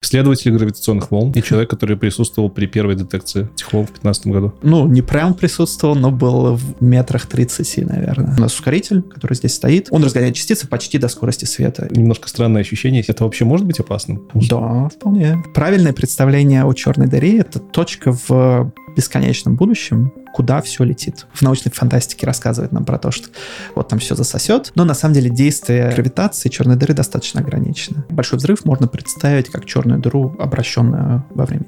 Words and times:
Исследователь 0.00 0.52
гравитационных 0.52 1.10
волн 1.10 1.32
и 1.32 1.42
человек, 1.42 1.70
который 1.70 1.96
присутствовал 1.96 2.50
при 2.50 2.66
первой 2.66 2.94
детекции 2.94 3.48
этих 3.52 3.72
волн 3.72 3.86
в 3.86 3.90
2015 4.00 4.26
году. 4.28 4.52
Ну, 4.62 4.86
не 4.86 5.02
прям 5.02 5.34
присутствовал, 5.34 5.96
но 5.96 6.12
был 6.12 6.54
в 6.54 6.80
метрах 6.80 7.26
30, 7.26 7.88
наверное. 7.88 8.36
У 8.36 8.40
нас 8.40 8.54
ускоритель, 8.54 9.02
который 9.02 9.34
здесь 9.34 9.54
стоит, 9.54 9.88
он 9.90 10.04
разгоняет 10.04 10.36
частицы 10.36 10.68
почти 10.68 10.98
до 10.98 11.08
скорости 11.08 11.46
света. 11.46 11.88
Немножко 11.90 12.28
странное 12.28 12.60
ощущение. 12.60 13.02
Это 13.06 13.24
вообще 13.24 13.44
может 13.44 13.66
быть 13.66 13.80
опасным? 13.80 14.22
Да, 14.34 14.88
вполне. 14.88 15.42
Правильное 15.52 15.92
представление 15.92 16.64
о 16.64 16.72
черной 16.74 17.08
дыре— 17.08 17.38
это 17.40 17.58
точка 17.58 18.12
в 18.12 18.72
бесконечном 18.96 19.56
будущем, 19.56 20.12
куда 20.38 20.62
все 20.62 20.84
летит. 20.84 21.26
В 21.32 21.42
научной 21.42 21.72
фантастике 21.72 22.24
рассказывает 22.24 22.70
нам 22.70 22.84
про 22.84 22.96
то, 22.96 23.10
что 23.10 23.28
вот 23.74 23.88
там 23.88 23.98
все 23.98 24.14
засосет, 24.14 24.70
но 24.76 24.84
на 24.84 24.94
самом 24.94 25.14
деле 25.14 25.30
действие 25.30 25.90
гравитации 25.90 26.48
черной 26.48 26.76
дыры 26.76 26.94
достаточно 26.94 27.40
ограничено. 27.40 28.06
Большой 28.08 28.38
взрыв 28.38 28.64
можно 28.64 28.86
представить 28.86 29.48
как 29.48 29.64
черную 29.66 29.98
дыру, 29.98 30.36
обращенную 30.38 31.24
во 31.30 31.44
времени. 31.44 31.66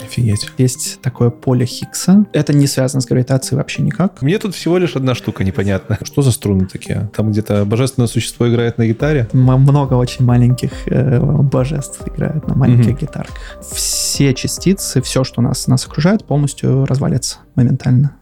Офигеть. 0.00 0.50
Есть 0.56 1.00
такое 1.00 1.30
поле 1.30 1.66
Хиггса. 1.66 2.26
Это 2.32 2.52
не 2.52 2.68
связано 2.68 3.00
с 3.00 3.06
гравитацией 3.06 3.56
вообще 3.56 3.82
никак. 3.82 4.22
Мне 4.22 4.38
тут 4.38 4.54
всего 4.54 4.78
лишь 4.78 4.94
одна 4.94 5.14
штука 5.16 5.42
непонятна. 5.42 5.98
Что 6.02 6.22
за 6.22 6.30
струны 6.30 6.66
такие? 6.66 7.10
Там 7.14 7.32
где-то 7.32 7.64
божественное 7.64 8.06
существо 8.06 8.48
играет 8.48 8.78
на 8.78 8.86
гитаре? 8.86 9.28
Много 9.32 9.94
очень 9.94 10.24
маленьких 10.24 10.70
э, 10.86 11.20
божеств 11.20 12.06
играют 12.06 12.46
на 12.46 12.54
маленьких 12.54 12.92
mm-hmm. 12.92 13.00
гитарках. 13.00 13.36
Все 13.72 14.32
частицы, 14.34 15.02
все, 15.02 15.24
что 15.24 15.42
нас, 15.42 15.66
нас 15.66 15.86
окружает, 15.86 16.24
полностью 16.24 16.84
развалится 16.84 17.38
моментально. 17.54 18.16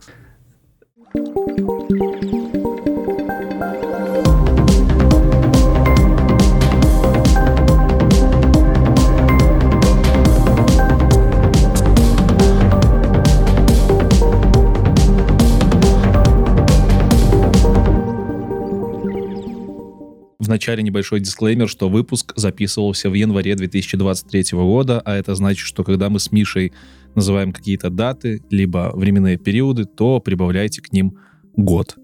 начале 20.50 20.82
небольшой 20.82 21.20
дисклеймер, 21.20 21.68
что 21.68 21.88
выпуск 21.88 22.34
записывался 22.36 23.08
в 23.08 23.14
январе 23.14 23.54
2023 23.54 24.44
года, 24.52 25.00
а 25.00 25.14
это 25.14 25.34
значит, 25.34 25.66
что 25.66 25.84
когда 25.84 26.10
мы 26.10 26.20
с 26.20 26.30
Мишей 26.32 26.72
называем 27.14 27.52
какие-то 27.52 27.90
даты, 27.90 28.42
либо 28.50 28.90
временные 28.94 29.36
периоды, 29.36 29.84
то 29.84 30.20
прибавляйте 30.20 30.82
к 30.82 30.92
ним 30.92 31.18
год. 31.56 31.96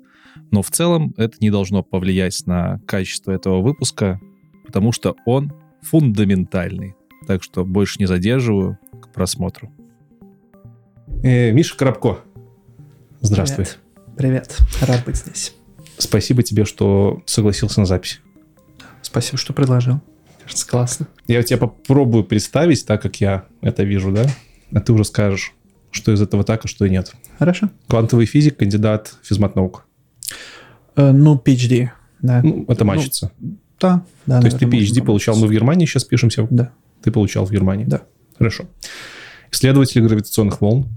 Но 0.50 0.62
в 0.62 0.70
целом 0.70 1.14
это 1.16 1.36
не 1.40 1.50
должно 1.50 1.82
повлиять 1.82 2.46
на 2.46 2.80
качество 2.86 3.32
этого 3.32 3.60
выпуска, 3.60 4.20
потому 4.64 4.92
что 4.92 5.16
он 5.24 5.52
фундаментальный. 5.82 6.94
Так 7.26 7.42
что 7.42 7.64
больше 7.64 7.98
не 7.98 8.06
задерживаю 8.06 8.78
к 9.00 9.12
просмотру. 9.12 9.72
Э, 11.22 11.50
Миша 11.52 11.76
Коробко. 11.76 12.18
Здравствуй. 13.20 13.66
Привет. 14.16 14.56
Привет. 14.56 14.88
Рад 14.88 15.04
быть 15.04 15.16
здесь. 15.16 15.54
Спасибо 15.98 16.42
тебе, 16.42 16.64
что 16.64 17.22
согласился 17.26 17.80
на 17.80 17.86
запись. 17.86 18.20
Спасибо, 19.02 19.38
что 19.38 19.52
предложил. 19.52 20.00
Кажется, 20.42 20.68
классно. 20.68 21.08
Я 21.26 21.42
тебя 21.42 21.58
попробую 21.58 22.24
представить 22.24 22.86
так, 22.86 23.02
как 23.02 23.20
я 23.20 23.46
это 23.62 23.82
вижу, 23.82 24.12
да? 24.12 24.26
А 24.72 24.80
ты 24.80 24.92
уже 24.92 25.04
скажешь, 25.04 25.54
что 25.90 26.12
из 26.12 26.20
этого 26.20 26.44
так, 26.44 26.64
а 26.64 26.68
что 26.68 26.84
и 26.84 26.90
нет. 26.90 27.14
Хорошо. 27.38 27.70
Квантовый 27.88 28.26
физик, 28.26 28.56
кандидат 28.58 29.14
физмат-наук. 29.22 29.86
Э, 30.96 31.12
ну, 31.12 31.40
PhD, 31.42 31.90
да. 32.20 32.42
Ну, 32.42 32.64
это 32.68 32.84
мачится. 32.84 33.32
Ну, 33.38 33.56
да, 33.80 34.04
да. 34.26 34.40
То 34.40 34.46
есть 34.46 34.58
ты 34.58 34.66
PhD 34.66 35.04
получал, 35.04 35.36
мы 35.36 35.46
в 35.46 35.52
Германии 35.52 35.86
сейчас 35.86 36.04
пишемся? 36.04 36.46
Да. 36.50 36.72
Ты 37.02 37.10
получал 37.10 37.44
в 37.46 37.50
Германии? 37.50 37.84
Да. 37.84 38.02
Хорошо. 38.38 38.64
Исследователь 39.50 40.02
гравитационных 40.02 40.60
волн. 40.60 40.88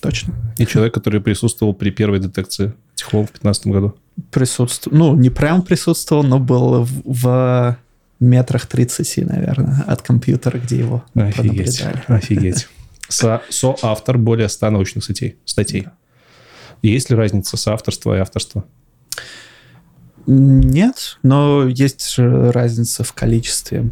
Точно. 0.00 0.34
И 0.58 0.66
человек, 0.66 0.94
который 0.94 1.20
присутствовал 1.20 1.74
при 1.74 1.90
первой 1.90 2.20
детекции 2.20 2.74
этих 2.94 3.12
волн 3.12 3.26
в 3.26 3.30
2015 3.32 3.66
году 3.68 3.94
присутствовал, 4.30 4.96
ну, 4.96 5.16
не 5.16 5.30
прям 5.30 5.62
присутствовал, 5.62 6.22
но 6.22 6.38
был 6.38 6.84
в, 6.84 7.02
в 7.04 7.76
метрах 8.20 8.66
30, 8.66 9.26
наверное, 9.28 9.82
от 9.86 10.02
компьютера, 10.02 10.58
где 10.58 10.78
его 10.78 11.04
Офигеть. 11.14 11.84
Офигеть. 12.06 12.68
Со, 13.14 13.42
соавтор 13.48 14.18
более 14.18 14.48
100 14.48 14.70
научных 14.70 15.04
статей. 15.04 15.36
статей. 15.44 15.82
Да. 15.82 15.94
Есть 16.82 17.10
ли 17.10 17.16
разница 17.16 17.56
соавторства 17.56 18.16
и 18.16 18.20
авторства? 18.20 18.64
Нет, 20.26 21.18
но 21.22 21.66
есть 21.66 22.14
разница 22.18 23.04
в 23.04 23.12
количестве 23.12 23.90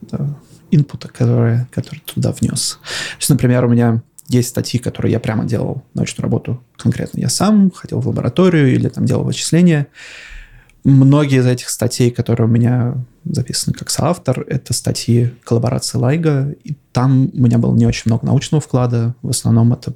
да, 0.00 0.36
инпута, 0.70 1.08
который, 1.08 1.66
который 1.70 2.02
туда 2.04 2.32
внес. 2.32 2.78
То 2.82 3.18
есть, 3.18 3.30
например, 3.30 3.64
у 3.64 3.68
меня 3.68 4.02
есть 4.28 4.48
статьи, 4.48 4.80
которые 4.80 5.12
я 5.12 5.20
прямо 5.20 5.44
делал 5.44 5.82
научную 5.94 6.24
работу 6.24 6.62
конкретно 6.76 7.20
я 7.20 7.28
сам, 7.28 7.70
ходил 7.70 8.00
в 8.00 8.08
лабораторию 8.08 8.72
или 8.72 8.88
там 8.88 9.04
делал 9.04 9.24
вычисления. 9.24 9.88
Многие 10.84 11.38
из 11.38 11.46
этих 11.46 11.70
статей, 11.70 12.10
которые 12.10 12.46
у 12.46 12.50
меня 12.50 12.94
записаны 13.24 13.74
как 13.74 13.88
соавтор, 13.88 14.44
это 14.46 14.74
статьи 14.74 15.32
коллаборации 15.42 15.96
Лайга, 15.96 16.54
и 16.62 16.76
там 16.92 17.30
у 17.32 17.40
меня 17.40 17.56
было 17.58 17.74
не 17.74 17.86
очень 17.86 18.02
много 18.06 18.26
научного 18.26 18.60
вклада, 18.60 19.14
в 19.22 19.30
основном 19.30 19.72
это 19.72 19.94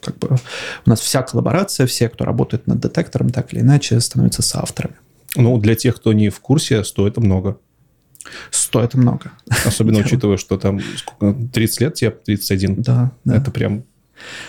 как 0.00 0.18
бы 0.18 0.38
у 0.86 0.90
нас 0.90 1.00
вся 1.00 1.22
коллаборация, 1.22 1.86
все, 1.86 2.08
кто 2.08 2.24
работает 2.24 2.66
над 2.66 2.80
детектором, 2.80 3.28
так 3.28 3.52
или 3.52 3.60
иначе, 3.60 4.00
становятся 4.00 4.40
соавторами. 4.40 4.94
Ну, 5.36 5.58
для 5.58 5.74
тех, 5.74 5.96
кто 5.96 6.12
не 6.14 6.30
в 6.30 6.40
курсе, 6.40 6.84
стоит 6.84 7.18
много. 7.18 7.58
Стоит 8.50 8.94
много. 8.94 9.32
Особенно 9.64 9.98
учитывая, 10.04 10.36
что 10.36 10.58
там 10.58 10.80
сколько, 10.96 11.48
30 11.52 11.80
лет 11.80 11.94
тебе, 11.94 12.10
31. 12.10 12.82
Да, 12.82 13.12
да. 13.24 13.36
Это 13.36 13.50
прям 13.50 13.84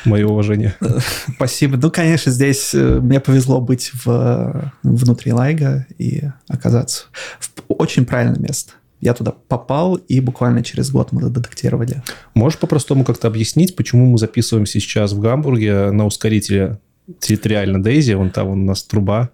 мое 0.05 0.27
уважение. 0.27 0.75
Спасибо. 1.35 1.77
Ну, 1.77 1.91
конечно, 1.91 2.31
здесь 2.31 2.73
э, 2.73 2.99
мне 2.99 3.19
повезло 3.19 3.61
быть 3.61 3.91
в, 3.93 4.71
внутри 4.83 5.33
Лайга 5.33 5.85
и 5.97 6.23
оказаться 6.47 7.05
в 7.39 7.51
очень 7.67 8.05
правильное 8.05 8.39
место. 8.39 8.73
Я 8.99 9.15
туда 9.15 9.33
попал, 9.47 9.95
и 9.95 10.19
буквально 10.19 10.63
через 10.63 10.91
год 10.91 11.11
мы 11.11 11.27
детектировали. 11.29 12.03
Можешь 12.35 12.59
по-простому 12.59 13.03
как-то 13.03 13.27
объяснить, 13.27 13.75
почему 13.75 14.05
мы 14.05 14.17
записываемся 14.19 14.79
сейчас 14.79 15.13
в 15.13 15.19
Гамбурге 15.19 15.89
на 15.91 16.05
ускорителе 16.05 16.79
территориально 17.19 17.81
Дейзи, 17.81 18.13
вон 18.13 18.29
там 18.29 18.47
у 18.49 18.55
нас 18.55 18.83
труба 18.83 19.31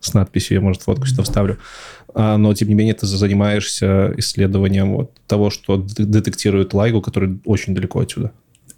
с 0.00 0.14
надписью, 0.14 0.56
я, 0.56 0.60
может, 0.62 0.82
фотку 0.82 1.06
сюда 1.06 1.22
вставлю. 1.22 1.58
А, 2.14 2.36
но, 2.38 2.52
тем 2.54 2.68
не 2.68 2.74
менее, 2.74 2.94
ты 2.94 3.06
занимаешься 3.06 4.14
исследованием 4.16 4.94
вот 4.94 5.12
того, 5.26 5.50
что 5.50 5.76
детектирует 5.76 6.72
Лайгу, 6.74 7.02
который 7.02 7.40
очень 7.44 7.74
далеко 7.74 8.00
отсюда. 8.00 8.32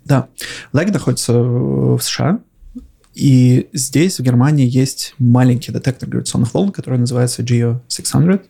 Да. 0.04 0.28
Лайг 0.72 0.92
находится 0.92 1.32
в 1.32 2.00
США, 2.00 2.40
и 3.14 3.68
здесь, 3.72 4.18
в 4.18 4.22
Германии, 4.22 4.66
есть 4.66 5.14
маленький 5.18 5.70
детектор 5.70 6.08
гравитационных 6.08 6.54
волн, 6.54 6.72
который 6.72 6.98
называется 6.98 7.42
Geo 7.42 7.80
600, 7.88 8.42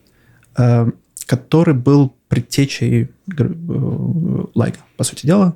э, 0.57 0.91
который 1.25 1.73
был 1.73 2.13
предтечей 2.29 3.09
э, 3.37 4.45
Лайга, 4.55 4.77
по 4.97 5.03
сути 5.03 5.25
дела. 5.25 5.55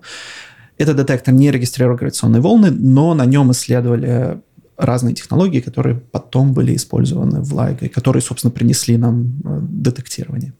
Этот 0.78 0.97
детектор 0.97 1.34
не 1.34 1.52
регистрирует 1.52 2.00
гравитационные 2.00 2.41
волны, 2.41 2.69
но 2.69 3.14
на 3.14 3.25
нем 3.25 3.52
исследовали 3.52 4.41
разные 4.75 5.16
технологии, 5.16 5.59
которые 5.59 5.96
потом 5.96 6.53
были 6.53 6.75
использованы 6.75 7.41
в 7.41 7.53
Лайго, 7.53 7.85
и 7.85 7.90
которые, 7.90 8.22
собственно, 8.22 8.52
принесли 8.52 8.97
нам 8.97 9.40
э, 9.44 9.59
детектирование. 9.62 10.53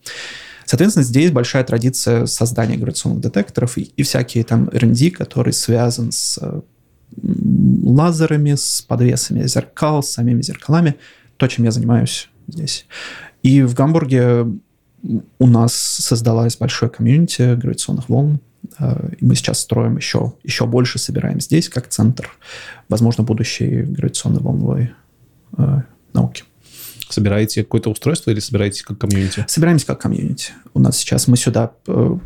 Соответственно, 0.68 1.04
здесь 1.04 1.32
большая 1.32 1.64
традиция 1.64 2.26
создания 2.26 2.76
гравитационных 2.76 3.22
детекторов 3.22 3.78
и, 3.78 3.84
и 3.84 4.04
всякие 4.04 4.44
там 4.44 4.70
R&D, 4.72 5.12
который 5.12 5.54
связан 5.54 6.12
с 6.12 6.38
лазерами, 7.84 8.54
с 8.54 8.82
подвесами 8.82 9.48
зеркал, 9.48 10.04
с 10.04 10.10
самими 10.10 10.42
зеркалами. 10.42 10.96
То, 11.38 11.48
чем 11.48 11.64
я 11.64 11.72
занимаюсь 11.72 12.30
здесь. 12.48 12.86
И 13.44 13.62
в 13.62 13.74
Гамбурге 13.76 14.46
у 15.40 15.48
нас 15.48 15.74
создалась 15.74 16.58
большая 16.58 16.90
комьюнити 16.90 17.56
гравитационных 17.56 18.10
волн, 18.10 18.42
э, 18.78 19.10
и 19.20 19.25
мы 19.25 19.36
сейчас 19.36 19.60
строим 19.60 19.96
еще, 19.96 20.34
еще 20.44 20.66
больше, 20.66 21.00
собираем 21.00 21.40
здесь 21.40 21.70
как 21.70 21.88
центр, 21.88 22.30
возможно, 22.90 23.24
будущей 23.24 23.84
гравитационной 23.84 24.42
волновой 24.42 24.92
э, 25.58 25.81
науки. 26.13 26.44
Собираете 27.09 27.63
какое-то 27.63 27.89
устройство 27.89 28.31
или 28.31 28.39
собираете 28.39 28.83
как 28.83 28.98
комьюнити? 28.98 29.45
Собираемся 29.48 29.86
как 29.86 30.01
комьюнити. 30.01 30.51
У 30.74 30.80
нас 30.80 30.98
сейчас 30.98 31.27
мы 31.27 31.38
сюда 31.38 31.71
э, 31.88 32.18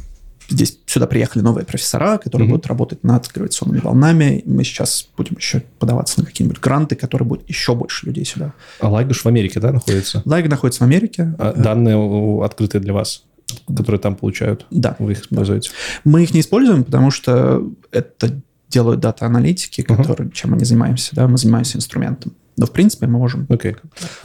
здесь 0.51 0.79
сюда 0.85 1.07
приехали 1.07 1.41
новые 1.41 1.65
профессора, 1.65 2.17
которые 2.17 2.47
mm-hmm. 2.47 2.51
будут 2.51 2.67
работать 2.67 3.03
над 3.03 3.27
гравитационными 3.27 3.79
волнами. 3.79 4.43
Мы 4.45 4.63
сейчас 4.63 5.07
будем 5.17 5.35
еще 5.37 5.63
подаваться 5.79 6.19
на 6.19 6.25
какие-нибудь 6.25 6.59
гранты, 6.59 6.95
которые 6.95 7.27
будут 7.27 7.47
еще 7.49 7.75
больше 7.75 8.05
людей 8.05 8.25
сюда. 8.25 8.53
А 8.79 8.89
Лайгаш 8.89 9.23
в 9.23 9.25
Америке, 9.27 9.59
да, 9.59 9.71
находится? 9.71 10.21
Лайг 10.25 10.47
находится 10.49 10.83
в 10.83 10.87
Америке. 10.87 11.33
А 11.37 11.53
данные 11.53 12.43
открытые 12.43 12.81
для 12.81 12.93
вас? 12.93 13.23
которые 13.67 13.99
там 13.99 14.15
получают? 14.15 14.65
Да. 14.71 14.95
Вы 14.97 15.11
их 15.11 15.23
используете? 15.23 15.71
Да. 15.71 16.09
Мы 16.09 16.23
их 16.23 16.33
не 16.33 16.39
используем, 16.39 16.85
потому 16.85 17.11
что 17.11 17.69
это 17.91 18.41
делают 18.69 19.01
дата-аналитики, 19.01 19.81
которые, 19.81 20.29
uh-huh. 20.29 20.33
чем 20.33 20.51
мы 20.51 20.57
не 20.57 20.63
занимаемся. 20.63 21.13
Да? 21.13 21.27
Мы 21.27 21.37
занимаемся 21.37 21.77
инструментом. 21.77 22.33
Но, 22.57 22.65
в 22.65 22.71
принципе, 22.71 23.07
мы 23.07 23.17
можем... 23.17 23.47
Окей. 23.49 23.75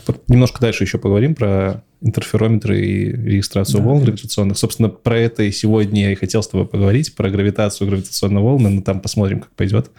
Okay. 0.07 0.21
Немножко 0.29 0.61
дальше 0.61 0.85
еще 0.85 0.99
поговорим 0.99 1.35
про 1.35 1.85
интерферометры 2.01 2.81
и 2.81 3.13
регистрацию 3.13 3.79
да, 3.79 3.85
волн 3.85 4.03
гравитационных. 4.03 4.59
Собственно, 4.59 4.89
про 4.89 5.19
это 5.19 5.43
и 5.43 5.53
сегодня 5.53 6.03
я 6.03 6.13
и 6.13 6.17
хотел 6.17 6.43
с 6.43 6.49
тобой 6.49 6.67
поговорить, 6.67 7.15
про 7.15 7.31
гравитацию 7.31 7.89
гравитационной 7.89 8.43
волны, 8.43 8.69
но 8.69 8.83
там 8.83 9.01
посмотрим, 9.01 9.41
как 9.41 9.51
пойдет. 9.51 9.91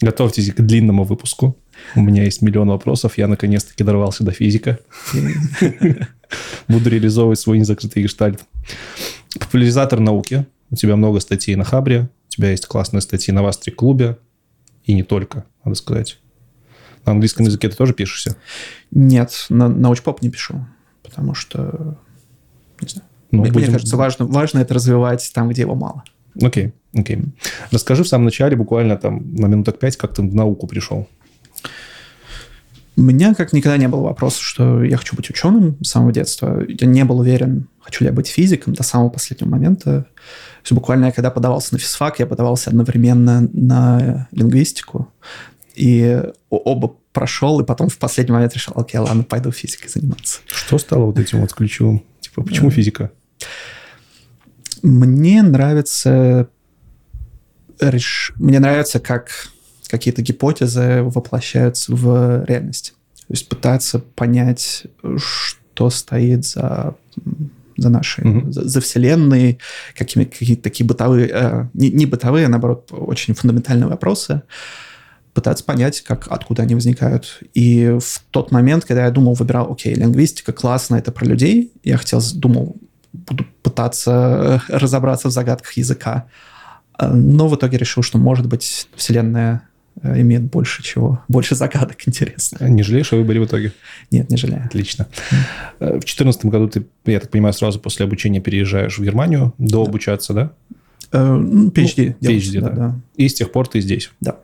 Готовьтесь 0.00 0.52
к 0.52 0.60
длинному 0.60 1.04
выпуску. 1.04 1.56
У 1.94 2.00
меня 2.00 2.24
есть 2.24 2.42
миллион 2.42 2.68
вопросов. 2.68 3.18
Я 3.18 3.28
наконец-таки 3.28 3.84
дорвался 3.84 4.24
до 4.24 4.32
физика. 4.32 4.78
Буду 6.68 6.90
реализовывать 6.90 7.38
свой 7.38 7.58
незакрытый 7.58 8.02
гештальт. 8.02 8.40
Популяризатор 9.38 10.00
науки. 10.00 10.46
У 10.70 10.76
тебя 10.76 10.96
много 10.96 11.20
статей 11.20 11.54
на 11.54 11.64
Хабре. 11.64 12.08
У 12.28 12.30
тебя 12.30 12.50
есть 12.50 12.66
классные 12.66 13.00
статьи 13.00 13.32
на 13.32 13.42
Вастре 13.42 13.72
клубе. 13.72 14.18
И 14.84 14.94
не 14.94 15.02
только, 15.02 15.44
надо 15.64 15.76
сказать. 15.76 16.18
На 17.04 17.12
английском 17.12 17.46
языке 17.46 17.68
ты 17.68 17.76
тоже 17.76 17.94
пишешься? 17.94 18.36
Нет, 18.90 19.46
на 19.48 19.68
научпоп 19.68 20.22
не 20.22 20.30
пишу, 20.30 20.64
потому 21.02 21.34
что, 21.34 21.98
не 22.80 22.88
знаю. 22.88 23.08
Ну, 23.30 23.40
мне, 23.42 23.50
будем... 23.50 23.66
мне 23.66 23.72
кажется, 23.74 23.96
важно, 23.96 24.26
важно 24.26 24.58
это 24.60 24.74
развивать 24.74 25.30
там, 25.34 25.48
где 25.48 25.62
его 25.62 25.74
мало. 25.74 26.04
Окей, 26.40 26.72
окей. 26.94 27.22
Расскажи 27.70 28.04
в 28.04 28.08
самом 28.08 28.26
начале, 28.26 28.56
буквально 28.56 28.96
там 28.96 29.34
на 29.34 29.46
минуток 29.46 29.78
пять, 29.78 29.96
как 29.96 30.14
ты 30.14 30.22
в 30.22 30.34
науку 30.34 30.66
пришел. 30.66 31.08
У 32.94 33.00
меня 33.00 33.34
как 33.34 33.54
никогда 33.54 33.78
не 33.78 33.88
было 33.88 34.02
вопроса, 34.02 34.42
что 34.42 34.84
я 34.84 34.98
хочу 34.98 35.16
быть 35.16 35.30
ученым 35.30 35.78
с 35.82 35.88
самого 35.88 36.12
детства. 36.12 36.62
Я 36.68 36.86
не 36.86 37.04
был 37.04 37.20
уверен, 37.20 37.68
хочу 37.80 38.04
ли 38.04 38.10
я 38.10 38.12
быть 38.14 38.28
физиком 38.28 38.74
до 38.74 38.82
самого 38.82 39.08
последнего 39.08 39.48
момента. 39.48 40.02
То 40.02 40.64
есть 40.64 40.72
буквально 40.72 41.06
я 41.06 41.12
когда 41.12 41.30
подавался 41.30 41.72
на 41.72 41.78
физфак, 41.78 42.20
я 42.20 42.26
подавался 42.26 42.68
одновременно 42.68 43.48
на 43.52 44.28
лингвистику. 44.30 45.08
И 45.74 46.22
оба 46.50 46.96
прошел, 47.12 47.60
и 47.60 47.64
потом 47.64 47.88
в 47.88 47.98
последний 47.98 48.32
момент 48.32 48.54
решил, 48.54 48.74
окей, 48.76 48.98
ладно, 48.98 49.22
пойду 49.22 49.50
физикой 49.50 49.88
заниматься. 49.88 50.40
Что 50.46 50.78
стало 50.78 51.06
вот 51.06 51.18
этим 51.18 51.40
вот 51.40 51.52
ключевым? 51.52 52.02
Типа, 52.20 52.42
почему 52.42 52.68
да. 52.68 52.74
физика? 52.74 53.10
Мне 54.82 55.42
нравится... 55.42 56.48
Мне 58.36 58.60
нравится, 58.60 59.00
как 59.00 59.48
какие-то 59.88 60.22
гипотезы 60.22 61.02
воплощаются 61.02 61.94
в 61.94 62.44
реальность. 62.44 62.94
То 63.26 63.34
есть 63.34 63.48
пытаться 63.48 63.98
понять, 63.98 64.84
что 65.16 65.90
стоит 65.90 66.46
за 66.46 66.96
за 67.76 67.88
нашей, 67.88 68.24
mm-hmm. 68.24 68.50
за, 68.50 68.68
за 68.68 68.80
вселенной, 68.80 69.58
какими 69.96 70.24
какие-то 70.24 70.62
такие 70.62 70.86
бытовые, 70.86 71.28
э, 71.32 71.66
не, 71.72 71.90
не 71.90 72.06
бытовые, 72.06 72.46
а 72.46 72.48
наоборот, 72.48 72.88
очень 72.92 73.34
фундаментальные 73.34 73.88
вопросы, 73.88 74.42
пытаться 75.34 75.64
понять, 75.64 76.02
как, 76.02 76.26
откуда 76.30 76.62
они 76.62 76.74
возникают. 76.74 77.40
И 77.54 77.96
в 78.00 78.22
тот 78.30 78.50
момент, 78.50 78.84
когда 78.84 79.04
я 79.04 79.10
думал, 79.10 79.34
выбирал, 79.34 79.72
окей, 79.72 79.94
лингвистика 79.94 80.52
классно, 80.52 80.96
это 80.96 81.12
про 81.12 81.24
людей, 81.24 81.72
я 81.84 81.96
хотел, 81.96 82.20
думал, 82.34 82.76
буду 83.12 83.46
пытаться 83.62 84.62
разобраться 84.68 85.28
в 85.28 85.32
загадках 85.32 85.72
языка, 85.74 86.26
э, 86.98 87.08
но 87.08 87.48
в 87.48 87.56
итоге 87.56 87.78
решил, 87.78 88.02
что, 88.02 88.18
может 88.18 88.46
быть, 88.46 88.88
вселенная 88.94 89.62
Э, 90.00 90.20
имеет 90.20 90.42
больше 90.42 90.82
чего, 90.82 91.22
больше 91.28 91.54
загадок 91.54 91.96
интересных. 92.06 92.60
Не 92.60 92.82
жалеешь 92.82 93.12
о 93.12 93.16
выборе 93.16 93.40
в 93.40 93.44
итоге? 93.44 93.72
Нет, 94.10 94.30
не 94.30 94.36
жалею. 94.36 94.64
Отлично. 94.64 95.06
Mm. 95.80 95.86
В 95.86 96.00
2014 96.00 96.46
году 96.46 96.68
ты, 96.68 96.86
я 97.04 97.20
так 97.20 97.30
понимаю, 97.30 97.52
сразу 97.52 97.78
после 97.78 98.06
обучения 98.06 98.40
переезжаешь 98.40 98.98
в 98.98 99.02
Германию, 99.02 99.52
до 99.58 99.84
да. 99.84 99.90
обучаться, 99.90 100.32
да? 100.32 100.52
PhD. 101.12 102.16
Ну, 102.20 102.30
PhD, 102.30 102.60
да, 102.60 102.68
да. 102.68 102.74
да. 102.74 103.00
И 103.16 103.28
с 103.28 103.34
тех 103.34 103.52
пор 103.52 103.68
ты 103.68 103.80
здесь? 103.80 104.10
Да. 104.20 104.36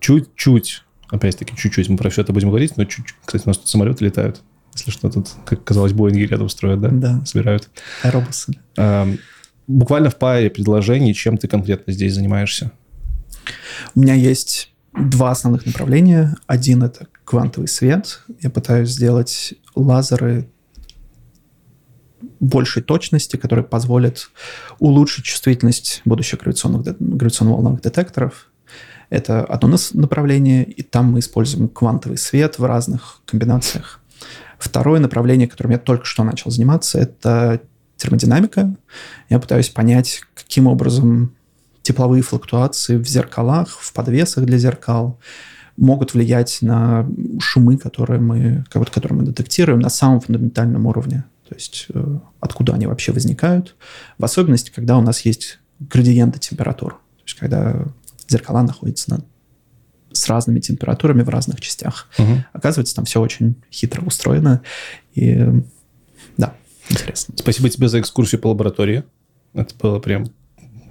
Чуть-чуть, 0.00 0.84
опять-таки, 1.08 1.56
чуть-чуть 1.56 1.88
мы 1.88 1.96
про 1.96 2.10
все 2.10 2.22
это 2.22 2.32
будем 2.32 2.48
говорить, 2.48 2.76
но 2.76 2.84
чуть-чуть. 2.84 3.16
Кстати, 3.24 3.44
у 3.44 3.48
нас 3.48 3.58
тут 3.58 3.68
самолеты 3.68 4.04
летают. 4.04 4.42
Если 4.74 4.90
что, 4.90 5.10
тут, 5.10 5.28
как 5.44 5.64
казалось, 5.64 5.92
Боинги 5.92 6.22
рядом 6.22 6.48
строят, 6.48 6.80
да? 6.80 6.88
Да. 6.90 7.24
Собирают. 7.24 7.68
Аэробусы. 8.02 8.52
Uh, 8.76 9.18
буквально 9.66 10.10
в 10.10 10.16
паре 10.16 10.50
предложений, 10.50 11.14
чем 11.14 11.38
ты 11.38 11.48
конкретно 11.48 11.92
здесь 11.92 12.14
занимаешься? 12.14 12.72
У 13.94 14.00
меня 14.00 14.14
есть 14.14 14.72
два 14.94 15.30
основных 15.30 15.66
направления. 15.66 16.36
Один— 16.46 16.82
это 16.84 17.06
квантовый 17.24 17.68
свет. 17.68 18.22
Я 18.40 18.50
пытаюсь 18.50 18.90
сделать 18.90 19.54
лазеры 19.74 20.48
большей 22.38 22.82
точности, 22.82 23.36
которые 23.36 23.64
позволят 23.64 24.30
улучшить 24.78 25.24
чувствительность 25.24 26.02
будущих 26.04 26.40
гравитационных, 26.40 26.96
гравитационно-волновых 26.98 27.82
детекторов. 27.82 28.49
Это 29.10 29.44
одно 29.44 29.76
направление, 29.92 30.64
и 30.64 30.82
там 30.82 31.12
мы 31.12 31.18
используем 31.18 31.68
квантовый 31.68 32.16
свет 32.16 32.58
в 32.58 32.64
разных 32.64 33.20
комбинациях. 33.26 34.00
Второе 34.58 35.00
направление, 35.00 35.48
которым 35.48 35.72
я 35.72 35.78
только 35.78 36.04
что 36.04 36.22
начал 36.22 36.50
заниматься, 36.50 36.98
это 36.98 37.60
термодинамика. 37.96 38.74
Я 39.28 39.38
пытаюсь 39.38 39.68
понять, 39.68 40.22
каким 40.34 40.66
образом 40.66 41.34
тепловые 41.82 42.22
флуктуации 42.22 42.96
в 42.96 43.06
зеркалах, 43.06 43.68
в 43.68 43.92
подвесах 43.92 44.44
для 44.44 44.58
зеркал 44.58 45.18
могут 45.76 46.14
влиять 46.14 46.58
на 46.60 47.08
шумы, 47.40 47.78
которые 47.78 48.20
мы, 48.20 48.64
которые 48.70 49.18
мы 49.18 49.24
детектируем 49.24 49.80
на 49.80 49.88
самом 49.88 50.20
фундаментальном 50.20 50.86
уровне. 50.86 51.24
То 51.48 51.54
есть 51.54 51.86
э, 51.92 52.18
откуда 52.38 52.74
они 52.74 52.86
вообще 52.86 53.12
возникают. 53.12 53.74
В 54.18 54.24
особенности, 54.24 54.70
когда 54.70 54.98
у 54.98 55.00
нас 55.00 55.22
есть 55.22 55.58
градиенты 55.80 56.38
температур. 56.38 56.92
То 56.92 57.22
есть 57.24 57.38
когда 57.38 57.86
зеркала 58.30 58.62
находятся 58.62 59.10
на, 59.10 59.20
с 60.12 60.28
разными 60.28 60.60
температурами 60.60 61.22
в 61.22 61.28
разных 61.28 61.60
частях. 61.60 62.08
Угу. 62.18 62.44
Оказывается, 62.52 62.94
там 62.94 63.04
все 63.04 63.20
очень 63.20 63.56
хитро 63.70 64.02
устроено. 64.04 64.62
И 65.14 65.46
да, 66.36 66.54
интересно. 66.88 67.34
Спасибо 67.36 67.68
тебе 67.68 67.88
за 67.88 68.00
экскурсию 68.00 68.40
по 68.40 68.48
лаборатории. 68.48 69.04
Это 69.54 69.74
было 69.76 69.98
прям 69.98 70.30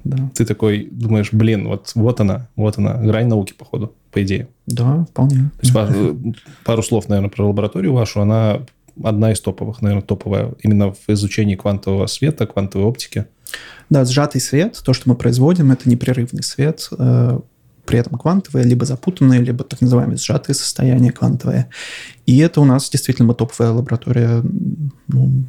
да. 0.04 0.30
Ты 0.34 0.46
такой 0.46 0.88
думаешь, 0.90 1.30
блин, 1.32 1.68
вот, 1.68 1.92
вот 1.94 2.20
она, 2.20 2.48
вот 2.56 2.78
она, 2.78 2.96
грань 2.96 3.28
науки, 3.28 3.54
походу, 3.54 3.94
по 4.12 4.24
идее. 4.24 4.48
Да, 4.66 5.06
вполне. 5.10 5.52
То 5.58 5.62
есть 5.62 5.74
пару, 5.74 6.20
пару 6.66 6.84
слов, 6.84 7.10
наверное, 7.10 7.30
про 7.30 7.48
лабораторию 7.48 7.94
вашу. 7.94 8.22
Она 8.22 8.62
одна 9.04 9.32
из 9.32 9.42
топовых, 9.42 9.82
наверное, 9.82 10.06
топовая 10.06 10.54
именно 10.64 10.94
в 10.94 11.10
изучении 11.10 11.56
квантового 11.56 12.08
света, 12.08 12.48
квантовой 12.48 12.88
оптики. 12.88 13.26
Да, 13.90 14.06
сжатый 14.06 14.42
свет, 14.42 14.80
то, 14.84 14.94
что 14.94 15.10
мы 15.10 15.16
производим, 15.16 15.72
это 15.72 15.90
непрерывный 15.90 16.44
свет, 16.44 16.90
э, 16.98 17.40
при 17.86 18.00
этом 18.00 18.20
квантовые, 18.20 18.66
либо 18.66 18.86
запутанные, 18.86 19.42
либо 19.42 19.64
так 19.64 19.82
называемые 19.82 20.18
сжатые 20.18 20.56
состояния 20.56 21.12
квантовые. 21.12 21.70
И 22.28 22.38
это 22.38 22.62
у 22.62 22.66
нас 22.66 22.90
действительно 22.90 23.34
топовая 23.34 23.72
лаборатория, 23.72 24.44
ну, 25.08 25.44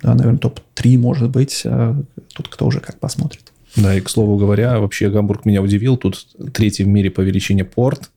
да, 0.00 0.14
наверное, 0.14 0.38
топ-3 0.38 0.98
может 0.98 1.30
быть, 1.30 1.62
а 1.64 2.00
тут 2.34 2.48
кто 2.48 2.66
уже 2.66 2.80
как 2.80 3.00
посмотрит. 3.00 3.52
Да, 3.76 3.94
и, 3.94 4.00
к 4.00 4.08
слову 4.08 4.36
говоря, 4.36 4.78
вообще 4.78 5.10
Гамбург 5.10 5.44
меня 5.44 5.62
удивил. 5.62 5.96
Тут 5.96 6.28
третий 6.52 6.84
в 6.84 6.86
мире 6.86 7.10
по 7.10 7.22
величине 7.22 7.64
порт. 7.64 8.10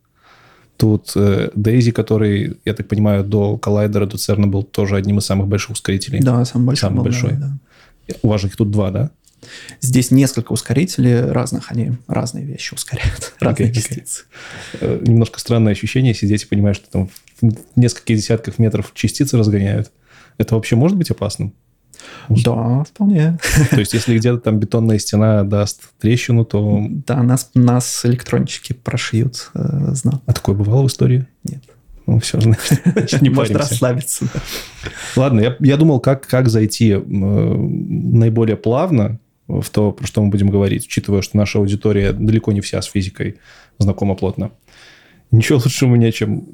Тут 0.78 1.14
э, 1.16 1.50
Дейзи, 1.56 1.92
который, 1.92 2.58
я 2.64 2.74
так 2.76 2.88
понимаю, 2.88 3.24
до 3.24 3.58
коллайдера, 3.58 4.06
до 4.06 4.18
ЦЕРНа 4.18 4.46
был 4.46 4.62
тоже 4.62 4.96
одним 4.96 5.18
из 5.18 5.26
самых 5.26 5.48
больших 5.48 5.72
ускорителей. 5.72 6.20
Да, 6.20 6.46
самый 6.46 6.66
большой. 6.66 6.90
Самый 6.90 7.04
большой. 7.04 7.32
Да, 7.32 7.38
да. 7.38 7.58
У 8.22 8.30
вас 8.30 8.42
же 8.42 8.48
их 8.48 8.56
тут 8.56 8.72
два, 8.72 8.92
да? 8.92 9.12
Здесь 9.82 10.12
несколько 10.12 10.52
ускорителей 10.52 11.22
разных, 11.22 11.72
они 11.72 11.94
разные 12.08 12.44
вещи 12.44 12.74
ускоряют, 12.74 13.34
разные 13.40 13.70
okay, 13.70 13.74
частицы. 13.74 14.24
Okay. 14.74 14.78
Э, 14.82 15.00
немножко 15.06 15.40
странное 15.40 15.74
ощущение 15.74 16.14
сидеть 16.14 16.44
и 16.44 16.48
понимать, 16.48 16.76
что 16.76 16.90
там 16.90 17.10
в 17.42 17.54
нескольких 17.76 18.18
десятках 18.18 18.58
метров 18.58 18.92
частицы 18.94 19.38
разгоняют. 19.38 19.92
Это 20.38 20.56
вообще 20.56 20.76
может 20.76 20.98
быть 20.98 21.12
опасным? 21.12 21.54
Да, 22.30 22.84
вполне. 22.84 23.40
То 23.72 23.80
есть, 23.80 23.94
если 23.94 24.18
где-то 24.18 24.40
там 24.40 24.60
бетонная 24.60 25.00
стена 25.00 25.44
даст 25.44 25.82
трещину, 26.00 26.46
то... 26.46 26.86
Да, 26.90 27.24
нас, 27.24 27.52
нас 27.54 28.06
электрончики 28.06 28.74
прошьют 28.74 29.50
э, 29.54 29.94
знак. 29.94 30.22
А 30.26 30.34
такое 30.34 30.56
бывало 30.56 30.84
в 30.84 30.88
истории? 30.88 31.26
Нет. 31.44 31.64
Ну, 32.08 32.20
все, 32.20 32.40
значит, 32.86 33.22
не 33.22 33.30
Может 33.30 33.56
расслабиться. 33.56 34.26
Да. 34.34 34.42
Ладно, 35.18 35.42
я, 35.42 35.56
я 35.60 35.78
думал, 35.78 36.00
как, 36.00 36.26
как 36.26 36.48
зайти 36.48 36.92
э, 36.92 37.04
наиболее 37.06 38.56
плавно 38.56 39.20
в 39.48 39.70
то, 39.70 39.92
про 39.92 40.08
что 40.08 40.24
мы 40.24 40.30
будем 40.30 40.50
говорить, 40.50 40.86
учитывая, 40.86 41.22
что 41.22 41.38
наша 41.38 41.60
аудитория 41.60 42.14
далеко 42.14 42.52
не 42.54 42.62
вся 42.62 42.82
с 42.82 42.86
физикой 42.86 43.38
знакома 43.78 44.16
плотно. 44.16 44.52
Ничего 45.32 45.60
лучше 45.64 45.86
у 45.86 45.90
меня, 45.90 46.12
чем 46.12 46.48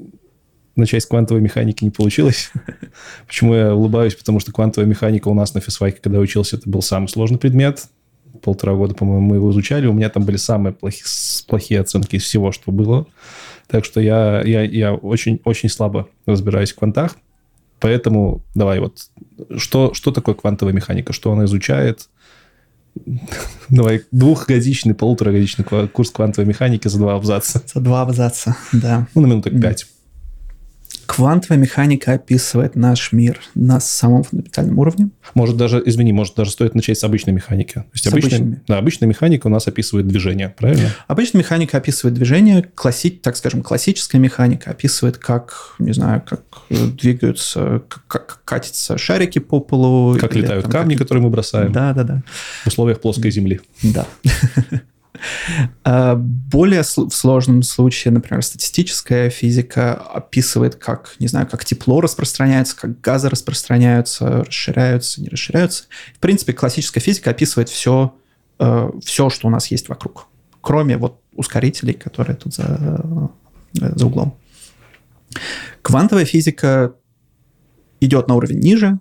начать 0.75 1.03
с 1.03 1.05
квантовой 1.05 1.41
механики 1.41 1.83
не 1.83 1.91
получилось. 1.91 2.51
Почему 3.27 3.53
я 3.53 3.75
улыбаюсь? 3.75 4.15
Потому 4.15 4.39
что 4.39 4.51
квантовая 4.51 4.89
механика 4.89 5.27
у 5.27 5.35
нас 5.35 5.53
на 5.53 5.61
физфаке, 5.61 5.99
когда 6.01 6.17
я 6.17 6.23
учился, 6.23 6.57
это 6.57 6.67
был 6.67 6.81
самый 6.81 7.07
сложный 7.07 7.37
предмет. 7.37 7.85
Полтора 8.41 8.73
года, 8.73 8.95
по-моему, 8.95 9.21
мы 9.21 9.35
его 9.35 9.51
изучали. 9.51 9.85
У 9.85 9.93
меня 9.93 10.09
там 10.09 10.23
были 10.23 10.37
самые 10.37 10.73
плохие, 10.73 11.05
плохие 11.47 11.79
оценки 11.79 12.15
из 12.15 12.23
всего, 12.23 12.51
что 12.51 12.71
было. 12.71 13.05
Так 13.67 13.85
что 13.85 13.99
я, 13.99 14.41
я, 14.43 14.63
я 14.63 14.93
очень, 14.93 15.39
очень 15.45 15.69
слабо 15.69 16.09
разбираюсь 16.25 16.71
в 16.71 16.75
квантах. 16.75 17.15
Поэтому 17.79 18.43
давай 18.55 18.79
вот, 18.79 19.09
что, 19.57 19.93
что 19.93 20.11
такое 20.11 20.35
квантовая 20.35 20.73
механика? 20.73 21.11
Что 21.11 21.31
она 21.33 21.45
изучает? 21.45 22.07
Давай, 23.69 24.03
двухгодичный, 24.11 24.93
полуторагодичный 24.93 25.65
курс 25.87 26.11
квантовой 26.11 26.47
механики 26.47 26.87
за 26.87 26.99
два 26.99 27.15
абзаца. 27.15 27.63
За 27.73 27.81
два 27.81 28.03
абзаца, 28.03 28.55
да. 28.71 29.07
Ну, 29.15 29.21
на 29.21 29.25
минуток 29.27 29.59
пять. 29.59 29.87
Квантовая 31.05 31.57
механика 31.57 32.13
описывает 32.13 32.75
наш 32.75 33.11
мир 33.11 33.39
на 33.55 33.79
самом 33.79 34.23
фундаментальном 34.23 34.79
уровне. 34.79 35.09
Может 35.33 35.57
даже, 35.57 35.81
извини, 35.85 36.13
может 36.13 36.35
даже 36.35 36.51
стоит 36.51 36.75
начать 36.75 36.97
с 36.97 37.03
обычной 37.03 37.33
механики. 37.33 37.73
То 37.73 37.85
есть 37.93 38.05
с 38.05 38.07
обычная, 38.07 38.61
да, 38.67 38.77
обычная 38.77 39.07
механика 39.07 39.47
у 39.47 39.49
нас 39.49 39.67
описывает 39.67 40.07
движение, 40.07 40.49
правильно? 40.49 40.89
Обычная 41.07 41.39
механика 41.39 41.77
описывает 41.77 42.15
движение, 42.15 42.65
класси, 42.75 43.09
так 43.11 43.35
скажем, 43.35 43.61
классическая 43.61 44.19
механика 44.19 44.71
описывает, 44.71 45.17
как, 45.17 45.75
не 45.79 45.93
знаю, 45.93 46.21
как 46.25 46.41
двигаются, 46.69 47.83
как, 47.87 48.07
как 48.07 48.41
катятся 48.45 48.97
шарики 48.97 49.39
по 49.39 49.59
полу. 49.59 50.17
Как 50.17 50.35
летают 50.35 50.63
там, 50.65 50.71
камни, 50.71 50.93
как... 50.93 51.03
которые 51.03 51.23
мы 51.23 51.29
бросаем. 51.29 51.71
Да, 51.71 51.93
да, 51.93 52.03
да. 52.03 52.23
В 52.63 52.67
условиях 52.67 53.01
плоской 53.01 53.31
земли. 53.31 53.61
Да. 53.81 54.05
А, 55.83 56.15
более 56.15 56.81
в 56.83 57.09
сложном 57.11 57.63
случае, 57.63 58.13
например, 58.13 58.43
статистическая 58.43 59.29
физика 59.29 59.93
описывает, 59.93 60.75
как, 60.75 61.15
не 61.19 61.27
знаю, 61.27 61.47
как 61.47 61.65
тепло 61.65 62.01
распространяется, 62.01 62.75
как 62.75 63.01
газы 63.01 63.29
распространяются, 63.29 64.43
расширяются, 64.43 65.21
не 65.21 65.29
расширяются. 65.29 65.85
В 66.15 66.19
принципе, 66.19 66.53
классическая 66.53 66.99
физика 66.99 67.31
описывает 67.31 67.69
все, 67.69 68.15
э, 68.59 68.89
все, 69.03 69.29
что 69.29 69.47
у 69.47 69.49
нас 69.49 69.67
есть 69.67 69.89
вокруг, 69.89 70.27
кроме 70.61 70.97
вот 70.97 71.21
ускорителей, 71.35 71.93
которые 71.93 72.35
тут 72.35 72.53
за, 72.53 72.99
э, 73.81 73.91
за 73.95 74.05
углом. 74.05 74.37
Квантовая 75.81 76.25
физика 76.25 76.93
идет 77.99 78.27
на 78.27 78.35
уровень 78.35 78.59
ниже 78.59 78.99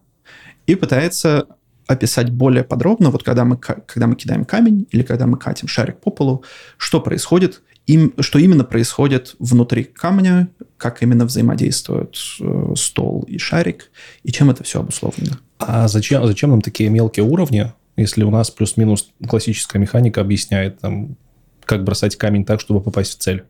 и 0.67 0.75
пытается 0.75 1.47
описать 1.93 2.31
более 2.31 2.65
подробно, 2.65 3.11
вот 3.11 3.23
когда 3.23 3.45
мы, 3.45 3.57
когда 3.57 4.07
мы 4.07 4.17
кидаем 4.17 4.45
камень 4.45 4.87
или 4.91 5.03
когда 5.03 5.27
мы 5.27 5.39
катим 5.39 5.69
шарик 5.69 5.99
по 5.99 6.11
полу, 6.11 6.45
что 6.77 7.01
происходит, 7.01 7.63
им, 7.87 8.15
что 8.21 8.39
именно 8.39 8.65
происходит 8.65 9.35
внутри 9.39 9.85
камня, 9.85 10.49
как 10.77 11.03
именно 11.03 11.25
взаимодействуют 11.25 12.17
э, 12.41 12.75
стол 12.77 13.25
и 13.29 13.39
шарик, 13.39 13.91
и 14.23 14.33
чем 14.33 14.51
это 14.51 14.63
все 14.65 14.81
обусловлено. 14.81 15.39
А 15.59 15.89
зачем, 15.89 16.25
зачем 16.27 16.51
нам 16.51 16.61
такие 16.61 16.91
мелкие 16.91 17.25
уровни, 17.25 17.73
если 17.97 18.25
у 18.25 18.31
нас 18.31 18.51
плюс-минус 18.51 19.11
классическая 19.29 19.79
механика 19.79 20.21
объясняет, 20.21 20.81
там, 20.81 21.17
как 21.65 21.85
бросать 21.85 22.17
камень 22.17 22.45
так, 22.45 22.61
чтобы 22.61 22.81
попасть 22.81 23.19
в 23.19 23.23
цель? 23.23 23.45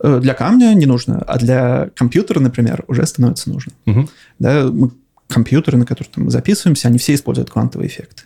Э, 0.00 0.18
для 0.20 0.34
камня 0.34 0.74
не 0.74 0.86
нужно, 0.86 1.22
а 1.26 1.38
для 1.38 1.90
компьютера, 1.94 2.40
например, 2.40 2.84
уже 2.88 3.06
становится 3.06 3.50
нужно. 3.50 3.72
Угу. 3.86 4.08
Да, 4.38 4.64
мы 4.70 4.90
компьютеры, 5.32 5.78
на 5.78 5.86
которых 5.86 6.16
мы 6.16 6.30
записываемся, 6.30 6.88
они 6.88 6.98
все 6.98 7.14
используют 7.14 7.50
квантовые 7.50 7.88
эффекты. 7.88 8.24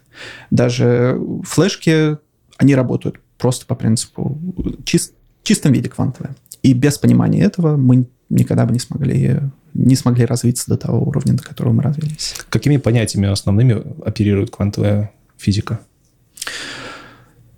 Даже 0.50 1.18
флешки, 1.44 2.18
они 2.56 2.74
работают 2.74 3.20
просто 3.38 3.66
по 3.66 3.74
принципу 3.74 4.38
чист, 4.84 5.14
чистом 5.42 5.72
виде 5.72 5.88
квантовые. 5.88 6.34
И 6.62 6.72
без 6.72 6.98
понимания 6.98 7.42
этого 7.42 7.76
мы 7.76 8.06
никогда 8.28 8.66
бы 8.66 8.72
не 8.72 8.78
смогли, 8.78 9.40
не 9.74 9.94
смогли 9.94 10.24
развиться 10.24 10.64
до 10.68 10.76
того 10.76 11.02
уровня, 11.06 11.34
до 11.34 11.42
которого 11.42 11.72
мы 11.72 11.82
развились. 11.82 12.34
Какими 12.50 12.76
понятиями 12.76 13.28
основными 13.28 13.82
оперирует 14.04 14.50
квантовая 14.50 15.12
физика? 15.36 15.80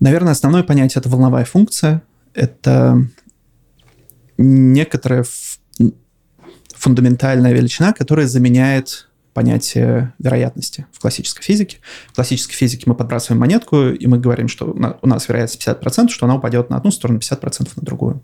Наверное, 0.00 0.32
основное 0.32 0.62
понятие– 0.62 1.00
это 1.00 1.08
волновая 1.08 1.44
функция. 1.44 2.02
Это 2.34 3.04
некоторая 4.36 5.24
фундаментальная 6.74 7.52
величина, 7.52 7.92
которая 7.92 8.26
заменяет 8.26 9.07
понятие 9.38 10.14
вероятности 10.18 10.88
в 10.92 10.98
классической 10.98 11.44
физике. 11.44 11.78
В 12.08 12.16
классической 12.16 12.54
физике 12.54 12.82
мы 12.86 12.96
подбрасываем 12.96 13.38
монетку, 13.38 13.90
и 13.90 14.06
мы 14.08 14.18
говорим, 14.18 14.48
что 14.48 14.64
у 14.66 15.06
нас 15.06 15.28
вероятность 15.28 15.64
50%, 15.64 16.08
что 16.08 16.26
она 16.26 16.34
упадет 16.34 16.70
на 16.70 16.76
одну 16.76 16.90
сторону, 16.90 17.20
50% 17.20 17.70
на 17.76 17.82
другую. 17.82 18.20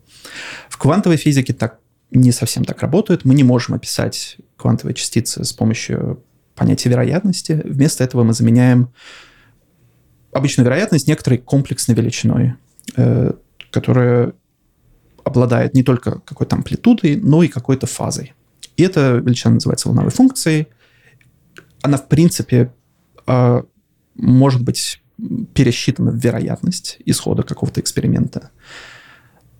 В 0.68 0.76
квантовой 0.76 1.16
физике 1.16 1.52
так 1.52 1.78
не 2.10 2.32
совсем 2.32 2.64
так 2.64 2.82
работает. 2.82 3.24
Мы 3.24 3.36
не 3.36 3.44
можем 3.44 3.76
описать 3.76 4.38
квантовые 4.56 4.96
частицы 4.96 5.44
с 5.44 5.52
помощью 5.52 6.20
понятия 6.56 6.88
вероятности. 6.88 7.62
Вместо 7.64 8.02
этого 8.02 8.24
мы 8.24 8.32
заменяем 8.32 8.88
обычную 10.32 10.64
вероятность 10.64 11.06
некоторой 11.06 11.38
комплексной 11.38 11.94
величиной, 11.94 12.54
э, 12.96 13.34
которая 13.70 14.32
обладает 15.22 15.74
не 15.74 15.84
только 15.84 16.18
какой-то 16.18 16.56
амплитудой, 16.56 17.14
но 17.14 17.44
и 17.44 17.48
какой-то 17.48 17.86
фазой. 17.86 18.34
И 18.76 18.82
эта 18.82 19.22
величина 19.24 19.54
называется 19.54 19.86
волновой 19.86 20.10
функцией 20.10 20.66
она, 21.84 21.98
в 21.98 22.08
принципе, 22.08 22.72
а, 23.26 23.62
может 24.14 24.62
быть 24.62 25.02
пересчитана 25.52 26.10
в 26.10 26.16
вероятность 26.16 26.96
исхода 27.04 27.42
какого-то 27.42 27.80
эксперимента. 27.80 28.50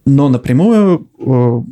Но 0.07 0.29
напрямую 0.29 1.09
э, 1.19 1.63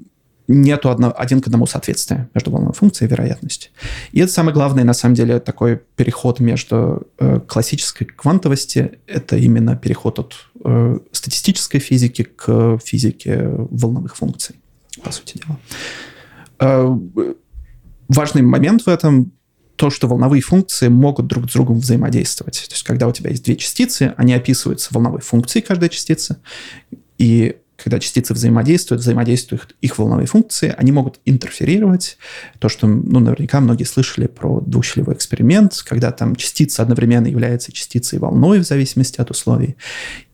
нету 0.47 0.91
одно, 0.91 1.13
один 1.17 1.41
к 1.41 1.47
одному 1.47 1.67
соответствия 1.67 2.31
между 2.33 2.51
волновой 2.51 2.75
функцией 2.75 3.09
и 3.09 3.11
вероятностью. 3.11 3.73
И 4.13 4.21
это 4.21 4.31
самое 4.31 4.55
главное, 4.55 4.85
на 4.85 4.95
самом 4.95 5.15
деле, 5.15 5.41
такой 5.41 5.81
переход 5.97 6.39
между 6.39 7.09
э, 7.19 7.41
классической 7.41 8.05
квантовости, 8.05 8.99
это 9.07 9.37
именно 9.37 9.75
переход 9.75 10.19
от 10.21 10.35
э, 10.65 10.99
статистической 11.11 11.81
физики 11.81 12.23
к 12.23 12.79
физике 12.85 13.49
волновых 13.49 14.17
функций, 14.17 14.57
по 15.03 15.11
сути 15.11 15.39
дела. 15.39 15.59
Э, 16.61 16.97
важный 18.09 18.43
момент 18.43 18.83
в 18.83 18.89
этом 18.89 19.33
то, 19.77 19.91
что 19.91 20.09
волновые 20.09 20.43
функции 20.43 20.89
могут 20.89 21.27
друг 21.27 21.51
с 21.51 21.55
другом 21.55 21.79
взаимодействовать. 21.79 22.65
То 22.69 22.75
есть, 22.75 22.85
когда 22.85 23.09
у 23.09 23.13
тебя 23.13 23.31
есть 23.31 23.45
две 23.45 23.57
частицы, 23.57 24.15
они 24.17 24.35
описываются 24.35 24.91
волновой 24.93 25.21
функцией 25.21 25.65
каждой 25.65 25.89
частицы, 25.89 26.37
и 27.19 27.57
когда 27.83 27.99
частицы 27.99 28.33
взаимодействуют, 28.33 29.03
взаимодействуют 29.03 29.75
их 29.81 29.99
волновые 29.99 30.27
функции, 30.27 30.73
они 30.77 30.93
могут 30.93 31.19
интерферировать. 31.25 32.17
То, 32.61 32.69
что, 32.69 32.87
ну, 32.87 33.19
наверняка 33.19 33.61
многие 33.61 33.85
слышали 33.85 34.29
про 34.29 34.61
двухщелевой 34.61 35.15
эксперимент, 35.15 35.83
когда 35.85 36.13
там 36.13 36.37
частица 36.37 36.83
одновременно 36.83 37.27
является 37.27 37.73
частицей 37.73 38.19
волной 38.21 38.61
в 38.61 38.65
зависимости 38.65 39.21
от 39.21 39.31
условий. 39.31 39.77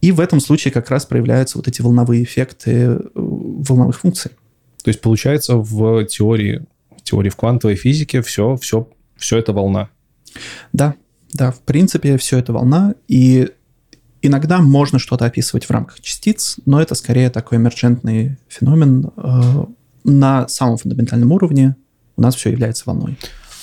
И 0.02 0.12
в 0.12 0.21
этом 0.21 0.40
случае 0.40 0.73
как 0.73 0.90
раз 0.90 1.07
проявляются 1.07 1.57
вот 1.57 1.68
эти 1.68 1.80
волновые 1.80 2.23
эффекты 2.25 2.71
э, 2.71 3.00
волновых 3.14 3.99
функций. 3.99 4.33
То 4.83 4.88
есть, 4.88 5.00
получается, 5.00 5.57
в 5.57 6.04
теории, 6.04 6.66
теории 7.02 7.30
в 7.30 7.37
квантовой 7.37 7.76
физике 7.76 8.21
все, 8.21 8.57
все 8.57 8.88
все 9.18 9.38
это 9.38 9.52
волна. 9.52 9.90
Да, 10.72 10.94
да, 11.32 11.50
в 11.50 11.60
принципе, 11.60 12.16
все 12.16 12.38
это 12.38 12.52
волна, 12.52 12.94
и 13.06 13.50
иногда 14.22 14.60
можно 14.60 14.98
что-то 14.98 15.26
описывать 15.26 15.64
в 15.64 15.70
рамках 15.70 16.00
частиц, 16.00 16.56
но 16.64 16.80
это 16.80 16.94
скорее 16.94 17.30
такой 17.30 17.58
эмерджентный 17.58 18.38
феномен. 18.48 19.10
Э, 19.16 19.64
на 20.04 20.48
самом 20.48 20.78
фундаментальном 20.78 21.32
уровне 21.32 21.76
у 22.16 22.22
нас 22.22 22.34
все 22.34 22.50
является 22.50 22.84
волной. 22.87 23.18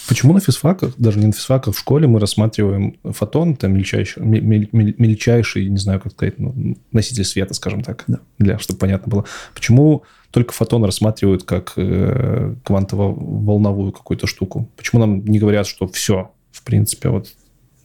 Почему 0.08 0.34
на 0.34 0.40
физфаках, 0.40 0.94
даже 0.98 1.18
не 1.18 1.26
на 1.26 1.34
физфаках, 1.34 1.76
в 1.76 1.80
школе 1.80 2.08
мы 2.08 2.20
рассматриваем 2.20 2.98
фотон, 3.04 3.54
это 3.54 3.68
мельчайший, 3.68 4.24
мельчайший 4.24 5.68
не 5.68 5.78
знаю, 5.78 6.00
как 6.00 6.12
сказать, 6.12 6.38
ну, 6.38 6.78
носитель 6.92 7.26
света, 7.26 7.56
скажем 7.56 7.82
так, 7.82 8.04
да. 8.06 8.20
для, 8.38 8.60
чтобы 8.60 8.80
понятно 8.80 9.10
было. 9.10 9.26
Почему 9.56 10.04
только 10.36 10.54
фотон 10.54 10.84
рассматривают 10.84 11.44
как 11.44 11.72
э, 11.78 12.56
квантово-волновую 12.66 13.94
какую-то 13.94 14.28
штуку. 14.28 14.70
Почему 14.76 15.00
нам 15.00 15.24
не 15.24 15.40
говорят, 15.40 15.66
что 15.66 15.88
все, 15.88 16.34
в 16.52 16.62
принципе, 16.64 17.08
вот 17.08 17.30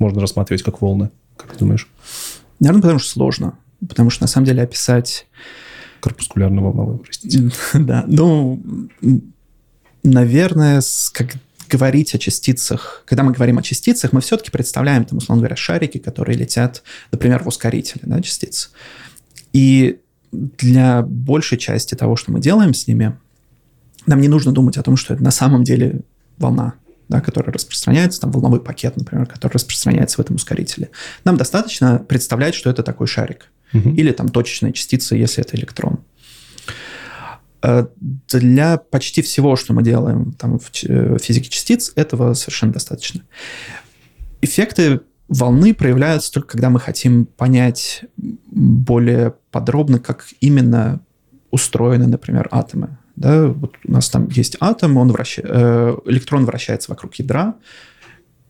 можно 0.00 0.20
рассматривать 0.20 0.64
как 0.64 0.82
волны? 0.82 1.12
Как 1.36 1.52
ты 1.52 1.60
думаешь? 1.60 1.88
Наверное, 2.58 2.82
потому 2.82 2.98
что 2.98 3.12
сложно. 3.12 3.56
Потому 3.88 4.10
что, 4.10 4.24
на 4.24 4.26
самом 4.26 4.46
деле, 4.46 4.64
описать... 4.64 5.28
Корпускулярно-волновую, 6.00 6.98
простите. 6.98 7.52
да, 7.74 8.02
ну, 8.08 8.60
наверное, 10.02 10.82
как 11.12 11.36
говорить 11.68 12.16
о 12.16 12.18
частицах, 12.18 13.04
когда 13.06 13.22
мы 13.22 13.30
говорим 13.30 13.58
о 13.58 13.62
частицах, 13.62 14.12
мы 14.12 14.20
все-таки 14.22 14.50
представляем, 14.50 15.04
там, 15.04 15.18
условно 15.18 15.42
говоря, 15.42 15.54
шарики, 15.54 15.98
которые 15.98 16.36
летят, 16.36 16.82
например, 17.12 17.44
в 17.44 17.46
ускорителе 17.46 18.02
да, 18.06 18.20
частиц. 18.20 18.72
И 19.52 20.00
для 20.32 21.02
большей 21.02 21.58
части 21.58 21.94
того, 21.94 22.16
что 22.16 22.32
мы 22.32 22.40
делаем 22.40 22.74
с 22.74 22.86
ними, 22.86 23.18
нам 24.06 24.20
не 24.20 24.28
нужно 24.28 24.52
думать 24.52 24.76
о 24.76 24.82
том, 24.82 24.96
что 24.96 25.14
это 25.14 25.22
на 25.22 25.30
самом 25.30 25.64
деле 25.64 26.02
волна, 26.38 26.74
да, 27.08 27.20
которая 27.20 27.52
распространяется, 27.52 28.20
там 28.20 28.30
волновой 28.30 28.60
пакет, 28.60 28.96
например, 28.96 29.26
который 29.26 29.54
распространяется 29.54 30.16
в 30.16 30.20
этом 30.20 30.36
ускорителе. 30.36 30.90
Нам 31.24 31.36
достаточно 31.36 31.98
представлять, 31.98 32.54
что 32.54 32.70
это 32.70 32.82
такой 32.82 33.06
шарик. 33.06 33.50
Угу. 33.72 33.90
Или 33.90 34.12
там 34.12 34.28
точечная 34.28 34.72
частица, 34.72 35.16
если 35.16 35.44
это 35.44 35.56
электрон. 35.56 36.00
Э, 37.62 37.86
для 38.00 38.78
почти 38.78 39.22
всего, 39.22 39.56
что 39.56 39.72
мы 39.72 39.82
делаем 39.82 40.32
там, 40.32 40.58
в 40.58 40.70
физике 41.18 41.50
частиц, 41.50 41.92
этого 41.94 42.34
совершенно 42.34 42.72
достаточно. 42.72 43.22
Эффекты 44.40 45.00
волны 45.30 45.72
проявляются 45.72 46.32
только 46.32 46.48
когда 46.48 46.68
мы 46.68 46.78
хотим 46.80 47.24
понять 47.24 48.04
более 48.16 49.34
подробно, 49.50 49.98
как 49.98 50.26
именно 50.40 51.00
устроены, 51.50 52.06
например, 52.06 52.48
атомы. 52.50 52.98
Да, 53.16 53.46
вот 53.46 53.74
у 53.86 53.92
нас 53.92 54.10
там 54.10 54.28
есть 54.28 54.56
атом, 54.60 54.96
он 54.96 55.10
враща... 55.10 55.42
Э, 55.44 55.96
электрон 56.06 56.44
вращается 56.44 56.90
вокруг 56.90 57.14
ядра. 57.14 57.54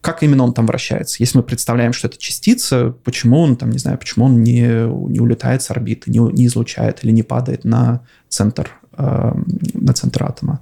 Как 0.01 0.23
именно 0.23 0.45
он 0.45 0.55
там 0.55 0.67
вращается? 0.67 1.17
Если 1.23 1.39
мы 1.39 1.45
представляем, 1.45 1.93
что 1.93 2.09
это 2.09 2.19
частица, 2.19 2.95
почему 3.05 3.39
он 3.41 3.57
там, 3.57 3.71
не 3.71 3.79
знаю, 3.79 3.99
почему 3.99 4.25
он 4.27 4.43
не, 4.43 4.63
не 5.11 5.21
улетает 5.21 5.63
с 5.63 5.71
орбиты, 5.71 6.11
не, 6.11 6.19
не 6.19 6.47
излучает 6.47 7.05
или 7.05 7.13
не 7.13 7.23
падает 7.23 7.65
на 7.65 8.07
центр, 8.29 8.71
э, 8.97 9.33
на 9.75 9.93
центр 9.93 10.25
атома? 10.25 10.61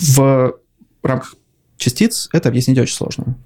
в 0.00 0.54
рамках 1.02 1.34
частиц 1.76 2.28
это 2.32 2.48
объяснить 2.48 2.78
очень 2.78 2.94
сложно. 2.94 3.36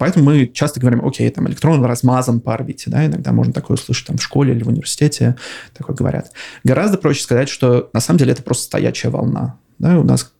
Поэтому 0.00 0.24
мы 0.24 0.46
часто 0.46 0.80
говорим, 0.80 1.06
окей, 1.06 1.28
там 1.28 1.46
электрон 1.46 1.84
размазан 1.84 2.40
по 2.40 2.54
орбите, 2.54 2.88
да, 2.88 3.04
иногда 3.04 3.32
можно 3.32 3.52
такое 3.52 3.74
услышать 3.74 4.06
там 4.06 4.16
в 4.16 4.22
школе 4.22 4.54
или 4.54 4.62
в 4.62 4.68
университете, 4.68 5.36
такое 5.76 5.94
говорят. 5.94 6.32
Гораздо 6.64 6.96
проще 6.96 7.22
сказать, 7.22 7.50
что 7.50 7.90
на 7.92 8.00
самом 8.00 8.18
деле 8.18 8.32
это 8.32 8.42
просто 8.42 8.64
стоячая 8.64 9.10
волна. 9.10 9.58
Да, 9.78 9.98
у 9.98 10.02
нас 10.02 10.32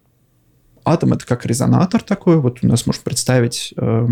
атом 0.83 1.13
это 1.13 1.27
как 1.27 1.45
резонатор 1.45 2.03
такой, 2.03 2.41
вот 2.41 2.61
у 2.63 2.67
нас 2.67 2.87
можно 2.87 3.03
представить 3.05 3.75
э, 3.77 4.09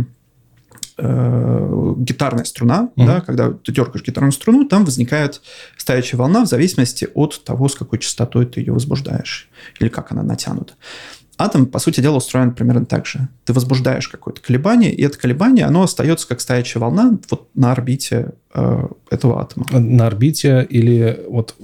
э, 0.98 1.94
гитарная 1.96 2.44
струна, 2.44 2.90
mm-hmm. 2.94 3.06
да, 3.06 3.20
когда 3.22 3.50
ты 3.50 3.72
дергаешь 3.72 4.04
гитарную 4.04 4.32
струну, 4.32 4.68
там 4.68 4.84
возникает 4.84 5.40
стоячая 5.78 6.18
волна 6.18 6.44
в 6.44 6.48
зависимости 6.48 7.08
от 7.14 7.42
того, 7.42 7.70
с 7.70 7.74
какой 7.74 8.00
частотой 8.00 8.44
ты 8.44 8.60
ее 8.60 8.74
возбуждаешь 8.74 9.48
или 9.80 9.88
как 9.88 10.12
она 10.12 10.22
натянута. 10.22 10.74
Атом, 11.38 11.66
по 11.66 11.78
сути 11.78 12.00
дела, 12.00 12.16
устроен 12.16 12.52
примерно 12.52 12.84
так 12.84 13.06
же. 13.06 13.28
Ты 13.44 13.52
возбуждаешь 13.52 14.08
какое-то 14.08 14.40
колебание, 14.40 14.92
и 14.92 15.02
это 15.02 15.16
колебание, 15.16 15.66
оно 15.66 15.84
остается 15.84 16.26
как 16.26 16.40
стоячая 16.40 16.80
волна 16.80 17.16
вот 17.30 17.48
на 17.54 17.70
орбите 17.70 18.32
э, 18.52 18.88
этого 19.08 19.40
атома. 19.40 19.66
На 19.70 20.08
орбите 20.08 20.66
или 20.68 21.24
вот 21.28 21.54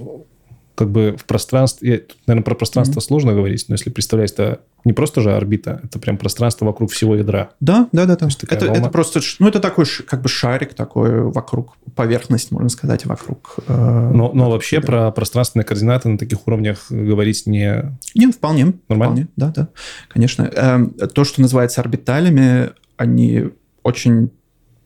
как 0.75 0.91
бы 0.91 1.15
в 1.17 1.25
пространстве, 1.25 2.05
наверное, 2.27 2.43
про 2.43 2.55
пространство 2.55 2.99
mm-hmm. 2.99 3.03
сложно 3.03 3.33
говорить, 3.33 3.65
но 3.67 3.73
если 3.75 3.89
представлять, 3.89 4.33
это 4.33 4.61
не 4.83 4.93
просто 4.93 5.21
же 5.21 5.33
орбита, 5.33 5.81
это 5.83 5.97
прям 5.99 6.17
пространство 6.17 6.65
вокруг 6.65 6.91
всего 6.91 7.15
ядра. 7.15 7.49
Да, 7.59 7.89
да, 7.91 8.05
да. 8.05 8.15
да. 8.15 8.27
Это, 8.49 8.65
это 8.65 8.89
просто, 8.89 9.21
ну, 9.39 9.47
это 9.47 9.59
такой 9.59 9.85
как 10.05 10.21
бы 10.21 10.29
шарик 10.29 10.73
такой 10.73 11.21
вокруг, 11.21 11.77
поверхность, 11.95 12.51
можно 12.51 12.69
сказать, 12.69 13.05
вокруг. 13.05 13.55
Э, 13.67 14.11
но, 14.13 14.31
но 14.33 14.51
вообще 14.51 14.79
да. 14.79 14.85
про 14.85 15.11
пространственные 15.11 15.65
координаты 15.65 16.09
на 16.09 16.17
таких 16.17 16.47
уровнях 16.47 16.85
говорить 16.89 17.47
не... 17.47 17.97
Не, 18.13 18.31
вполне. 18.31 18.73
Нормально? 18.87 19.15
Вполне, 19.15 19.27
да, 19.35 19.53
да, 19.55 19.67
конечно. 20.09 20.43
Э, 20.43 21.07
то, 21.07 21.23
что 21.23 21.41
называется 21.41 21.81
орбиталями, 21.81 22.71
они 22.97 23.45
очень 23.81 24.31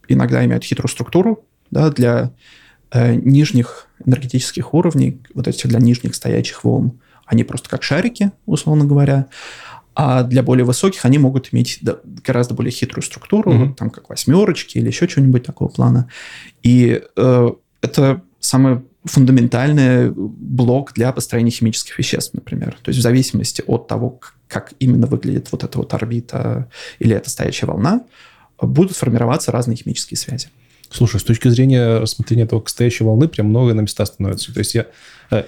иногда 0.07 0.43
имеют 0.45 0.63
хитрую 0.63 0.89
структуру, 0.89 1.45
да, 1.71 1.89
для 1.89 2.31
э, 2.91 3.15
нижних 3.15 3.88
энергетических 4.05 4.73
уровней, 4.73 5.21
вот 5.33 5.47
этих 5.47 5.69
для 5.69 5.79
нижних 5.79 6.15
стоячих 6.15 6.63
волн, 6.63 6.99
они 7.25 7.43
просто 7.43 7.69
как 7.69 7.83
шарики, 7.83 8.31
условно 8.45 8.85
говоря. 8.85 9.27
А 9.95 10.23
для 10.23 10.43
более 10.43 10.65
высоких 10.65 11.05
они 11.05 11.17
могут 11.17 11.49
иметь 11.53 11.79
гораздо 12.25 12.53
более 12.53 12.71
хитрую 12.71 13.03
структуру, 13.03 13.51
mm-hmm. 13.51 13.75
там 13.75 13.89
как 13.89 14.09
восьмерочки 14.09 14.77
или 14.77 14.87
еще 14.87 15.07
что-нибудь 15.07 15.43
такого 15.43 15.67
плана. 15.67 16.09
И 16.63 17.01
э, 17.15 17.49
это 17.81 18.21
самый 18.39 18.81
фундаментальный 19.03 20.11
блок 20.11 20.93
для 20.93 21.11
построения 21.11 21.51
химических 21.51 21.97
веществ, 21.97 22.33
например. 22.33 22.77
То 22.81 22.89
есть 22.89 22.99
в 22.99 23.03
зависимости 23.03 23.63
от 23.65 23.87
того, 23.87 24.19
как 24.47 24.73
именно 24.79 25.07
выглядит 25.07 25.51
вот 25.51 25.63
эта 25.63 25.77
вот 25.77 25.93
орбита 25.93 26.69
или 26.99 27.15
эта 27.15 27.29
стоящая 27.29 27.67
волна, 27.67 28.05
будут 28.61 28.97
формироваться 28.97 29.51
разные 29.51 29.77
химические 29.77 30.17
связи. 30.17 30.49
Слушай, 30.91 31.19
с 31.19 31.23
точки 31.23 31.47
зрения 31.49 31.99
рассмотрения 31.99 32.43
этого 32.43 32.63
стоящей 32.65 33.03
волны, 33.03 33.27
прям 33.27 33.47
много 33.47 33.73
на 33.73 33.81
места 33.81 34.05
становится. 34.05 34.53
То 34.53 34.59
есть 34.59 34.73
я... 34.73 34.87
Э, 35.29 35.43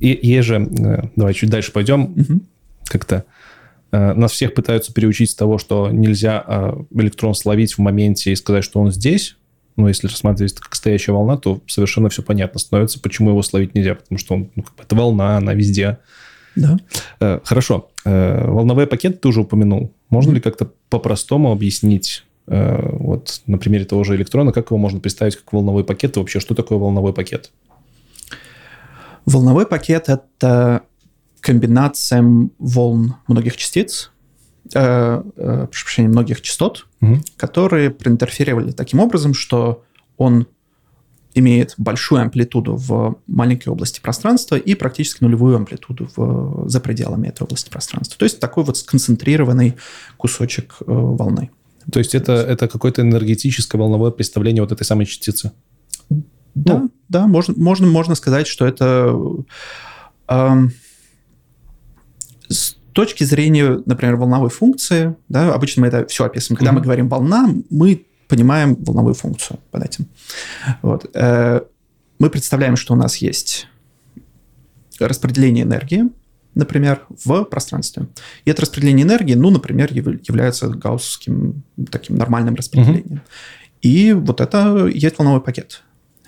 и, 0.00 0.18
есть 0.22 0.48
же... 0.48 0.56
Э, 0.56 1.08
давай 1.14 1.34
чуть 1.34 1.50
дальше 1.50 1.70
пойдем. 1.70 2.02
Угу. 2.16 2.40
Как-то 2.86 3.24
э, 3.92 4.12
нас 4.14 4.32
всех 4.32 4.54
пытаются 4.54 4.92
переучить 4.92 5.30
с 5.30 5.34
того, 5.36 5.58
что 5.58 5.88
нельзя 5.90 6.44
электрон 6.94 7.34
словить 7.34 7.74
в 7.74 7.78
моменте 7.78 8.32
и 8.32 8.36
сказать, 8.36 8.64
что 8.64 8.80
он 8.80 8.90
здесь. 8.90 9.36
Но 9.76 9.88
если 9.88 10.08
рассматривать 10.08 10.54
как 10.54 10.74
стоящая 10.74 11.12
волна, 11.12 11.36
то 11.36 11.62
совершенно 11.66 12.08
все 12.08 12.22
понятно 12.22 12.58
становится, 12.58 13.00
почему 13.00 13.30
его 13.30 13.42
словить 13.42 13.74
нельзя. 13.74 13.94
Потому 13.94 14.18
что 14.18 14.34
он, 14.34 14.50
ну, 14.56 14.64
это 14.78 14.96
волна, 14.96 15.36
она 15.38 15.54
везде. 15.54 15.98
Да. 16.56 16.76
Хорошо. 17.44 17.88
Волновые 18.04 18.86
пакеты 18.86 19.16
ты 19.16 19.28
уже 19.28 19.40
упомянул. 19.40 19.94
Можно 20.10 20.32
mm-hmm. 20.32 20.34
ли 20.34 20.40
как-то 20.40 20.72
по-простому 20.90 21.52
объяснить 21.52 22.24
вот 22.46 23.42
на 23.46 23.56
примере 23.58 23.84
того 23.84 24.02
же 24.04 24.16
электрона, 24.16 24.52
как 24.52 24.70
его 24.70 24.78
можно 24.78 24.98
представить 25.00 25.36
как 25.36 25.52
волновой 25.52 25.84
пакет 25.84 26.16
и 26.16 26.20
вообще 26.20 26.40
что 26.40 26.54
такое 26.54 26.78
волновой 26.78 27.12
пакет? 27.12 27.52
Волновой 29.24 29.66
пакет– 29.66 30.04
это 30.08 30.82
комбинация 31.40 32.24
волн 32.58 33.16
многих 33.26 33.56
частиц, 33.56 34.10
э, 34.74 35.22
э, 35.36 35.66
прошу 35.70 35.84
прощения, 35.84 36.08
многих 36.08 36.40
частот, 36.40 36.86
угу. 37.00 37.18
которые 37.36 37.90
проинтерферировали 37.90 38.72
таким 38.72 39.00
образом, 39.00 39.34
что 39.34 39.84
он 40.16 40.46
имеет 41.34 41.74
большую 41.78 42.20
амплитуду 42.20 42.76
в 42.76 43.16
маленькой 43.26 43.70
области 43.70 44.00
пространства 44.00 44.56
и 44.56 44.74
практически 44.74 45.24
нулевую 45.24 45.56
амплитуду 45.56 46.08
в, 46.14 46.68
за 46.68 46.80
пределами 46.80 47.28
этой 47.28 47.44
области 47.44 47.70
пространства. 47.70 48.18
То 48.18 48.24
есть 48.24 48.38
такой 48.38 48.64
вот 48.64 48.76
сконцентрированный 48.76 49.76
кусочек 50.16 50.76
э, 50.80 50.84
волны. 50.86 51.50
То 51.90 51.98
есть 51.98 52.14
это, 52.14 52.32
это 52.32 52.68
какое-то 52.68 53.02
энергетическое 53.02 53.80
волновое 53.80 54.10
представление 54.10 54.62
вот 54.62 54.72
этой 54.72 54.84
самой 54.84 55.06
частицы? 55.06 55.52
Да, 56.54 56.78
ну. 56.78 56.90
да, 57.08 57.26
можно, 57.26 57.54
можно, 57.56 57.86
можно 57.86 58.14
сказать, 58.14 58.46
что 58.46 58.66
это 58.66 59.16
э, 60.28 60.68
с 62.48 62.76
точки 62.92 63.24
зрения, 63.24 63.82
например, 63.86 64.16
волновой 64.16 64.50
функции, 64.50 65.16
да, 65.28 65.52
обычно 65.54 65.82
мы 65.82 65.88
это 65.88 66.06
все 66.06 66.24
описываем. 66.24 66.58
Когда 66.58 66.72
mm-hmm. 66.72 66.74
мы 66.74 66.80
говорим 66.82 67.08
волна, 67.08 67.48
мы 67.70 68.04
понимаем 68.28 68.76
волновую 68.76 69.14
функцию 69.14 69.58
под 69.70 69.84
этим. 69.84 70.06
Вот. 70.82 71.10
Э, 71.14 71.62
мы 72.18 72.30
представляем, 72.30 72.76
что 72.76 72.94
у 72.94 72.96
нас 72.96 73.16
есть 73.16 73.66
распределение 75.00 75.64
энергии, 75.64 76.04
например, 76.54 77.02
в 77.24 77.44
пространстве. 77.44 78.06
И 78.44 78.50
это 78.50 78.62
распределение 78.62 79.04
энергии, 79.04 79.34
ну, 79.34 79.50
например, 79.50 79.92
является 79.92 80.68
гауссским 80.68 81.62
таким 81.90 82.16
нормальным 82.16 82.54
распределением. 82.54 83.16
Mm-hmm. 83.16 83.80
И 83.82 84.12
вот 84.12 84.40
это 84.40 84.86
есть 84.86 85.18
волновой 85.18 85.40
пакет. 85.40 85.82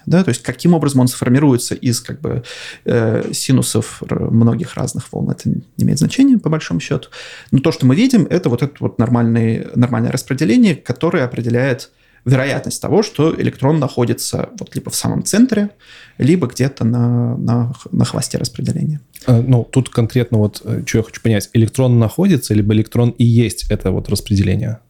Да, 0.07 0.23
то 0.23 0.29
есть 0.29 0.43
каким 0.43 0.75
образом 0.75 1.01
он 1.01 1.09
сформируется 1.09 1.75
из 1.75 2.01
как 2.01 2.21
бы 2.21 2.43
э, 2.85 3.33
синусов 3.33 4.03
многих 4.11 4.75
разных 4.75 5.11
волн, 5.11 5.31
это 5.31 5.49
не 5.49 5.63
имеет 5.79 5.99
значения 5.99 6.37
по 6.39 6.51
большому 6.51 6.81
счету. 6.81 7.09
Но 7.51 7.61
то, 7.61 7.73
что 7.73 7.87
мы 7.87 7.97
видим, 7.97 8.27
это 8.29 8.51
вот 8.51 8.63
это 8.63 8.75
вот 8.81 8.99
нормальное, 8.99 9.71
нормальное 9.75 10.13
распределение, 10.13 10.77
которое 10.77 11.25
определяет 11.25 11.91
вероятность 12.25 12.81
того, 12.81 13.03
что 13.03 13.35
электрон 13.39 13.79
находится 13.79 14.51
вот 14.59 14.75
либо 14.75 14.91
в 14.91 14.95
самом 14.95 15.25
центре, 15.25 15.71
либо 16.19 16.47
где-то 16.47 16.85
на, 16.85 17.37
на, 17.37 17.73
на 17.91 18.05
хвосте 18.05 18.39
распределения. 18.39 19.01
А, 19.27 19.43
ну, 19.43 19.65
тут 19.65 19.89
конкретно 19.91 20.39
вот, 20.39 20.63
э, 20.65 20.83
что 20.87 20.99
я 20.99 21.05
хочу 21.05 21.21
понять, 21.21 21.51
электрон 21.53 21.99
находится, 21.99 22.55
либо 22.55 22.75
электрон 22.75 23.11
и 23.11 23.25
есть 23.25 23.71
это 23.71 23.91
вот 23.91 24.09
распределение? 24.09 24.81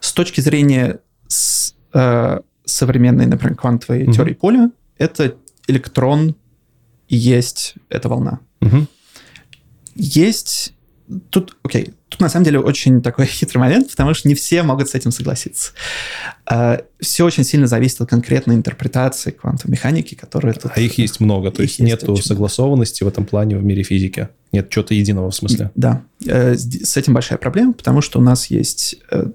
С 0.00 0.12
точки 0.12 0.40
зрения 0.40 1.00
с, 1.26 1.74
э, 1.92 2.40
современной, 2.64 3.26
например, 3.26 3.56
квантовой 3.56 4.04
угу. 4.04 4.12
теории 4.12 4.34
поля, 4.34 4.70
это 4.96 5.34
электрон 5.66 6.34
и 7.08 7.16
есть 7.16 7.74
эта 7.88 8.08
волна. 8.08 8.40
Угу. 8.60 8.86
Есть 9.96 10.74
тут, 11.30 11.56
окей, 11.62 11.94
тут 12.18 12.20
на 12.20 12.28
самом 12.28 12.44
деле 12.44 12.58
очень 12.58 13.00
такой 13.00 13.26
хитрый 13.26 13.60
момент, 13.60 13.90
потому 13.90 14.12
что 14.14 14.28
не 14.28 14.34
все 14.34 14.62
могут 14.62 14.88
с 14.88 14.94
этим 14.94 15.12
согласиться. 15.12 15.72
А, 16.46 16.80
все 17.00 17.24
очень 17.24 17.44
сильно 17.44 17.66
зависит 17.66 18.00
от 18.00 18.10
конкретной 18.10 18.56
интерпретации 18.56 19.30
квантовой 19.30 19.72
механики, 19.72 20.14
которая 20.14 20.54
тут... 20.54 20.72
А 20.74 20.80
их 20.80 20.98
есть 20.98 21.20
много, 21.20 21.50
то 21.50 21.62
есть, 21.62 21.78
нету 21.78 22.16
согласованности 22.16 23.04
в 23.04 23.08
этом 23.08 23.24
плане 23.24 23.56
в 23.56 23.64
мире 23.64 23.82
физики. 23.82 24.28
Нет 24.52 24.68
чего-то 24.70 24.94
единого 24.94 25.30
в 25.30 25.34
смысле. 25.34 25.70
Да, 25.74 26.02
э, 26.26 26.54
с 26.56 26.96
этим 26.96 27.14
большая 27.14 27.38
проблема, 27.38 27.72
потому 27.72 28.00
что 28.00 28.18
у 28.18 28.22
нас 28.22 28.46
есть 28.46 28.96
э, 29.10 29.26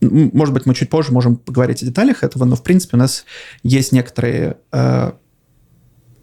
может 0.00 0.54
быть, 0.54 0.64
мы 0.64 0.74
чуть 0.76 0.90
позже 0.90 1.12
можем 1.12 1.36
поговорить 1.36 1.82
о 1.82 1.86
деталях 1.86 2.22
этого, 2.22 2.44
но, 2.44 2.54
в 2.54 2.62
принципе, 2.62 2.96
у 2.96 3.00
нас 3.00 3.24
есть 3.64 3.90
некоторые, 3.90 4.58
э, 4.70 5.10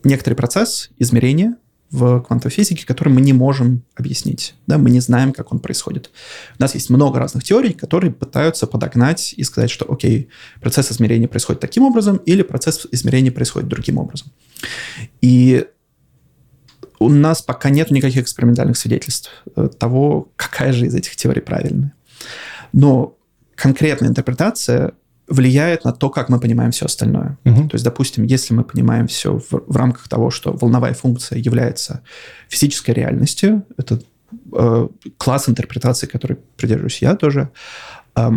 некоторый 0.05 0.35
процесс 0.35 0.91
измерения, 0.97 1.57
в 1.91 2.21
квантовой 2.21 2.51
физике, 2.51 2.85
который 2.85 3.09
мы 3.09 3.21
не 3.21 3.33
можем 3.33 3.83
объяснить. 3.95 4.55
Да? 4.67 4.77
Мы 4.77 4.89
не 4.89 4.99
знаем, 4.99 5.33
как 5.33 5.51
он 5.51 5.59
происходит. 5.59 6.09
У 6.57 6.61
нас 6.61 6.73
есть 6.73 6.89
много 6.89 7.19
разных 7.19 7.43
теорий, 7.43 7.73
которые 7.73 8.11
пытаются 8.11 8.67
подогнать 8.67 9.33
и 9.37 9.43
сказать, 9.43 9.69
что, 9.69 9.85
окей, 9.91 10.29
процесс 10.61 10.91
измерения 10.91 11.27
происходит 11.27 11.61
таким 11.61 11.83
образом, 11.83 12.17
или 12.17 12.41
процесс 12.41 12.87
измерения 12.91 13.31
происходит 13.31 13.69
другим 13.69 13.97
образом. 13.97 14.31
И 15.21 15.65
у 16.99 17.09
нас 17.09 17.41
пока 17.41 17.69
нет 17.69 17.91
никаких 17.91 18.23
экспериментальных 18.23 18.77
свидетельств 18.77 19.31
э, 19.55 19.69
того, 19.79 20.31
какая 20.35 20.73
же 20.73 20.87
из 20.87 20.95
этих 20.95 21.15
теорий 21.15 21.41
правильная. 21.41 21.93
Но 22.73 23.17
конкретная 23.55 24.09
интерпретация 24.09 24.93
влияет 25.27 25.85
на 25.85 25.91
то, 25.91 26.09
как 26.09 26.29
мы 26.29 26.39
понимаем 26.39 26.71
все 26.71 26.85
остальное. 26.85 27.38
Угу. 27.45 27.69
То 27.69 27.75
есть, 27.75 27.83
допустим, 27.83 28.23
если 28.23 28.53
мы 28.53 28.63
понимаем 28.63 29.07
все 29.07 29.39
в, 29.39 29.63
в 29.65 29.75
рамках 29.75 30.07
того, 30.07 30.29
что 30.29 30.53
волновая 30.53 30.93
функция 30.93 31.39
является 31.39 32.01
физической 32.47 32.91
реальностью, 32.91 33.63
это 33.77 34.01
э, 34.53 34.88
класс 35.17 35.49
интерпретации, 35.49 36.07
который 36.07 36.38
придерживаюсь 36.57 37.01
я 37.01 37.15
тоже, 37.15 37.49
э, 38.15 38.31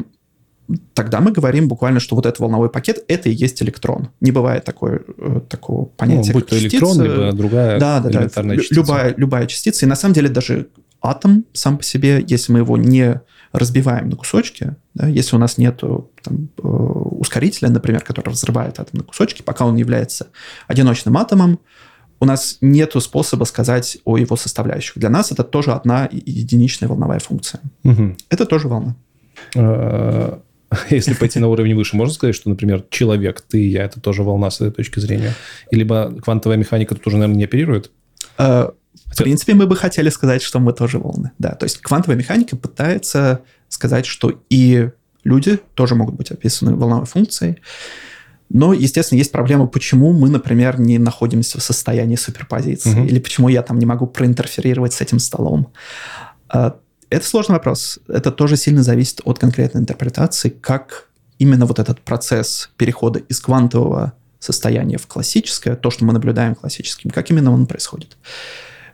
тогда 0.95 1.21
мы 1.21 1.33
говорим 1.33 1.69
буквально, 1.69 2.01
что 2.01 2.17
вот 2.17 2.27
этот 2.27 2.41
волновой 2.41 2.71
пакет– 2.71 3.05
это 3.09 3.29
и 3.29 3.33
есть 3.33 3.63
электрон. 3.63 4.11
Не 4.21 4.33
бывает 4.33 4.65
такое, 4.65 5.03
э, 5.19 5.41
такого 5.49 5.87
понятия, 5.87 6.33
ну, 6.33 6.39
будь 6.39 6.47
то 6.47 6.59
частица. 6.59 6.77
электрон, 6.77 7.03
либо 7.03 7.33
другая 7.33 7.79
да, 7.79 8.01
да, 8.01 8.11
элементарная 8.11 8.57
да, 8.57 8.63
частица. 8.63 8.81
Любая, 8.81 9.15
любая 9.17 9.47
частица. 9.47 9.85
И 9.85 9.89
на 9.89 9.97
самом 9.97 10.15
деле 10.15 10.29
даже 10.29 10.69
атом 11.01 11.45
сам 11.53 11.79
по 11.79 11.85
себе, 11.85 12.25
если 12.27 12.53
мы 12.53 12.61
его 12.61 12.77
не 12.77 13.21
разбиваем 13.59 14.09
на 14.09 14.17
кусочки, 14.17 14.77
да, 14.95 15.07
если 15.07 15.37
у 15.37 15.39
нас 15.39 15.59
нет 15.59 15.81
там, 16.23 16.49
э, 16.57 16.63
ускорителя, 16.63 17.69
например, 17.71 18.03
который 18.03 18.31
взрывает 18.31 18.81
атом 18.81 18.99
на 18.99 19.05
кусочки, 19.05 19.43
пока 19.43 19.67
он 19.67 19.77
является 19.77 20.29
одиночным 20.67 21.17
атомом, 21.17 21.59
у 22.21 22.25
нас 22.25 22.59
нет 22.61 22.95
способа 23.01 23.45
сказать 23.45 23.99
о 24.05 24.17
его 24.17 24.37
составляющих. 24.37 24.99
Для 24.99 25.11
нас 25.11 25.31
это 25.31 25.45
тоже 25.45 25.73
одна 25.73 26.09
единичная 26.11 26.89
волновая 26.89 27.21
функция. 27.21 27.61
Угу. 27.85 28.17
Это 28.29 28.47
тоже 28.47 28.69
волна. 28.69 28.97
А, 29.57 30.41
если 30.91 31.15
пойти 31.15 31.39
на 31.39 31.49
уровень 31.49 31.75
выше, 31.75 31.97
можно 31.97 32.13
сказать, 32.13 32.35
что, 32.35 32.49
например, 32.49 32.85
человек, 32.91 33.41
ты 33.41 33.63
и 33.63 33.69
я, 33.69 33.85
это 33.85 34.01
тоже 34.01 34.23
волна 34.23 34.51
с 34.51 34.61
этой 34.61 34.73
точки 34.73 35.01
зрения? 35.01 35.35
Либо 35.71 36.13
квантовая 36.21 36.57
механика 36.57 36.95
тоже, 36.95 37.17
наверное, 37.17 37.39
не 37.39 37.45
оперирует? 37.45 37.91
В 39.07 39.17
принципе, 39.17 39.55
мы 39.55 39.67
бы 39.67 39.77
хотели 39.77 40.11
сказать, 40.11 40.43
что 40.43 40.61
мы 40.61 40.73
тоже 40.73 40.99
волны. 40.99 41.33
Да, 41.39 41.51
то 41.51 41.65
есть 41.65 41.79
квантовая 41.79 42.17
механика 42.17 42.57
пытается 42.57 43.41
сказать, 43.69 44.07
что 44.07 44.41
и 44.51 44.91
люди 45.25 45.59
тоже 45.75 45.95
могут 45.95 46.15
быть 46.15 46.31
описаны 46.31 46.75
волновой 46.75 47.07
функцией. 47.07 47.59
Но, 48.51 48.73
естественно, 48.73 49.19
есть 49.19 49.33
проблема, 49.33 49.67
почему 49.67 50.13
мы, 50.13 50.31
например, 50.31 50.81
не 50.81 50.99
находимся 50.99 51.61
в 51.61 51.63
состоянии 51.63 52.17
суперпозиции, 52.17 52.91
угу. 52.91 53.05
или 53.05 53.19
почему 53.19 53.49
я 53.49 53.63
там 53.63 53.79
не 53.79 53.87
могу 53.87 54.07
проинтерферировать 54.07 54.95
с 54.95 55.01
этим 55.01 55.19
столом. 55.19 55.73
А, 56.49 56.79
это 57.11 57.27
сложный 57.27 57.55
вопрос. 57.55 57.99
Это 58.09 58.31
тоже 58.31 58.57
сильно 58.57 58.83
зависит 58.83 59.21
от 59.25 59.39
конкретной 59.39 59.83
интерпретации, 59.83 60.49
как 60.49 61.09
именно 61.39 61.67
вот 61.67 61.79
этот 61.79 62.01
процесс 62.01 62.71
перехода 62.77 63.19
из 63.19 63.41
квантового 63.41 64.15
состояния 64.39 64.99
в 64.99 65.07
классическое, 65.07 65.77
то, 65.77 65.91
что 65.91 66.05
мы 66.05 66.13
наблюдаем 66.13 66.55
классическим, 66.55 67.11
как 67.11 67.31
именно 67.31 67.53
он 67.53 67.67
происходит. 67.67 68.17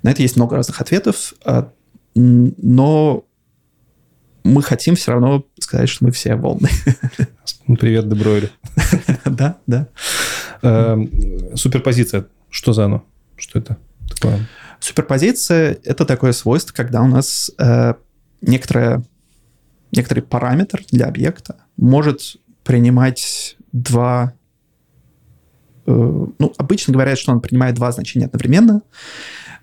На 0.05 0.11
это 0.11 0.21
есть 0.21 0.37
много 0.37 0.57
разных 0.57 0.81
ответов, 0.83 1.33
а, 1.47 1.73
но 2.15 3.25
мы 4.45 4.63
хотим 4.63 4.97
все 4.97 5.13
равно 5.13 5.47
сказать, 5.59 5.89
что 5.89 6.05
мы 6.05 6.13
все 6.13 6.37
волны. 6.37 6.69
Привет, 7.81 8.09
Дебройли. 8.09 8.51
Да, 9.25 9.57
да. 9.67 9.89
Эм, 10.63 11.57
суперпозиция. 11.57 12.27
Что 12.51 12.75
за 12.75 12.85
оно? 12.85 13.05
Что 13.37 13.59
это 13.59 13.79
такое? 14.09 14.47
Суперпозиция— 14.79 15.79
это 15.85 16.05
такое 16.05 16.33
свойство, 16.33 16.75
когда 16.75 17.01
у 17.01 17.09
нас 17.09 17.51
э, 17.59 17.95
некоторое, 18.43 19.03
некоторый 19.91 20.21
параметр 20.21 20.85
для 20.91 21.07
объекта 21.07 21.57
может 21.79 22.37
принимать 22.63 23.57
два... 23.73 24.35
Э, 25.87 25.91
ну, 26.39 26.53
обычно 26.59 26.93
говорят, 26.93 27.19
что 27.19 27.33
он 27.33 27.41
принимает 27.41 27.75
два 27.75 27.91
значения 27.91 28.27
одновременно. 28.27 28.83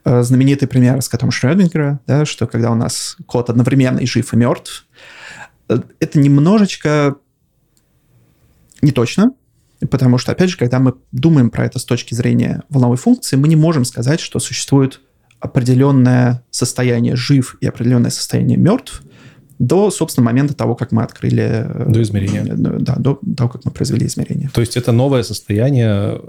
Э, 0.04 0.24
знаменитый 0.24 0.68
пример 0.68 1.00
с 1.02 1.08
котом 1.08 1.30
Шрёдингера, 1.30 2.00
да, 2.08 2.26
что 2.26 2.48
когда 2.48 2.72
у 2.72 2.76
нас 2.76 3.18
кот 3.28 3.50
одновременно 3.52 4.00
и 4.00 4.08
жив, 4.08 4.34
и 4.34 4.38
мертв, 4.38 4.88
э, 5.70 5.80
это 6.00 6.20
немножечко 6.20 7.18
не 8.82 8.92
точно, 8.92 9.34
потому 9.92 10.18
что, 10.18 10.32
опять 10.32 10.50
же, 10.50 10.58
когда 10.58 10.80
мы 10.80 10.96
думаем 11.12 11.52
про 11.52 11.66
это 11.66 11.78
с 11.78 11.86
точки 11.86 12.16
зрения 12.16 12.64
волновой 12.70 12.98
функции, 12.98 13.36
мы 13.36 13.48
не 13.48 13.56
можем 13.56 13.86
сказать, 13.86 14.20
что 14.20 14.40
существует 14.40 15.02
определенное 15.40 16.44
состояние 16.50 17.16
жив 17.16 17.58
и 17.62 17.68
определенное 17.68 18.12
состояние 18.12 18.58
мертв 18.58 19.04
до, 19.60 19.92
собственно, 19.92 20.26
момента 20.26 20.56
того, 20.56 20.74
как 20.74 20.92
мы 20.92 21.04
открыли... 21.04 21.68
Э, 21.68 21.86
до 21.92 22.02
измерения. 22.02 22.44
Да, 22.44 22.96
до 22.96 23.20
того, 23.38 23.50
как 23.50 23.66
мы 23.66 23.72
произвели 23.72 24.08
измерение. 24.08 24.50
То 24.52 24.62
есть 24.62 24.78
это 24.78 24.92
новое 24.92 25.22
состояние 25.22 26.20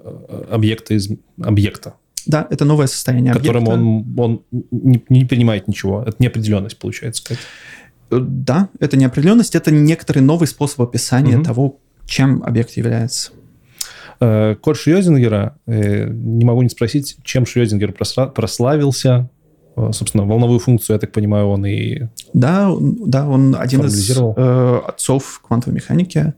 объекта, 0.50 0.92
из... 0.92 1.08
объекта 1.40 1.94
да, 2.26 2.46
это 2.50 2.64
новое 2.64 2.86
состояние 2.86 3.32
Которым 3.32 3.64
объекта. 3.64 3.80
он, 3.80 4.18
он 4.18 4.42
не, 4.70 5.04
не 5.08 5.24
принимает 5.24 5.68
ничего. 5.68 6.02
Это 6.02 6.16
неопределенность, 6.18 6.78
получается. 6.78 7.22
Сказать. 7.22 7.42
Э, 8.10 8.18
да, 8.20 8.68
это 8.80 8.96
неопределенность, 8.96 9.54
это 9.54 9.70
некоторый 9.70 10.20
новый 10.20 10.46
способ 10.46 10.82
описания 10.82 11.36
угу. 11.36 11.44
того, 11.44 11.80
чем 12.06 12.42
объект 12.44 12.76
является. 12.76 13.32
Э, 14.20 14.54
код 14.60 14.76
Шрёдингера, 14.76 15.56
э, 15.66 16.08
не 16.08 16.44
могу 16.44 16.62
не 16.62 16.68
спросить, 16.68 17.16
чем 17.24 17.46
Шрёдингер 17.46 17.92
прославился, 17.92 19.28
собственно, 19.74 20.24
волновую 20.24 20.58
функцию, 20.58 20.94
я 20.94 21.00
так 21.00 21.12
понимаю, 21.12 21.48
он 21.48 21.64
и 21.66 22.02
Да, 22.34 22.70
да 22.78 23.26
он 23.26 23.56
один 23.58 23.86
из 23.86 24.10
э, 24.10 24.80
отцов 24.86 25.40
квантовой 25.46 25.74
механики. 25.74 26.34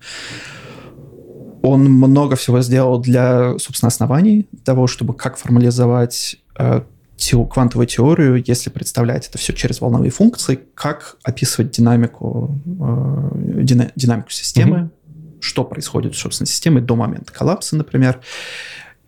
Он 1.64 1.84
много 1.84 2.36
всего 2.36 2.60
сделал 2.60 2.98
для, 2.98 3.58
собственно, 3.58 3.88
оснований 3.88 4.46
того, 4.64 4.86
чтобы 4.86 5.14
как 5.14 5.38
формализовать 5.38 6.36
э, 6.58 6.82
те, 7.16 7.42
квантовую 7.42 7.86
теорию, 7.86 8.44
если 8.46 8.68
представлять 8.68 9.28
это 9.28 9.38
все 9.38 9.54
через 9.54 9.80
волновые 9.80 10.10
функции, 10.10 10.60
как 10.74 11.16
описывать 11.22 11.70
динамику, 11.70 12.54
э, 12.66 13.62
дина, 13.62 13.90
динамику 13.96 14.28
системы, 14.28 14.76
mm-hmm. 14.76 15.40
что 15.40 15.64
происходит, 15.64 16.14
собственно, 16.14 16.46
с 16.46 16.50
системой 16.50 16.82
до 16.82 16.96
момента 16.96 17.32
коллапса, 17.32 17.76
например. 17.76 18.20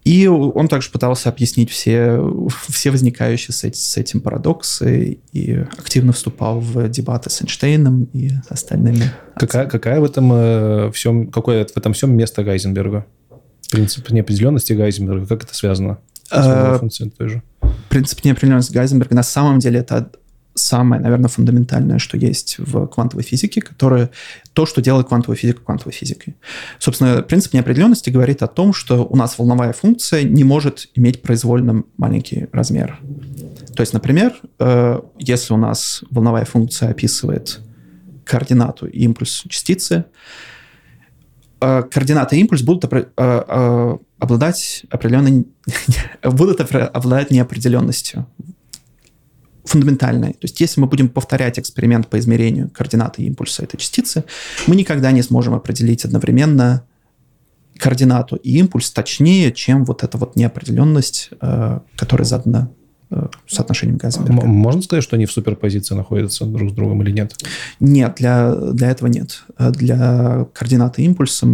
И 0.07 0.29
он 0.29 0.69
также 0.69 0.89
пытался 0.91 1.31
объяснить 1.31 1.69
все, 1.69 2.23
все 2.69 2.93
возникающие 2.93 3.53
с, 3.53 3.65
с 3.65 3.97
этим 3.97 4.21
парадоксы 4.21 5.19
и 5.33 5.65
активно 5.77 6.13
вступал 6.13 6.61
в 6.61 6.89
дебаты 6.89 7.29
с 7.29 7.43
Эйнштейном 7.43 8.05
и 8.13 8.31
остальными. 8.49 9.11
Какая, 9.35 9.67
какая 9.67 9.99
в 9.99 10.05
этом 10.05 10.31
э, 10.33 10.93
всем, 10.93 11.27
какое 11.27 11.67
в 11.67 11.77
этом 11.77 11.93
всем 11.93 12.17
место 12.17 12.45
Гайзенберга? 12.45 13.05
Принцип 13.69 14.09
неопределенности 14.11 14.75
Гайзенберга, 14.75 15.27
как 15.27 15.43
это 15.43 15.57
связано? 15.57 15.99
С 16.23 16.31
а, 16.31 16.79
той 17.19 17.29
же? 17.29 17.43
Принцип 17.89 18.25
неопределенности 18.25 18.75
Гайзенберга 18.75 19.17
на 19.17 19.25
самом 19.25 19.59
деле 19.59 19.81
это 19.81 20.13
самое, 20.57 21.01
наверное, 21.01 21.29
фундаментальное, 21.29 21.99
что 21.99 22.17
есть 22.17 22.57
в 22.59 22.87
квантовой 22.87 23.23
физике, 23.23 23.61
которое 23.61 24.11
то, 24.53 24.67
что 24.67 24.81
делает 24.81 25.09
квантовую 25.09 25.37
физику 25.37 25.63
квантовой 25.63 25.93
физикой. 25.93 26.35
Собственно, 26.79 27.23
принцип 27.23 27.53
неопределенности 27.53 28.11
говорит 28.11 28.43
о 28.43 28.47
том, 28.47 28.73
что 28.73 29.07
у 29.07 29.17
нас 29.17 29.39
волновая 29.39 29.73
функция 29.73 30.23
не 30.23 30.45
может 30.45 30.89
иметь 30.95 31.23
произвольно 31.23 31.85
маленький 31.97 32.49
размер. 32.53 32.99
То 33.75 33.83
есть, 33.83 33.93
например, 33.93 34.35
э, 34.59 35.01
если 35.19 35.53
у 35.53 35.59
нас 35.59 36.03
волновая 36.11 36.45
функция 36.45 36.91
описывает 36.91 37.61
координату 38.25 38.87
и 38.87 39.01
импульс 39.01 39.45
частицы, 39.49 40.07
э, 41.61 41.83
координата 41.83 42.35
и 42.35 42.41
импульс 42.41 42.63
будут 42.63 42.91
э, 42.93 43.99
обладать 44.19 44.85
определенной 44.91 45.47
будут 46.23 46.61
обладать 46.61 47.31
неопределенностью 47.31 48.27
фундаментальной. 49.67 50.33
То 50.33 50.43
есть 50.43 50.61
если 50.61 50.81
мы 50.81 50.87
будем 50.87 51.09
повторять 51.09 51.59
эксперимент 51.59 52.09
по 52.09 52.19
измерению 52.19 52.71
координаты 52.71 53.23
импульса 53.23 53.63
этой 53.63 53.77
частицы, 53.77 54.25
мы 54.67 54.77
никогда 54.77 55.13
не 55.13 55.23
сможем 55.23 55.55
определить 55.55 56.05
одновременно 56.05 56.85
координату 57.79 58.37
и 58.37 58.59
импульс 58.59 58.91
точнее, 58.91 59.53
чем 59.53 59.85
вот 59.85 60.03
эта 60.03 60.17
вот 60.17 60.37
неопределенность, 60.37 61.31
э, 61.41 61.81
которая 61.97 62.25
задана 62.25 62.71
э, 63.11 63.29
соотношением 63.47 63.99
Гайзенберга. 63.99 64.47
Можно 64.47 64.83
сказать, 64.83 65.05
что 65.05 65.17
они 65.17 65.27
в 65.27 65.33
суперпозиции 65.33 65.95
находятся 65.95 66.47
друг 66.47 66.71
с 66.71 66.73
другом 66.73 67.03
или 67.03 67.11
нет? 67.11 67.35
Нет, 67.81 68.15
для, 68.17 68.55
для 68.55 68.91
этого 68.91 69.09
нет. 69.09 69.43
Для 69.59 70.47
координаты 70.55 71.03
импульса 71.03 71.47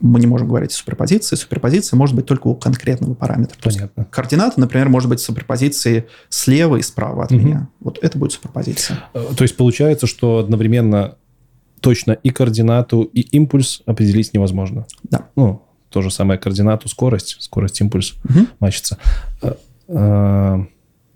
мы 0.00 0.20
не 0.20 0.26
можем 0.26 0.48
говорить 0.48 0.72
о 0.72 0.74
суперпозиции. 0.74 1.36
Суперпозиция 1.36 1.96
может 1.96 2.14
быть 2.14 2.26
только 2.26 2.48
у 2.48 2.54
конкретного 2.54 3.14
параметра. 3.14 3.58
Понятно. 3.62 4.04
То 4.04 4.10
координата, 4.10 4.60
например, 4.60 4.88
может 4.88 5.08
быть 5.08 5.20
суперпозицией 5.20 6.04
слева 6.28 6.76
и 6.76 6.82
справа 6.82 7.24
от 7.24 7.32
угу. 7.32 7.40
меня. 7.40 7.68
Вот 7.80 7.98
это 8.02 8.18
будет 8.18 8.32
суперпозиция. 8.32 9.04
Э, 9.14 9.24
то 9.36 9.42
есть 9.42 9.56
получается, 9.56 10.06
что 10.06 10.38
одновременно 10.38 11.16
точно 11.80 12.12
и 12.12 12.30
координату, 12.30 13.02
и 13.02 13.20
импульс 13.20 13.82
определить 13.86 14.34
невозможно. 14.34 14.86
Да. 15.04 15.28
Ну, 15.36 15.62
то 15.88 16.02
же 16.02 16.10
самое 16.10 16.38
координату, 16.38 16.88
скорость, 16.88 17.36
скорость, 17.40 17.80
импульс 17.80 18.14
угу. 18.24 18.46
мачится. 18.60 18.98
Э, 19.40 19.54
э, 19.88 20.64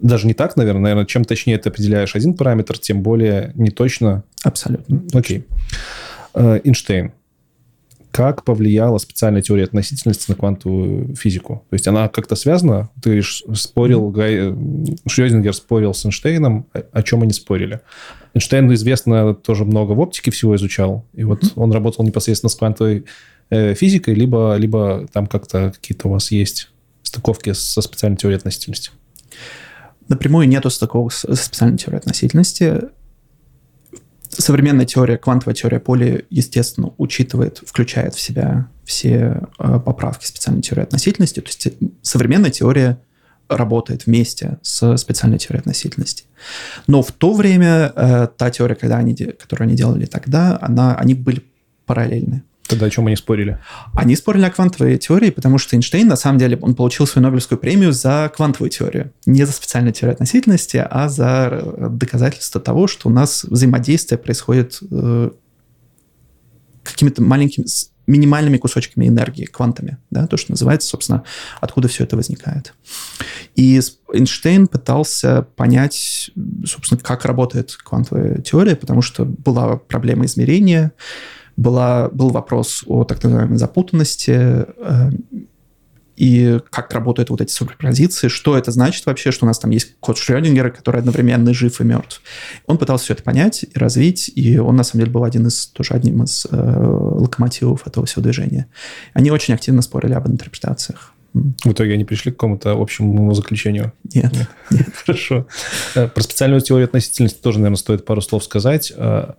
даже 0.01 0.27
не 0.27 0.35
так, 0.35 0.57
наверное. 0.57 0.83
Наверное, 0.83 1.05
чем 1.05 1.25
точнее 1.25 1.59
ты 1.59 1.69
определяешь 1.69 2.17
один 2.17 2.33
параметр, 2.33 2.79
тем 2.79 3.03
более 3.03 3.53
не 3.57 3.71
точно. 3.71 4.25
Абсолютно. 4.43 5.03
Окей. 5.13 5.47
Эйнштейн 6.33 7.13
как 8.11 8.45
повлияла 8.45 8.99
специальная 8.99 9.43
теория 9.43 9.65
относительности 9.65 10.31
на 10.31 10.37
квантовую 10.37 11.15
физику? 11.15 11.65
То 11.71 11.75
есть 11.75 11.87
она 11.87 12.09
как-то 12.09 12.35
связана? 12.37 12.91
Ты 13.03 13.11
говоришь, 13.11 13.45
спорил, 13.55 14.11
Гай, 14.11 14.55
Шрёдингер 15.07 15.55
спорил 15.55 15.95
с 15.95 16.05
Эйнштейном, 16.05 16.67
о 16.93 17.03
чем 17.03 17.23
они 17.23 17.33
спорили? 17.33 17.81
Эйнштейн, 18.35 18.73
известно, 18.75 19.35
тоже 19.35 19.65
много 19.65 19.93
в 19.93 20.01
оптике 20.01 20.31
всего 20.31 20.57
изучал, 20.57 21.05
и 21.15 21.25
вот 21.25 21.43
mm-hmm. 21.43 21.53
он 21.57 21.73
работал 21.73 22.05
непосредственно 22.05 22.51
с 22.51 22.55
квантовой 22.55 23.05
э, 23.51 23.75
физикой, 23.75 24.15
либо, 24.15 24.57
либо 24.57 25.07
там 25.13 25.27
как-то 25.27 25.73
какие-то 25.73 26.09
у 26.09 26.13
вас 26.13 26.31
есть 26.31 26.71
стыковки 27.03 27.53
со 27.53 27.81
специальной 27.83 28.17
теорией 28.17 28.39
относительности? 28.39 28.91
Напрямую 30.09 30.49
нету 30.49 30.71
стыковок 30.71 31.13
со 31.13 31.35
специальной 31.35 31.79
теорией 31.79 31.99
относительности 31.99 32.83
современная 34.31 34.87
теория, 34.87 35.19
квантовая 35.19 35.55
теория 35.55 35.81
поля, 35.81 36.23
естественно, 36.31 36.93
учитывает, 36.99 37.63
включает 37.65 38.15
в 38.15 38.21
себя 38.21 38.69
все 38.85 39.43
э, 39.59 39.81
поправки 39.81 40.27
специальной 40.27 40.63
теории 40.63 40.83
относительности. 40.83 41.41
То 41.41 41.49
есть 41.49 41.69
современная 42.03 42.51
теория 42.51 43.01
работает 43.49 44.07
вместе 44.07 44.59
с 44.63 44.97
специальной 44.97 45.39
теорией 45.39 45.61
относительности. 45.61 46.25
Но 46.87 47.03
в 47.03 47.13
то 47.13 47.35
время 47.35 47.93
э, 47.95 48.29
та 48.37 48.51
теория, 48.51 48.77
когда 48.77 48.99
они, 48.99 49.15
которую 49.15 49.67
они 49.67 49.77
делали 49.77 50.07
тогда, 50.07 50.59
она, 50.61 50.95
они 50.97 51.15
были 51.15 51.43
параллельны. 51.87 52.45
Тогда 52.71 52.87
о 52.87 52.91
чем 52.91 53.07
они 53.07 53.17
спорили? 53.17 53.59
Они 53.95 54.17
спорили 54.17 54.45
о 54.45 54.51
квантовой 54.51 54.97
теории, 54.97 55.31
потому 55.31 55.59
что 55.59 55.77
Эйнштейн, 55.77 56.07
на 56.07 56.17
самом 56.17 56.39
деле, 56.39 56.57
он 56.63 56.75
получил 56.75 57.07
свою 57.07 57.27
Нобелевскую 57.27 57.59
премию 57.59 57.93
за 57.93 58.33
квантовую 58.35 58.71
теорию. 58.71 59.13
Не 59.27 59.45
за 59.45 59.53
специальную 59.53 59.93
теорию 59.93 60.15
относительности, 60.15 60.85
а 60.89 61.09
за 61.09 61.49
э, 61.51 61.89
доказательство 61.91 62.61
того, 62.61 62.87
что 62.87 63.09
у 63.09 63.13
нас 63.13 63.45
взаимодействие 63.45 64.19
происходит 64.19 64.79
э, 64.91 65.31
какими-то 66.85 67.23
маленькими, 67.23 67.67
минимальными 68.07 68.59
кусочками 68.59 69.07
энергии, 69.07 69.45
квантами, 69.45 69.99
да, 70.11 70.27
то, 70.27 70.37
что 70.37 70.53
называется, 70.53 70.89
собственно, 70.89 71.25
откуда 71.61 71.89
все 71.89 72.05
это 72.05 72.17
возникает. 72.17 72.75
И 73.55 73.81
Эйнштейн 74.13 74.67
пытался 74.67 75.43
понять, 75.57 76.31
собственно, 76.65 77.01
как 77.01 77.25
работает 77.25 77.77
квантовая 77.77 78.41
теория, 78.43 78.77
потому 78.77 79.03
что 79.03 79.25
была 79.25 79.77
проблема 79.77 80.27
измерения, 80.27 80.93
была, 81.61 82.09
был 82.09 82.31
вопрос 82.31 82.85
о 82.87 83.05
так 83.05 83.23
называемой 83.23 83.59
запутанности, 83.59 84.31
э, 84.31 85.11
и 86.17 86.59
как 86.71 86.93
работают 86.93 87.31
вот 87.31 87.41
эти 87.41 87.51
суперпозиции, 87.51 88.29
что 88.29 88.57
это 88.57 88.71
значит 88.71 89.05
вообще, 89.07 89.31
что 89.31 89.45
у 89.45 89.49
нас 89.49 89.59
там 89.59 89.71
есть 89.71 89.97
код 90.01 90.19
Шрёдингера, 90.19 90.71
который 90.71 91.01
одновременно 91.01 91.53
жив 91.55 91.81
и 91.81 91.85
мертв. 91.85 92.23
Он 92.67 92.79
пытался 92.79 93.05
все 93.05 93.13
это 93.15 93.23
понять 93.23 93.65
и 93.65 93.79
развить, 93.79 94.31
и 94.35 94.59
он, 94.59 94.77
на 94.77 94.85
самом 94.85 95.05
деле, 95.05 95.13
был 95.13 95.25
один 95.25 95.47
из, 95.47 95.67
тоже 95.67 95.95
одним 95.95 96.23
из 96.23 96.47
э, 96.51 96.57
локомотивов 96.57 97.87
этого 97.87 98.07
всего 98.07 98.23
движения. 98.23 98.67
Они 99.13 99.31
очень 99.31 99.55
активно 99.55 99.83
спорили 99.83 100.15
об 100.15 100.29
интерпретациях. 100.29 101.15
В 101.33 101.73
итоге 101.73 101.95
они 101.95 102.05
пришли 102.05 102.33
к 102.33 102.37
какому-то 102.37 102.73
общему 102.73 103.33
заключению? 103.35 103.93
Нет. 104.15 104.33
Нет. 104.33 104.49
Нет. 104.71 104.89
Хорошо. 104.95 105.47
Э, 105.95 106.09
про 106.09 106.23
специальную 106.23 106.61
теорию 106.63 106.87
относительности 106.87 107.41
тоже, 107.41 107.59
наверное, 107.59 107.77
стоит 107.77 108.05
пару 108.05 108.21
слов 108.21 108.45
сказать. 108.45 108.93
Э, 108.97 109.33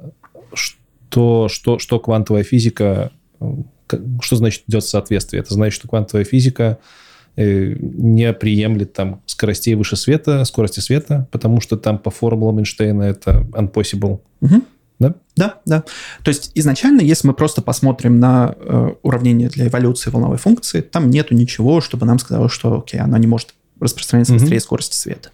что, 1.12 1.50
что, 1.50 1.78
что 1.80 2.00
квантовая 2.00 2.43
физика 2.43 3.12
что 4.21 4.36
значит 4.36 4.63
идет 4.67 4.86
соответствие? 4.86 5.41
Это 5.41 5.54
значит, 5.54 5.76
что 5.76 5.88
квантовая 5.88 6.24
физика 6.24 6.78
э, 7.36 7.76
не 7.80 8.32
приемлет 8.34 8.93
там 8.93 9.21
скоростей 9.26 9.76
выше 9.76 9.95
света, 9.95 10.45
скорости 10.45 10.80
света, 10.80 11.28
потому 11.32 11.62
что 11.62 11.78
там 11.78 11.97
по 11.97 12.12
формулам 12.12 12.60
Эйнштейна 12.60 13.04
это 13.04 13.45
unpossible. 13.54 14.21
Угу. 14.41 14.62
Да? 15.00 15.15
Да, 15.36 15.56
да. 15.65 15.84
То 16.24 16.30
есть 16.30 16.52
изначально, 16.54 17.02
если 17.02 17.28
мы 17.28 17.34
просто 17.34 17.62
посмотрим 17.62 18.19
на 18.19 18.56
э, 18.56 18.91
уравнение 19.02 19.50
для 19.50 19.67
эволюции 19.67 20.12
волновой 20.12 20.38
функции, 20.38 20.82
там 20.82 21.10
нету 21.10 21.34
ничего, 21.34 21.82
чтобы 21.82 22.06
нам 22.06 22.19
сказало, 22.19 22.50
что 22.50 22.78
окей, 22.78 23.00
она 23.00 23.17
не 23.17 23.28
может 23.28 23.56
распространяться 23.82 24.34
быстрее 24.34 24.58
mm 24.58 24.62
скорости 24.62 24.96
света. 24.96 25.32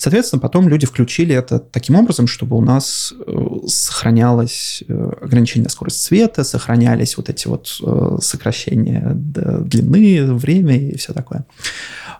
Соответственно, 0.00 0.40
потом 0.40 0.68
люди 0.68 0.86
включили 0.86 1.34
это 1.34 1.58
таким 1.58 1.96
образом, 1.96 2.26
чтобы 2.26 2.56
у 2.56 2.62
нас 2.62 3.12
э, 3.12 3.46
сохранялось 3.66 4.82
э, 4.88 5.12
ограничение 5.20 5.68
скорости 5.68 6.00
света, 6.00 6.42
сохранялись 6.42 7.18
вот 7.18 7.28
эти 7.28 7.48
вот 7.48 7.78
э, 7.82 8.16
сокращения 8.22 9.12
длины, 9.14 10.32
время 10.32 10.78
и 10.78 10.96
все 10.96 11.12
такое. 11.12 11.44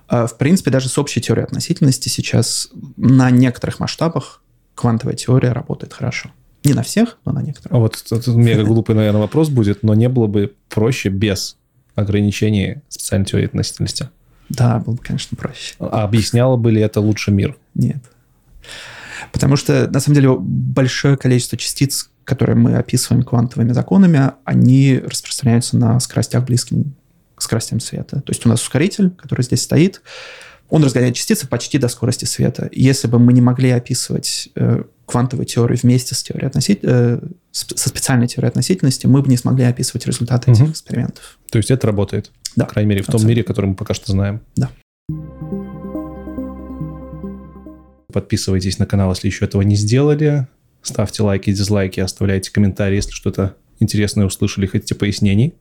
А, 0.09 0.27
в 0.27 0.37
принципе, 0.37 0.71
даже 0.71 0.91
с 0.91 0.99
общей 0.99 1.23
теорией 1.23 1.47
относительности 1.47 2.11
сейчас 2.11 2.69
на 2.99 3.31
некоторых 3.31 3.81
масштабах 3.81 4.43
квантовая 4.75 5.15
теория 5.15 5.53
работает 5.53 5.95
хорошо. 5.95 6.31
Не 6.65 6.75
на 6.75 6.83
всех, 6.83 7.17
но 7.25 7.33
на 7.33 7.41
некоторых. 7.41 7.75
А 7.75 7.79
вот 7.79 8.05
это 8.11 8.31
мега 8.33 8.65
глупый, 8.65 8.95
наверное, 8.95 9.23
вопрос 9.23 9.49
будет, 9.49 9.83
но 9.83 9.95
не 9.95 10.11
было 10.11 10.27
бы 10.27 10.53
проще 10.69 11.09
без 11.09 11.57
ограничений 11.95 12.83
специальной 12.89 13.25
теории 13.25 13.47
относительности? 13.47 14.11
Да, 14.51 14.79
было 14.79 14.95
бы, 14.95 15.03
конечно, 15.03 15.37
проще. 15.37 15.75
А 15.79 16.05
объясняло 16.05 16.57
бы 16.57 16.71
ли 16.73 16.81
это 16.81 17.01
лучше 17.01 17.31
мир? 17.31 17.57
Нет. 17.75 18.03
Потому 19.33 19.57
что, 19.57 19.89
на 19.89 20.01
самом 20.01 20.17
деле, 20.17 20.37
большое 20.39 21.17
количество 21.17 21.57
частиц, 21.57 22.11
которые 22.25 22.57
мы 22.57 22.75
описываем 22.75 23.23
квантовыми 23.23 23.73
законами, 23.73 24.33
они 24.45 24.99
распространяются 24.99 25.77
на 25.77 25.99
скоростях 26.01 26.45
близким 26.45 26.95
к 27.35 27.43
скоростям 27.43 27.81
света. 27.81 28.21
То 28.21 28.33
есть 28.33 28.45
у 28.45 28.49
нас 28.49 28.61
ускоритель, 28.61 29.11
который 29.11 29.43
здесь 29.43 29.63
стоит, 29.63 30.03
он 30.69 30.85
разгоняет 30.85 31.15
частицы 31.15 31.49
почти 31.49 31.79
до 31.79 31.89
скорости 31.89 32.25
света. 32.25 32.69
Если 32.73 33.09
бы 33.09 33.19
мы 33.19 33.33
не 33.33 33.41
могли 33.41 33.71
описывать 33.71 34.51
э, 34.55 34.83
квантовую 35.07 35.47
теорию 35.47 35.79
вместе 35.81 36.15
с 36.15 36.23
теорией 36.23 36.47
относитель... 36.47 36.81
э, 36.83 37.21
со 37.53 37.89
специальной 37.89 38.29
теорией 38.29 38.51
относительности, 38.51 39.07
мы 39.07 39.23
бы 39.23 39.29
не 39.29 39.37
смогли 39.37 39.65
описывать 39.65 40.07
результаты 40.07 40.51
угу. 40.51 40.61
этих 40.61 40.71
экспериментов. 40.71 41.39
То 41.51 41.59
есть 41.59 41.71
это 41.71 41.87
работает? 41.87 42.31
Да. 42.57 42.65
По 42.65 42.73
крайней 42.73 42.91
мере, 42.91 43.03
в 43.03 43.09
Абсолютно. 43.09 43.25
том 43.25 43.29
мире, 43.29 43.43
который 43.43 43.67
мы 43.67 43.75
пока 43.75 43.95
что 43.95 44.13
знаем. 44.13 44.41
Да. 44.57 44.71
Подписывайтесь 48.13 48.79
на 48.79 48.87
канал, 48.87 49.11
если 49.11 49.29
еще 49.29 49.45
этого 49.45 49.63
не 49.63 49.77
сделали. 49.77 50.47
Ставьте 50.83 51.23
лайки, 51.23 51.53
дизлайки, 51.53 52.01
оставляйте 52.01 52.51
комментарии, 52.51 52.97
если 52.97 53.13
что-то 53.13 53.57
интересное 53.81 54.27
услышали, 54.27 54.67
хотите 54.67 54.95
пояснений. 54.95 55.55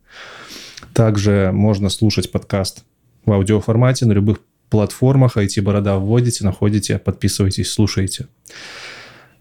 Также 0.94 1.50
можно 1.52 1.88
слушать 1.90 2.30
подкаст 2.32 2.84
в 3.24 3.32
аудиоформате 3.32 4.06
на 4.06 4.12
любых 4.12 4.40
платформах. 4.70 5.36
IT-борода 5.36 5.96
вводите, 5.98 6.44
находите, 6.44 6.98
подписывайтесь, 6.98 7.70
слушайте. 7.70 8.28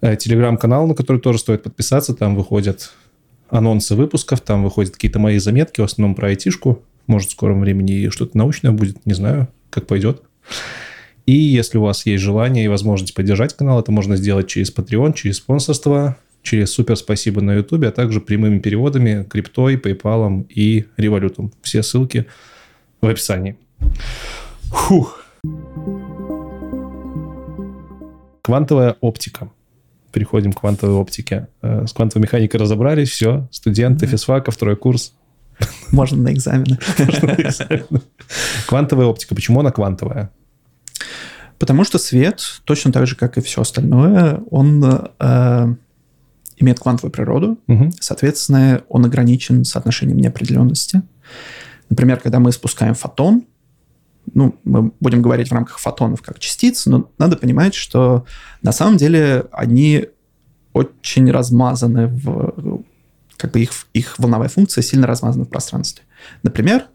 Э, 0.01 0.15
телеграм-канал, 0.15 0.87
на 0.87 0.95
который 0.95 1.19
тоже 1.19 1.39
стоит 1.39 1.63
подписаться. 1.63 2.13
Там 2.13 2.35
выходят 2.35 2.93
анонсы 3.49 3.95
выпусков, 3.95 4.41
там 4.41 4.63
выходят 4.63 4.93
какие-то 4.93 5.19
мои 5.19 5.37
заметки, 5.39 5.81
в 5.81 5.83
основном 5.83 6.15
про 6.15 6.29
айтишку. 6.29 6.81
Может, 7.07 7.29
в 7.29 7.31
скором 7.33 7.61
времени 7.61 8.09
что-то 8.09 8.37
научное 8.37 8.71
будет, 8.71 9.05
не 9.05 9.13
знаю, 9.13 9.49
как 9.69 9.87
пойдет. 9.87 10.21
И 11.25 11.33
если 11.33 11.77
у 11.77 11.81
вас 11.81 12.05
есть 12.05 12.23
желание 12.23 12.65
и 12.65 12.69
возможность 12.69 13.13
поддержать 13.13 13.55
канал, 13.55 13.79
это 13.79 13.91
можно 13.91 14.15
сделать 14.15 14.47
через 14.47 14.73
Patreon, 14.73 15.13
через 15.13 15.37
спонсорство, 15.37 16.17
через 16.43 16.71
супер 16.71 16.95
спасибо 16.95 17.41
на 17.41 17.55
YouTube, 17.55 17.83
а 17.83 17.91
также 17.91 18.21
прямыми 18.21 18.59
переводами, 18.59 19.25
криптой, 19.29 19.75
PayPal 19.75 20.47
и 20.49 20.85
револютом. 20.97 21.51
Все 21.61 21.83
ссылки 21.83 22.25
в 23.01 23.07
описании. 23.07 23.57
Фух. 24.71 25.25
Квантовая 28.43 28.95
оптика. 29.01 29.51
Переходим 30.11 30.53
к 30.53 30.59
квантовой 30.59 30.95
оптике. 30.95 31.47
Э, 31.61 31.85
с 31.87 31.93
квантовой 31.93 32.23
механикой 32.23 32.59
разобрались, 32.59 33.09
все. 33.09 33.47
Студенты 33.51 34.07
физфака, 34.07 34.51
второй 34.51 34.75
курс. 34.75 35.13
Можно 35.91 36.23
на 36.23 36.33
экзамены. 36.33 36.79
Квантовая 38.67 39.05
оптика. 39.05 39.35
Почему 39.35 39.59
она 39.59 39.71
квантовая? 39.71 40.31
Потому 41.57 41.83
что 41.83 41.97
свет, 41.97 42.41
точно 42.63 42.91
так 42.91 43.05
же, 43.05 43.15
как 43.15 43.37
и 43.37 43.41
все 43.41 43.61
остальное, 43.61 44.41
он 44.49 44.83
э, 45.19 45.75
имеет 46.57 46.79
квантовую 46.79 47.11
природу. 47.11 47.57
Угу. 47.67 47.91
Соответственно, 47.99 48.81
он 48.87 49.05
ограничен 49.05 49.65
соотношением 49.65 50.17
неопределенности. 50.19 51.01
Например, 51.89 52.19
когда 52.19 52.39
мы 52.39 52.51
спускаем 52.51 52.93
фотон, 52.93 53.43
ну, 54.33 54.55
мы 54.63 54.91
будем 54.99 55.21
говорить 55.21 55.49
в 55.49 55.53
рамках 55.53 55.79
фотонов 55.79 56.21
как 56.21 56.39
частиц, 56.39 56.85
но 56.85 57.09
надо 57.17 57.37
понимать, 57.37 57.73
что 57.73 58.25
на 58.61 58.71
самом 58.71 58.97
деле 58.97 59.45
они 59.51 60.07
очень 60.73 61.29
размазаны 61.31 62.07
в 62.07 62.83
как 63.37 63.51
бы 63.51 63.61
их, 63.61 63.71
их 63.93 64.19
волновая 64.19 64.49
функция 64.49 64.81
сильно 64.81 65.07
размазана 65.07 65.45
в 65.45 65.49
пространстве. 65.49 66.03
Например, 66.43 66.87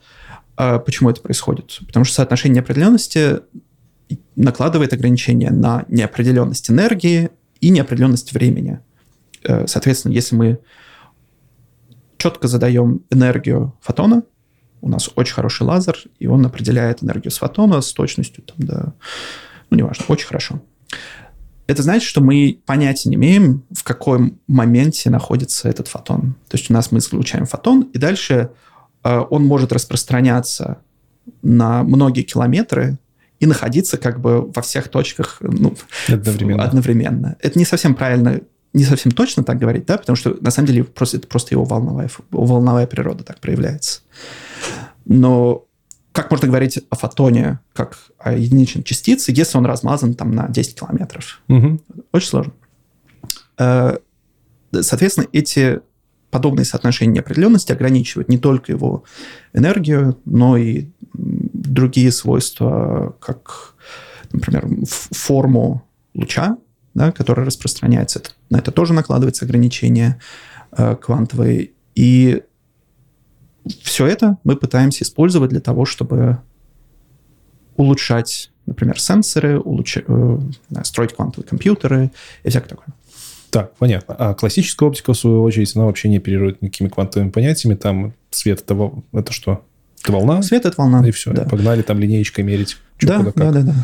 э, 0.58 0.78
почему 0.78 1.08
это 1.08 1.22
происходит? 1.22 1.80
Потому 1.86 2.04
что 2.04 2.16
соотношение 2.16 2.56
неопределенности 2.56 3.40
накладывает 4.36 4.92
ограничения 4.92 5.50
на 5.50 5.86
неопределенность 5.88 6.70
энергии 6.70 7.30
и 7.60 7.70
неопределенность 7.70 8.34
времени. 8.34 8.80
Э, 9.42 9.66
соответственно, 9.66 10.12
если 10.12 10.36
мы 10.36 10.58
четко 12.18 12.46
задаем 12.46 13.02
энергию 13.10 13.74
фотона, 13.80 14.22
у 14.84 14.88
нас 14.88 15.10
очень 15.14 15.34
хороший 15.34 15.62
лазер, 15.62 15.96
и 16.18 16.26
он 16.26 16.44
определяет 16.44 17.02
энергию 17.02 17.30
с 17.30 17.38
фотона 17.38 17.80
с 17.80 17.92
точностью 17.92 18.44
там, 18.44 18.56
до... 18.58 18.94
Ну, 19.70 19.78
неважно, 19.78 20.04
очень 20.08 20.26
хорошо 20.26 20.60
это 21.66 21.82
значит, 21.82 22.06
что 22.06 22.20
мы 22.20 22.60
понятия 22.66 23.08
не 23.08 23.16
имеем, 23.16 23.64
в 23.72 23.84
каком 23.84 24.38
моменте 24.46 25.10
находится 25.10 25.68
этот 25.68 25.88
фотон. 25.88 26.36
То 26.48 26.56
есть 26.56 26.70
у 26.70 26.74
нас 26.74 26.92
мы 26.92 26.98
излучаем 26.98 27.46
фотон, 27.46 27.82
и 27.82 27.98
дальше 27.98 28.50
э, 29.02 29.24
он 29.30 29.44
может 29.44 29.72
распространяться 29.72 30.78
на 31.42 31.82
многие 31.82 32.22
километры 32.22 32.98
и 33.40 33.46
находиться 33.46 33.96
как 33.96 34.20
бы 34.20 34.42
во 34.42 34.62
всех 34.62 34.88
точках 34.88 35.38
ну, 35.40 35.74
одновременно. 36.08 36.62
одновременно. 36.62 37.36
Это 37.40 37.58
не 37.58 37.64
совсем 37.64 37.94
правильно, 37.94 38.40
не 38.74 38.84
совсем 38.84 39.12
точно 39.12 39.42
так 39.42 39.58
говорить, 39.58 39.86
да, 39.86 39.96
потому 39.96 40.16
что 40.16 40.36
на 40.40 40.50
самом 40.50 40.68
деле 40.68 40.84
просто, 40.84 41.16
это 41.16 41.26
просто 41.26 41.54
его 41.54 41.64
волновая, 41.64 42.10
волновая 42.30 42.86
природа 42.86 43.24
так 43.24 43.40
проявляется. 43.40 44.00
Но 45.04 45.66
как 46.12 46.30
можно 46.30 46.46
говорить 46.48 46.78
о 46.90 46.96
фотоне 46.96 47.58
как 47.72 47.98
о 48.18 48.32
единичной 48.32 48.84
частице, 48.84 49.32
если 49.34 49.58
он 49.58 49.66
размазан 49.66 50.14
там 50.14 50.30
на 50.30 50.48
10 50.48 50.78
километров? 50.78 51.42
Угу. 51.48 51.80
Очень 52.12 52.28
сложно. 52.28 52.52
Э, 53.58 53.96
соответственно, 54.72 55.26
эти 55.32 55.80
подобные 56.30 56.64
соотношения 56.64 57.14
неопределенности 57.14 57.72
ограничивают 57.72 58.28
не 58.28 58.38
только 58.38 58.72
его 58.72 59.04
энергию, 59.52 60.18
но 60.24 60.56
и 60.56 60.88
другие 61.12 62.10
свойства, 62.10 63.16
как, 63.20 63.74
например, 64.32 64.68
форму 64.84 65.84
луча, 66.14 66.58
да, 66.94 67.12
который 67.12 67.44
распространяется. 67.44 68.22
На 68.50 68.58
это 68.58 68.72
тоже 68.72 68.94
накладывается 68.94 69.44
ограничение 69.44 70.20
э, 70.76 70.96
квантовые. 70.96 71.70
И 71.94 72.42
все 73.82 74.06
это 74.06 74.38
мы 74.44 74.56
пытаемся 74.56 75.04
использовать 75.04 75.50
для 75.50 75.60
того, 75.60 75.84
чтобы 75.84 76.38
улучшать, 77.76 78.50
например, 78.66 79.00
сенсоры, 79.00 79.58
улуч... 79.58 79.98
э, 80.06 80.38
строить 80.82 81.14
квантовые 81.14 81.48
компьютеры 81.48 82.10
и 82.42 82.50
всякое 82.50 82.68
такое. 82.68 82.86
Так, 83.50 83.74
понятно. 83.76 84.14
А 84.18 84.34
классическая 84.34 84.88
оптика, 84.88 85.12
в 85.12 85.16
свою 85.16 85.42
очередь, 85.42 85.74
она 85.76 85.84
вообще 85.84 86.08
не 86.08 86.16
оперирует 86.16 86.60
никакими 86.60 86.88
квантовыми 86.88 87.30
понятиями. 87.30 87.76
Там 87.76 88.12
свет 88.30 88.60
это, 88.60 88.92
это 89.12 89.32
что? 89.32 89.64
Это 90.02 90.12
волна? 90.12 90.42
Свет 90.42 90.66
это 90.66 90.74
волна. 90.76 91.06
И 91.06 91.12
все. 91.12 91.32
Да. 91.32 91.44
Погнали 91.44 91.82
там 91.82 91.98
линеечкой 92.00 92.44
мерить. 92.44 92.76
Да, 93.00 93.22
да, 93.34 93.52
да, 93.52 93.62
да. 93.62 93.74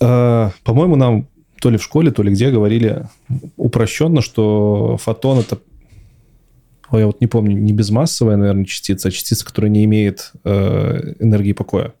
А, 0.00 0.50
по-моему, 0.62 0.96
нам 0.96 1.26
то 1.60 1.70
ли 1.70 1.78
в 1.78 1.82
школе, 1.82 2.10
то 2.10 2.22
ли 2.22 2.32
где 2.32 2.50
говорили 2.50 3.06
упрощенно, 3.56 4.20
что 4.20 4.98
фотон 4.98 5.38
это 5.38 5.58
Ой, 6.94 7.00
я 7.00 7.06
вот 7.06 7.20
не 7.20 7.26
помню, 7.26 7.58
не 7.58 7.72
безмассовая, 7.72 8.36
наверное, 8.36 8.64
частица, 8.64 9.08
а 9.08 9.10
частица, 9.10 9.44
которая 9.44 9.70
не 9.70 9.84
имеет 9.84 10.32
э, 10.44 11.14
энергии 11.18 11.52
покоя. 11.52 11.92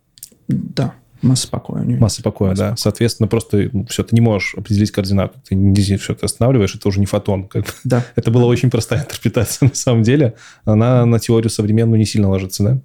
Да. 0.48 0.94
Масса 1.20 1.48
покоя. 1.48 1.82
У 1.82 1.84
нее 1.84 1.98
Масса 1.98 2.22
покоя, 2.22 2.50
Масса 2.50 2.62
да. 2.62 2.68
Покоя. 2.70 2.76
Соответственно, 2.76 3.26
просто 3.26 3.70
ну, 3.72 3.86
все, 3.86 4.04
ты 4.04 4.14
не 4.14 4.20
можешь 4.20 4.54
определить 4.54 4.90
координату. 4.92 5.40
Ты 5.48 5.54
не 5.54 5.96
все, 5.96 6.14
ты 6.14 6.26
останавливаешь, 6.26 6.74
это 6.74 6.86
уже 6.86 7.00
не 7.00 7.06
фотон. 7.06 7.48
Как 7.48 7.64
да. 7.82 8.04
это 8.14 8.30
была 8.30 8.44
очень 8.44 8.70
простая 8.70 9.00
интерпретация 9.00 9.68
на 9.70 9.74
самом 9.74 10.02
деле. 10.02 10.34
Она 10.64 11.04
на 11.06 11.18
теорию 11.18 11.50
современную 11.50 11.98
не 11.98 12.06
сильно 12.06 12.28
ложится, 12.28 12.62
да? 12.62 12.80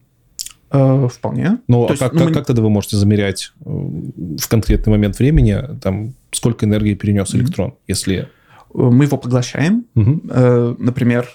Э, 0.72 1.08
вполне. 1.12 1.60
Ну, 1.68 1.86
а 1.86 1.96
как, 1.96 2.14
ну, 2.14 2.20
как, 2.20 2.28
мы... 2.30 2.34
как 2.34 2.46
тогда 2.46 2.62
вы 2.62 2.70
можете 2.70 2.96
замерять 2.98 3.52
э, 3.66 3.70
в 3.70 4.48
конкретный 4.48 4.92
момент 4.92 5.20
времени, 5.20 5.58
там, 5.82 6.14
сколько 6.32 6.66
энергии 6.66 6.94
перенес 6.94 7.34
mm-hmm. 7.34 7.38
электрон, 7.38 7.76
если... 7.88 8.18
Э, 8.18 8.26
мы 8.74 9.06
его 9.06 9.18
поглощаем. 9.18 9.86
Mm-hmm. 9.96 10.78
Например, 10.80 11.28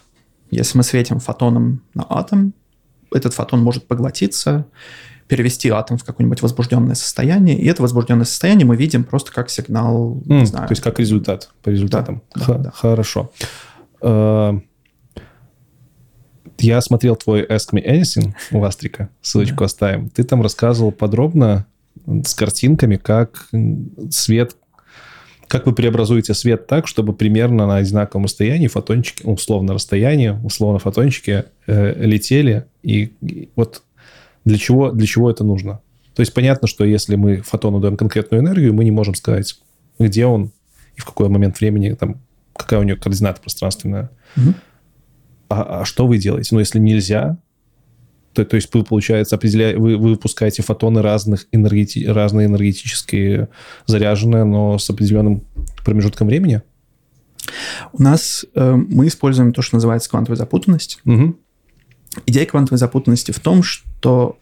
если 0.51 0.77
мы 0.77 0.85
светим 0.85 1.21
фотоном 1.21 1.83
на 1.95 2.07
атом, 2.09 2.55
этот 3.13 3.35
фотон 3.35 3.63
может 3.63 3.87
поглотиться, 3.87 4.67
перевести 5.29 5.71
атом 5.71 5.97
в 5.97 6.05
какое-нибудь 6.05 6.43
возбужденное 6.43 6.95
состояние, 6.95 7.59
и 7.59 7.67
это 7.67 7.83
возбужденное 7.83 8.25
состояние 8.25 8.67
мы 8.67 8.77
видим 8.77 9.05
просто 9.05 9.33
как 9.33 9.51
сигнал, 9.51 10.23
mm, 10.27 10.41
не 10.41 10.47
знаю. 10.47 10.69
То 10.69 10.73
есть 10.73 10.83
как 10.83 10.99
результат, 10.99 11.51
по 11.63 11.71
результатам. 11.71 12.23
Да, 12.35 12.45
Х- 12.45 12.59
да. 12.59 12.71
Хорошо. 12.71 13.33
Uh, 14.01 14.61
я 16.59 16.81
смотрел 16.81 17.17
твой 17.17 17.45
Ask 17.45 17.73
Me 17.73 17.85
Anything 17.85 18.35
у 18.53 18.63
Астрика, 18.65 19.09
ссылочку 19.23 19.65
оставим. 19.65 20.11
Ты 20.11 20.25
там 20.25 20.43
рассказывал 20.43 20.93
подробно 20.93 21.67
с 22.07 22.35
картинками, 22.35 22.97
как 22.97 23.49
свет, 24.11 24.57
как 25.49 25.67
вы 25.67 25.75
преобразуете 25.75 26.35
свет 26.35 26.67
так, 26.67 26.87
чтобы 26.87 27.13
примерно 27.13 27.67
на 27.67 27.77
одинаковом 27.77 28.25
расстоянии 28.25 28.69
фотончики, 28.69 29.23
условно 29.25 29.75
расстояние, 29.75 30.41
условно 30.43 30.79
фотончики 30.79 31.45
э, 31.67 32.05
летели. 32.05 32.67
И, 32.83 33.13
и 33.21 33.51
вот 33.57 33.83
для 34.45 34.59
чего, 34.59 34.91
для 34.91 35.07
чего 35.07 35.31
это 35.31 35.45
нужно? 35.45 35.81
То 36.15 36.21
есть 36.21 36.33
понятно, 36.33 36.69
что 36.69 36.85
если 36.85 37.17
мы 37.17 37.39
фотону 37.39 37.81
даем 37.81 37.97
конкретную 37.97 38.43
энергию, 38.43 38.73
мы 38.73 38.85
не 38.85 38.91
можем 38.91 39.15
сказать, 39.15 39.59
где 39.99 40.27
он 40.27 40.53
и 40.97 41.01
в 41.01 41.05
какой 41.05 41.29
момент 41.29 41.59
времени, 41.61 41.93
там, 41.95 42.21
какая 42.57 42.81
у 42.81 42.85
него 42.85 42.99
координата 42.99 43.41
пространственная. 43.41 44.11
Угу. 44.37 44.55
А, 45.49 45.81
а 45.81 45.85
что 45.85 46.07
вы 46.07 46.19
делаете? 46.19 46.51
Ну, 46.53 46.61
если 46.61 46.79
нельзя, 46.79 47.37
то, 48.35 48.45
то 48.45 48.57
есть 48.57 48.73
вы, 48.75 48.85
получается, 48.85 49.37
определяете, 49.37 49.79
вы, 49.79 49.97
вы 49.97 50.11
выпускаете 50.11 50.63
фотоны 50.63 51.03
разных 51.03 51.47
энергети, 51.53 52.05
разные 52.05 52.47
энергетические 52.47 53.49
заряженные, 53.87 54.45
но 54.45 54.79
с 54.79 54.91
определенным 54.91 55.45
промежутком 55.85 56.27
времени? 56.27 56.63
У 57.93 58.03
нас 58.03 58.45
э, 58.55 58.75
мы 58.75 59.07
используем 59.07 59.53
то, 59.53 59.63
что 59.63 59.77
называется 59.77 60.11
квантовая 60.11 60.37
запутанность. 60.37 61.01
Угу. 61.05 61.39
Идея 62.27 62.47
квантовой 62.47 62.79
запутанности 62.79 63.31
в 63.31 63.41
том, 63.41 63.63
что 63.63 64.39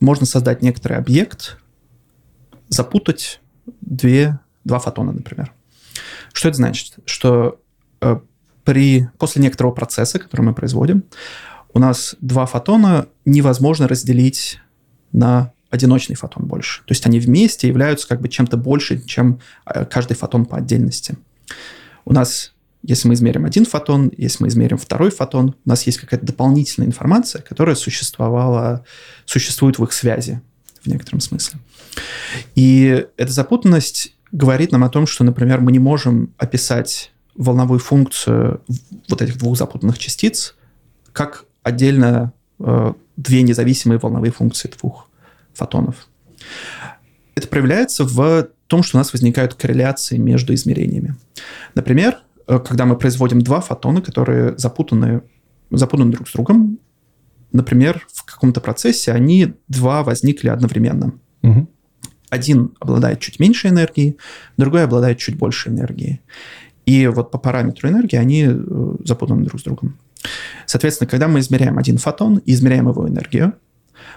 можно 0.00 0.26
создать 0.26 0.62
некоторый 0.62 0.98
объект, 0.98 1.58
запутать 2.68 3.40
две, 3.80 4.38
два 4.64 4.78
фотона, 4.78 5.12
например. 5.12 5.52
Что 6.32 6.48
это 6.48 6.56
значит? 6.56 6.96
Что 7.04 7.60
э, 8.00 8.18
при, 8.64 9.08
после 9.18 9.42
некоторого 9.42 9.72
процесса, 9.72 10.18
который 10.18 10.42
мы 10.42 10.54
производим, 10.54 11.04
у 11.78 11.80
нас 11.80 12.16
два 12.20 12.44
фотона 12.46 13.06
невозможно 13.24 13.86
разделить 13.86 14.58
на 15.12 15.52
одиночный 15.70 16.16
фотон 16.16 16.44
больше. 16.44 16.80
То 16.80 16.90
есть 16.90 17.06
они 17.06 17.20
вместе 17.20 17.68
являются 17.68 18.08
как 18.08 18.20
бы 18.20 18.28
чем-то 18.28 18.56
больше, 18.56 19.00
чем 19.06 19.40
э, 19.64 19.84
каждый 19.84 20.14
фотон 20.14 20.44
по 20.44 20.56
отдельности. 20.56 21.16
У 22.04 22.12
нас 22.12 22.52
если 22.82 23.06
мы 23.06 23.14
измерим 23.14 23.44
один 23.44 23.64
фотон, 23.64 24.10
если 24.16 24.42
мы 24.42 24.48
измерим 24.48 24.76
второй 24.76 25.10
фотон, 25.10 25.54
у 25.64 25.68
нас 25.68 25.84
есть 25.84 25.98
какая-то 25.98 26.26
дополнительная 26.26 26.88
информация, 26.88 27.42
которая 27.42 27.76
существовала, 27.76 28.84
существует 29.24 29.78
в 29.78 29.84
их 29.84 29.92
связи 29.92 30.40
в 30.82 30.88
некотором 30.88 31.20
смысле. 31.20 31.60
И 32.56 33.06
эта 33.16 33.32
запутанность 33.32 34.16
говорит 34.32 34.72
нам 34.72 34.82
о 34.82 34.88
том, 34.88 35.06
что, 35.06 35.22
например, 35.22 35.60
мы 35.60 35.70
не 35.70 35.78
можем 35.78 36.34
описать 36.38 37.12
волновую 37.36 37.78
функцию 37.78 38.62
вот 39.08 39.22
этих 39.22 39.38
двух 39.38 39.56
запутанных 39.56 39.98
частиц 39.98 40.56
как 41.12 41.44
отдельно 41.68 42.32
э, 42.58 42.92
две 43.16 43.42
независимые 43.42 43.98
волновые 43.98 44.32
функции 44.32 44.70
двух 44.78 45.08
фотонов. 45.54 46.08
Это 47.34 47.48
проявляется 47.48 48.04
в 48.04 48.48
том, 48.66 48.82
что 48.82 48.96
у 48.96 49.00
нас 49.00 49.12
возникают 49.12 49.54
корреляции 49.54 50.16
между 50.16 50.52
измерениями. 50.54 51.14
Например, 51.74 52.18
Э, 52.48 52.58
когда 52.58 52.86
мы 52.86 52.96
производим 52.96 53.40
два 53.40 53.60
фотона, 53.60 54.00
которые 54.00 54.56
запутаны, 54.58 55.22
запутаны 55.70 56.10
друг 56.10 56.28
с 56.28 56.32
другом, 56.32 56.78
например, 57.52 58.06
в 58.12 58.24
каком-то 58.24 58.60
процессе 58.60 59.12
они 59.12 59.54
два 59.68 60.02
возникли 60.02 60.48
одновременно. 60.48 61.12
Угу. 61.42 61.68
Один 62.30 62.72
обладает 62.80 63.20
чуть 63.20 63.38
меньше 63.38 63.68
энергии, 63.68 64.16
другой 64.56 64.84
обладает 64.84 65.18
чуть 65.18 65.36
больше 65.36 65.68
энергии. 65.68 66.20
И 66.86 67.06
вот 67.06 67.30
по 67.30 67.38
параметру 67.38 67.88
энергии 67.88 68.16
они 68.16 68.46
э, 68.48 68.94
запутаны 69.04 69.44
друг 69.44 69.60
с 69.60 69.64
другом. 69.64 69.98
Соответственно, 70.66 71.08
когда 71.08 71.28
мы 71.28 71.40
измеряем 71.40 71.78
один 71.78 71.98
фотон 71.98 72.38
и 72.38 72.52
измеряем 72.52 72.88
его 72.88 73.08
энергию, 73.08 73.54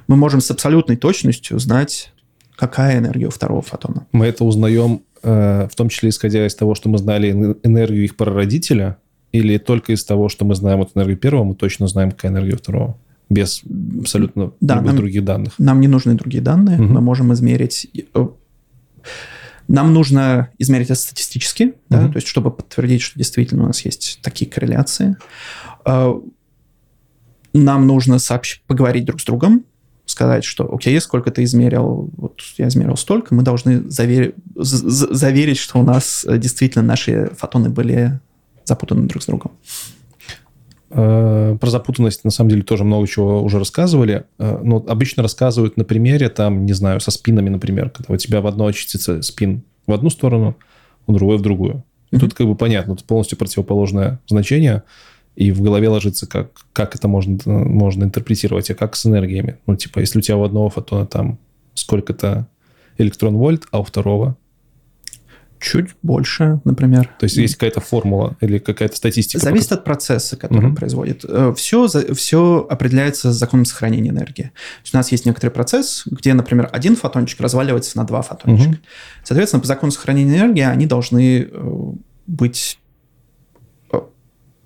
мы 0.07 0.15
можем 0.15 0.41
с 0.41 0.51
абсолютной 0.51 0.97
точностью 0.97 1.57
узнать, 1.57 2.11
какая 2.55 2.99
энергия 2.99 3.27
у 3.27 3.31
второго 3.31 3.61
фотона. 3.61 4.07
Мы 4.11 4.25
это 4.25 4.43
узнаем 4.43 5.01
Э, 5.23 5.67
в 5.71 5.75
том 5.75 5.89
числе 5.89 6.09
исходя 6.09 6.45
из 6.47 6.55
того, 6.55 6.73
что 6.73 6.89
мы 6.89 6.97
знали 6.97 7.31
энергию 7.63 8.03
их 8.03 8.15
прародителя, 8.15 8.97
или 9.31 9.57
только 9.57 9.93
из 9.93 10.03
того, 10.03 10.29
что 10.29 10.45
мы 10.45 10.55
знаем 10.55 10.79
вот 10.79 10.91
энергию 10.95 11.17
первого, 11.17 11.43
мы 11.43 11.55
точно 11.55 11.87
знаем, 11.87 12.11
какая 12.11 12.31
энергия 12.31 12.55
второго? 12.55 12.97
Без 13.29 13.61
абсолютно 13.99 14.51
да, 14.59 14.81
нам, 14.81 14.95
других 14.95 15.23
данных. 15.23 15.53
Нам 15.57 15.79
не 15.79 15.87
нужны 15.87 16.15
другие 16.15 16.41
данные. 16.41 16.81
Угу. 16.81 16.91
Мы 16.91 17.01
можем 17.01 17.31
измерить... 17.33 17.87
Э, 18.13 18.27
нам 19.67 19.93
нужно 19.93 20.49
измерить 20.57 20.87
это 20.87 20.99
статистически, 20.99 21.63
угу. 21.63 21.75
да, 21.89 22.07
то 22.07 22.15
есть 22.15 22.27
чтобы 22.27 22.51
подтвердить, 22.51 23.01
что 23.01 23.17
действительно 23.17 23.63
у 23.63 23.67
нас 23.67 23.85
есть 23.85 24.19
такие 24.23 24.49
корреляции. 24.49 25.15
Э, 25.85 26.13
нам 27.53 27.87
нужно 27.87 28.19
сообщ... 28.19 28.61
поговорить 28.67 29.05
друг 29.05 29.21
с 29.21 29.25
другом, 29.25 29.65
сказать, 30.05 30.43
что 30.43 30.73
окей, 30.73 30.99
сколько 31.01 31.31
ты 31.31 31.43
измерил, 31.43 32.09
вот 32.17 32.41
я 32.57 32.67
измерил 32.67 32.97
столько, 32.97 33.33
мы 33.33 33.43
должны 33.43 33.89
завер... 33.89 34.33
заверить, 34.55 35.57
что 35.57 35.79
у 35.79 35.83
нас 35.83 36.25
э, 36.27 36.37
действительно 36.37 36.83
наши 36.83 37.31
фотоны 37.37 37.69
были 37.69 38.19
запутаны 38.65 39.07
друг 39.07 39.23
с 39.23 39.25
другом. 39.25 39.51
Э, 40.91 41.57
про 41.59 41.69
запутанность, 41.69 42.23
на 42.23 42.31
самом 42.31 42.49
деле, 42.49 42.63
тоже 42.63 42.83
много 42.83 43.07
чего 43.07 43.41
уже 43.41 43.59
рассказывали. 43.59 44.25
Э, 44.37 44.59
но 44.63 44.83
обычно 44.87 45.23
рассказывают 45.23 45.77
на 45.77 45.83
примере, 45.83 46.29
там, 46.29 46.65
не 46.65 46.73
знаю, 46.73 46.99
со 46.99 47.11
спинами, 47.11 47.49
например, 47.49 47.89
когда 47.89 48.13
у 48.13 48.17
тебя 48.17 48.41
в 48.41 48.47
одной 48.47 48.73
частице 48.73 49.21
спин 49.21 49.63
в 49.87 49.93
одну 49.93 50.09
сторону, 50.09 50.55
у 51.07 51.13
другой 51.13 51.37
в 51.37 51.41
другую. 51.41 51.83
И 52.11 52.15
mm-hmm. 52.15 52.19
тут 52.19 52.33
как 52.33 52.47
бы 52.47 52.55
понятно, 52.55 52.95
тут 52.95 53.05
полностью 53.05 53.37
противоположное 53.37 54.19
значение– 54.27 54.83
и 55.35 55.51
в 55.51 55.61
голове 55.61 55.89
ложится, 55.89 56.27
как, 56.27 56.51
как 56.73 56.95
это 56.95 57.07
можно, 57.07 57.37
можно 57.47 58.03
интерпретировать, 58.03 58.69
а 58.69 58.75
как 58.75 58.95
с 58.95 59.05
энергиями. 59.05 59.57
Ну, 59.65 59.75
типа, 59.75 59.99
если 59.99 60.19
у 60.19 60.21
тебя 60.21 60.37
у 60.37 60.43
одного 60.43 60.69
фотона 60.69 61.05
там 61.05 61.39
сколько-то 61.73 62.47
электрон-вольт, 62.97 63.63
а 63.71 63.79
у 63.79 63.83
второго 63.83 64.37
чуть 65.61 65.91
больше, 66.01 66.59
например. 66.63 67.09
То 67.19 67.25
есть 67.25 67.37
есть 67.37 67.55
какая-то 67.55 67.81
формула 67.81 68.35
или 68.41 68.57
какая-то 68.57 68.95
статистика? 68.95 69.39
Зависит 69.39 69.69
пока... 69.69 69.79
от 69.79 69.85
процесса, 69.85 70.35
который 70.35 70.69
угу. 70.69 70.75
производит. 70.75 71.23
Все, 71.55 71.87
э, 71.93 72.13
все 72.13 72.65
определяется 72.69 73.31
законом 73.31 73.65
сохранения 73.65 74.09
энергии. 74.09 74.43
То 74.43 74.81
есть 74.83 74.93
у 74.93 74.97
нас 74.97 75.11
есть 75.11 75.25
некоторый 75.25 75.51
процесс, 75.51 76.03
где, 76.07 76.33
например, 76.33 76.67
один 76.73 76.95
фотончик 76.95 77.39
разваливается 77.39 77.95
на 77.97 78.05
два 78.05 78.23
фотончика. 78.23 78.69
Угу. 78.69 78.77
Соответственно, 79.23 79.61
по 79.61 79.67
закону 79.67 79.91
сохранения 79.91 80.37
энергии 80.37 80.63
они 80.63 80.87
должны 80.87 81.47
э, 81.49 81.71
быть 82.25 82.79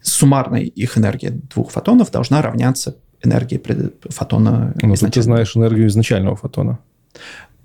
суммарная 0.06 0.62
их 0.62 0.98
энергия 0.98 1.32
двух 1.32 1.72
фотонов 1.72 2.12
должна 2.12 2.42
равняться 2.42 2.96
энергии 3.24 3.62
фотона. 4.10 4.74
Ну, 4.82 4.96
ты 4.96 5.22
знаешь 5.22 5.56
энергию 5.56 5.88
изначального 5.88 6.36
фотона. 6.36 6.80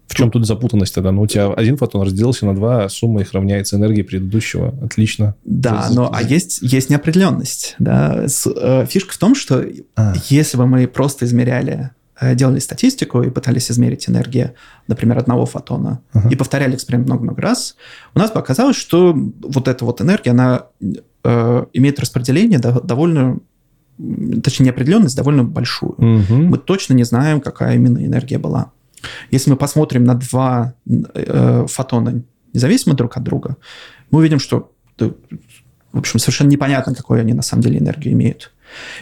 В 0.07 0.15
чем 0.15 0.31
тут 0.33 0.45
запутанность 0.45 0.93
тогда? 0.93 1.13
Ну, 1.13 1.23
у 1.23 1.27
тебя 1.29 1.53
один 1.53 1.77
фотон 1.77 2.03
разделился 2.03 2.45
на 2.45 2.55
два, 2.55 2.89
сумма 2.89 3.21
их 3.21 3.33
равняется 3.33 3.77
энергии 3.77 4.03
предыдущего. 4.03 4.75
Отлично. 4.83 5.37
Да, 5.45 5.85
есть... 5.85 5.95
но 5.95 6.11
а 6.13 6.21
есть, 6.21 6.59
есть 6.63 6.91
неопределенность. 6.91 7.77
Да? 7.79 8.27
С, 8.27 8.45
э, 8.45 8.87
фишка 8.87 9.15
в 9.15 9.19
том, 9.19 9.37
что 9.37 9.65
а. 9.95 10.15
если 10.29 10.57
бы 10.57 10.67
мы 10.67 10.89
просто 10.89 11.27
измеряли, 11.27 11.91
э, 12.21 12.35
делали 12.35 12.59
статистику 12.59 13.23
и 13.23 13.31
пытались 13.31 13.71
измерить 13.71 14.09
энергию, 14.09 14.55
например, 14.89 15.17
одного 15.17 15.47
фотона, 15.47 16.01
ага. 16.13 16.29
и 16.29 16.35
повторяли 16.35 16.75
эксперимент 16.75 17.07
много-много 17.07 17.41
раз, 17.41 17.77
у 18.13 18.19
нас 18.19 18.33
бы 18.33 18.41
оказалось, 18.41 18.77
что 18.77 19.15
вот 19.15 19.69
эта 19.69 19.85
вот 19.85 20.01
энергия, 20.01 20.33
она 20.33 20.65
э, 21.25 21.65
имеет 21.73 22.01
распределение 22.01 22.59
довольно 22.59 23.41
точнее, 24.43 24.67
неопределенность 24.67 25.17
довольно 25.17 25.45
большую. 25.45 25.93
Угу. 25.93 26.35
Мы 26.35 26.59
точно 26.59 26.95
не 26.95 27.05
знаем, 27.05 27.41
какая 27.41 27.75
именно 27.75 28.05
энергия 28.05 28.39
была. 28.39 28.73
Если 29.31 29.51
мы 29.51 29.57
посмотрим 29.57 30.05
на 30.05 30.15
два 30.15 30.75
э, 30.87 31.67
фотона 31.69 32.23
независимо 32.53 32.95
друг 32.95 33.17
от 33.17 33.23
друга, 33.23 33.57
мы 34.11 34.21
увидим, 34.21 34.39
что, 34.39 34.73
в 34.99 35.99
общем, 35.99 36.19
совершенно 36.19 36.49
непонятно, 36.49 36.95
какую 36.95 37.21
они 37.21 37.33
на 37.33 37.43
самом 37.43 37.63
деле 37.63 37.79
энергию 37.79 38.15
имеют. 38.15 38.53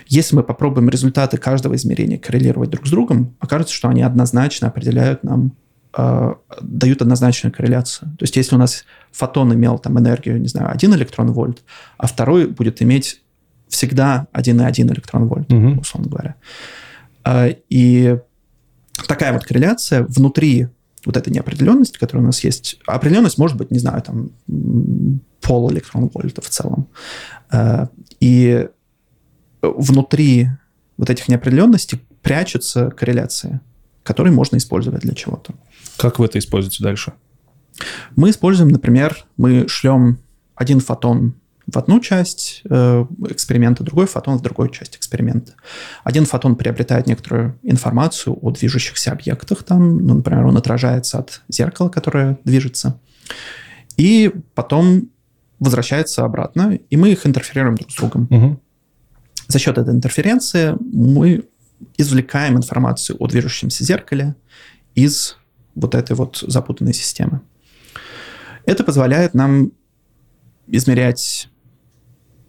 Если 0.06 0.34
мы 0.34 0.42
попробуем 0.42 0.88
результаты 0.88 1.36
каждого 1.36 1.74
измерения 1.74 2.18
коррелировать 2.18 2.70
друг 2.70 2.86
с 2.86 2.90
другом, 2.90 3.36
окажется, 3.38 3.74
что 3.74 3.88
они 3.88 4.02
однозначно 4.02 4.68
определяют 4.68 5.24
нам, 5.24 5.46
э, 5.46 5.50
дают 5.92 7.02
однозначную 7.02 7.52
корреляцию. 7.52 8.10
То 8.18 8.24
есть 8.24 8.36
если 8.36 8.54
у 8.54 8.58
нас 8.58 8.84
фотон 9.10 9.54
имел 9.54 9.78
там 9.78 9.98
энергию, 9.98 10.40
не 10.40 10.48
знаю, 10.48 10.70
1 10.70 10.94
электрон 10.94 11.32
вольт, 11.32 11.62
а 11.96 12.06
второй 12.06 12.46
будет 12.46 12.82
иметь 12.82 13.22
всегда 13.68 14.26
1,1 14.32 14.92
электрон 14.92 15.28
вольт, 15.28 15.52
угу. 15.52 15.80
условно 15.80 16.10
говоря. 16.10 16.34
Э, 17.24 17.54
и 17.68 18.18
такая 19.06 19.32
вот 19.32 19.44
корреляция 19.44 20.04
внутри 20.04 20.68
вот 21.04 21.16
этой 21.16 21.32
неопределенности, 21.32 21.98
которая 21.98 22.24
у 22.24 22.26
нас 22.26 22.42
есть. 22.44 22.78
Определенность 22.86 23.38
может 23.38 23.56
быть, 23.56 23.70
не 23.70 23.78
знаю, 23.78 24.02
там 24.02 24.30
пол 25.40 25.70
электрон 25.70 26.10
вольта 26.12 26.42
в 26.42 26.48
целом. 26.48 26.88
Э, 27.52 27.86
и 28.20 28.68
внутри 29.62 30.48
вот 30.96 31.10
этих 31.10 31.28
неопределенностей 31.28 32.00
прячутся 32.22 32.90
корреляции, 32.90 33.60
которые 34.02 34.32
можно 34.32 34.56
использовать 34.56 35.02
для 35.02 35.14
чего-то. 35.14 35.54
Как 35.98 36.18
вы 36.18 36.26
это 36.26 36.38
используете 36.38 36.82
дальше? 36.82 37.12
Мы 38.16 38.30
используем, 38.30 38.70
например, 38.70 39.24
мы 39.36 39.68
шлем 39.68 40.18
один 40.54 40.80
фотон 40.80 41.34
в 41.66 41.76
одну 41.76 42.00
часть 42.00 42.62
э, 42.68 43.04
эксперимента, 43.28 43.84
другой 43.84 44.06
фотон 44.06 44.38
в 44.38 44.42
другую 44.42 44.70
часть 44.70 44.96
эксперимента. 44.96 45.52
Один 46.02 46.24
фотон 46.24 46.56
приобретает 46.56 47.06
некоторую 47.06 47.58
информацию 47.62 48.38
о 48.40 48.50
движущихся 48.50 49.12
объектах, 49.12 49.62
там, 49.64 49.98
ну, 49.98 50.14
например, 50.14 50.46
он 50.46 50.56
отражается 50.56 51.18
от 51.18 51.42
зеркала, 51.48 51.90
которое 51.90 52.38
движется, 52.44 52.98
и 53.98 54.32
потом 54.54 55.10
возвращается 55.58 56.24
обратно, 56.24 56.78
и 56.88 56.96
мы 56.96 57.10
их 57.10 57.26
интерферируем 57.26 57.74
друг 57.74 57.90
с 57.90 57.96
другом. 57.96 58.28
Угу. 58.30 58.60
За 59.48 59.58
счет 59.58 59.76
этой 59.76 59.94
интерференции 59.94 60.74
мы 60.80 61.44
извлекаем 61.98 62.56
информацию 62.56 63.16
о 63.20 63.26
движущемся 63.26 63.84
зеркале 63.84 64.36
из 64.94 65.36
вот 65.78 65.94
этой 65.94 66.16
вот 66.16 66.44
запутанной 66.46 66.94
системы. 66.94 67.40
Это 68.66 68.84
позволяет 68.84 69.34
нам 69.34 69.72
измерять 70.66 71.48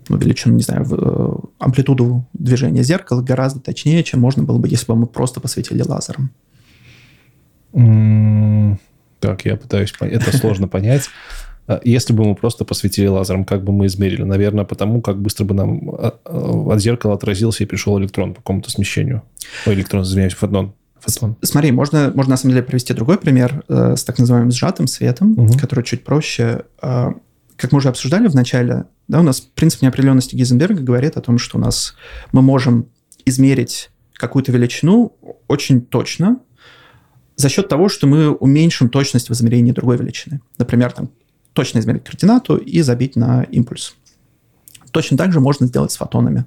ну, 0.10 0.18
величину, 0.18 0.56
не 0.56 0.64
знаю, 0.64 0.86
э, 0.92 1.48
амплитуду 1.60 2.26
движения 2.34 2.84
зеркала 2.84 3.22
гораздо 3.22 3.60
точнее, 3.60 4.04
чем 4.04 4.20
можно 4.20 4.44
было 4.44 4.58
бы, 4.58 4.68
если 4.68 4.88
бы 4.88 4.96
мы 4.96 5.06
просто 5.06 5.40
посветили 5.40 5.84
лазером. 5.84 6.32
Так, 9.20 9.46
я 9.46 9.56
пытаюсь 9.56 9.92
понять. 9.92 10.22
Это 10.22 10.36
сложно 10.36 10.68
понять. 10.70 11.10
А 11.68 11.80
если 11.84 12.14
бы 12.14 12.26
мы 12.26 12.36
просто 12.36 12.66
посветили 12.66 13.06
лазером, 13.06 13.46
как 13.46 13.64
бы 13.64 13.72
мы 13.72 13.86
измерили? 13.86 14.24
Наверное, 14.24 14.66
потому 14.66 15.02
как 15.02 15.22
быстро 15.22 15.46
бы 15.46 15.54
нам 15.54 15.90
а, 15.92 16.20
а, 16.26 16.74
от 16.74 16.82
зеркала 16.82 17.14
отразился 17.14 17.64
и 17.64 17.68
пришел 17.68 18.00
электрон 18.00 18.34
по 18.34 18.42
какому-то 18.42 18.72
смещению. 18.72 19.22
Ой, 19.68 19.76
электрон, 19.76 20.04
извиняюсь, 20.04 20.34
фотон. 20.34 20.74
Фотон. 21.00 21.36
Смотри, 21.42 21.72
можно, 21.72 22.12
можно 22.14 22.32
на 22.32 22.38
самом 22.38 22.54
деле 22.54 22.66
привести 22.66 22.94
другой 22.94 23.18
пример 23.18 23.64
э, 23.68 23.96
с 23.96 24.04
так 24.04 24.18
называемым 24.20 24.52
сжатым 24.52 24.88
светом, 24.88 25.34
угу. 25.34 25.58
который 25.58 25.84
чуть 25.84 26.04
проще. 26.04 26.64
Э, 26.82 27.12
как 27.56 27.72
мы 27.72 27.78
уже 27.78 27.90
обсуждали 27.90 28.28
в 28.28 28.36
начале, 28.36 28.86
да, 29.08 29.20
у 29.20 29.24
нас 29.24 29.42
принцип 29.42 29.82
неопределенности 29.82 30.36
Гейзенберга 30.36 30.82
говорит 30.82 31.18
о 31.18 31.22
том, 31.22 31.38
что 31.38 31.58
у 31.58 31.62
нас 31.62 31.96
мы 32.32 32.42
можем 32.42 32.88
измерить 33.26 33.90
какую-то 34.14 34.52
величину 34.52 35.14
очень 35.48 35.82
точно 35.82 36.40
за 37.36 37.50
счет 37.50 37.70
того, 37.70 37.88
что 37.88 38.06
мы 38.06 38.32
уменьшим 38.32 38.90
точность 38.90 39.30
в 39.30 39.34
измерении 39.34 39.72
другой 39.72 39.98
величины. 39.98 40.42
Например, 40.58 40.92
там, 40.92 41.10
точно 41.54 41.80
измерить 41.80 42.04
координату 42.04 42.58
и 42.58 42.82
забить 42.82 43.16
на 43.16 43.44
импульс. 43.44 43.96
Точно 44.92 45.18
так 45.18 45.32
же 45.32 45.40
можно 45.40 45.66
сделать 45.66 45.92
с 45.92 45.98
фотонами. 45.98 46.46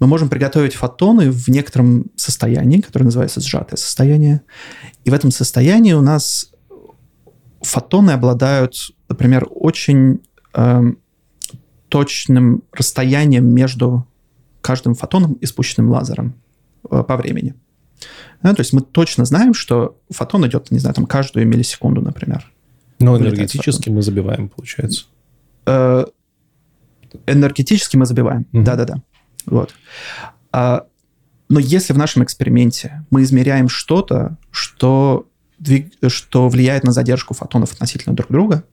Мы 0.00 0.06
можем 0.06 0.28
приготовить 0.28 0.74
фотоны 0.74 1.30
в 1.30 1.48
некотором 1.48 2.06
состоянии, 2.16 2.80
которое 2.80 3.04
называется 3.04 3.40
сжатое 3.40 3.76
состояние. 3.76 4.40
И 5.04 5.10
в 5.10 5.14
этом 5.14 5.30
состоянии 5.30 5.92
у 5.92 6.00
нас 6.00 6.50
фотоны 7.60 8.10
обладают, 8.12 8.74
например, 9.08 9.46
очень 9.50 10.20
э, 10.54 10.80
точным 11.88 12.62
расстоянием 12.72 13.46
между 13.46 14.06
каждым 14.62 14.94
фотоном 14.94 15.34
и 15.34 15.46
спущенным 15.46 15.90
лазером 15.90 16.34
э, 16.90 17.02
по 17.02 17.16
времени. 17.18 17.54
Да, 18.42 18.54
то 18.54 18.60
есть 18.60 18.72
мы 18.72 18.80
точно 18.80 19.26
знаем, 19.26 19.52
что 19.52 19.98
фотон 20.08 20.46
идет, 20.46 20.70
не 20.70 20.78
знаю, 20.78 20.94
там 20.94 21.04
каждую 21.04 21.46
миллисекунду, 21.46 22.00
например. 22.00 22.50
Но 22.98 23.18
энергетически 23.18 23.90
мы 23.90 24.00
забиваем, 24.00 24.48
получается. 24.48 25.04
Э, 25.66 26.06
энергетически 27.26 27.96
мы 27.96 28.06
забиваем, 28.06 28.46
да-да-да. 28.52 29.02
Вот. 29.46 29.74
А, 30.52 30.86
но 31.48 31.58
если 31.58 31.92
в 31.92 31.98
нашем 31.98 32.24
эксперименте 32.24 33.04
мы 33.10 33.22
измеряем 33.22 33.68
что-то, 33.68 34.36
что, 34.50 35.26
двиг... 35.58 35.92
что 36.08 36.48
влияет 36.48 36.84
на 36.84 36.92
задержку 36.92 37.34
фотонов 37.34 37.72
относительно 37.72 38.14
друг 38.14 38.30
друга, 38.30 38.64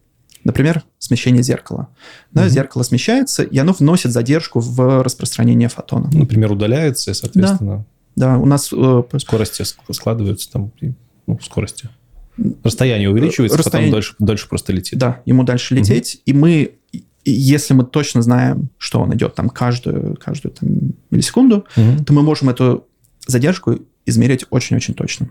Например, 0.44 0.84
смещение 0.98 1.44
зеркала. 1.44 1.90
Да, 2.32 2.44
угу. 2.44 2.50
Зеркало 2.50 2.84
смещается, 2.84 3.44
и 3.44 3.58
оно 3.58 3.74
вносит 3.74 4.14
задержку 4.14 4.62
в 4.62 5.04
распространение 5.04 5.68
фотона. 5.68 6.10
Например, 6.14 6.54
удаляется, 6.54 7.12
и, 7.12 7.14
соответственно... 7.14 7.86
Да, 8.16 8.36
да 8.36 8.38
у 8.38 8.46
нас... 8.46 8.72
Э, 8.72 9.04
скорости 9.18 9.64
складываются 9.92 10.50
там, 10.50 10.72
ну, 11.26 11.38
скорости. 11.42 11.90
Расстояние 12.64 13.10
увеличивается, 13.10 13.58
Расстояние... 13.58 13.92
потом 13.92 13.98
дальше, 13.98 14.16
дальше 14.20 14.48
просто 14.48 14.72
летит. 14.72 14.98
Да, 14.98 15.22
ему 15.26 15.44
дальше 15.44 15.76
лететь, 15.76 16.16
угу. 16.16 16.22
и 16.28 16.34
мы 16.34 16.72
если 17.32 17.74
мы 17.74 17.84
точно 17.84 18.22
знаем, 18.22 18.70
что 18.78 19.02
он 19.02 19.14
идет 19.14 19.36
там 19.36 19.50
каждую, 19.50 20.18
каждую 20.18 20.54
там, 20.54 20.70
миллисекунду, 21.10 21.66
угу. 21.76 22.04
то 22.06 22.14
мы 22.14 22.22
можем 22.22 22.50
эту 22.50 22.88
задержку 23.26 23.80
измерить 24.06 24.46
очень-очень 24.50 24.94
точно 24.94 25.30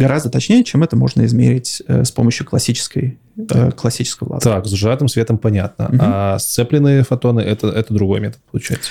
гораздо 0.00 0.30
точнее, 0.30 0.64
чем 0.64 0.82
это 0.82 0.96
можно 0.96 1.24
измерить 1.26 1.82
э, 1.86 2.04
с 2.04 2.10
помощью 2.10 2.46
классической, 2.46 3.18
э, 3.36 3.70
классического 3.72 4.34
лазера. 4.34 4.54
Так, 4.54 4.66
с 4.66 4.70
сжатым 4.70 5.08
светом 5.08 5.36
понятно. 5.38 5.86
Угу. 5.86 5.98
А 6.00 6.38
сцепленные 6.38 7.02
фотоны 7.02 7.40
это, 7.40 7.68
это 7.68 7.92
другой 7.92 8.20
метод 8.20 8.40
получается. 8.50 8.90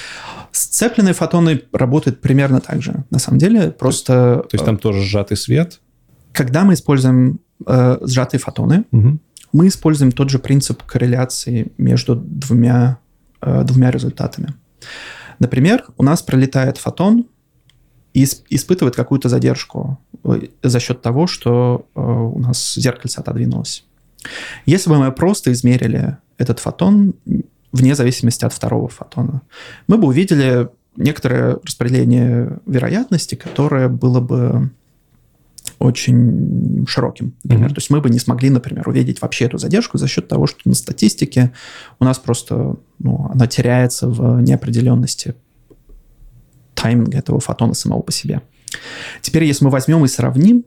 Сцепленные 0.51 1.13
фотоны 1.13 1.63
работают 1.73 2.21
примерно 2.21 2.61
так 2.61 2.81
же. 2.81 3.03
На 3.09 3.19
самом 3.19 3.39
деле, 3.39 3.71
просто... 3.71 4.41
То, 4.43 4.49
то 4.49 4.55
есть 4.55 4.65
там 4.65 4.77
тоже 4.77 5.01
сжатый 5.01 5.35
свет? 5.35 5.79
Когда 6.31 6.63
мы 6.63 6.73
используем 6.73 7.39
э, 7.65 7.97
сжатые 8.01 8.39
фотоны, 8.39 8.85
угу. 8.91 9.19
Мы 9.51 9.67
используем 9.67 10.11
тот 10.11 10.29
же 10.29 10.39
принцип 10.39 10.83
корреляции 10.83 11.71
между 11.77 12.15
двумя, 12.15 12.99
э, 13.41 13.63
двумя 13.63 13.91
результатами. 13.91 14.53
Например, 15.39 15.85
у 15.97 16.03
нас 16.03 16.21
пролетает 16.21 16.77
фотон 16.77 17.25
и 18.13 18.25
испытывает 18.49 18.95
какую-то 18.95 19.29
задержку 19.29 19.99
э, 20.23 20.47
за 20.63 20.79
счет 20.79 21.01
того, 21.01 21.27
что 21.27 21.87
э, 21.95 22.01
у 22.01 22.39
нас 22.39 22.75
зеркальце 22.75 23.19
отодвинулось. 23.19 23.85
Если 24.65 24.89
бы 24.89 24.97
мы 24.97 25.11
просто 25.11 25.51
измерили 25.51 26.17
этот 26.37 26.59
фотон 26.59 27.13
вне 27.71 27.95
зависимости 27.95 28.45
от 28.45 28.53
второго 28.53 28.89
фотона, 28.89 29.41
мы 29.87 29.97
бы 29.97 30.07
увидели 30.07 30.69
некоторое 30.95 31.59
распределение 31.63 32.59
вероятности, 32.65 33.35
которое 33.35 33.87
было 33.87 34.19
бы 34.19 34.71
очень 35.79 36.85
широким, 36.87 37.35
например. 37.43 37.69
Mm-hmm. 37.69 37.73
То 37.73 37.79
есть 37.79 37.89
мы 37.89 38.01
бы 38.01 38.09
не 38.09 38.19
смогли, 38.19 38.49
например, 38.49 38.87
увидеть 38.87 39.21
вообще 39.21 39.45
эту 39.45 39.57
задержку 39.57 39.97
за 39.97 40.07
счет 40.07 40.27
того, 40.27 40.45
что 40.45 40.59
на 40.65 40.75
статистике 40.75 41.51
у 41.99 42.05
нас 42.05 42.19
просто 42.19 42.75
ну, 42.99 43.29
она 43.33 43.47
теряется 43.47 44.07
в 44.07 44.41
неопределенности 44.41 45.35
тайминга 46.75 47.17
этого 47.17 47.39
фотона 47.39 47.73
самого 47.73 48.01
по 48.01 48.11
себе. 48.11 48.41
Теперь, 49.21 49.45
если 49.45 49.65
мы 49.65 49.71
возьмем 49.71 50.05
и 50.05 50.07
сравним 50.07 50.65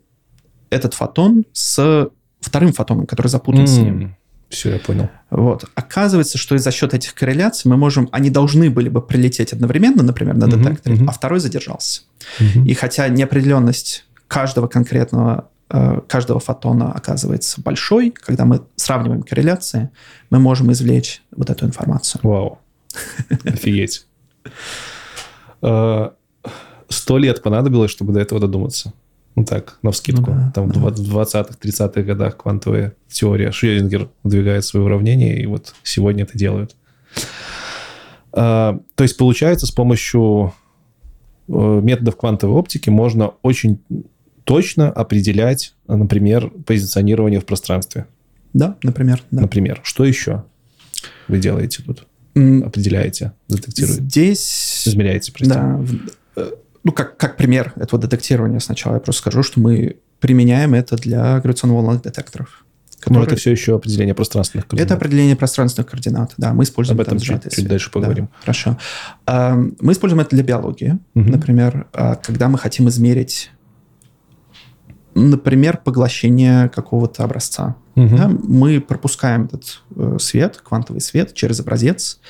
этот 0.70 0.94
фотон 0.94 1.44
с 1.52 2.08
вторым 2.40 2.72
фотоном, 2.72 3.06
который 3.06 3.28
запутан 3.28 3.64
mm. 3.64 3.66
с 3.66 3.78
ним. 3.78 4.16
Все, 4.48 4.72
я 4.72 4.78
понял. 4.78 5.08
Вот. 5.30 5.64
Оказывается, 5.74 6.36
что 6.36 6.58
за 6.58 6.70
счет 6.70 6.92
этих 6.92 7.14
корреляций 7.14 7.70
мы 7.70 7.78
можем... 7.78 8.08
Они 8.12 8.28
должны 8.28 8.70
были 8.70 8.90
бы 8.90 9.00
прилететь 9.00 9.52
одновременно, 9.54 10.02
например, 10.02 10.36
на 10.36 10.46
детекторе, 10.46 10.96
uh-huh, 10.96 11.04
uh-huh. 11.04 11.08
а 11.08 11.12
второй 11.12 11.40
задержался. 11.40 12.02
Uh-huh. 12.38 12.66
И 12.66 12.74
хотя 12.74 13.08
неопределенность 13.08 14.04
каждого 14.32 14.66
конкретного 14.66 15.50
э, 15.68 16.00
каждого 16.08 16.40
фотона 16.40 16.90
оказывается 16.90 17.60
большой, 17.60 18.10
когда 18.10 18.46
мы 18.46 18.62
сравниваем 18.76 19.22
корреляции, 19.22 19.90
мы 20.30 20.38
можем 20.38 20.72
извлечь 20.72 21.22
вот 21.36 21.50
эту 21.50 21.66
информацию. 21.66 22.20
Вау. 22.24 22.58
Офигеть. 23.44 24.06
Э, 25.60 26.10
сто 26.88 27.18
лет 27.18 27.42
понадобилось, 27.42 27.90
чтобы 27.90 28.14
до 28.14 28.20
этого 28.20 28.40
додуматься. 28.40 28.94
Ну 29.34 29.44
так, 29.44 29.78
на 29.82 29.90
вскидку. 29.92 30.30
Ну, 30.30 30.36
да, 30.36 30.52
Там 30.54 30.70
да. 30.70 30.80
в 30.80 30.86
20-х, 30.86 31.54
30-х 31.60 32.02
годах 32.02 32.38
квантовая 32.38 32.94
теория. 33.08 33.52
Шрёдингер 33.52 34.08
выдвигает 34.22 34.64
свои 34.64 34.82
уравнения, 34.82 35.42
и 35.42 35.44
вот 35.44 35.74
сегодня 35.82 36.24
это 36.24 36.38
делают. 36.38 36.74
А, 38.32 38.78
то 38.94 39.04
есть, 39.04 39.18
получается, 39.18 39.66
с 39.66 39.70
помощью 39.70 40.54
э, 41.48 41.52
методов 41.52 42.16
квантовой 42.16 42.56
оптики 42.56 42.88
можно 42.88 43.34
очень 43.42 43.82
точно 44.44 44.90
определять, 44.90 45.74
например, 45.86 46.50
позиционирование 46.66 47.40
в 47.40 47.44
пространстве. 47.44 48.06
Да, 48.52 48.76
например. 48.82 49.22
Да. 49.30 49.42
Например. 49.42 49.80
Что 49.82 50.04
еще 50.04 50.44
вы 51.28 51.38
делаете 51.38 51.82
тут? 51.84 52.06
Определяете, 52.34 53.32
детектируете? 53.48 54.02
Здесь... 54.02 54.82
Измеряете, 54.86 55.32
простите. 55.32 55.54
Да 55.54 55.80
ну, 56.84 56.92
как, 56.92 57.16
как 57.16 57.36
пример 57.36 57.72
этого 57.76 58.00
детектирования 58.00 58.58
сначала 58.58 58.94
я 58.94 59.00
просто 59.00 59.20
скажу, 59.20 59.42
что 59.42 59.60
мы 59.60 59.96
применяем 60.20 60.74
это 60.74 60.96
для 60.96 61.38
гравитационно-волновых 61.40 62.02
детекторов. 62.02 62.64
Которые... 62.98 63.20
Но 63.20 63.26
это 63.26 63.36
все 63.36 63.50
еще 63.50 63.74
определение 63.74 64.14
пространственных 64.14 64.68
координат. 64.68 64.86
Это 64.86 64.94
определение 64.94 65.34
пространственных 65.34 65.90
координат, 65.90 66.34
да. 66.36 66.52
Мы 66.54 66.62
используем 66.62 67.00
Об 67.00 67.06
этом 67.06 67.18
чуть, 67.18 67.52
чуть 67.52 67.66
дальше 67.66 67.90
поговорим. 67.90 68.26
Да, 68.26 68.30
хорошо. 68.40 68.78
А, 69.26 69.56
мы 69.56 69.92
используем 69.92 70.20
это 70.20 70.36
для 70.36 70.44
биологии. 70.44 70.98
Угу. 71.14 71.30
Например, 71.30 71.88
а, 71.92 72.14
когда 72.14 72.48
мы 72.48 72.58
хотим 72.58 72.88
измерить, 72.88 73.50
например, 75.14 75.78
поглощение 75.78 76.68
какого-то 76.68 77.24
образца. 77.24 77.76
Угу. 77.96 78.16
Да, 78.16 78.28
мы 78.28 78.80
пропускаем 78.80 79.44
этот 79.44 79.82
э, 79.94 80.16
свет, 80.18 80.58
квантовый 80.62 81.00
свет, 81.00 81.34
через 81.34 81.60
образец. 81.60 82.20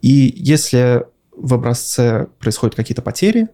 И 0.00 0.32
если 0.36 1.04
в 1.36 1.54
образце 1.54 2.28
происходят 2.38 2.74
какие-то 2.74 3.02
потери, 3.02 3.48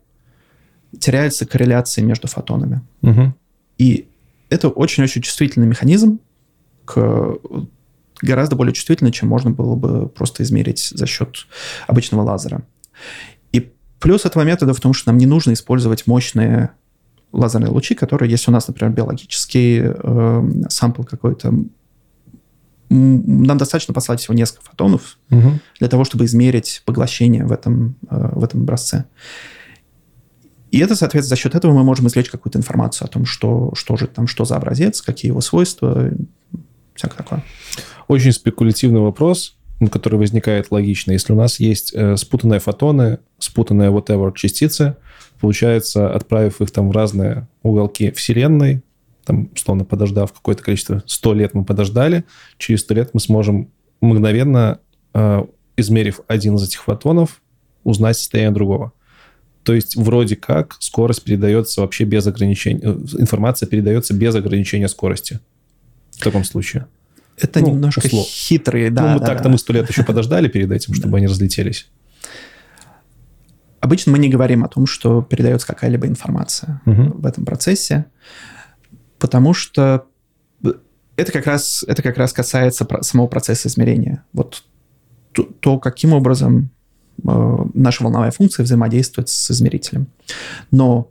теряется 0.98 1.46
корреляция 1.46 2.04
между 2.04 2.28
фотонами. 2.28 2.82
Угу. 3.02 3.34
И 3.78 4.08
это 4.48 4.68
очень-очень 4.68 5.22
чувствительный 5.22 5.66
механизм, 5.66 6.20
к, 6.84 7.38
гораздо 8.20 8.56
более 8.56 8.74
чувствительный, 8.74 9.12
чем 9.12 9.28
можно 9.28 9.50
было 9.50 9.74
бы 9.76 10.08
просто 10.08 10.42
измерить 10.42 10.92
за 10.94 11.06
счет 11.06 11.46
обычного 11.86 12.22
лазера. 12.22 12.62
И 13.52 13.70
плюс 14.00 14.24
этого 14.24 14.42
метода 14.42 14.74
в 14.74 14.80
том, 14.80 14.92
что 14.92 15.10
нам 15.10 15.18
не 15.18 15.26
нужно 15.26 15.52
использовать 15.52 16.06
мощные 16.06 16.70
лазерные 17.32 17.70
лучи, 17.70 17.94
которые, 17.94 18.30
если 18.30 18.50
у 18.50 18.54
нас, 18.54 18.68
например, 18.68 18.92
биологический 18.92 19.82
э, 19.82 20.42
сампл 20.68 21.02
какой-то, 21.02 21.54
нам 22.88 23.56
достаточно 23.56 23.94
послать 23.94 24.20
всего 24.20 24.34
несколько 24.34 24.64
фотонов 24.64 25.18
угу. 25.30 25.60
для 25.78 25.88
того, 25.88 26.04
чтобы 26.04 26.24
измерить 26.24 26.82
поглощение 26.84 27.44
в 27.44 27.52
этом, 27.52 27.96
э, 28.08 28.30
в 28.32 28.42
этом 28.42 28.62
образце. 28.62 29.04
И 30.70 30.78
это, 30.78 30.94
соответственно, 30.96 31.36
за 31.36 31.40
счет 31.40 31.54
этого 31.54 31.72
мы 31.72 31.84
можем 31.84 32.06
извлечь 32.06 32.30
какую-то 32.30 32.58
информацию 32.58 33.06
о 33.06 33.08
том, 33.08 33.26
что, 33.26 33.72
что 33.74 33.96
же 33.96 34.06
там, 34.06 34.26
что 34.26 34.44
за 34.44 34.56
образец, 34.56 35.02
какие 35.02 35.30
его 35.30 35.40
свойства, 35.40 36.10
всякое 36.94 37.16
такое. 37.16 37.44
Очень 38.08 38.32
спекулятивный 38.32 39.00
вопрос, 39.00 39.56
который 39.90 40.18
возникает 40.18 40.70
логично. 40.70 41.12
Если 41.12 41.32
у 41.32 41.36
нас 41.36 41.60
есть 41.60 41.92
э, 41.94 42.16
спутанные 42.16 42.60
фотоны, 42.60 43.18
спутанные 43.38 43.90
whatever 43.90 44.32
частицы, 44.34 44.96
получается, 45.40 46.12
отправив 46.12 46.60
их 46.60 46.70
там 46.70 46.88
в 46.88 46.92
разные 46.92 47.48
уголки 47.62 48.10
Вселенной, 48.10 48.82
там, 49.24 49.50
условно, 49.54 49.84
подождав 49.84 50.32
какое-то 50.32 50.62
количество, 50.62 51.02
100 51.06 51.34
лет 51.34 51.54
мы 51.54 51.64
подождали, 51.64 52.24
через 52.58 52.80
100 52.80 52.94
лет 52.94 53.10
мы 53.12 53.20
сможем 53.20 53.70
мгновенно, 54.00 54.80
э, 55.14 55.44
измерив 55.76 56.20
один 56.26 56.56
из 56.56 56.68
этих 56.68 56.82
фотонов, 56.82 57.40
узнать 57.84 58.16
состояние 58.16 58.52
другого. 58.52 58.92
То 59.62 59.74
есть 59.74 59.96
вроде 59.96 60.36
как 60.36 60.76
скорость 60.80 61.22
передается 61.22 61.82
вообще 61.82 62.04
без 62.04 62.26
ограничения, 62.26 62.80
э, 62.82 62.92
информация 63.18 63.66
передается 63.66 64.14
без 64.14 64.34
ограничения 64.34 64.88
скорости 64.88 65.40
в 66.12 66.22
таком 66.22 66.44
случае. 66.44 66.86
Это 67.38 67.60
ну, 67.60 67.68
немножко 67.68 68.04
услов. 68.04 68.26
хитрые, 68.26 68.90
да. 68.90 69.02
Ну, 69.02 69.08
мы 69.14 69.20
да, 69.20 69.26
так-то 69.26 69.44
да. 69.44 69.50
мы 69.50 69.58
сто 69.58 69.72
лет 69.72 69.88
еще 69.88 70.02
подождали 70.02 70.48
перед 70.48 70.70
этим, 70.70 70.94
чтобы 70.94 71.16
они 71.16 71.26
разлетелись. 71.26 71.88
Обычно 73.80 74.12
мы 74.12 74.18
не 74.18 74.28
говорим 74.28 74.64
о 74.64 74.68
том, 74.68 74.86
что 74.86 75.22
передается 75.22 75.66
какая-либо 75.66 76.06
информация 76.06 76.80
угу. 76.86 77.18
в 77.18 77.26
этом 77.26 77.44
процессе, 77.44 78.06
потому 79.18 79.54
что 79.54 80.06
это 81.16 81.32
как 81.32 81.46
раз, 81.46 81.84
это 81.86 82.02
как 82.02 82.16
раз 82.16 82.32
касается 82.32 82.86
самого 83.02 83.26
процесса 83.26 83.68
измерения. 83.68 84.24
Вот 84.32 84.64
то, 85.32 85.42
то 85.44 85.78
каким 85.78 86.12
образом 86.12 86.70
Э, 87.26 87.64
наша 87.74 88.02
волновая 88.02 88.30
функция 88.30 88.64
взаимодействует 88.64 89.28
с 89.28 89.50
измерителем. 89.50 90.08
Но 90.70 91.10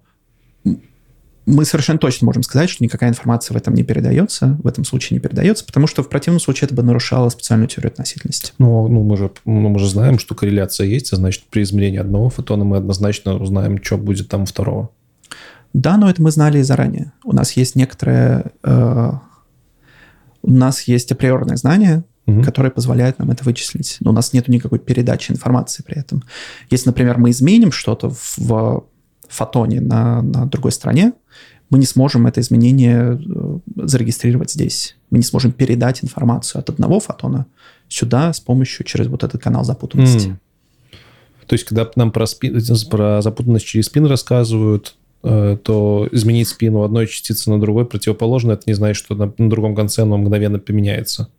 мы 1.50 1.66
совершенно 1.66 2.00
точно 2.00 2.26
можем 2.26 2.43
сказать, 2.43 2.70
что 2.70 2.84
никакая 2.84 3.10
информация 3.10 3.54
в 3.56 3.58
этом 3.58 3.74
не 3.74 3.84
передается, 3.84 4.58
в 4.64 4.68
этом 4.68 4.86
случае 4.86 5.16
не 5.16 5.20
передается, 5.20 5.66
потому 5.66 5.88
что 5.88 6.04
в 6.04 6.10
противном 6.10 6.39
случае 6.39 6.68
это 6.68 6.76
бы 6.76 6.84
нарушало 6.84 7.30
специальную 7.30 7.68
теорию 7.68 7.91
относительности. 7.91 8.54
Ну, 8.60 8.88
ну, 8.88 9.04
мы, 9.04 9.18
же, 9.18 9.32
ну 9.45 9.70
мы 9.70 9.80
же 9.80 9.89
знаем, 9.89 10.20
что 10.20 10.36
корреляция 10.36 10.88
есть, 10.88 11.12
а 11.12 11.16
значит, 11.16 11.43
при 11.50 11.64
измерении 11.64 12.00
одного 12.00 12.30
фотона 12.30 12.64
мы 12.64 12.78
однозначно 12.78 13.36
узнаем, 13.36 13.84
что 13.84 13.97
будет 13.97 14.30
там 14.30 14.43
у 14.43 14.45
второго. 14.45 14.89
Да, 15.74 15.97
но 15.97 16.10
это 16.10 16.22
мы 16.22 16.32
знали 16.32 16.60
и 16.60 16.64
заранее. 16.64 17.12
У 17.24 17.34
нас 17.34 17.54
есть 17.54 17.76
некоторое... 17.76 18.52
Э, 18.64 19.14
у 20.41 20.52
нас 20.52 20.84
есть 20.84 21.12
априорное 21.12 21.58
знание, 21.58 22.04
угу. 22.26 22.43
который 22.43 22.72
позволяет 22.72 23.20
нам 23.20 23.32
это 23.32 23.43
вычислить. 23.43 23.97
Но 24.00 24.12
у 24.12 24.14
нас 24.14 24.34
нет 24.34 24.47
никакой 24.47 24.80
передачи 24.80 25.32
информации 25.32 25.84
при 25.84 25.97
этом. 25.97 26.24
Если, 26.70 26.88
например, 26.89 27.18
мы 27.18 27.32
изменим 27.32 27.72
что-то 27.72 28.10
в 28.10 28.86
фотоне 29.30 29.82
на, 29.82 30.21
на 30.21 30.45
другой 30.45 30.71
стороне, 30.71 31.13
мы 31.69 31.80
не 31.80 31.86
сможем 31.86 32.27
это 32.27 32.41
изменение 32.41 33.19
э, 33.23 33.59
зарегистрировать 33.75 34.51
здесь. 34.51 34.97
Мы 35.11 35.19
не 35.19 35.23
сможем 35.23 35.51
передать 35.51 36.03
информацию 36.03 36.59
от 36.59 36.69
одного 36.69 36.99
фотона 36.99 37.45
сюда 37.88 38.34
с 38.34 38.39
помощью 38.39 38.86
через 38.86 39.07
вот 39.07 39.23
этот 39.23 39.41
канал 39.41 39.63
запутанности. 39.63 40.30
Mm. 40.30 40.97
То 41.45 41.53
есть, 41.53 41.65
когда 41.65 41.89
нам 41.95 42.11
про, 42.11 42.25
спин, 42.25 42.59
про 42.89 43.21
запутанность 43.21 43.65
через 43.65 43.86
спин 43.86 44.05
рассказывают, 44.05 44.95
э, 45.23 45.57
то 45.63 46.07
изменить 46.11 46.47
спину 46.47 46.84
одной 46.84 47.07
частицы 47.07 47.49
на 47.51 47.59
другой 47.59 47.86
противоположно, 47.86 48.53
это 48.53 48.63
не 48.65 48.73
значит, 48.73 49.03
что 49.03 49.15
на, 49.15 49.32
на 49.38 49.49
другом 49.49 49.75
конце 49.75 50.01
оно 50.01 50.17
мгновенно 50.17 50.59
поменяется 50.59 51.30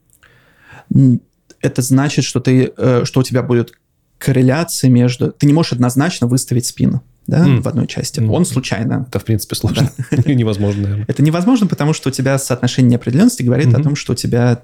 это 1.61 1.82
значит, 1.82 2.24
что, 2.24 2.41
ты, 2.41 2.72
э, 2.76 3.05
что 3.05 3.20
у 3.20 3.22
тебя 3.22 3.43
будет 3.43 3.72
корреляция 4.18 4.91
между... 4.91 5.32
Ты 5.32 5.47
не 5.47 5.53
можешь 5.53 5.72
однозначно 5.72 6.26
выставить 6.26 6.66
спину 6.66 7.03
да, 7.27 7.47
mm. 7.47 7.61
в 7.62 7.68
одной 7.68 7.87
части. 7.87 8.21
Mm. 8.21 8.31
Он 8.31 8.45
случайно. 8.45 9.07
Это, 9.09 9.18
в 9.18 9.25
принципе, 9.25 9.55
сложно. 9.55 9.91
Невозможно, 10.27 10.83
наверное. 10.83 11.05
Это 11.09 11.23
невозможно, 11.23 11.66
потому 11.66 11.93
что 11.93 12.09
у 12.09 12.12
тебя 12.12 12.39
соотношение 12.39 12.93
неопределенности 12.93 13.43
говорит 13.43 13.75
о 13.75 13.83
том, 13.83 13.97
что 13.97 14.12
у 14.12 14.16
тебя... 14.16 14.62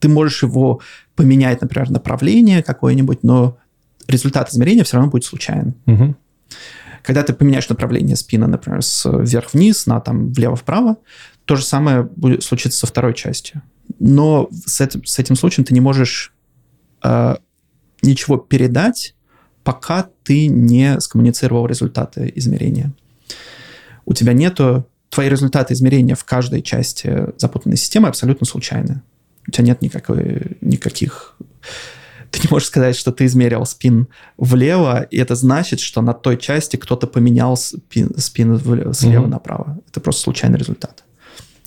Ты 0.00 0.08
можешь 0.08 0.42
его 0.42 0.80
поменять, 1.14 1.62
например, 1.62 1.90
направление 1.90 2.62
какое-нибудь, 2.62 3.22
но 3.22 3.56
результат 4.08 4.50
измерения 4.50 4.84
все 4.84 4.96
равно 4.96 5.10
будет 5.10 5.24
случайным. 5.24 5.74
Когда 7.02 7.22
ты 7.22 7.34
поменяешь 7.34 7.68
направление 7.68 8.16
спина, 8.16 8.46
например, 8.46 8.82
с 8.82 9.04
вверх-вниз 9.04 9.86
на 9.86 10.00
там 10.00 10.32
влево-вправо, 10.32 10.96
то 11.44 11.56
же 11.56 11.64
самое 11.64 12.02
будет 12.02 12.42
случиться 12.42 12.78
со 12.78 12.86
второй 12.86 13.14
частью 13.14 13.62
но 13.98 14.48
с 14.66 14.80
этим, 14.80 15.04
с 15.04 15.18
этим 15.18 15.36
случаем 15.36 15.64
ты 15.64 15.74
не 15.74 15.80
можешь 15.80 16.32
э, 17.02 17.36
ничего 18.02 18.36
передать, 18.36 19.14
пока 19.64 20.08
ты 20.22 20.46
не 20.46 21.00
скоммуницировал 21.00 21.66
результаты 21.66 22.32
измерения. 22.36 22.92
У 24.06 24.14
тебя 24.14 24.32
нету... 24.32 24.86
Твои 25.10 25.28
результаты 25.28 25.74
измерения 25.74 26.16
в 26.16 26.24
каждой 26.24 26.60
части 26.60 27.26
запутанной 27.38 27.76
системы 27.76 28.08
абсолютно 28.08 28.46
случайны. 28.46 29.00
У 29.46 29.52
тебя 29.52 29.66
нет 29.66 29.80
никакой, 29.80 30.56
никаких... 30.60 31.36
Ты 32.32 32.40
не 32.42 32.48
можешь 32.50 32.66
сказать, 32.66 32.96
что 32.96 33.12
ты 33.12 33.26
измерил 33.26 33.64
спин 33.64 34.08
влево, 34.36 35.02
и 35.02 35.18
это 35.18 35.36
значит, 35.36 35.78
что 35.78 36.02
на 36.02 36.14
той 36.14 36.36
части 36.36 36.74
кто-то 36.74 37.06
поменял 37.06 37.56
спин, 37.56 38.10
спин 38.18 38.58
слева 38.58 39.26
mm-hmm. 39.26 39.28
направо. 39.28 39.78
Это 39.88 40.00
просто 40.00 40.22
случайный 40.22 40.58
результат. 40.58 41.04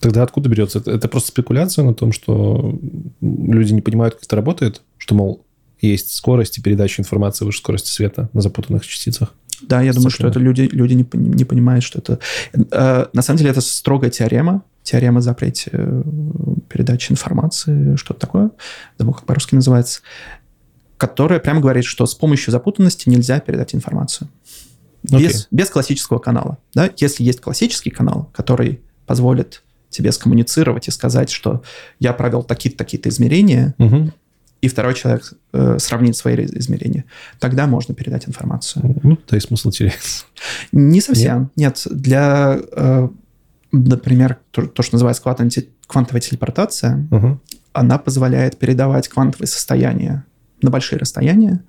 Тогда 0.01 0.23
откуда 0.23 0.49
берется? 0.49 0.79
Это, 0.79 0.91
это 0.91 1.07
просто 1.07 1.29
спекуляция 1.29 1.85
на 1.85 1.93
том, 1.93 2.11
что 2.11 2.77
люди 3.21 3.71
не 3.71 3.81
понимают, 3.81 4.15
как 4.15 4.25
это 4.25 4.35
работает, 4.35 4.81
что, 4.97 5.15
мол, 5.15 5.45
есть 5.79 6.13
скорость 6.13 6.57
и 6.57 6.61
передача 6.61 7.01
информации 7.01 7.45
выше 7.45 7.59
скорости 7.59 7.89
света 7.89 8.29
на 8.33 8.41
запутанных 8.41 8.85
частицах. 8.85 9.33
Да, 9.61 9.81
я 9.81 9.93
думаю, 9.93 10.11
что 10.11 10.27
это 10.27 10.39
люди, 10.39 10.69
люди 10.71 10.93
не, 10.93 11.07
не 11.13 11.45
понимают, 11.45 11.83
что 11.83 11.99
это... 11.99 12.19
Э, 12.71 13.07
на 13.11 13.21
самом 13.21 13.37
деле 13.39 13.49
это 13.51 13.61
строгая 13.61 14.11
теорема, 14.11 14.63
теорема 14.83 15.21
запрете 15.21 15.71
э, 15.73 16.03
передачи 16.69 17.11
информации, 17.11 17.95
что-то 17.95 18.19
такое, 18.19 18.51
забыл, 18.97 19.13
как 19.13 19.25
по-русски 19.25 19.55
называется, 19.55 20.01
которая 20.97 21.39
прямо 21.39 21.59
говорит, 21.59 21.85
что 21.85 22.05
с 22.05 22.13
помощью 22.13 22.51
запутанности 22.51 23.09
нельзя 23.09 23.39
передать 23.39 23.73
информацию. 23.73 24.29
Без, 25.03 25.45
okay. 25.45 25.47
без 25.51 25.69
классического 25.69 26.19
канала. 26.19 26.57
Да? 26.73 26.89
Если 26.97 27.23
есть 27.23 27.39
классический 27.39 27.91
канал, 27.91 28.29
который 28.33 28.81
позволит 29.05 29.63
тебе 29.89 30.11
скоммуницировать 30.11 30.87
и 30.87 30.91
сказать, 30.91 31.29
что 31.29 31.63
я 31.99 32.13
провел 32.13 32.43
такие-то 32.43 32.77
такие-то 32.77 33.09
измерения, 33.09 33.73
угу. 33.77 34.11
И 34.61 34.67
второй 34.67 34.95
человек 34.95 35.33
э, 35.53 35.77
сравнит 35.79 36.15
свои 36.15 36.35
измерения, 36.35 37.05
тогда 37.39 37.67
можно 37.67 37.93
передать 37.93 38.27
информацию. 38.27 38.99
Ну, 39.03 39.15
то 39.15 39.35
есть 39.35 39.47
смысл 39.47 39.69
теряется. 39.69 40.25
Не 40.71 41.01
совсем. 41.01 41.51
Нет, 41.55 41.83
Нет 41.85 41.97
для, 41.97 42.57
э, 42.71 43.09
например, 43.71 44.37
то, 44.51 44.65
то, 44.65 44.81
что 44.81 44.95
называется 44.95 45.21
квантовая 45.87 46.21
телепортация, 46.21 47.07
угу. 47.11 47.39
она 47.73 47.97
позволяет 47.97 48.57
передавать 48.57 49.07
квантовые 49.07 49.47
состояния 49.47 50.25
на 50.61 50.71
большие 50.71 50.97
расстояния 50.97 51.63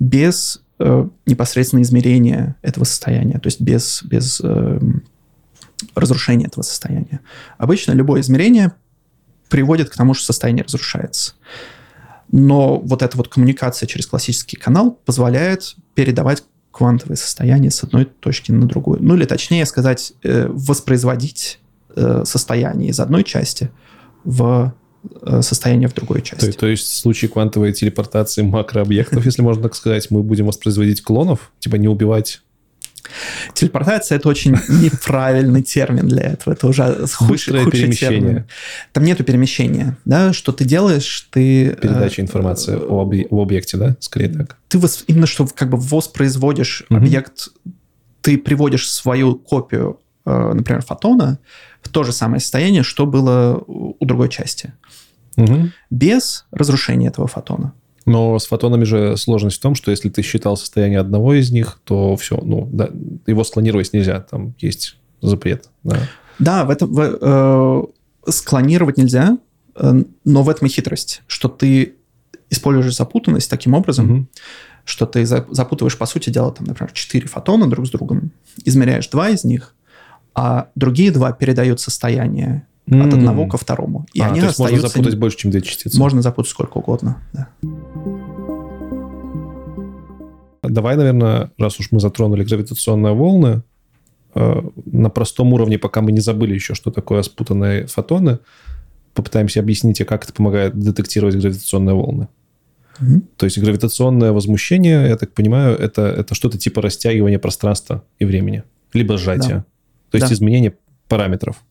без 0.00 0.62
э, 0.80 1.08
непосредственно 1.26 1.82
измерения 1.82 2.56
этого 2.62 2.84
состояния, 2.84 3.38
то 3.38 3.46
есть 3.46 3.60
без, 3.60 4.02
без 4.02 4.40
э, 4.42 4.80
разрушения 5.94 6.46
этого 6.46 6.62
состояния. 6.62 7.20
Обычно 7.58 7.92
любое 7.92 8.20
измерение 8.20 8.72
приводит 9.48 9.90
к 9.90 9.94
тому, 9.94 10.14
что 10.14 10.26
состояние 10.26 10.64
разрушается. 10.64 11.34
Но 12.30 12.78
вот 12.78 13.02
эта 13.02 13.16
вот 13.16 13.28
коммуникация 13.28 13.86
через 13.86 14.06
классический 14.06 14.56
канал 14.56 14.98
позволяет 15.04 15.76
передавать 15.94 16.44
квантовые 16.70 17.16
состояния 17.16 17.70
с 17.70 17.82
одной 17.84 18.04
точки 18.04 18.50
на 18.50 18.66
другую. 18.66 19.02
Ну 19.02 19.14
или 19.14 19.24
точнее 19.24 19.64
сказать, 19.66 20.12
э, 20.22 20.48
воспроизводить 20.48 21.60
э, 21.94 22.24
состояние 22.24 22.90
из 22.90 22.98
одной 22.98 23.22
части 23.22 23.70
в 24.24 24.74
Э, 25.22 25.42
состояние 25.42 25.88
в 25.88 25.94
другой 25.94 26.22
части. 26.22 26.50
То, 26.50 26.58
то 26.58 26.66
есть 26.66 26.84
в 26.84 26.96
случае 26.96 27.28
квантовой 27.28 27.72
телепортации 27.72 28.42
макрообъектов, 28.42 29.24
если 29.26 29.42
можно 29.42 29.62
так 29.62 29.74
сказать, 29.74 30.10
мы 30.10 30.22
будем 30.22 30.46
воспроизводить 30.46 31.02
клонов, 31.02 31.52
типа 31.58 31.76
не 31.76 31.88
убивать 31.88 32.40
Телепортация 33.52 34.16
это 34.16 34.28
очень 34.28 34.52
неправильный 34.68 35.62
термин 35.62 36.08
для 36.08 36.22
этого. 36.22 36.54
Это 36.54 36.66
уже 36.66 37.06
худший, 37.06 37.62
худший 37.62 37.80
перемещение. 37.82 38.20
Термин. 38.20 38.44
Там 38.92 39.04
нету 39.04 39.24
перемещения. 39.24 39.96
Да? 40.04 40.32
Что 40.32 40.52
ты 40.52 40.64
делаешь, 40.64 41.28
ты... 41.30 41.68
Э, 41.68 41.76
Передача 41.76 42.22
информации 42.22 42.76
о, 42.76 43.02
объ... 43.02 43.26
о 43.30 43.42
объекте, 43.42 43.76
да? 43.76 43.96
Скорее 44.00 44.28
так. 44.28 44.56
Ты 44.68 44.78
вос... 44.78 45.04
именно 45.06 45.26
что 45.26 45.46
как 45.46 45.70
бы 45.70 45.78
воспроизводишь 45.78 46.84
угу. 46.88 46.98
объект, 46.98 47.48
ты 48.20 48.38
приводишь 48.38 48.90
свою 48.90 49.36
копию, 49.36 50.00
э, 50.24 50.52
например, 50.54 50.82
фотона 50.82 51.38
в 51.82 51.88
то 51.88 52.02
же 52.02 52.12
самое 52.12 52.40
состояние, 52.40 52.82
что 52.82 53.06
было 53.06 53.62
у 53.66 54.04
другой 54.04 54.28
части 54.28 54.72
угу. 55.36 55.70
без 55.90 56.46
разрушения 56.50 57.08
этого 57.08 57.26
фотона. 57.26 57.72
Но 58.06 58.38
с 58.38 58.46
фотонами 58.46 58.84
же 58.84 59.16
сложность 59.16 59.56
в 59.56 59.60
том, 59.60 59.74
что 59.74 59.90
если 59.90 60.10
ты 60.10 60.22
считал 60.22 60.56
состояние 60.56 61.00
одного 61.00 61.34
из 61.34 61.50
них, 61.50 61.80
то 61.84 62.16
все, 62.16 62.36
ну, 62.36 62.68
да, 62.70 62.90
его 63.26 63.44
склонировать 63.44 63.92
нельзя, 63.92 64.20
там 64.20 64.54
есть 64.58 64.96
запрет. 65.22 65.70
Да, 65.82 65.96
да 66.38 66.64
в 66.64 66.70
этом 66.70 66.92
в, 66.92 67.00
э, 67.00 68.30
склонировать 68.30 68.98
нельзя, 68.98 69.38
э, 69.76 70.02
но 70.24 70.42
в 70.42 70.50
этом 70.50 70.66
и 70.66 70.70
хитрость, 70.70 71.22
что 71.26 71.48
ты 71.48 71.94
используешь 72.50 72.96
запутанность 72.96 73.50
таким 73.50 73.74
образом, 73.74 74.10
угу. 74.10 74.26
что 74.84 75.06
ты 75.06 75.24
запутываешь, 75.24 75.96
по 75.96 76.06
сути 76.06 76.30
дела, 76.30 76.52
там, 76.52 76.66
например, 76.66 76.92
четыре 76.92 77.26
фотона 77.26 77.68
друг 77.68 77.86
с 77.86 77.90
другом, 77.90 78.32
измеряешь 78.64 79.08
два 79.08 79.30
из 79.30 79.44
них, 79.44 79.74
а 80.34 80.68
другие 80.74 81.10
два 81.10 81.32
передают 81.32 81.80
состояние 81.80 82.66
mm. 82.88 83.06
от 83.06 83.14
одного 83.14 83.46
ко 83.46 83.56
второму. 83.56 84.06
И 84.12 84.20
а, 84.20 84.26
они 84.26 84.40
то 84.40 84.46
есть 84.46 84.60
остаются... 84.60 84.82
можно 84.82 84.88
запутать 84.88 85.18
больше, 85.18 85.36
чем 85.38 85.50
две 85.50 85.60
частицы. 85.60 85.98
Можно 85.98 86.22
запутать 86.22 86.50
сколько 86.50 86.78
угодно, 86.78 87.22
да. 87.32 87.48
Давай, 90.62 90.96
наверное, 90.96 91.50
раз 91.58 91.78
уж 91.78 91.92
мы 91.92 92.00
затронули 92.00 92.42
гравитационные 92.42 93.12
волны, 93.12 93.62
э, 94.34 94.62
на 94.86 95.10
простом 95.10 95.52
уровне, 95.52 95.78
пока 95.78 96.00
мы 96.00 96.10
не 96.10 96.20
забыли 96.20 96.54
еще, 96.54 96.74
что 96.74 96.90
такое 96.90 97.22
спутанные 97.22 97.86
фотоны, 97.86 98.38
попытаемся 99.12 99.60
объяснить, 99.60 100.04
как 100.06 100.24
это 100.24 100.32
помогает 100.32 100.78
детектировать 100.78 101.36
гравитационные 101.36 101.94
волны. 101.94 102.28
Mm-hmm. 103.00 103.22
То 103.36 103.44
есть 103.44 103.58
гравитационное 103.58 104.32
возмущение, 104.32 105.08
я 105.08 105.16
так 105.16 105.32
понимаю, 105.32 105.76
это, 105.76 106.02
это 106.02 106.34
что-то 106.34 106.58
типа 106.58 106.80
растягивания 106.80 107.38
пространства 107.38 108.04
и 108.18 108.24
времени, 108.24 108.62
либо 108.92 109.18
сжатия. 109.18 109.56
Да. 109.56 109.64
То 110.10 110.16
есть 110.16 110.28
да. 110.28 110.34
изменение 110.34 110.74
параметров. 111.08 111.62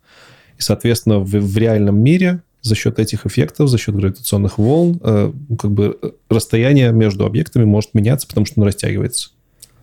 И, 0.58 0.62
соответственно, 0.62 1.20
в, 1.20 1.30
в 1.30 1.58
реальном 1.58 2.00
мире 2.00 2.42
за 2.62 2.76
счет 2.76 2.98
этих 2.98 3.26
эффектов, 3.26 3.70
за 3.70 3.78
счет 3.78 3.96
гравитационных 3.96 4.58
волн, 4.58 5.00
э, 5.04 5.32
ну, 5.50 5.56
как 5.58 5.72
бы 5.72 5.98
э, 6.02 6.12
расстояние 6.30 6.92
между 6.94 7.26
объектами 7.26 7.66
может 7.66 7.94
меняться, 7.94 8.26
потому 8.28 8.46
что 8.46 8.56
оно 8.58 8.68
растягивается. 8.68 9.32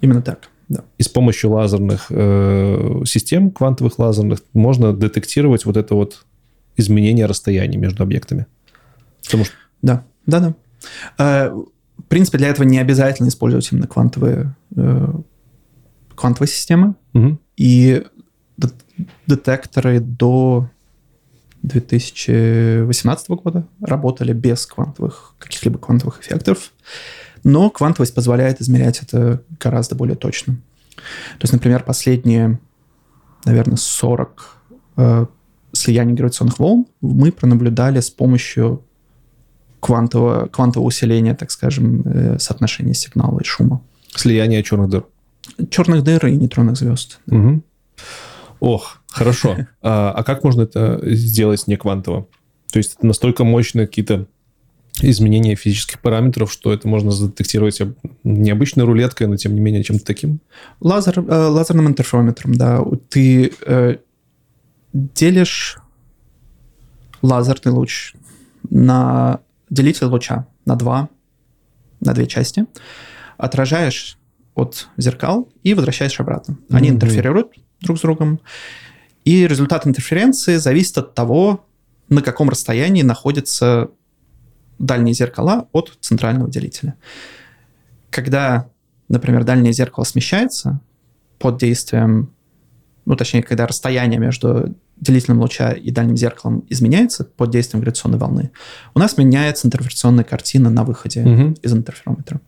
Именно 0.01 0.23
так, 0.23 0.49
да. 0.69 0.85
И 0.97 1.03
с 1.03 1.09
помощью 1.09 1.51
лазерных 1.51 2.07
э, 2.09 3.03
систем, 3.05 3.51
квантовых 3.51 3.99
лазерных, 3.99 4.41
можно 4.55 4.95
детектировать 4.95 5.67
вот 5.67 5.77
это 5.77 5.95
вот 5.95 6.25
изменение 6.77 7.27
расстояния 7.27 7.77
между 7.77 8.03
объектами. 8.03 8.47
Потому 9.25 9.45
что... 9.45 9.55
Да, 9.83 10.05
да, 10.27 10.41
да. 10.41 10.55
Э, 11.19 11.51
в 11.51 12.05
принципе, 12.09 12.39
для 12.39 12.49
этого 12.49 12.67
не 12.67 12.79
обязательно 12.79 13.29
использовать 13.29 13.71
именно 13.71 13.87
квантовые, 13.87 14.57
э, 14.75 15.13
квантовые 16.15 16.49
системы. 16.49 16.95
Угу. 17.13 17.39
И 17.59 18.05
детекторы 19.27 20.01
до 20.01 20.69
2018 21.63 23.29
года 23.31 23.67
работали 23.81 24.33
без 24.33 24.67
квантовых, 24.67 25.35
каких-либо 25.39 25.79
квантовых 25.79 26.21
эффектов, 26.21 26.73
но 27.45 27.71
квантовость 27.71 28.15
позволяет 28.15 28.61
измерять 28.61 29.03
это 29.03 29.43
гораздо 29.59 29.95
более 29.95 30.17
точно. 30.17 30.55
То 30.95 31.43
есть, 31.43 31.53
например, 31.53 31.83
последние, 31.85 32.59
наверное, 33.45 33.77
40 33.77 34.57
э, 34.97 35.27
слияний 35.73 36.15
гравитационных 36.15 36.59
волн 36.59 36.87
мы 37.01 37.33
пронаблюдали 37.33 38.01
с 38.01 38.11
помощью 38.11 38.85
квантового, 39.81 40.47
квантового 40.47 40.89
усиления, 40.89 41.35
так 41.35 41.51
скажем, 41.51 42.03
э, 42.05 42.39
соотношения 42.39 42.95
сигнала 42.95 43.41
и 43.41 43.45
шума. 43.45 43.83
Слияние 44.15 44.63
черных 44.63 44.91
дыр. 44.91 45.07
Черных 45.71 46.05
дыр 46.05 46.27
и 46.27 46.37
нейтронных 46.37 46.77
звезд. 46.77 47.19
Угу. 47.27 47.63
Ох, 48.61 49.03
хорошо. 49.09 49.57
А, 49.83 50.13
а 50.13 50.23
как 50.23 50.45
можно 50.45 50.63
это 50.63 51.01
сделать 51.15 51.67
не 51.67 51.77
квантово? 51.77 52.29
То 52.71 52.79
есть 52.79 52.97
это 52.97 53.07
настолько 53.07 53.45
мощные 53.45 53.87
какие-то 53.87 54.27
изменения 55.01 55.55
физических 55.55 56.01
параметров, 56.01 56.53
что 56.53 56.73
это 56.73 56.87
можно 56.87 57.11
задетектировать 57.11 57.81
необычной 58.23 58.85
рулеткой, 58.85 59.27
но 59.27 59.37
тем 59.37 59.55
не 59.55 59.61
менее 59.61 59.83
чем-то 59.83 60.05
таким? 60.05 60.41
Лазер, 60.81 61.21
э, 61.21 61.47
лазерным 61.47 61.89
интерферометром, 61.89 62.55
да. 62.55 62.85
Ты 63.09 63.53
э, 63.67 63.97
делишь 64.93 65.79
лазерный 67.23 67.73
луч 67.73 68.15
на 68.69 69.41
делитель 69.71 70.07
луча 70.07 70.47
на 70.67 70.77
два, 70.77 71.09
на 72.01 72.13
две 72.13 72.27
части, 72.27 72.67
отражаешь 73.37 74.19
от 74.55 74.89
зеркал 74.97 75.49
и 75.63 75.75
возвращаешь 75.75 76.21
обратно. 76.21 76.59
Они 76.71 76.89
mm-hmm. 76.89 76.93
интерферируют 76.93 77.53
друг 77.81 77.99
с 77.99 78.03
другом. 78.03 78.41
И 79.25 79.47
результат 79.47 79.87
интерференции 79.87 80.57
зависит 80.57 80.99
от 80.99 81.15
того, 81.15 81.67
на 82.09 82.23
каком 82.23 82.49
расстоянии 82.49 83.03
находятся 83.03 83.91
дальние 84.79 85.15
зеркала 85.15 85.69
от 85.73 85.97
центрального 86.01 86.51
делителя. 86.51 86.95
Когда, 88.11 88.69
например, 89.09 89.45
дальнее 89.45 89.73
зеркало 89.73 90.05
смещается 90.05 90.81
под 91.39 91.59
действием, 91.59 92.33
ну, 93.05 93.15
точнее, 93.15 93.43
когда 93.43 93.67
расстояние 93.67 94.19
между 94.19 94.75
делителем 94.97 95.41
луча 95.41 95.73
и 95.73 95.91
дальним 95.91 96.17
зеркалом 96.17 96.65
изменяется 96.69 97.25
под 97.25 97.51
действием 97.51 97.81
гравитационной 97.81 98.19
волны, 98.19 98.51
у 98.95 98.99
нас 98.99 99.17
меняется 99.17 99.67
интерференционная 99.67 100.25
картина 100.25 100.71
на 100.71 100.85
выходе 100.85 101.23
угу. 101.23 101.57
из 101.63 101.73
интерферометра. 101.73 102.41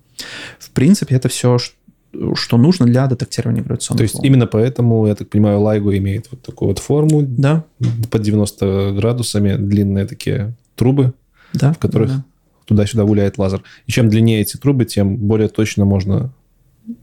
В 0.59 0.71
принципе, 0.71 1.15
это 1.15 1.29
все, 1.29 1.59
что 1.59 1.75
нужно 2.13 2.87
для 2.87 3.07
детектирования 3.07 3.63
гравитационных 3.63 3.99
То 3.99 4.03
есть 4.03 4.15
волн. 4.15 4.27
именно 4.27 4.47
поэтому, 4.47 5.07
я 5.07 5.15
так 5.15 5.29
понимаю, 5.31 5.61
LIGO 5.61 5.97
имеет 5.99 6.29
вот 6.31 6.43
такую 6.43 6.69
вот 6.69 6.79
форму 6.79 7.23
да. 7.23 7.65
под 8.11 8.23
90 8.23 8.93
градусами, 8.97 9.57
длинные 9.57 10.07
такие 10.07 10.55
трубы, 10.77 11.15
да, 11.53 11.73
в 11.73 11.79
которых 11.79 12.11
да. 12.11 12.25
туда-сюда 12.67 13.05
гуляет 13.05 13.39
лазер. 13.39 13.63
И 13.87 13.93
чем 13.93 14.09
длиннее 14.09 14.41
эти 14.41 14.57
трубы, 14.57 14.85
тем 14.85 15.17
более 15.17 15.49
точно 15.49 15.85
можно 15.85 16.33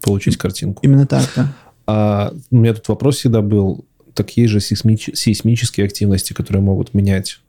получить 0.01 0.37
картинку. 0.37 0.81
Именно 0.83 1.07
так, 1.07 1.27
да. 1.35 1.53
А 1.87 2.33
у 2.51 2.55
меня 2.57 2.73
тут 2.75 2.87
вопрос 2.87 3.17
всегда 3.17 3.41
был, 3.41 3.85
такие 4.13 4.47
же 4.47 4.59
сейсмич... 4.59 5.09
сейсмические 5.13 5.85
активности, 5.85 6.33
которые 6.33 6.61
могут 6.61 6.93
менять 6.93 7.39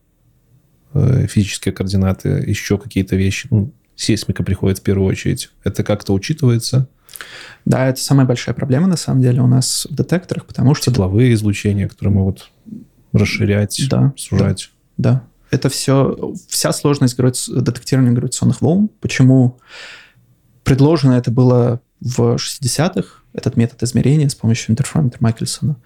э, 0.94 1.26
физические 1.26 1.74
координаты, 1.74 2.28
еще 2.46 2.78
какие-то 2.78 3.16
вещи, 3.16 3.48
ну, 3.50 3.72
сейсмика 3.96 4.42
приходит 4.42 4.78
в 4.78 4.82
первую 4.82 5.08
очередь. 5.08 5.50
Это 5.62 5.84
как-то 5.84 6.14
учитывается? 6.14 6.88
Да, 7.64 7.86
это 7.86 8.00
самая 8.00 8.26
большая 8.26 8.54
проблема, 8.54 8.86
на 8.86 8.96
самом 8.96 9.20
деле, 9.20 9.40
у 9.42 9.46
нас 9.46 9.86
в 9.90 9.94
детекторах, 9.94 10.46
потому 10.46 10.74
что... 10.74 10.90
Тепловые 10.90 11.34
излучения, 11.34 11.88
которые 11.88 12.14
могут 12.14 12.50
расширять, 13.12 13.80
Да, 13.88 14.12
сужать. 14.16 14.70
Да. 14.96 15.24
Это 15.50 15.68
все, 15.68 16.34
вся 16.48 16.72
сложность 16.72 17.16
детектирования 17.16 18.12
гравитационных 18.12 18.60
волн. 18.60 18.88
Почему 19.00 19.58
предложено 20.62 21.14
это 21.14 21.30
было 21.30 21.80
в 22.00 22.36
60-х, 22.36 23.22
этот 23.32 23.56
метод 23.56 23.82
измерения 23.82 24.28
с 24.28 24.34
помощью 24.34 24.72
интерферометра 24.72 25.18
Майкельсона. 25.20 25.76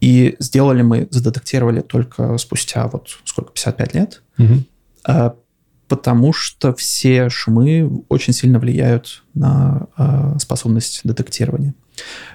И 0.00 0.36
сделали 0.38 0.82
мы, 0.82 1.08
задетектировали 1.10 1.80
только 1.80 2.36
спустя 2.38 2.86
вот 2.88 3.08
сколько, 3.24 3.52
55 3.52 3.94
лет. 3.94 4.22
Мгм. 4.36 4.66
Потому 5.88 6.32
что 6.32 6.74
все 6.74 7.28
шумы 7.28 8.02
очень 8.08 8.32
сильно 8.32 8.58
влияют 8.58 9.22
на 9.34 9.86
а, 9.96 10.38
способность 10.38 11.02
детектирования. 11.04 11.74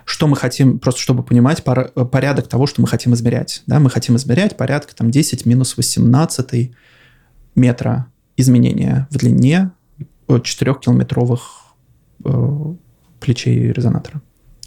Что 0.05 0.27
мы 0.27 0.35
хотим, 0.35 0.79
просто 0.79 1.01
чтобы 1.01 1.23
понимать 1.23 1.63
пора- 1.63 1.89
порядок 1.89 2.47
того, 2.47 2.65
что 2.65 2.81
мы 2.81 2.87
хотим 2.87 3.13
измерять. 3.13 3.63
Да, 3.67 3.79
мы 3.79 3.89
хотим 3.89 4.15
измерять 4.15 4.55
порядка 4.57 4.95
там 4.95 5.11
10 5.11 5.45
минус 5.45 5.75
18 5.75 6.71
метра 7.55 8.07
изменения 8.37 9.07
в 9.11 9.17
длине 9.17 9.71
4-километровых 10.27 11.39
плечей 13.19 13.71
резонатора. 13.71 14.21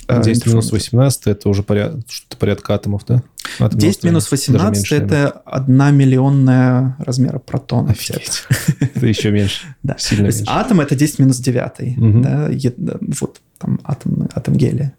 Э, 0.09 0.23
10 0.23 0.47
минус 0.47 0.67
интерферометра. 0.67 0.75
18 0.75 1.27
это 1.29 1.49
уже 1.49 1.63
поряд... 1.63 1.95
что-то 2.09 2.37
порядка 2.37 2.75
атомов, 2.75 3.05
да? 3.07 3.23
Атомного 3.59 3.81
10 3.81 3.95
строения. 3.95 4.13
минус 4.13 4.25
Даже 4.25 4.43
18 4.43 4.77
меньше, 4.77 4.95
это 4.97 5.31
одна 5.45 5.91
миллионная 5.91 6.97
размера 6.99 7.39
протона. 7.39 7.91
Офигеть. 7.93 8.43
Это 8.81 9.07
еще 9.07 9.31
меньше. 9.31 9.67
Да. 9.83 9.97
Сильно 9.99 10.25
То 10.25 10.27
есть 10.27 10.41
меньше. 10.41 10.53
атом 10.53 10.81
это 10.81 10.95
10 10.95 11.19
минус 11.19 11.39
9. 11.39 11.97
Мгм. 11.97 12.23
Да, 12.23 12.49
е- 12.49 12.75
да, 12.77 12.99
вот 13.21 13.41
там 13.59 13.81
атом, 13.85 14.29
атом 14.35 14.55
гелия, 14.55 14.95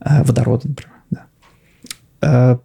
э, 0.00 0.22
водорода, 0.22 0.68
например. 0.68 0.92
Да. 1.10 1.26
Э, 2.20 2.58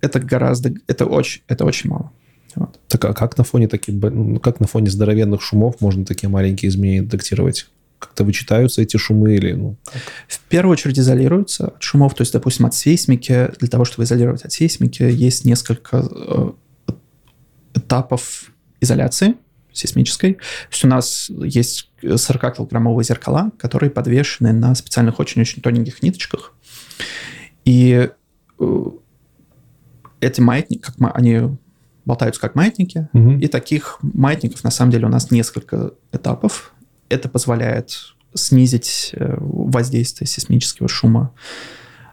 Это 0.00 0.20
гораздо, 0.20 0.72
это 0.86 1.06
очень, 1.06 1.42
это 1.48 1.64
очень 1.64 1.90
мало. 1.90 2.12
Вот. 2.54 2.78
Так 2.88 3.04
а 3.04 3.12
как 3.12 3.36
на 3.36 3.44
фоне 3.44 3.68
таких, 3.68 3.94
ну, 3.94 4.40
как 4.40 4.60
на 4.60 4.66
фоне 4.66 4.88
здоровенных 4.90 5.42
шумов 5.42 5.80
можно 5.80 6.04
такие 6.04 6.28
маленькие 6.28 6.70
изменения 6.70 7.02
детектировать? 7.02 7.68
Как-то 8.06 8.24
вычитаются 8.24 8.82
эти 8.82 8.96
шумы 8.96 9.34
или 9.34 9.52
ну 9.52 9.76
как? 9.84 10.00
В 10.28 10.38
первую 10.48 10.72
очередь 10.72 10.98
изолируются 10.98 11.68
от 11.68 11.82
шумов, 11.82 12.14
то 12.14 12.22
есть, 12.22 12.32
допустим, 12.32 12.66
от 12.66 12.74
сейсмики. 12.74 13.50
Для 13.58 13.68
того, 13.68 13.84
чтобы 13.84 14.04
изолировать 14.04 14.44
от 14.44 14.52
сейсмики, 14.52 15.02
есть 15.02 15.44
несколько 15.44 16.06
э, 16.08 16.50
этапов 17.74 18.52
изоляции 18.80 19.34
сейсмической. 19.72 20.34
То 20.34 20.40
есть 20.70 20.84
у 20.84 20.88
нас 20.88 21.28
есть 21.30 21.90
40-килограммовые 22.02 23.02
зеркала, 23.04 23.50
которые 23.58 23.90
подвешены 23.90 24.52
на 24.52 24.74
специальных 24.74 25.18
очень-очень 25.20 25.60
тоненьких 25.60 26.02
ниточках. 26.02 26.54
И 27.66 28.08
э, 28.58 28.84
эти 30.20 30.40
маятники, 30.40 30.80
как 30.80 30.98
ма- 30.98 31.12
они 31.12 31.56
болтаются 32.06 32.40
как 32.40 32.54
маятники, 32.54 33.08
Мгм. 33.12 33.38
и 33.40 33.48
таких 33.48 33.98
маятников 34.00 34.64
на 34.64 34.70
самом 34.70 34.92
деле 34.92 35.06
у 35.06 35.10
нас 35.10 35.30
несколько 35.30 35.90
этапов. 36.12 36.72
Это 37.08 37.28
позволяет 37.28 38.14
снизить 38.34 39.10
э, 39.14 39.36
воздействие 39.38 40.28
сейсмического 40.28 40.88
шума 40.88 41.32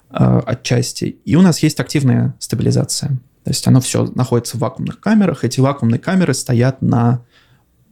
э, 0.09 0.41
отчасти. 0.45 1.17
И 1.25 1.35
у 1.35 1.41
нас 1.41 1.59
есть 1.59 1.79
активная 1.79 2.35
стабилизация. 2.39 3.09
То 3.43 3.49
есть 3.49 3.67
оно 3.67 3.81
все 3.81 4.05
находится 4.15 4.57
в 4.57 4.61
вакуумных 4.61 4.99
камерах. 4.99 5.43
Эти 5.43 5.59
вакуумные 5.59 5.99
камеры 5.99 6.33
стоят 6.33 6.81
на 6.81 7.25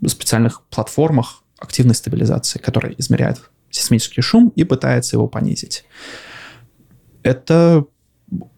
специальных 0.07 0.63
платформах 0.63 1.43
активной 1.59 1.95
стабилизации, 1.95 2.59
которые 2.59 2.99
измеряют 2.99 3.49
сейсмический 3.69 4.21
шум 4.21 4.51
и 4.55 4.63
пытаются 4.63 5.15
его 5.15 5.27
понизить. 5.27 5.85
Это 7.23 7.85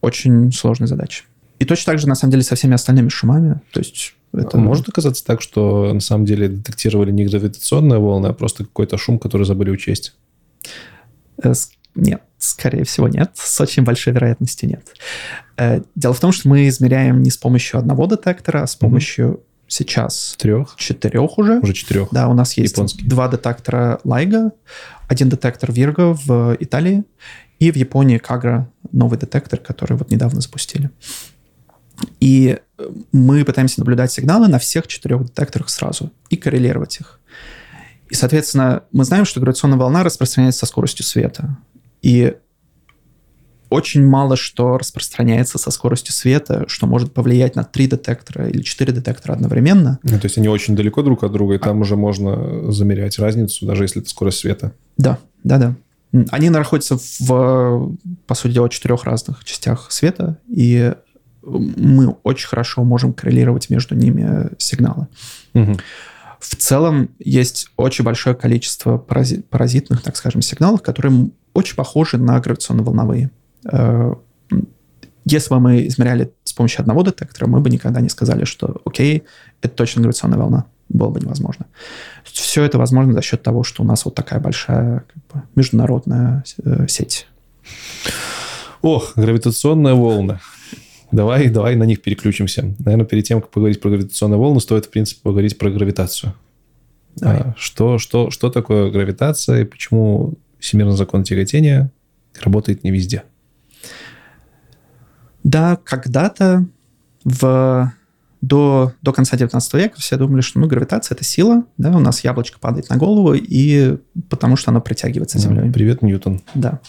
очень 0.01 0.51
сложная 0.51 0.87
задача. 0.87 1.23
И 1.59 1.65
точно 1.65 1.93
так 1.93 1.99
же, 1.99 2.07
на 2.07 2.15
самом 2.15 2.31
деле, 2.31 2.43
со 2.43 2.55
всеми 2.55 2.75
остальными 2.75 3.09
шумами. 3.09 3.61
То 3.71 3.79
есть 3.79 4.15
это 4.33 4.57
Может 4.57 4.89
оказаться 4.89 5.23
так, 5.25 5.41
что 5.41 5.93
на 5.93 5.99
самом 5.99 6.25
деле 6.25 6.47
детектировали 6.49 7.11
не 7.11 7.25
гравитационные 7.25 7.99
волны, 7.99 8.27
а 8.27 8.33
просто 8.33 8.63
какой-то 8.63 8.97
шум, 8.97 9.19
который 9.19 9.45
забыли 9.45 9.69
учесть? 9.69 10.13
Э, 11.43 11.53
Нет, 11.95 12.21
скорее 12.39 12.83
всего, 12.83 13.07
нет. 13.07 13.31
С 13.35 13.61
очень 13.61 13.83
большой 13.83 14.13
вероятностью 14.13 14.69
нет. 14.69 14.83
Э, 15.57 15.81
Дело 15.95 16.13
в 16.13 16.19
том, 16.19 16.31
что 16.31 16.49
мы 16.49 16.67
измеряем 16.67 17.21
не 17.21 17.29
с 17.29 17.37
помощью 17.37 17.79
одного 17.79 18.07
детектора, 18.07 18.63
а 18.63 18.67
с 18.67 18.75
помощью 18.75 19.41
сейчас 19.67 20.35
Трех? 20.37 20.75
четырех 20.77 21.37
уже. 21.37 21.59
Уже 21.59 21.73
четырех. 21.73 22.09
Да, 22.11 22.27
у 22.27 22.33
нас 22.33 22.53
есть 22.57 22.73
Японский. 22.73 23.05
два 23.05 23.27
детектора 23.27 23.99
Лайга, 24.03 24.51
один 25.07 25.29
детектор 25.29 25.69
Virgo 25.71 26.17
в 26.25 26.55
Италии 26.59 27.03
и 27.59 27.71
в 27.71 27.75
Японии 27.75 28.17
Кагра 28.17 28.69
новый 28.91 29.17
детектор, 29.19 29.59
который 29.59 29.95
вот 29.97 30.11
недавно 30.11 30.41
запустили. 30.41 30.89
И 32.19 32.59
э, 32.77 32.89
мы 33.11 33.43
пытаемся 33.45 33.79
наблюдать 33.79 34.11
сигналы 34.11 34.47
на 34.47 34.59
всех 34.59 34.87
четырех 34.87 35.25
детекторах 35.25 35.69
сразу 35.69 36.11
и 36.29 36.37
коррелировать 36.37 36.99
их. 36.99 37.19
И, 38.09 38.15
соответственно, 38.15 38.83
мы 38.91 39.05
знаем, 39.05 39.25
что 39.25 39.39
гравитационная 39.39 39.77
волна 39.77 40.03
распространяется 40.03 40.59
со 40.59 40.65
скоростью 40.67 41.05
света. 41.05 41.57
И 42.01 42.35
очень 43.73 44.05
мало 44.05 44.35
что 44.35 44.77
распространяется 44.77 45.57
со 45.57 45.71
скоростью 45.71 46.13
света, 46.13 46.65
что 46.67 46.85
может 46.85 47.11
повлиять 47.11 47.55
на 47.55 47.63
три 47.63 47.87
детектора 47.87 48.47
или 48.47 48.61
четыре 48.61 48.93
детектора 48.93 49.33
одновременно. 49.33 49.99
Ну, 50.03 50.19
то 50.19 50.25
есть 50.25 50.37
они 50.37 50.47
очень 50.47 50.75
далеко 50.75 51.01
друг 51.01 51.23
от 51.23 51.31
друга, 51.31 51.55
и 51.55 51.57
там 51.57 51.81
уже 51.81 51.95
можно 51.95 52.71
замерять 52.71 53.17
разницу, 53.17 53.65
даже 53.65 53.85
если 53.85 54.01
это 54.01 54.09
скорость 54.11 54.39
света. 54.39 54.73
Да, 54.97 55.17
да, 55.43 55.57
да. 55.57 55.75
Они 56.29 56.51
находятся 56.51 56.99
в, 57.19 57.97
по 58.27 58.35
сути 58.35 58.53
дела, 58.53 58.69
четырех 58.69 59.05
разных 59.05 59.43
частях 59.43 59.91
света, 59.91 60.37
и 60.47 60.93
мы 61.45 62.15
очень 62.23 62.47
хорошо 62.47 62.83
можем 62.83 63.13
коррелировать 63.13 63.69
между 63.69 63.95
ними 63.95 64.49
сигналы. 64.57 65.07
Мгм. 65.53 65.77
В 66.39 66.55
целом 66.55 67.09
есть 67.19 67.67
очень 67.77 68.03
большое 68.03 68.35
количество 68.35 68.97
парази- 68.97 69.41
паразитных, 69.43 70.01
так 70.01 70.15
скажем, 70.17 70.41
сигналов, 70.41 70.81
которые 70.81 71.29
очень 71.53 71.75
похожи 71.75 72.17
на 72.17 72.39
гравитационно-волновые. 72.39 73.29
Э, 73.71 74.13
Если 75.25 75.49
бы 75.51 75.59
мы 75.61 75.87
измеряли 75.87 76.33
с 76.43 76.51
помощью 76.51 76.81
одного 76.81 77.01
детектора, 77.01 77.47
мы 77.47 77.61
бы 77.61 77.69
никогда 77.69 78.01
не 78.01 78.09
сказали, 78.09 78.43
что 78.43 78.81
окей, 78.85 79.23
это 79.61 79.73
точно 79.73 80.01
гравитационная 80.01 80.37
волна. 80.37 80.65
Было 80.89 81.09
бы 81.09 81.21
невозможно. 81.21 81.65
Все 82.25 82.63
это 82.63 82.77
возможно 82.77 83.13
за 83.13 83.21
счет 83.21 83.41
того, 83.41 83.63
что 83.63 83.83
у 83.83 83.85
нас 83.85 84.03
вот 84.03 84.15
такая 84.15 84.41
большая 84.41 85.05
как 85.13 85.23
бы, 85.33 85.43
международная 85.55 86.43
э, 86.65 86.87
сеть. 86.89 87.27
Ох, 88.81 89.13
гравитационные 89.15 89.93
волны. 89.93 90.39
Давай, 91.13 91.49
давай 91.49 91.75
на 91.75 91.83
них 91.83 92.01
переключимся. 92.01 92.73
Наверное, 92.79 93.05
перед 93.05 93.23
тем, 93.25 93.39
как 93.39 93.51
поговорить 93.51 93.79
про 93.79 93.89
гравитационные 93.89 94.39
волны, 94.39 94.59
стоит, 94.59 94.87
в 94.87 94.89
принципе, 94.89 95.21
поговорить 95.21 95.59
про 95.59 95.69
гравитацию. 95.69 96.33
Давай. 97.15 97.37
А, 97.37 97.55
Что, 97.55 97.99
что, 97.99 98.31
что 98.31 98.49
такое 98.49 98.89
гравитация 98.89 99.61
и 99.61 99.65
почему 99.65 100.33
всемирный 100.59 100.95
закон 100.95 101.23
тяготения 101.23 101.91
работает 102.41 102.83
не 102.83 102.89
везде? 102.89 103.23
Да, 105.43 105.77
когда-то 105.83 106.65
в 107.23 107.93
до, 108.41 108.93
до 109.03 109.13
конца 109.13 109.37
19 109.37 109.73
века 109.75 109.99
все 109.99 110.17
думали, 110.17 110.41
что 110.41 110.59
ну, 110.59 110.67
гравитация— 110.67 111.13
это 111.15 111.23
сила, 111.23 111.63
да, 111.77 111.95
у 111.95 111.99
нас 111.99 112.23
яблочко 112.23 112.59
падает 112.59 112.89
на 112.89 112.97
голову, 112.97 113.35
и 113.35 113.97
потому 114.29 114.55
что 114.55 114.71
оно 114.71 114.81
притягивается 114.81 115.37
Землей. 115.37 115.71
Привет, 115.71 116.01
Ньютон. 116.01 116.41
Да. 116.55 116.79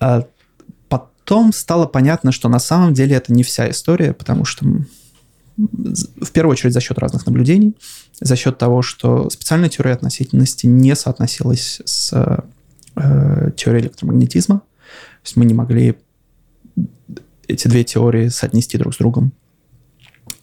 А 0.00 0.24
потом 1.30 1.52
стало 1.52 1.86
понятно, 1.86 2.32
что 2.32 2.48
на 2.48 2.58
самом 2.58 2.92
деле 2.92 3.14
это 3.14 3.32
не 3.32 3.44
вся 3.44 3.70
история, 3.70 4.12
потому 4.12 4.44
что 4.44 4.66
в 5.56 6.32
первую 6.32 6.54
очередь 6.54 6.74
за 6.74 6.80
счет 6.80 6.98
разных 6.98 7.24
наблюдений, 7.24 7.76
за 8.20 8.34
счет 8.34 8.58
того, 8.58 8.82
что 8.82 9.30
специальная 9.30 9.68
теория 9.68 9.92
относительности 9.92 10.66
не 10.66 10.96
соотносилась 10.96 11.82
с 11.84 12.44
э, 12.96 13.50
теорией 13.56 13.84
электромагнетизма. 13.84 14.58
То 14.58 15.24
есть 15.24 15.36
мы 15.36 15.44
не 15.44 15.54
могли 15.54 15.94
эти 17.46 17.68
две 17.68 17.84
теории 17.84 18.26
соотнести 18.26 18.76
друг 18.76 18.92
с 18.92 18.98
другом. 18.98 19.32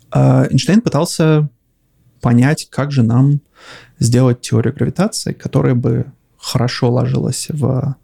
А 0.10 0.48
Эйнштейн 0.50 0.80
пытался 0.80 1.50
понять, 2.22 2.70
как 2.70 2.94
же 2.94 3.04
нам 3.04 3.42
сделать 4.00 4.40
теорию 4.40 4.74
гравитации, 4.74 5.34
которая 5.34 5.76
бы 5.76 6.06
хорошо 6.38 6.90
ложилась 6.94 7.48
в 7.50 7.98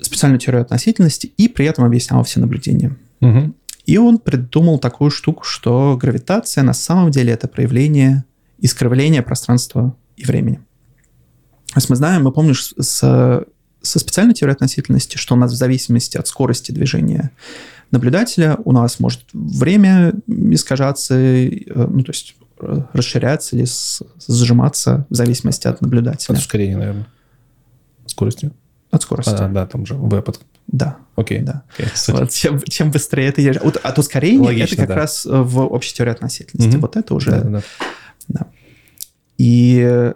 специальную 0.00 0.38
теорию 0.38 0.62
относительности 0.62 1.32
и 1.36 1.48
при 1.48 1.66
этом 1.66 1.84
объясняла 1.84 2.24
все 2.24 2.40
наблюдения. 2.40 2.96
Мгм. 3.20 3.54
И 3.86 3.98
он 3.98 4.18
придумал 4.18 4.78
такую 4.78 5.10
штуку, 5.10 5.44
что 5.44 5.96
гравитация 6.00 6.64
на 6.64 6.72
самом 6.72 7.10
деле 7.10 7.32
это 7.32 7.48
проявление 7.48 8.24
искривления 8.58 9.22
пространства 9.22 9.96
и 10.16 10.24
времени. 10.24 10.56
То 11.68 11.78
есть 11.78 11.90
мы 11.90 11.96
знаем, 11.96 12.24
мы 12.24 12.32
помним 12.32 12.54
с, 12.54 12.74
со 12.80 13.98
специальной 13.98 14.34
теорией 14.34 14.54
относительности, 14.54 15.18
что 15.18 15.34
у 15.34 15.38
нас 15.38 15.52
в 15.52 15.56
зависимости 15.56 16.16
от 16.16 16.26
скорости 16.26 16.72
движения 16.72 17.32
наблюдателя 17.90 18.58
у 18.64 18.72
нас 18.72 19.00
может 19.00 19.22
время 19.32 20.14
искажаться, 20.26 21.14
э, 21.14 21.60
ну 21.74 22.02
то 22.02 22.10
есть 22.10 22.36
э, 22.60 22.82
расширяться 22.92 23.56
или 23.56 23.66
сжиматься 24.28 25.06
в 25.10 25.14
зависимости 25.14 25.66
от 25.66 25.80
наблюдателя, 25.80 26.34
От 26.34 26.40
ускорения, 26.40 26.76
наверное. 26.76 27.06
Скоростью. 28.06 28.52
От 28.90 29.02
скорости. 29.02 29.34
А, 29.34 29.48
да, 29.48 29.66
там 29.66 29.86
же 29.86 29.94
V 29.94 30.22
под, 30.22 30.40
Да. 30.66 30.98
Окей. 31.16 31.40
Да. 31.40 31.64
Окей. 31.74 31.88
Вот, 32.08 32.30
чем, 32.30 32.60
чем 32.62 32.90
быстрее 32.90 33.32
ты 33.32 33.42
едешь. 33.42 33.60
Вот, 33.62 33.76
от 33.76 33.98
ускорения 33.98 34.46
Логично, 34.46 34.74
это 34.74 34.76
как 34.76 34.88
да. 34.88 34.94
раз 34.94 35.26
э, 35.26 35.30
в 35.30 35.60
общей 35.60 35.94
теории 35.94 36.12
относительности. 36.12 36.70
Мгм. 36.70 36.80
Вот 36.80 36.96
это 36.96 37.14
уже... 37.14 37.30
Да, 37.30 37.62
да. 38.28 38.46
И 39.38 39.80
э, 39.84 40.14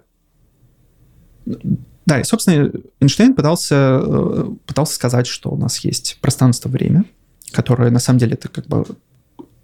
да, 2.07 2.21
и, 2.21 2.25
собственно, 2.25 2.73
Эйнштейн 3.01 3.35
пытался, 3.35 4.01
э, 4.03 4.45
пытался 4.67 4.95
сказать, 4.95 5.27
что 5.27 5.51
у 5.51 5.57
нас 5.57 5.79
есть 5.79 6.19
пространство-время, 6.21 7.05
которое 7.53 7.91
на 7.91 8.01
самом 8.01 8.19
деле 8.19 8.35
это 8.35 8.49
как 8.49 8.67
бы 8.67 8.85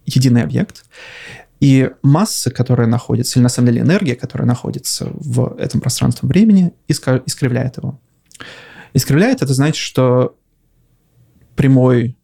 единый 0.05 0.43
объект, 0.43 0.85
и 1.59 1.91
масса, 2.03 2.51
которая 2.51 2.87
находится, 2.87 3.39
или 3.39 3.43
на 3.43 3.49
самом 3.49 3.69
деле 3.69 3.81
энергия, 3.81 4.15
которая 4.15 4.47
находится 4.47 5.09
в 5.13 5.57
этом 5.59 5.81
пространстве 5.81 6.29
времени, 6.29 6.73
искривляет 6.87 7.79
его. 7.79 7.99
Искривляет 8.97 9.43
это 9.43 9.53
значит, 9.53 9.77
что 9.77 10.39
прямой 11.55 12.17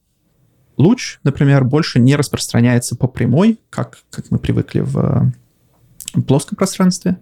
луч, 0.79 1.19
например, 1.23 1.65
больше 1.65 2.01
не 2.01 2.17
распространяется 2.17 2.97
по 2.97 3.09
прямой, 3.09 3.61
как, 3.69 3.99
как 4.09 4.31
мы 4.31 4.39
привыкли 4.39 4.81
в 4.81 5.33
э, 6.15 6.23
плоском 6.23 6.57
пространстве, 6.57 7.19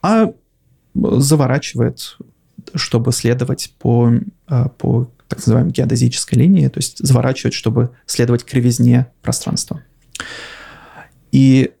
а 0.00 0.32
заворачивает, 0.94 2.16
чтобы 2.74 3.12
следовать 3.12 3.74
по, 3.78 4.12
э, 4.48 4.68
по 4.78 5.10
так 5.28 5.40
называемой 5.40 5.72
геодезической 5.72 6.38
линии, 6.38 6.68
то 6.68 6.78
есть 6.78 6.96
заворачивает, 7.06 7.52
чтобы 7.52 7.90
следовать 8.06 8.46
кривизне 8.46 9.08
пространства. 9.20 9.82
И 11.32 11.74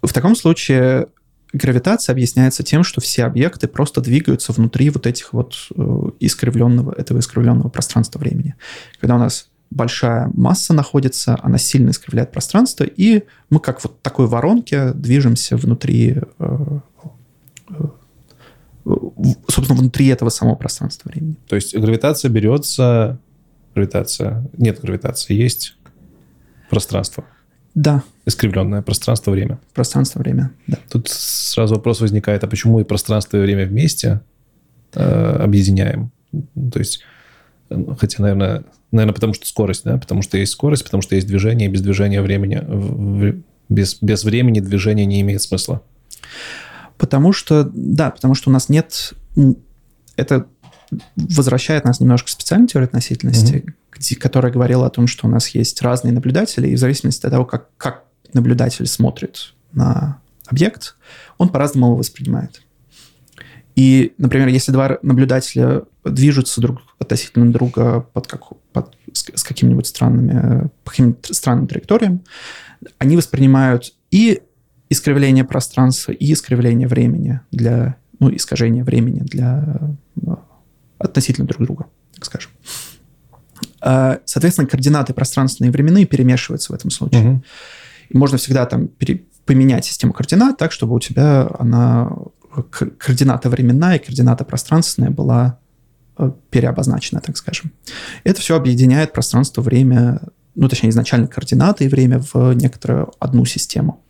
в 0.00 0.14
таком 0.14 0.34
случае 0.34 1.08
гравитация 1.54 2.12
объясняется 2.12 2.62
тем, 2.62 2.82
что 2.82 3.00
все 3.00 3.24
объекты 3.24 3.68
просто 3.68 4.00
двигаются 4.00 4.52
внутри 4.52 4.90
вот 4.90 5.06
этих 5.06 5.32
вот 5.32 5.54
э, 5.74 6.10
искривленного, 6.20 6.92
этого 6.92 7.20
искривленного 7.20 7.68
пространства 7.68 8.18
времени. 8.18 8.56
Когда 9.00 9.14
у 9.14 9.18
нас 9.18 9.48
большая 9.70 10.30
масса 10.34 10.74
находится, 10.74 11.38
она 11.42 11.58
сильно 11.58 11.90
искривляет 11.90 12.32
пространство, 12.32 12.84
и 12.84 13.22
мы 13.50 13.60
как 13.60 13.82
вот 13.84 14.02
такой 14.02 14.26
воронке 14.26 14.92
движемся 14.92 15.56
внутри, 15.56 16.16
э, 16.38 16.80
э, 17.70 17.84
собственно, 19.48 19.78
внутри 19.78 20.08
этого 20.08 20.30
самого 20.30 20.56
пространства 20.56 21.08
времени. 21.08 21.36
То 21.48 21.56
есть 21.56 21.74
гравитация 21.76 22.30
берется... 22.30 23.18
Гравитация... 23.74 24.48
Нет 24.56 24.80
гравитации, 24.80 25.34
есть 25.34 25.76
пространство. 26.68 27.24
Да, 27.74 28.02
Искривленное 28.26 28.82
пространство-время. 28.82 29.58
пространство-время, 29.74 30.50
да. 30.66 30.78
Тут 30.88 31.08
сразу 31.08 31.74
вопрос 31.74 32.00
возникает, 32.00 32.42
а 32.44 32.46
почему 32.46 32.80
и 32.80 32.84
пространство 32.84 33.36
и 33.36 33.40
время 33.40 33.66
вместе 33.66 34.20
э, 34.94 35.36
объединяем? 35.42 36.10
То 36.72 36.78
есть, 36.78 37.02
хотя, 37.98 38.22
наверное, 38.22 38.64
наверное, 38.92 39.14
потому 39.14 39.34
что 39.34 39.46
скорость, 39.46 39.84
да, 39.84 39.98
потому 39.98 40.22
что 40.22 40.38
есть 40.38 40.52
скорость, 40.52 40.84
потому 40.84 41.02
что 41.02 41.16
есть 41.16 41.26
движение, 41.26 41.68
и 41.68 41.70
без 41.70 41.82
движения 41.82 42.22
времени, 42.22 43.42
без, 43.68 43.98
без 44.00 44.24
времени 44.24 44.60
движение 44.60 45.04
не 45.04 45.20
имеет 45.20 45.42
смысла. 45.42 45.82
Потому 46.96 47.32
что, 47.32 47.70
да, 47.74 48.10
потому 48.10 48.34
что 48.34 48.50
у 48.50 48.52
нас 48.52 48.68
нет... 48.68 49.14
Это 50.16 50.46
возвращает 51.16 51.84
нас 51.84 52.00
немножко 52.00 52.26
к 52.26 52.30
специальной 52.30 52.66
теории 52.68 52.86
относительности, 52.86 53.74
где- 53.92 54.16
которая 54.16 54.52
говорила 54.52 54.86
о 54.86 54.90
том, 54.90 55.06
что 55.06 55.26
у 55.26 55.30
нас 55.30 55.48
есть 55.48 55.80
разные 55.82 56.12
наблюдатели, 56.12 56.68
и 56.68 56.74
в 56.74 56.78
зависимости 56.78 57.24
от 57.26 57.32
того, 57.32 57.44
как, 57.44 57.68
как 57.76 58.04
наблюдатель 58.32 58.86
смотрит 58.86 59.54
на 59.72 60.20
объект, 60.46 60.96
он 61.38 61.48
по-разному 61.48 61.86
его 61.86 61.96
воспринимает. 61.96 62.62
И, 63.76 64.14
например, 64.18 64.48
если 64.48 64.70
два 64.70 64.98
наблюдателя 65.02 65.82
движутся 66.04 66.60
друг 66.60 66.82
относительно 67.00 67.52
друга 67.52 68.00
под, 68.12 68.26
как, 68.26 68.42
под- 68.72 68.94
с, 69.12 69.24
с 69.34 69.42
какими-нибудь 69.42 69.86
странными, 69.86 70.68
по 70.84 70.90
каким-нибудь 70.90 71.34
странным 71.34 71.66
траекториям, 71.66 72.22
они 72.98 73.16
воспринимают 73.16 73.94
и 74.10 74.42
искривление 74.90 75.44
пространства, 75.44 76.12
и 76.12 76.32
искривление 76.32 76.86
времени 76.86 77.40
для, 77.50 77.96
ну, 78.20 78.34
искажение 78.34 78.84
времени 78.84 79.20
для 79.20 79.80
э, 80.26 80.34
относительно 81.04 81.46
друг 81.46 81.62
друга, 81.62 81.86
так 82.14 82.24
скажем. 82.24 82.50
А, 83.80 84.18
Соответственно, 84.24 84.68
координаты 84.68 85.12
пространственные 85.12 85.70
и 85.70 85.72
временные 85.72 86.06
перемешиваются 86.06 86.72
в 86.72 86.74
этом 86.74 86.90
случае. 86.90 87.20
Мгм. 87.22 87.44
И 88.08 88.16
можно 88.16 88.38
всегда 88.38 88.66
там 88.66 88.88
пере- 88.88 89.24
поменять 89.44 89.84
систему 89.84 90.12
координат 90.12 90.56
так, 90.56 90.72
чтобы 90.72 90.94
у 90.94 91.00
тебя 91.00 91.48
она 91.58 92.10
координата 92.70 93.50
временная 93.50 93.96
и 93.96 93.98
координата 93.98 94.44
пространственная 94.44 95.10
была 95.10 95.58
э, 96.18 96.30
переобозначена, 96.50 97.20
так 97.20 97.36
скажем. 97.36 97.72
Это 98.22 98.40
все 98.40 98.56
объединяет 98.56 99.12
пространство, 99.12 99.60
время, 99.60 100.20
ну, 100.54 100.68
точнее, 100.68 100.90
изначально 100.90 101.26
координаты 101.26 101.84
и 101.84 101.88
время 101.88 102.22
в 102.32 102.52
некоторую 102.52 103.12
одну 103.18 103.44
систему. 103.44 104.02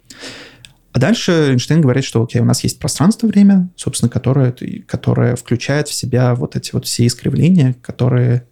А 0.94 1.00
дальше 1.00 1.32
Эйнштейн 1.50 1.80
говорит, 1.80 2.04
что, 2.04 2.22
окей, 2.22 2.40
у 2.40 2.44
нас 2.44 2.62
есть 2.62 2.78
пространство-время, 2.78 3.68
собственно, 3.74 4.08
которое, 4.08 4.54
которое 4.86 5.34
включает 5.34 5.88
в 5.88 5.92
себя 5.92 6.36
вот 6.36 6.54
эти 6.54 6.70
вот 6.72 6.86
все 6.86 7.04
искривления, 7.04 7.74
которые 7.82 8.46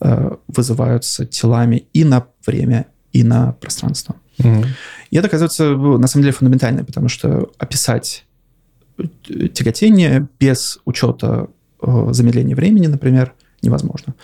э, 0.00 0.30
вызываются 0.48 1.26
телами 1.26 1.86
и 1.92 2.02
на 2.02 2.26
время, 2.44 2.86
и 3.12 3.22
на 3.22 3.52
пространство. 3.52 4.16
Мгм. 4.38 4.64
И 5.10 5.16
это, 5.16 5.28
оказывается, 5.28 5.76
ну, 5.76 5.96
на 5.96 6.08
самом 6.08 6.24
деле 6.24 6.32
фундаментально, 6.32 6.84
потому 6.84 7.08
что 7.08 7.52
описать 7.56 8.26
э, 8.98 9.04
тяготение 9.46 10.26
без 10.40 10.80
учета 10.86 11.46
э, 11.80 12.08
замедления 12.10 12.56
времени, 12.56 12.88
например, 12.88 13.32
невозможно. 13.62 14.16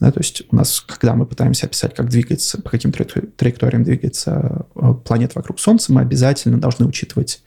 Да, 0.00 0.12
то 0.12 0.20
есть 0.20 0.42
у 0.50 0.56
нас, 0.56 0.80
когда 0.80 1.14
мы 1.14 1.26
пытаемся 1.26 1.66
описать, 1.66 1.94
как 1.94 2.08
двигается, 2.10 2.60
по 2.60 2.68
каким 2.70 2.90
траекто- 2.90 3.26
траекториям 3.36 3.82
двигается 3.82 4.66
э, 4.74 4.94
планета 5.04 5.32
вокруг 5.36 5.58
Солнца, 5.58 5.92
мы 5.92 6.02
обязательно 6.02 6.58
должны 6.58 6.86
учитывать 6.86 7.42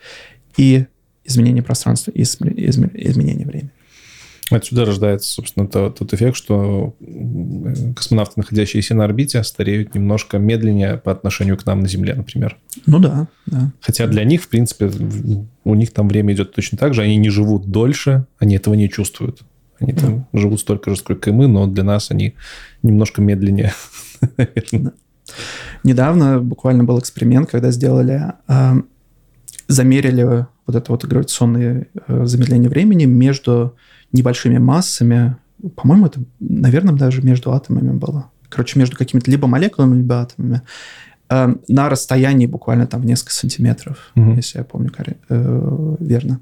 и 0.58 0.86
изменение 1.26 1.62
пространства, 1.64 2.12
и 2.12 2.24
изме- 2.24 2.54
изме- 2.56 2.92
изменение 2.94 3.46
времени. 3.46 3.72
Отсюда 4.52 4.84
рождается, 4.86 5.30
собственно, 5.30 5.68
то- 5.68 5.92
тот 5.92 6.12
эффект, 6.12 6.36
что 6.36 6.96
космонавты, 7.96 8.34
находящиеся 8.38 8.96
на 8.96 9.04
орбите, 9.04 9.44
стареют 9.44 9.94
немножко 9.94 10.40
медленнее 10.40 10.98
по 10.98 11.12
отношению 11.12 11.56
к 11.56 11.68
нам 11.68 11.82
на 11.82 11.88
Земле, 11.88 12.16
например. 12.16 12.58
Ну 12.88 12.98
да, 12.98 13.28
да. 13.46 13.72
Хотя 13.80 14.08
для 14.08 14.24
них, 14.24 14.42
в 14.42 14.48
принципе, 14.48 14.90
у 15.64 15.76
них 15.76 15.92
там 15.92 16.08
время 16.10 16.34
идет 16.34 16.52
точно 16.54 16.80
так 16.80 16.96
же. 16.96 17.04
Они 17.04 17.18
не 17.18 17.30
живут 17.30 17.68
дольше, 17.68 18.26
они 18.40 18.56
этого 18.56 18.74
не 18.74 18.90
чувствуют. 18.90 19.42
Они 19.80 19.94
там 19.94 20.28
живут 20.34 20.60
столько 20.60 20.90
же, 20.92 20.98
сколько 20.98 21.30
и 21.30 21.34
мы, 21.34 21.48
но 21.48 21.68
для 21.68 21.84
нас 21.84 22.12
они 22.12 22.36
немножко 22.84 23.22
медленнее. 23.22 23.74
наверное. 24.38 24.94
Недавно 25.84 26.40
буквально 26.40 26.84
был 26.84 27.00
эксперимент, 27.00 27.50
когда 27.50 27.72
сделали, 27.72 28.34
э, 28.48 28.74
замерили 29.68 30.48
вот 30.66 30.76
это 30.76 30.92
вот 30.92 31.06
гравитационное 31.06 31.88
э, 32.08 32.26
замедление 32.26 32.70
времени 32.70 33.06
между 33.06 33.76
небольшими 34.12 34.58
массами, 34.58 35.38
по-моему, 35.76 36.08
это, 36.08 36.22
наверное, 36.40 36.96
даже 36.96 37.22
между 37.22 37.52
атомами 37.54 37.92
было. 37.92 38.32
Короче, 38.50 38.80
между 38.80 38.98
какими-то 38.98 39.30
либо 39.30 39.48
молекулами, 39.48 39.98
либо 39.98 40.22
атомами, 40.22 40.62
э, 41.30 41.56
на 41.68 41.90
расстоянии 41.90 42.48
буквально 42.48 42.88
там 42.88 43.02
в 43.02 43.06
несколько 43.06 43.34
сантиметров, 43.34 44.12
Мгм. 44.16 44.36
если 44.36 44.58
я 44.58 44.64
помню 44.64 44.92
э, 45.30 45.96
верно. 46.00 46.40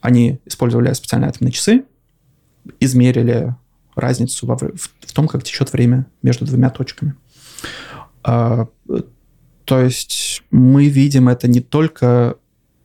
Они 0.00 0.38
использовали 0.44 0.92
специальные 0.92 1.30
атомные 1.30 1.52
часы, 1.52 1.84
измерили 2.80 3.54
разницу 3.94 4.46
во 4.46 4.56
в, 4.56 4.68
в 4.76 5.12
том, 5.12 5.28
как 5.28 5.42
течет 5.42 5.72
время 5.72 6.06
между 6.22 6.44
двумя 6.44 6.70
точками. 6.70 7.14
А, 8.22 8.66
то 9.64 9.80
есть 9.80 10.42
мы 10.50 10.86
видим 10.86 11.28
это 11.28 11.48
не 11.48 11.60
только 11.60 12.36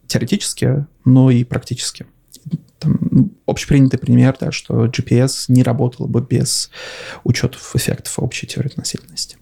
теоретически, 0.08 0.86
но 1.06 1.32
и 1.32 1.44
практически. 1.44 2.06
Там, 2.80 2.98
ну, 3.12 3.32
общепринятый 3.46 4.00
пример, 4.00 4.36
да, 4.40 4.52
что 4.52 4.86
GPS 4.86 5.46
не 5.50 5.64
работал 5.64 6.08
бы 6.08 6.22
без 6.22 6.72
учетов 7.24 7.76
эффектов 7.76 8.18
общей 8.18 8.48
теории 8.48 8.70
относительности. 8.70 9.38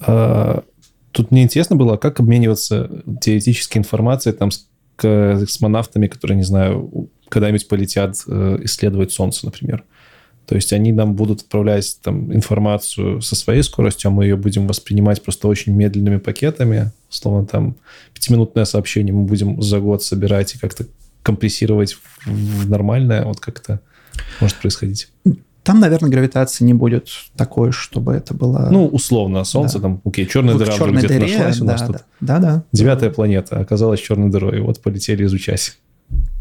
А, 0.00 0.64
Тут 1.12 1.30
мне 1.30 1.42
интересно 1.42 1.76
было, 1.76 1.96
как 1.96 2.20
обмениваться 2.20 3.02
теоретической 3.20 3.80
информацией 3.80 4.34
там 4.34 4.50
с 4.50 4.68
космонавтами, 4.96 6.06
которые, 6.06 6.36
не 6.36 6.44
знаю, 6.44 7.10
когда-нибудь 7.30 7.66
полетят 7.68 8.16
э, 8.26 8.58
исследовать 8.64 9.12
Солнце, 9.12 9.46
например. 9.46 9.84
То 10.46 10.56
есть 10.56 10.72
они 10.72 10.92
нам 10.92 11.14
будут 11.14 11.42
отправлять 11.42 11.98
там 12.02 12.34
информацию 12.34 13.20
со 13.22 13.36
своей 13.36 13.62
скоростью, 13.62 14.08
а 14.08 14.10
мы 14.10 14.24
ее 14.24 14.36
будем 14.36 14.66
воспринимать 14.66 15.22
просто 15.22 15.46
очень 15.48 15.72
медленными 15.72 16.16
пакетами. 16.18 16.90
Словно 17.08 17.46
там 17.46 17.76
пятиминутное 18.14 18.64
сообщение 18.64 19.14
мы 19.14 19.22
будем 19.24 19.62
за 19.62 19.78
год 19.78 20.02
собирать 20.02 20.54
и 20.54 20.58
как-то 20.58 20.86
компрессировать 21.22 21.96
в- 22.26 22.68
нормальное. 22.68 23.24
Вот 23.24 23.38
как 23.38 23.60
это 23.60 23.80
может 24.40 24.56
происходить. 24.56 25.08
Там, 25.62 25.78
наверное, 25.78 26.10
гравитация 26.10 26.64
не 26.64 26.74
будет 26.74 27.06
такой, 27.36 27.70
чтобы 27.70 28.14
это 28.14 28.34
было... 28.34 28.68
Ну, 28.72 28.86
условно, 28.86 29.44
Солнце 29.44 29.78
Да. 29.78 29.82
там, 29.82 30.00
окей, 30.04 30.26
черная 30.26 30.54
в 30.54 30.58
дыра 30.58 30.72
черной 30.72 31.02
где-то 31.04 31.20
нашлась 31.20 31.60
у 31.60 31.64
нас 31.64 31.80
да, 31.82 31.86
тут. 31.86 31.96
да, 31.96 32.02
да, 32.20 32.38
да. 32.38 32.64
Девятая 32.72 33.10
планета 33.10 33.60
оказалась 33.60 34.00
черной 34.00 34.30
дырой. 34.30 34.60
Вот 34.62 34.80
полетели 34.80 35.24
изучать. 35.26 35.76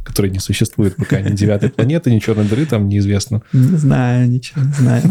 Которой 0.09 0.31
не 0.31 0.39
существует 0.39 0.95
пока 0.95 1.21
ни 1.21 1.35
девятой 1.35 1.69
планеты, 1.69 2.11
ни 2.11 2.19
черной 2.19 2.45
дыры, 2.45 2.65
там 2.65 2.89
неизвестно. 2.89 3.43
Не 3.53 3.77
знаю, 3.77 4.27
ничего 4.27 4.61
не 4.61 4.73
знаю. 4.73 5.03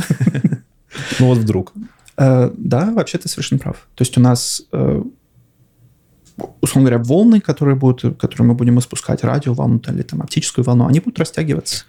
Ну 1.20 1.26
вот 1.26 1.38
вдруг. 1.38 1.72
Э, 2.16 2.50
да, 2.56 2.90
вообще 2.90 3.18
ты 3.18 3.28
совершенно 3.28 3.60
прав. 3.60 3.86
То 3.94 4.02
есть 4.02 4.18
у 4.18 4.20
нас, 4.20 4.62
э, 4.72 5.02
условно 6.60 6.88
говоря, 6.88 7.04
волны, 7.04 7.40
которые, 7.40 7.76
будут, 7.76 8.18
которые 8.18 8.48
мы 8.48 8.54
будем 8.54 8.78
испускать, 8.78 9.22
радиоволну 9.22 9.80
или 9.88 10.02
там 10.02 10.22
оптическую 10.22 10.64
волну, 10.64 10.86
они 10.86 10.98
будут 10.98 11.18
растягиваться. 11.20 11.84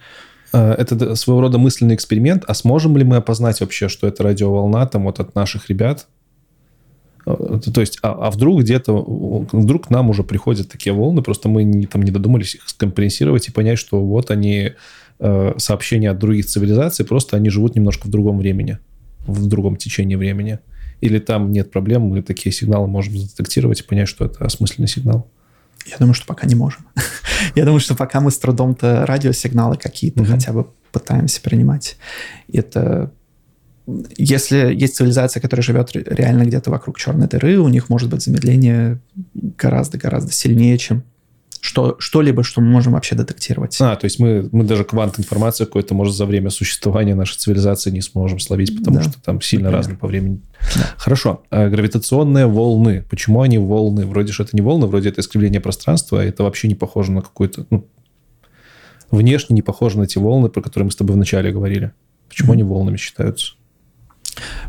Э, 0.52 0.72
это 0.72 1.16
своего 1.16 1.40
рода 1.40 1.58
мысленный 1.58 1.94
эксперимент. 1.94 2.44
А 2.46 2.54
сможем 2.54 2.96
ли 2.96 3.04
мы 3.04 3.16
опознать 3.16 3.60
вообще, 3.60 3.88
что 3.88 4.06
это 4.06 4.22
радиоволна 4.22 4.86
там 4.86 5.04
вот 5.04 5.18
от 5.18 5.34
наших 5.34 5.68
ребят? 5.68 6.06
То 7.36 7.80
есть, 7.80 7.98
а, 8.02 8.12
а 8.12 8.30
вдруг 8.30 8.60
где-то, 8.60 8.94
вдруг 9.52 9.86
к 9.86 9.90
нам 9.90 10.10
уже 10.10 10.22
приходят 10.24 10.68
такие 10.68 10.92
волны, 10.92 11.22
просто 11.22 11.48
мы 11.48 11.64
не, 11.64 11.86
там 11.86 12.02
не 12.02 12.10
додумались 12.10 12.54
их 12.54 12.68
скомпенсировать 12.68 13.48
и 13.48 13.52
понять, 13.52 13.78
что 13.78 14.04
вот 14.04 14.30
они 14.30 14.72
э, 15.18 15.54
сообщения 15.56 16.10
от 16.10 16.18
других 16.18 16.46
цивилизаций, 16.46 17.04
просто 17.04 17.36
они 17.36 17.50
живут 17.50 17.74
немножко 17.74 18.06
в 18.06 18.10
другом 18.10 18.38
времени 18.38 18.78
в 19.26 19.46
другом 19.46 19.76
течении 19.76 20.16
времени? 20.16 20.58
Или 21.00 21.18
там 21.18 21.50
нет 21.52 21.70
проблем, 21.70 22.02
мы 22.02 22.22
такие 22.22 22.52
сигналы 22.52 22.86
можем 22.86 23.16
задетектировать 23.16 23.80
и 23.80 23.84
понять, 23.84 24.08
что 24.08 24.26
это 24.26 24.44
осмысленный 24.44 24.88
сигнал? 24.88 25.30
Я 25.86 25.96
думаю, 25.98 26.14
что 26.14 26.26
пока 26.26 26.46
не 26.46 26.54
можем. 26.54 26.86
Я 27.54 27.64
думаю, 27.64 27.80
что 27.80 27.94
пока 27.94 28.20
мы 28.20 28.30
с 28.30 28.38
трудом-то 28.38 29.06
радиосигналы 29.06 29.76
какие-то 29.76 30.24
хотя 30.24 30.52
бы 30.52 30.66
пытаемся 30.92 31.40
принимать. 31.40 31.96
Это 32.52 33.12
если 34.16 34.74
есть 34.74 34.96
цивилизация, 34.96 35.40
которая 35.40 35.62
живет 35.62 35.90
реально 35.94 36.44
где-то 36.44 36.70
вокруг 36.70 36.98
черной 36.98 37.28
дыры, 37.28 37.58
у 37.58 37.68
них 37.68 37.88
может 37.88 38.10
быть 38.10 38.22
замедление 38.22 39.00
гораздо-гораздо 39.34 40.32
сильнее, 40.32 40.78
чем 40.78 41.04
что, 41.60 41.96
что-либо, 41.98 42.42
что 42.42 42.60
мы 42.60 42.68
можем 42.68 42.94
вообще 42.94 43.14
детектировать. 43.14 43.76
А, 43.80 43.94
то 43.94 44.06
есть 44.06 44.18
мы, 44.18 44.48
мы 44.50 44.64
даже 44.64 44.84
квант 44.84 45.18
информации 45.18 45.64
какой-то, 45.64 45.94
может, 45.94 46.14
за 46.14 46.24
время 46.24 46.50
существования 46.50 47.14
нашей 47.14 47.36
цивилизации 47.36 47.90
не 47.90 48.00
сможем 48.00 48.38
словить, 48.38 48.76
потому 48.78 48.96
да. 48.96 49.02
что 49.02 49.22
там 49.22 49.40
сильно 49.40 49.70
разные 49.70 49.96
по 49.96 50.06
времени. 50.06 50.40
Да. 50.74 50.90
Хорошо. 50.96 51.42
А 51.50 51.68
гравитационные 51.68 52.46
волны. 52.46 53.04
Почему 53.10 53.42
они 53.42 53.58
волны? 53.58 54.06
Вроде 54.06 54.32
же 54.32 54.42
это 54.42 54.50
не 54.54 54.62
волны, 54.62 54.86
вроде 54.86 55.10
это 55.10 55.20
искривление 55.20 55.60
пространства, 55.60 56.20
а 56.20 56.24
это 56.24 56.42
вообще 56.44 56.66
не 56.66 56.74
похоже 56.74 57.12
на 57.12 57.20
какую-то... 57.20 57.66
Ну, 57.70 57.86
внешне 59.10 59.54
не 59.54 59.62
похоже 59.62 59.98
на 59.98 60.06
те 60.06 60.18
волны, 60.18 60.48
про 60.48 60.62
которые 60.62 60.86
мы 60.86 60.92
с 60.92 60.96
тобой 60.96 61.14
вначале 61.16 61.52
говорили. 61.52 61.92
Почему 62.28 62.50
mm-hmm. 62.50 62.54
они 62.54 62.62
волнами 62.62 62.96
считаются? 62.96 63.54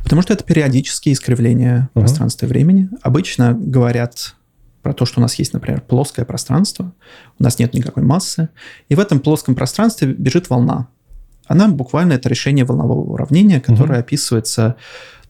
Потому 0.03 0.21
что 0.21 0.33
это 0.33 0.43
периодические 0.43 1.13
искривления 1.13 1.89
uh-huh. 1.93 1.99
пространства 1.99 2.45
и 2.45 2.49
времени. 2.49 2.89
Обычно 3.01 3.53
говорят 3.53 4.35
про 4.81 4.93
то, 4.93 5.05
что 5.05 5.19
у 5.19 5.21
нас 5.21 5.35
есть, 5.35 5.53
например, 5.53 5.81
плоское 5.81 6.25
пространство, 6.25 6.93
у 7.39 7.43
нас 7.43 7.59
нет 7.59 7.73
никакой 7.73 8.03
массы, 8.03 8.49
и 8.89 8.95
в 8.95 8.99
этом 8.99 9.19
плоском 9.19 9.55
пространстве 9.55 10.13
бежит 10.13 10.49
волна. 10.49 10.87
Она 11.45 11.67
буквально 11.67 12.13
это 12.13 12.29
решение 12.29 12.65
волнового 12.65 13.11
уравнения, 13.11 13.59
которое 13.59 13.99
угу. 13.99 13.99
описывается 13.99 14.75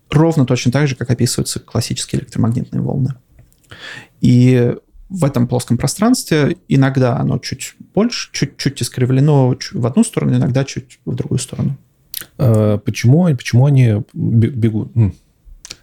ровно 0.10 0.46
точно 0.46 0.72
так 0.72 0.88
же, 0.88 0.96
как 0.96 1.10
описываются 1.10 1.60
классические 1.60 2.22
электромагнитные 2.22 2.82
волны. 2.82 3.16
И 4.20 4.76
в 5.10 5.26
этом 5.26 5.48
плоском 5.48 5.78
пространстве 5.78 6.58
иногда 6.68 7.18
оно 7.18 7.38
чуть 7.40 7.76
больше, 7.94 8.30
чуть-чуть 8.32 8.82
искривлено 8.82 9.56
в 9.74 9.86
одну 9.86 10.04
сторону, 10.04 10.36
иногда 10.36 10.64
чуть 10.64 11.00
в 11.06 11.16
другую 11.16 11.40
сторону. 11.40 11.78
А 12.38 12.78
почему, 12.78 13.26
почему 13.36 13.66
они 13.66 14.04
бегут? 14.14 14.92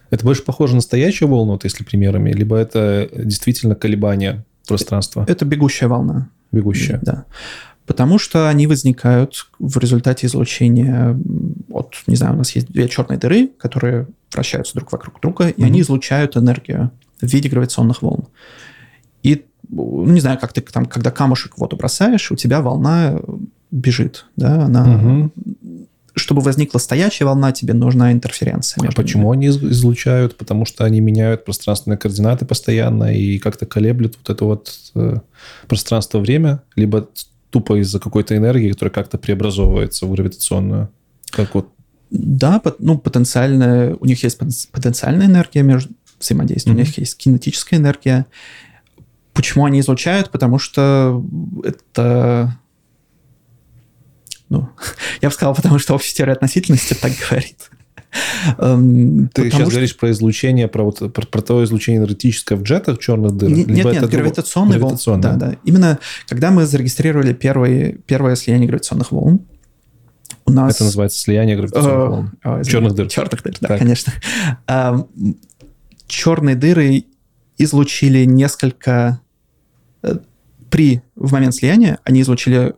Это 0.09 0.25
больше 0.25 0.43
похоже 0.43 0.75
на 0.75 0.81
стоящую 0.81 1.29
волну, 1.29 1.53
вот 1.53 1.63
если 1.63 1.83
примерами, 1.83 2.31
либо 2.31 2.55
это 2.55 3.09
действительно 3.13 3.75
колебания 3.75 4.43
пространства? 4.67 5.25
Это 5.27 5.45
бегущая 5.45 5.87
волна. 5.87 6.29
Бегущая. 6.51 6.99
Да. 7.01 7.25
Потому 7.85 8.19
что 8.19 8.49
они 8.49 8.67
возникают 8.67 9.49
в 9.57 9.77
результате 9.77 10.27
излучения 10.27 11.19
от, 11.71 11.95
не 12.07 12.15
знаю, 12.15 12.35
у 12.35 12.37
нас 12.37 12.51
есть 12.55 12.71
две 12.71 12.87
черные 12.87 13.17
дыры, 13.17 13.47
которые 13.57 14.07
вращаются 14.31 14.75
друг 14.75 14.91
вокруг 14.91 15.19
друга, 15.21 15.47
и 15.47 15.51
mm-hmm. 15.51 15.65
они 15.65 15.81
излучают 15.81 16.37
энергию 16.37 16.91
в 17.19 17.27
виде 17.27 17.49
гравитационных 17.49 18.01
волн. 18.01 18.25
И, 19.23 19.45
ну, 19.69 20.05
не 20.05 20.19
знаю, 20.21 20.37
как 20.39 20.53
ты 20.53 20.61
там, 20.61 20.85
когда 20.85 21.11
камушек 21.11 21.55
в 21.55 21.59
воду 21.59 21.77
бросаешь, 21.77 22.31
у 22.31 22.35
тебя 22.35 22.61
волна 22.61 23.19
бежит, 23.71 24.25
да, 24.35 24.65
она 24.65 24.95
угу 24.95 25.31
чтобы 26.15 26.41
возникла 26.41 26.79
стоячая 26.79 27.25
волна, 27.25 27.51
тебе 27.51 27.73
нужна 27.73 28.11
интерференция. 28.11 28.87
А 28.87 28.91
почему 28.91 29.33
ними. 29.33 29.51
они 29.51 29.69
излучают? 29.71 30.37
Потому 30.37 30.65
что 30.65 30.85
они 30.85 31.01
меняют 31.01 31.45
пространственные 31.45 31.97
координаты 31.97 32.45
постоянно 32.45 33.13
и 33.13 33.37
как-то 33.37 33.65
колеблют 33.65 34.17
вот 34.17 34.29
это 34.29 34.45
вот 34.45 34.71
э, 34.95 35.19
пространство-время, 35.67 36.61
либо 36.75 37.07
тупо 37.49 37.79
из-за 37.81 37.99
какой-то 37.99 38.35
энергии, 38.35 38.71
которая 38.71 38.93
как-то 38.93 39.17
преобразовывается 39.17 40.05
в 40.05 40.11
гравитационную. 40.11 40.89
Как 41.31 41.55
вот 41.55 41.69
да, 42.09 42.61
ну, 42.79 42.97
потенциально, 42.97 43.95
у 43.99 44.05
них 44.05 44.23
есть 44.23 44.39
потенциальная 44.71 45.27
энергия 45.27 45.61
между 45.61 45.93
взаимодействием, 46.19 46.75
mm-hmm. 46.75 46.79
у 46.79 46.85
них 46.85 46.97
есть 46.97 47.17
кинетическая 47.17 47.79
энергия. 47.79 48.25
Почему 49.33 49.65
они 49.65 49.79
излучают? 49.79 50.31
Потому 50.31 50.57
что 50.57 51.23
это 51.63 52.57
ну, 54.49 54.69
я 55.21 55.29
бы 55.29 55.33
сказал, 55.33 55.55
потому 55.55 55.79
что 55.79 55.95
общая 55.95 56.15
теория 56.15 56.33
относительности 56.33 56.93
так 56.93 57.11
говорит. 57.29 57.69
Эм, 58.57 59.29
Ты 59.33 59.49
сейчас 59.49 59.61
что... 59.61 59.69
говоришь 59.69 59.95
про 59.95 60.11
излучение, 60.11 60.67
про, 60.67 60.83
вот, 60.83 61.13
про, 61.13 61.25
про 61.25 61.41
то 61.41 61.63
излучение 61.63 61.99
энергетическое 61.99 62.57
в 62.57 62.63
джетах 62.63 62.99
черных 62.99 63.33
дыр? 63.33 63.49
Нет, 63.49 63.67
нет, 63.67 63.85
нет 63.85 64.09
гравитационные 64.09 64.79
волны. 64.79 65.21
Да, 65.21 65.35
да. 65.35 65.55
Именно 65.63 65.99
когда 66.27 66.49
мы 66.51 66.65
зарегистрировали 66.65 67.33
первые, 67.33 67.99
первое 68.07 68.35
слияние 68.35 68.67
гравитационных 68.67 69.11
волн, 69.11 69.41
у 70.45 70.51
нас... 70.51 70.75
Это 70.75 70.85
называется 70.85 71.19
слияние 71.19 71.55
гравитационных 71.55 72.09
волн. 72.09 72.31
О, 72.41 72.63
черных 72.63 72.95
дыр. 72.95 73.07
Черных 73.07 73.43
дыр, 73.43 73.55
да, 73.61 73.67
так. 73.67 73.79
конечно. 73.79 74.13
Черные 76.07 76.55
дыры 76.55 77.05
излучили 77.59 78.25
несколько... 78.25 79.21
Э, 80.01 80.15
при, 80.71 81.03
в 81.15 81.31
момент 81.31 81.53
слияния 81.53 81.99
они 82.03 82.21
излучили 82.21 82.73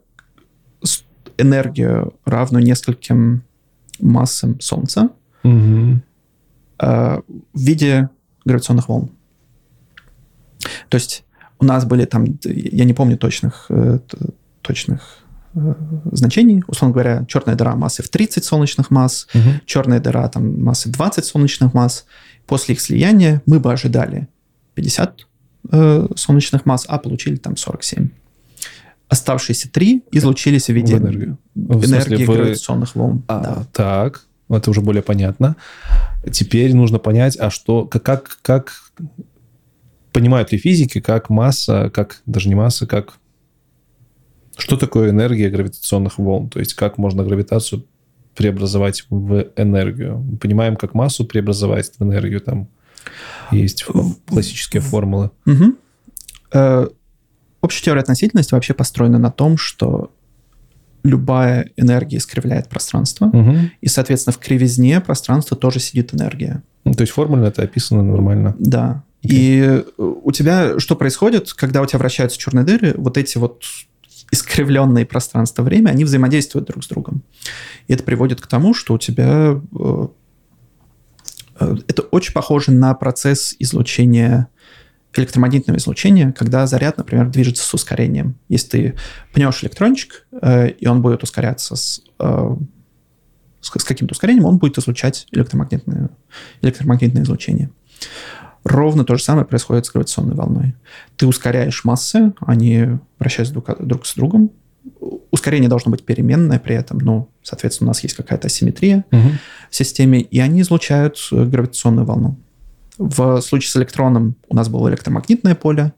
энергию, 1.42 2.14
равную 2.26 2.64
нескольким 2.64 3.44
массам 4.00 4.60
Солнца 4.60 5.10
угу. 5.44 6.02
э, 6.80 7.22
в 7.54 7.60
виде 7.60 8.10
гравитационных 8.46 8.90
волн. 8.90 9.12
То 10.90 10.96
есть 10.96 11.24
у 11.60 11.66
нас 11.66 11.86
были 11.86 12.06
там, 12.06 12.26
я 12.44 12.86
не 12.86 12.94
помню 12.94 13.18
точных, 13.18 13.66
э, 13.70 14.00
точных 14.62 15.20
э, 15.54 15.74
значений. 16.12 16.64
Условно 16.68 16.94
говоря, 16.94 17.26
черная 17.28 17.56
дыра 17.56 17.76
массы 17.76 18.04
в 18.04 18.10
30 18.10 18.44
солнечных 18.44 18.92
масс, 18.92 19.28
угу. 19.34 19.62
черная 19.66 20.00
дыра 20.00 20.28
там 20.30 20.62
массы 20.62 20.90
20 20.90 21.24
солнечных 21.24 21.74
масс. 21.74 22.06
После 22.48 22.76
их 22.76 22.82
слияния 22.82 23.42
мы 23.46 23.60
бы 23.60 23.72
ожидали 23.72 24.28
50 24.76 25.28
э, 25.72 26.08
солнечных 26.16 26.66
масс, 26.66 26.86
а 26.88 26.98
получили 26.98 27.36
там 27.36 27.58
47 27.58 28.10
оставшиеся 29.12 29.70
три 29.70 30.04
излучились 30.14 30.68
в 30.68 30.74
виде 30.74 30.96
в 30.96 31.00
энергию. 31.00 31.38
энергии 31.54 32.24
в 32.24 32.32
гравитационных 32.32 32.96
волн. 32.96 33.24
А, 33.28 33.44
да. 33.44 33.68
Так, 33.74 34.26
это 34.50 34.70
уже 34.70 34.80
более 34.80 35.04
понятно. 35.04 35.58
Теперь 36.32 36.74
нужно 36.74 36.98
понять, 36.98 37.38
а 37.38 37.50
что, 37.50 37.86
как, 37.86 38.40
как 38.42 38.72
понимают 40.14 40.54
ли 40.54 40.58
физики, 40.58 41.02
как 41.02 41.30
масса, 41.30 41.92
как 41.94 42.22
даже 42.26 42.48
не 42.48 42.56
масса, 42.56 42.88
как 42.88 43.16
что 44.56 44.78
такое 44.78 45.10
энергия 45.10 45.50
гравитационных 45.50 46.18
волн? 46.18 46.50
То 46.50 46.60
есть 46.60 46.74
как 46.74 46.98
можно 46.98 47.26
гравитацию 47.26 47.86
преобразовать 48.36 49.06
в 49.10 49.50
энергию? 49.58 50.20
Мы 50.20 50.38
понимаем, 50.38 50.78
как 50.78 50.94
массу 50.94 51.26
преобразовать 51.26 51.92
в 52.00 52.02
энергию. 52.02 52.40
Там 52.40 52.70
есть 53.52 53.84
классические 54.30 54.82
формулы. 54.82 55.32
Угу. 55.46 55.76
Общая 57.62 57.84
теория 57.84 58.02
относительности 58.02 58.54
вообще 58.54 58.74
построена 58.74 59.20
на 59.20 59.32
том, 59.32 59.58
что 59.58 60.12
любая 61.04 61.72
энергия 61.78 62.18
искривляет 62.18 62.70
пространство, 62.70 63.26
угу. 63.28 63.56
и, 63.82 63.88
соответственно, 63.88 64.34
в 64.34 64.40
кривизне 64.40 65.00
пространства 65.02 65.58
тоже 65.58 65.80
сидит 65.80 66.14
энергия. 66.14 66.64
Ну, 66.86 66.94
то 66.94 67.02
есть 67.02 67.14
формульно 67.14 67.46
это 67.46 67.64
описано 67.64 68.04
нормально. 68.04 68.56
Да. 68.60 69.04
Okay. 69.24 69.30
И 69.30 69.84
у 69.98 70.32
тебя 70.32 70.80
что 70.80 70.96
происходит, 70.96 71.54
когда 71.54 71.82
у 71.82 71.86
тебя 71.86 72.00
вращаются 72.00 72.40
черные 72.40 72.66
дыры? 72.66 72.94
Вот 72.98 73.18
эти 73.18 73.38
вот 73.38 73.64
искривленные 74.32 75.06
пространство-время, 75.06 75.90
они 75.90 76.06
взаимодействуют 76.06 76.68
друг 76.68 76.84
с 76.84 76.88
другом. 76.88 77.22
И 77.88 77.94
это 77.94 78.04
приводит 78.04 78.42
к 78.42 78.48
тому, 78.48 78.74
что 78.74 78.94
у 78.94 78.98
тебя... 78.98 79.60
Э, 79.78 80.08
э, 81.60 81.76
это 81.88 82.04
очень 82.04 82.34
похоже 82.34 82.72
на 82.72 82.94
процесс 82.94 83.56
излучения 83.60 84.48
электромагнитного 85.16 85.78
излучения, 85.78 86.32
когда 86.32 86.66
заряд, 86.68 86.98
например, 86.98 87.30
движется 87.30 87.64
с 87.64 87.74
ускорением. 87.74 88.36
Если 88.50 88.68
ты 88.70 88.96
пнешь 89.34 89.64
электрончик, 89.64 90.26
э, 90.42 90.70
и 90.70 90.88
он 90.88 91.02
будет 91.02 91.24
ускоряться 91.24 91.76
с, 91.76 92.02
э, 92.20 92.56
с, 93.60 93.70
каким-то 93.70 94.14
ускорением, 94.14 94.46
он 94.46 94.58
будет 94.58 94.78
излучать 94.78 95.28
электромагнитное, 95.32 96.10
электромагнитное 96.62 97.24
излучение. 97.24 97.70
Ровно 98.64 99.04
то 99.04 99.16
же 99.16 99.24
самое 99.24 99.46
происходит 99.46 99.86
с 99.86 99.92
гравитационной 99.92 100.36
волной. 100.36 100.76
Ты 101.18 101.28
ускоряешь 101.28 101.84
массы, 101.84 102.34
они 102.42 103.00
вращаются 103.20 103.54
друг, 103.54 103.70
друг 103.80 104.06
с 104.06 104.16
другом. 104.16 104.52
Ускорение 105.32 105.70
должно 105.70 105.92
быть 105.92 106.06
переменное 106.06 106.60
при 106.60 106.76
этом, 106.76 107.00
но, 107.00 107.30
соответственно, 107.44 107.90
у 107.90 107.92
нас 107.92 108.04
есть 108.04 108.16
какая-то 108.16 108.48
асимметрия 108.48 109.06
Мгм. 109.12 109.40
в 109.70 109.76
системе, 109.76 110.22
и 110.22 110.40
они 110.40 110.62
излучают 110.62 111.18
э, 111.32 111.44
гравитационную 111.46 112.06
волну. 112.06 112.38
В 112.98 113.42
случае 113.42 113.70
с 113.70 113.78
электроном 113.78 114.36
у 114.50 114.56
нас 114.56 114.70
было 114.70 114.90
электромагнитное 114.90 115.56
поле, 115.56 115.94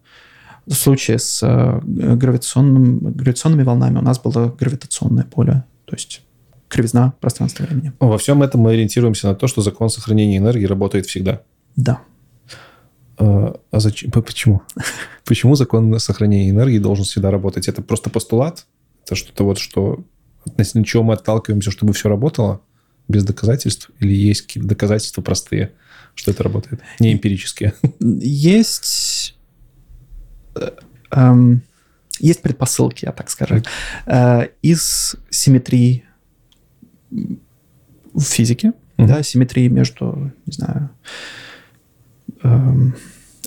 в 0.65 0.73
случае 0.73 1.19
с 1.19 1.43
э, 1.43 1.79
гравитационным, 1.83 2.99
гравитационными 2.99 3.63
волнами 3.63 3.97
у 3.97 4.01
нас 4.01 4.19
было 4.19 4.55
гравитационное 4.57 5.25
поле, 5.25 5.63
то 5.85 5.95
есть 5.95 6.21
кривизна 6.69 7.13
пространства 7.19 7.63
времени. 7.65 7.91
Во 7.99 8.17
всем 8.17 8.41
этом 8.41 8.61
мы 8.61 8.71
ориентируемся 8.71 9.27
на 9.27 9.35
то, 9.35 9.47
что 9.47 9.61
закон 9.61 9.89
сохранения 9.89 10.37
энергии 10.37 10.65
работает 10.65 11.05
всегда. 11.05 11.41
Да. 11.75 12.01
А 13.17 13.59
а 13.71 13.79
зачем? 13.79 14.11
Почему? 14.11 14.61
Почему 15.25 15.55
закон 15.55 15.99
сохранения 15.99 16.49
энергии 16.49 16.79
должен 16.79 17.05
всегда 17.05 17.31
работать? 17.31 17.67
Это 17.67 17.81
просто 17.81 18.09
постулат? 18.09 18.65
Это 19.05 19.15
что-то 19.15 19.43
вот, 19.43 19.57
что 19.57 20.03
относительно 20.45 20.85
чего 20.85 21.03
мы 21.03 21.13
отталкиваемся, 21.13 21.71
чтобы 21.71 21.93
все 21.93 22.09
работало 22.09 22.61
без 23.07 23.23
доказательств? 23.23 23.89
Или 23.99 24.13
есть 24.13 24.43
какие-то 24.43 24.69
доказательства 24.69 25.21
простые, 25.21 25.73
что 26.16 26.32
это 26.32 26.43
работает? 26.43 26.82
Не 26.99 27.14
эмпирические. 27.14 27.74
Есть, 27.99 29.36
э, 30.55 30.72
эм, 31.11 31.61
есть 32.20 32.41
предпосылки, 32.41 33.05
я 33.05 33.11
так 33.11 33.30
скажу, 33.30 33.61
э, 34.05 34.47
из 34.61 35.16
симметрии 35.30 36.05
в 38.14 38.22
физике, 38.22 38.74
да, 38.97 39.24
симметрии 39.24 39.68
между, 39.68 40.32
не 40.45 40.53
знаю, 40.53 40.89
эм, 42.43 42.95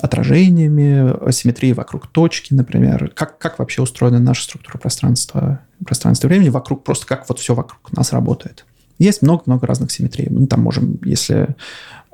отражениями, 0.01 1.27
асимметрии 1.27 1.73
вокруг 1.73 2.09
точки, 2.09 2.53
например. 2.53 3.11
Как, 3.14 3.39
как 3.39 3.59
вообще 3.59 3.83
устроена 3.83 4.19
наша 4.19 4.45
структура 4.45 4.79
пространства, 4.79 5.61
пространства 5.85 6.29
времени 6.29 6.51
вокруг, 6.51 6.85
просто 6.85 7.07
как 7.07 7.29
вот 7.29 7.39
все 7.39 7.55
вокруг 7.55 7.93
нас 7.93 8.12
работает. 8.12 8.67
Есть 8.99 9.23
много-много 9.23 9.67
разных 9.67 9.91
симметрий. 9.91 10.29
Мы 10.31 10.47
там 10.47 10.62
можем, 10.62 10.99
если... 11.05 11.55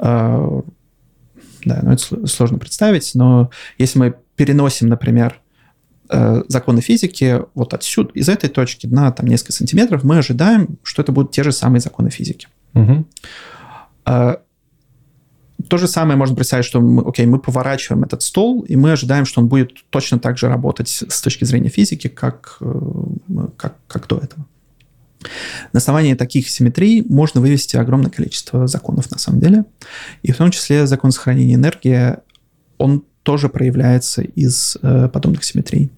э, 0.02 0.60
да, 1.64 1.80
ну 1.82 1.92
это 1.92 2.02
сл- 2.02 2.26
сложно 2.26 2.58
представить, 2.58 3.12
но 3.14 3.50
если 3.78 3.98
мы 3.98 4.14
переносим, 4.36 4.88
например, 4.88 5.40
э, 6.10 6.42
законы 6.48 6.80
физики 6.80 7.40
вот 7.54 7.72
отсюда, 7.74 8.10
из 8.14 8.28
этой 8.28 8.50
точки 8.50 8.86
на 8.86 9.10
там 9.12 9.26
несколько 9.26 9.52
сантиметров, 9.52 10.04
мы 10.04 10.18
ожидаем, 10.18 10.76
что 10.82 11.02
это 11.02 11.12
будут 11.12 11.32
те 11.32 11.42
же 11.42 11.52
самые 11.52 11.80
законы 11.80 12.10
физики. 12.10 12.48
А, 14.04 14.40
То 15.68 15.78
же 15.78 15.86
самое 15.86 16.16
можно 16.16 16.34
представить, 16.34 16.64
что 16.64 16.80
мы, 16.80 17.02
окей, 17.08 17.26
мы 17.26 17.38
поворачиваем 17.38 18.02
этот 18.02 18.22
стол, 18.22 18.62
и 18.62 18.74
мы 18.76 18.92
ожидаем, 18.92 19.24
что 19.24 19.40
он 19.40 19.46
будет 19.48 19.70
точно 19.90 20.18
так 20.18 20.36
же 20.38 20.48
работать 20.48 20.88
с 20.88 21.22
точки 21.22 21.44
зрения 21.44 21.68
физики, 21.70 22.08
как, 22.08 22.56
э, 22.60 22.80
как, 23.56 23.76
как 23.86 24.08
до 24.08 24.18
этого. 24.18 24.44
На 25.72 25.78
основании 25.78 26.14
таких 26.14 26.48
симметрий 26.48 27.02
можно 27.08 27.40
вывести 27.40 27.76
огромное 27.76 28.10
количество 28.10 28.66
законов 28.66 29.10
на 29.10 29.18
самом 29.18 29.40
деле. 29.40 29.64
И 30.22 30.32
в 30.32 30.36
том 30.36 30.50
числе 30.50 30.86
закон 30.86 31.12
сохранения 31.12 31.54
энергии, 31.54 32.16
он 32.78 33.04
тоже 33.22 33.48
проявляется 33.48 34.22
из 34.22 34.76
э, 34.82 35.08
подобных 35.08 35.44
симметрий. 35.44 35.90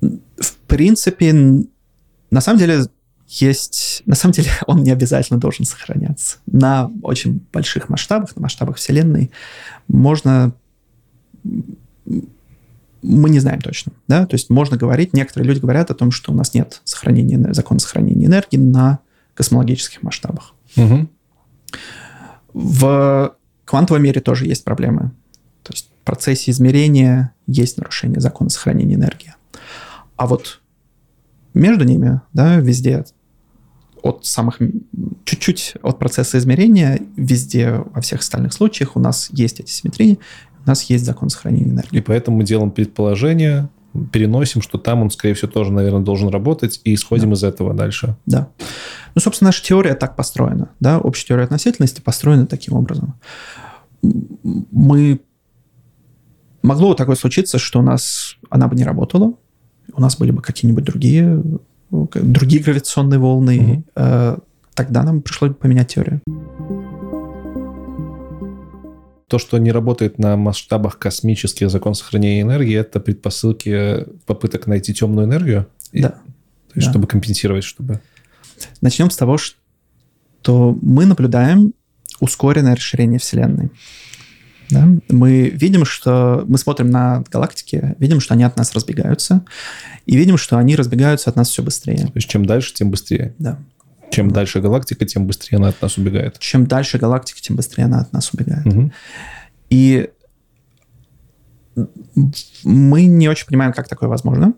В 0.00 0.56
принципе, 0.66 1.32
на 2.30 2.40
самом 2.40 2.58
деле 2.58 2.84
есть... 3.28 4.02
На 4.06 4.14
самом 4.14 4.32
деле 4.32 4.50
он 4.66 4.82
не 4.82 4.90
обязательно 4.90 5.40
должен 5.40 5.64
сохраняться. 5.64 6.38
На 6.46 6.90
очень 7.02 7.40
больших 7.52 7.88
масштабах, 7.88 8.34
на 8.36 8.42
масштабах 8.42 8.76
Вселенной 8.76 9.30
можно... 9.86 10.52
Мы 13.08 13.30
не 13.30 13.38
знаем 13.38 13.60
точно, 13.60 13.92
да, 14.06 14.26
то 14.26 14.34
есть 14.34 14.50
можно 14.50 14.76
говорить, 14.76 15.14
некоторые 15.14 15.48
люди 15.48 15.60
говорят 15.60 15.90
о 15.90 15.94
том, 15.94 16.10
что 16.10 16.32
у 16.32 16.34
нас 16.34 16.52
нет 16.52 16.80
сохранения, 16.84 17.52
закона 17.54 17.80
сохранения 17.80 18.26
энергии 18.26 18.58
на 18.58 18.98
космологических 19.34 20.02
масштабах. 20.02 20.54
Мгм. 20.76 21.08
В 22.52 23.34
квантовом 23.64 24.02
мире 24.02 24.20
тоже 24.20 24.46
есть 24.46 24.64
проблемы. 24.64 25.12
То 25.62 25.72
есть 25.72 25.90
в 26.02 26.04
процессе 26.04 26.50
измерения 26.50 27.32
есть 27.46 27.78
нарушение 27.78 28.20
закона 28.20 28.50
сохранения 28.50 28.94
энергии. 28.94 29.34
А 30.16 30.26
вот 30.26 30.60
между 31.54 31.84
ними, 31.84 32.20
да, 32.32 32.56
везде 32.56 33.04
от 34.02 34.24
самых 34.24 34.58
чуть-чуть 35.24 35.74
от 35.82 35.98
процесса 35.98 36.38
измерения, 36.38 37.00
везде 37.16 37.72
во 37.72 38.00
всех 38.00 38.20
остальных 38.20 38.52
случаях 38.52 38.96
у 38.96 39.00
нас 39.00 39.28
есть 39.32 39.60
эти 39.60 39.70
симметрии, 39.70 40.18
у 40.68 40.70
нас 40.70 40.82
есть 40.84 41.04
закон 41.04 41.30
сохранения 41.30 41.70
энергии. 41.70 41.96
И 41.96 42.00
поэтому 42.02 42.36
мы 42.36 42.44
делаем 42.44 42.70
предположение, 42.70 43.70
переносим, 44.12 44.60
что 44.60 44.76
там 44.76 45.00
он, 45.00 45.10
скорее 45.10 45.32
всего, 45.32 45.50
тоже, 45.50 45.72
наверное, 45.72 46.02
должен 46.02 46.28
работать, 46.28 46.82
и 46.84 46.94
исходим 46.94 47.32
из 47.32 47.42
этого 47.42 47.72
дальше. 47.72 48.16
Да. 48.26 48.48
Ну, 49.14 49.20
собственно, 49.20 49.48
наша 49.48 49.64
теория 49.64 49.94
так 49.94 50.14
построена. 50.14 50.68
Да? 50.78 50.98
Общая 50.98 51.28
теория 51.28 51.44
относительности 51.44 52.02
построена 52.02 52.46
таким 52.46 52.74
образом. 52.74 53.14
Мы... 54.02 55.20
Могло 56.62 56.92
такое 56.94 57.16
случиться, 57.16 57.58
что 57.58 57.78
у 57.78 57.82
нас 57.82 58.36
она 58.50 58.68
бы 58.68 58.76
не 58.76 58.84
работала, 58.84 59.32
у 59.94 60.00
нас 60.02 60.18
были 60.18 60.32
бы 60.32 60.42
какие-нибудь 60.42 60.84
другие, 60.84 61.42
другие 61.90 62.62
гравитационные 62.62 63.18
волны. 63.18 63.84
Э, 63.94 64.36
Тогда 64.78 65.02
нам 65.02 65.22
пришлось 65.22 65.50
бы 65.50 65.56
поменять 65.56 65.88
теорию. 65.88 66.20
То, 69.28 69.38
что 69.38 69.58
не 69.58 69.70
работает 69.72 70.18
на 70.18 70.36
масштабах 70.36 70.98
космических 70.98 71.70
закон 71.70 71.94
сохранения 71.94 72.40
энергии, 72.42 72.76
это 72.76 72.98
предпосылки 72.98 74.06
попыток 74.26 74.66
найти 74.66 74.94
темную 74.94 75.26
энергию? 75.26 75.66
И- 75.92 76.02
Да. 76.02 76.08
То 76.10 76.74
есть, 76.74 76.86
Да. 76.88 76.92
чтобы 76.92 77.06
компенсировать, 77.06 77.64
чтобы... 77.64 78.00
Начнем 78.80 79.10
с 79.10 79.16
того, 79.16 79.38
что 79.38 80.76
мы 80.82 81.06
наблюдаем 81.06 81.72
ускоренное 82.20 82.74
расширение 82.74 83.18
Вселенной. 83.18 83.70
Да? 84.70 84.86
Мы 85.08 85.48
видим, 85.50 85.84
что 85.84 86.44
мы 86.46 86.58
смотрим 86.58 86.90
на 86.90 87.24
галактики, 87.30 87.96
видим, 87.98 88.20
что 88.20 88.34
они 88.34 88.44
от 88.44 88.56
нас 88.56 88.74
разбегаются, 88.74 89.44
и 90.04 90.16
видим, 90.16 90.36
что 90.36 90.58
они 90.58 90.76
разбегаются 90.76 91.30
от 91.30 91.36
нас 91.36 91.48
все 91.48 91.62
быстрее. 91.62 92.06
То 92.06 92.12
есть, 92.14 92.28
чем 92.28 92.44
дальше, 92.44 92.74
тем 92.74 92.90
быстрее. 92.90 93.34
Да. 93.38 93.58
Чем 94.10 94.30
дальше 94.30 94.60
галактика, 94.60 95.04
тем 95.04 95.26
быстрее 95.26 95.56
она 95.58 95.68
от 95.68 95.80
нас 95.80 95.98
убегает. 95.98 96.38
Чем 96.38 96.66
дальше 96.66 96.98
галактика, 96.98 97.40
тем 97.40 97.56
быстрее 97.56 97.84
она 97.84 98.00
от 98.00 98.12
нас 98.12 98.32
убегает. 98.32 98.64
Мгм. 98.64 98.92
И 99.70 100.10
мы 102.64 103.06
не 103.06 103.28
очень 103.28 103.46
понимаем, 103.46 103.72
как 103.72 103.88
такое 103.88 104.08
возможно, 104.08 104.54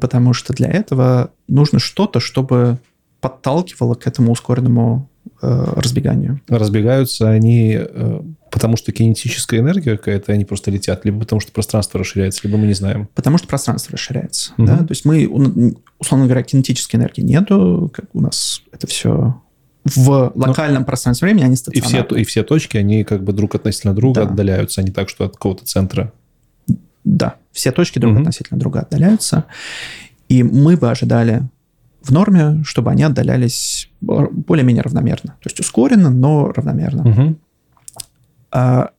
потому 0.00 0.32
что 0.32 0.52
для 0.52 0.68
этого 0.68 1.32
нужно 1.48 1.78
что-то, 1.78 2.20
чтобы 2.20 2.78
подталкивало 3.20 3.94
к 3.94 4.06
этому 4.06 4.32
ускоренному 4.32 5.08
э, 5.42 5.72
разбеганию. 5.76 6.40
Разбегаются 6.48 7.30
они 7.30 7.76
э, 7.78 8.20
потому, 8.50 8.76
что 8.76 8.92
кинетическая 8.92 9.60
энергия 9.60 9.96
какая-то, 9.96 10.32
они 10.32 10.44
просто 10.44 10.70
летят, 10.70 11.04
либо 11.04 11.20
потому, 11.20 11.40
что 11.40 11.52
пространство 11.52 11.98
расширяется, 12.00 12.40
либо 12.44 12.56
мы 12.56 12.66
не 12.66 12.74
знаем. 12.74 13.08
Потому 13.14 13.38
что 13.38 13.48
пространство 13.48 13.92
расширяется. 13.92 14.52
Мгм. 14.56 14.66
Да? 14.66 14.78
То 14.78 14.90
есть 14.90 15.04
мы, 15.04 15.74
условно 15.98 16.26
говоря, 16.26 16.42
кинетической 16.42 16.98
энергии 17.00 17.22
нету, 17.22 17.90
как 17.92 18.06
у 18.12 18.20
нас 18.20 18.62
это 18.72 18.86
все 18.86 19.40
в 19.84 20.32
локальном 20.34 20.84
пространстве 20.84 21.26
времени, 21.26 21.44
они 21.44 21.56
И 21.72 21.80
все, 21.80 22.02
и 22.02 22.24
все 22.24 22.42
точки, 22.42 22.78
они 22.78 23.04
как 23.04 23.22
бы 23.22 23.32
друг 23.34 23.54
относительно 23.54 23.92
друга 23.94 24.22
Да. 24.24 24.30
отдаляются, 24.30 24.80
а 24.80 24.84
не 24.84 24.90
так, 24.90 25.08
что 25.10 25.24
от 25.26 25.34
какого-то 25.34 25.64
центра. 25.66 26.12
Да, 27.04 27.34
все 27.52 27.70
точки 27.70 27.98
друг 27.98 28.12
Мгм. 28.14 28.22
относительно 28.22 28.58
друга 28.58 28.80
отдаляются. 28.80 29.44
И 30.30 30.42
мы 30.42 30.76
бы 30.78 30.90
ожидали 30.90 31.42
в 32.04 32.10
норме, 32.10 32.62
чтобы 32.64 32.90
они 32.90 33.02
отдалялись 33.02 33.88
бо- 34.00 34.28
более-менее 34.30 34.82
равномерно. 34.82 35.30
То 35.40 35.48
есть 35.48 35.58
ускоренно, 35.60 36.10
но 36.10 36.52
равномерно. 36.52 37.02
Мгм. 37.02 37.38
А 38.50 38.90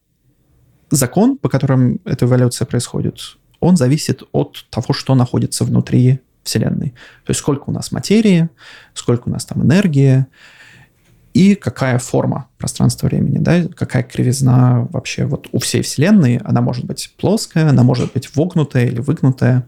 закон, 0.90 1.38
по 1.38 1.50
которому 1.50 1.98
эта 2.06 2.26
эволюция 2.26 2.66
происходит, 2.66 3.38
он 3.60 3.78
зависит 3.78 4.24
от 4.32 4.66
того, 4.70 4.94
что 4.94 5.16
находится 5.16 5.64
внутри 5.64 6.20
Вселенной. 6.44 6.90
То 7.26 7.32
есть 7.32 7.40
сколько 7.40 7.70
у 7.70 7.72
нас 7.72 7.92
материи, 7.92 8.50
сколько 8.94 9.30
у 9.30 9.32
нас 9.32 9.46
там 9.46 9.64
энергии, 9.64 10.26
и 11.34 11.56
какая 11.56 12.00
форма 12.00 12.48
пространства-времени, 12.58 13.40
да, 13.40 13.64
какая 13.68 14.04
кривизна 14.04 14.88
вообще 14.92 15.26
вот 15.26 15.50
у 15.52 15.60
всей 15.60 15.82
Вселенной. 15.82 16.38
Она 16.38 16.62
может 16.62 16.86
быть 16.86 17.14
плоская, 17.18 17.70
она 17.70 17.84
может 17.84 18.14
быть 18.14 18.36
вогнутая 18.36 18.86
или 18.86 19.02
выгнутая. 19.02 19.68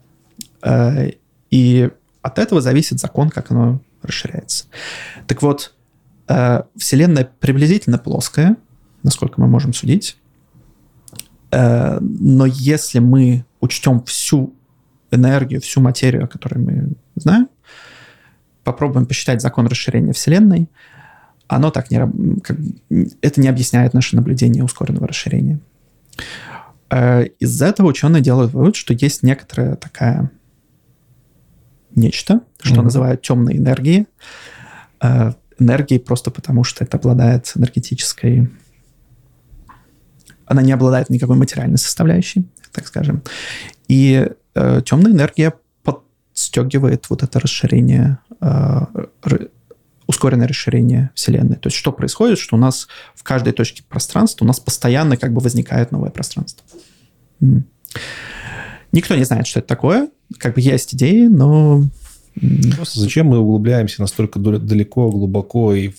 Э, 0.63 1.11
И 1.51 1.89
от 2.27 2.39
этого 2.39 2.61
зависит 2.61 2.99
закон, 2.99 3.29
как 3.29 3.51
оно 3.51 3.81
расширяется. 4.01 4.65
Так 5.27 5.41
вот, 5.41 5.73
э, 6.27 6.61
Вселенная 6.75 7.29
приблизительно 7.39 7.97
плоская, 7.97 8.57
насколько 9.03 9.41
мы 9.41 9.47
можем 9.47 9.73
судить. 9.73 10.17
Э, 11.51 11.99
Но 12.01 12.45
если 12.45 12.99
мы 12.99 13.45
учтем 13.61 14.03
всю 14.03 14.53
энергию, 15.11 15.61
всю 15.61 15.81
материю, 15.81 16.25
о 16.25 16.27
которой 16.27 16.59
мы 16.59 16.93
знаем, 17.15 17.47
попробуем 18.63 19.05
посчитать 19.05 19.41
закон 19.41 19.67
расширения 19.67 20.11
Вселенной, 20.11 20.69
оно 21.47 21.71
так 21.71 21.89
не... 21.89 22.41
Как, 22.41 22.57
это 23.21 23.39
не 23.41 23.47
объясняет 23.47 23.93
наше 23.93 24.17
наблюдение 24.17 24.63
ускоренного 24.63 25.07
расширения. 25.07 25.59
Э, 26.89 27.25
из-за 27.39 27.67
этого 27.67 27.87
ученые 27.87 28.21
делают 28.21 28.51
вывод, 28.53 28.75
что 28.75 28.93
есть 28.93 29.23
некоторая 29.23 29.75
такая 29.75 30.29
нечто, 31.97 32.41
что 32.61 32.75
mm-hmm. 32.75 32.83
называют 32.83 33.21
темной 33.21 33.57
энергией. 33.57 34.07
Э, 35.01 35.33
энергией 35.59 35.99
просто 35.99 36.31
потому, 36.31 36.63
что 36.63 36.83
это 36.83 36.97
обладает 36.97 37.51
энергетической... 37.55 38.49
Она 40.45 40.61
не 40.61 40.71
обладает 40.71 41.09
никакой 41.09 41.35
материальной 41.35 41.77
составляющей, 41.77 42.47
так 42.71 42.87
скажем. 42.87 43.21
И 43.89 44.29
э, 44.55 44.81
темная 44.85 45.11
энергия 45.11 45.53
подстегивает 45.83 47.09
вот 47.09 47.23
это 47.23 47.39
расширение, 47.39 48.19
э, 48.39 48.79
ускоренное 50.05 50.47
расширение 50.47 51.09
Вселенной. 51.15 51.57
То 51.57 51.67
есть 51.67 51.75
что 51.75 51.91
происходит, 51.91 52.39
что 52.39 52.55
у 52.55 52.59
нас 52.59 52.87
в 53.13 53.23
каждой 53.23 53.51
точке 53.51 53.83
пространства 53.83 54.45
у 54.45 54.47
нас 54.47 54.59
постоянно 54.59 55.17
как 55.17 55.33
бы 55.33 55.41
возникает 55.41 55.91
новое 55.91 56.11
пространство. 56.11 56.65
Никто 58.91 59.15
не 59.15 59.23
знает, 59.23 59.47
что 59.47 59.59
это 59.59 59.67
такое. 59.67 60.09
Как 60.37 60.55
бы 60.55 60.61
есть 60.61 60.93
идеи, 60.93 61.27
но... 61.27 61.83
Просто 62.75 62.99
зачем 62.99 63.27
мы 63.27 63.39
углубляемся 63.39 64.01
настолько 64.01 64.39
далеко, 64.39 65.09
глубоко 65.09 65.73
и 65.73 65.91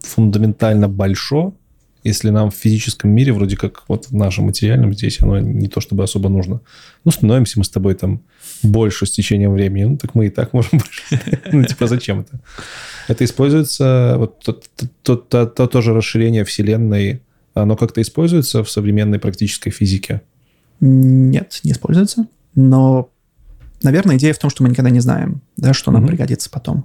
фундаментально 0.00 0.88
большое, 0.88 1.52
если 2.04 2.30
нам 2.30 2.50
в 2.50 2.54
физическом 2.54 3.10
мире, 3.10 3.32
вроде 3.32 3.56
как 3.56 3.84
вот 3.88 4.06
в 4.06 4.14
нашем 4.14 4.46
материальном, 4.46 4.94
здесь 4.94 5.20
оно 5.20 5.40
не 5.40 5.68
то 5.68 5.80
чтобы 5.80 6.04
особо 6.04 6.28
нужно. 6.28 6.60
Ну, 7.04 7.10
становимся 7.10 7.58
мы 7.58 7.64
с 7.64 7.68
тобой 7.68 7.94
там 7.94 8.22
больше 8.62 9.06
с 9.06 9.10
течением 9.10 9.52
времени, 9.52 9.84
ну, 9.84 9.96
так 9.96 10.14
мы 10.14 10.26
и 10.26 10.30
так 10.30 10.52
можем 10.52 10.78
больше. 10.78 11.02
Ну, 11.52 11.64
типа, 11.64 11.86
зачем 11.86 12.20
это? 12.20 12.40
Это 13.08 13.24
используется, 13.24 14.14
вот 14.18 14.40
то, 15.02 15.16
то 15.16 15.66
тоже 15.66 15.92
расширение 15.92 16.44
Вселенной, 16.44 17.22
оно 17.54 17.76
как-то 17.76 18.00
используется 18.00 18.62
в 18.62 18.70
современной 18.70 19.18
практической 19.18 19.70
физике? 19.70 20.22
Нет, 20.80 21.60
не 21.64 21.72
используется. 21.72 22.26
Но, 22.54 23.10
наверное, 23.82 24.16
идея 24.16 24.32
в 24.32 24.38
том, 24.38 24.50
что 24.50 24.62
мы 24.62 24.68
никогда 24.68 24.90
не 24.90 25.00
знаем, 25.00 25.42
да, 25.56 25.72
что 25.72 25.90
нам 25.90 26.04
mm-hmm. 26.04 26.08
пригодится 26.08 26.50
потом. 26.50 26.84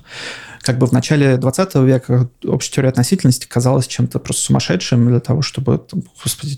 Как 0.62 0.78
бы 0.78 0.88
в 0.88 0.92
начале 0.92 1.38
20 1.38 1.76
века 1.76 2.30
общая 2.46 2.72
теория 2.72 2.90
относительности 2.90 3.48
казалась 3.48 3.88
чем-то 3.88 4.20
просто 4.20 4.44
сумасшедшим 4.44 5.08
для 5.08 5.20
того, 5.20 5.42
чтобы, 5.42 5.78
там, 5.78 6.04
господи, 6.24 6.58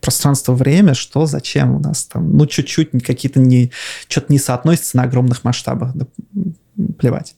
пространство-время, 0.00 0.94
что, 0.94 1.26
зачем 1.26 1.74
у 1.74 1.78
нас 1.78 2.04
там, 2.04 2.36
ну, 2.36 2.46
чуть-чуть 2.46 2.90
какие-то 3.04 3.40
не, 3.40 3.70
что-то 4.08 4.32
не 4.32 4.38
соотносится 4.38 4.96
на 4.96 5.04
огромных 5.04 5.44
масштабах, 5.44 5.94
да, 5.94 6.06
плевать. 6.98 7.36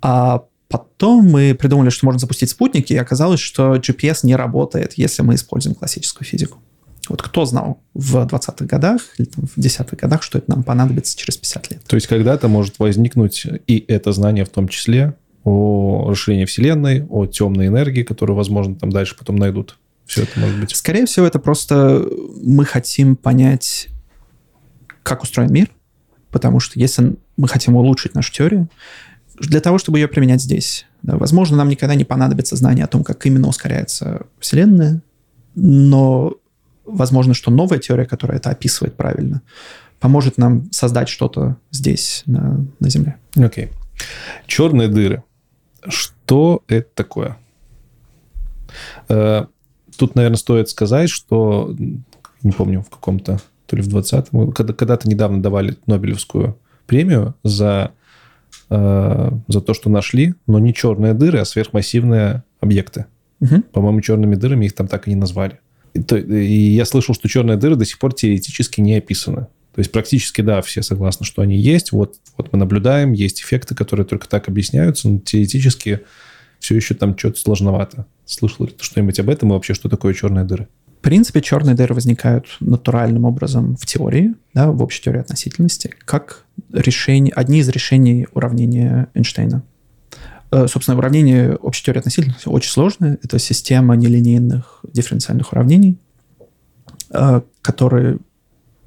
А 0.00 0.44
Потом 0.68 1.24
мы 1.24 1.54
придумали, 1.54 1.88
что 1.88 2.04
можно 2.04 2.18
запустить 2.18 2.50
спутники, 2.50 2.92
и 2.92 2.96
оказалось, 2.96 3.40
что 3.40 3.76
GPS 3.76 4.18
не 4.22 4.36
работает, 4.36 4.94
если 4.96 5.22
мы 5.22 5.34
используем 5.34 5.74
классическую 5.74 6.26
физику. 6.26 6.58
Вот 7.08 7.22
кто 7.22 7.44
знал 7.44 7.80
в 7.94 8.16
20-х 8.16 8.66
годах 8.66 9.02
или 9.18 9.26
там, 9.26 9.46
в 9.46 9.56
10-х 9.58 9.96
годах, 9.96 10.22
что 10.22 10.38
это 10.38 10.50
нам 10.50 10.62
понадобится 10.62 11.16
через 11.16 11.36
50 11.36 11.70
лет? 11.70 11.84
То 11.84 11.96
есть 11.96 12.06
когда-то 12.06 12.48
может 12.48 12.78
возникнуть 12.78 13.46
и 13.66 13.84
это 13.88 14.12
знание 14.12 14.44
в 14.44 14.50
том 14.50 14.68
числе 14.68 15.14
о 15.44 16.10
расширении 16.10 16.44
Вселенной, 16.44 17.06
о 17.08 17.26
темной 17.26 17.68
энергии, 17.68 18.02
которую, 18.02 18.36
возможно, 18.36 18.74
там 18.74 18.90
дальше 18.90 19.16
потом 19.16 19.36
найдут. 19.36 19.78
Все 20.04 20.22
это 20.22 20.40
может 20.40 20.58
быть. 20.58 20.74
Скорее 20.74 21.06
всего, 21.06 21.26
это 21.26 21.38
просто 21.38 22.06
мы 22.42 22.64
хотим 22.64 23.16
понять, 23.16 23.88
как 25.02 25.22
устроен 25.22 25.52
мир, 25.52 25.70
потому 26.30 26.60
что 26.60 26.78
если 26.78 27.16
мы 27.36 27.48
хотим 27.48 27.76
улучшить 27.76 28.14
нашу 28.14 28.32
теорию, 28.32 28.68
для 29.38 29.60
того, 29.60 29.78
чтобы 29.78 29.98
ее 29.98 30.08
применять 30.08 30.42
здесь, 30.42 30.86
да, 31.02 31.16
возможно, 31.16 31.56
нам 31.56 31.68
никогда 31.68 31.94
не 31.94 32.04
понадобится 32.04 32.56
знание 32.56 32.84
о 32.84 32.88
том, 32.88 33.04
как 33.04 33.24
именно 33.24 33.48
ускоряется 33.48 34.26
Вселенная, 34.40 35.02
но 35.54 36.34
возможно, 36.88 37.34
что 37.34 37.50
новая 37.50 37.78
теория, 37.78 38.06
которая 38.06 38.38
это 38.38 38.50
описывает 38.50 38.94
правильно, 38.94 39.42
поможет 40.00 40.38
нам 40.38 40.70
создать 40.72 41.08
что-то 41.08 41.56
здесь, 41.70 42.22
на, 42.26 42.66
на 42.80 42.90
Земле. 42.90 43.16
Окей. 43.36 43.66
Okay. 43.66 43.70
Черные 44.46 44.88
дыры. 44.88 45.22
Что 45.86 46.62
это 46.68 46.88
такое? 46.94 47.36
Э, 49.08 49.46
тут, 49.96 50.14
наверное, 50.14 50.36
стоит 50.36 50.68
сказать, 50.68 51.10
что, 51.10 51.74
не 52.42 52.52
помню, 52.52 52.82
в 52.82 52.90
каком-то, 52.90 53.40
то 53.66 53.76
ли 53.76 53.82
в 53.82 53.88
20-м, 53.88 54.52
когда, 54.52 54.72
когда-то 54.72 55.08
недавно 55.08 55.42
давали 55.42 55.76
Нобелевскую 55.86 56.58
премию 56.86 57.34
за, 57.42 57.92
э, 58.70 59.30
за 59.46 59.60
то, 59.60 59.74
что 59.74 59.90
нашли, 59.90 60.34
но 60.46 60.58
не 60.58 60.74
черные 60.74 61.14
дыры, 61.14 61.38
а 61.38 61.44
сверхмассивные 61.44 62.42
объекты. 62.60 63.06
Угу. 63.40 63.62
По-моему, 63.72 64.00
черными 64.00 64.34
дырами 64.34 64.66
их 64.66 64.74
там 64.74 64.88
так 64.88 65.06
и 65.06 65.10
не 65.10 65.16
назвали. 65.16 65.60
И 65.98 66.74
я 66.74 66.84
слышал, 66.84 67.14
что 67.14 67.28
черные 67.28 67.56
дыры 67.56 67.76
до 67.76 67.84
сих 67.84 67.98
пор 67.98 68.14
теоретически 68.14 68.80
не 68.80 68.96
описаны. 68.96 69.46
То 69.74 69.80
есть 69.80 69.92
практически, 69.92 70.40
да, 70.40 70.60
все 70.62 70.82
согласны, 70.82 71.24
что 71.24 71.42
они 71.42 71.56
есть. 71.56 71.92
Вот, 71.92 72.16
вот 72.36 72.52
мы 72.52 72.58
наблюдаем, 72.58 73.12
есть 73.12 73.40
эффекты, 73.40 73.74
которые 73.74 74.06
только 74.06 74.28
так 74.28 74.48
объясняются, 74.48 75.08
но 75.08 75.18
теоретически 75.20 76.00
все 76.58 76.74
еще 76.74 76.94
там 76.94 77.16
что-то 77.16 77.38
сложновато. 77.38 78.06
Слышал 78.24 78.66
ли 78.66 78.72
ты 78.72 78.82
что-нибудь 78.82 79.20
об 79.20 79.30
этом 79.30 79.50
и 79.50 79.52
вообще, 79.52 79.74
что 79.74 79.88
такое 79.88 80.14
черные 80.14 80.44
дыры? 80.44 80.68
В 80.98 81.00
принципе, 81.00 81.40
черные 81.40 81.76
дыры 81.76 81.94
возникают 81.94 82.46
натуральным 82.58 83.24
образом 83.24 83.76
в 83.76 83.86
теории, 83.86 84.34
да, 84.52 84.72
в 84.72 84.82
общей 84.82 85.00
теории 85.00 85.20
относительности, 85.20 85.94
как 86.04 86.44
решение, 86.72 87.32
одни 87.32 87.60
из 87.60 87.68
решений 87.68 88.26
уравнения 88.34 89.06
Эйнштейна. 89.14 89.62
Э, 90.50 90.66
собственно, 90.66 90.96
уравнение 90.96 91.56
общей 91.56 91.84
теории 91.84 91.98
относительности 91.98 92.48
очень 92.48 92.70
сложное. 92.70 93.18
Это 93.22 93.38
система 93.38 93.96
нелинейных 93.96 94.80
дифференциальных 94.82 95.52
уравнений, 95.52 95.98
э, 97.10 97.42
которые 97.60 98.16
э, 98.16 98.18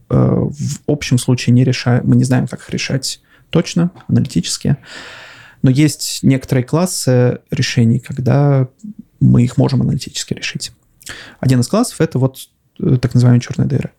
в 0.09 0.79
общем 0.87 1.19
случае 1.19 1.53
не 1.53 1.63
решаем, 1.63 2.03
мы 2.05 2.15
не 2.15 2.23
знаем, 2.23 2.47
как 2.47 2.61
их 2.61 2.69
решать 2.71 3.21
точно, 3.51 3.91
аналитически. 4.07 4.77
Но 5.61 5.69
есть 5.69 6.19
некоторые 6.23 6.63
классы 6.63 7.39
решений, 7.51 7.99
когда 7.99 8.67
мы 9.19 9.43
их 9.43 9.57
можем 9.57 9.81
аналитически 9.81 10.33
решить. 10.33 10.71
Один 11.39 11.59
из 11.59 11.67
классов— 11.67 11.97
это 12.01 12.17
вот 12.17 12.49
так 12.79 13.13
называемые 13.13 13.41
черные 13.41 13.67
дыры. 13.67 13.91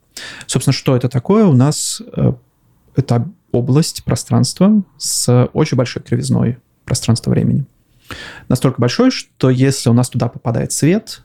Собственно, 0.47 0.73
что 0.73 0.97
это 0.97 1.09
такое? 1.09 1.45
У 1.45 1.53
нас 1.53 2.03
это 2.97 3.31
область 3.53 4.03
пространства 4.03 4.83
с 4.99 5.49
очень 5.53 5.77
большой 5.77 6.03
кривизной 6.03 6.59
пространства-времени. 6.85 7.65
Настолько 8.49 8.81
большой, 8.81 9.11
что 9.11 9.51
если 9.51 9.89
у 9.89 9.93
нас 9.93 10.11
туда 10.11 10.29
попадает 10.29 10.73
свет, 10.73 11.23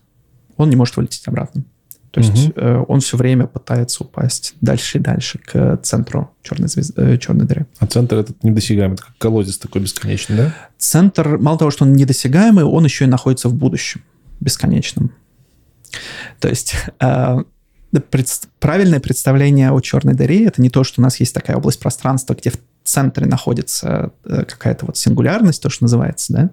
он 0.55 0.69
не 0.69 0.75
может 0.75 0.95
вылететь 0.97 1.27
обратно. 1.27 1.63
То 2.11 2.21
есть 2.21 2.49
угу. 2.49 2.53
э, 2.55 2.83
он 2.87 2.99
все 2.99 3.17
время 3.17 3.45
пытается 3.45 4.03
упасть 4.03 4.55
дальше 4.61 4.97
и 4.97 5.01
дальше 5.01 5.39
к 5.39 5.77
центру 5.83 6.31
черной, 6.41 6.67
звезды, 6.67 6.99
э, 6.99 7.17
черной 7.17 7.45
дыры. 7.45 7.67
А 7.79 7.85
центр 7.85 8.15
этот 8.15 8.43
недосягаемый, 8.43 8.95
это 8.95 9.03
как 9.03 9.17
колодец 9.17 9.57
такой 9.57 9.81
бесконечный, 9.81 10.37
да? 10.37 10.55
Центр, 10.77 11.37
мало 11.37 11.59
того, 11.59 11.69
что 11.69 11.83
он 11.83 11.93
недосягаемый, 11.93 12.63
он 12.63 12.85
еще 12.85 13.05
и 13.05 13.07
находится 13.07 13.49
в 13.49 13.53
будущем, 13.53 14.01
бесконечном. 14.39 15.11
То 16.39 16.47
есть 16.47 16.75
э, 16.99 17.37
пред, 18.09 18.47
правильное 18.59 18.99
представление 18.99 19.71
о 19.71 19.79
черной 19.81 20.15
дыре 20.15 20.45
это 20.45 20.61
не 20.61 20.69
то, 20.69 20.83
что 20.83 21.01
у 21.01 21.03
нас 21.03 21.19
есть 21.19 21.33
такая 21.33 21.57
область 21.57 21.79
пространства, 21.79 22.33
где 22.33 22.49
в 22.49 22.57
центре 22.87 23.25
находится 23.25 24.11
э, 24.25 24.43
какая-то 24.45 24.85
вот 24.85 24.97
сингулярность, 24.97 25.61
то, 25.61 25.69
что 25.69 25.83
называется, 25.83 26.33
да, 26.33 26.49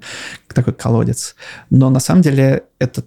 такой 0.53 0.75
колодец. 0.75 1.37
Но 1.71 1.91
на 1.91 2.01
самом 2.01 2.23
деле 2.23 2.65
это 2.79 3.05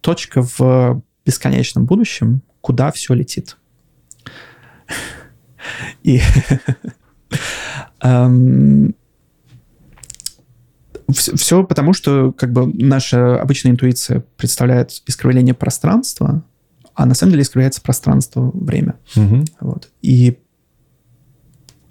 точка 0.00 0.42
в 0.42 1.02
бесконечном 1.24 1.86
будущем, 1.86 2.42
куда 2.60 2.90
все 2.92 3.14
летит. 3.14 3.56
И 6.02 6.20
эм, 8.00 8.94
все 11.10 11.64
потому, 11.64 11.92
что 11.92 12.32
как 12.32 12.52
бы 12.52 12.66
наша 12.72 13.40
обычная 13.40 13.72
интуиция 13.72 14.24
представляет 14.36 15.02
искривление 15.06 15.54
пространства, 15.54 16.44
а 16.94 17.06
на 17.06 17.14
самом 17.14 17.32
деле 17.32 17.42
искривляется 17.42 17.80
пространство-время. 17.80 18.94
Угу. 19.16 19.44
Вот. 19.60 19.88
И 20.02 20.38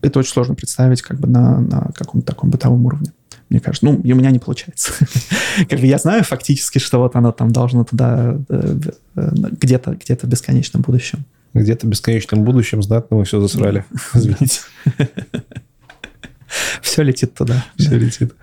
это 0.08 0.20
очень 0.20 0.32
сложно 0.32 0.56
представить 0.56 1.02
как 1.02 1.20
бы 1.20 1.28
на, 1.28 1.60
на 1.60 1.92
каком-то 1.94 2.28
таком 2.28 2.50
бытовом 2.50 2.86
уровне. 2.86 3.12
Мне 3.50 3.60
кажется, 3.60 3.86
ну, 3.86 4.02
и 4.02 4.12
у 4.12 4.16
меня 4.16 4.32
не 4.32 4.40
получается. 4.40 4.94
как 5.70 5.80
бы 5.80 5.86
я 5.86 5.98
знаю 5.98 6.24
фактически, 6.24 6.80
что 6.80 7.00
вот 7.00 7.16
оно 7.16 7.32
там 7.32 7.52
должно 7.52 7.86
туда 7.86 8.38
э, 8.50 8.80
э, 9.16 9.32
где-то 9.52 9.92
где 9.92 10.18
в 10.18 10.24
бесконечном 10.24 10.82
будущем. 10.82 11.26
Где-то 11.54 11.88
в 11.88 11.90
бесконечном 11.90 12.44
будущем 12.44 12.84
знатно 12.84 13.18
мы 13.18 13.24
все 13.24 13.40
засрали. 13.40 13.86
Извините. 14.14 14.62
все 16.82 17.04
летит 17.04 17.34
туда. 17.34 17.64
Все 17.78 17.98
летит. 17.98 18.34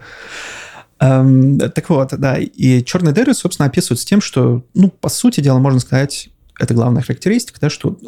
Эм, 1.01 1.59
так 1.59 1.91
вот, 1.91 2.15
да, 2.19 2.39
и 2.39 2.83
черные 2.83 3.13
дыры, 3.13 3.35
собственно, 3.35 3.69
описываются 3.69 4.07
тем, 4.07 4.21
что, 4.21 4.65
ну, 4.75 4.89
по 4.89 5.11
сути 5.11 5.41
дела, 5.41 5.59
можно 5.59 5.81
сказать, 5.81 6.31
это 6.59 6.73
главная 6.73 7.03
характеристика, 7.03 7.61
да, 7.61 7.69
что 7.69 7.99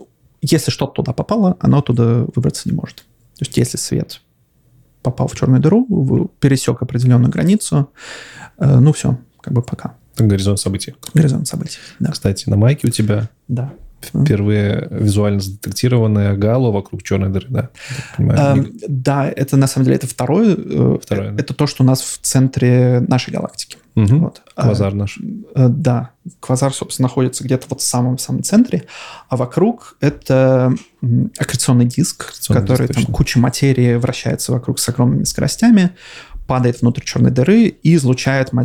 если 0.40 0.70
что-то 0.70 0.94
туда 0.94 1.12
попало, 1.12 1.56
оно 1.60 1.82
туда 1.82 2.24
выбраться 2.34 2.68
не 2.68 2.74
может. 2.74 3.04
То 3.38 3.44
есть 3.44 3.56
если 3.56 3.76
свет 3.76 4.22
попал 5.02 5.28
в 5.28 5.36
черную 5.36 5.60
дыру, 5.60 6.30
пересек 6.40 6.82
определенную 6.82 7.30
границу, 7.30 7.90
э, 8.58 8.78
ну 8.80 8.92
все, 8.92 9.18
как 9.40 9.52
бы 9.52 9.62
пока. 9.62 9.94
Горизонт 10.16 10.58
событий. 10.58 10.94
Горизонт 11.14 11.46
событий, 11.46 11.78
да. 11.98 12.10
Кстати, 12.10 12.48
на 12.48 12.56
майке 12.56 12.88
у 12.88 12.90
тебя 12.90 13.28
да. 13.48 13.72
Впервые 14.02 14.88
визуально 14.90 15.40
задетектированная 15.40 16.36
гало 16.36 16.70
вокруг 16.70 17.02
черной 17.02 17.30
дыры, 17.30 17.46
да? 17.48 17.70
Понимаю, 18.16 18.58
эм, 18.58 18.72
да, 18.88 19.28
это 19.28 19.56
на 19.56 19.66
самом 19.66 19.86
деле 19.86 19.96
это 19.96 20.06
второе. 20.06 20.56
Э, 20.56 20.98
второе 21.02 21.34
это 21.36 21.54
то, 21.54 21.66
что 21.66 21.82
у 21.82 21.86
нас 21.86 22.02
в 22.02 22.18
центре 22.22 23.00
нашей 23.08 23.32
галактики. 23.32 23.78
Угу. 23.96 24.16
Вот. 24.18 24.42
Квазар 24.54 24.92
а, 24.92 24.96
наш. 24.96 25.18
Э, 25.54 25.68
да, 25.68 26.10
квазар, 26.40 26.72
собственно, 26.72 27.08
находится 27.08 27.44
где-то 27.44 27.66
вот 27.70 27.80
в 27.80 27.84
самом-самом 27.84 28.42
центре, 28.42 28.84
а 29.28 29.36
вокруг 29.36 29.96
это 30.00 30.74
аккреционный 31.38 31.86
диск, 31.86 32.28
аккреционный 32.28 32.60
который 32.60 32.88
диск, 32.88 33.00
там 33.00 33.12
куча 33.12 33.38
материи 33.38 33.94
вращается 33.94 34.52
вокруг 34.52 34.78
с 34.78 34.88
огромными 34.88 35.24
скоростями, 35.24 35.92
падает 36.46 36.82
внутрь 36.82 37.02
черной 37.02 37.30
дыры 37.30 37.68
и 37.68 37.94
излучает, 37.94 38.50
э, 38.52 38.56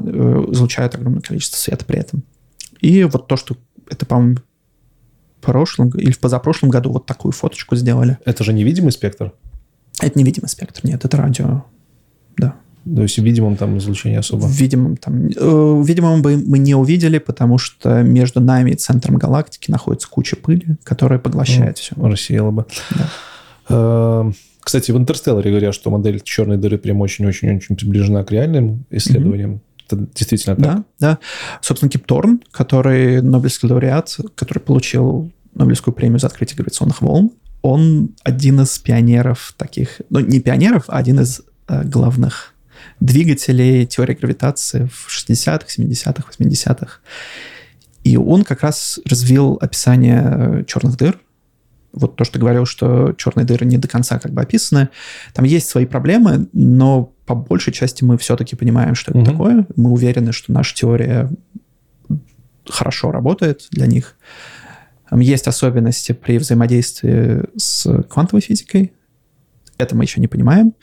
излучает 0.51 0.95
огромное 0.95 1.21
количество 1.21 1.57
света 1.57 1.85
при 1.85 1.99
этом. 1.99 2.23
И 2.81 3.03
вот 3.05 3.27
то, 3.27 3.37
что 3.37 3.55
это, 3.89 4.05
по-моему, 4.05 4.37
прошлом 5.41 5.89
или 5.89 6.11
в 6.11 6.19
позапрошлом 6.19 6.69
году 6.69 6.91
вот 6.91 7.05
такую 7.05 7.31
фоточку 7.31 7.75
сделали. 7.75 8.17
Это 8.25 8.43
же 8.43 8.53
невидимый 8.53 8.91
спектр? 8.91 9.33
Это 10.01 10.17
невидимый 10.17 10.49
спектр, 10.49 10.81
нет, 10.83 11.03
это 11.03 11.17
радио, 11.17 11.65
да. 12.37 12.55
То 12.83 13.03
есть 13.03 13.19
в 13.19 13.23
видимом 13.23 13.57
там 13.57 13.77
излучение 13.77 14.19
особо? 14.19 14.45
В 14.45 14.51
видимом 14.51 14.97
там... 14.97 15.27
Э, 15.27 15.83
видимом 15.85 16.23
бы 16.23 16.37
мы 16.37 16.57
не 16.57 16.73
увидели, 16.73 17.19
потому 17.19 17.59
что 17.59 18.01
между 18.01 18.39
нами 18.39 18.71
и 18.71 18.75
центром 18.75 19.17
галактики 19.17 19.69
находится 19.69 20.09
куча 20.09 20.35
пыли, 20.35 20.77
которая 20.83 21.19
поглощает 21.19 21.79
ну, 21.95 22.03
все. 22.05 22.09
Рассеяла 22.09 22.49
бы. 22.49 22.65
Да. 22.89 23.09
Э, 23.69 24.31
кстати, 24.61 24.91
в 24.91 24.97
«Интерстелларе» 24.97 25.51
говорят, 25.51 25.75
что 25.75 25.89
модель 25.89 26.21
черной 26.21 26.57
дыры 26.57 26.77
прям 26.77 27.01
очень-очень-очень 27.01 27.75
приближена 27.75 28.23
к 28.23 28.31
реальным 28.31 28.85
исследованиям. 28.89 29.53
Mm-hmm. 29.55 29.70
Это 29.91 30.07
действительно 30.15 30.55
так? 30.55 30.65
Да, 30.65 30.83
да. 30.99 31.19
Собственно, 31.61 31.89
Кип 31.89 32.05
Торн, 32.05 32.41
который 32.51 33.21
Нобелевский 33.21 33.69
лауреат, 33.69 34.17
который 34.35 34.59
получил 34.59 35.31
Нобелевскую 35.53 35.93
премию 35.93 36.19
за 36.19 36.27
открытие 36.27 36.57
гравитационных 36.57 37.01
волн, 37.01 37.31
он 37.61 38.15
один 38.23 38.61
из 38.61 38.77
пионеров 38.79 39.53
таких, 39.57 40.01
ну, 40.09 40.19
не 40.19 40.39
пионеров, 40.39 40.85
а 40.87 40.97
один 40.97 41.19
из 41.19 41.41
э, 41.67 41.83
главных 41.83 42.53
двигателей 42.99 43.85
теории 43.85 44.15
гравитации 44.15 44.89
в 44.91 45.07
60-х, 45.09 45.65
70-х, 45.67 46.23
80-х. 46.39 46.99
И 48.03 48.17
он 48.17 48.43
как 48.43 48.61
раз 48.61 48.99
развил 49.05 49.57
описание 49.61 50.23
э, 50.23 50.63
черных 50.65 50.97
дыр, 50.97 51.19
вот 51.93 52.15
то, 52.15 52.23
что 52.23 52.39
говорил, 52.39 52.65
что 52.65 53.13
черные 53.13 53.45
дыры 53.45 53.65
не 53.65 53.77
до 53.77 53.87
конца 53.87 54.19
как 54.19 54.31
бы 54.31 54.41
описаны. 54.41 54.89
Там 55.33 55.45
есть 55.45 55.69
свои 55.69 55.85
проблемы, 55.85 56.47
но 56.53 57.13
по 57.35 57.41
большей 57.41 57.73
части 57.73 58.03
мы 58.03 58.17
все-таки 58.17 58.55
понимаем, 58.55 58.95
что 58.95 59.11
это 59.11 59.19
угу. 59.19 59.31
такое. 59.31 59.67
Мы 59.75 59.91
уверены, 59.91 60.31
что 60.31 60.51
наша 60.51 60.75
теория 60.75 61.29
хорошо 62.67 63.11
работает 63.11 63.67
для 63.71 63.87
них. 63.87 64.15
Есть 65.13 65.47
особенности 65.47 66.13
при 66.13 66.37
взаимодействии 66.37 67.43
с 67.57 68.03
квантовой 68.03 68.41
физикой. 68.41 68.93
Это 69.77 69.95
мы 69.95 70.03
еще 70.03 70.21
не 70.21 70.27
понимаем. 70.27 70.73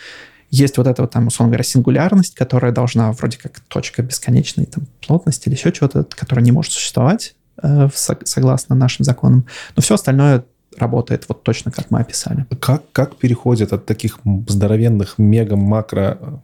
Есть 0.50 0.76
вот 0.78 0.86
эта 0.86 1.02
вот 1.02 1.10
там, 1.10 1.26
условно 1.26 1.52
говоря, 1.52 1.64
сингулярность, 1.64 2.34
которая 2.34 2.72
должна 2.72 3.12
вроде 3.12 3.38
как 3.38 3.60
точка 3.60 4.02
бесконечной 4.02 4.66
там, 4.66 4.86
плотности 5.06 5.48
или 5.48 5.56
еще 5.56 5.72
чего-то, 5.72 6.04
которая 6.04 6.44
не 6.44 6.52
может 6.52 6.72
существовать 6.72 7.36
э, 7.62 7.88
согласно 7.94 8.74
нашим 8.74 9.04
законам. 9.04 9.46
Но 9.76 9.82
все 9.82 9.94
остальное 9.94 10.44
работает 10.76 11.24
вот 11.28 11.42
точно, 11.42 11.70
как 11.70 11.90
мы 11.90 12.00
описали. 12.00 12.46
Как, 12.60 12.82
как 12.92 13.16
переходит 13.16 13.72
от 13.72 13.86
таких 13.86 14.18
здоровенных 14.46 15.18
мега-макро 15.18 16.40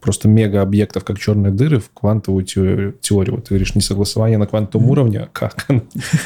просто 0.00 0.28
мега-объектов, 0.28 1.04
как 1.04 1.18
черные 1.18 1.52
дыры, 1.52 1.80
в 1.80 1.90
квантовую 1.92 2.44
теорию. 2.44 2.94
теорию. 3.00 3.36
Вот 3.36 3.44
ты 3.44 3.50
говоришь, 3.50 3.74
не 3.74 3.80
согласование 3.80 4.38
на 4.38 4.46
квантовом 4.46 4.86
mm-hmm. 4.86 4.90
уровне. 4.90 5.28
Как? 5.32 5.66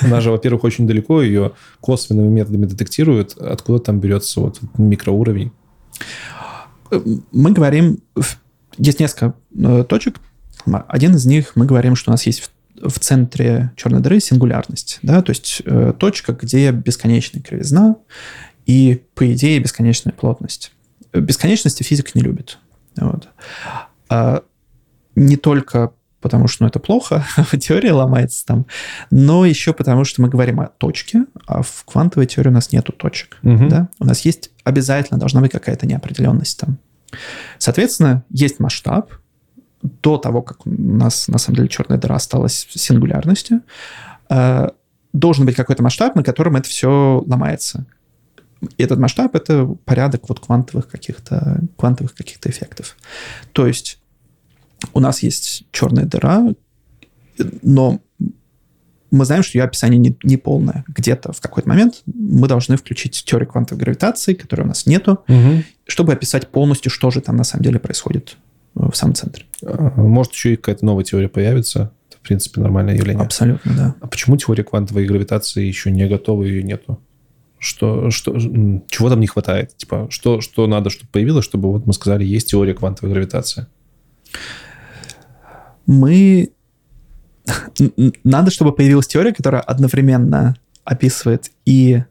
Она 0.03 0.21
же, 0.21 0.31
во-первых, 0.31 0.65
очень 0.65 0.87
далеко, 0.87 1.23
ее 1.23 1.53
косвенными 1.81 2.29
методами 2.29 2.67
детектируют. 2.67 3.37
Откуда 3.37 3.79
там 3.79 3.99
берется 3.99 4.41
вот 4.41 4.61
микроуровень? 4.77 5.53
Мы 6.91 7.53
говорим... 7.53 7.99
Есть 8.79 9.01
несколько 9.01 9.35
э, 9.55 9.85
точек. 9.87 10.17
Один 10.65 11.15
из 11.15 11.27
них, 11.27 11.53
мы 11.57 11.67
говорим, 11.67 11.95
что 11.95 12.11
у 12.11 12.13
нас 12.13 12.25
есть 12.25 12.52
в 12.83 12.99
центре 12.99 13.73
черной 13.77 14.01
дыры 14.01 14.21
сингулярность, 14.21 14.99
да, 15.03 15.23
то 15.23 15.31
есть 15.31 15.63
э, 15.65 15.93
точка, 15.99 16.33
где 16.33 16.71
бесконечная 16.73 17.43
кривизна 17.43 17.97
и, 18.67 19.03
по 19.15 19.33
идее, 19.33 19.59
бесконечная 19.61 20.13
плотность. 20.13 20.73
Бесконечности 21.13 21.83
физика 21.83 22.11
не 22.15 22.23
любит. 22.23 22.59
Вот. 22.97 23.29
А 24.09 24.43
не 25.15 25.37
только 25.37 25.93
потому, 26.21 26.49
что 26.49 26.65
ну, 26.65 26.69
это 26.69 26.79
плохо, 26.79 27.27
теория 27.61 27.93
ломается 27.93 28.47
там, 28.47 28.67
но 29.11 29.45
еще 29.45 29.73
потому, 29.73 30.05
что 30.05 30.23
мы 30.23 30.29
говорим 30.29 30.61
о 30.61 30.67
точке, 30.67 31.25
а 31.47 31.63
в 31.63 31.85
квантовой 31.85 32.27
теории 32.27 32.49
у 32.49 32.53
нас 32.53 32.73
нету 32.73 32.93
точек. 32.93 33.39
Угу. 33.43 33.69
Да? 33.69 33.89
У 33.99 34.05
нас 34.05 34.21
есть 34.25 34.51
обязательно 34.65 35.19
должна 35.19 35.41
быть 35.41 35.53
какая-то 35.53 35.87
неопределенность 35.87 36.59
там. 36.61 36.79
Соответственно, 37.59 38.25
есть 38.31 38.59
масштаб, 38.59 39.13
до 39.83 40.17
того, 40.17 40.43
как 40.43 40.67
у 40.67 40.71
нас, 40.71 41.29
на 41.29 41.39
самом 41.39 41.57
деле, 41.57 41.69
черная 41.69 41.99
дыра 41.99 42.17
осталась 42.17 42.67
сингулярностью, 42.71 43.63
э, 44.31 44.69
должен 45.13 45.45
быть 45.45 45.57
какой-то 45.57 45.83
масштаб, 45.83 46.15
на 46.15 46.23
котором 46.23 46.57
это 46.57 46.69
все 46.69 47.23
ломается. 47.27 47.87
И 48.79 48.83
этот 48.83 48.99
масштаб— 48.99 49.35
это 49.35 49.67
порядок 49.85 50.29
вот 50.29 50.41
квантовых 50.41 50.89
каких-то 50.89 51.61
квантовых 51.77 52.15
каких-то 52.15 52.49
эффектов. 52.49 52.97
То 53.53 53.67
есть 53.67 53.99
у 54.95 55.01
нас 55.01 55.23
есть 55.23 55.65
черная 55.73 56.05
дыра, 56.05 56.43
но 57.63 58.01
мы 59.11 59.25
знаем, 59.27 59.43
что 59.43 59.59
ее 59.59 59.65
описание 59.65 59.99
не, 59.99 60.17
не 60.23 60.37
полное. 60.37 60.85
Где-то 60.89 61.33
в 61.33 61.41
какой-то 61.41 61.69
момент 61.69 62.03
мы 62.07 62.49
должны 62.49 62.77
включить 62.77 63.25
теорию 63.25 63.49
квантовой 63.49 63.81
гравитации, 63.81 64.33
которой 64.33 64.63
у 64.63 64.67
нас 64.67 64.87
нету, 64.87 65.23
угу. 65.29 65.65
чтобы 65.87 66.13
описать 66.13 66.49
полностью, 66.49 66.91
что 66.91 67.11
же 67.11 67.21
там 67.21 67.37
на 67.37 67.45
самом 67.45 67.65
деле 67.65 67.79
происходит 67.79 68.37
в 68.75 68.95
самом 68.95 69.15
центре. 69.15 69.45
А, 69.65 69.93
может, 69.97 70.33
еще 70.33 70.55
и 70.55 70.57
какая-то 70.57 70.85
новая 70.85 71.05
теория 71.05 71.29
появится. 71.29 71.93
Это, 72.09 72.19
в 72.19 72.21
принципе, 72.21 72.61
нормальное 72.61 72.97
явление. 72.97 73.25
Абсолютно, 73.25 73.75
да. 73.75 73.95
А 74.01 74.07
почему 74.07 74.37
теория 74.37 74.65
квантовой 74.65 75.07
гравитации 75.07 75.65
еще 75.65 75.91
не 75.91 76.07
готова, 76.09 76.43
ее 76.45 76.63
нету? 76.63 77.01
Что, 77.59 78.11
что, 78.11 78.37
чего 78.89 79.09
там 79.09 79.21
не 79.21 79.29
хватает? 79.29 79.77
Типа, 79.77 80.09
что, 80.11 80.41
что 80.41 80.67
надо, 80.67 80.91
чтобы 80.91 81.11
появилось, 81.13 81.45
чтобы 81.45 81.71
вот 81.71 81.87
мы 81.87 81.93
сказали, 81.93 82.25
есть 82.25 82.51
теория 82.51 82.75
квантовой 82.75 83.13
гравитации? 83.13 83.67
Мы... 85.87 86.51
Надо, 88.25 88.51
чтобы 88.51 88.73
появилась 88.73 89.07
теория, 89.07 89.33
которая 89.33 89.63
одновременно 89.63 90.57
описывает 90.85 91.51
и 91.65 92.03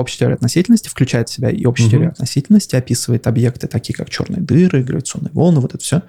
общая 0.00 0.18
теория 0.18 0.34
относительности 0.34 0.88
включает 0.88 1.28
в 1.28 1.32
себя 1.32 1.50
и 1.50 1.64
общая 1.64 1.84
угу. 1.84 1.90
теория 1.92 2.08
относительности, 2.08 2.76
описывает 2.76 3.26
объекты, 3.26 3.66
такие 3.66 3.94
как 3.94 4.10
черные 4.10 4.40
дыры, 4.40 4.82
гравитационные 4.82 5.32
волны, 5.32 5.60
вот 5.60 5.74
это 5.74 5.82
все. 5.82 6.02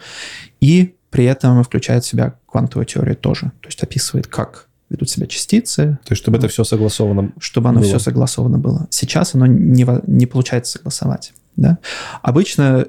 И 0.59 0.95
при 1.09 1.25
этом 1.25 1.63
включает 1.63 2.03
в 2.03 2.07
себя 2.07 2.35
квантовую 2.45 2.85
теорию 2.85 3.15
тоже. 3.15 3.51
То 3.61 3.67
есть 3.67 3.81
описывает, 3.83 4.27
как 4.27 4.67
ведут 4.89 5.09
себя 5.09 5.27
частицы. 5.27 5.99
То 6.05 6.11
есть, 6.11 6.21
чтобы 6.21 6.37
это 6.37 6.47
все 6.47 6.63
согласовано 6.63 7.31
Чтобы 7.39 7.69
оно 7.69 7.79
было. 7.79 7.87
все 7.87 7.99
согласовано 7.99 8.57
было. 8.57 8.87
Сейчас 8.89 9.35
оно 9.35 9.45
не, 9.45 9.85
не 10.07 10.25
получается 10.25 10.73
согласовать. 10.73 11.33
Да? 11.55 11.79
Обычно 12.21 12.87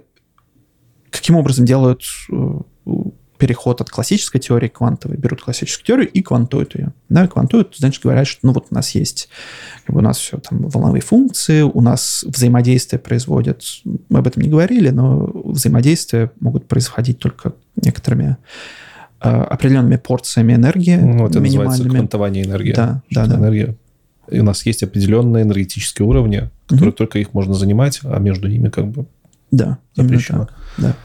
каким 1.11 1.37
образом 1.37 1.65
делают 1.65 2.03
э, 2.33 2.61
переход 3.43 3.81
от 3.81 3.90
классической 3.90 4.39
теории 4.39 4.69
к 4.69 4.74
квантовой, 4.74 5.16
берут 5.16 5.43
классическую 5.43 5.85
теорию 5.85 6.09
и 6.09 6.23
квантуют 6.23 6.77
ее. 6.77 6.93
Да, 7.09 7.27
квантуют, 7.27 7.74
значит, 7.77 8.01
говорят, 8.01 8.28
что 8.28 8.47
ну 8.47 8.52
вот 8.52 8.66
у 8.70 8.74
нас 8.74 8.90
есть, 8.90 9.28
как 9.85 9.97
бы 9.97 9.98
у 10.01 10.05
нас 10.05 10.19
все 10.19 10.39
там 10.39 10.69
волновые 10.69 11.02
функции, 11.02 11.62
у 11.62 11.81
нас 11.81 12.24
взаимодействие 12.24 13.01
производят, 13.01 13.64
мы 14.09 14.20
об 14.20 14.28
этом 14.28 14.44
не 14.44 14.48
говорили, 14.48 14.90
но 14.90 15.28
взаимодействия 15.44 16.31
могут 16.39 16.69
происходить 16.69 17.19
только 17.19 17.55
некоторыми 17.74 18.36
э, 19.20 19.28
определенными 19.28 19.97
порциями 19.97 20.52
энергии. 20.55 20.94
Ну, 20.94 21.27
это 21.27 21.40
называется 21.40 21.82
квантование 21.82 22.44
энергии. 22.44 22.74
Да, 22.74 23.02
да, 23.10 23.27
да. 23.27 23.35
Энергия. 23.39 23.74
И 24.31 24.39
у 24.39 24.44
нас 24.44 24.64
есть 24.64 24.85
определенные 24.85 25.43
энергетические 25.43 26.06
уровни, 26.06 26.48
которые 26.69 26.90
угу. 26.90 26.97
только 26.97 27.19
их 27.19 27.35
можно 27.35 27.55
занимать, 27.55 27.98
а 28.05 28.20
между 28.20 28.47
ними 28.47 28.69
как 28.69 28.86
бы 28.86 29.06
да, 29.51 29.78
запрещено. 29.97 30.47
Так, 30.47 30.55
да. 30.78 30.97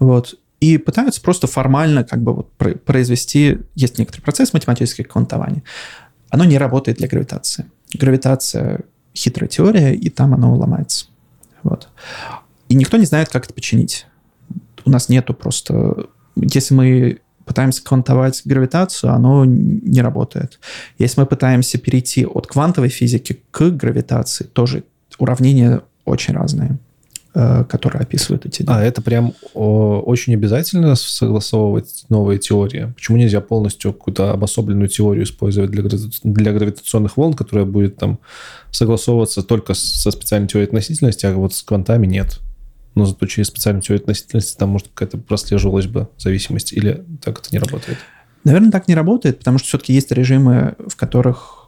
Вот 0.00 0.34
и 0.62 0.78
пытаются 0.78 1.20
просто 1.20 1.48
формально 1.48 2.04
как 2.04 2.22
бы 2.22 2.32
вот 2.34 2.52
произвести... 2.84 3.58
Есть 3.74 3.98
некоторый 3.98 4.22
процесс 4.22 4.52
математического 4.52 5.04
квантования. 5.04 5.64
Оно 6.30 6.44
не 6.44 6.56
работает 6.56 6.98
для 6.98 7.08
гравитации. 7.08 7.66
Гравитация— 7.92 8.82
хитрая 9.12 9.48
теория, 9.48 9.92
и 9.92 10.08
там 10.08 10.34
оно 10.34 10.54
ломается. 10.54 11.06
Вот. 11.64 11.88
И 12.68 12.76
никто 12.76 12.96
не 12.96 13.06
знает, 13.06 13.28
как 13.28 13.46
это 13.46 13.54
починить. 13.54 14.06
У 14.84 14.90
нас 14.90 15.08
нету 15.08 15.34
просто... 15.34 16.06
Если 16.36 16.74
мы 16.74 17.18
пытаемся 17.44 17.82
квантовать 17.82 18.42
гравитацию, 18.44 19.12
оно 19.12 19.44
не 19.44 20.00
работает. 20.00 20.60
Если 20.96 21.20
мы 21.20 21.26
пытаемся 21.26 21.76
перейти 21.78 22.24
от 22.24 22.46
квантовой 22.46 22.88
физики 22.88 23.42
к 23.50 23.68
гравитации, 23.70 24.44
тоже 24.44 24.84
уравнения 25.18 25.82
очень 26.04 26.34
разные. 26.34 26.78
Э, 27.34 27.64
которые 27.68 28.02
описывают 28.02 28.46
эти 28.46 28.64
А, 28.66 28.82
это 28.82 29.02
прям 29.02 29.34
о, 29.54 30.00
очень 30.00 30.34
обязательно 30.34 30.94
согласовывать 30.94 32.04
новые 32.08 32.38
теории? 32.38 32.92
Почему 32.94 33.16
нельзя 33.16 33.40
полностью 33.40 33.92
какую-то 33.92 34.32
обособленную 34.32 34.88
теорию 34.88 35.24
использовать 35.24 35.70
для, 35.70 35.84
для 36.22 36.52
гравитационных 36.52 37.16
волн, 37.16 37.34
которая 37.34 37.64
будет 37.64 37.96
там 37.96 38.18
согласовываться 38.70 39.42
только 39.42 39.74
со 39.74 40.10
специальной 40.10 40.48
теорией 40.48 40.68
относительности, 40.68 41.26
а 41.26 41.34
вот 41.34 41.54
с 41.54 41.62
квантами 41.62 42.06
нет? 42.06 42.40
Но 42.94 43.06
зато 43.06 43.26
через 43.26 43.48
специальную 43.48 43.82
теорию 43.82 44.02
относительности 44.02 44.56
там, 44.56 44.70
может, 44.70 44.88
какая-то 44.88 45.18
прослеживалась 45.18 45.86
бы 45.86 46.08
зависимость, 46.18 46.72
или 46.72 47.04
так 47.22 47.38
это 47.38 47.48
не 47.52 47.58
работает? 47.58 47.98
Наверное, 48.44 48.70
так 48.70 48.88
не 48.88 48.94
работает, 48.94 49.38
потому 49.38 49.58
что 49.58 49.68
все-таки 49.68 49.92
есть 49.92 50.10
режимы, 50.10 50.74
в 50.86 50.96
которых 50.96 51.61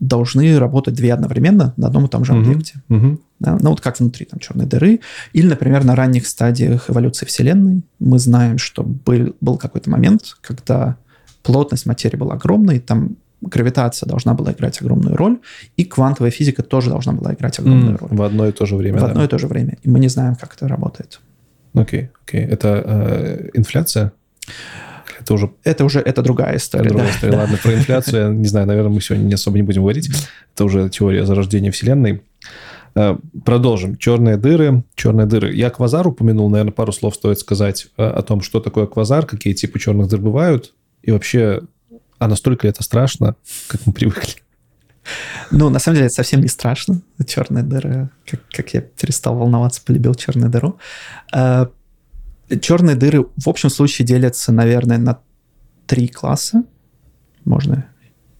должны 0.00 0.58
работать 0.58 0.94
две 0.94 1.12
одновременно 1.12 1.74
на 1.76 1.88
одном 1.88 2.06
и 2.06 2.08
том 2.08 2.24
же 2.24 2.32
объекте. 2.32 2.82
Угу. 2.88 3.18
Да? 3.40 3.58
Ну, 3.60 3.70
вот 3.70 3.80
как 3.80 3.98
внутри 3.98 4.26
там 4.26 4.38
черной 4.38 4.66
дыры. 4.66 5.00
Или, 5.32 5.46
например, 5.46 5.84
на 5.84 5.94
ранних 5.94 6.26
стадиях 6.26 6.90
эволюции 6.90 7.26
Вселенной 7.26 7.82
мы 7.98 8.18
знаем, 8.18 8.58
что 8.58 8.82
был, 8.82 9.34
был 9.40 9.56
какой-то 9.56 9.90
момент, 9.90 10.36
когда 10.40 10.96
плотность 11.42 11.86
материи 11.86 12.16
была 12.16 12.34
огромной, 12.34 12.80
там 12.80 13.16
гравитация 13.40 14.08
должна 14.08 14.34
была 14.34 14.52
играть 14.52 14.80
огромную 14.80 15.16
роль, 15.16 15.38
и 15.76 15.84
квантовая 15.84 16.30
физика 16.30 16.62
тоже 16.62 16.90
должна 16.90 17.12
была 17.12 17.32
играть 17.34 17.58
огромную 17.58 17.94
mm, 17.94 17.98
роль. 17.98 18.10
В 18.10 18.22
одно 18.22 18.48
и 18.48 18.52
то 18.52 18.66
же 18.66 18.76
время, 18.76 18.98
В 18.98 19.00
да. 19.00 19.06
одно 19.08 19.24
и 19.24 19.28
то 19.28 19.38
же 19.38 19.46
время. 19.46 19.78
И 19.82 19.88
мы 19.88 20.00
не 20.00 20.08
знаем, 20.08 20.34
как 20.34 20.54
это 20.54 20.66
работает. 20.66 21.20
Окей, 21.74 22.00
okay, 22.00 22.08
окей. 22.26 22.44
Okay. 22.44 22.48
Это 22.48 22.82
э, 22.84 23.50
инфляция? 23.54 24.12
Это 25.20 25.34
уже... 25.34 25.50
Это 25.64 25.84
уже 25.84 26.00
это 26.00 26.22
другая 26.22 26.56
история. 26.56 26.86
Это 26.86 26.94
другая 26.94 27.10
да, 27.10 27.16
история. 27.16 27.32
Да. 27.32 27.38
Ладно, 27.38 27.58
про 27.62 27.74
инфляцию, 27.74 28.22
я 28.22 28.28
не 28.28 28.46
знаю, 28.46 28.66
наверное, 28.66 28.92
мы 28.92 29.00
сегодня 29.00 29.24
не 29.24 29.34
особо 29.34 29.56
не 29.56 29.62
будем 29.62 29.82
говорить. 29.82 30.10
Это 30.54 30.64
уже 30.64 30.88
теория 30.88 31.24
зарождения 31.26 31.70
Вселенной. 31.70 32.22
Э, 32.94 33.16
продолжим. 33.44 33.96
Черные 33.96 34.36
дыры. 34.36 34.82
Черные 34.94 35.26
дыры. 35.26 35.54
Я 35.54 35.70
квазар 35.70 36.06
упомянул, 36.06 36.50
наверное, 36.50 36.72
пару 36.72 36.92
слов 36.92 37.14
стоит 37.14 37.38
сказать 37.38 37.88
э, 37.96 38.04
о 38.04 38.22
том, 38.22 38.40
что 38.40 38.60
такое 38.60 38.86
квазар, 38.86 39.26
какие 39.26 39.54
типы 39.54 39.78
черных 39.78 40.08
дыр 40.08 40.20
бывают, 40.20 40.74
и 41.02 41.12
вообще, 41.12 41.62
а 42.18 42.28
настолько 42.28 42.66
ли 42.66 42.70
это 42.70 42.82
страшно, 42.82 43.36
как 43.68 43.80
мы 43.86 43.92
привыкли? 43.92 44.34
Ну, 45.50 45.70
на 45.70 45.78
самом 45.78 45.96
деле, 45.96 46.06
это 46.06 46.16
совсем 46.16 46.40
не 46.40 46.48
страшно. 46.48 47.00
Черная 47.26 47.62
дыра, 47.62 48.10
как, 48.26 48.40
как 48.50 48.74
я 48.74 48.80
перестал 48.80 49.36
волноваться, 49.36 49.80
полюбил 49.84 50.14
черную 50.14 50.50
дыру. 50.50 50.78
Черные 52.60 52.96
дыры 52.96 53.26
в 53.36 53.48
общем 53.48 53.70
случае 53.70 54.06
делятся, 54.06 54.52
наверное, 54.52 54.98
на 54.98 55.20
три 55.86 56.08
класса. 56.08 56.64
Можно... 57.44 57.86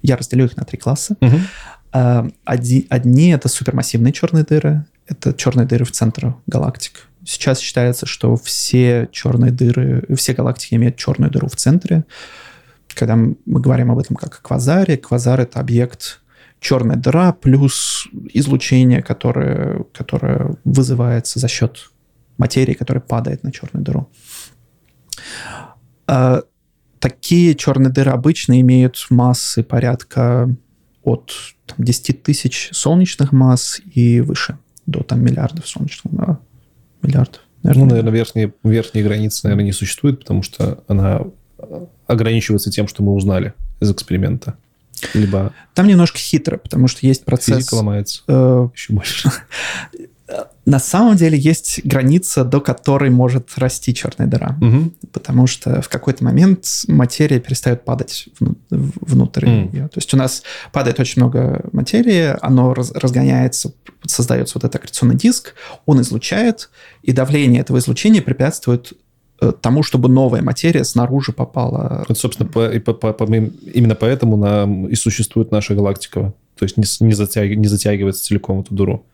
Я 0.02 0.16
разделю 0.16 0.44
их 0.44 0.56
на 0.56 0.64
три 0.64 0.78
класса. 0.78 1.16
Угу. 1.20 2.32
Одни, 2.44 2.86
одни 2.88 3.30
это 3.30 3.48
супермассивные 3.48 4.12
черные 4.12 4.44
дыры. 4.44 4.86
Это 5.06 5.32
черные 5.32 5.66
дыры 5.66 5.84
в 5.84 5.92
центре 5.92 6.34
галактик. 6.46 7.08
Сейчас 7.24 7.58
считается, 7.58 8.06
что 8.06 8.36
все 8.36 9.08
черные 9.10 9.50
дыры, 9.50 10.04
все 10.16 10.34
галактики 10.34 10.74
имеют 10.74 10.96
черную 10.96 11.30
дыру 11.30 11.48
в 11.48 11.56
центре. 11.56 12.04
Когда 12.94 13.16
мы 13.16 13.34
говорим 13.60 13.90
об 13.90 13.98
этом 13.98 14.16
как 14.16 14.34
о 14.34 14.42
квазаре, 14.42 14.96
квазар— 14.96 15.40
это 15.42 15.60
объект 15.60 16.20
черная 16.60 16.96
дыра 16.96 17.32
плюс 17.32 18.08
излучение, 18.32 19.02
которое, 19.02 19.84
которое 19.92 20.56
вызывается 20.64 21.38
за 21.38 21.48
счет 21.48 21.90
материи, 22.38 22.74
которая 22.74 23.02
падает 23.02 23.42
на 23.42 23.52
черную 23.52 23.84
дыру. 23.84 24.08
А, 26.06 26.42
такие 26.98 27.54
черные 27.54 27.92
дыры 27.92 28.10
обычно 28.10 28.60
имеют 28.60 29.06
массы 29.10 29.62
порядка 29.62 30.54
от 31.02 31.32
там, 31.66 31.76
10 31.78 32.22
тысяч 32.22 32.70
солнечных 32.72 33.32
масс 33.32 33.80
и 33.94 34.20
выше, 34.20 34.58
до 34.86 35.02
там 35.02 35.22
миллиардов 35.22 35.68
солнечных 35.68 36.14
да, 36.14 36.38
миллиардов. 37.02 37.42
Наверное, 37.62 37.84
ну, 37.84 37.90
наверное, 37.90 38.12
верхней, 38.12 38.52
верхней 38.62 39.02
границы, 39.02 39.40
наверное, 39.44 39.64
не 39.64 39.72
существует, 39.72 40.20
потому 40.20 40.42
что 40.42 40.84
она 40.86 41.22
ограничивается 42.06 42.70
тем, 42.70 42.86
что 42.88 43.02
мы 43.02 43.12
узнали 43.12 43.54
из 43.80 43.90
эксперимента. 43.90 44.56
Либо... 45.14 45.52
Там 45.74 45.86
немножко 45.86 46.18
хитро, 46.18 46.56
потому 46.56 46.88
что 46.88 47.06
есть 47.06 47.24
процесс... 47.24 47.58
Физика 47.58 47.74
ломается. 47.74 48.22
Э, 48.26 48.68
Еще 48.74 48.92
больше. 48.92 49.30
на 50.68 50.78
самом 50.78 51.16
деле 51.16 51.38
есть 51.38 51.80
граница, 51.82 52.44
до 52.44 52.60
которой 52.60 53.08
может 53.08 53.56
расти 53.56 53.94
черная 53.94 54.26
дыра. 54.26 54.58
Угу. 54.60 55.08
Потому 55.12 55.46
что 55.46 55.80
в 55.80 55.88
какой-то 55.88 56.22
момент 56.22 56.66
материя 56.88 57.40
перестает 57.40 57.86
падать 57.86 58.28
внутрь 58.68 59.46
mm. 59.46 59.72
ее. 59.72 59.88
То 59.88 59.96
есть 59.96 60.12
у 60.12 60.18
нас 60.18 60.42
падает 60.70 61.00
очень 61.00 61.22
много 61.22 61.64
материи, 61.72 62.36
оно 62.42 62.74
раз, 62.74 62.92
разгоняется, 62.92 63.72
создается 64.04 64.58
вот 64.58 64.64
этот 64.64 64.76
аккреционный 64.76 65.16
диск, 65.16 65.54
он 65.86 66.02
излучает, 66.02 66.68
и 67.02 67.12
давление 67.12 67.62
этого 67.62 67.78
излучения 67.78 68.20
препятствует 68.20 68.92
э, 69.40 69.52
тому, 69.58 69.82
чтобы 69.82 70.10
новая 70.10 70.42
материя 70.42 70.84
снаружи 70.84 71.32
попала. 71.32 72.04
Вот, 72.06 72.18
собственно, 72.18 72.46
по, 72.46 72.68
по, 72.80 72.92
по, 72.92 73.12
по, 73.14 73.24
именно 73.24 73.94
поэтому 73.94 74.36
нам 74.36 74.86
и 74.86 74.94
существует 74.96 75.50
наша 75.50 75.74
галактика. 75.74 76.34
То 76.58 76.64
есть 76.64 76.76
не, 76.76 76.84
не, 77.06 77.14
затяг, 77.14 77.56
не 77.56 77.68
затягивается 77.68 78.22
целиком 78.22 78.60
эту 78.60 78.74
дыру. 78.74 79.06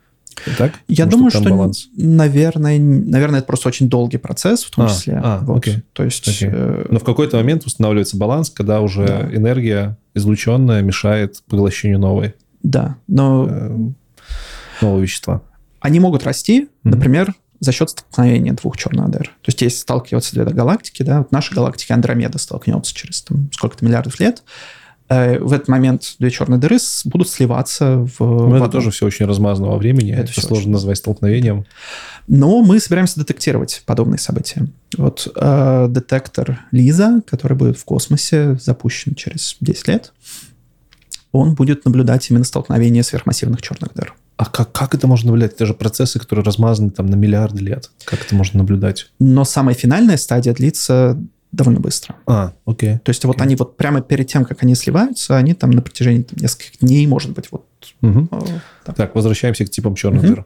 Так? 0.58 0.74
Я 0.88 1.06
думаю, 1.06 1.30
что, 1.30 1.42
баланс? 1.42 1.88
наверное, 1.96 2.78
наверное, 2.78 3.38
это 3.38 3.46
просто 3.46 3.68
очень 3.68 3.88
долгий 3.88 4.18
процесс, 4.18 4.64
в 4.64 4.70
том 4.70 4.86
а, 4.86 4.88
числе. 4.88 5.20
А, 5.22 5.40
вот. 5.40 5.58
окей. 5.58 5.82
То 5.92 6.04
есть... 6.04 6.28
Окей. 6.28 6.48
Э... 6.52 6.86
Но 6.90 6.98
в 6.98 7.04
какой-то 7.04 7.36
момент 7.36 7.66
устанавливается 7.66 8.16
баланс, 8.16 8.50
когда 8.50 8.80
уже 8.80 9.06
да. 9.06 9.28
энергия 9.34 9.96
излученная 10.14 10.82
мешает 10.82 11.42
поглощению 11.48 11.98
новой. 11.98 12.34
Да, 12.62 12.96
но... 13.06 13.46
Э, 13.48 13.76
нового 14.80 15.00
вещества. 15.00 15.42
Они 15.80 16.00
могут 16.00 16.24
расти, 16.24 16.62
mm-hmm. 16.62 16.68
например, 16.84 17.34
за 17.60 17.72
счет 17.72 17.90
столкновения 17.90 18.52
двух 18.52 18.76
черных 18.76 19.10
дыр. 19.10 19.24
То 19.24 19.48
есть 19.48 19.62
если 19.62 19.78
сталкиваются 19.78 20.34
две 20.34 20.44
галактики, 20.44 21.02
да, 21.02 21.18
вот 21.18 21.32
наша 21.32 21.54
галактика 21.54 21.94
Андромеда 21.94 22.38
столкнется 22.38 22.94
через 22.94 23.22
там, 23.22 23.50
сколько-то 23.52 23.84
миллиардов 23.84 24.20
лет, 24.20 24.42
в 25.40 25.52
этот 25.52 25.68
момент 25.68 26.16
две 26.18 26.30
черные 26.30 26.58
дыры 26.58 26.78
будут 27.04 27.28
сливаться 27.28 27.98
в... 27.98 28.20
Ну, 28.20 28.48
в 28.48 28.54
это 28.54 28.68
тоже 28.68 28.90
все 28.90 29.06
очень 29.06 29.26
размазано 29.26 29.68
во 29.68 29.76
времени, 29.76 30.12
это, 30.12 30.30
это 30.30 30.40
сложно 30.40 30.56
очень... 30.56 30.70
назвать 30.70 30.98
столкновением. 30.98 31.66
Но 32.26 32.62
мы 32.62 32.80
собираемся 32.80 33.20
детектировать 33.20 33.82
подобные 33.86 34.18
события. 34.18 34.66
Вот 34.96 35.30
э, 35.34 35.86
детектор 35.90 36.60
Лиза, 36.70 37.22
который 37.26 37.56
будет 37.56 37.78
в 37.78 37.84
космосе, 37.84 38.56
запущен 38.60 39.14
через 39.14 39.56
10 39.60 39.88
лет, 39.88 40.12
он 41.32 41.54
будет 41.54 41.84
наблюдать 41.84 42.30
именно 42.30 42.44
столкновение 42.44 43.02
сверхмассивных 43.02 43.60
черных 43.60 43.92
дыр. 43.94 44.14
А 44.36 44.46
как, 44.46 44.72
как 44.72 44.94
это 44.94 45.06
можно 45.06 45.28
наблюдать? 45.28 45.54
Это 45.54 45.66
же 45.66 45.74
процессы, 45.74 46.18
которые 46.18 46.44
размазаны 46.44 46.90
там 46.90 47.06
на 47.06 47.14
миллиарды 47.14 47.62
лет. 47.62 47.90
Как 48.04 48.24
это 48.24 48.34
можно 48.34 48.58
наблюдать? 48.58 49.10
Но 49.20 49.44
самая 49.44 49.74
финальная 49.74 50.16
стадия 50.16 50.52
длится 50.54 51.20
довольно 51.54 51.80
быстро. 51.80 52.16
А, 52.26 52.52
окей. 52.66 52.98
То 52.98 53.10
есть 53.10 53.24
okay. 53.24 53.28
вот 53.28 53.40
они 53.40 53.56
вот 53.56 53.76
прямо 53.76 54.00
перед 54.00 54.26
тем, 54.26 54.44
как 54.44 54.62
они 54.62 54.74
сливаются, 54.74 55.36
они 55.36 55.54
там 55.54 55.70
на 55.70 55.82
протяжении 55.82 56.22
там, 56.22 56.38
нескольких 56.40 56.80
дней, 56.80 57.06
может 57.06 57.32
быть, 57.32 57.50
вот. 57.50 57.66
Угу. 58.02 58.28
да. 58.86 58.92
Так, 58.92 59.14
возвращаемся 59.14 59.64
к 59.64 59.70
типам 59.70 59.94
черных 59.94 60.22
угу. 60.22 60.28
дыр. 60.28 60.44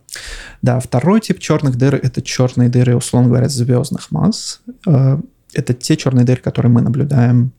Да, 0.62 0.80
второй 0.80 1.20
тип 1.20 1.38
черных 1.38 1.76
дыр– 1.76 1.94
это 2.02 2.20
черные 2.20 2.68
дыры, 2.68 2.96
условно 2.96 3.28
говоря, 3.28 3.48
звездных 3.48 4.10
масс. 4.10 4.60
Э, 4.86 5.18
это 5.52 5.74
те 5.74 5.96
черные 5.96 6.24
дыры, 6.24 6.40
которые 6.40 6.70
мы 6.70 6.82
наблюдаем 6.82 7.52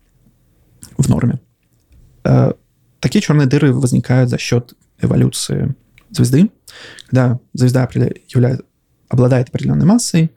в 0.97 1.09
норме. 1.09 1.39
Э, 2.23 2.53
такие 2.99 3.21
черные 3.21 3.47
дыры 3.47 3.73
возникают 3.73 4.29
за 4.29 4.37
счет 4.37 4.73
эволюции 5.01 5.75
звезды, 6.11 6.49
когда 7.07 7.39
звезда 7.53 7.87
обладает 9.07 9.49
определенной 9.49 9.85
массой, 9.85 10.31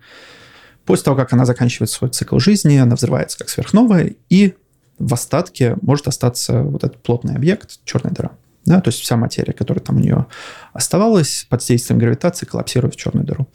После 0.84 1.04
того, 1.04 1.16
как 1.16 1.32
она 1.32 1.44
заканчивает 1.44 1.90
свой 1.90 2.10
цикл 2.10 2.38
жизни, 2.38 2.76
она 2.76 2.96
взрывается 2.96 3.38
как 3.38 3.48
сверхновая, 3.48 4.14
и 4.28 4.54
в 4.98 5.14
остатке 5.14 5.76
может 5.80 6.08
остаться 6.08 6.62
вот 6.62 6.84
этот 6.84 7.02
плотный 7.02 7.34
объект, 7.34 7.80
черная 7.84 8.12
дыра. 8.12 8.32
Да, 8.64 8.80
то 8.80 8.88
есть 8.88 9.00
вся 9.00 9.16
материя, 9.16 9.52
которая 9.52 9.82
там 9.82 9.96
у 9.96 10.00
нее 10.00 10.26
оставалась, 10.72 11.46
под 11.48 11.60
действием 11.64 11.98
гравитации 11.98 12.46
коллапсирует 12.46 12.94
в 12.94 12.96
черную 12.98 13.26
дыру. 13.26 13.48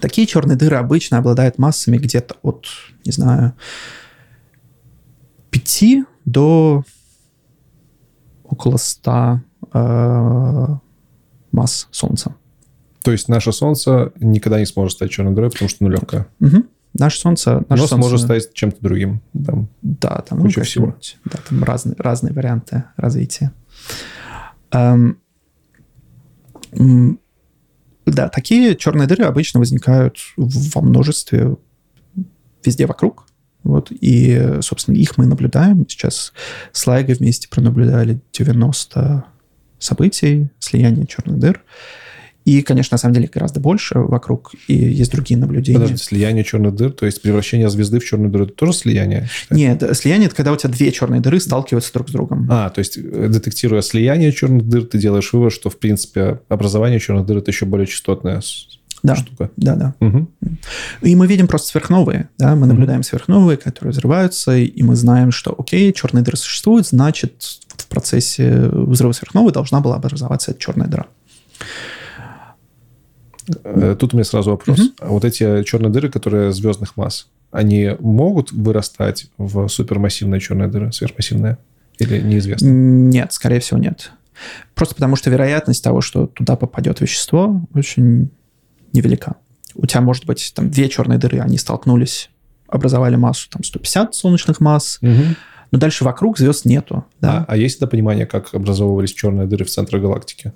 Такие 0.00 0.26
черные 0.26 0.56
дыры 0.56 0.76
обычно 0.76 1.18
обладают 1.18 1.58
массами 1.58 1.96
где-то 1.96 2.36
от, 2.42 2.66
не 3.04 3.12
знаю, 3.12 3.54
5 5.50 5.84
до 6.24 6.84
около 8.44 8.76
100 8.76 9.40
э, 9.72 10.66
масс 11.52 11.88
Солнца. 11.90 12.34
То 13.02 13.12
есть 13.12 13.28
наше 13.28 13.52
Солнце 13.52 14.12
никогда 14.20 14.58
не 14.58 14.66
сможет 14.66 14.96
стать 14.96 15.10
черной 15.10 15.34
дырой, 15.34 15.50
потому 15.50 15.68
что 15.68 15.84
оно 15.84 15.94
легкое. 15.94 16.26
Угу. 16.40 16.64
Наше 16.94 17.20
Солнце... 17.20 17.64
Наше 17.68 17.82
Но 17.82 17.88
солнце... 17.88 17.94
сможет 17.94 18.20
стать 18.20 18.52
чем-то 18.52 18.78
другим. 18.80 19.22
Там 19.32 19.68
да, 19.82 20.22
там 20.28 20.40
куча 20.40 20.60
ну, 20.60 20.64
всего. 20.64 20.96
Да, 21.24 21.38
там 21.48 21.64
разные, 21.64 21.94
разные 21.98 22.32
варианты 22.32 22.84
развития. 22.96 23.52
Эм, 24.72 25.18
да, 28.06 28.28
такие 28.28 28.76
черные 28.76 29.06
дыры 29.06 29.24
обычно 29.24 29.60
возникают 29.60 30.18
во 30.36 30.80
множестве 30.82 31.56
везде 32.64 32.86
вокруг. 32.86 33.26
Вот, 33.62 33.88
и, 33.90 34.58
собственно, 34.62 34.96
их 34.96 35.18
мы 35.18 35.26
наблюдаем. 35.26 35.86
Сейчас 35.88 36.32
с 36.72 36.86
Лайгой 36.86 37.14
вместе 37.14 37.48
пронаблюдали 37.48 38.20
90 38.32 39.24
событий 39.78 40.50
слияния 40.58 41.06
черных 41.06 41.38
дыр. 41.38 41.62
И, 42.44 42.62
конечно, 42.62 42.94
на 42.94 42.98
самом 42.98 43.14
деле 43.14 43.28
гораздо 43.32 43.60
больше 43.60 43.98
вокруг, 43.98 44.52
и 44.66 44.74
есть 44.74 45.12
другие 45.12 45.38
наблюдения. 45.38 45.78
Подожди, 45.78 45.98
слияние 45.98 46.42
черных 46.42 46.74
дыр, 46.74 46.90
то 46.92 47.06
есть 47.06 47.20
превращение 47.20 47.68
звезды 47.68 48.00
в 48.00 48.04
черную 48.04 48.30
дыру, 48.30 48.44
это 48.44 48.54
тоже 48.54 48.72
слияние? 48.72 49.28
Считается? 49.30 49.86
Нет, 49.86 49.96
слияние– 49.96 50.26
это 50.28 50.36
когда 50.36 50.52
у 50.52 50.56
тебя 50.56 50.72
две 50.72 50.90
черные 50.90 51.20
дыры 51.20 51.38
сталкиваются 51.38 51.92
друг 51.92 52.08
с 52.08 52.12
другом. 52.12 52.46
А, 52.50 52.70
то 52.70 52.78
есть 52.78 52.96
э, 52.96 53.28
детектируя 53.28 53.82
слияние 53.82 54.32
черных 54.32 54.66
дыр, 54.66 54.84
ты 54.84 54.98
делаешь 54.98 55.32
вывод, 55.32 55.52
что, 55.52 55.68
в 55.68 55.78
принципе, 55.78 56.40
образование 56.48 56.98
черных 56.98 57.26
дыр– 57.26 57.38
это 57.38 57.50
еще 57.50 57.66
более 57.66 57.86
частотная 57.86 58.40
да, 59.02 59.16
штука. 59.16 59.50
Да, 59.56 59.76
да. 59.76 59.94
Угу. 60.00 60.28
И 61.02 61.16
мы 61.16 61.26
видим 61.26 61.46
просто 61.46 61.68
сверхновые. 61.68 62.28
Да? 62.38 62.54
Мы 62.54 62.66
наблюдаем 62.66 63.00
угу. 63.00 63.06
сверхновые, 63.06 63.56
которые 63.56 63.92
взрываются, 63.92 64.56
и 64.56 64.82
мы 64.82 64.96
знаем, 64.96 65.30
что, 65.30 65.54
окей, 65.56 65.92
черные 65.92 66.22
дыры 66.22 66.36
существуют, 66.36 66.86
значит, 66.86 67.60
в 67.76 67.86
процессе 67.86 68.68
взрыва 68.72 69.12
сверхновой 69.12 69.52
должна 69.52 69.80
была 69.80 69.96
образоваться 69.96 70.54
черная 70.58 70.86
дыра. 70.86 71.06
Э, 73.64 73.96
тут 73.98 74.14
у 74.14 74.16
меня 74.16 74.24
сразу 74.24 74.50
вопрос. 74.50 74.78
Угу. 74.78 75.08
Вот 75.08 75.24
эти 75.24 75.62
черные 75.64 75.90
дыры, 75.90 76.10
которые 76.10 76.52
звездных 76.52 76.96
масс, 76.96 77.28
они 77.50 77.96
могут 78.00 78.52
вырастать 78.52 79.26
в 79.38 79.68
супермассивные 79.68 80.40
черные 80.40 80.68
дыры, 80.68 80.92
сверхмассивные? 80.92 81.58
Или 81.98 82.20
неизвестно? 82.20 82.66
Нет, 82.66 83.32
скорее 83.32 83.60
всего, 83.60 83.78
нет. 83.78 84.12
Просто 84.74 84.94
потому 84.94 85.16
что 85.16 85.30
вероятность 85.30 85.84
того, 85.84 86.00
что 86.00 86.26
туда 86.26 86.56
попадет 86.56 87.00
вещество, 87.00 87.60
очень 87.74 88.30
невелика. 88.92 89.36
У 89.74 89.86
тебя 89.86 90.00
может 90.00 90.26
быть 90.26 90.52
там 90.54 90.70
две 90.70 90.88
черные 90.88 91.18
дыры, 91.18 91.40
они 91.40 91.58
столкнулись, 91.58 92.30
образовали 92.66 93.16
массу 93.16 93.50
там 93.50 93.62
150 93.62 94.14
солнечных 94.14 94.60
масс, 94.60 94.98
угу. 95.02 95.36
но 95.70 95.78
дальше 95.78 96.04
вокруг 96.04 96.38
звезд 96.38 96.64
нету. 96.64 97.04
Да? 97.20 97.44
А, 97.46 97.52
а 97.52 97.56
есть 97.56 97.76
это 97.76 97.86
понимание, 97.86 98.26
как 98.26 98.54
образовывались 98.54 99.12
черные 99.12 99.46
дыры 99.46 99.64
в 99.64 99.70
центре 99.70 100.00
галактики? 100.00 100.52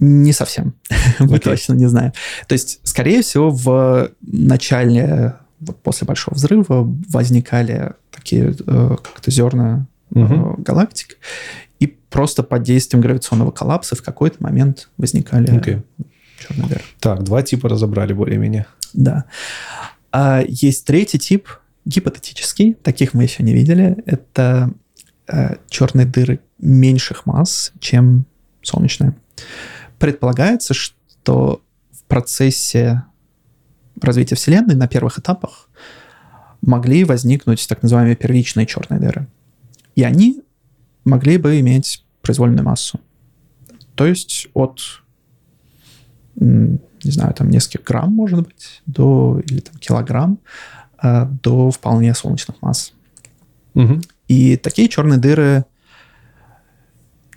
Не 0.00 0.32
совсем. 0.32 0.74
Мы 1.18 1.36
okay. 1.36 1.40
точно 1.40 1.74
не 1.74 1.86
знаем. 1.86 2.12
То 2.48 2.54
есть, 2.54 2.80
скорее 2.84 3.22
всего, 3.22 3.50
в 3.50 4.10
начале, 4.22 5.36
вот 5.60 5.80
после 5.82 6.06
Большого 6.06 6.34
взрыва, 6.34 6.90
возникали 7.08 7.92
такие 8.10 8.54
э, 8.66 8.96
как-то 9.02 9.30
зерна 9.30 9.86
uh-huh. 10.10 10.58
э, 10.58 10.62
галактик, 10.62 11.18
и 11.80 11.86
просто 11.86 12.42
под 12.42 12.62
действием 12.62 13.02
гравитационного 13.02 13.50
коллапса 13.50 13.94
в 13.94 14.02
какой-то 14.02 14.42
момент 14.42 14.88
возникали 14.96 15.52
okay. 15.52 15.82
черные 16.38 16.68
дыры. 16.68 16.82
Так, 16.98 17.22
два 17.22 17.42
типа 17.42 17.68
разобрали 17.68 18.14
более-менее. 18.14 18.66
Да. 18.94 19.26
А 20.12 20.42
есть 20.46 20.86
третий 20.86 21.18
тип, 21.18 21.48
гипотетический, 21.84 22.72
таких 22.72 23.12
мы 23.12 23.24
еще 23.24 23.42
не 23.42 23.52
видели. 23.52 24.02
Это 24.06 24.70
э, 25.28 25.56
черные 25.68 26.06
дыры 26.06 26.40
меньших 26.58 27.26
масс, 27.26 27.72
чем 27.80 28.24
солнечные 28.62 29.14
предполагается, 30.00 30.74
что 30.74 31.62
в 31.92 32.02
процессе 32.04 33.04
развития 34.00 34.34
Вселенной 34.34 34.74
на 34.74 34.88
первых 34.88 35.18
этапах 35.18 35.68
могли 36.62 37.04
возникнуть 37.04 37.68
так 37.68 37.82
называемые 37.82 38.16
первичные 38.16 38.66
черные 38.66 38.98
дыры. 38.98 39.28
И 39.94 40.02
они 40.02 40.42
могли 41.04 41.36
бы 41.36 41.60
иметь 41.60 42.04
произвольную 42.22 42.64
массу. 42.64 42.98
То 43.94 44.06
есть 44.06 44.48
от, 44.54 44.80
не 46.36 46.78
знаю, 47.02 47.34
там 47.34 47.50
нескольких 47.50 47.84
грамм, 47.84 48.12
может 48.14 48.46
быть, 48.46 48.82
до, 48.86 49.42
или 49.44 49.60
там 49.60 49.76
килограмм, 49.76 50.38
э, 51.02 51.26
до 51.42 51.70
вполне 51.70 52.14
солнечных 52.14 52.60
масс. 52.62 52.94
Угу. 53.74 54.00
И 54.28 54.56
такие 54.56 54.88
черные 54.88 55.18
дыры 55.18 55.66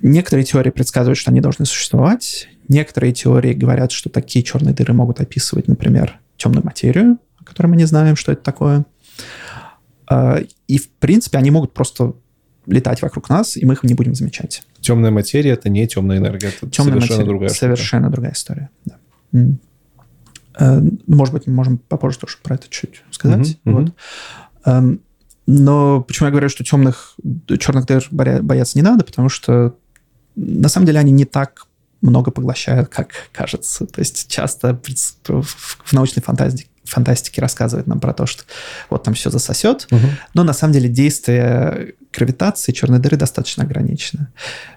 Некоторые 0.04 0.44
теории 0.44 0.70
предсказывают, 0.70 1.18
что 1.18 1.32
они 1.32 1.40
должны 1.40 1.66
существовать. 1.66 2.50
Некоторые 2.68 3.14
теории 3.14 3.54
говорят, 3.54 3.94
что 3.94 4.10
такие 4.10 4.44
черные 4.44 4.76
дыры 4.76 4.94
могут 4.94 5.22
описывать, 5.22 5.70
например, 5.70 6.20
темную 6.36 6.66
материю, 6.66 7.20
о 7.40 7.46
которой 7.46 7.68
мы 7.68 7.78
не 7.78 7.86
знаем, 7.86 8.18
что 8.18 8.34
это 8.34 8.44
такое. 8.44 8.86
А, 10.08 10.42
и, 10.68 10.78
в 10.78 10.90
принципе, 10.90 11.38
они 11.38 11.52
могут 11.52 11.74
просто 11.74 12.16
летать 12.66 13.02
вокруг 13.02 13.30
нас, 13.30 13.56
и 13.56 13.66
мы 13.66 13.76
их 13.76 13.84
не 13.84 13.94
будем 13.94 14.14
замечать. 14.14 14.64
Темная 14.82 15.10
материя— 15.10 15.52
это 15.54 15.70
не 15.70 15.88
темная 15.88 16.18
энергия, 16.18 16.50
это 16.50 16.70
темная 16.70 16.96
совершенно 16.96 17.00
материя, 17.00 17.26
другая 17.26 17.50
Совершенно 17.50 18.04
штука. 18.08 18.14
другая 18.14 18.34
история, 18.34 18.70
да. 18.84 18.98
А, 20.56 20.80
ну, 20.82 21.16
может 21.16 21.34
быть, 21.34 21.48
мы 21.48 21.54
можем 21.54 21.78
попозже 21.78 22.20
тоже 22.20 22.38
про 22.44 22.56
это 22.56 22.68
чуть 22.70 23.04
сказать. 23.10 23.58
Uh-huh, 23.64 23.72
вот. 23.72 23.94
uh-huh. 24.66 25.00
Но 25.46 26.02
почему 26.02 26.28
я 26.28 26.32
говорю, 26.32 26.50
что 26.50 26.64
темных, 26.64 27.16
черных 27.60 27.86
дыр 27.86 28.06
бояться 28.12 28.78
не 28.78 28.82
надо? 28.82 29.04
Потому 29.04 29.30
что 29.30 29.76
на 30.36 30.70
самом 30.70 30.86
деле 30.86 31.00
они 31.00 31.12
не 31.12 31.26
так 31.26 31.68
много 32.02 32.32
поглощают, 32.32 32.90
как 32.90 33.10
кажется. 33.32 33.86
То 33.86 34.00
есть 34.00 34.28
часто 34.28 34.80
в 35.28 35.94
научной 35.94 36.22
фантастике, 36.22 36.70
фантастике 36.84 37.42
рассказывают 37.42 37.88
нам 37.88 38.00
про 38.00 38.14
то, 38.14 38.26
что 38.26 38.44
вот 38.90 39.04
там 39.04 39.14
все 39.14 39.30
засосет, 39.30 39.88
угу. 39.90 40.06
но 40.34 40.44
на 40.44 40.54
самом 40.54 40.74
деле 40.74 40.90
действие 40.90 41.94
гравитации 42.12 42.72
черной 42.74 43.00
дыры 43.00 43.18
достаточно 43.18 43.64
ограничено. 43.64 44.32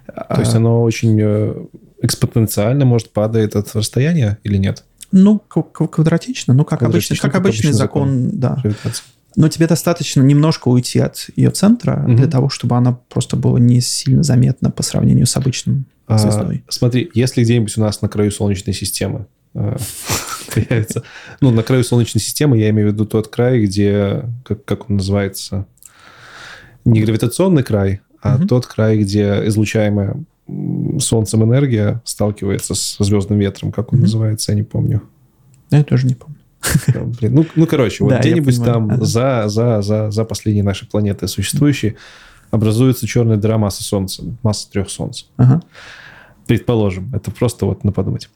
То 0.06 0.40
есть 0.40 0.54
оно 0.54 0.82
очень 0.82 1.18
э, 1.20 1.66
экспоненциально, 2.00 2.84
может, 2.84 3.10
падает 3.10 3.56
от 3.56 3.74
расстояния 3.74 4.38
или 4.44 4.56
нет? 4.56 4.84
Ну, 5.12 5.38
квадратично, 5.38 6.54
ну, 6.54 6.64
как, 6.64 6.82
обычный, 6.82 7.16
как, 7.16 7.32
как 7.32 7.40
обычный 7.40 7.72
закон, 7.72 8.08
закон 8.08 8.40
да. 8.40 8.58
Гравитации. 8.62 9.04
Но 9.36 9.48
тебе 9.48 9.66
достаточно 9.66 10.22
немножко 10.22 10.68
уйти 10.68 10.98
от 10.98 11.28
ее 11.36 11.50
центра 11.50 12.02
угу. 12.06 12.16
для 12.16 12.26
того, 12.26 12.48
чтобы 12.48 12.76
она 12.76 12.92
просто 12.92 13.36
была 13.36 13.60
не 13.60 13.80
сильно 13.82 14.22
заметна 14.22 14.70
по 14.70 14.82
сравнению 14.82 15.26
с 15.26 15.36
обычным 15.36 15.84
а, 16.06 16.16
звездой. 16.16 16.64
Смотри, 16.68 17.10
если 17.12 17.42
где-нибудь 17.42 17.76
у 17.76 17.82
нас 17.82 18.00
на 18.00 18.08
краю 18.08 18.30
Солнечной 18.30 18.74
системы 18.74 19.26
э, 19.54 19.76
появится... 20.54 21.02
Ну, 21.40 21.50
на 21.50 21.62
краю 21.62 21.84
Солнечной 21.84 22.22
системы 22.22 22.58
я 22.58 22.70
имею 22.70 22.88
в 22.88 22.92
виду 22.92 23.04
тот 23.04 23.28
край, 23.28 23.62
где... 23.62 24.24
Как, 24.42 24.64
как 24.64 24.88
он 24.88 24.96
называется? 24.96 25.66
Не 26.86 27.02
гравитационный 27.02 27.62
край, 27.62 28.00
а 28.22 28.36
угу. 28.36 28.46
тот 28.46 28.66
край, 28.66 28.98
где 28.98 29.42
излучаемая 29.46 30.16
Солнцем 30.98 31.44
энергия 31.44 32.00
сталкивается 32.04 32.74
с 32.74 32.96
звездным 33.00 33.38
ветром. 33.38 33.70
Как 33.70 33.92
он 33.92 33.98
угу. 33.98 34.04
называется, 34.06 34.52
я 34.52 34.56
не 34.56 34.62
помню. 34.62 35.02
Я 35.70 35.84
тоже 35.84 36.06
не 36.06 36.14
помню. 36.14 36.35
Блин, 37.20 37.34
ну, 37.34 37.46
ну, 37.54 37.66
короче, 37.66 38.04
вот 38.04 38.10
да, 38.10 38.20
где-нибудь 38.20 38.62
там 38.64 38.90
ага. 38.90 39.04
за, 39.04 39.44
за, 39.48 39.82
за, 39.82 40.10
за 40.10 40.24
последней 40.24 40.62
нашей 40.62 40.88
планетой 40.88 41.28
существующей 41.28 41.96
образуется 42.50 43.06
черная 43.06 43.36
дыра 43.36 43.58
массы 43.58 43.82
Солнца, 43.82 44.24
масса 44.42 44.70
трех 44.70 44.90
Солнц. 44.90 45.24
Ага. 45.36 45.62
Предположим, 46.46 47.12
это 47.14 47.30
просто 47.30 47.66
вот 47.66 47.84
на 47.84 47.92
подумать. 47.92 48.30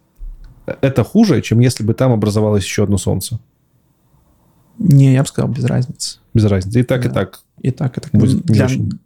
Это 0.66 1.04
хуже, 1.04 1.40
чем 1.42 1.60
если 1.60 1.84
бы 1.84 1.94
там 1.94 2.12
образовалось 2.12 2.64
еще 2.64 2.84
одно 2.84 2.98
Солнце? 2.98 3.40
Не, 4.78 5.12
я 5.14 5.22
бы 5.22 5.28
сказал, 5.28 5.50
без 5.50 5.64
разницы. 5.64 6.18
Без 6.34 6.44
разницы. 6.44 6.80
И 6.80 6.82
так, 6.82 7.02
да. 7.02 7.08
и 7.08 7.12
так. 7.12 7.40
И 7.60 7.70
так, 7.70 7.98
и 7.98 8.00
так. 8.00 8.12
Будет 8.12 8.42
Для... 8.44 8.66
очень... 8.66 8.98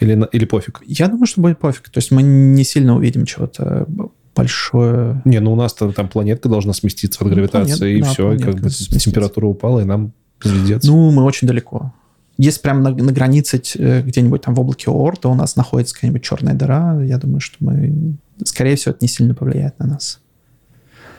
Или, 0.00 0.28
или 0.32 0.44
пофиг? 0.44 0.82
Я 0.84 1.08
думаю, 1.08 1.26
что 1.26 1.40
будет 1.40 1.58
пофиг. 1.58 1.88
То 1.88 1.98
есть 1.98 2.10
мы 2.10 2.22
не 2.22 2.64
сильно 2.64 2.96
увидим 2.96 3.24
чего-то 3.24 3.86
большое... 4.34 5.22
Не, 5.24 5.40
ну 5.40 5.52
у 5.52 5.56
нас 5.56 5.74
там, 5.74 5.92
там 5.92 6.08
планетка 6.08 6.48
должна 6.48 6.72
сместиться 6.72 7.20
от 7.20 7.28
ну, 7.28 7.34
гравитации, 7.34 7.78
планет, 7.78 7.98
и 7.98 8.00
да, 8.02 8.10
все, 8.10 8.32
и 8.32 8.38
как 8.38 8.54
бы 8.54 8.70
сместится. 8.70 9.10
температура 9.10 9.46
упала, 9.46 9.80
и 9.80 9.84
нам 9.84 10.12
звездец. 10.42 10.84
Ну, 10.84 11.10
мы 11.10 11.24
очень 11.24 11.46
далеко. 11.46 11.92
Если 12.36 12.60
прямо 12.60 12.80
на, 12.80 12.90
на 12.90 13.12
границе 13.12 13.62
э, 13.78 14.02
где-нибудь 14.02 14.42
там 14.42 14.54
в 14.54 14.60
облаке 14.60 14.90
Оорта 14.90 15.28
у 15.28 15.34
нас 15.34 15.54
находится 15.56 15.94
какая-нибудь 15.94 16.22
черная 16.22 16.54
дыра, 16.54 17.00
я 17.02 17.18
думаю, 17.18 17.40
что 17.40 17.56
мы... 17.60 18.16
Скорее 18.44 18.74
всего, 18.76 18.90
это 18.90 18.98
не 19.02 19.08
сильно 19.08 19.34
повлияет 19.34 19.78
на 19.78 19.86
нас. 19.86 20.20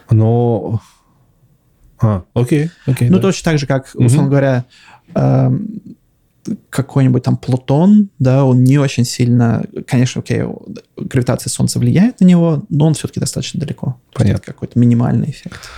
Но... 0.10 0.82
А, 2.02 2.24
окей, 2.34 2.70
окей. 2.86 3.10
Ну, 3.10 3.18
да. 3.18 3.24
точно 3.24 3.52
так 3.52 3.60
же, 3.60 3.68
как, 3.68 3.86
условно 3.94 4.24
угу. 4.24 4.30
говоря, 4.32 4.66
э, 5.16 5.52
какой-нибудь 6.70 7.24
там 7.24 7.38
Плутон, 7.38 8.10
да, 8.20 8.46
он 8.46 8.64
не 8.64 8.78
очень 8.78 9.06
сильно, 9.06 9.66
конечно, 9.88 10.22
окей, 10.22 10.44
гравитация 10.98 11.50
Солнца 11.50 11.80
влияет 11.80 12.20
на 12.20 12.26
него, 12.26 12.64
но 12.70 12.88
он 12.88 12.94
все-таки 12.94 13.20
достаточно 13.20 13.60
далеко. 13.60 14.00
Понятно. 14.14 14.44
Какой-то 14.46 14.78
минимальный 14.80 15.30
эффект. 15.30 15.70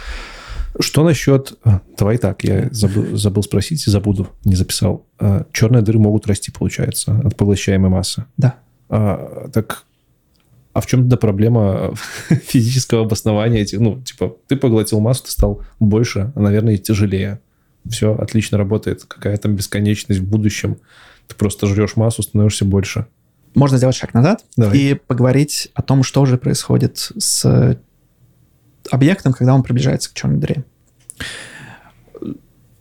Что 0.79 1.03
насчет... 1.03 1.57
А, 1.63 1.81
давай 1.97 2.17
так, 2.17 2.43
я 2.43 2.67
забыл, 2.71 3.17
забыл 3.17 3.41
спросить 3.41 3.87
и 3.87 3.89
забуду, 3.89 4.29
не 4.43 4.55
записал. 4.55 5.05
А, 5.19 5.45
черные 5.51 5.81
дыры 5.81 5.99
могут 5.99 6.27
расти, 6.27 6.51
получается, 6.51 7.19
от 7.23 7.35
поглощаемой 7.35 7.89
массы. 7.89 8.25
Да. 8.37 8.55
А, 8.89 9.49
так 9.53 9.85
а 10.73 10.79
в 10.79 10.85
чем 10.85 11.01
тогда 11.01 11.17
проблема 11.17 11.95
физического 12.29 13.01
обоснования 13.01 13.61
этих? 13.61 13.79
Ну, 13.79 13.99
типа, 13.99 14.35
ты 14.47 14.55
поглотил 14.55 14.99
массу, 14.99 15.23
ты 15.23 15.31
стал 15.31 15.63
больше, 15.79 16.31
а, 16.35 16.39
наверное, 16.39 16.75
и 16.75 16.77
тяжелее 16.77 17.39
все 17.89 18.15
отлично 18.15 18.57
работает. 18.57 19.03
Какая 19.05 19.37
там 19.37 19.55
бесконечность 19.55 20.21
в 20.21 20.27
будущем. 20.27 20.77
Ты 21.27 21.35
просто 21.35 21.67
жрешь 21.67 21.95
массу, 21.95 22.23
становишься 22.23 22.65
больше. 22.65 23.07
Можно 23.55 23.77
сделать 23.77 23.95
шаг 23.95 24.13
назад 24.13 24.45
Давай. 24.55 24.77
и 24.77 24.93
поговорить 24.93 25.69
о 25.73 25.81
том, 25.81 26.03
что 26.03 26.25
же 26.25 26.37
происходит 26.37 27.11
с 27.17 27.77
объектом, 28.91 29.33
когда 29.33 29.53
он 29.55 29.63
приближается 29.63 30.09
к 30.09 30.13
черной 30.13 30.37
дыре. 30.37 30.65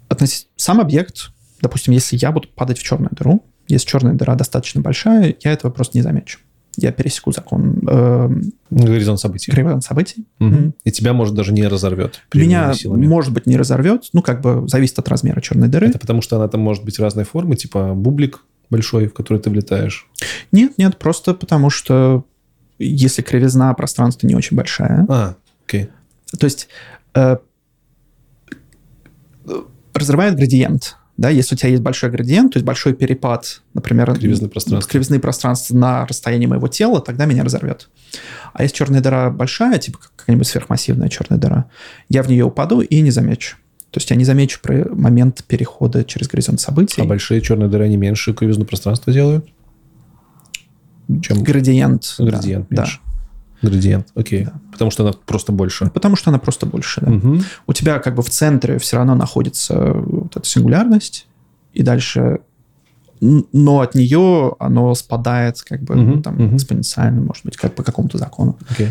Относ... 0.09 0.47
Сам 0.57 0.81
объект, 0.81 1.31
допустим, 1.61 1.93
если 1.93 2.17
я 2.17 2.31
буду 2.31 2.49
падать 2.49 2.79
в 2.79 2.83
черную 2.83 3.11
дыру, 3.13 3.45
если 3.69 3.89
черная 3.89 4.15
дыра 4.15 4.35
достаточно 4.35 4.81
большая, 4.81 5.35
я 5.41 5.53
этого 5.53 5.73
просто 5.73 5.99
не 5.99 6.03
замечу. 6.03 6.39
Я 6.77 6.93
пересеку 6.93 7.33
закон 7.33 7.81
э, 7.89 8.29
Горизонт 8.71 9.21
событий. 9.21 9.51
горизонт 9.53 9.85
событий. 9.85 10.27
Мгм. 10.39 10.55
Мгм. 10.55 10.75
И 10.85 10.91
тебя, 10.93 11.13
может, 11.13 11.35
даже 11.35 11.53
не 11.53 11.67
разорвет. 11.67 12.21
Меня, 12.35 12.73
силами. 12.75 13.07
может 13.07 13.33
быть, 13.33 13.47
не 13.47 13.57
разорвет, 13.57 14.09
ну, 14.13 14.23
как 14.23 14.41
бы 14.41 14.67
зависит 14.69 14.99
от 14.99 15.09
размера 15.09 15.41
черной 15.41 15.69
дыры. 15.69 15.89
Это 15.89 15.99
потому, 15.99 16.23
что 16.23 16.37
она 16.37 16.49
там 16.49 16.61
может 16.61 16.85
быть 16.85 16.99
разной 16.99 17.25
формы, 17.25 17.57
типа 17.57 17.95
бублик 17.95 18.43
большой, 18.71 19.07
в 19.09 19.15
который 19.15 19.39
ты 19.39 19.49
влетаешь. 19.51 20.09
Нет, 20.53 20.73
нет, 20.79 20.99
просто 20.99 21.35
потому 21.35 21.71
что 21.71 22.25
если 22.79 23.23
кривизна 23.23 23.73
пространства 23.75 24.27
не 24.27 24.35
очень 24.35 24.57
большая, 24.57 25.07
А, 25.09 25.37
окей. 25.67 25.89
то 26.39 26.45
есть 26.45 26.69
э, 27.15 27.37
разрывает 29.95 30.35
градиент, 30.37 30.97
да, 31.17 31.31
если 31.31 31.55
у 31.55 31.59
тебя 31.59 31.71
есть 31.71 31.83
большой 31.83 32.11
градиент, 32.11 32.53
то 32.53 32.59
есть 32.59 32.67
большой 32.67 32.93
перепад, 32.95 33.63
например, 33.73 34.13
Кривизны 34.15 34.49
пространства. 34.49 34.91
кривизны 34.91 35.19
пространства 35.19 35.75
на 35.75 36.07
расстоянии 36.07 36.47
моего 36.47 36.69
тела, 36.69 37.01
тогда 37.01 37.25
меня 37.25 37.43
разорвет. 37.43 37.89
А 38.53 38.63
если 38.63 38.77
черная 38.77 39.01
дыра 39.01 39.31
большая, 39.31 39.79
типа 39.79 39.99
как- 39.99 40.13
какая-нибудь 40.17 40.47
сверхмассивная 40.47 41.09
черная 41.09 41.39
дыра, 41.39 41.67
я 42.11 42.23
в 42.23 42.29
нее 42.29 42.45
упаду 42.45 42.81
и 42.81 43.01
не 43.01 43.11
замечу. 43.11 43.57
То 43.91 43.99
есть 43.99 44.11
я 44.11 44.17
не 44.17 44.25
замечу 44.25 44.61
про 44.61 44.85
момент 44.95 45.43
перехода 45.49 46.05
через 46.05 46.29
горизонт 46.29 46.61
событий. 46.61 47.01
А 47.01 47.05
большие 47.05 47.41
черные 47.41 47.69
дыры, 47.71 47.85
они 47.85 47.97
меньше 47.97 48.35
кривизну 48.35 48.67
пространства 48.67 49.11
делают? 49.13 49.47
Чем 51.23 51.43
Градиент. 51.43 52.15
да, 52.19 52.25
градиент 52.27 52.67
да. 52.69 52.83
меньше? 52.83 52.99
Градиент, 53.63 54.09
окей. 54.15 54.45
Да. 54.45 54.53
Потому 54.73 54.91
что 54.91 55.03
она 55.03 55.13
просто 55.13 55.53
больше. 55.53 55.87
Потому 55.91 56.17
что 56.17 56.31
она 56.31 56.39
просто 56.39 56.67
больше. 56.67 57.01
да. 57.01 57.11
Мгм. 57.11 57.43
у 57.67 57.73
тебя 57.73 57.99
как 57.99 58.15
бы 58.15 58.23
в 58.23 58.31
центре 58.31 58.79
все 58.79 58.97
равно 58.97 59.15
находится 59.15 59.93
вот 59.95 60.37
эта 60.37 60.47
сингулярность, 60.47 61.27
и 61.73 61.83
дальше, 61.83 62.41
но 63.21 63.81
от 63.81 63.95
нее 63.95 64.55
оно 64.59 64.95
спадает 64.95 65.63
как 65.63 65.83
бы 65.83 65.95
Мгм, 65.97 66.11
ну, 66.17 66.23
там, 66.23 66.35
мгм. 66.35 66.57
экспоненциально, 66.57 67.21
может 67.23 67.45
быть, 67.45 67.57
как 67.57 67.75
по 67.75 67.83
какому-то 67.83 68.19
закону. 68.19 68.59
Окей. 68.71 68.89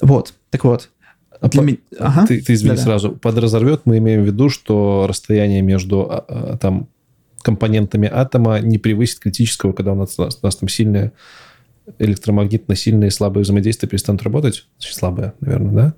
Вот, 0.00 0.34
так 0.50 0.64
вот. 0.64 0.88
А 1.40 1.48
Для 1.48 1.62
по- 1.62 1.66
ми- 1.66 1.80
Ага. 1.98 2.26
Ты, 2.26 2.40
ты 2.42 2.52
извини 2.54 2.70
Да-да. 2.76 2.82
сразу. 2.82 3.12
Под 3.12 3.36
разорвет 3.38 3.82
мы 3.86 3.98
имеем 3.98 4.22
в 4.22 4.26
виду, 4.26 4.48
что 4.50 5.06
расстояние 5.08 5.62
между 5.62 6.00
а, 6.10 6.24
а, 6.28 6.56
там 6.58 6.88
компонентами 7.42 8.08
атома 8.12 8.60
не 8.60 8.76
превысит 8.78 9.20
критического, 9.20 9.72
когда 9.72 9.92
у 9.92 9.94
нас, 9.94 10.18
у 10.18 10.22
нас 10.42 10.56
там 10.56 10.68
сильное 10.68 11.12
электромагнитно 11.98 12.74
сильные 12.74 13.08
и 13.08 13.10
слабые 13.10 13.42
взаимодействия 13.42 13.88
перестанут 13.88 14.22
работать. 14.22 14.66
Очень 14.78 14.94
слабое, 14.94 15.34
наверное, 15.40 15.72
да? 15.72 15.94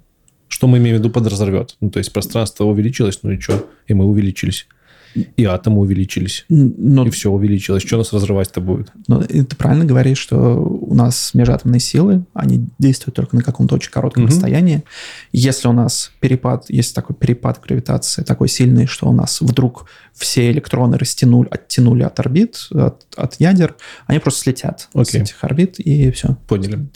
Что 0.49 0.67
мы 0.67 0.79
имеем 0.79 0.97
в 0.97 0.99
виду 1.01 1.11
под 1.11 1.27
разорвет? 1.27 1.77
Ну, 1.81 1.91
то 1.91 1.99
есть 1.99 2.13
пространство 2.13 2.65
увеличилось, 2.65 3.21
ну 3.23 3.31
и 3.31 3.41
что? 3.41 3.69
И 3.87 3.95
мы 3.95 4.05
увеличились. 4.05 4.67
И 5.15 5.45
атомы 5.45 5.81
увеличились. 5.81 6.45
Но, 6.49 7.07
И 7.07 7.11
все 7.11 7.31
увеличилось. 7.31 7.83
Что 7.83 7.99
нас 7.99 8.13
разрывать-то 8.13 8.61
будет? 8.61 8.91
но 9.09 9.23
ты 9.23 9.45
правильно 9.45 9.85
говоришь, 9.85 10.19
что 10.19 10.57
у 10.57 10.95
нас 10.95 11.35
межатомные 11.35 11.81
силы, 11.81 12.25
они 12.35 12.67
действуют 12.79 13.17
только 13.17 13.37
на 13.37 13.43
каком-то 13.43 13.75
очень 13.75 13.91
коротком 13.91 14.23
Мгм. 14.25 14.33
расстоянии. 14.33 14.85
Если 15.33 15.69
у 15.69 15.73
нас 15.73 16.13
перепад, 16.21 16.65
есть 16.71 16.95
такой 16.95 17.15
перепад 17.17 17.61
гравитации, 17.63 18.23
такой 18.23 18.49
сильный, 18.49 18.87
что 18.87 19.09
у 19.09 19.13
нас 19.13 19.41
вдруг 19.41 19.87
все 20.15 20.51
электроны 20.51 20.97
растянули, 20.99 21.49
оттянули 21.51 22.03
от 22.03 22.19
орбит, 22.21 22.69
от, 22.71 23.05
от 23.17 23.35
ядер, 23.41 23.75
они 24.07 24.19
просто 24.19 24.41
слетят 24.41 24.89
с 24.95 25.09
Окей. 25.09 25.21
этих 25.23 25.43
орбит, 25.45 25.79
и 25.81 26.11
все. 26.11 26.37
Поняли. 26.49 26.87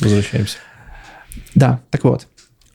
Возвращаемся. 0.00 0.56
Да, 1.54 1.80
так 1.90 2.04
вот. 2.04 2.26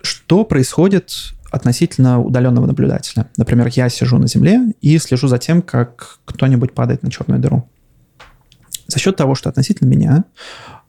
Что 0.02 0.44
происходит 0.46 1.12
относительно 1.52 2.20
удаленного 2.20 2.66
наблюдателя? 2.66 3.30
Например, 3.38 3.68
я 3.68 3.90
сижу 3.90 4.18
на 4.18 4.28
Земле 4.28 4.74
и 4.82 4.98
слежу 4.98 5.28
за 5.28 5.38
тем, 5.38 5.62
как 5.62 6.20
кто-нибудь 6.26 6.74
падает 6.74 7.04
на 7.04 7.12
черную 7.12 7.40
дыру. 7.40 7.70
За 8.88 9.00
счет 9.00 9.16
того, 9.16 9.36
что 9.36 9.50
относительно 9.50 9.88
меня 9.90 10.24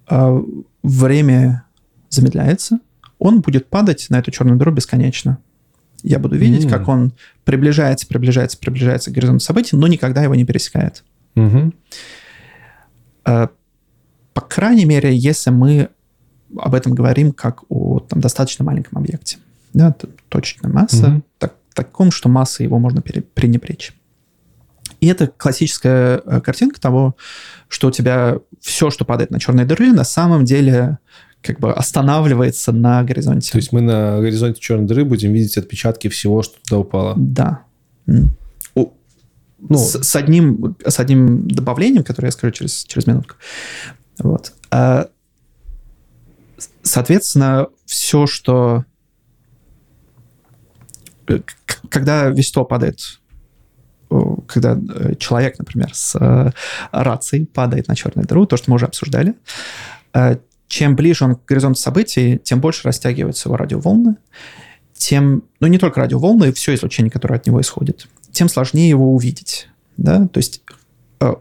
э, 0.09 0.43
время 0.83 1.65
замедляется, 2.09 2.79
он 3.19 3.41
будет 3.41 3.69
падать 3.69 4.07
на 4.09 4.19
эту 4.19 4.31
черную 4.31 4.57
дыру 4.59 4.73
бесконечно. 4.73 5.39
Я 6.03 6.19
буду 6.19 6.37
видеть, 6.37 6.65
М. 6.65 6.71
как 6.71 6.89
он 6.89 7.13
приближается, 7.45 8.07
приближается, 8.09 8.59
приближается 8.59 9.11
к 9.11 9.15
горизонту 9.15 9.45
событий, 9.45 9.77
но 9.77 9.87
никогда 9.87 10.23
его 10.23 10.35
не 10.35 10.45
пересекает. 10.45 11.05
Э, 13.25 13.49
По 14.35 14.41
крайней 14.41 14.85
мере, 14.87 15.15
если 15.15 15.51
мы 15.51 15.91
об 16.59 16.75
этом 16.75 16.95
говорим 16.95 17.33
как 17.33 17.63
о 17.69 18.01
там, 18.01 18.21
достаточно 18.21 18.65
маленьком 18.65 18.99
объекте. 18.99 19.39
Да, 19.75 19.95
точечная 20.29 20.71
масса, 20.71 21.09
Мгм. 21.09 21.25
так, 21.39 21.55
таком, 21.75 22.11
что 22.11 22.29
масса 22.29 22.63
его 22.63 22.79
можно 22.79 23.01
пере- 23.03 23.23
пренебречь. 23.23 23.93
И 25.01 25.07
это 25.07 25.27
классическая 25.27 26.21
э, 26.25 26.41
картинка 26.41 26.81
того, 26.81 27.17
что 27.69 27.89
у 27.89 27.91
тебя 27.91 28.39
все, 28.61 28.91
что 28.91 29.05
падает 29.05 29.31
на 29.31 29.41
черные 29.41 29.67
дыры, 29.67 29.93
на 29.93 30.05
самом 30.05 30.45
деле 30.45 30.99
как 31.41 31.59
бы 31.59 31.73
останавливается 31.73 32.71
на 32.71 33.03
горизонте. 33.03 33.51
То 33.51 33.59
есть 33.59 33.73
мы 33.73 33.81
на 33.81 34.21
горизонте 34.21 34.61
черной 34.61 34.87
дыры 34.87 35.05
будем 35.05 35.33
видеть 35.33 35.57
отпечатки 35.59 36.09
всего, 36.09 36.43
что 36.43 36.61
туда 36.63 36.79
упало. 36.79 37.15
Да. 37.17 37.63
Ну, 39.65 39.79
с, 39.79 40.03
с 40.03 40.17
одним, 40.17 40.77
с 40.85 40.99
одним 40.99 41.47
добавлением, 41.49 42.03
которое 42.03 42.29
я 42.29 42.33
скажу 42.33 42.53
через, 42.53 42.85
через 42.85 43.07
минутку. 43.07 43.37
Вот. 44.19 44.53
А, 44.71 45.09
соответственно, 46.83 47.69
все, 47.87 48.27
что... 48.27 48.85
э, 51.29 51.41
Когда 51.89 52.29
вещество 52.29 52.65
падает, 52.65 53.21
когда 54.47 54.79
э, 54.95 55.15
человек, 55.17 55.59
например, 55.59 55.91
с 55.95 56.17
э, 56.19 56.51
рацией 56.93 57.47
падает 57.47 57.89
на 57.89 57.97
черную 57.97 58.27
дыру, 58.27 58.47
то, 58.47 58.57
что 58.57 58.71
мы 58.71 58.77
уже 58.77 58.87
обсуждали, 58.87 59.35
чем 60.69 60.97
ближе 60.97 61.25
он 61.25 61.37
к 61.37 61.45
горизонту 61.47 61.81
событий, 61.81 62.39
тем 62.39 62.61
больше 62.61 62.87
растягиваются 62.87 63.49
его 63.49 63.57
радиоволны, 63.57 64.17
тем, 64.95 65.45
ну 65.61 65.67
не 65.67 65.79
только 65.79 66.01
радиоволны, 66.01 66.53
все 66.53 66.75
излучение, 66.75 67.11
которое 67.11 67.37
от 67.37 67.47
него 67.47 67.61
исходит, 67.61 68.09
тем 68.31 68.49
сложнее 68.49 68.89
его 68.89 69.15
увидеть. 69.15 69.69
Да? 69.97 70.27
То 70.29 70.39
есть 70.39 70.63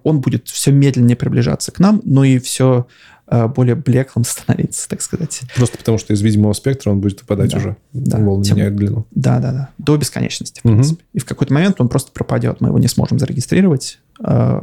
он 0.04 0.22
будет 0.22 0.48
все 0.48 0.72
медленнее 0.72 1.16
приближаться 1.16 1.72
к 1.72 1.80
нам, 1.80 2.02
но 2.04 2.24
и 2.24 2.40
все 2.40 2.88
более 3.32 3.76
блеклым 3.76 4.24
становиться, 4.26 4.90
так 4.90 5.02
сказать. 5.02 5.42
просто 5.56 5.78
потому 5.78 5.98
что 5.98 6.14
из 6.14 6.22
видимого 6.22 6.54
спектра 6.54 6.92
он 6.92 7.00
будет 7.00 7.22
выпадать 7.22 7.52
Да, 7.52 7.58
уже. 7.58 7.78
да. 7.94 8.18
Волны 8.18 8.44
Тем- 8.44 8.58
меняют 8.58 8.76
длину. 8.76 9.06
Да, 9.12 9.40
да, 9.40 9.52
да. 9.52 9.70
До 9.78 9.96
бесконечности, 9.98 10.60
в 10.62 10.66
Мгм. 10.66 10.74
принципе. 10.76 11.04
И 11.14 11.20
в 11.20 11.26
какой-то 11.26 11.54
момент 11.54 11.80
он 11.80 11.88
просто 11.90 12.12
пропадет. 12.12 12.60
Мы 12.62 12.70
его 12.70 12.80
не 12.80 12.88
сможем 12.88 13.20
зарегистрировать. 13.20 14.00
э, 14.24 14.62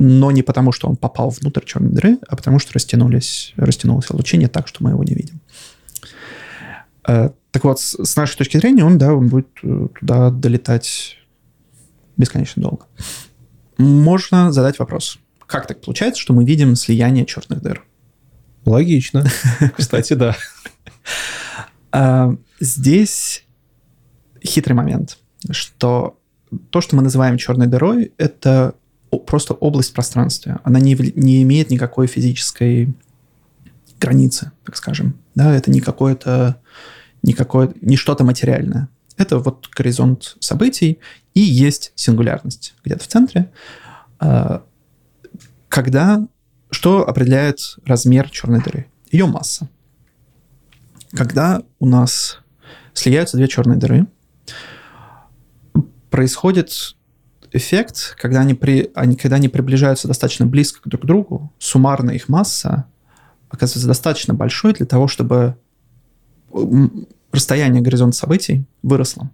Но 0.00 0.30
не 0.30 0.42
потому, 0.42 0.70
что 0.70 0.88
он 0.88 0.94
попал 0.96 1.30
внутрь 1.30 1.64
черной 1.64 1.90
дыры, 1.90 2.18
а 2.28 2.36
потому 2.36 2.60
что 2.60 2.72
растянулись, 2.72 3.52
растянулось 3.56 4.06
излучение 4.06 4.46
так, 4.48 4.68
что 4.68 4.84
мы 4.84 4.90
его 4.90 5.02
не 5.02 5.12
видим. 5.14 5.40
Э, 7.06 7.30
Так 7.50 7.64
вот, 7.64 7.80
с 7.80 8.16
нашей 8.16 8.36
точки 8.36 8.58
зрения, 8.58 8.84
он, 8.84 8.98
да, 8.98 9.12
он 9.14 9.28
будет 9.28 9.48
э, 9.64 9.88
туда 9.98 10.30
долетать 10.30 11.16
бесконечно 12.16 12.62
долго. 12.62 12.84
Можно 13.78 14.52
задать 14.52 14.78
вопрос. 14.78 15.18
Как 15.48 15.66
так 15.66 15.80
получается, 15.80 16.20
что 16.20 16.34
мы 16.34 16.44
видим 16.44 16.76
слияние 16.76 17.26
черных 17.26 17.60
дыр? 17.62 17.84
Логично. 18.64 19.26
Кстати, 19.76 20.12
да. 20.12 20.36
А, 21.90 22.36
Здесь 22.60 23.44
хитрый 24.44 24.76
момент, 24.76 25.18
что 25.50 26.18
то, 26.70 26.80
что 26.80 26.96
мы 26.96 27.02
называем 27.02 27.38
черной 27.38 27.66
дырой, 27.66 28.12
это 28.18 28.74
просто 29.26 29.54
область 29.54 29.90
в 29.90 29.94
пространстве. 29.94 30.58
Она 30.64 30.80
не, 30.80 30.94
не 31.14 31.42
имеет 31.42 31.70
никакой 31.70 32.08
физической 32.08 32.92
границы, 34.00 34.52
так 34.64 34.76
скажем. 34.76 35.18
Да, 35.34 35.54
это 35.54 35.70
не 35.70 35.80
какое-то, 35.80 36.60
не 37.22 37.32
какое 37.32 37.72
не 37.80 37.96
что-то 37.96 38.24
материальное. 38.24 38.88
Это 39.16 39.38
вот 39.38 39.68
горизонт 39.74 40.36
событий, 40.40 40.98
и 41.34 41.40
есть 41.40 41.92
сингулярность 41.94 42.74
где-то 42.84 43.04
в 43.04 43.08
центре, 43.08 43.50
а, 44.18 44.64
когда 45.68 46.26
что 46.70 47.08
определяет 47.08 47.58
размер 47.84 48.30
черной 48.30 48.60
дыры? 48.62 48.86
Ее 49.10 49.26
масса. 49.26 49.68
Когда 51.12 51.62
у 51.78 51.86
нас 51.86 52.40
слияются 52.92 53.36
две 53.36 53.48
черные 53.48 53.78
дыры, 53.78 54.06
происходит 56.10 56.96
эффект, 57.52 58.16
когда 58.18 58.40
они, 58.40 58.54
при, 58.54 58.90
они, 58.94 59.16
когда 59.16 59.36
они 59.36 59.48
приближаются 59.48 60.08
достаточно 60.08 60.46
близко 60.46 60.80
друг 60.88 61.02
к 61.02 61.06
другу, 61.06 61.52
суммарно 61.58 62.10
их 62.10 62.28
масса 62.28 62.86
оказывается 63.48 63.88
достаточно 63.88 64.34
большой 64.34 64.74
для 64.74 64.84
того, 64.84 65.08
чтобы 65.08 65.56
расстояние 67.32 67.80
горизонта 67.80 68.16
событий 68.16 68.66
выросло. 68.82 69.30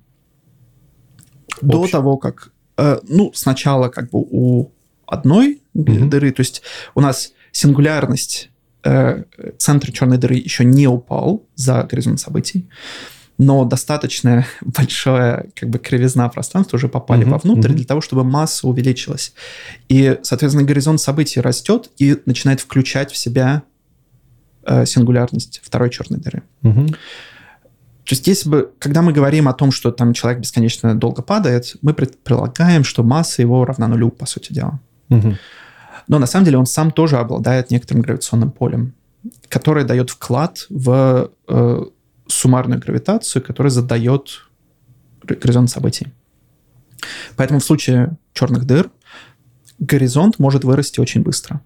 До 1.60 1.80
Общее. 1.80 1.92
того, 1.92 2.16
как... 2.16 2.52
э, 2.76 3.00
ну, 3.08 3.32
сначала 3.34 3.88
как 3.88 4.10
бы 4.10 4.20
у 4.20 4.70
одной 5.06 5.63
Мгм. 5.74 6.08
дыры, 6.10 6.32
то 6.32 6.40
есть 6.40 6.62
у 6.94 7.00
нас 7.00 7.32
сингулярность 7.52 8.50
э, 8.84 9.24
центра 9.58 9.92
черной 9.92 10.18
дыры 10.18 10.36
еще 10.36 10.64
не 10.64 10.86
упал 10.86 11.46
за 11.54 11.82
горизонт 11.84 12.20
событий, 12.20 12.68
но 13.38 13.64
достаточно 13.64 14.46
большая 14.60 15.46
как 15.54 15.68
бы 15.70 15.78
кривизна 15.78 16.28
пространства 16.28 16.76
уже 16.76 16.88
попали 16.88 17.22
Мгм, 17.22 17.32
вовнутрь 17.32 17.68
мгм. 17.68 17.76
для 17.76 17.84
того, 17.84 18.00
чтобы 18.00 18.24
масса 18.24 18.66
увеличилась. 18.66 19.34
И, 19.88 20.18
соответственно, 20.22 20.66
горизонт 20.66 21.00
событий 21.00 21.40
растет 21.40 21.90
и 21.98 22.16
начинает 22.26 22.60
включать 22.60 23.10
в 23.10 23.16
себя 23.16 23.62
э, 24.64 24.86
сингулярность 24.86 25.60
второй 25.64 25.90
черной 25.90 26.20
дыры. 26.20 26.42
Мгм. 26.62 26.88
То 26.88 28.12
есть, 28.12 28.26
если 28.26 28.50
бы, 28.50 28.70
когда 28.78 29.00
мы 29.00 29.12
говорим 29.12 29.48
о 29.48 29.54
том, 29.54 29.72
что 29.72 29.90
там 29.90 30.12
человек 30.12 30.40
бесконечно 30.40 30.94
долго 30.94 31.22
падает, 31.22 31.76
мы 31.80 31.94
предполагаем, 31.94 32.84
что 32.84 33.02
масса 33.02 33.40
его 33.40 33.64
равна 33.64 33.88
нулю, 33.88 34.10
по 34.10 34.26
сути 34.26 34.52
дела. 34.52 34.78
Мгм. 35.08 35.38
Но 36.08 36.18
на 36.18 36.26
самом 36.26 36.44
деле 36.44 36.58
он 36.58 36.66
сам 36.66 36.90
тоже 36.90 37.16
обладает 37.16 37.70
некоторым 37.70 38.02
гравитационным 38.02 38.50
полем, 38.50 38.94
которое 39.48 39.84
дает 39.84 40.10
вклад 40.10 40.66
в 40.68 41.30
э, 41.48 41.82
суммарную 42.26 42.80
гравитацию, 42.80 43.42
которая 43.42 43.70
задает 43.70 44.42
горизонт 45.22 45.70
событий. 45.70 46.08
Поэтому 47.36 47.60
в 47.60 47.64
случае 47.64 48.16
черных 48.32 48.64
дыр 48.64 48.90
горизонт 49.78 50.38
может 50.38 50.64
вырасти 50.64 51.00
очень 51.00 51.22
быстро. 51.22 51.60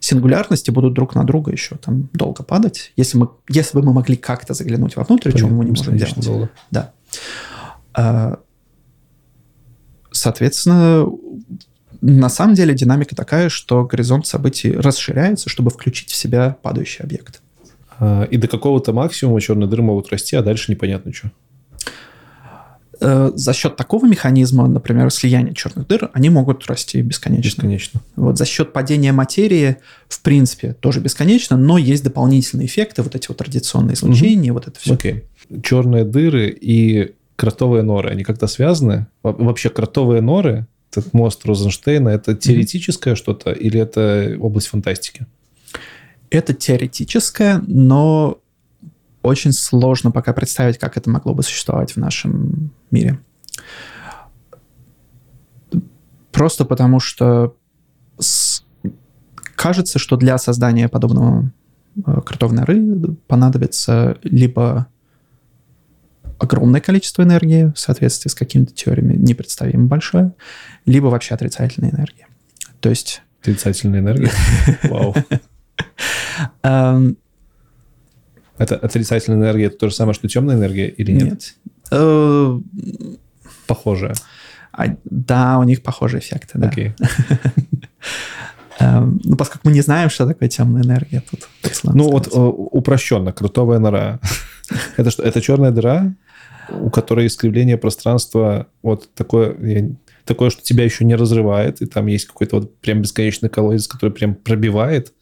Сингулярности 0.00 0.70
будут 0.70 0.94
друг 0.94 1.14
на 1.14 1.24
друга 1.24 1.52
еще 1.52 1.76
там 1.76 2.08
долго 2.12 2.42
падать. 2.42 2.92
Если, 2.96 3.18
мы, 3.18 3.28
если 3.48 3.78
бы 3.78 3.84
мы 3.84 3.92
могли 3.92 4.16
как-то 4.16 4.54
заглянуть 4.54 4.96
вовнутрь, 4.96 5.32
чего 5.32 5.50
мы 5.50 5.64
не 5.64 5.72
можем 5.72 5.96
делать. 5.96 6.24
долго. 6.24 6.50
Да. 6.70 6.92
А, 7.92 8.38
Соответственно, 10.16 11.06
на 12.00 12.28
самом 12.28 12.54
деле 12.54 12.74
динамика 12.74 13.14
такая, 13.16 13.48
что 13.48 13.84
горизонт 13.84 14.26
событий 14.26 14.72
расширяется, 14.72 15.48
чтобы 15.48 15.70
включить 15.70 16.10
в 16.10 16.16
себя 16.16 16.56
падающий 16.62 17.04
объект. 17.04 17.40
А, 17.98 18.24
И 18.24 18.36
до 18.36 18.48
какого-то 18.48 18.92
максимума 18.92 19.40
черные 19.40 19.68
дыры 19.68 19.82
могут 19.82 20.10
расти, 20.12 20.36
а 20.36 20.42
дальше 20.42 20.70
непонятно 20.70 21.12
что. 21.12 21.30
Э, 23.00 23.30
За 23.34 23.52
счет 23.52 23.76
такого 23.76 24.06
механизма, 24.06 24.66
например, 24.68 25.10
слияния 25.10 25.52
черных 25.52 25.86
дыр, 25.86 26.10
они 26.14 26.30
могут 26.30 26.66
расти 26.66 27.02
бесконечно. 27.02 27.42
Бесконечно. 27.48 28.00
Вот 28.16 28.38
за 28.38 28.46
счет 28.46 28.72
падения 28.72 29.12
материи, 29.12 29.76
в 30.08 30.20
принципе, 30.22 30.72
тоже 30.74 31.00
бесконечно, 31.00 31.56
но 31.58 31.76
есть 31.76 32.04
дополнительные 32.04 32.66
эффекты, 32.66 33.02
вот 33.02 33.14
эти 33.14 33.28
вот 33.28 33.40
радиационные 33.42 33.94
излучения, 33.94 34.52
вот 34.52 34.66
это 34.68 34.80
все. 34.80 34.94
Окей. 34.94 35.24
Черные 35.62 36.04
дыры 36.04 36.48
и 36.48 37.14
кротовые 37.36 37.82
норы, 37.82 38.08
они 38.10 38.24
как-то 38.24 38.46
связаны? 38.46 39.06
Во- 39.22 39.32
Вообще 39.32 39.68
кротовые 39.68 40.22
норы, 40.22 40.66
этот 40.96 41.12
мост 41.14 41.44
Розенштейна, 41.44 42.08
это 42.10 42.34
теоретическое 42.34 43.14
что-то 43.14 43.52
или 43.52 43.78
это 43.80 44.36
область 44.40 44.68
фантастики? 44.68 45.26
Это 46.30 46.54
теоретическое, 46.54 47.62
но 47.66 48.40
очень 49.22 49.52
сложно 49.52 50.10
пока 50.10 50.32
представить, 50.32 50.78
как 50.78 50.96
это 50.96 51.10
могло 51.10 51.34
бы 51.34 51.42
существовать 51.42 51.92
в 51.92 51.96
нашем 51.96 52.70
мире. 52.90 53.18
Просто 56.32 56.64
потому 56.64 57.00
что 57.00 57.56
с- 58.18 58.64
кажется, 59.54 59.98
что 59.98 60.16
для 60.16 60.38
создания 60.38 60.88
подобного 60.88 61.50
э, 62.06 62.20
кротовой 62.24 62.56
норы 62.56 63.16
понадобится 63.26 64.18
либо 64.22 64.86
огромное 66.38 66.80
количество 66.82 67.22
энергии 67.22 67.72
в 67.74 67.78
соответствии 67.78 68.28
с 68.28 68.34
какими-то 68.34 68.74
теориями, 68.74 69.16
непредставимо 69.16 69.86
большое, 69.86 70.34
либо 70.86 71.06
вообще 71.06 71.34
отрицательная 71.34 71.90
энергия. 71.90 72.26
То 72.80 72.88
есть 72.88 73.22
Отрицательная 73.42 74.00
энергия? 74.00 74.30
Вау. 74.84 75.14
эм, 76.62 77.16
Это 78.58 78.76
отрицательная 78.76 79.38
энергия, 79.38 79.66
это 79.66 79.76
то 79.78 79.88
же 79.88 79.94
самое, 79.94 80.14
что 80.14 80.26
темная 80.28 80.56
энергия 80.56 80.88
или 80.88 81.12
нет? 81.12 81.24
нет. 81.24 81.54
Э, 81.92 82.58
Похожая. 83.66 84.14
А, 84.72 84.86
да, 85.04 85.58
у 85.58 85.62
них 85.62 85.82
похожие 85.82 86.20
эффекты, 86.20 86.58
да. 86.58 86.68
Окей. 86.68 86.92
Эм, 88.78 89.20
ну, 89.24 89.36
поскольку 89.36 89.68
мы 89.68 89.72
не 89.74 89.80
знаем, 89.80 90.10
что 90.10 90.26
такое 90.26 90.48
темная 90.50 90.82
энергия, 90.82 91.22
тут, 91.30 91.48
Ну 91.84 92.10
вот 92.10 92.26
э, 92.26 92.30
упрощенно, 92.38 93.32
крутовая 93.32 93.78
нора. 93.78 94.20
Это 94.98 95.10
что? 95.10 95.22
Это 95.22 95.40
черная 95.40 95.70
дыра, 95.70 96.12
у 96.68 96.90
которой 96.90 97.26
искривление 97.26 97.78
пространства 97.78 98.66
вот 98.82 99.08
такое, 99.14 99.96
такое, 100.26 100.50
что 100.50 100.62
тебя 100.62 100.84
еще 100.84 101.04
не 101.04 101.14
разрывает, 101.14 101.80
и 101.80 101.86
там 101.86 102.06
есть 102.06 102.26
какой-то 102.26 102.56
вот 102.56 102.78
прям 102.80 103.00
бесконечный 103.00 103.48
колодец, 103.48 103.86
который 103.88 104.10
прям 104.10 104.34
пробивает 104.34 105.14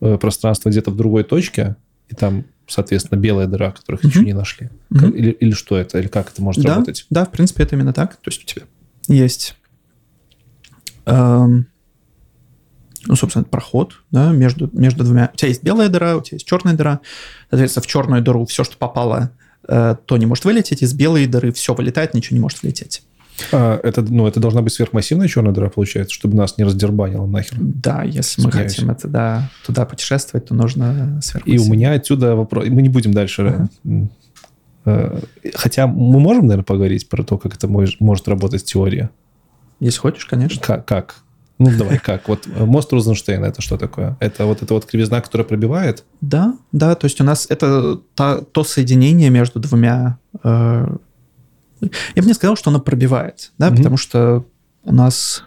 э, 0.00 0.16
пространство 0.16 0.70
где-то 0.70 0.90
в 0.90 0.96
другой 0.96 1.24
точке, 1.24 1.76
и 2.08 2.14
там, 2.14 2.46
соответственно, 2.66 3.18
белая 3.18 3.46
дыра, 3.46 3.72
которых 3.72 4.04
еще 4.04 4.20
Мгм. 4.20 4.26
не 4.26 4.32
нашли. 4.32 4.70
Как- 4.94 5.14
или, 5.14 5.30
или 5.30 5.50
что 5.50 5.76
это? 5.76 5.98
Или 5.98 6.08
как 6.08 6.30
это 6.32 6.42
может 6.42 6.62
да, 6.64 6.76
работать? 6.76 7.06
да, 7.10 7.24
в 7.24 7.30
принципе, 7.30 7.64
это 7.64 7.74
именно 7.76 7.92
так. 7.92 8.16
То 8.16 8.30
есть 8.30 8.42
у 8.42 8.46
тебя 8.46 8.62
есть, 9.08 9.56
эм, 11.06 11.66
ну, 13.06 13.16
собственно, 13.16 13.44
проход 13.44 13.94
да, 14.10 14.30
между, 14.32 14.70
между 14.72 15.04
двумя. 15.04 15.30
У 15.34 15.36
тебя 15.36 15.48
есть 15.48 15.62
белая 15.62 15.88
дыра, 15.88 16.16
у 16.16 16.22
тебя 16.22 16.36
есть 16.36 16.46
черная 16.46 16.74
дыра. 16.74 17.00
Соответственно, 17.50 17.82
в 17.82 17.86
черную 17.86 18.22
дыру 18.22 18.44
все, 18.46 18.64
что 18.64 18.76
попало, 18.76 19.32
э, 19.68 19.96
то 20.06 20.16
не 20.16 20.26
может 20.26 20.44
вылететь. 20.44 20.82
Из 20.82 20.94
белой 20.94 21.26
дыры 21.26 21.52
все 21.52 21.74
вылетает, 21.74 22.14
ничего 22.14 22.36
не 22.36 22.40
может 22.40 22.62
влететь. 22.62 23.02
А, 23.52 23.78
это, 23.82 24.02
ну, 24.02 24.26
это 24.26 24.40
должна 24.40 24.62
быть 24.62 24.72
сверхмассивная 24.72 25.28
черная 25.28 25.52
дыра, 25.52 25.68
получается, 25.70 26.14
чтобы 26.14 26.36
нас 26.36 26.58
не 26.58 26.64
раздербанило 26.64 27.26
нахер. 27.26 27.56
Да, 27.60 28.02
если 28.02 28.42
мы 28.42 28.50
Извиняюсь. 28.50 28.74
хотим 28.74 28.90
это, 28.90 29.08
да, 29.08 29.50
туда 29.66 29.84
путешествовать, 29.86 30.46
то 30.46 30.54
нужно 30.54 31.18
И 31.18 31.22
сверхмассивно. 31.22 31.66
у 31.66 31.72
меня 31.72 31.92
отсюда 31.92 32.36
вопрос. 32.36 32.66
Мы 32.68 32.82
не 32.82 32.88
будем 32.88 33.12
дальше. 33.12 33.68
э, 34.84 35.20
Хотя 35.54 35.86
мы 35.86 36.20
можем, 36.20 36.42
наверное, 36.46 36.64
поговорить 36.64 37.08
про 37.08 37.22
то, 37.22 37.38
как 37.38 37.54
это 37.54 37.66
мож- 37.66 37.96
может 38.00 38.28
работать 38.28 38.64
теория. 38.64 39.10
Если 39.80 39.98
хочешь, 39.98 40.24
конечно. 40.26 40.60
Как? 40.60 40.84
как? 40.86 41.16
Ну, 41.58 41.70
давай, 41.76 41.98
как? 41.98 42.26
Вот 42.28 42.46
э, 42.46 42.64
мост 42.64 42.90
Розенштейна 42.92 43.44
это 43.46 43.60
что 43.60 43.76
такое? 43.76 44.16
Это 44.20 44.46
вот 44.46 44.62
эта 44.62 44.72
вот 44.72 44.86
кривизна, 44.86 45.20
которая 45.20 45.46
пробивает? 45.46 46.04
Да, 46.22 46.54
да, 46.72 46.94
то 46.94 47.04
есть 47.04 47.20
у 47.20 47.24
нас 47.24 47.46
это 47.50 48.00
та- 48.14 48.40
то 48.40 48.64
соединение 48.64 49.28
между 49.30 49.60
двумя... 49.60 50.18
э, 50.42 50.96
я 51.80 52.22
бы 52.22 52.28
не 52.28 52.34
сказал, 52.34 52.56
что 52.56 52.70
оно 52.70 52.80
пробивает, 52.80 53.52
да, 53.58 53.68
Мгм. 53.68 53.76
потому 53.78 53.96
что 53.96 54.44
у 54.84 54.92
нас 54.94 55.44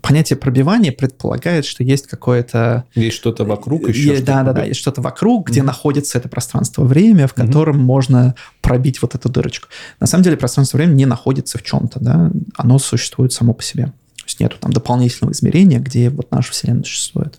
понятие 0.00 0.36
пробивания 0.36 0.90
предполагает, 0.92 1.64
что 1.64 1.84
есть 1.84 2.08
какое-то... 2.08 2.84
Есть 2.94 3.16
что-то 3.16 3.44
вокруг 3.44 3.88
еще? 3.88 4.10
Есть- 4.10 4.24
да, 4.24 4.42
да, 4.42 4.52
да, 4.52 4.64
есть 4.64 4.80
что-то 4.80 5.00
вокруг, 5.00 5.48
где 5.48 5.60
Мгм. 5.60 5.68
находится 5.68 6.18
это 6.18 6.28
пространство-время, 6.28 7.28
в 7.28 7.34
котором 7.34 7.78
можно 7.78 8.34
пробить 8.60 9.00
вот 9.00 9.14
эту 9.14 9.28
дырочку. 9.28 9.68
На 10.00 10.06
самом 10.08 10.24
деле 10.24 10.36
пространство-время 10.36 10.92
не 10.94 11.06
находится 11.06 11.56
в 11.58 11.62
чем-то, 11.62 12.00
да, 12.00 12.32
оно 12.56 12.78
существует 12.80 13.32
само 13.32 13.54
по 13.54 13.62
себе. 13.62 13.86
То 14.16 14.24
есть 14.26 14.40
нету 14.40 14.56
там 14.60 14.72
дополнительного 14.72 15.32
измерения, 15.32 15.78
где 15.78 16.10
вот 16.10 16.30
наша 16.32 16.50
Вселенная 16.52 16.84
существует. 16.84 17.38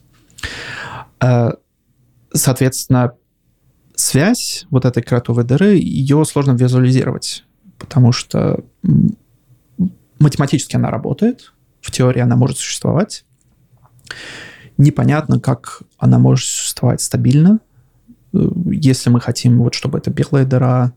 Э, 1.21 1.51
Соответственно, 2.35 3.13
связь 4.03 4.65
вот 4.69 4.85
этой 4.85 5.03
кротовой 5.03 5.43
дыры, 5.43 5.75
ее 5.75 6.23
сложно 6.25 6.51
визуализировать, 6.51 7.45
потому 7.77 8.11
что 8.11 8.63
математически 10.19 10.75
она 10.75 10.89
работает, 10.89 11.53
в 11.81 11.91
теории 11.91 12.21
она 12.21 12.35
может 12.35 12.57
существовать. 12.57 13.25
Непонятно, 14.77 15.39
как 15.39 15.83
она 15.97 16.19
может 16.19 16.45
существовать 16.47 17.01
стабильно, 17.01 17.59
Э, 18.33 18.47
если 18.65 19.09
мы 19.09 19.21
хотим, 19.21 19.59
вот, 19.59 19.73
чтобы 19.73 19.99
эта 19.99 20.09
белая 20.09 20.45
дыра 20.45 20.93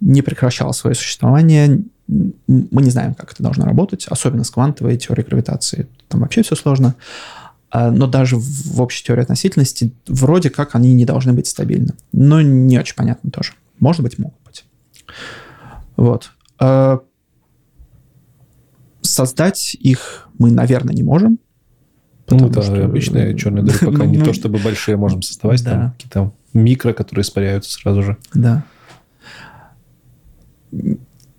не 0.00 0.22
прекращала 0.22 0.72
свое 0.72 0.94
существование, 0.94 1.84
мы 2.08 2.82
не 2.82 2.90
знаем, 2.90 3.14
как 3.14 3.32
это 3.32 3.42
должно 3.42 3.64
работать, 3.64 4.06
особенно 4.08 4.42
с 4.42 4.50
квантовой 4.50 4.96
теорией 4.96 5.26
гравитации. 5.26 5.86
Там 6.08 6.22
вообще 6.22 6.42
все 6.42 6.56
сложно. 6.56 6.96
А, 7.70 7.90
Но 7.90 8.06
даже 8.06 8.36
в 8.36 8.80
общей 8.80 9.04
теории 9.04 9.22
относительности 9.22 9.92
вроде 10.08 10.50
как 10.50 10.74
они 10.74 10.92
не 10.94 11.04
должны 11.04 11.32
быть 11.32 11.46
стабильны. 11.46 11.94
Но 12.12 12.40
не 12.42 12.78
очень 12.78 12.96
понятно 12.96 13.30
тоже. 13.30 13.52
Может 13.78 14.02
быть, 14.02 14.18
могут 14.18 14.38
быть. 14.44 14.64
Вот. 15.96 16.32
А, 16.58 17.00
Создать 19.02 19.74
их 19.74 20.28
мы, 20.38 20.50
наверное, 20.50 20.94
не 20.94 21.02
можем. 21.02 21.38
Ну, 22.28 22.48
это 22.48 22.62
что- 22.62 22.84
обычные 22.84 23.36
черные 23.36 23.64
дыры, 23.64 23.78
пока 23.78 24.04
Ну, 24.04 24.04
не 24.04 24.18
ну, 24.18 24.24
то, 24.24 24.32
чтобы 24.32 24.58
большие 24.58 24.96
можем 24.96 25.20
создавать, 25.22 25.64
да. 25.64 25.70
там 25.70 25.90
какие-то 25.92 26.32
микро, 26.52 26.92
которые 26.92 27.22
испаряются 27.22 27.72
сразу 27.72 28.02
же. 28.02 28.16
Да. 28.34 28.64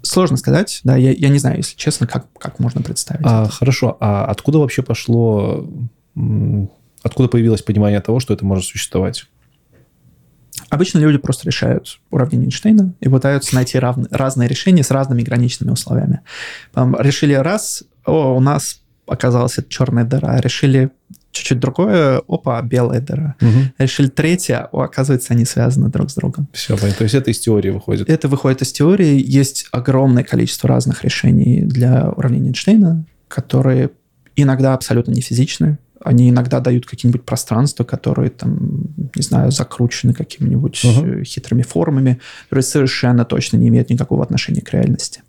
Сложно 0.02 0.36
сказать, 0.36 0.82
да, 0.84 0.98
я, 0.98 1.12
я 1.12 1.30
не 1.30 1.38
знаю, 1.38 1.58
если 1.58 1.78
честно, 1.78 2.08
как, 2.08 2.26
как 2.38 2.60
можно 2.60 2.82
представить. 2.82 3.22
А, 3.24 3.44
это. 3.44 3.52
хорошо, 3.52 3.98
а 4.00 4.26
откуда 4.26 4.58
вообще 4.58 4.82
пошло, 4.82 5.70
откуда 7.04 7.30
появилось 7.30 7.62
понимание 7.62 8.02
того, 8.02 8.20
что 8.20 8.34
это 8.34 8.46
может 8.46 8.66
существовать? 8.66 9.28
Обычно 10.70 11.00
люди 11.00 11.18
просто 11.18 11.48
решают 11.48 12.00
уравнение 12.12 12.48
Эйнштейна 12.48 12.94
и 13.00 13.10
пытаются 13.10 13.56
найти 13.56 13.78
равны- 13.78 14.08
разные 14.10 14.48
решения 14.48 14.84
с 14.84 14.92
разными 14.92 15.22
граничными 15.22 15.72
условиями. 15.72 16.22
Там 16.74 16.96
решили 17.00 17.34
раз, 17.34 17.84
о, 18.06 18.36
у 18.36 18.40
нас 18.40 18.82
оказалась 19.08 19.58
эта 19.58 19.70
черная 19.70 20.06
дыра, 20.06 20.40
решили 20.40 20.92
чуть-чуть 21.32 21.60
другое, 21.60 22.22
опа, 22.28 22.62
белая 22.62 23.02
дыра. 23.02 23.36
Угу. 23.42 23.50
Решили 23.80 24.08
третье, 24.08 24.70
о, 24.72 24.82
оказывается, 24.82 25.34
они 25.34 25.46
связаны 25.46 25.90
друг 25.90 26.10
с 26.10 26.16
другом. 26.16 26.48
Все, 26.54 26.78
понятно. 26.78 27.00
То 27.00 27.04
есть 27.04 27.16
это 27.16 27.32
из 27.32 27.40
теории 27.40 27.70
выходит. 27.70 28.10
Это 28.10 28.28
выходит 28.28 28.62
из 28.62 28.72
теории. 28.72 29.22
Есть 29.26 29.68
огромное 29.72 30.24
количество 30.24 30.70
разных 30.70 31.04
решений 31.04 31.62
для 31.62 32.10
уравнения 32.10 32.50
Эйнштейна, 32.50 33.06
которые 33.28 33.92
иногда 34.36 34.74
абсолютно 34.74 35.12
не 35.12 35.22
физичны. 35.22 35.78
Они 36.04 36.30
иногда 36.30 36.60
дают 36.60 36.86
какие-нибудь 36.86 37.24
пространства, 37.24 37.84
которые 37.84 38.30
там, 38.30 38.86
не 39.16 39.22
знаю, 39.22 39.52
закручены 39.52 40.14
какими-нибудь 40.14 40.82
э, 40.84 41.24
хитрыми 41.24 41.62
формами, 41.62 42.20
которые 42.44 42.64
совершенно 42.64 43.26
точно 43.26 43.58
не 43.58 43.68
имеют 43.68 43.90
никакого 43.90 44.24
отношения 44.24 44.62
к 44.62 44.74
реальности. 44.74 45.22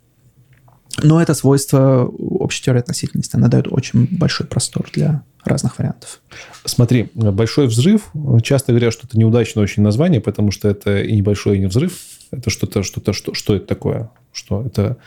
Но 1.01 1.21
это 1.21 1.33
свойство 1.33 2.05
общей 2.05 2.63
теории 2.63 2.79
относительности. 2.79 3.35
Она 3.35 3.47
дает 3.47 3.67
очень 3.67 4.07
большой 4.11 4.45
простор 4.45 4.89
для 4.93 5.23
разных 5.43 5.79
вариантов. 5.79 6.21
Смотри, 6.65 7.09
большой 7.13 7.67
взрыв. 7.67 8.11
Часто 8.43 8.71
говорят, 8.73 8.93
что 8.93 9.07
это 9.07 9.17
неудачное 9.17 9.63
очень 9.63 9.83
название, 9.83 10.21
потому 10.21 10.51
что 10.51 10.69
это 10.69 11.01
и 11.01 11.15
небольшой, 11.15 11.57
и 11.57 11.59
не 11.59 11.65
взрыв. 11.65 11.99
Это 12.31 12.49
что-то, 12.49 12.83
что-то, 12.83 13.13
что, 13.13 13.33
что 13.33 13.55
это 13.55 13.65
такое? 13.65 14.11
Что 14.31 14.63
это? 14.63 14.97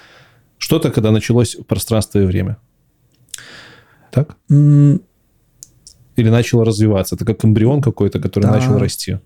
Что-то, 0.59 0.91
когда 0.91 1.11
началось 1.11 1.57
пространство 1.67 2.19
и 2.19 2.27
время. 2.27 2.57
Так? 4.11 4.37
Или 6.17 6.29
начало 6.31 6.65
развиваться. 6.65 7.15
Это 7.15 7.25
как 7.25 7.45
эмбрион 7.45 7.81
какой-то, 7.83 8.19
который 8.21 8.45
Да. 8.45 8.53
начал 8.53 8.79
расти. 8.79 9.19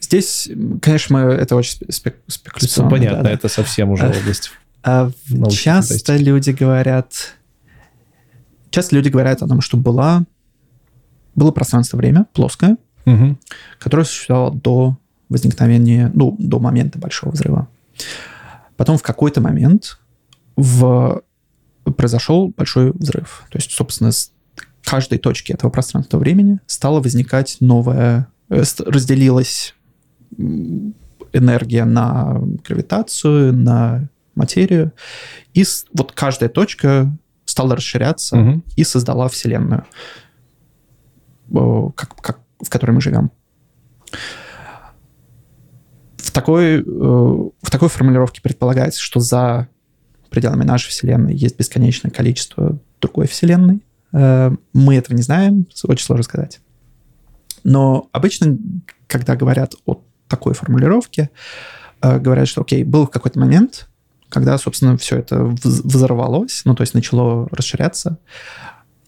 Здесь, 0.00 0.48
м, 0.48 0.78
конечно, 0.80 1.18
мы, 1.18 1.32
это 1.32 1.56
очень 1.56 1.78
спе- 1.78 1.88
спек- 1.88 2.16
спекуляционно. 2.26 2.90
Понятно, 2.90 3.18
да, 3.18 3.24
да. 3.24 3.30
это 3.30 3.48
совсем 3.48 3.90
уже 3.90 4.04
Э, 4.06 4.18
область. 4.20 4.50
А 4.82 5.10
часто 5.50 5.94
фантастики. 5.94 6.22
люди 6.22 6.50
говорят... 6.50 7.36
Часто 8.70 8.96
люди 8.96 9.08
говорят 9.08 9.42
о 9.42 9.48
том, 9.48 9.60
что 9.60 9.76
была, 9.76 10.24
было 11.34 11.50
пространство-время 11.50 12.26
плоское, 12.32 12.76
Мгм. 13.04 13.38
которое 13.78 14.04
существовало 14.04 14.54
до 14.54 14.98
возникновения, 15.28 16.10
ну, 16.14 16.36
до 16.38 16.58
момента 16.58 16.98
Большого 16.98 17.30
взрыва. 17.32 17.68
Потом 18.76 18.98
в 18.98 19.02
какой-то 19.02 19.40
момент 19.40 19.98
в... 20.56 21.22
произошел 21.96 22.48
большой 22.56 22.92
взрыв. 22.92 23.44
То 23.50 23.58
есть, 23.58 23.70
собственно, 23.70 24.10
с 24.12 24.32
каждой 24.84 25.18
точки 25.18 25.52
этого 25.52 25.70
пространства-времени 25.70 26.60
стала 26.66 27.00
возникать 27.00 27.56
новая... 27.60 28.28
э, 28.48 28.62
разделилась 28.86 29.74
энергия 31.32 31.84
на 31.84 32.40
гравитацию, 32.66 33.52
на 33.52 34.08
материю. 34.34 34.92
И 35.54 35.64
вот 35.92 36.12
каждая 36.12 36.48
точка 36.48 37.10
стала 37.44 37.76
расширяться 37.76 38.36
Мгм. 38.36 38.64
и 38.76 38.84
создала 38.84 39.28
Вселенную, 39.28 39.84
о, 41.50 41.90
как, 41.90 42.14
как, 42.16 42.40
в 42.60 42.68
которой 42.70 42.92
мы 42.92 43.00
живем. 43.00 43.30
В 46.16 46.30
такой, 46.30 46.80
э, 46.80 46.82
в 46.82 47.70
такой 47.70 47.88
формулировке 47.88 48.40
предполагается, 48.40 49.00
что 49.00 49.20
за 49.20 49.68
пределами 50.30 50.64
нашей 50.64 50.88
Вселенной 50.88 51.34
есть 51.34 51.58
бесконечное 51.58 52.10
количество 52.10 52.78
другой 53.00 53.26
Вселенной. 53.26 53.82
Э, 54.12 54.50
Мы 54.72 54.96
этого 54.96 55.16
не 55.16 55.22
знаем, 55.22 55.66
очень 55.84 56.04
сложно 56.04 56.22
сказать. 56.24 56.60
Но 57.64 58.08
обычно, 58.12 58.58
когда 59.06 59.36
говорят 59.36 59.74
о 59.86 60.02
такой 60.28 60.54
формулировке, 60.54 61.30
э, 62.00 62.18
говорят, 62.18 62.48
что, 62.48 62.62
окей, 62.62 62.84
был 62.84 63.06
какой-то 63.06 63.38
момент, 63.38 63.88
когда, 64.28 64.56
собственно, 64.58 64.96
все 64.96 65.18
это 65.18 65.36
вз- 65.36 65.82
взорвалось, 65.84 66.62
ну, 66.64 66.74
то 66.74 66.82
есть 66.82 66.94
начало 66.94 67.48
расширяться, 67.50 68.18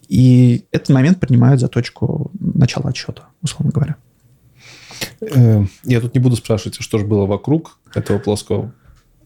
и 0.08 0.66
этот 0.70 0.90
момент 0.90 1.18
принимают 1.18 1.60
за 1.60 1.68
точку 1.68 2.30
начала 2.38 2.90
отсчета, 2.90 3.24
условно 3.42 3.72
говоря. 3.72 3.96
Э, 5.20 5.64
Я 5.84 6.00
тут 6.00 6.14
не 6.14 6.20
буду 6.20 6.36
спрашивать, 6.36 6.76
что 6.80 6.98
же 6.98 7.06
было 7.06 7.26
вокруг 7.26 7.78
этого 7.94 8.18
плоского 8.18 8.72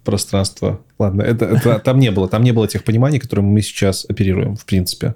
пространства. 0.05 0.81
Ладно, 0.99 1.23
это, 1.23 1.45
это 1.47 1.79
там 1.81 1.99
не 1.99 2.11
было. 2.11 2.29
Там 2.29 2.43
не 2.43 2.53
было 2.53 2.67
тех 2.69 2.85
пониманий, 2.85 3.19
которыми 3.19 3.47
мы 3.49 3.61
сейчас 3.63 4.07
оперируем, 4.09 4.57
в 4.57 4.65
принципе. 4.65 5.15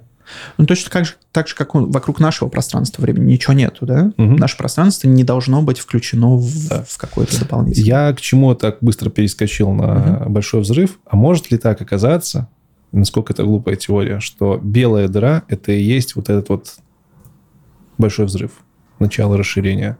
Ну, 0.57 0.65
точно 0.65 0.89
так 0.91 1.05
же, 1.05 1.13
так 1.31 1.47
же 1.47 1.55
как 1.55 1.75
у- 1.75 1.85
вокруг 1.91 2.19
нашего 2.19 2.49
пространства 2.49 3.01
времени 3.01 3.31
ничего 3.33 3.53
нету, 3.53 3.85
да? 3.85 4.11
Мгм. 4.17 4.35
Наше 4.37 4.57
пространство 4.57 5.07
не 5.07 5.23
должно 5.23 5.61
быть 5.61 5.79
включено 5.79 6.35
в, 6.35 6.69
Да. 6.69 6.83
в 6.87 6.97
какое-то 6.97 7.39
дополнительное. 7.39 7.87
Я 8.09 8.13
к 8.13 8.21
чему 8.21 8.53
так 8.55 8.77
быстро 8.81 9.09
перескочил 9.09 9.71
на 9.71 10.25
большой 10.27 10.61
взрыв. 10.61 10.99
А 11.05 11.15
может 11.15 11.51
ли 11.51 11.57
так 11.57 11.81
оказаться, 11.81 12.47
насколько 12.91 13.33
это 13.33 13.43
глупая 13.43 13.75
теория, 13.75 14.19
что 14.19 14.59
белая 14.63 15.07
дыра– 15.07 15.43
это 15.47 15.71
и 15.71 15.81
есть 15.81 16.15
вот 16.15 16.29
этот 16.29 16.49
вот 16.49 16.75
большой 17.97 18.25
взрыв, 18.25 18.51
начало 18.99 19.37
расширения? 19.37 19.97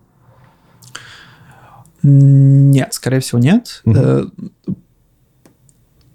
Нет, 2.01 2.93
скорее 2.93 3.19
всего, 3.21 3.39
нет. 3.39 3.81
Мгм. 3.85 4.31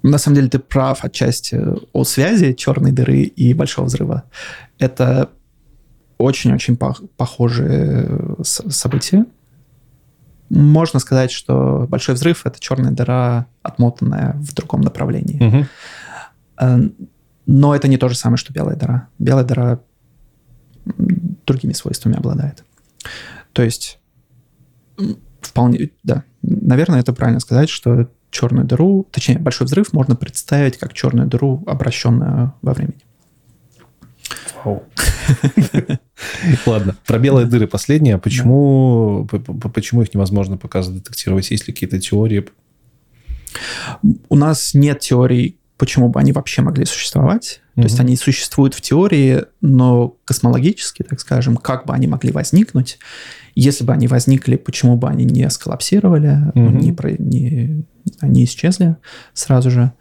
Э, 0.09 0.11
На 0.11 0.19
самом 0.19 0.37
деле 0.37 0.49
ты 0.49 0.59
прав 0.59 1.05
отчасти 1.05 1.61
о 1.93 2.05
связи 2.05 2.55
черной 2.55 2.93
дыры 2.93 3.23
и 3.23 3.55
большого 3.55 3.87
взрыва. 3.87 4.23
Это 4.79 5.29
очень-очень 6.19 6.75
пох- 6.75 7.07
похожие 7.17 8.37
с- 8.43 8.69
события. 8.71 9.25
Можно 10.51 10.99
сказать, 11.01 11.31
что 11.31 11.87
большой 11.89 12.15
взрыв— 12.15 12.43
это 12.47 12.59
черная 12.59 12.91
дыра, 12.93 13.47
отмотанная 13.63 14.33
в 14.39 14.55
другом 14.55 14.81
направлении. 14.81 15.39
Э, 16.61 16.79
Но 17.51 17.75
это 17.75 17.89
не 17.89 17.97
то 17.97 18.09
же 18.09 18.15
самое, 18.15 18.37
что 18.37 18.53
белая 18.53 18.77
дыра. 18.77 19.09
Белая 19.19 19.45
дыра 19.45 19.81
другими 21.47 21.73
свойствами 21.73 22.17
обладает. 22.17 22.65
То 23.53 23.63
есть 23.63 23.99
вполне, 25.41 25.91
да, 26.03 26.25
наверное, 26.43 27.01
это 27.01 27.13
правильно 27.15 27.41
сказать, 27.41 27.69
что 27.71 28.09
черную 28.31 28.67
дыру, 28.67 29.07
точнее, 29.11 29.39
большой 29.39 29.67
взрыв 29.67 29.93
можно 29.93 30.17
представить 30.17 30.77
как 30.79 30.93
черную 30.93 31.29
дыру, 31.29 31.63
обращенную 31.67 32.55
во 32.63 32.75
времени. 32.75 33.01
Вау. 34.65 34.85
Ладно, 36.67 36.97
про 37.07 37.19
белые 37.19 37.47
дыры 37.47 37.67
последнее. 37.67 38.19
Почему, 38.19 39.27
п- 39.31 39.39
п- 39.39 39.69
почему 39.69 40.03
их 40.03 40.13
невозможно 40.15 40.57
показывать, 40.57 41.03
детектировать? 41.03 41.51
Есть 41.51 41.69
ли 41.69 41.75
какие-то 41.75 42.01
теории? 42.01 42.49
У 44.29 44.37
нас 44.37 44.75
нет 44.75 45.01
теорий, 45.01 45.59
почему 45.77 46.09
бы 46.09 46.21
они 46.21 46.33
вообще 46.33 46.63
могли 46.63 46.85
существовать. 46.85 47.63
То 47.83 47.85
есть 47.85 48.01
они 48.01 48.17
существуют 48.17 48.75
в 48.75 48.81
теории, 48.81 49.43
но 49.61 50.17
космологически, 50.25 51.05
так 51.05 51.21
скажем, 51.21 51.57
как 51.57 51.87
бы 51.87 51.95
они 51.95 52.09
могли 52.09 52.33
возникнуть, 52.33 52.99
если 53.55 53.85
бы 53.85 53.93
они 53.93 54.09
возникли, 54.09 54.57
почему 54.57 54.97
бы 54.97 55.09
они 55.09 55.25
не 55.25 55.49
сколлапсировали, 55.49 56.51
Мгм. 56.55 56.79
не, 56.79 56.93
про- 56.93 57.13
не, 57.19 57.85
не 58.23 58.45
исчезли 58.45 58.97
сразу 59.33 59.71
же, 59.71 59.93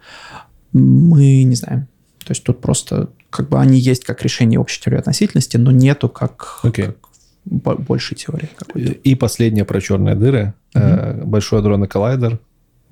мы 0.72 1.42
не 1.44 1.54
знаем. 1.54 1.86
То 2.24 2.32
есть 2.32 2.42
тут 2.44 2.60
просто 2.60 3.10
как 3.30 3.48
бы 3.48 3.60
они 3.60 3.78
есть 3.78 4.04
как 4.04 4.22
решение 4.22 4.58
общей 4.58 4.80
теории 4.82 4.98
относительности, 4.98 5.56
но 5.56 5.70
нету 5.70 6.08
как, 6.08 6.60
Окей. 6.64 6.86
как 6.86 6.96
бо- 7.44 7.76
большей 7.76 8.16
теории 8.16 8.48
какой-то. 8.56 8.92
И 8.92 9.14
последнее 9.14 9.64
про 9.64 9.80
черные 9.80 10.14
дыры. 10.14 10.54
Э, 10.74 11.22
Большой 11.24 11.60
адронный 11.60 11.88
коллайдер. 11.88 12.40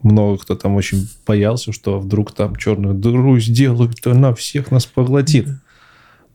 Много 0.02 0.38
кто 0.38 0.54
там 0.54 0.74
очень 0.76 1.08
боялся, 1.26 1.72
что 1.72 1.98
вдруг 1.98 2.32
там 2.32 2.56
черную 2.56 2.94
дыру 2.94 3.38
сделают, 3.40 4.06
и 4.06 4.10
она 4.10 4.34
всех 4.34 4.70
нас 4.70 4.86
поглотит. 4.86 5.48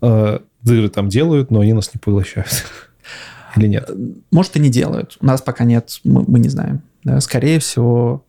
Э, 0.02 0.40
Дыры 0.64 0.90
там 0.90 1.10
делают, 1.10 1.50
но 1.50 1.62
они 1.62 1.74
нас 1.74 1.92
не 1.94 2.00
поглощают. 2.00 2.66
Или 3.56 3.68
нет? 3.68 3.90
Может, 4.32 4.56
и 4.56 4.60
не 4.60 4.70
делают. 4.70 5.18
У 5.20 5.26
нас 5.26 5.42
пока 5.42 5.64
нет, 5.64 6.00
мы, 6.04 6.24
мы 6.28 6.40
не 6.40 6.50
знаем. 6.50 6.82
Да, 7.04 7.20
Скорее 7.20 7.60
всего, 7.60 8.24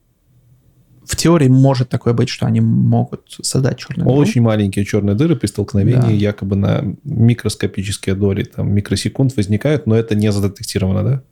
в 1.04 1.14
теории 1.14 1.48
может 1.48 1.90
такое 1.90 2.14
быть, 2.14 2.28
что 2.30 2.46
они 2.46 2.60
могут 2.60 3.36
создать 3.42 3.78
черную 3.78 4.06
дыру. 4.08 4.16
Очень 4.18 4.40
маленькие 4.42 4.84
черные 4.84 5.14
дыры 5.14 5.36
при 5.36 5.46
столкновении 5.46 6.00
Да. 6.00 6.10
якобы 6.10 6.56
на 6.56 6.84
микроскопические 7.04 8.14
доли, 8.14 8.44
там, 8.44 8.72
микросекунд 8.72 9.36
возникают, 9.36 9.86
но 9.86 9.94
это 9.94 10.14
не 10.14 10.32
задетектировано, 10.32 11.02
да? 11.04 11.22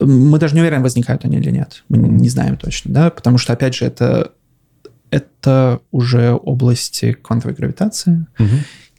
Мы 0.00 0.38
даже 0.38 0.54
не 0.54 0.60
уверены, 0.60 0.82
возникают 0.82 1.24
они 1.24 1.36
или 1.38 1.50
нет. 1.50 1.84
Мы 1.88 1.98
не- 1.98 2.28
знаем 2.28 2.56
точно, 2.56 2.92
да, 2.92 3.10
потому 3.10 3.38
что, 3.38 3.52
опять 3.52 3.74
же, 3.74 3.84
это, 3.84 4.32
это 5.10 5.80
уже 5.90 6.32
области 6.32 7.12
квантовой 7.12 7.54
гравитации, 7.54 8.26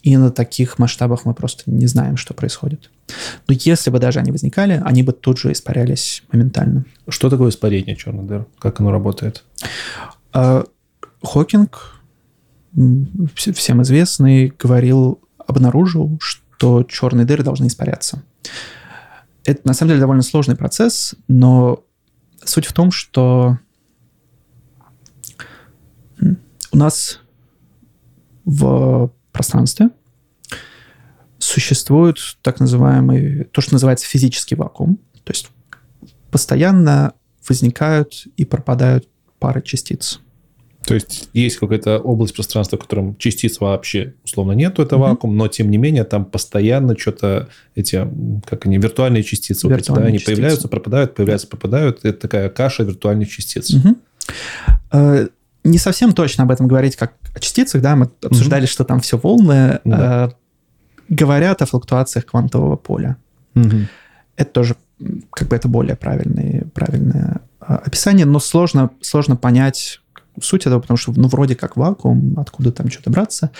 и 0.03 0.17
на 0.17 0.31
таких 0.31 0.79
масштабах 0.79 1.25
мы 1.25 1.33
просто 1.33 1.63
не 1.69 1.85
знаем, 1.87 2.17
что 2.17 2.33
происходит. 2.33 2.89
Но 3.47 3.53
если 3.57 3.89
бы 3.91 3.99
даже 3.99 4.19
они 4.19 4.31
возникали, 4.31 4.81
они 4.83 5.03
бы 5.03 5.11
тут 5.11 5.37
же 5.37 5.51
испарялись 5.51 6.23
моментально. 6.31 6.85
Что 7.07 7.29
такое 7.29 7.49
испарение 7.49 7.95
черных 7.95 8.25
дыр? 8.25 8.45
Как 8.57 8.79
оно 8.79 8.91
работает? 8.91 9.43
А 10.33 10.63
Хокинг, 11.23 12.01
всем 13.35 13.81
известный, 13.83 14.53
говорил, 14.57 15.19
обнаружил, 15.45 16.17
что 16.19 16.83
черные 16.83 17.25
дыры 17.25 17.43
должны 17.43 17.67
испаряться. 17.67 18.23
Это 19.43 19.67
на 19.67 19.73
самом 19.73 19.89
деле 19.89 20.01
довольно 20.01 20.21
сложный 20.21 20.55
процесс, 20.55 21.15
но 21.27 21.83
суть 22.43 22.65
в 22.65 22.73
том, 22.73 22.91
что 22.91 23.57
у 26.71 26.77
нас 26.77 27.19
в 28.45 29.11
пространстве 29.31 29.89
существует 31.39 32.17
так 32.41 32.59
называемый, 32.59 33.45
то, 33.45 33.61
что 33.61 33.73
называется 33.73 34.05
физический 34.05 34.55
вакуум. 34.55 34.97
То 35.23 35.31
есть 35.31 35.49
постоянно 36.29 37.13
возникают 37.47 38.27
и 38.37 38.45
пропадают 38.45 39.07
пары 39.39 39.61
частиц. 39.61 40.21
То 40.85 40.95
есть 40.95 41.29
есть 41.33 41.57
какая-то 41.57 41.99
область 41.99 42.33
пространства, 42.33 42.77
в 42.77 42.81
котором 42.81 43.15
частиц 43.17 43.59
вообще 43.59 44.15
условно 44.23 44.53
нету, 44.53 44.81
это 44.81 44.95
mm-hmm. 44.95 44.99
вакуум, 44.99 45.37
но 45.37 45.47
тем 45.47 45.69
не 45.69 45.77
менее 45.77 46.03
там 46.03 46.25
постоянно 46.25 46.97
что-то 46.97 47.49
эти, 47.75 48.07
как 48.49 48.65
они, 48.65 48.77
виртуальные 48.77 49.23
частицы, 49.23 49.67
виртуальные 49.67 49.77
вот 49.77 49.81
эти, 49.81 49.91
да, 49.95 50.07
они 50.07 50.17
частицы. 50.17 50.31
появляются, 50.31 50.67
пропадают, 50.67 51.15
появляются, 51.15 51.47
пропадают. 51.47 51.99
Это 52.03 52.17
такая 52.19 52.49
каша 52.49 52.83
виртуальных 52.83 53.29
частиц. 53.29 53.75
Mm-hmm. 54.91 55.31
Не 55.63 55.77
совсем 55.77 56.13
точно 56.13 56.45
об 56.45 56.51
этом 56.51 56.67
говорить, 56.67 56.95
как 56.95 57.13
о 57.35 57.39
частицах, 57.39 57.81
да, 57.81 57.95
мы 57.95 58.09
обсуждали, 58.23 58.63
mm-hmm. 58.63 58.71
что 58.71 58.83
там 58.83 58.99
все 59.01 59.17
волны. 59.17 59.79
Mm-hmm. 59.85 60.33
Говорят 61.09 61.61
о 61.61 61.67
флуктуациях 61.67 62.25
квантового 62.25 62.75
поля. 62.75 63.17
Mm-hmm. 63.53 63.85
Это 64.35 64.51
тоже 64.51 64.75
как 65.29 65.47
бы 65.47 65.55
это 65.55 65.67
более 65.67 65.95
правильное, 65.95 66.65
правильное 66.73 67.41
описание, 67.59 68.25
но 68.25 68.39
сложно, 68.39 68.89
сложно 69.01 69.35
понять 69.35 70.00
суть 70.39 70.65
этого, 70.65 70.79
потому 70.79 70.97
что, 70.97 71.13
ну, 71.15 71.27
вроде 71.27 71.55
как 71.55 71.77
вакуум, 71.77 72.35
откуда 72.37 72.71
там 72.71 72.89
что-то 72.89 73.09
браться, 73.09 73.51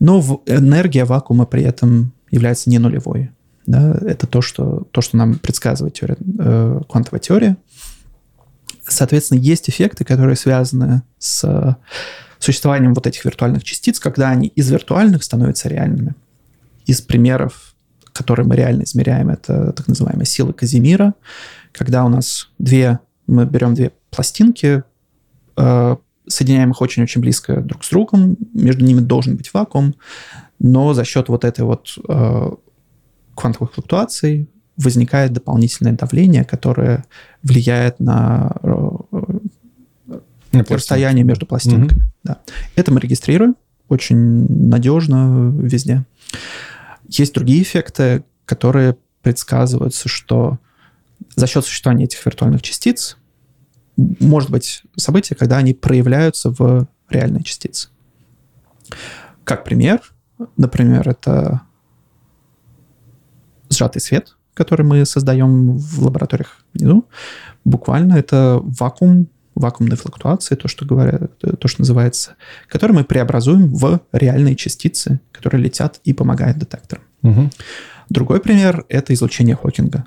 но 0.00 0.42
энергия 0.46 1.04
вакуума 1.04 1.46
при 1.46 1.62
этом 1.62 2.12
является 2.30 2.70
не 2.70 2.78
нулевой. 2.78 3.30
Да? 3.66 3.98
Это 4.02 4.26
то, 4.26 4.42
что, 4.42 4.86
то, 4.90 5.00
что 5.00 5.16
нам 5.16 5.38
предсказывает 5.38 5.94
теория, 5.94 6.16
э, 6.38 6.80
квантовая 6.88 7.20
теория. 7.20 7.56
Соответственно, 8.88 9.40
есть 9.40 9.68
эффекты, 9.68 10.04
которые 10.04 10.36
связаны 10.36 11.02
с 11.18 11.76
существованием 12.38 12.94
вот 12.94 13.06
этих 13.06 13.24
виртуальных 13.24 13.64
частиц, 13.64 13.98
когда 13.98 14.30
они 14.30 14.48
из 14.48 14.70
виртуальных 14.70 15.24
становятся 15.24 15.68
реальными. 15.68 16.14
Из 16.84 17.00
примеров, 17.00 17.74
которые 18.12 18.46
мы 18.46 18.54
реально 18.54 18.84
измеряем, 18.84 19.30
это 19.30 19.72
так 19.72 19.88
называемая 19.88 20.26
сила 20.26 20.52
Казимира, 20.52 21.14
когда 21.72 22.04
у 22.04 22.08
нас 22.08 22.48
две, 22.58 23.00
мы 23.26 23.44
берем 23.46 23.74
две 23.74 23.92
пластинки, 24.10 24.84
э, 25.56 25.96
соединяем 26.28 26.70
их 26.70 26.80
очень-очень 26.80 27.20
близко 27.20 27.60
друг 27.60 27.84
с 27.84 27.90
другом, 27.90 28.36
между 28.52 28.84
ними 28.84 29.00
должен 29.00 29.36
быть 29.36 29.52
вакуум, 29.52 29.94
но 30.58 30.94
за 30.94 31.04
счет 31.04 31.28
вот 31.28 31.44
этой 31.44 31.64
вот 31.64 31.98
э, 32.08 32.50
квантовых 33.34 33.74
флуктуаций 33.74 34.48
возникает 34.76 35.32
дополнительное 35.32 35.92
давление, 35.92 36.44
которое 36.44 37.04
влияет 37.42 38.00
на, 38.00 38.56
э, 38.62 38.90
на 40.52 40.64
расстояние 40.68 41.24
между 41.24 41.46
пластинками. 41.46 41.98
Угу. 41.98 42.08
Да. 42.24 42.40
Это 42.74 42.92
мы 42.92 43.00
регистрируем 43.00 43.56
очень 43.88 44.46
надежно 44.48 45.52
везде. 45.56 46.04
Есть 47.08 47.34
другие 47.34 47.62
эффекты, 47.62 48.24
которые 48.44 48.96
предсказываются, 49.22 50.08
что 50.08 50.58
за 51.34 51.46
счет 51.46 51.64
существования 51.64 52.04
этих 52.04 52.24
виртуальных 52.24 52.62
частиц 52.62 53.16
может 53.96 54.50
быть 54.50 54.82
событие, 54.96 55.36
когда 55.36 55.56
они 55.58 55.74
проявляются 55.74 56.50
в 56.50 56.86
реальной 57.08 57.42
частице. 57.42 57.88
Как 59.44 59.64
пример, 59.64 60.00
например, 60.56 61.08
это 61.08 61.62
сжатый 63.70 64.00
свет, 64.00 64.36
который 64.54 64.84
мы 64.84 65.04
создаем 65.04 65.76
в 65.76 66.02
лабораториях 66.02 66.64
внизу. 66.74 67.06
Буквально 67.64 68.14
это 68.14 68.60
вакуум, 68.62 69.28
вакуумные 69.54 69.96
флуктуации, 69.96 70.54
то, 70.54 70.68
что 70.68 70.84
говорят, 70.84 71.38
то, 71.38 71.68
что 71.68 71.80
называется, 71.80 72.36
которые 72.68 72.98
мы 72.98 73.04
преобразуем 73.04 73.74
в 73.74 74.00
реальные 74.12 74.56
частицы, 74.56 75.20
которые 75.32 75.62
летят 75.62 76.00
и 76.04 76.12
помогают 76.12 76.58
детекторам. 76.58 77.04
Угу. 77.22 77.50
Другой 78.08 78.40
пример— 78.40 78.84
это 78.88 79.12
излучение 79.14 79.56
Хокинга. 79.56 80.04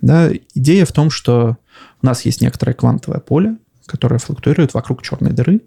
Да, 0.00 0.30
идея 0.54 0.84
в 0.84 0.92
том, 0.92 1.10
что 1.10 1.56
у 2.02 2.06
нас 2.06 2.24
есть 2.24 2.40
некоторое 2.40 2.74
квантовое 2.74 3.20
поле, 3.20 3.56
которое 3.86 4.18
флуктуирует 4.18 4.74
вокруг 4.74 5.02
черной 5.02 5.32
дыры. 5.32 5.62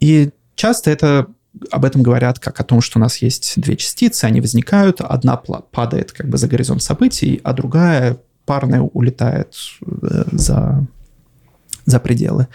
И 0.00 0.30
часто 0.54 0.90
это 0.90 1.28
об 1.70 1.84
этом 1.84 2.02
говорят 2.02 2.38
как 2.38 2.60
о 2.60 2.64
том, 2.64 2.80
что 2.80 2.98
у 2.98 3.02
нас 3.02 3.18
есть 3.18 3.60
две 3.60 3.76
частицы, 3.76 4.24
они 4.24 4.40
возникают, 4.40 5.00
одна 5.00 5.36
падает 5.36 6.12
как 6.12 6.28
бы 6.28 6.38
за 6.38 6.48
горизонт 6.48 6.82
событий, 6.82 7.40
а 7.44 7.52
другая 7.52 8.18
парная 8.46 8.80
улетает 8.80 9.54
э, 9.82 10.24
за, 10.32 10.86
за 11.84 12.00
пределы. 12.00 12.48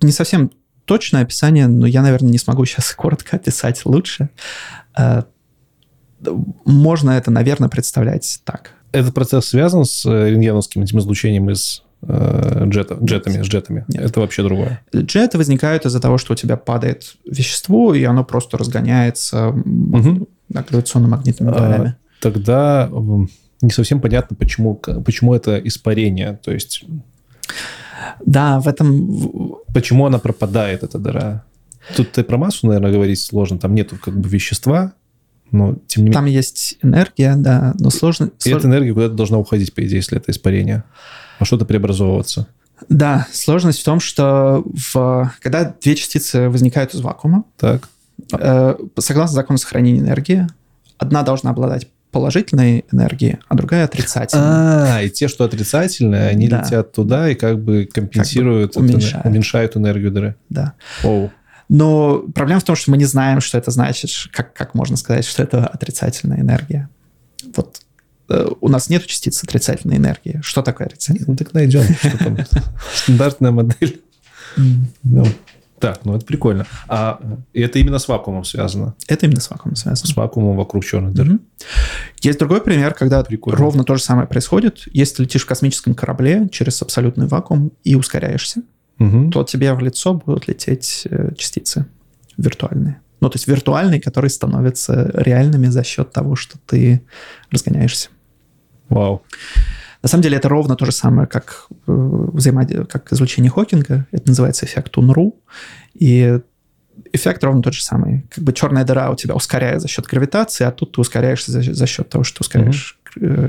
Не 0.00 0.12
совсем 0.12 0.52
точное 0.84 1.22
описание, 1.22 1.66
но 1.66 1.86
я, 1.86 2.02
наверное, 2.02 2.30
не 2.30 2.38
смогу 2.38 2.64
сейчас 2.64 2.92
коротко 2.96 3.36
описать 3.36 3.84
лучше. 3.84 4.30
Э, 4.96 5.22
можно 6.64 7.12
это, 7.12 7.30
наверное, 7.30 7.68
представлять 7.68 8.40
так. 8.44 8.72
Этот 8.92 9.14
процесс 9.14 9.46
связан 9.46 9.84
с 9.84 10.04
э, 10.06 10.30
рентгеновским 10.30 10.82
этим 10.82 10.98
излучением 10.98 11.50
из 11.50 11.82
джета, 12.04 12.96
джетами, 13.02 13.42
с 13.42 13.46
джетами? 13.46 13.84
Нет. 13.88 14.04
Это 14.04 14.20
вообще 14.20 14.42
другое? 14.42 14.80
Джеты 14.94 15.36
возникают 15.36 15.84
из-за 15.84 16.00
того, 16.00 16.18
что 16.18 16.32
у 16.32 16.36
тебя 16.36 16.56
падает 16.56 17.16
вещество, 17.24 17.94
и 17.94 18.04
оно 18.04 18.24
просто 18.24 18.56
разгоняется 18.56 19.48
угу. 19.48 20.28
гравитационно-магнитными 20.48 21.52
полями. 21.52 21.88
А, 21.88 22.22
тогда 22.22 22.88
не 23.60 23.70
совсем 23.70 24.00
понятно, 24.00 24.36
почему, 24.36 24.74
почему 24.74 25.34
это 25.34 25.58
испарение. 25.58 26.38
То 26.44 26.52
есть... 26.52 26.84
Да, 28.24 28.60
в 28.60 28.68
этом... 28.68 29.56
Почему 29.74 30.06
она 30.06 30.18
пропадает, 30.18 30.84
эта 30.84 30.98
дыра? 30.98 31.44
Тут 31.96 32.12
ты 32.12 32.22
про 32.22 32.36
массу, 32.36 32.66
наверное, 32.66 32.92
говорить 32.92 33.20
сложно. 33.20 33.58
Там 33.58 33.74
нету 33.74 33.96
как 34.02 34.18
бы 34.18 34.28
вещества, 34.28 34.92
но 35.50 35.76
тем 35.86 36.04
не 36.04 36.10
менее... 36.10 36.14
Там 36.14 36.24
есть 36.26 36.78
энергия, 36.82 37.34
да, 37.36 37.74
но 37.78 37.90
сложно... 37.90 38.30
И 38.44 38.50
эта 38.50 38.66
энергия 38.66 38.92
куда-то 38.92 39.14
должна 39.14 39.38
уходить, 39.38 39.74
по 39.74 39.84
идее, 39.84 39.96
если 39.96 40.18
это 40.18 40.30
испарение. 40.30 40.84
А 41.38 41.44
что-то 41.44 41.64
преобразовываться. 41.64 42.46
Да, 42.88 43.26
сложность 43.32 43.80
в 43.80 43.84
том, 43.84 44.00
что 44.00 44.64
в... 44.64 45.32
когда 45.40 45.74
две 45.80 45.96
частицы 45.96 46.48
возникают 46.48 46.94
из 46.94 47.00
вакуума, 47.00 47.44
так. 47.56 47.88
Э, 48.32 48.76
согласно 48.98 49.34
закону 49.34 49.58
сохранения 49.58 50.00
энергии, 50.00 50.46
одна 50.98 51.22
должна 51.22 51.50
обладать 51.50 51.88
положительной 52.10 52.84
энергией, 52.90 53.38
а 53.48 53.54
другая 53.54 53.84
отрицательной. 53.84 54.44
А, 54.44 55.02
и 55.02 55.10
те, 55.10 55.28
что 55.28 55.44
отрицательные, 55.44 56.28
они 56.28 56.48
да. 56.48 56.62
летят 56.62 56.92
туда 56.92 57.28
и 57.28 57.34
как 57.34 57.62
бы 57.62 57.88
компенсируют, 57.92 58.74
как 58.74 58.82
бы 58.82 58.88
уменьшают. 58.88 59.16
Это, 59.16 59.28
уменьшают 59.28 59.76
энергию 59.76 60.10
дыры. 60.10 60.34
Да. 60.48 60.72
Оу. 61.04 61.30
Но 61.68 62.24
проблема 62.34 62.60
в 62.60 62.64
том, 62.64 62.76
что 62.76 62.90
мы 62.90 62.96
не 62.96 63.04
знаем, 63.04 63.40
что 63.40 63.58
это 63.58 63.70
значит, 63.70 64.10
как, 64.32 64.54
как 64.54 64.74
можно 64.74 64.96
сказать, 64.96 65.24
что 65.24 65.42
это 65.42 65.66
отрицательная 65.66 66.40
энергия. 66.40 66.88
Вот 67.54 67.82
э, 68.30 68.48
у 68.60 68.68
нас 68.68 68.88
нет 68.88 69.06
частиц 69.06 69.42
отрицательной 69.44 69.98
энергии. 69.98 70.40
Что 70.42 70.62
такое 70.62 70.86
отрицательная? 70.86 71.28
Ну, 71.28 71.36
так 71.36 71.52
найдем. 71.52 71.82
Что 71.82 72.18
там? 72.18 72.38
Стандартная 72.94 73.50
модель. 73.50 74.00
Ну, 74.56 75.26
так, 75.78 76.04
ну 76.04 76.16
это 76.16 76.24
прикольно. 76.24 76.66
А 76.88 77.20
это 77.52 77.78
именно 77.78 77.98
с 77.98 78.08
вакуумом 78.08 78.44
связано? 78.44 78.94
Это 79.06 79.26
именно 79.26 79.40
с 79.40 79.50
вакуумом 79.50 79.76
связано. 79.76 80.12
С 80.12 80.16
вакуумом 80.16 80.56
вокруг 80.56 80.84
черной 80.84 81.12
дыры. 81.12 81.34
Угу. 81.34 81.40
Есть 82.22 82.38
другой 82.38 82.60
пример, 82.60 82.94
когда 82.94 83.22
прикольно. 83.22 83.58
ровно 83.58 83.84
то 83.84 83.94
же 83.94 84.02
самое 84.02 84.26
происходит. 84.26 84.84
Если 84.92 85.16
ты 85.16 85.22
летишь 85.24 85.42
в 85.42 85.46
космическом 85.46 85.94
корабле 85.94 86.48
через 86.50 86.82
абсолютный 86.82 87.26
вакуум 87.26 87.72
и 87.84 87.94
ускоряешься, 87.94 88.62
угу. 88.98 89.30
то 89.30 89.44
тебе 89.44 89.72
в 89.74 89.80
лицо 89.80 90.14
будут 90.14 90.48
лететь 90.48 91.06
э, 91.10 91.34
частицы 91.36 91.86
виртуальные. 92.36 93.00
Ну, 93.20 93.28
то 93.28 93.36
есть 93.36 93.48
виртуальные, 93.48 94.00
которые 94.00 94.30
становятся 94.30 95.10
реальными 95.14 95.66
за 95.66 95.82
счет 95.82 96.12
того, 96.12 96.36
что 96.36 96.56
ты 96.66 97.02
разгоняешься. 97.50 98.10
Вау. 98.88 99.22
На 100.02 100.08
самом 100.08 100.22
деле 100.22 100.36
это 100.36 100.48
ровно 100.48 100.76
то 100.76 100.84
же 100.84 100.92
самое, 100.92 101.26
как, 101.26 101.66
э, 101.70 101.76
взаимодействие, 101.86 102.86
как 102.86 103.12
излучение 103.12 103.50
Хокинга. 103.50 104.06
Это 104.12 104.28
называется 104.28 104.66
эффект 104.66 104.96
Унру. 104.96 105.40
И 105.94 106.38
эффект 107.12 107.42
ровно 107.42 107.62
тот 107.62 107.74
же 107.74 107.82
самый. 107.82 108.24
Как 108.30 108.44
бы 108.44 108.52
черная 108.52 108.84
дыра 108.84 109.10
у 109.10 109.16
тебя 109.16 109.34
ускоряет 109.34 109.80
за 109.80 109.88
счет 109.88 110.06
гравитации, 110.06 110.64
а 110.64 110.70
тут 110.70 110.92
ты 110.92 111.00
ускоряешься 111.00 111.50
за, 111.50 111.62
за 111.62 111.86
счет 111.86 112.08
того, 112.08 112.22
что 112.22 112.42
ускоряешь 112.42 112.96
mm-hmm. 112.96 112.97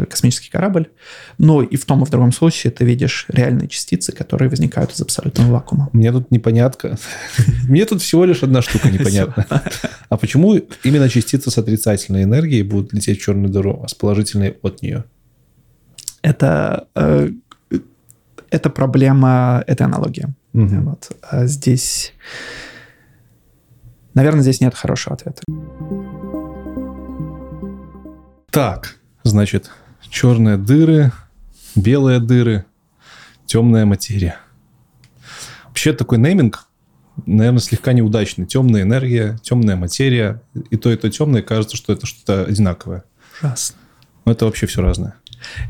Космический 0.09 0.49
корабль. 0.49 0.89
Но 1.37 1.61
и 1.61 1.75
в 1.75 1.85
том 1.85 2.03
и 2.03 2.05
в 2.05 2.09
другом 2.09 2.31
случае 2.31 2.71
ты 2.71 2.85
видишь 2.85 3.25
реальные 3.29 3.67
частицы, 3.67 4.11
которые 4.11 4.49
возникают 4.49 4.91
из 4.91 5.01
абсолютного 5.01 5.51
вакуума. 5.51 5.89
Мне 5.93 6.11
тут 6.11 6.31
непонятка. 6.31 6.97
Мне 7.67 7.85
тут 7.85 8.01
всего 8.01 8.25
лишь 8.25 8.43
одна 8.43 8.61
штука 8.61 8.89
непонятна. 8.89 9.45
А 10.09 10.17
почему 10.17 10.55
именно 10.83 11.09
частицы 11.09 11.51
с 11.51 11.57
отрицательной 11.57 12.23
энергией 12.23 12.63
будут 12.63 12.93
лететь 12.93 13.19
в 13.19 13.23
черную 13.23 13.49
дыру, 13.49 13.81
а 13.83 13.87
с 13.87 13.93
положительной 13.93 14.57
от 14.61 14.81
нее? 14.81 15.03
Это 16.21 16.87
э, 16.95 17.29
это 18.49 18.69
проблема, 18.69 19.63
это 19.67 19.85
аналогия. 19.85 20.33
Вот. 20.53 21.11
А 21.21 21.45
здесь 21.45 22.13
Наверное, 24.13 24.41
здесь 24.41 24.59
нет 24.59 24.75
хорошего 24.75 25.15
ответа. 25.15 25.41
Так, 28.51 28.98
значит, 29.29 29.71
черные 30.09 30.57
дыры, 30.57 31.11
белые 31.75 32.19
дыры, 32.19 32.65
темная 33.45 33.85
материя. 33.85 34.37
Вообще 35.65 35.93
такой 35.93 36.17
нейминг, 36.17 36.67
наверное, 37.25 37.59
слегка 37.59 37.93
неудачный. 37.93 38.45
Темная 38.45 38.81
энергия, 38.81 39.37
темная 39.41 39.75
материя. 39.75 40.41
И 40.69 40.77
то, 40.77 40.91
и 40.91 40.95
то 40.97 41.09
темное, 41.09 41.41
кажется, 41.41 41.77
что 41.77 41.93
это 41.93 42.05
что-то 42.05 42.43
одинаковое. 42.45 43.03
ужасно. 43.39 43.77
Это 44.25 44.45
вообще 44.45 44.67
все 44.67 44.81
разное. 44.81 45.15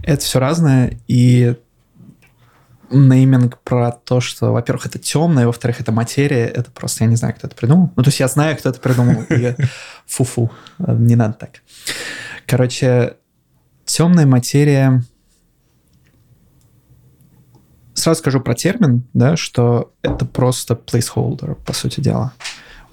Это 0.03 0.21
все 0.23 0.39
разное, 0.39 0.99
и 1.07 1.55
нейминг 2.91 3.59
про 3.59 3.91
то, 3.91 4.19
что, 4.19 4.51
во-первых, 4.51 4.87
это 4.87 4.97
темное, 4.97 5.45
во-вторых, 5.45 5.79
это 5.79 5.91
материя, 5.91 6.45
это 6.47 6.71
просто, 6.71 7.03
я 7.03 7.09
не 7.09 7.15
знаю, 7.15 7.35
кто 7.35 7.47
это 7.47 7.55
придумал. 7.55 7.91
Ну, 7.95 8.03
то 8.03 8.09
есть 8.09 8.19
я 8.19 8.27
знаю, 8.27 8.57
кто 8.57 8.69
это 8.69 8.79
придумал, 8.79 9.23
и 9.29 9.55
фу-фу, 10.07 10.51
не 10.79 11.15
надо 11.15 11.33
так. 11.33 11.61
Короче, 12.47 13.17
темная 13.89 14.25
материя... 14.25 15.03
Сразу 17.93 18.19
скажу 18.19 18.39
про 18.39 18.53
термин, 18.53 19.03
да, 19.13 19.35
что 19.35 19.93
это 20.03 20.25
просто 20.25 20.73
placeholder, 20.73 21.55
по 21.65 21.73
сути 21.73 21.99
дела. 21.99 22.33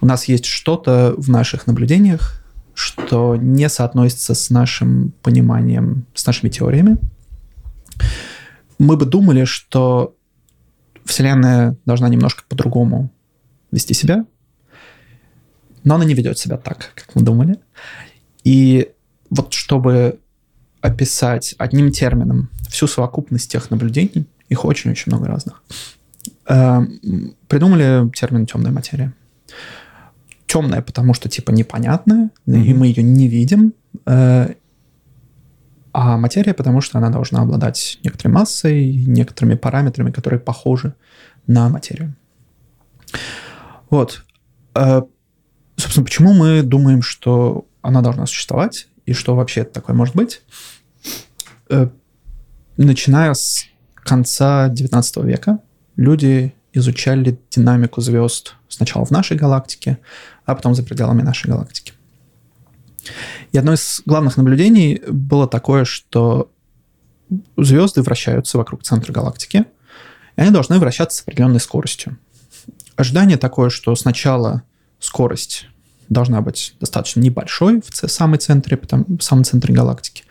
У 0.00 0.06
нас 0.06 0.24
есть 0.24 0.46
что-то 0.46 1.14
в 1.16 1.28
наших 1.28 1.68
наблюдениях, 1.68 2.42
что 2.74 3.36
не 3.36 3.68
соотносится 3.68 4.34
с 4.34 4.50
нашим 4.50 5.12
пониманием, 5.22 6.06
с 6.14 6.26
нашими 6.26 6.50
теориями. 6.50 6.98
Мы 8.78 8.96
бы 8.96 9.06
думали, 9.06 9.44
что 9.44 10.16
Вселенная 11.04 11.76
должна 11.84 12.08
немножко 12.08 12.42
по-другому 12.48 13.12
вести 13.70 13.94
себя, 13.94 14.26
но 15.84 15.94
она 15.94 16.04
не 16.04 16.14
ведет 16.14 16.36
себя 16.36 16.56
так, 16.56 16.90
как 16.96 17.14
мы 17.14 17.22
думали. 17.22 17.60
И 18.42 18.90
вот 19.30 19.52
чтобы 19.52 20.18
описать 20.80 21.54
одним 21.58 21.90
термином 21.90 22.50
всю 22.68 22.86
совокупность 22.86 23.50
тех 23.50 23.70
наблюдений, 23.70 24.26
их 24.48 24.64
очень-очень 24.64 25.12
много 25.12 25.26
разных, 25.26 25.62
э, 26.48 26.80
придумали 27.48 28.10
термин 28.10 28.46
темная 28.46 28.72
материя 28.72 29.12
темная, 30.46 30.80
потому 30.80 31.14
что 31.14 31.28
типа 31.28 31.50
непонятная, 31.50 32.30
mm-hmm. 32.46 32.62
и 32.62 32.74
мы 32.74 32.86
ее 32.86 33.02
не 33.02 33.28
видим. 33.28 33.74
Э, 34.06 34.54
а 35.92 36.16
материя, 36.18 36.54
потому 36.54 36.80
что 36.80 36.98
она 36.98 37.10
должна 37.10 37.42
обладать 37.42 37.98
некоторой 38.04 38.32
массой, 38.32 38.94
некоторыми 38.94 39.54
параметрами, 39.54 40.10
которые 40.10 40.40
похожи 40.40 40.94
на 41.46 41.68
материю. 41.68 42.14
Вот. 43.90 44.24
Э, 44.74 45.02
собственно, 45.76 46.04
почему 46.04 46.32
мы 46.32 46.62
думаем, 46.62 47.02
что 47.02 47.66
она 47.82 48.02
должна 48.02 48.26
существовать, 48.26 48.88
и 49.06 49.12
что 49.12 49.34
вообще 49.34 49.62
это 49.62 49.72
такое 49.72 49.96
может 49.96 50.14
быть? 50.14 50.42
Э, 51.70 51.88
начиная 52.76 53.32
с 53.34 53.64
конца 53.94 54.68
19 54.68 55.16
века 55.18 55.60
люди 55.96 56.54
изучали 56.72 57.38
динамику 57.50 58.00
звезд 58.00 58.54
сначала 58.68 59.06
в 59.06 59.10
нашей 59.10 59.36
галактике, 59.36 59.98
а 60.44 60.54
потом 60.54 60.74
за 60.74 60.82
пределами 60.82 61.22
нашей 61.22 61.48
галактики. 61.48 61.94
И 63.52 63.58
одно 63.58 63.72
из 63.72 64.02
главных 64.04 64.36
наблюдений 64.36 65.00
было 65.08 65.48
такое, 65.48 65.84
что 65.84 66.50
звезды 67.56 68.02
вращаются 68.02 68.58
вокруг 68.58 68.82
центра 68.82 69.12
галактики, 69.12 69.64
и 70.36 70.40
они 70.40 70.50
должны 70.50 70.78
вращаться 70.78 71.18
с 71.18 71.22
определенной 71.22 71.60
скоростью. 71.60 72.18
Ожидание 72.96 73.36
такое, 73.36 73.70
что 73.70 73.94
сначала 73.94 74.62
скорость 74.98 75.68
должна 76.08 76.40
быть 76.40 76.74
достаточно 76.80 77.20
небольшой 77.20 77.82
в 77.82 78.08
самой 78.08 78.38
центре, 78.38 78.76
потом, 78.76 79.04
в 79.18 79.22
самом 79.22 79.44
центре 79.44 79.74
галактики. 79.74 80.24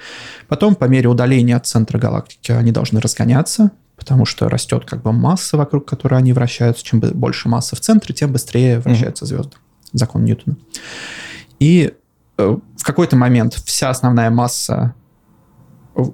Потом, 0.48 0.76
по 0.76 0.86
мере 0.86 1.08
удаления 1.08 1.56
от 1.56 1.66
центра 1.66 1.98
галактики, 1.98 2.52
они 2.52 2.72
должны 2.72 3.00
разгоняться, 3.00 3.72
потому 3.96 4.26
что 4.26 4.50
растет 4.50 4.86
как 4.86 5.02
бы 5.02 5.12
масса, 5.12 5.58
вокруг 5.58 5.86
которой 5.86 6.20
они 6.20 6.34
вращаются. 6.34 6.84
Чем 6.84 7.00
больше 7.00 7.50
массы 7.50 7.76
в 7.76 7.80
центре, 7.80 8.14
тем 8.14 8.32
быстрее 8.32 8.80
вращаются 8.80 9.26
mm-hmm. 9.26 9.28
звезды. 9.28 9.56
Закон 9.94 10.26
Ньютона. 10.26 10.58
И 11.60 11.94
э, 12.38 12.58
в 12.78 12.84
какой-то 12.84 13.16
момент 13.16 13.54
вся 13.54 13.90
основная 13.90 14.30
масса 14.30 14.94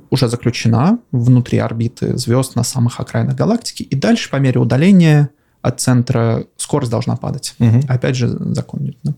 уже 0.09 0.27
заключена 0.27 0.99
внутри 1.11 1.57
орбиты 1.57 2.17
звезд 2.17 2.55
на 2.55 2.63
самых 2.63 2.99
окраинах 2.99 3.35
галактики, 3.35 3.83
и 3.83 3.95
дальше 3.95 4.29
по 4.29 4.35
мере 4.35 4.59
удаления 4.59 5.29
от 5.61 5.79
центра 5.79 6.45
скорость 6.57 6.91
должна 6.91 7.15
падать. 7.15 7.55
Угу. 7.59 7.81
Опять 7.87 8.15
же, 8.15 8.27
закон 8.53 8.83
Ньютона. 8.83 9.15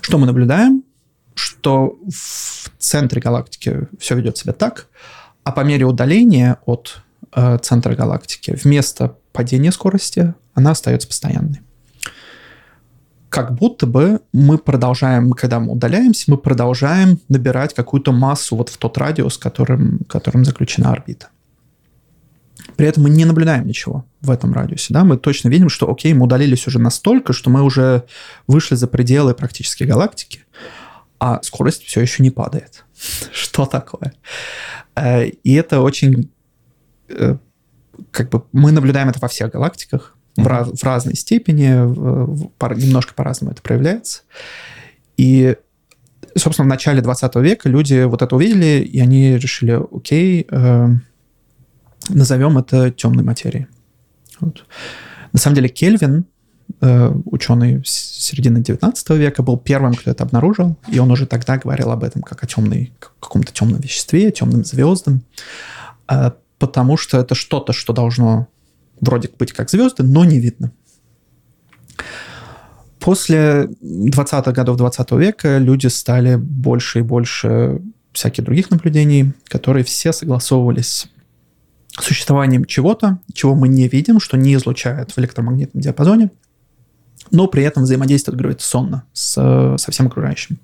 Что 0.00 0.18
мы 0.18 0.26
наблюдаем? 0.26 0.84
Что 1.34 1.98
в 2.08 2.70
центре 2.78 3.20
галактики 3.20 3.88
все 3.98 4.14
ведет 4.14 4.38
себя 4.38 4.52
так, 4.52 4.88
а 5.44 5.52
по 5.52 5.60
мере 5.60 5.84
удаления 5.84 6.58
от 6.66 7.02
э, 7.34 7.58
центра 7.58 7.94
галактики, 7.94 8.58
вместо 8.62 9.16
падения 9.32 9.72
скорости, 9.72 10.34
она 10.54 10.70
остается 10.72 11.08
постоянной. 11.08 11.60
Как 13.28 13.52
будто 13.52 13.86
бы 13.86 14.20
мы 14.32 14.56
продолжаем, 14.56 15.32
когда 15.32 15.60
мы 15.60 15.72
удаляемся, 15.72 16.30
мы 16.30 16.38
продолжаем 16.38 17.20
набирать 17.28 17.74
какую-то 17.74 18.12
массу 18.12 18.56
вот 18.56 18.70
в 18.70 18.78
тот 18.78 18.96
радиус, 18.96 19.36
которым, 19.36 20.00
которым 20.08 20.44
заключена 20.44 20.90
орбита. 20.90 21.28
При 22.76 22.86
этом 22.86 23.02
мы 23.04 23.10
не 23.10 23.24
наблюдаем 23.24 23.66
ничего 23.66 24.04
в 24.20 24.30
этом 24.30 24.52
радиусе. 24.52 24.94
Да? 24.94 25.04
Мы 25.04 25.18
точно 25.18 25.48
видим, 25.48 25.68
что, 25.68 25.90
окей, 25.90 26.12
мы 26.14 26.24
удалились 26.24 26.66
уже 26.66 26.78
настолько, 26.78 27.32
что 27.32 27.50
мы 27.50 27.62
уже 27.62 28.04
вышли 28.46 28.74
за 28.74 28.86
пределы 28.86 29.34
практически 29.34 29.84
галактики, 29.84 30.40
а 31.18 31.40
скорость 31.42 31.84
все 31.84 32.00
еще 32.00 32.22
не 32.22 32.30
падает. 32.30 32.84
Что 33.32 33.66
такое? 33.66 34.14
Э, 34.94 35.26
и 35.26 35.54
это 35.54 35.80
очень 35.80 36.30
Э, 37.08 37.36
как 38.10 38.28
бы 38.30 38.44
мы 38.52 38.72
наблюдаем 38.72 39.08
это 39.08 39.18
во 39.20 39.28
всех 39.28 39.50
галактиках 39.52 40.16
mm-hmm. 40.36 40.42
в, 40.42 40.46
раз, 40.46 40.68
в 40.68 40.84
разной 40.84 41.14
степени, 41.14 41.84
в, 41.86 42.50
в, 42.58 42.78
немножко 42.78 43.14
по-разному 43.14 43.52
это 43.52 43.62
проявляется. 43.62 44.22
И, 45.16 45.56
собственно, 46.36 46.66
в 46.66 46.68
начале 46.68 47.00
20 47.00 47.36
века 47.36 47.68
люди 47.68 48.04
вот 48.04 48.22
это 48.22 48.36
увидели, 48.36 48.82
и 48.82 49.00
они 49.00 49.36
решили, 49.38 49.80
окей, 49.92 50.46
э, 50.50 50.88
назовем 52.08 52.58
это 52.58 52.90
темной 52.90 53.24
материей. 53.24 53.66
Вот. 54.40 54.64
На 55.32 55.38
самом 55.38 55.56
деле 55.56 55.68
Кельвин, 55.68 56.26
э, 56.80 57.12
ученый 57.26 57.82
середины 57.84 58.60
19 58.60 59.10
века, 59.10 59.42
был 59.42 59.56
первым, 59.56 59.94
кто 59.94 60.10
это 60.10 60.24
обнаружил, 60.24 60.76
и 60.88 60.98
он 60.98 61.10
уже 61.10 61.26
тогда 61.26 61.58
говорил 61.58 61.90
об 61.90 62.04
этом 62.04 62.22
как 62.22 62.42
о 62.42 62.46
темной, 62.46 62.92
каком-то 62.98 63.52
темном 63.52 63.80
веществе, 63.80 64.30
темным 64.30 64.64
звездам. 64.64 65.22
А 66.06 66.34
потому 66.58 66.96
что 66.96 67.18
это 67.18 67.34
что-то, 67.34 67.72
что 67.72 67.92
должно 67.92 68.48
вроде 69.00 69.30
быть 69.38 69.52
как 69.52 69.70
звезды, 69.70 70.02
но 70.02 70.24
не 70.24 70.38
видно. 70.38 70.72
После 72.98 73.68
20-х 73.82 74.52
годов 74.52 74.78
20 74.78 75.12
века 75.12 75.58
люди 75.58 75.86
стали 75.86 76.36
больше 76.36 77.00
и 77.00 77.02
больше 77.02 77.80
всяких 78.12 78.44
других 78.44 78.70
наблюдений, 78.70 79.32
которые 79.44 79.84
все 79.84 80.12
согласовывались 80.12 81.06
существованием 82.02 82.64
чего-то, 82.64 83.18
чего 83.32 83.54
мы 83.54 83.68
не 83.68 83.88
видим, 83.88 84.20
что 84.20 84.36
не 84.36 84.54
излучает 84.54 85.12
в 85.12 85.18
электромагнитном 85.18 85.80
диапазоне, 85.80 86.30
но 87.30 87.46
при 87.46 87.62
этом 87.62 87.84
взаимодействует 87.84 88.38
гравитационно 88.38 89.04
с, 89.12 89.32
со 89.78 89.90
всем 89.90 90.06
окружающим. 90.06 90.58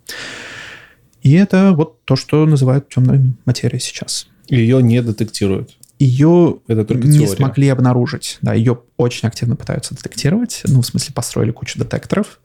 И 1.22 1.32
это 1.32 1.72
вот 1.72 2.04
то, 2.04 2.16
что 2.16 2.44
называют 2.46 2.88
темной 2.88 3.34
материей 3.44 3.80
сейчас. 3.80 4.26
Ее 4.48 4.82
не 4.82 5.00
детектируют 5.02 5.76
ее 6.02 6.58
Это 6.66 6.84
только 6.84 7.06
не 7.06 7.18
теория. 7.18 7.36
смогли 7.36 7.68
обнаружить. 7.68 8.38
Да, 8.42 8.54
ее 8.54 8.80
очень 8.96 9.28
активно 9.28 9.56
пытаются 9.56 9.94
детектировать. 9.94 10.62
Ну, 10.66 10.82
в 10.82 10.86
смысле, 10.86 11.14
построили 11.14 11.52
кучу 11.52 11.78
детекторов. 11.78 12.40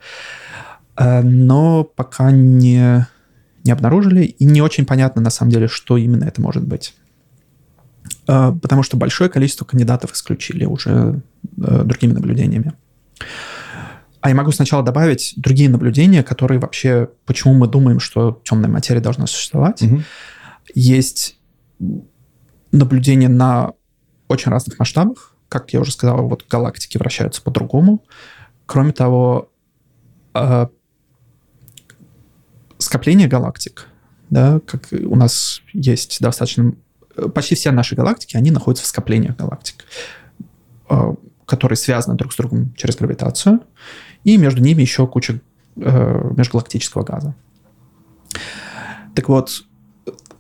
Э, 0.96 1.22
но 1.22 1.84
пока 1.84 2.32
не, 2.32 3.08
не 3.64 3.72
обнаружили. 3.72 4.26
И 4.26 4.46
не 4.46 4.62
очень 4.62 4.86
понятно, 4.86 5.22
на 5.22 5.30
самом 5.30 5.52
деле, 5.52 5.68
что 5.68 5.98
именно 5.98 6.26
это 6.26 6.40
может 6.42 6.64
быть. 6.64 6.94
Э, 8.28 8.54
потому 8.62 8.84
что 8.84 8.98
большое 8.98 9.30
количество 9.30 9.66
кандидатов 9.66 10.14
исключили 10.14 10.66
уже 10.66 11.22
э, 11.58 11.84
другими 11.84 12.14
наблюдениями. 12.14 12.74
А 14.22 14.30
я 14.30 14.36
могу 14.36 14.52
сначала 14.52 14.84
добавить 14.84 15.34
другие 15.38 15.70
наблюдения, 15.70 16.24
которые 16.24 16.60
вообще, 16.60 17.10
почему 17.26 17.54
мы 17.54 17.68
думаем, 17.68 18.00
что 18.00 18.42
темная 18.44 18.70
материя 18.70 19.00
должна 19.00 19.28
существовать. 19.28 19.82
Угу. 19.82 20.02
Есть 20.76 21.40
наблюдения 22.72 23.30
на 23.30 23.74
очень 24.28 24.52
разных 24.52 24.80
масштабах. 24.80 25.34
Как 25.50 25.72
я 25.72 25.80
уже 25.80 25.92
сказал, 25.92 26.28
вот 26.28 26.46
галактики 26.50 26.98
вращаются 26.98 27.42
по-другому. 27.42 28.04
Кроме 28.66 28.92
того, 28.92 29.50
э, 30.34 30.68
скопление 32.80 33.28
галактик, 33.28 33.88
да, 34.30 34.60
как 34.66 34.90
у 34.92 35.16
нас 35.16 35.62
есть 35.74 36.20
достаточно... 36.20 36.74
Почти 37.34 37.56
все 37.56 37.72
наши 37.72 37.96
галактики, 37.96 38.38
они 38.38 38.52
находятся 38.52 38.86
в 38.86 38.88
скоплениях 38.88 39.36
галактик, 39.36 39.86
э, 40.90 41.14
которые 41.46 41.78
связаны 41.78 42.16
друг 42.16 42.34
с 42.34 42.36
другом 42.38 42.74
через 42.76 42.96
гравитацию, 42.96 43.62
и 44.24 44.38
между 44.38 44.62
ними 44.62 44.82
еще 44.82 45.08
куча 45.08 45.40
э, 45.76 46.32
межгалактического 46.36 47.04
газа. 47.04 47.36
Так 49.16 49.30
вот, 49.30 49.64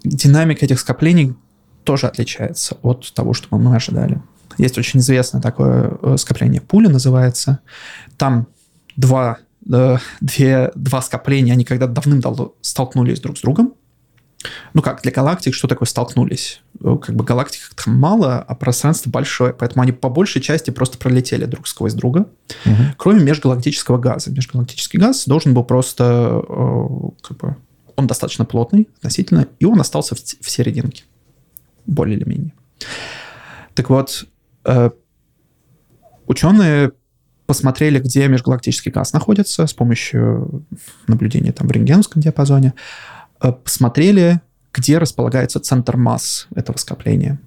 динамика 0.04 0.66
этих 0.66 0.80
скоплений 0.80 1.36
тоже 1.84 2.08
отличается 2.08 2.78
от 2.82 3.12
того, 3.14 3.34
что 3.34 3.58
мы 3.58 3.76
ожидали. 3.76 4.22
Есть 4.58 4.78
очень 4.78 5.00
известное 5.00 5.42
такое 5.42 5.98
э, 6.02 6.18
скопление 6.18 6.62
пули, 6.62 6.88
называется. 6.88 7.60
Там 8.18 8.48
два, 8.96 9.38
э, 9.72 9.98
две, 10.20 10.72
два 10.76 11.02
скопления, 11.02 11.54
они 11.54 11.64
когда 11.64 11.88
давным-давно 11.88 12.54
столкнулись 12.62 13.22
друг 13.22 13.38
с 13.38 13.42
другом, 13.42 13.74
Ну 14.74 14.82
как, 14.82 15.02
для 15.02 15.12
галактик 15.12 15.54
что 15.54 15.68
такое 15.68 15.88
столкнулись? 15.88 16.62
Э, 16.82 16.98
как 17.02 17.16
бы 17.16 17.24
галактик 17.24 17.74
там 17.74 17.96
мало, 17.96 18.40
а 18.40 18.56
пространство 18.56 19.10
большое, 19.10 19.54
поэтому 19.54 19.84
они 19.84 19.92
по 19.92 20.10
большей 20.10 20.42
части 20.42 20.72
просто 20.72 20.98
пролетели 20.98 21.46
друг 21.46 21.68
сквозь 21.68 21.94
друга, 21.94 22.28
угу. 22.66 22.76
кроме 22.98 23.24
межгалактического 23.24 23.98
газа. 23.98 24.32
Межгалактический 24.32 25.00
газ 25.00 25.26
должен 25.26 25.54
был 25.54 25.64
просто, 25.64 26.44
э, 26.48 26.88
как 27.22 27.38
бы, 27.38 27.56
он 27.96 28.08
достаточно 28.08 28.46
плотный 28.46 28.88
относительно, 28.98 29.48
и 29.60 29.66
он 29.66 29.80
остался 29.80 30.16
в, 30.16 30.20
в 30.20 30.50
серединке, 30.50 31.04
более 31.86 32.18
или 32.18 32.28
менее. 32.28 32.54
Так 33.74 33.90
вот, 33.90 34.26
э, 34.66 34.92
ученые 36.28 36.92
посмотрели, 37.48 38.00
где 38.00 38.28
межгалактический 38.28 38.92
газ 38.92 39.14
находится 39.14 39.66
с 39.66 39.74
помощью 39.74 40.66
наблюдения 41.08 41.54
там 41.54 41.68
в 41.68 41.72
рентгеновском 41.72 42.22
диапазоне, 42.22 42.74
посмотрели, 43.40 44.42
где 44.74 44.98
располагается 44.98 45.60
центр 45.60 45.98
масс 45.98 46.48
этого 46.56 46.78
скопления. 46.78 47.40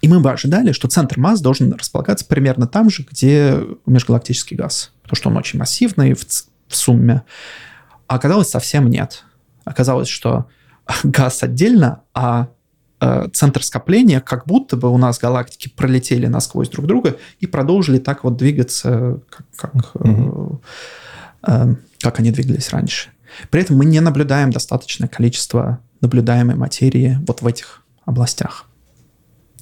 И 0.00 0.08
мы 0.08 0.20
бы 0.20 0.30
ожидали, 0.30 0.72
что 0.72 0.88
центр 0.88 1.18
масс 1.18 1.40
должен 1.40 1.72
располагаться 1.72 2.24
примерно 2.26 2.66
там 2.66 2.90
же, 2.90 3.06
где 3.10 3.60
межгалактический 3.86 4.56
газ, 4.56 4.92
потому 5.02 5.16
что 5.16 5.30
он 5.30 5.36
очень 5.36 5.58
массивный 5.58 6.14
в, 6.14 6.24
в 6.24 6.76
сумме. 6.76 7.22
А 8.06 8.16
оказалось, 8.16 8.50
совсем 8.50 8.88
нет. 8.88 9.24
Оказалось, 9.64 10.08
что 10.08 10.46
газ 11.04 11.42
отдельно, 11.42 12.02
а 12.14 12.48
э, 13.00 13.28
центр 13.32 13.62
скопления, 13.62 14.20
как 14.20 14.46
будто 14.46 14.76
бы 14.76 14.88
у 14.88 14.98
нас 14.98 15.18
галактики 15.18 15.68
пролетели 15.68 16.26
насквозь 16.26 16.68
друг 16.68 16.86
друга 16.86 17.16
и 17.40 17.46
продолжили 17.46 17.98
так 17.98 18.24
вот 18.24 18.36
двигаться, 18.36 19.20
как, 19.28 19.46
как, 19.56 19.74
mm-hmm. 19.94 20.60
э, 21.46 21.52
э, 21.52 21.74
как 22.00 22.20
они 22.20 22.30
двигались 22.30 22.70
раньше. 22.70 23.10
При 23.50 23.60
этом 23.60 23.76
мы 23.76 23.84
не 23.84 24.00
наблюдаем 24.00 24.50
достаточное 24.50 25.08
количество 25.08 25.80
наблюдаемой 26.00 26.56
материи 26.56 27.18
вот 27.26 27.42
в 27.42 27.46
этих 27.46 27.82
областях. 28.04 28.68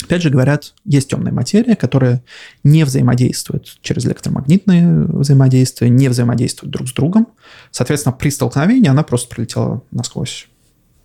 Опять 0.05 0.23
же 0.23 0.31
говорят, 0.31 0.75
есть 0.85 1.11
темная 1.11 1.33
материя, 1.33 1.77
которая 1.77 2.23
не 2.65 2.85
взаимодействует 2.85 3.77
через 3.83 4.05
электромагнитные 4.05 5.05
взаимодействия, 5.05 5.89
не 5.89 6.09
взаимодействует 6.09 6.73
друг 6.73 6.89
с 6.89 6.93
другом. 6.93 7.29
Соответственно, 7.71 8.13
при 8.13 8.31
столкновении 8.31 8.89
она 8.89 9.05
просто 9.05 9.33
пролетела 9.33 9.83
насквозь. 9.91 10.49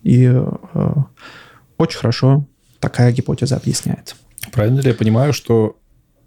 И 0.02 0.24
э, 0.24 0.92
очень 1.76 1.98
хорошо 1.98 2.46
такая 2.80 3.12
гипотеза 3.12 3.56
объясняет. 3.56 4.16
Правильно 4.52 4.80
ли 4.80 4.88
я 4.88 4.94
понимаю, 4.94 5.32
что 5.32 5.78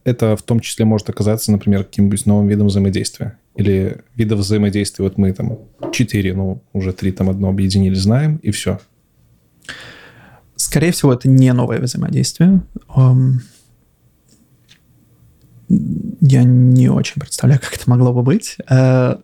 это 0.03 0.35
в 0.35 0.43
том 0.43 0.59
числе 0.59 0.85
может 0.85 1.09
оказаться, 1.09 1.51
например, 1.51 1.83
каким-нибудь 1.83 2.25
новым 2.25 2.47
видом 2.47 2.67
взаимодействия? 2.67 3.37
Или 3.55 4.03
видов 4.15 4.39
взаимодействия, 4.39 5.03
вот 5.03 5.17
мы 5.17 5.33
там 5.33 5.59
четыре, 5.91 6.33
ну, 6.33 6.63
уже 6.73 6.93
три 6.93 7.11
там 7.11 7.29
одно 7.29 7.49
объединили, 7.49 7.95
знаем, 7.95 8.37
и 8.37 8.51
все. 8.51 8.79
Скорее 10.55 10.91
всего, 10.91 11.13
это 11.13 11.27
не 11.27 11.51
новое 11.51 11.79
взаимодействие. 11.81 12.61
Я 15.67 16.43
не 16.43 16.89
очень 16.89 17.19
представляю, 17.19 17.59
как 17.61 17.73
это 17.73 17.89
могло 17.89 18.13
бы 18.13 18.23
быть. 18.23 18.57
Э, 18.69 19.17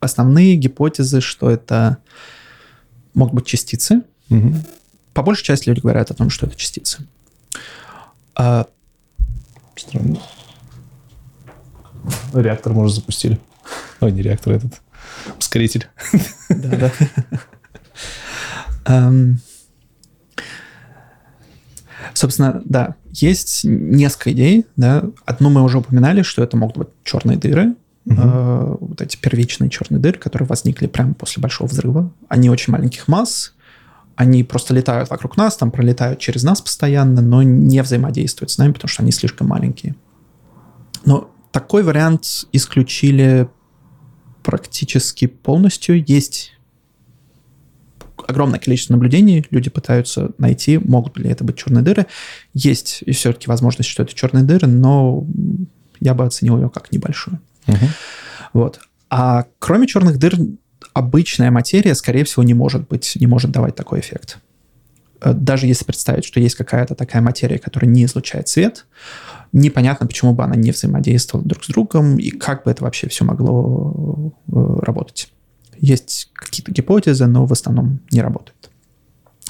основные 0.00 0.56
гипотезы, 0.56 1.20
что 1.20 1.50
это 1.50 1.98
могут 3.12 3.34
быть 3.34 3.46
частицы. 3.46 4.02
Угу. 4.30 4.54
По 5.12 5.22
большей 5.22 5.44
части 5.44 5.68
люди 5.68 5.80
говорят 5.80 6.10
о 6.10 6.14
том, 6.14 6.30
что 6.30 6.46
это 6.46 6.56
частицы. 6.56 7.06
А 8.34 8.66
Странно. 9.76 10.18
Реактор, 12.32 12.72
может, 12.72 12.96
запустили. 12.96 13.38
Ой, 14.00 14.12
не 14.12 14.22
реактор, 14.22 14.54
этот 14.54 14.80
ускоритель. 15.38 15.86
Да, 16.48 16.90
да. 18.86 19.12
Собственно, 22.12 22.62
да, 22.64 22.96
есть 23.10 23.64
несколько 23.64 24.32
идей. 24.32 24.66
Да. 24.76 25.04
Одну 25.24 25.50
мы 25.50 25.62
уже 25.62 25.78
упоминали, 25.78 26.22
что 26.22 26.42
это 26.42 26.56
могут 26.56 26.76
быть 26.76 26.88
черные 27.02 27.36
дыры, 27.36 27.74
угу. 28.06 28.78
вот 28.80 29.00
эти 29.00 29.16
первичные 29.16 29.70
черные 29.70 30.00
дыры, 30.00 30.18
которые 30.18 30.46
возникли 30.46 30.86
прямо 30.86 31.14
после 31.14 31.40
большого 31.40 31.68
взрыва. 31.68 32.12
Они 32.28 32.50
очень 32.50 32.72
маленьких 32.72 33.08
масс, 33.08 33.54
они 34.16 34.44
просто 34.44 34.74
летают 34.74 35.10
вокруг 35.10 35.36
нас, 35.36 35.56
там 35.56 35.70
пролетают 35.70 36.20
через 36.20 36.44
нас 36.44 36.60
постоянно, 36.60 37.20
но 37.20 37.42
не 37.42 37.82
взаимодействуют 37.82 38.50
с 38.50 38.58
нами, 38.58 38.72
потому 38.72 38.88
что 38.88 39.02
они 39.02 39.12
слишком 39.12 39.48
маленькие. 39.48 39.96
Но 41.04 41.30
такой 41.50 41.82
вариант 41.82 42.46
исключили 42.52 43.48
практически 44.44 45.26
полностью. 45.26 46.04
Есть 46.06 46.52
огромное 48.28 48.60
количество 48.60 48.92
наблюдений, 48.92 49.44
люди 49.50 49.70
пытаются 49.70 50.30
найти, 50.38 50.78
могут 50.78 51.18
ли 51.18 51.30
это 51.30 51.42
быть 51.42 51.56
черные 51.56 51.82
дыры. 51.82 52.06
Есть 52.52 53.02
и 53.04 53.12
все-таки 53.12 53.48
возможность, 53.48 53.90
что 53.90 54.02
это 54.02 54.14
черные 54.14 54.44
дыры, 54.44 54.68
но 54.68 55.26
я 56.00 56.14
бы 56.14 56.24
оценил 56.24 56.56
ее 56.56 56.70
как 56.70 56.92
небольшую. 56.92 57.40
Угу. 57.66 57.86
Вот. 58.52 58.80
А 59.10 59.46
кроме 59.58 59.86
черных 59.86 60.18
дыр, 60.18 60.34
обычная 60.92 61.50
материя, 61.50 61.94
скорее 61.94 62.24
всего, 62.24 62.42
не 62.42 62.54
может 62.54 62.88
быть, 62.88 63.16
не 63.16 63.26
может 63.26 63.50
давать 63.50 63.74
такой 63.74 64.00
эффект. 64.00 64.38
Э, 65.20 65.32
даже 65.32 65.66
если 65.66 65.84
представить, 65.84 66.24
что 66.24 66.40
есть 66.40 66.54
какая-то 66.54 66.94
такая 66.94 67.22
материя, 67.22 67.58
которая 67.58 67.90
не 67.90 68.04
излучает 68.04 68.48
свет, 68.48 68.86
непонятно, 69.54 70.06
почему 70.06 70.34
бы 70.34 70.44
она 70.44 70.56
не 70.56 70.72
взаимодействовала 70.72 71.46
друг 71.46 71.64
с 71.64 71.68
другом 71.68 72.18
и 72.18 72.30
как 72.30 72.64
бы 72.64 72.70
это 72.70 72.82
вообще 72.82 73.08
все 73.08 73.24
могло 73.24 74.34
э, 74.48 74.52
работать. 74.82 75.32
Есть 75.78 76.30
какие-то 76.34 76.72
гипотезы, 76.72 77.26
но 77.26 77.46
в 77.46 77.52
основном 77.52 78.00
не 78.10 78.20
работает. 78.20 78.70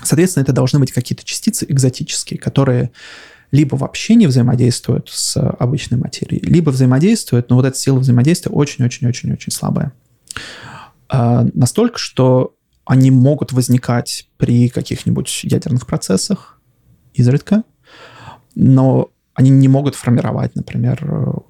Соответственно, 0.03 0.43
это 0.43 0.53
должны 0.53 0.79
быть 0.79 0.93
какие-то 0.93 1.25
частицы 1.25 1.65
экзотические, 1.69 2.39
которые 2.39 2.93
либо 3.51 3.77
вообще 3.77 4.15
не 4.15 4.27
взаимодействуют 4.27 5.09
с 5.11 5.41
обычной 5.41 5.97
материей, 5.97 6.45
либо 6.45 6.71
взаимодействуют, 6.71 7.49
но 7.49 7.57
вот 7.57 7.65
эта 7.65 7.77
сила 7.79 7.99
взаимодействия 7.99 8.53
очень-очень-очень-очень 8.53 9.53
слабая. 9.53 9.93
А, 11.09 11.47
настолько, 11.55 11.99
что 11.99 12.57
они 12.85 13.11
могут 13.11 13.53
возникать 13.53 14.29
при 14.37 14.69
каких-нибудь 14.69 15.45
ядерных 15.45 15.87
процессах 15.87 16.61
изредка, 17.15 17.63
но 18.55 19.11
они 19.35 19.51
не 19.51 19.69
могут 19.69 19.95
формировать, 19.95 20.55
например, 20.55 21.43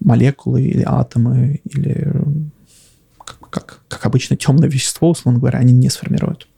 молекулы 0.00 0.62
или 0.62 0.84
атомы, 0.86 1.60
или 1.64 2.12
как, 3.24 3.50
как, 3.50 3.80
как 3.88 4.06
обычно 4.06 4.36
темное 4.36 4.68
вещество, 4.68 5.10
условно 5.10 5.40
говоря, 5.40 5.58
они 5.58 5.72
не 5.72 5.90
сформируют. 5.90 6.48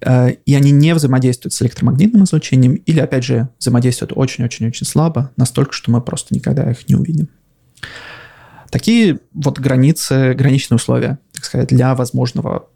Э, 0.00 0.30
и 0.30 0.54
они 0.54 0.70
не 0.70 0.94
взаимодействуют 0.94 1.52
с 1.52 1.62
электромагнитным 1.62 2.24
излучением, 2.24 2.74
или, 2.74 3.00
опять 3.00 3.24
же, 3.24 3.48
взаимодействуют 3.58 4.12
очень-очень-очень 4.14 4.86
слабо, 4.86 5.30
настолько, 5.36 5.72
что 5.72 5.90
мы 5.90 6.00
просто 6.00 6.34
никогда 6.34 6.70
их 6.70 6.88
не 6.88 6.94
увидим. 6.94 7.28
Такие 8.70 9.20
вот 9.32 9.58
границы, 9.58 10.34
граничные 10.34 10.76
условия, 10.76 11.18
так 11.32 11.44
сказать, 11.44 11.68
для 11.68 11.94
возможного, 11.94 12.68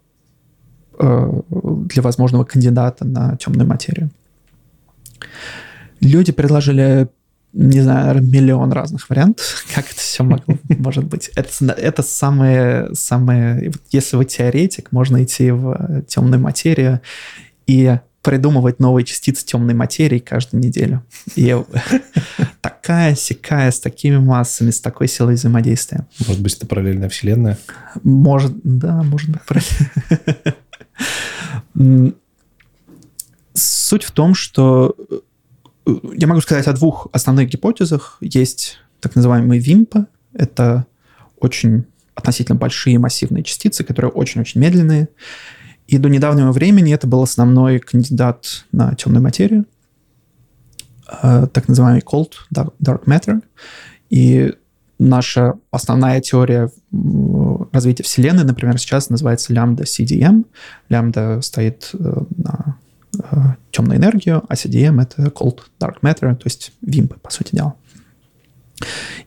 э, 0.99 1.41
для 1.49 2.01
возможного 2.01 2.43
кандидата 2.43 3.05
на 3.05 3.37
темную 3.37 3.67
материю. 3.67 4.11
Люди 6.01 6.31
предложили, 6.31 7.07
не 7.53 7.81
знаю, 7.81 8.23
миллион 8.23 8.71
разных 8.71 9.09
вариантов, 9.09 9.65
как 9.73 9.85
это 9.91 9.99
все 9.99 10.23
могло, 10.23 10.57
может 10.69 11.05
быть. 11.05 11.29
Это, 11.35 11.71
это 11.71 12.03
самое, 12.03 12.93
самое... 12.93 13.71
Если 13.91 14.17
вы 14.17 14.25
теоретик, 14.25 14.91
можно 14.91 15.23
идти 15.23 15.51
в 15.51 16.03
темную 16.07 16.41
материю 16.41 17.01
и 17.67 17.97
придумывать 18.21 18.79
новые 18.79 19.05
частицы 19.05 19.45
темной 19.45 19.73
материи 19.73 20.19
каждую 20.19 20.63
неделю. 20.63 21.03
И 21.35 21.55
такая 22.61 23.15
сякая 23.15 23.71
с 23.71 23.79
такими 23.79 24.17
массами, 24.17 24.69
с 24.71 24.79
такой 24.79 25.07
силой 25.07 25.35
взаимодействия. 25.35 26.07
Может 26.27 26.41
быть, 26.41 26.55
это 26.55 26.67
параллельная 26.67 27.09
вселенная? 27.09 27.57
Может, 28.03 28.53
да, 28.63 29.01
может 29.03 29.29
быть, 29.29 29.41
параллельная. 29.43 29.91
Суть 33.53 34.03
в 34.03 34.11
том, 34.11 34.33
что 34.33 34.95
я 36.13 36.27
могу 36.27 36.41
сказать 36.41 36.67
о 36.67 36.73
двух 36.73 37.07
основных 37.11 37.49
гипотезах. 37.49 38.17
Есть 38.21 38.79
так 38.99 39.15
называемые 39.15 39.59
ВИМПы. 39.59 40.05
Это 40.33 40.85
очень 41.37 41.85
относительно 42.15 42.57
большие 42.57 42.99
массивные 42.99 43.43
частицы, 43.43 43.83
которые 43.83 44.11
очень-очень 44.11 44.61
медленные. 44.61 45.09
И 45.87 45.97
до 45.97 46.09
недавнего 46.09 46.51
времени 46.51 46.93
это 46.93 47.07
был 47.07 47.21
основной 47.21 47.79
кандидат 47.79 48.65
на 48.71 48.95
темную 48.95 49.23
материю, 49.23 49.65
э, 51.21 51.47
так 51.51 51.67
называемый 51.67 52.01
cold 52.01 52.33
dark 52.53 53.05
matter. 53.05 53.41
И 54.09 54.53
наша 54.99 55.55
основная 55.71 56.21
теория 56.21 56.69
развития 57.71 58.03
Вселенной, 58.03 58.43
например, 58.43 58.77
сейчас 58.77 59.09
называется 59.09 59.51
лямбда 59.51 59.83
CDM. 59.83 60.45
Лямбда 60.89 61.41
стоит 61.41 61.89
э, 61.93 62.23
на 62.37 62.70
темную 63.71 63.99
энергию, 63.99 64.43
а 64.47 64.53
CDM— 64.53 65.01
это 65.03 65.23
cold 65.23 65.59
dark 65.79 65.97
matter, 66.01 66.35
то 66.35 66.45
есть 66.45 66.73
вимпы, 66.81 67.17
по 67.19 67.29
сути 67.29 67.55
дела. 67.55 67.75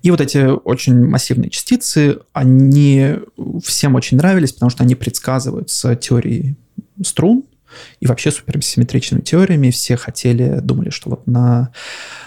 И 0.02 0.10
вот 0.10 0.20
эти 0.20 0.38
очень 0.38 1.06
массивные 1.06 1.50
частицы, 1.50 2.18
они 2.32 3.16
всем 3.62 3.94
очень 3.94 4.16
нравились, 4.16 4.52
потому 4.52 4.70
что 4.70 4.82
они 4.82 4.94
предсказывают 4.94 5.70
с 5.70 5.96
теорией 5.96 6.56
струн 7.02 7.44
и 8.00 8.06
вообще 8.06 8.30
суперсимметричными 8.30 9.22
теориями. 9.22 9.70
Все 9.70 9.96
хотели, 9.96 10.60
думали, 10.60 10.90
что 10.90 11.10
вот 11.10 11.26
на, 11.26 11.70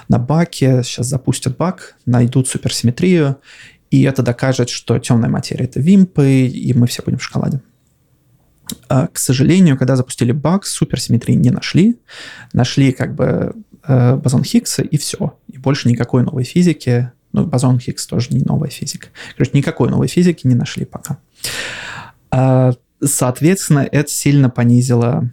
на 0.08 0.20
баке 0.20 0.82
сейчас 0.84 1.08
запустят 1.08 1.58
бак, 1.58 1.96
найдут 2.06 2.48
суперсимметрию, 2.48 3.38
и 3.90 4.04
это 4.04 4.22
докажет, 4.22 4.70
что 4.70 5.00
темная 5.00 5.30
материя— 5.30 5.66
это 5.66 5.80
вимпы, 5.80 6.46
и 6.46 6.74
мы 6.74 6.88
все 6.88 7.04
будем 7.04 7.20
в 7.20 7.24
шоколаде. 7.24 7.62
А, 8.90 9.08
к 9.08 9.18
сожалению, 9.18 9.78
когда 9.78 9.96
запустили 9.96 10.32
баг, 10.32 10.66
суперсимметрии 10.66 11.34
не 11.34 11.50
нашли. 11.50 11.98
Нашли 12.54 12.92
как 12.92 13.16
бы 13.16 13.56
э, 13.88 14.16
бозон 14.16 14.44
Хиггса, 14.44 14.82
и 14.82 14.98
все. 14.98 15.38
И 15.48 15.58
больше 15.58 15.90
никакой 15.90 16.24
новой 16.24 16.44
физики. 16.44 17.12
Ну, 17.34 17.46
бозон 17.46 17.80
Хиггс 17.80 18.08
тоже 18.08 18.30
не 18.32 18.44
новая 18.44 18.70
физика. 18.70 19.08
Короче, 19.36 19.52
никакой 19.54 19.90
новой 19.90 20.08
физики 20.08 20.48
не 20.48 20.56
нашли 20.56 20.86
пока. 20.86 21.18
А, 22.32 22.74
соответственно, 23.04 23.88
это 23.92 24.10
сильно 24.10 24.50
понизило 24.50 25.30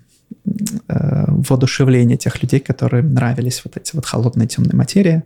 э, 0.88 1.24
воодушевление 1.28 2.16
тех 2.16 2.42
людей, 2.42 2.60
которым 2.60 3.14
нравились 3.14 3.62
вот 3.64 3.76
эти 3.76 3.94
вот 3.94 4.06
холодные 4.06 4.48
темные 4.48 4.76
материи. 4.76 5.22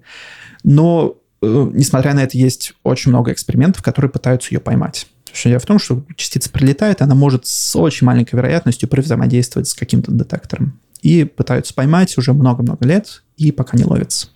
Но, 0.64 1.16
э, 1.42 1.70
несмотря 1.72 2.14
на 2.14 2.22
это, 2.22 2.36
есть 2.36 2.74
очень 2.82 3.10
много 3.10 3.32
экспериментов, 3.32 3.82
которые 3.82 4.10
пытаются 4.10 4.54
ее 4.54 4.60
поймать. 4.60 5.06
Идея 5.34 5.58
в 5.58 5.66
том, 5.66 5.78
что 5.78 6.04
частица 6.16 6.50
прилетает, 6.50 7.02
она 7.02 7.14
может 7.14 7.46
с 7.46 7.76
очень 7.76 8.06
маленькой 8.06 8.36
вероятностью 8.36 8.88
взаимодействовать 8.90 9.68
с 9.68 9.74
каким-то 9.74 10.12
детектором. 10.12 10.78
И 11.02 11.24
пытаются 11.24 11.74
поймать 11.74 12.16
уже 12.18 12.32
много-много 12.32 12.84
лет, 12.86 13.22
и 13.36 13.52
пока 13.52 13.76
не 13.76 13.84
ловится. 13.84 14.28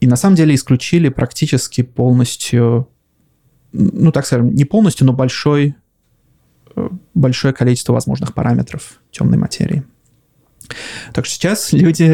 И 0.00 0.06
на 0.06 0.16
самом 0.16 0.36
деле 0.36 0.54
исключили 0.54 1.08
практически 1.08 1.82
полностью, 1.82 2.88
ну 3.72 4.12
так 4.12 4.26
скажем, 4.26 4.54
не 4.54 4.64
полностью, 4.64 5.06
но 5.06 5.12
большой, 5.12 5.74
э, 6.74 6.88
большое 7.14 7.54
количество 7.54 7.92
возможных 7.92 8.34
параметров 8.34 9.00
темной 9.10 9.38
материи. 9.38 9.84
Так 11.12 11.26
что 11.26 11.34
сейчас 11.34 11.72
люди, 11.72 12.06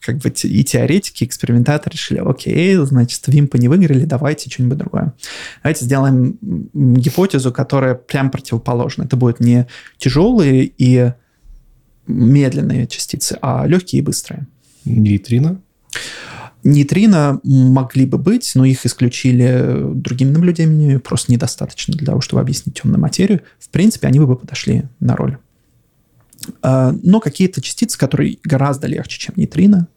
как 0.00 0.18
бы 0.18 0.28
и 0.30 0.64
теоретики, 0.64 1.24
и 1.24 1.26
экспериментаторы 1.26 1.94
решили, 1.94 2.18
окей, 2.18 2.76
значит, 2.76 3.22
вимпы 3.26 3.58
не 3.58 3.68
выиграли, 3.68 4.04
давайте 4.04 4.50
что-нибудь 4.50 4.78
другое. 4.78 5.14
Давайте 5.62 5.84
сделаем 5.84 6.38
гипотезу, 6.72 7.52
которая 7.52 7.94
прям 7.94 8.30
противоположна. 8.30 9.04
Это 9.04 9.16
будут 9.16 9.40
не 9.40 9.66
тяжелые 9.98 10.72
и 10.76 11.12
медленные 12.06 12.86
частицы, 12.86 13.38
а 13.40 13.66
легкие 13.66 14.00
и 14.00 14.04
быстрые. 14.04 14.46
Нейтрино? 14.84 15.60
Нейтрино 16.62 17.40
могли 17.42 18.04
бы 18.04 18.18
быть, 18.18 18.52
но 18.54 18.64
их 18.64 18.84
исключили 18.84 19.94
другими 19.94 20.30
наблюдениями, 20.30 20.98
просто 20.98 21.32
недостаточно 21.32 21.94
для 21.94 22.06
того, 22.06 22.20
чтобы 22.20 22.42
объяснить 22.42 22.80
темную 22.80 23.00
материю. 23.00 23.40
В 23.58 23.70
принципе, 23.70 24.08
они 24.08 24.20
бы 24.20 24.36
подошли 24.36 24.82
на 24.98 25.16
роль. 25.16 25.38
А, 26.62 26.92
но 27.02 27.20
какие-то 27.20 27.60
частицы, 27.60 27.98
которые 27.98 28.38
гораздо 28.42 28.86
легче, 28.86 29.18
чем 29.18 29.34
нейтрино, 29.36 29.88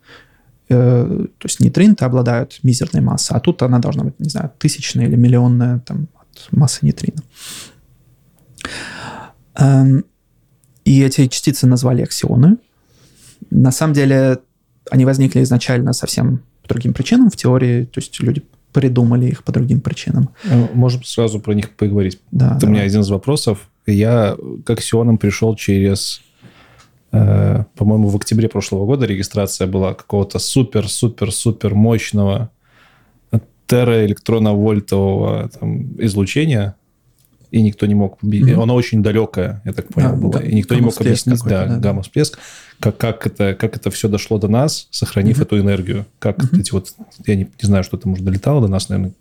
э, 0.69 1.25
то 1.37 1.45
есть 1.45 1.59
нейтрино-то 1.59 2.05
обладают 2.05 2.59
мизерной 2.63 3.01
массой, 3.01 3.37
а 3.37 3.39
тут 3.39 3.61
она 3.61 3.79
должна 3.79 4.03
быть, 4.05 4.19
не 4.19 4.29
знаю, 4.29 4.51
тысячная 4.57 5.07
или 5.07 5.15
миллионная 5.15 5.79
там, 5.79 6.07
от 6.15 6.47
массы 6.51 6.79
нейтрино. 6.85 7.21
Эм, 9.55 10.05
и 10.85 11.01
эти 11.01 11.27
частицы 11.27 11.67
назвали 11.67 12.01
аксионы. 12.01 12.57
На 13.49 13.71
самом 13.71 13.93
деле 13.93 14.39
они 14.89 15.05
возникли 15.05 15.43
изначально 15.43 15.93
совсем 15.93 16.43
по 16.61 16.69
другим 16.69 16.93
причинам 16.93 17.29
в 17.29 17.35
теории, 17.35 17.85
то 17.85 17.99
есть 17.99 18.19
люди 18.19 18.43
придумали 18.71 19.27
их 19.27 19.43
по 19.43 19.51
другим 19.51 19.81
причинам. 19.81 20.29
Э, 20.45 20.67
можем 20.73 21.03
сразу 21.03 21.39
про 21.39 21.53
них 21.53 21.69
поговорить. 21.71 22.19
Да, 22.31 22.57
Это 22.57 22.65
у 22.65 22.69
меня 22.69 22.81
один 22.81 23.01
из 23.01 23.09
вопросов. 23.09 23.69
Я 23.85 24.35
к 24.65 24.69
аксионам 24.69 25.17
пришел 25.17 25.55
через 25.55 26.21
по-моему, 27.13 28.07
в 28.07 28.15
октябре 28.15 28.49
прошлого 28.49 28.87
года 28.87 29.05
регистрация 29.05 29.67
была 29.67 29.93
какого-то 29.93 30.39
супер-супер-супер 30.39 31.75
мощного 31.75 32.49
терраэлектроновольтового 33.67 35.49
там, 35.49 36.01
излучения, 36.03 36.75
и 37.51 37.61
никто 37.61 37.85
не 37.85 37.93
мог... 37.93 38.17
Mm-hmm. 38.23 38.61
Оно 38.61 38.73
очень 38.73 39.03
далекое, 39.03 39.61
я 39.63 39.73
так 39.73 39.87
понял, 39.89 40.09
да, 40.09 40.15
было. 40.15 40.39
И 40.39 40.55
никто 40.55 40.73
не 40.73 40.81
мог 40.81 40.99
объяснить, 40.99 41.43
да, 41.43 41.67
да, 41.67 41.77
гамма-всплеск, 41.77 42.39
как, 42.79 42.97
как, 42.97 43.27
это, 43.27 43.53
как 43.53 43.75
это 43.75 43.91
все 43.91 44.09
дошло 44.09 44.39
до 44.39 44.47
нас, 44.47 44.87
сохранив 44.89 45.37
mm-hmm. 45.37 45.43
эту 45.43 45.59
энергию. 45.59 46.05
Как 46.17 46.39
mm-hmm. 46.39 46.59
эти 46.59 46.71
вот... 46.71 46.93
Я 47.27 47.35
не, 47.35 47.43
не 47.43 47.67
знаю, 47.67 47.83
что 47.83 47.97
это, 47.97 48.09
может, 48.09 48.25
долетало 48.25 48.59
до 48.59 48.67
нас, 48.67 48.89
наверное, 48.89 49.13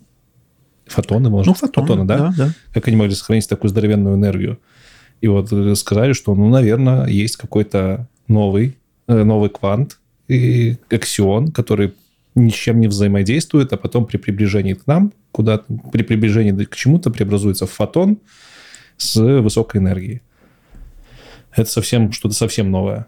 фотоны, 0.87 1.29
может? 1.29 1.49
Ну, 1.49 1.55
фотоны, 1.55 1.87
фотоны 1.87 2.05
да? 2.07 2.19
да? 2.19 2.35
да. 2.37 2.53
Как 2.73 2.89
они 2.89 2.97
могли 2.97 3.15
сохранить 3.15 3.47
такую 3.49 3.69
здоровенную 3.69 4.17
энергию? 4.17 4.59
И 5.23 5.29
вот 5.29 5.53
э, 5.53 5.75
сказали, 5.77 6.13
что, 6.13 6.35
ну, 6.35 6.51
наверное, 6.51 7.07
есть 7.07 7.37
какой-то 7.37 8.09
новый, 8.29 8.77
э, 9.07 9.23
новый 9.23 9.49
квант, 9.49 9.99
и 10.29 10.77
аксион, 10.91 11.53
который 11.53 11.95
ничем 12.35 12.81
не 12.81 12.89
взаимодействует, 12.89 13.73
а 13.73 13.77
потом 13.77 14.05
при 14.07 14.17
приближении 14.17 14.75
к 14.75 14.87
нам, 14.87 15.13
куда 15.31 15.63
при 15.93 16.03
приближении 16.03 16.65
к 16.65 16.75
чему-то 16.75 17.11
преобразуется 17.11 17.67
в 17.67 17.71
фотон 17.71 18.19
с 18.97 19.17
высокой 19.17 19.81
энергией. 19.81 20.23
Это 21.55 21.71
совсем 21.71 22.13
что-то 22.13 22.35
совсем 22.35 22.71
новое. 22.71 23.07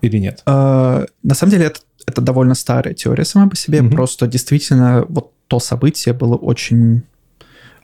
Или 0.00 0.18
нет? 0.18 0.42
А, 0.46 1.06
на 1.22 1.34
самом 1.34 1.50
деле 1.50 1.66
это, 1.66 1.80
это 2.06 2.20
довольно 2.20 2.54
старая 2.54 2.94
теория 2.94 3.24
сама 3.24 3.48
по 3.48 3.56
себе. 3.56 3.82
Угу. 3.82 3.90
Просто 3.90 4.26
действительно 4.26 5.04
вот 5.08 5.32
то 5.48 5.58
событие 5.58 6.14
было 6.14 6.36
очень 6.36 7.02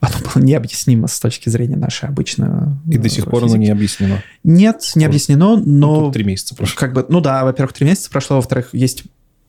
оно 0.01 0.15
было 0.19 0.43
необъяснимо 0.43 1.07
с 1.09 1.19
точки 1.21 1.49
зрения 1.49 1.77
нашей 1.77 2.09
обычной 2.09 2.49
И 2.91 2.99
до 2.99 3.09
сих 3.09 3.27
пор 3.27 3.45
оно 3.45 3.57
не 3.57 3.71
объяснено? 3.71 4.23
Нет, 4.43 4.93
не 4.95 5.05
объяснено, 5.05 5.57
но... 5.57 6.03
Ну, 6.03 6.13
три 6.13 6.25
месяца 6.25 6.55
прошло. 6.55 6.79
Как 6.79 6.93
бы, 6.93 7.07
ну 7.09 7.21
да, 7.21 7.45
во-первых, 7.45 7.73
три 7.73 7.87
месяца 7.87 8.11
прошло, 8.11 8.37
во-вторых, 8.37 8.71
есть 8.73 9.05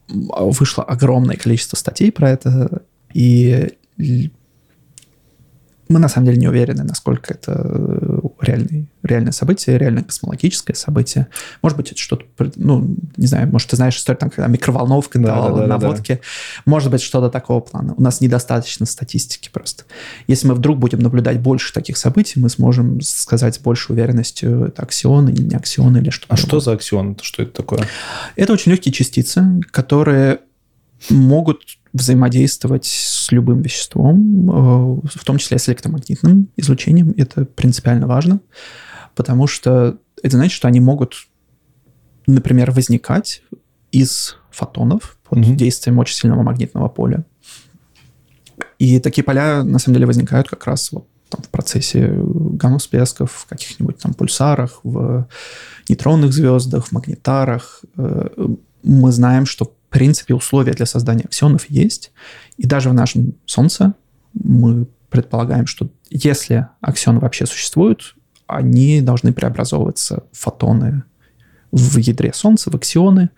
вышло 0.08 0.84
огромное 0.84 1.36
количество 1.36 1.78
статей 1.78 2.12
про 2.12 2.30
это, 2.30 2.84
и 3.14 3.70
мы 5.88 6.00
на 6.00 6.08
самом 6.08 6.28
деле 6.28 6.38
не 6.38 6.48
уверены, 6.48 6.84
насколько 6.84 7.34
это 7.34 7.62
э, 7.64 8.05
реальный, 8.46 8.88
реальное 9.04 9.32
событие, 9.32 9.78
реальное 9.78 10.04
космологическое 10.04 10.76
событие. 10.76 11.28
Может 11.62 11.78
быть, 11.78 11.92
это 11.92 12.00
что-то, 12.00 12.26
ну, 12.56 12.96
не 13.18 13.28
знаю, 13.28 13.48
может, 13.52 13.70
ты 13.70 13.76
знаешь 13.76 13.96
историю, 13.96 14.20
там, 14.20 14.30
когда 14.30 14.48
микроволновка 14.48 15.20
да, 15.20 15.28
давала 15.28 15.62
да, 15.62 15.68
да, 15.68 15.78
наводки. 15.78 16.14
Да. 16.14 16.72
Может 16.72 16.92
быть, 16.92 17.02
что-то 17.02 17.30
такого 17.30 17.60
плана. 17.60 17.94
У 17.98 18.02
нас 18.02 18.22
недостаточно 18.22 18.86
статистики 18.86 19.50
просто. 19.52 19.84
Если 20.28 20.48
мы 20.48 20.56
вдруг 20.56 20.80
будем 20.80 21.00
наблюдать 21.00 21.40
больше 21.40 21.74
таких 21.74 21.98
событий, 21.98 22.40
мы 22.40 22.50
сможем 22.50 23.02
сказать 23.02 23.56
с 23.56 23.60
большей 23.60 23.94
уверенностью, 23.94 24.66
это 24.66 24.84
аксион 24.84 25.30
или 25.30 25.44
не 25.44 25.56
аксион 25.56 25.98
или 25.98 26.10
что-то. 26.10 26.34
А 26.34 26.38
другое. 26.38 26.50
что 26.50 26.60
за 26.60 26.72
аксион? 26.74 27.18
Что 27.22 27.44
это 27.44 27.52
такое? 27.52 27.88
Это 28.36 28.54
очень 28.54 28.72
легкие 28.72 28.94
частицы, 28.94 29.62
которые 29.72 30.40
могут 31.10 31.62
взаимодействовать 31.94 32.86
с 32.86 33.32
любым 33.32 33.62
веществом, 33.62 34.50
э, 34.50 35.10
в 35.16 35.24
том 35.24 35.38
числе 35.38 35.58
с 35.58 35.70
электромагнитным 35.70 36.50
излучением. 36.58 37.14
Это 37.18 37.46
принципиально 37.46 38.08
важно, 38.08 38.42
потому 39.16 39.48
что 39.48 39.98
это 40.22 40.38
значит, 40.38 40.56
что 40.56 40.68
они 40.68 40.80
могут, 40.80 41.28
например, 42.28 42.72
возникать 42.72 43.44
из 43.92 44.38
фотонов 44.52 45.18
под 45.30 45.40
mm-hmm. 45.40 45.56
действием 45.56 46.00
очень 46.00 46.16
сильного 46.16 46.44
магнитного 46.44 46.90
поля. 46.90 47.26
И 48.78 49.00
такие 49.00 49.24
поля, 49.24 49.64
на 49.64 49.80
самом 49.80 49.96
деле, 49.96 50.08
возникают 50.08 50.50
как 50.50 50.66
раз 50.66 50.92
вот 50.92 51.08
там, 51.30 51.42
в 51.42 51.50
процессе 51.50 52.12
гамма-всплесков, 52.14 53.32
в 53.32 53.46
каких-нибудь 53.46 53.98
там 54.00 54.14
пульсарах, 54.14 54.80
в 54.84 55.28
нейтронных 55.88 56.34
звездах, 56.34 56.88
в 56.88 56.92
магнитарах. 56.92 57.82
Э, 57.98 58.28
мы 58.84 59.12
знаем, 59.12 59.46
что 59.46 59.74
принципе, 59.96 60.34
условия 60.34 60.74
для 60.74 60.86
создания 60.86 61.24
аксионов 61.24 61.70
есть. 61.70 62.12
И 62.58 62.68
даже 62.68 62.90
в 62.90 62.94
нашем 62.94 63.36
Солнце 63.46 63.94
мы 64.34 64.88
предполагаем, 65.10 65.68
что 65.68 65.90
если 66.10 66.68
аксионы 66.82 67.20
вообще 67.20 67.46
существуют, 67.46 68.16
они 68.46 69.00
должны 69.00 69.32
преобразовываться 69.32 70.26
в 70.34 70.38
фотоны 70.38 71.04
в 71.72 71.98
ядре 71.98 72.34
Солнца, 72.34 72.70
в 72.70 72.76
аксионы. 72.76 73.30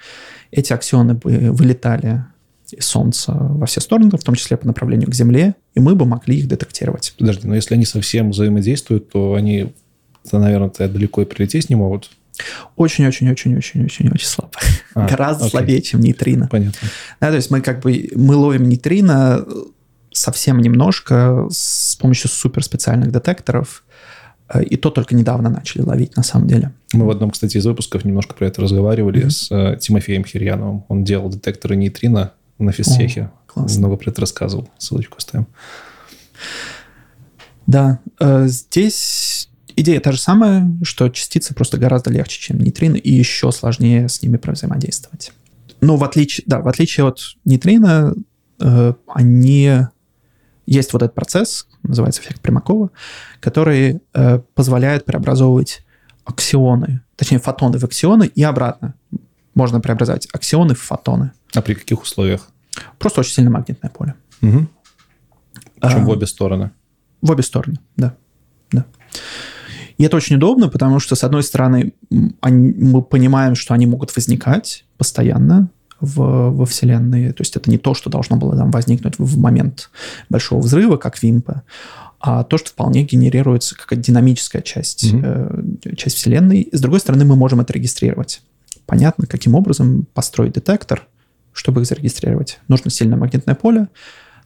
Эти 0.49 0.73
аксионы 0.73 1.13
бы 1.13 1.51
вылетали 1.51 2.25
из 2.71 2.87
Солнца 2.87 3.33
во 3.33 3.67
все 3.67 3.79
стороны, 3.79 4.09
в 4.09 4.23
том 4.23 4.33
числе 4.33 4.57
по 4.57 4.65
направлению 4.65 5.11
к 5.11 5.13
Земле, 5.13 5.53
и 5.75 5.79
мы 5.79 5.93
бы 5.93 6.07
могли 6.07 6.39
их 6.39 6.47
детектировать. 6.47 7.13
Подожди, 7.19 7.47
но 7.47 7.53
если 7.53 7.75
они 7.75 7.85
совсем 7.85 8.31
взаимодействуют, 8.31 9.11
то 9.11 9.35
они, 9.35 9.75
наверное, 10.31 10.71
далеко 10.71 11.21
и 11.21 11.25
прилететь 11.25 11.69
не 11.69 11.75
могут. 11.75 12.09
Очень-очень-очень-очень-очень-очень 12.75 14.27
слабо. 14.27 14.51
А, 14.93 15.07
Гораздо 15.07 15.45
окей. 15.45 15.51
слабее, 15.51 15.81
чем 15.81 15.99
нейтрино. 16.01 16.47
Понятно. 16.47 16.87
Да, 17.19 17.29
то 17.29 17.35
есть 17.35 17.51
мы 17.51 17.61
как 17.61 17.81
бы 17.81 18.09
мы 18.15 18.35
ловим 18.35 18.67
нейтрино 18.69 19.45
совсем 20.11 20.59
немножко 20.59 21.47
с 21.49 21.95
помощью 21.95 22.29
суперспециальных 22.29 23.11
детекторов, 23.11 23.83
э, 24.49 24.63
и 24.63 24.77
то 24.77 24.89
только 24.89 25.15
недавно 25.15 25.49
начали 25.49 25.81
ловить 25.81 26.15
на 26.15 26.23
самом 26.23 26.47
деле. 26.47 26.73
Мы 26.93 27.05
в 27.05 27.09
одном, 27.09 27.31
кстати, 27.31 27.57
из 27.57 27.65
выпусков 27.65 28.05
немножко 28.05 28.33
про 28.33 28.47
это 28.47 28.61
разговаривали 28.61 29.25
mm-hmm. 29.25 29.29
с 29.29 29.51
э, 29.51 29.77
Тимофеем 29.79 30.25
Хирьяновым. 30.25 30.85
Он 30.87 31.03
делал 31.03 31.29
детекторы 31.29 31.75
нейтрино 31.75 32.33
на 32.57 32.71
физтехе. 32.71 33.23
О, 33.23 33.31
классно. 33.51 33.79
Много 33.79 33.97
про 33.97 34.09
это 34.09 34.21
рассказывал. 34.21 34.69
Ссылочку 34.77 35.17
оставим. 35.17 35.47
Да, 37.67 37.99
э, 38.19 38.47
здесь 38.47 39.49
идея 39.77 39.99
та 40.01 40.11
же 40.11 40.19
самая, 40.19 40.69
что 40.83 41.07
частицы 41.09 41.53
просто 41.53 41.77
гораздо 41.77 42.11
легче, 42.11 42.41
чем 42.41 42.59
нейтрино, 42.59 42.95
и 42.95 43.11
еще 43.11 43.51
сложнее 43.51 44.09
с 44.09 44.21
ними 44.21 44.39
взаимодействовать. 44.43 45.31
Но 45.79 45.95
в 45.95 46.03
отличие, 46.03 46.43
да, 46.47 46.59
в 46.59 46.67
отличие 46.67 47.05
от 47.07 47.19
нейтрино, 47.45 48.13
э, 48.59 48.93
они 49.07 49.79
есть 50.65 50.93
вот 50.93 51.03
этот 51.03 51.15
процесс, 51.15 51.67
называется 51.83 52.21
эффект 52.21 52.41
Примакова, 52.41 52.91
который 53.39 54.01
э, 54.13 54.39
позволяет 54.53 55.05
преобразовывать 55.05 55.85
аксионы, 56.25 57.01
точнее 57.15 57.39
фотоны 57.39 57.77
в 57.77 57.83
аксионы 57.83 58.25
и 58.25 58.43
обратно. 58.43 58.95
Можно 59.53 59.79
преобразовать 59.79 60.27
аксионы 60.33 60.75
в 60.75 60.81
фотоны. 60.81 61.31
А 61.55 61.61
при 61.61 61.73
каких 61.73 62.01
условиях? 62.01 62.49
Просто 62.99 63.21
очень 63.21 63.33
сильное 63.33 63.51
магнитное 63.51 63.89
поле. 63.89 64.15
Угу. 64.41 64.67
Причем 65.79 66.01
А, 66.01 66.05
в 66.05 66.09
обе 66.09 66.27
стороны. 66.27 66.71
В 67.21 67.31
обе 67.31 67.43
стороны, 67.43 67.79
да. 67.95 68.15
да. 68.71 68.85
И 69.97 70.03
это 70.03 70.15
очень 70.17 70.35
удобно, 70.35 70.69
потому 70.69 70.99
что, 70.99 71.15
с 71.15 71.23
одной 71.23 71.43
стороны, 71.43 71.93
они- 72.41 72.73
мы 72.73 73.01
понимаем, 73.01 73.55
что 73.55 73.73
они 73.73 73.85
могут 73.87 74.15
возникать 74.15 74.85
постоянно 74.97 75.69
в, 75.99 76.51
во 76.51 76.65
Вселенной. 76.65 77.31
То 77.33 77.41
есть 77.41 77.55
это 77.55 77.69
не 77.69 77.77
то, 77.79 77.93
что 77.95 78.09
должно 78.09 78.37
было 78.37 78.55
там 78.55 78.69
возникнуть 78.71 79.15
в, 79.17 79.39
момент 79.39 79.89
большого 80.29 80.59
взрыва, 80.61 80.97
как 80.97 81.21
вимпа, 81.23 81.63
а 82.19 82.43
то, 82.43 82.57
что 82.57 82.69
вполне 82.69 83.03
генерируется 83.03 83.75
как 83.75 83.99
динамическая 83.99 84.61
часть, 84.61 85.11
Мгм. 85.13 85.23
э, 85.83 85.95
часть 85.95 86.17
Вселенной. 86.17 86.69
С 86.71 86.79
другой 86.81 86.99
стороны, 86.99 87.25
мы 87.25 87.35
можем 87.35 87.59
это 87.61 87.73
регистрировать. 87.73 88.41
Понятно, 88.85 89.25
каким 89.27 89.55
образом 89.55 90.07
построить 90.13 90.53
детектор, 90.53 91.07
чтобы 91.53 91.81
их 91.81 91.87
зарегистрировать. 91.87 92.59
Нужно 92.67 92.91
сильное 92.91 93.17
магнитное 93.17 93.55
поле, 93.55 93.87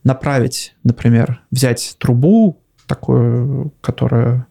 направить, 0.03 0.76
например, 0.84 1.41
взять 1.52 1.95
трубу 1.99 2.57
такую, 2.88 3.73
которая 3.82 4.48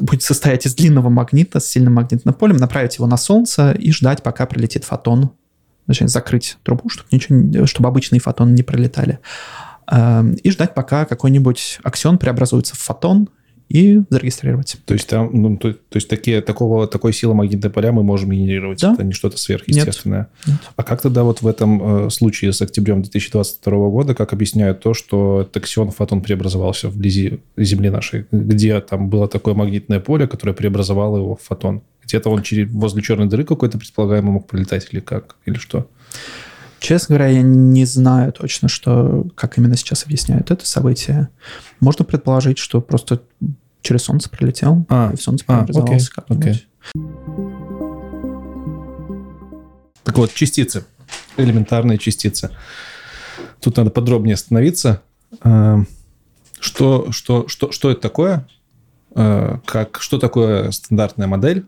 будет 0.00 0.22
состоять 0.22 0.66
из 0.66 0.74
длинного 0.74 1.08
магнита 1.08 1.60
с 1.60 1.66
сильным 1.66 1.94
магнитным 1.94 2.34
полем, 2.34 2.56
направить 2.56 2.96
его 2.96 3.06
на 3.06 3.16
Солнце 3.16 3.72
и 3.72 3.92
ждать, 3.92 4.22
пока 4.22 4.46
прилетит 4.46 4.84
фотон. 4.84 5.30
Точнее, 5.86 6.08
закрыть 6.08 6.56
трубу, 6.62 6.88
чтобы, 6.88 7.08
ничего, 7.12 7.66
чтобы 7.66 7.88
обычные 7.88 8.20
фотоны 8.20 8.52
не 8.52 8.62
пролетали. 8.62 9.20
Э, 9.90 10.24
И 10.42 10.50
ждать, 10.50 10.74
пока 10.74 11.04
какой-нибудь 11.04 11.78
аксион 11.82 12.18
преобразуется 12.18 12.74
в 12.74 12.78
фотон 12.78 13.28
и 13.74 14.02
зарегистрировать. 14.08 14.76
То 14.84 14.94
есть 14.94 15.08
там, 15.08 15.30
ну, 15.32 15.56
то, 15.56 15.72
то 15.72 15.96
есть 15.96 16.08
такие, 16.08 16.40
такого, 16.42 16.86
такой 16.86 17.12
силы 17.12 17.34
магнитного 17.34 17.72
поля 17.72 17.90
мы 17.90 18.04
можем 18.04 18.30
генерировать. 18.30 18.80
Да. 18.80 18.92
Это 18.92 19.02
не 19.02 19.10
что-то 19.10 19.36
сверхъестественное. 19.36 20.28
Нет. 20.46 20.58
А 20.76 20.84
как 20.84 21.02
тогда 21.02 21.24
вот 21.24 21.42
в 21.42 21.46
этом 21.48 22.06
э, 22.06 22.10
случае 22.10 22.52
с 22.52 22.62
октябрем 22.62 23.02
2022 23.02 23.88
года, 23.88 24.14
как 24.14 24.32
объясняют 24.32 24.78
то, 24.78 24.94
что 24.94 25.42
таксион 25.52 25.90
фотон 25.90 26.20
преобразовался 26.20 26.88
вблизи 26.88 27.40
Земли 27.56 27.90
нашей? 27.90 28.26
Где 28.30 28.80
там 28.80 29.08
было 29.08 29.26
такое 29.26 29.54
магнитное 29.54 29.98
поле, 29.98 30.28
которое 30.28 30.52
преобразовало 30.52 31.16
его 31.16 31.34
в 31.34 31.42
фотон? 31.42 31.82
Где-то 32.04 32.30
он 32.30 32.42
через, 32.42 32.70
возле 32.70 33.02
черной 33.02 33.26
дыры 33.26 33.42
какой-то 33.42 33.76
предполагаемо 33.78 34.30
мог 34.30 34.46
пролетать 34.46 34.86
или 34.92 35.00
как? 35.00 35.34
Или 35.46 35.56
что? 35.56 35.88
Честно 36.78 37.16
говоря, 37.16 37.32
я 37.32 37.42
не 37.42 37.86
знаю 37.86 38.32
точно, 38.32 38.68
что, 38.68 39.26
как 39.34 39.58
именно 39.58 39.76
сейчас 39.76 40.04
объясняют 40.04 40.52
это 40.52 40.64
событие. 40.64 41.28
Можно 41.80 42.04
предположить, 42.04 42.58
что 42.58 42.80
просто 42.80 43.22
через 43.84 44.02
Солнце 44.02 44.28
прилетел, 44.30 44.84
А, 44.88 45.10
и 45.12 45.16
в 45.16 45.22
Солнце 45.22 45.44
а, 45.46 45.62
преобразовался 45.62 45.94
окей, 45.94 46.08
как-нибудь. 46.14 46.46
окей. 46.46 46.66
Так 50.02 50.18
вот, 50.18 50.34
частицы. 50.34 50.84
Элементарные 51.36 51.98
частицы. 51.98 52.50
Тут 53.60 53.76
надо 53.76 53.90
подробнее 53.90 54.34
остановиться. 54.34 55.02
Э, 55.42 55.78
Что, 56.60 57.10
что, 57.12 57.46
что, 57.48 57.70
что 57.72 57.90
это 57.90 58.00
такое? 58.00 58.46
Э, 59.14 59.58
Как, 59.66 59.98
что 60.00 60.18
такое 60.18 60.70
стандартная 60.70 61.26
модель? 61.26 61.66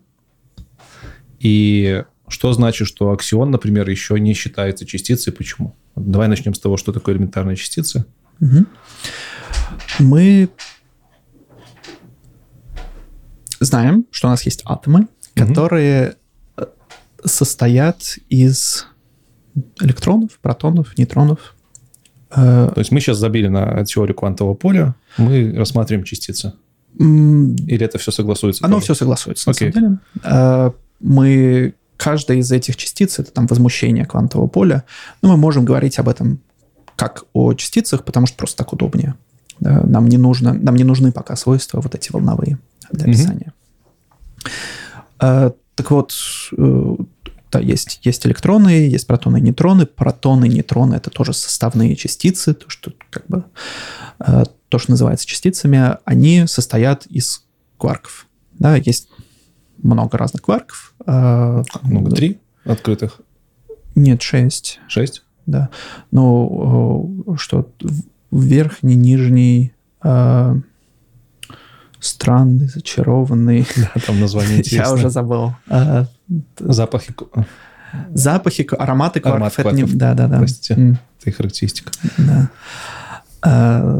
И 1.38 2.02
что 2.28 2.52
значит, 2.52 2.88
что 2.88 3.12
аксион, 3.12 3.50
например, 3.50 3.88
еще 3.88 4.18
не 4.18 4.32
считается 4.34 4.86
частицей? 4.86 5.32
Почему? 5.32 5.74
Давай 5.96 6.28
начнем 6.28 6.54
с 6.54 6.58
того, 6.58 6.76
что 6.76 6.92
такое 6.92 7.14
элементарные 7.14 7.56
частицы. 7.56 8.04
Мгм. 8.40 8.66
Мы 9.98 10.48
знаем, 13.60 14.06
что 14.10 14.28
у 14.28 14.30
нас 14.30 14.42
есть 14.44 14.62
атомы, 14.64 15.08
Мгм. 15.34 15.48
которые 15.48 16.16
э, 16.56 16.64
состоят 17.24 18.18
из 18.28 18.86
электронов, 19.80 20.38
протонов, 20.40 20.96
нейтронов. 20.98 21.54
Э, 22.30 22.70
То 22.74 22.78
есть 22.80 22.90
мы 22.90 23.00
сейчас 23.00 23.18
забили 23.18 23.48
на 23.48 23.84
теорию 23.84 24.14
квантового 24.16 24.54
поля, 24.54 24.94
мы 25.18 25.52
рассматриваем 25.56 26.04
частицы. 26.04 26.52
Или 26.98 27.80
это 27.84 27.98
все 27.98 28.10
согласуется? 28.10 28.64
Оно 28.64 28.76
тоже? 28.76 28.84
все 28.84 28.94
согласуется, 28.94 29.48
на 29.48 29.52
Окей. 29.52 29.72
самом 29.72 29.88
деле. 29.88 29.98
Э, 30.24 30.70
Мы, 31.00 31.74
каждая 31.98 32.38
из 32.38 32.50
этих 32.50 32.76
частиц, 32.76 33.18
это 33.18 33.30
там 33.30 33.46
возмущение 33.46 34.06
квантового 34.06 34.46
поля, 34.48 34.84
но 35.20 35.28
мы 35.30 35.36
можем 35.36 35.64
говорить 35.66 35.98
об 35.98 36.08
этом 36.08 36.40
как 36.96 37.24
о 37.34 37.52
частицах, 37.52 38.04
потому 38.04 38.26
что 38.26 38.36
просто 38.38 38.56
так 38.58 38.72
удобнее. 38.72 39.14
Да, 39.60 39.82
Нам 39.84 40.06
не, 40.08 40.18
нужно, 40.18 40.52
нам 40.52 40.76
не 40.76 40.84
нужны 40.84 41.12
пока 41.12 41.36
свойства 41.36 41.80
вот 41.80 41.94
эти 41.94 42.12
волновые 42.12 42.58
для 42.92 43.06
описания. 43.06 43.52
Э, 45.20 45.50
Так 45.74 45.90
вот, 45.90 46.12
э, 46.56 46.96
да, 47.52 47.60
есть, 47.60 48.00
есть 48.02 48.26
электроны, 48.26 48.68
есть 48.88 49.06
протоны 49.06 49.38
и 49.38 49.40
нейтроны. 49.42 49.86
Протоны 49.86 50.46
и 50.46 50.48
нейтроны— 50.50 50.94
это 50.96 51.10
тоже 51.10 51.32
составные 51.32 51.96
частицы, 51.96 52.54
то, 52.54 52.68
что 52.70 52.92
как 53.10 53.26
бы 53.26 53.44
э, 54.20 54.44
то, 54.68 54.78
что 54.78 54.90
называется 54.92 55.26
частицами, 55.26 55.96
они 56.04 56.46
состоят 56.46 57.06
из 57.06 57.44
кварков. 57.78 58.26
Да, 58.58 58.76
есть 58.76 59.08
много 59.82 60.16
разных 60.18 60.42
кварков. 60.42 60.94
э, 61.06 61.62
Как 61.72 61.82
много? 61.82 62.10
Три 62.10 62.38
открытых? 62.64 63.20
Нет, 63.94 64.22
шесть, 64.22 64.80
Шесть? 64.88 65.22
да. 65.46 65.68
Ну, 66.10 67.36
что 67.38 67.70
верхний, 68.30 68.94
нижний, 68.96 69.72
э, 70.02 70.56
странный, 72.00 72.68
зачарованный. 72.68 73.66
Да, 73.76 74.00
там 74.06 74.20
название 74.20 74.52
Я 74.56 74.58
интересное. 74.60 74.94
уже 74.94 75.10
забыл. 75.10 75.54
Э, 75.68 76.06
Запахи, 76.58 77.14
а, 77.34 77.44
Запахи, 78.12 78.66
ароматы 78.78 79.20
кварков. 79.20 79.36
Аромат 79.36 79.54
кварков. 79.54 79.94
Да, 79.94 80.14
да, 80.14 80.28
да. 80.28 80.38
Простите. 80.38 80.74
М, 80.74 80.98
это 81.20 81.30
их 81.30 81.36
характеристика. 81.36 81.92
да. 82.18 82.50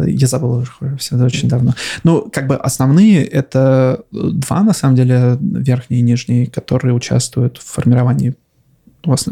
Я 0.07 0.27
забыл 0.27 0.53
уже 0.55 0.97
все 0.99 1.15
это 1.15 1.25
очень 1.25 1.49
давно. 1.49 1.73
Ну, 2.03 2.29
как 2.33 2.49
бы 2.49 2.57
основные 2.57 3.25
это 3.25 4.03
два, 4.11 4.63
на 4.65 4.73
самом 4.73 4.97
деле, 4.97 5.39
верхний 5.41 5.99
и 5.99 6.03
нижний, 6.03 6.47
которые 6.47 6.95
участвуют 6.95 7.59
в 7.59 7.65
формировании 7.65 8.35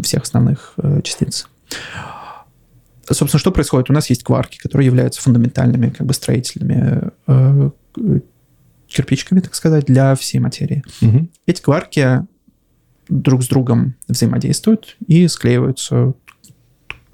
всех 0.03 0.23
основных 0.23 0.75
э, 0.77 1.01
частиц. 1.03 1.49
Собственно, 3.11 3.39
что 3.39 3.53
происходит? 3.53 3.91
У 3.91 3.93
нас 3.93 4.09
есть 4.11 4.25
кварки, 4.25 4.59
которые 4.59 4.87
являются 4.87 5.21
фундаментальными 5.21 5.91
как 5.91 6.07
бы 6.07 6.15
строительными 6.15 7.11
э, 7.27 7.71
кирпичиками, 8.89 9.41
так 9.41 9.55
сказать, 9.55 9.87
для 9.87 10.15
всей 10.15 10.39
материи. 10.39 10.83
Мгм. 11.01 11.31
Эти 11.47 11.61
кварки 11.61 12.27
друг 13.09 13.43
с 13.43 13.49
другом 13.49 13.95
взаимодействуют 14.09 14.97
и 15.07 15.29
склеиваются, 15.29 16.15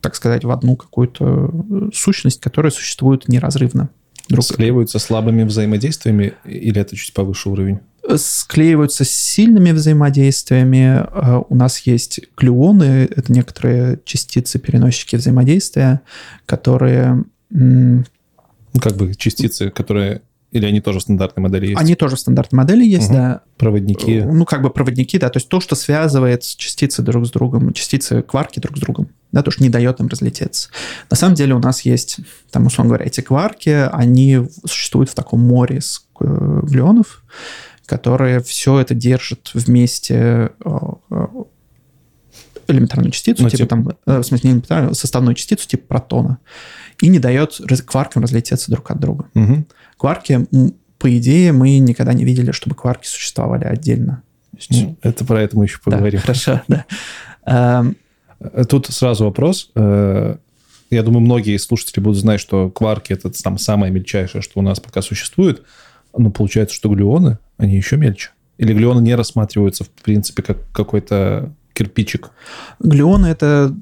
так 0.01 0.15
сказать, 0.15 0.45
в 0.45 0.51
одну 0.51 0.77
какую-то 0.77 1.91
сущность, 1.93 2.41
которая 2.41 2.71
существует 2.71 3.29
неразрывно. 3.29 3.91
Друг 4.29 4.45
Склеиваются 4.45 5.01
слабыми 5.01 5.43
взаимодействиями 5.43 6.35
или 6.45 6.81
это 6.81 6.95
чуть 6.95 7.13
повыше 7.13 7.49
уровень? 7.49 7.81
Э, 8.09 8.17
склеиваются 8.19 9.05
с 9.05 9.11
сильными 9.11 9.73
взаимодействиями. 9.73 11.05
Э, 11.13 11.43
У 11.49 11.55
нас 11.55 11.79
есть 11.81 12.21
глюоны, 12.37 13.09
это 13.11 13.33
некоторые 13.33 13.99
частицы-переносчики 14.05 15.17
взаимодействия, 15.17 16.01
которые... 16.47 17.25
как 18.81 18.97
бы 18.97 19.15
частицы, 19.15 19.71
которые... 19.71 20.23
Или 20.53 20.67
они 20.67 20.81
тоже 20.81 20.99
в 20.99 21.03
стандартной 21.03 21.43
модели 21.45 21.69
есть? 21.69 21.81
Они 21.81 21.95
тоже 21.95 22.17
в 22.17 22.21
стандартной 22.21 22.57
модели 22.57 22.85
есть, 22.85 23.09
Мгм. 23.09 23.15
да. 23.17 23.41
Проводники. 23.57 24.21
Ну, 24.23 24.45
как 24.45 24.63
бы 24.63 24.71
проводники, 24.71 25.17
да, 25.17 25.29
то 25.29 25.37
есть 25.37 25.49
то, 25.49 25.61
что 25.61 25.77
связывает 25.77 26.43
частицы 26.43 27.03
друг 27.03 27.25
с 27.25 27.31
другом, 27.31 27.73
частицы 27.73 28.23
кварки 28.23 28.59
друг 28.59 28.77
с 28.77 28.81
другом, 28.81 29.11
да, 29.31 29.45
то, 29.45 29.53
что 29.53 29.63
не 29.63 29.71
дает 29.71 30.01
им 30.01 30.09
разлететься. 30.09 30.71
На 31.09 31.17
самом 31.17 31.37
деле 31.37 31.55
у 31.55 31.61
нас 31.61 31.83
есть, 31.83 32.19
там, 32.51 32.67
условно 32.67 32.89
говоря, 32.89 33.07
эти 33.07 33.21
кварки, 33.21 33.89
они 33.93 34.41
существуют 34.67 35.11
в 35.11 35.15
таком 35.15 35.39
море 35.41 35.81
с 35.81 36.05
э, 36.21 36.61
глюонов, 36.65 37.23
которые 37.91 38.41
все 38.41 38.79
это 38.79 38.95
держат 38.95 39.51
вместе 39.53 40.15
э, 40.15 40.49
э, 41.11 41.27
элементарную 42.69 43.11
частицу, 43.11 43.43
Ну, 43.43 43.49
типа 43.51 43.59
типа- 43.59 43.69
там, 43.69 43.89
э, 44.07 44.19
в 44.21 44.23
смысле 44.23 44.49
не 44.49 44.53
элементарную, 44.55 44.95
составную 44.95 45.35
частицу 45.35 45.67
типа 45.69 45.87
протона, 45.89 46.39
и 47.03 47.09
не 47.09 47.19
дает 47.19 47.61
кваркам 47.87 48.23
разлететься 48.23 48.71
друг 48.71 48.89
от 48.93 49.01
друга. 49.01 49.25
Мгм. 49.35 49.67
Кварки, 49.97 50.47
по 50.99 51.17
идее, 51.19 51.51
мы 51.53 51.79
никогда 51.79 52.13
не 52.13 52.25
видели, 52.25 52.53
чтобы 52.53 52.77
кварки 52.77 53.09
существовали 53.09 53.65
отдельно. 53.65 54.23
Есть- 54.57 54.71
Ну, 54.71 54.97
Это 55.03 55.25
про 55.25 55.43
это 55.43 55.57
мы 55.59 55.65
еще 55.65 55.79
Да, 55.85 55.91
поговорим. 55.91 56.21
хорошо, 56.21 56.61
да. 56.69 56.85
Эм, 57.47 57.97
Тут 58.69 58.87
сразу 58.87 59.25
вопрос. 59.25 59.71
Я 59.75 61.03
думаю, 61.03 61.21
многие 61.21 61.57
слушатели 61.59 62.01
будут 62.03 62.19
знать, 62.19 62.41
что 62.41 62.71
кварки— 62.71 63.13
это 63.15 63.31
там 63.43 63.59
самое 63.59 63.93
мельчайшее, 63.93 64.41
что 64.43 64.59
у 64.61 64.63
нас 64.63 64.81
пока 64.81 65.03
существует. 65.03 65.63
Ну, 66.17 66.31
получается, 66.31 66.75
что 66.75 66.89
глюоны, 66.89 67.39
они 67.57 67.77
еще 67.77 67.97
мельче. 67.97 68.31
Или 68.59 68.75
глюоны 68.75 69.01
не 69.01 69.15
рассматриваются, 69.15 69.85
в 69.85 69.91
принципе, 69.91 70.43
как 70.43 70.59
какой-то 70.73 71.53
кирпичик? 71.73 72.31
Глюоны— 72.79 73.27
это 73.29 73.75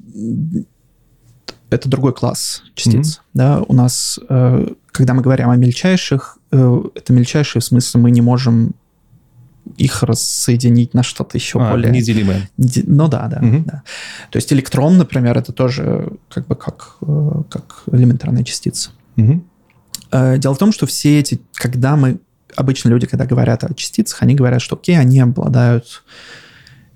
это 1.69 1.87
другой 1.87 2.13
класс 2.13 2.63
частиц. 2.73 3.17
Mm-hmm. 3.17 3.29
Да, 3.33 3.61
у 3.67 3.73
нас, 3.73 4.19
э, 4.27 4.67
когда 4.91 5.13
мы 5.13 5.21
говорим 5.21 5.49
о 5.49 5.55
мельчайших, 5.55 6.37
э, 6.51 6.81
это 6.95 7.13
мельчайшие 7.13 7.61
в 7.61 7.65
смысле 7.65 8.01
мы 8.01 8.11
не 8.11 8.21
можем 8.21 8.73
их 9.77 10.01
рассоединить 10.01 10.93
на 10.93 11.03
что-то 11.03 11.37
еще 11.37 11.59
а, 11.61 11.71
более... 11.71 11.91
Неделимое. 11.91 12.49
Ну 12.57 13.07
да, 13.07 13.27
да, 13.27 13.37
угу. 13.37 13.63
да. 13.65 13.83
То 14.31 14.37
есть 14.37 14.51
электрон, 14.51 14.97
например, 14.97 15.37
это 15.37 15.51
тоже 15.51 16.13
как 16.29 16.47
бы 16.47 16.55
как, 16.55 16.97
э, 17.01 17.43
как 17.49 17.83
элементарная 17.91 18.43
частица. 18.43 18.91
Угу. 19.17 19.43
Дело 20.11 20.55
в 20.55 20.57
том, 20.57 20.71
что 20.71 20.85
все 20.85 21.19
эти, 21.19 21.39
когда 21.53 21.95
мы... 21.95 22.19
Обычно 22.55 22.89
люди, 22.89 23.05
когда 23.05 23.25
говорят 23.25 23.63
о 23.63 23.73
частицах, 23.73 24.23
они 24.23 24.33
говорят, 24.33 24.61
что 24.61 24.75
окей, 24.75 24.97
они 24.97 25.19
обладают, 25.19 26.03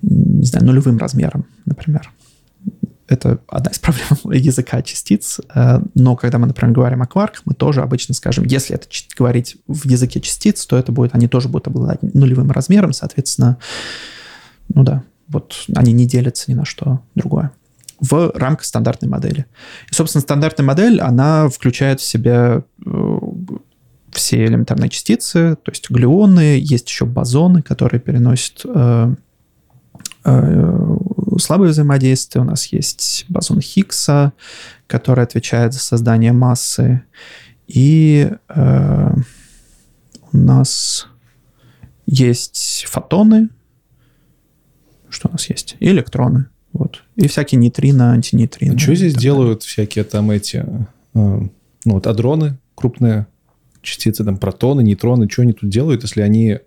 не 0.02 0.45
знаю, 0.45 0.65
нулевым 0.65 0.98
размером, 0.98 1.45
например 1.65 2.11
это 3.14 3.40
одна 3.48 3.72
из 3.72 3.80
проблем 3.80 4.31
языка 4.31 4.81
частиц. 4.81 5.40
Э, 5.53 5.80
но 5.95 6.15
когда 6.15 6.38
мы, 6.38 6.48
например, 6.48 6.73
говорим 6.73 7.02
о 7.02 7.07
кварках, 7.07 7.41
мы 7.45 7.53
тоже 7.53 7.81
обычно 7.81 8.14
скажем, 8.14 8.45
если 8.45 8.76
это 8.76 8.88
говорить 9.18 9.57
в 9.68 9.88
языке 9.88 10.19
частиц, 10.19 10.65
то 10.65 10.77
это 10.77 10.91
будет, 10.91 11.15
они 11.15 11.27
тоже 11.27 11.49
будут 11.49 11.68
обладать 11.68 12.02
нулевым 12.02 12.52
размером, 12.52 12.94
соответственно, 12.94 13.57
ну 14.73 14.84
да, 14.84 15.03
вот 15.27 15.65
они 15.76 15.94
не 15.94 16.06
делятся 16.06 16.52
ни 16.52 16.56
на 16.56 16.65
что 16.65 17.02
другое 17.15 17.52
в 18.04 18.32
рамках 18.36 18.66
стандартной 18.66 19.10
модели. 19.10 19.46
И, 19.90 19.94
собственно, 19.94 20.22
стандартная 20.22 20.66
модель, 20.66 21.00
она 21.00 21.48
включает 21.48 22.02
в 22.02 22.04
себя 22.04 22.64
э, 22.86 23.18
все 24.12 24.46
элементарные 24.46 24.90
частицы, 24.90 25.56
то 25.56 25.72
есть 25.72 25.90
глюоны, 25.90 26.60
есть 26.60 26.90
еще 26.90 27.06
бозоны, 27.06 27.62
которые 27.62 28.02
переносят 28.02 28.66
э, 28.66 29.16
слабое 31.40 31.70
взаимодействие. 31.70 32.44
У 32.44 32.46
нас 32.46 32.68
есть 32.68 33.26
бозон 33.30 33.62
Хиггса, 33.62 34.34
который 34.88 35.24
отвечает 35.24 35.74
за 35.74 35.80
создание 35.80 36.34
массы. 36.34 37.04
И 37.68 38.30
э, 38.50 39.14
у 40.32 40.38
нас 40.38 41.08
есть 42.06 42.86
фотоны. 42.88 43.50
Что 45.10 45.30
у 45.30 45.32
нас 45.32 45.50
есть? 45.50 45.78
И 45.80 45.88
электроны. 45.88 46.48
Вот. 46.74 47.04
И 47.16 47.28
всякие 47.28 47.60
нейтрино, 47.60 48.12
антинейтрино. 48.12 48.76
А 48.76 48.80
что 48.80 48.95
здесь 48.95 49.16
делают 49.16 49.60
далее. 49.60 49.70
всякие 49.70 50.04
там 50.04 50.32
эти... 50.32 50.58
Э, 50.58 50.68
ну 51.14 51.50
вот 51.86 52.08
адроны 52.08 52.58
крупные 52.76 53.28
частицы, 53.82 54.24
там 54.24 54.38
протоны, 54.38 54.82
нейтроны, 54.82 55.30
что 55.30 55.44
они 55.44 55.54
тут 55.54 55.70
делают, 55.70 56.04
если 56.04 56.22
они... 56.22 56.60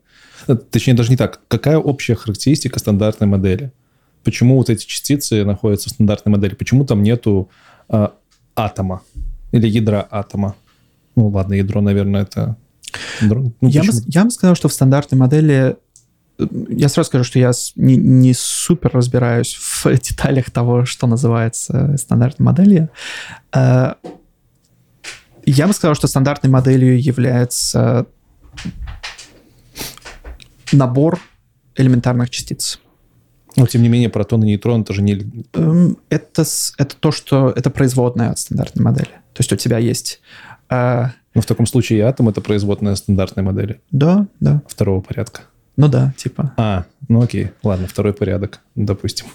Э, 0.46 0.54
точнее, 0.54 0.94
даже 0.94 1.10
не 1.10 1.16
так. 1.16 1.40
Какая 1.48 1.78
общая 1.78 2.14
характеристика 2.14 2.78
стандартной 2.78 3.26
модели? 3.26 3.72
почему 4.26 4.56
вот 4.56 4.70
эти 4.70 4.84
частицы 4.84 5.44
находятся 5.44 5.88
в 5.88 5.92
стандартной 5.92 6.32
модели, 6.32 6.56
почему 6.56 6.84
там 6.84 7.04
нету 7.04 7.48
э, 7.88 8.08
атома 8.56 9.02
или 9.52 9.68
ядра 9.68 10.06
атома. 10.10 10.56
Ну 11.14 11.28
ладно, 11.28 11.54
ядро, 11.54 11.80
наверное, 11.80 12.22
это... 12.22 12.56
Ну, 13.20 13.52
я, 13.60 13.82
бы, 13.82 13.88
я 14.06 14.24
бы 14.24 14.30
сказал, 14.30 14.56
что 14.56 14.68
в 14.68 14.72
стандартной 14.72 15.16
модели 15.16 15.76
я 16.38 16.88
сразу 16.88 17.08
скажу, 17.08 17.24
что 17.24 17.38
я 17.38 17.52
не, 17.76 17.96
не 17.96 18.34
супер 18.34 18.90
разбираюсь 18.92 19.54
в 19.60 19.86
деталях 19.86 20.50
того, 20.50 20.84
что 20.84 21.06
называется 21.06 21.96
стандартной 21.96 22.44
моделью. 22.44 22.90
Э, 23.54 23.94
я 25.44 25.66
бы 25.66 25.72
сказал, 25.72 25.94
что 25.94 26.08
стандартной 26.08 26.50
моделью 26.50 27.00
является 27.00 28.06
набор 30.72 31.20
элементарных 31.76 32.30
частиц. 32.30 32.80
Но, 33.54 33.66
тем 33.66 33.82
не 33.82 33.88
менее, 33.88 34.10
протон 34.10 34.42
и 34.44 34.48
нейтрон 34.48 34.82
это 34.82 34.92
же 34.92 35.02
не... 35.02 35.44
Эм, 35.54 35.96
это, 36.10 36.44
это 36.76 36.96
то, 36.96 37.10
что... 37.10 37.50
Это 37.50 37.70
производная 37.70 38.30
от 38.30 38.38
стандартной 38.38 38.84
модели. 38.84 39.10
То 39.32 39.40
есть 39.40 39.52
у 39.52 39.56
тебя 39.56 39.78
есть... 39.78 40.20
Э... 40.68 41.06
Ну, 41.34 41.40
в 41.40 41.46
таком 41.46 41.66
случае 41.66 42.02
атом— 42.04 42.28
это 42.30 42.40
производная 42.40 42.94
стандартной 42.96 43.42
модели. 43.42 43.80
Да, 43.90 44.26
да. 44.40 44.62
Второго 44.66 45.00
порядка. 45.00 45.42
Ну 45.76 45.88
да, 45.88 46.14
типа. 46.16 46.54
А, 46.56 46.84
ну 47.08 47.22
окей, 47.22 47.50
ладно, 47.62 47.86
второй 47.86 48.12
порядок, 48.12 48.60
допустим. 48.74 49.26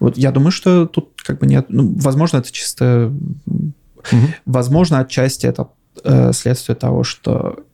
Вот 0.00 0.16
я 0.16 0.32
думаю, 0.32 0.50
что 0.50 0.86
тут 0.86 1.20
как 1.22 1.38
бы 1.38 1.46
нет... 1.46 1.66
Ну, 1.68 1.94
возможно, 1.96 2.38
это 2.38 2.50
чисто... 2.50 3.12
Угу. 3.46 4.26
Возможно, 4.46 4.98
отчасти 4.98 5.46
это 5.46 5.68
э, 6.02 6.32
следствие 6.32 6.74
того, 6.74 7.04
что 7.04 7.64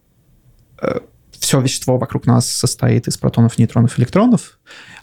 э, 0.83 1.01
все 1.39 1.61
вещество 1.61 1.99
вокруг 1.99 2.27
нас 2.27 2.51
состоит 2.51 3.09
из 3.09 3.17
протонов, 3.17 3.59
нейтронов, 3.59 3.99
электронов, 3.99 4.59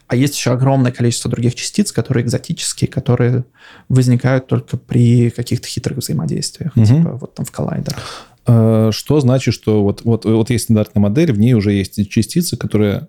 а 0.08 0.16
есть 0.16 0.36
еще 0.36 0.52
огромное 0.52 0.92
количество 0.92 1.32
других 1.32 1.56
частиц, 1.56 1.92
которые 1.92 2.26
экзотические, 2.26 2.90
которые 2.90 3.46
возникают 3.90 4.48
только 4.48 4.78
при 4.78 5.30
каких-то 5.30 5.68
хитрых 5.68 6.00
взаимодействиях, 6.00 6.76
угу. 6.76 6.86
типа 6.86 7.12
вот 7.14 7.36
там 7.36 7.46
в 7.46 7.52
коллайдерах. 7.52 8.28
А, 8.46 8.92
что 8.92 9.20
значит, 9.20 9.54
что 9.54 9.84
вот, 9.84 10.04
вот, 10.04 10.26
вот 10.26 10.50
есть 10.50 10.66
стандартная 10.66 11.02
модель, 11.02 11.32
в 11.32 11.40
ней 11.40 11.54
уже 11.54 11.72
есть 11.74 12.10
частицы, 12.10 12.58
которые, 12.58 13.08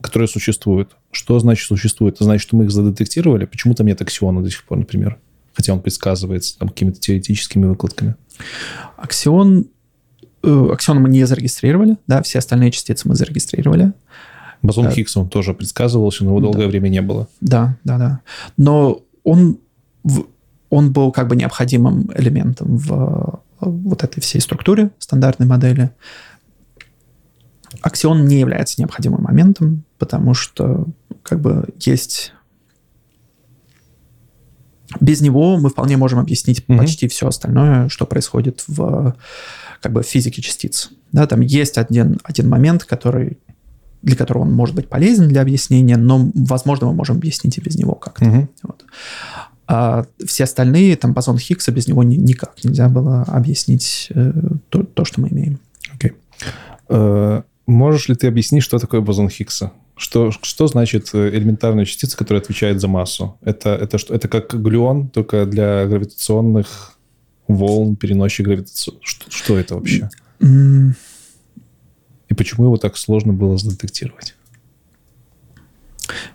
которые 0.00 0.28
существуют. 0.28 0.96
Что 1.10 1.38
значит 1.38 1.66
существует? 1.66 2.16
Это 2.16 2.24
значит, 2.24 2.42
что 2.46 2.56
мы 2.56 2.64
их 2.64 2.70
задетектировали? 2.70 3.44
Почему 3.44 3.74
там 3.74 3.86
нет 3.86 4.00
аксиона 4.00 4.42
до 4.42 4.50
сих 4.50 4.64
пор, 4.64 4.78
например? 4.78 5.18
Хотя 5.54 5.74
он 5.74 5.80
предсказывается 5.80 6.58
там 6.58 6.70
какими-то 6.70 6.98
теоретическими 6.98 7.66
выкладками. 7.66 8.14
Аксион, 8.96 9.66
э, 10.42 10.68
аксион 10.72 11.02
мы 11.02 11.10
не 11.10 11.24
зарегистрировали, 11.26 11.98
да, 12.06 12.22
все 12.22 12.38
остальные 12.38 12.70
частицы 12.70 13.06
мы 13.06 13.14
зарегистрировали. 13.14 13.92
Бозон 14.62 14.84
да. 14.84 14.92
Хиггса, 14.92 15.20
он 15.20 15.28
тоже 15.28 15.52
предсказывался, 15.52 16.24
но 16.24 16.30
его 16.30 16.40
долгое 16.40 16.62
да. 16.62 16.68
время 16.68 16.88
не 16.88 17.02
было. 17.02 17.28
Да, 17.40 17.76
да, 17.84 17.98
да. 17.98 18.20
Но 18.56 19.02
он, 19.24 19.58
он 20.70 20.92
был 20.92 21.12
как 21.12 21.28
бы 21.28 21.36
необходимым 21.36 22.10
элементом 22.14 22.76
в 22.76 23.42
вот 23.70 24.04
этой 24.04 24.20
всей 24.20 24.40
структуре 24.40 24.90
стандартной 24.98 25.46
модели. 25.46 25.90
Аксион 27.80 28.26
не 28.26 28.38
является 28.38 28.80
необходимым 28.80 29.22
моментом, 29.22 29.84
потому 29.98 30.34
что 30.34 30.86
как 31.22 31.40
бы 31.40 31.68
есть... 31.78 32.32
Без 35.00 35.22
него 35.22 35.56
мы 35.56 35.70
вполне 35.70 35.96
можем 35.96 36.18
объяснить 36.18 36.60
mm-hmm. 36.60 36.76
почти 36.76 37.08
все 37.08 37.26
остальное, 37.26 37.88
что 37.88 38.04
происходит 38.04 38.62
в 38.66 39.16
как 39.80 39.92
бы 39.92 40.02
физике 40.02 40.42
частиц. 40.42 40.90
Да, 41.12 41.26
там 41.26 41.40
есть 41.40 41.78
один, 41.78 42.18
один 42.24 42.48
момент, 42.50 42.84
который 42.84 43.38
для 44.02 44.16
которого 44.16 44.42
он 44.42 44.52
может 44.52 44.74
быть 44.74 44.88
полезен 44.88 45.28
для 45.28 45.42
объяснения, 45.42 45.96
но, 45.96 46.30
возможно, 46.34 46.88
мы 46.88 46.94
можем 46.94 47.16
объяснить 47.16 47.56
и 47.58 47.60
без 47.60 47.76
него 47.76 47.94
как-то. 47.94 48.24
Угу. 48.26 48.48
Вот. 48.64 48.84
А 49.72 50.04
все 50.24 50.44
остальные, 50.44 50.96
там, 50.96 51.12
бозон 51.12 51.38
Хиггса, 51.38 51.72
без 51.72 51.86
него 51.86 52.02
ни, 52.02 52.16
никак 52.16 52.62
нельзя 52.62 52.88
было 52.88 53.22
объяснить 53.22 54.08
э, 54.10 54.32
то, 54.68 54.82
то, 54.82 55.04
что 55.04 55.20
мы 55.20 55.28
имеем. 55.28 55.58
Окей. 55.94 56.10
Okay. 56.10 56.14
Э, 56.88 57.42
можешь 57.66 58.08
ли 58.08 58.14
ты 58.14 58.26
объяснить, 58.26 58.62
что 58.62 58.78
такое 58.78 59.00
бозон 59.00 59.28
Хиггса? 59.28 59.72
Что, 59.96 60.30
что 60.30 60.66
значит 60.66 61.10
э, 61.14 61.30
элементарная 61.30 61.84
частица, 61.84 62.16
которая 62.16 62.42
отвечает 62.42 62.80
за 62.80 62.88
массу? 62.88 63.38
Это, 63.40 63.70
это, 63.70 63.98
что, 63.98 64.14
это 64.14 64.28
как 64.28 64.54
глюон, 64.54 65.08
только 65.08 65.46
для 65.46 65.86
гравитационных 65.86 66.98
волн, 67.48 67.96
переносчик 67.96 68.46
гравитацию. 68.46 68.98
Что, 69.02 69.30
что 69.30 69.58
это 69.58 69.74
вообще? 69.76 70.10
Mm 70.40 70.92
и 72.32 72.34
почему 72.34 72.64
его 72.64 72.78
так 72.78 72.96
сложно 72.96 73.34
было 73.34 73.58
задетектировать? 73.58 74.34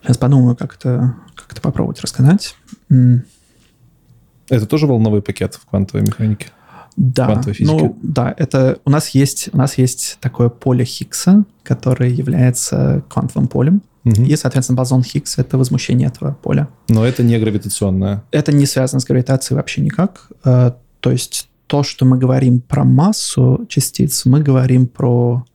Сейчас 0.03 0.17
подумаю, 0.17 0.55
как 0.55 0.75
это, 0.75 1.15
как 1.33 1.51
это 1.51 1.59
попробовать 1.59 1.99
рассказать. 2.01 2.55
Это 2.89 4.65
тоже 4.65 4.87
волновой 4.87 5.21
пакет 5.21 5.55
в 5.55 5.65
квантовой 5.65 6.05
механике? 6.05 6.47
Да, 6.95 7.43
ну 7.59 7.95
да, 8.01 8.33
это 8.35 8.79
у 8.83 8.89
нас 8.89 9.09
есть 9.09 9.49
у 9.53 9.57
нас 9.57 9.77
есть 9.77 10.17
такое 10.19 10.49
поле 10.49 10.83
Хиггса, 10.83 11.43
которое 11.61 12.09
является 12.09 13.03
квантовым 13.07 13.47
полем, 13.47 13.83
угу. 14.03 14.23
и 14.23 14.35
соответственно 14.35 14.77
бозон 14.77 15.03
Хиггса 15.03 15.41
это 15.41 15.59
возмущение 15.59 16.07
этого 16.07 16.35
поля. 16.41 16.69
Но 16.89 17.05
это 17.05 17.21
не 17.21 17.37
гравитационное. 17.37 18.23
Это 18.31 18.51
не 18.51 18.65
связано 18.65 18.99
с 18.99 19.05
гравитацией 19.05 19.57
вообще 19.57 19.81
никак. 19.81 20.31
Э, 20.43 20.71
то 20.99 21.11
есть 21.11 21.49
то, 21.67 21.83
что 21.83 22.03
мы 22.05 22.17
говорим 22.17 22.61
про 22.61 22.83
массу 22.83 23.67
частиц, 23.69 24.25
мы 24.25 24.41
говорим 24.41 24.87
про 24.87 25.45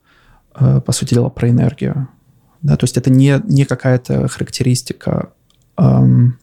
Э, 0.54 0.80
по 0.84 0.92
сути 0.92 1.14
дела, 1.14 1.30
про 1.30 1.48
энергию. 1.48 2.08
Да? 2.60 2.76
То 2.76 2.84
есть 2.84 2.96
это 2.96 3.10
не, 3.10 3.40
не 3.44 3.64
какая-то 3.64 4.28
характеристика 4.28 5.30
эм, 5.78 6.38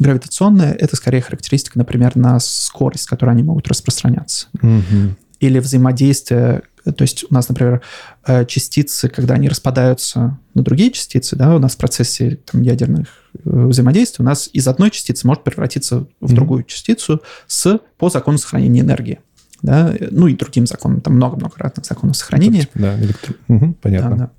гравитационная, 0.00 0.72
это 0.72 0.96
скорее 0.96 1.20
характеристика, 1.20 1.78
например, 1.78 2.16
на 2.16 2.40
скорость, 2.40 3.04
с 3.04 3.06
которой 3.06 3.30
они 3.30 3.44
могут 3.44 3.68
распространяться. 3.68 4.48
Угу. 4.54 5.14
Или 5.38 5.58
взаимодействие 5.60 6.62
то 6.84 7.02
есть 7.02 7.24
у 7.28 7.34
нас, 7.34 7.48
например, 7.48 7.82
э, 8.26 8.44
частицы, 8.46 9.08
когда 9.08 9.34
они 9.34 9.48
распадаются 9.48 10.38
на 10.54 10.62
другие 10.62 10.90
частицы, 10.90 11.36
да, 11.36 11.54
у 11.54 11.58
нас 11.58 11.74
в 11.74 11.76
процессе 11.76 12.38
там, 12.50 12.62
ядерных 12.62 13.08
э, 13.34 13.66
взаимодействий, 13.66 14.22
у 14.22 14.26
нас 14.26 14.48
из 14.52 14.66
одной 14.66 14.90
частицы 14.90 15.26
может 15.26 15.44
превратиться 15.44 16.06
в 16.20 16.32
mm-hmm. 16.32 16.34
другую 16.34 16.64
частицу 16.64 17.22
с, 17.46 17.78
по 17.98 18.08
закону 18.08 18.38
сохранения 18.38 18.80
энергии. 18.80 19.20
да, 19.62 19.94
ну 20.10 20.26
и 20.26 20.34
другим 20.34 20.66
законам, 20.66 21.00
там 21.00 21.16
много-много 21.16 21.54
разных 21.58 21.84
законов 21.84 22.16
сохранения. 22.16 22.66
Да, 22.74 22.98
электро... 22.98 23.34
угу, 23.48 23.74
понятно. 23.74 24.16
Да, 24.16 24.16
да. 24.16 24.30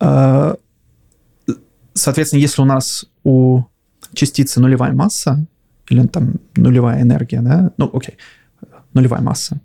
А, 0.00 0.56
соответственно, 1.92 2.40
если 2.40 2.62
у 2.62 2.64
нас 2.64 3.04
у 3.24 3.64
частицы 4.14 4.60
нулевая 4.60 4.92
масса, 4.92 5.46
или 5.88 6.06
там 6.06 6.34
нулевая 6.56 7.02
энергия, 7.02 7.40
да, 7.40 7.72
ну, 7.76 7.90
окей, 7.92 8.16
нулевая 8.92 9.20
масса, 9.20 9.60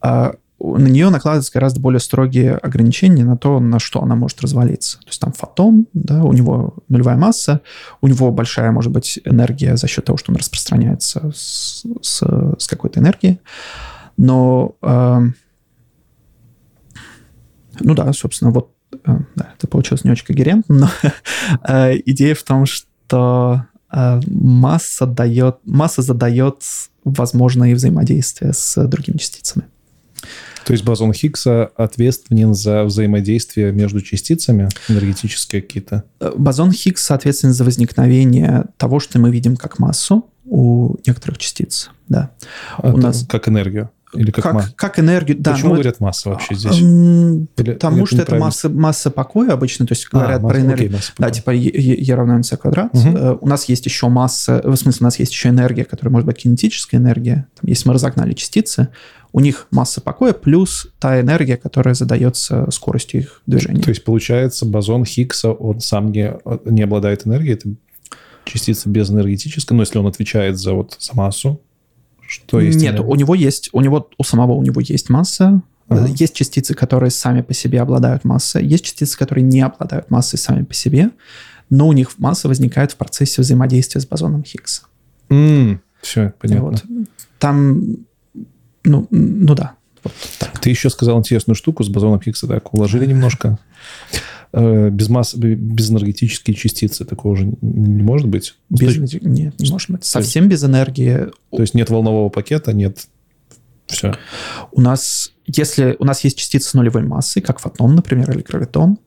а, 0.00 0.34
на 0.58 0.86
нее 0.86 1.10
накладываются 1.10 1.52
гораздо 1.52 1.80
более 1.80 2.00
строгие 2.00 2.54
ограничения 2.54 3.24
на 3.24 3.36
то, 3.36 3.60
на 3.60 3.78
что 3.78 4.02
она 4.02 4.16
может 4.16 4.40
развалиться. 4.40 4.98
То 5.00 5.08
есть 5.08 5.20
там 5.20 5.32
фотон, 5.32 5.86
да, 5.92 6.24
у 6.24 6.32
него 6.32 6.76
нулевая 6.88 7.16
масса, 7.16 7.60
у 8.00 8.08
него 8.08 8.30
большая, 8.30 8.70
может 8.72 8.90
быть, 8.90 9.20
энергия 9.24 9.76
за 9.76 9.86
счет 9.86 10.06
того, 10.06 10.16
что 10.16 10.32
он 10.32 10.36
распространяется 10.36 11.30
с, 11.34 11.84
с, 12.00 12.56
с 12.58 12.66
какой-то 12.66 13.00
энергией. 13.00 13.40
Но, 14.16 14.76
э, 14.80 15.20
ну 17.80 17.94
да, 17.94 18.10
собственно, 18.14 18.50
вот 18.50 18.74
э, 19.04 19.18
да, 19.34 19.52
это 19.58 19.68
получилось 19.68 20.04
не 20.04 20.10
очень 20.10 20.24
когерентно, 20.24 20.74
но 20.74 20.90
э, 21.68 21.98
идея 22.06 22.34
в 22.34 22.42
том, 22.42 22.64
что 22.64 22.88
э, 23.12 24.20
масса 24.26 25.06
дает, 25.06 25.58
масса 25.64 26.02
задает 26.02 26.62
возможное 27.04 27.74
взаимодействие 27.74 28.52
с 28.52 28.86
другими 28.86 29.16
частицами. 29.16 29.66
То 30.64 30.72
есть 30.72 30.84
бозон 30.84 31.12
Хиггса 31.12 31.70
ответственен 31.76 32.52
за 32.52 32.82
взаимодействие 32.82 33.70
между 33.70 34.00
частицами, 34.00 34.68
энергетические 34.88 35.62
какие-то? 35.62 36.02
Э, 36.18 36.32
бозон 36.36 36.72
Хиггса 36.72 37.14
ответственен 37.14 37.54
за 37.54 37.64
возникновение 37.64 38.64
того, 38.76 38.98
что 38.98 39.20
мы 39.20 39.30
видим 39.30 39.56
как 39.56 39.78
массу 39.78 40.28
у 40.44 40.96
некоторых 41.06 41.38
частиц. 41.38 41.90
Да. 42.08 42.30
А 42.78 42.92
у 42.92 42.96
нас... 42.96 43.24
Как 43.28 43.48
энергию? 43.48 43.90
Или 44.16 44.30
как, 44.30 44.44
как, 44.44 44.74
как 44.74 44.98
энергию, 44.98 45.38
да. 45.38 45.52
Почему 45.52 45.70
ну, 45.70 45.74
говорят 45.74 46.00
масса 46.00 46.30
вообще 46.30 46.54
здесь? 46.54 46.78
Или, 46.78 47.72
потому 47.72 47.98
или 47.98 48.04
что 48.06 48.22
это 48.22 48.36
масса, 48.36 48.68
масса 48.68 49.10
покоя 49.10 49.52
обычно, 49.52 49.86
то 49.86 49.92
есть 49.92 50.06
а, 50.12 50.18
говорят 50.18 50.44
а, 50.44 50.48
про 50.48 50.60
энергию. 50.60 50.88
Окей, 50.90 51.00
да, 51.18 51.30
типа 51.30 51.54
E, 51.54 51.68
e 51.68 52.14
равно 52.14 52.38
mc 52.38 52.56
квадрат. 52.56 52.94
Угу. 52.94 53.38
У 53.40 53.48
нас 53.48 53.68
есть 53.68 53.86
еще 53.86 54.08
масса, 54.08 54.60
в 54.64 54.76
смысле, 54.76 54.98
у 55.02 55.04
нас 55.04 55.18
есть 55.18 55.32
еще 55.32 55.48
энергия, 55.48 55.84
которая 55.84 56.12
может 56.12 56.26
быть 56.26 56.36
кинетическая 56.38 57.00
энергия. 57.00 57.46
Там, 57.54 57.68
если 57.68 57.88
мы 57.88 57.94
разогнали 57.94 58.32
частицы, 58.32 58.88
у 59.32 59.40
них 59.40 59.66
масса 59.70 60.00
покоя 60.00 60.32
плюс 60.32 60.88
та 60.98 61.20
энергия, 61.20 61.56
которая 61.56 61.94
задается 61.94 62.70
скоростью 62.70 63.20
их 63.20 63.42
движения. 63.46 63.82
То 63.82 63.90
есть, 63.90 64.04
получается, 64.04 64.64
бозон 64.64 65.04
Хиггса, 65.04 65.52
он 65.52 65.80
сам 65.80 66.10
не, 66.10 66.32
не 66.64 66.82
обладает 66.82 67.26
энергией, 67.26 67.54
это 67.54 67.68
частица 68.44 68.88
безэнергетическая, 68.88 69.76
но 69.76 69.82
если 69.82 69.98
он 69.98 70.06
отвечает 70.06 70.58
за, 70.58 70.72
вот, 70.72 70.96
за 70.98 71.14
массу, 71.14 71.60
что 72.28 72.60
есть? 72.60 72.80
Нет, 72.80 73.00
у 73.00 73.14
него 73.14 73.34
есть, 73.34 73.70
у 73.72 73.80
него, 73.80 74.08
у 74.18 74.24
самого 74.24 74.52
у 74.52 74.62
него 74.62 74.80
есть 74.80 75.10
масса, 75.10 75.62
Ага. 75.88 76.06
Есть 76.08 76.34
частицы, 76.34 76.74
которые 76.74 77.10
сами 77.10 77.42
по 77.42 77.54
себе 77.54 77.80
обладают 77.80 78.24
массой, 78.24 78.66
есть 78.66 78.84
частицы, 78.84 79.16
которые 79.16 79.44
не 79.44 79.60
обладают 79.60 80.10
массой 80.10 80.36
сами 80.36 80.64
по 80.64 80.74
себе, 80.74 81.10
но 81.70 81.86
у 81.86 81.92
них 81.92 82.18
масса 82.18 82.48
возникает 82.48 82.90
в 82.90 82.96
процессе 82.96 83.40
взаимодействия 83.40 84.00
с 84.00 84.06
бозоном 84.06 84.42
Хиггса. 84.42 84.82
Mm, 85.28 85.78
все, 86.02 86.34
понятно. 86.40 86.70
Вот. 86.70 86.84
Там 87.38 87.98
ну, 88.86 89.06
ну 89.10 89.54
да. 89.54 89.74
Вот 90.04 90.12
так. 90.38 90.58
Ты 90.60 90.70
еще 90.70 90.88
сказал 90.90 91.18
интересную 91.18 91.56
штуку 91.56 91.82
с 91.82 91.88
бозоном 91.88 92.20
Хиггса, 92.20 92.46
так, 92.46 92.72
уложили 92.72 93.04
немножко. 93.04 93.58
Э, 94.58 94.88
без 94.88 95.10
масс, 95.10 95.34
без 95.34 95.90
энергетические 95.90 96.56
частицы 96.56 97.04
такого 97.04 97.32
уже 97.32 97.44
не 97.60 98.02
может 98.02 98.26
быть? 98.26 98.54
Без, 98.70 98.96
нет, 98.96 99.60
не 99.60 99.70
может 99.70 99.90
быть. 99.90 100.04
Совсем 100.06 100.48
без 100.48 100.64
энергии. 100.64 101.26
То 101.50 101.60
есть 101.60 101.74
нет 101.74 101.90
волнового 101.90 102.30
пакета, 102.30 102.72
нет... 102.72 103.06
Все. 103.86 104.14
У 104.72 104.80
нас, 104.80 105.32
если 105.46 105.94
у 105.98 106.06
нас 106.06 106.24
есть 106.24 106.38
частицы 106.38 106.70
с 106.70 106.74
нулевой 106.74 107.02
массой, 107.02 107.42
как 107.42 107.58
фотон, 107.58 107.94
например, 107.96 108.30
или 108.30 108.40
гравитон... 108.40 108.98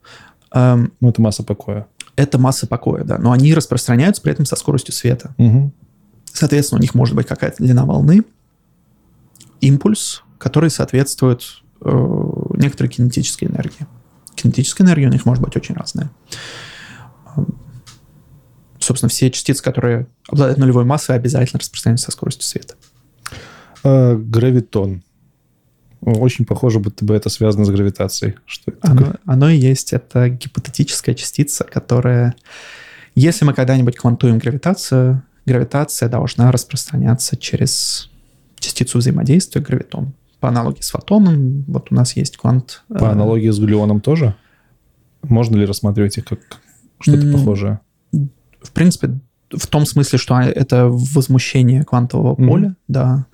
Эм, 0.54 0.94
ну, 1.02 1.10
это 1.10 1.20
масса 1.20 1.42
покоя. 1.42 1.88
Это 2.16 2.38
масса 2.38 2.68
покоя, 2.68 3.04
да. 3.04 3.18
Но 3.18 3.32
они 3.32 3.52
распространяются 3.56 4.22
при 4.22 4.34
этом 4.34 4.46
со 4.46 4.56
скоростью 4.56 4.94
света. 4.94 5.34
Угу. 5.40 5.74
Соответственно, 6.32 6.78
у 6.78 6.82
них 6.84 6.94
может 6.94 7.16
быть 7.16 7.26
какая-то 7.26 7.64
длина 7.64 7.86
волны, 7.86 8.22
импульс, 9.62 10.22
который 10.38 10.70
соответствует 10.70 11.42
э, 11.82 11.90
некоторой 12.54 12.90
кинетической 12.90 13.48
энергии. 13.48 13.88
Кинетическая 14.42 14.88
энергия 14.88 15.08
у 15.08 15.12
них 15.12 15.26
может 15.26 15.44
быть 15.44 15.56
очень 15.58 15.76
разная. 15.76 16.10
Эм, 17.36 17.60
собственно, 18.80 19.10
все 19.10 19.30
частицы, 19.30 19.62
которые 19.62 20.08
обладают 20.30 20.58
нулевой 20.58 20.86
массой, 20.86 21.18
обязательно 21.18 21.60
распространяются 21.60 22.06
со 22.06 22.12
скоростью 22.14 22.44
света. 22.46 22.76
А, 23.84 24.16
гравитон. 24.16 25.04
Очень 26.02 26.46
похоже, 26.46 26.80
будто 26.80 27.04
бы 27.04 27.14
это 27.14 27.28
связано 27.28 27.66
с 27.66 27.70
гравитацией. 27.70 28.36
Что 28.46 28.72
это 28.72 28.80
оно, 28.90 29.14
оно 29.26 29.50
и 29.50 29.58
есть. 29.58 29.92
Это 29.92 30.30
гипотетическая 30.30 31.16
частица, 31.16 31.66
которая... 31.66 32.36
Если 33.16 33.44
мы 33.44 33.54
когда-нибудь 33.54 33.98
квантуем 33.98 34.38
гравитацию, 34.38 35.22
гравитация 35.46 36.08
должна 36.08 36.54
распространяться 36.54 37.36
через 37.36 38.10
частицу 38.58 39.00
взаимодействия 39.00 39.62
гравитон. 39.62 40.14
По 40.40 40.50
аналогии 40.50 40.82
с 40.82 40.92
фотоном, 40.92 41.64
вот 41.68 41.92
у 41.92 41.96
нас 41.96 42.16
есть 42.16 42.38
квант... 42.38 42.84
По 42.88 43.06
э, 43.06 43.12
аналогии 43.12 43.50
с 43.50 43.60
глюоном 43.60 44.00
тоже? 44.00 44.36
Можно 45.24 45.58
ли 45.58 45.66
рассматривать 45.66 46.18
их 46.18 46.26
как 46.26 46.40
что-то 47.00 47.26
mm, 47.26 47.34
похожее? 47.34 47.80
В 48.62 48.72
принципе, 48.72 49.20
в 49.52 49.68
том 49.68 49.86
смысле, 49.86 50.18
что 50.18 50.40
это 50.40 50.88
возмущение 50.88 51.84
квантового 51.84 52.36
mm-hmm. 52.36 52.48
поля, 52.48 52.76
да. 52.88 53.26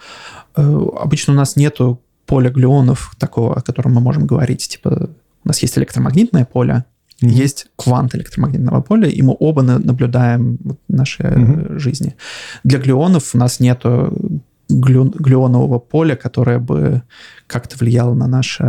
Э, 0.55 0.87
обычно 0.99 1.33
у 1.33 1.35
нас 1.35 1.55
нету 1.55 2.01
поля 2.25 2.49
глюонов 2.49 3.15
такого, 3.19 3.55
о 3.55 3.61
котором 3.61 3.93
мы 3.93 4.01
можем 4.01 4.25
говорить. 4.25 4.67
Типа, 4.67 5.09
у 5.43 5.47
нас 5.47 5.61
есть 5.61 5.77
электромагнитное 5.77 6.45
поле, 6.45 6.85
mm-hmm. 7.21 7.29
есть 7.29 7.67
квант 7.75 8.15
электромагнитного 8.15 8.81
поля, 8.81 9.07
и 9.07 9.21
мы 9.21 9.35
оба 9.39 9.61
наблюдаем 9.61 10.57
в 10.87 10.93
нашей 10.93 11.25
mm-hmm. 11.25 11.79
жизни. 11.79 12.15
Для 12.63 12.79
глюонов 12.79 13.35
у 13.35 13.37
нас 13.37 13.59
нету 13.59 14.41
глю, 14.69 15.05
глюонового 15.05 15.79
поля, 15.79 16.15
которое 16.15 16.59
бы 16.59 17.03
как-то 17.47 17.77
влияло 17.77 18.13
на, 18.13 18.27
наше, 18.27 18.63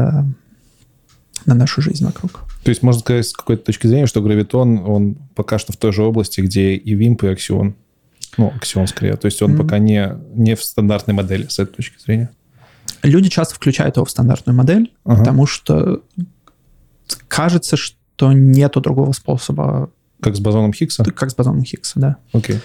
на 1.44 1.54
нашу 1.54 1.80
жизнь 1.82 2.04
вокруг. 2.04 2.44
То 2.62 2.70
есть 2.70 2.82
можно 2.82 3.00
сказать 3.00 3.26
с 3.26 3.32
какой-то 3.32 3.64
точки 3.64 3.86
зрения, 3.86 4.06
что 4.06 4.22
гравитон, 4.22 4.78
он 4.78 5.16
пока 5.34 5.58
что 5.58 5.72
в 5.72 5.76
той 5.76 5.92
же 5.92 6.02
области, 6.02 6.40
где 6.40 6.74
и 6.74 6.94
вимп, 6.94 7.24
и 7.24 7.28
аксион. 7.28 7.76
Ну, 8.36 8.52
аксион 8.54 8.86
скорее. 8.86 9.16
То 9.16 9.26
есть 9.26 9.40
он 9.40 9.52
mm-hmm. 9.52 9.56
пока 9.56 9.78
не, 9.78 10.14
не 10.34 10.56
в 10.56 10.62
стандартной 10.62 11.14
модели 11.14 11.46
с 11.48 11.58
этой 11.58 11.76
точки 11.76 11.98
зрения. 12.02 12.30
Люди 13.02 13.28
часто 13.28 13.54
включают 13.54 13.96
его 13.96 14.04
в 14.04 14.10
стандартную 14.10 14.56
модель, 14.56 14.92
ага. 15.04 15.18
потому 15.18 15.46
что 15.46 16.02
кажется, 17.28 17.76
что 17.76 18.32
нету 18.32 18.80
другого 18.80 19.12
способа. 19.12 19.90
Как 20.20 20.34
с 20.34 20.40
бозоном 20.40 20.72
Хиггса? 20.72 21.04
Как 21.04 21.30
с 21.30 21.34
бозоном 21.34 21.64
Хиггса, 21.64 22.00
да. 22.00 22.16
Окей. 22.32 22.56
Okay. 22.56 22.60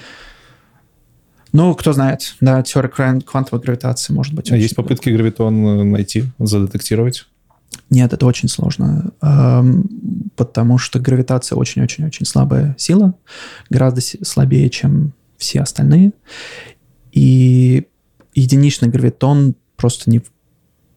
Ну, 1.53 1.75
кто 1.75 1.93
знает, 1.93 2.35
да, 2.39 2.61
теория 2.63 2.89
квантовой 3.21 3.61
гравитации 3.61 4.13
может 4.13 4.33
быть. 4.33 4.51
А 4.51 4.57
есть 4.57 4.75
попытки 4.75 5.09
гравитон 5.09 5.65
э, 5.65 5.83
найти, 5.83 6.25
задетектировать? 6.39 7.27
Нет, 7.89 8.13
это 8.13 8.25
очень 8.25 8.47
сложно, 8.47 9.11
эм, 9.21 10.31
потому 10.37 10.77
что 10.77 10.99
гравитация 10.99 11.57
очень-очень-очень 11.57 12.25
слабая 12.25 12.75
сила, 12.77 13.15
гораздо 13.69 14.01
слабее, 14.01 14.69
чем 14.69 15.13
все 15.37 15.61
остальные. 15.61 16.13
И 17.11 17.87
единичный 18.33 18.87
гравитон 18.87 19.55
просто 19.75 20.09
не... 20.09 20.21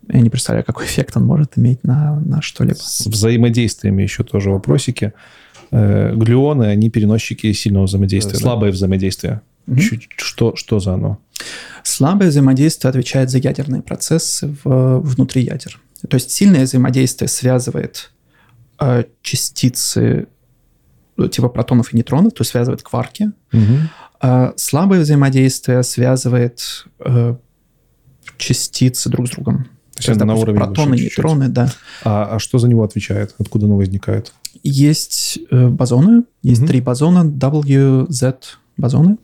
Я 0.09 0.21
не 0.21 0.31
представляю, 0.31 0.65
какой 0.65 0.87
эффект 0.87 1.17
он 1.17 1.25
может 1.25 1.59
иметь 1.59 1.83
на, 1.83 2.21
на 2.21 2.43
что-либо. 2.43 2.77
С 2.77 3.07
взаимодействиями 3.07 4.03
еще 4.03 4.23
тоже 4.23 4.51
вопросики. 4.51 5.15
Э, 5.71 6.15
глюоны, 6.15 6.65
они 6.65 6.91
переносчики 6.91 7.53
сильного 7.53 7.87
взаимодействия, 7.87 8.39
слабое 8.39 8.71
взаимодействие. 8.71 9.41
Чуть, 9.79 10.09
что, 10.17 10.57
что 10.57 10.81
за 10.81 10.95
оно? 10.95 11.19
Слабое 11.83 12.29
взаимодействие 12.29 12.91
отвечает 12.91 13.31
за 13.31 13.39
ядерные 13.39 13.83
процессы 13.83 14.55
в, 14.65 15.01
внутри 15.01 15.43
ядер. 15.43 15.81
То 16.09 16.17
есть 16.17 16.31
сильное 16.31 16.65
взаимодействие 16.65 17.29
связывает 17.29 18.13
э, 18.79 19.05
частицы 19.23 20.29
ну, 21.17 21.29
типа 21.29 21.49
протонов 21.49 21.93
и 21.93 21.97
нейтронов, 21.97 22.35
то 22.35 22.43
есть 22.43 22.51
связывает 22.51 22.83
кварки. 22.83 23.33
Угу. 23.53 23.79
А 24.21 24.53
слабое 24.57 25.01
взаимодействие 25.01 25.83
связывает 25.83 26.87
э, 27.01 27.37
частицы 28.37 29.09
друг 29.09 29.29
с 29.29 29.31
другом. 29.31 29.69
То 29.97 30.11
есть, 30.11 30.21
на 30.21 30.35
уровне 30.35 30.61
протоны, 30.61 30.97
нейтроны, 30.97 31.49
да. 31.49 31.73
А, 32.03 32.35
а 32.35 32.39
что 32.41 32.59
за 32.59 32.69
него 32.69 32.83
отвечает? 32.83 33.35
Откуда 33.39 33.67
оно 33.67 33.77
возникает? 33.77 34.33
Есть 34.65 35.39
э, 35.51 35.69
бозоны, 35.69 36.25
есть 36.43 36.63
угу. 36.63 36.69
три 36.69 36.81
бозона, 36.81 37.25
W, 37.25 38.07
Z 38.09 38.39
бозоны. 38.77 39.19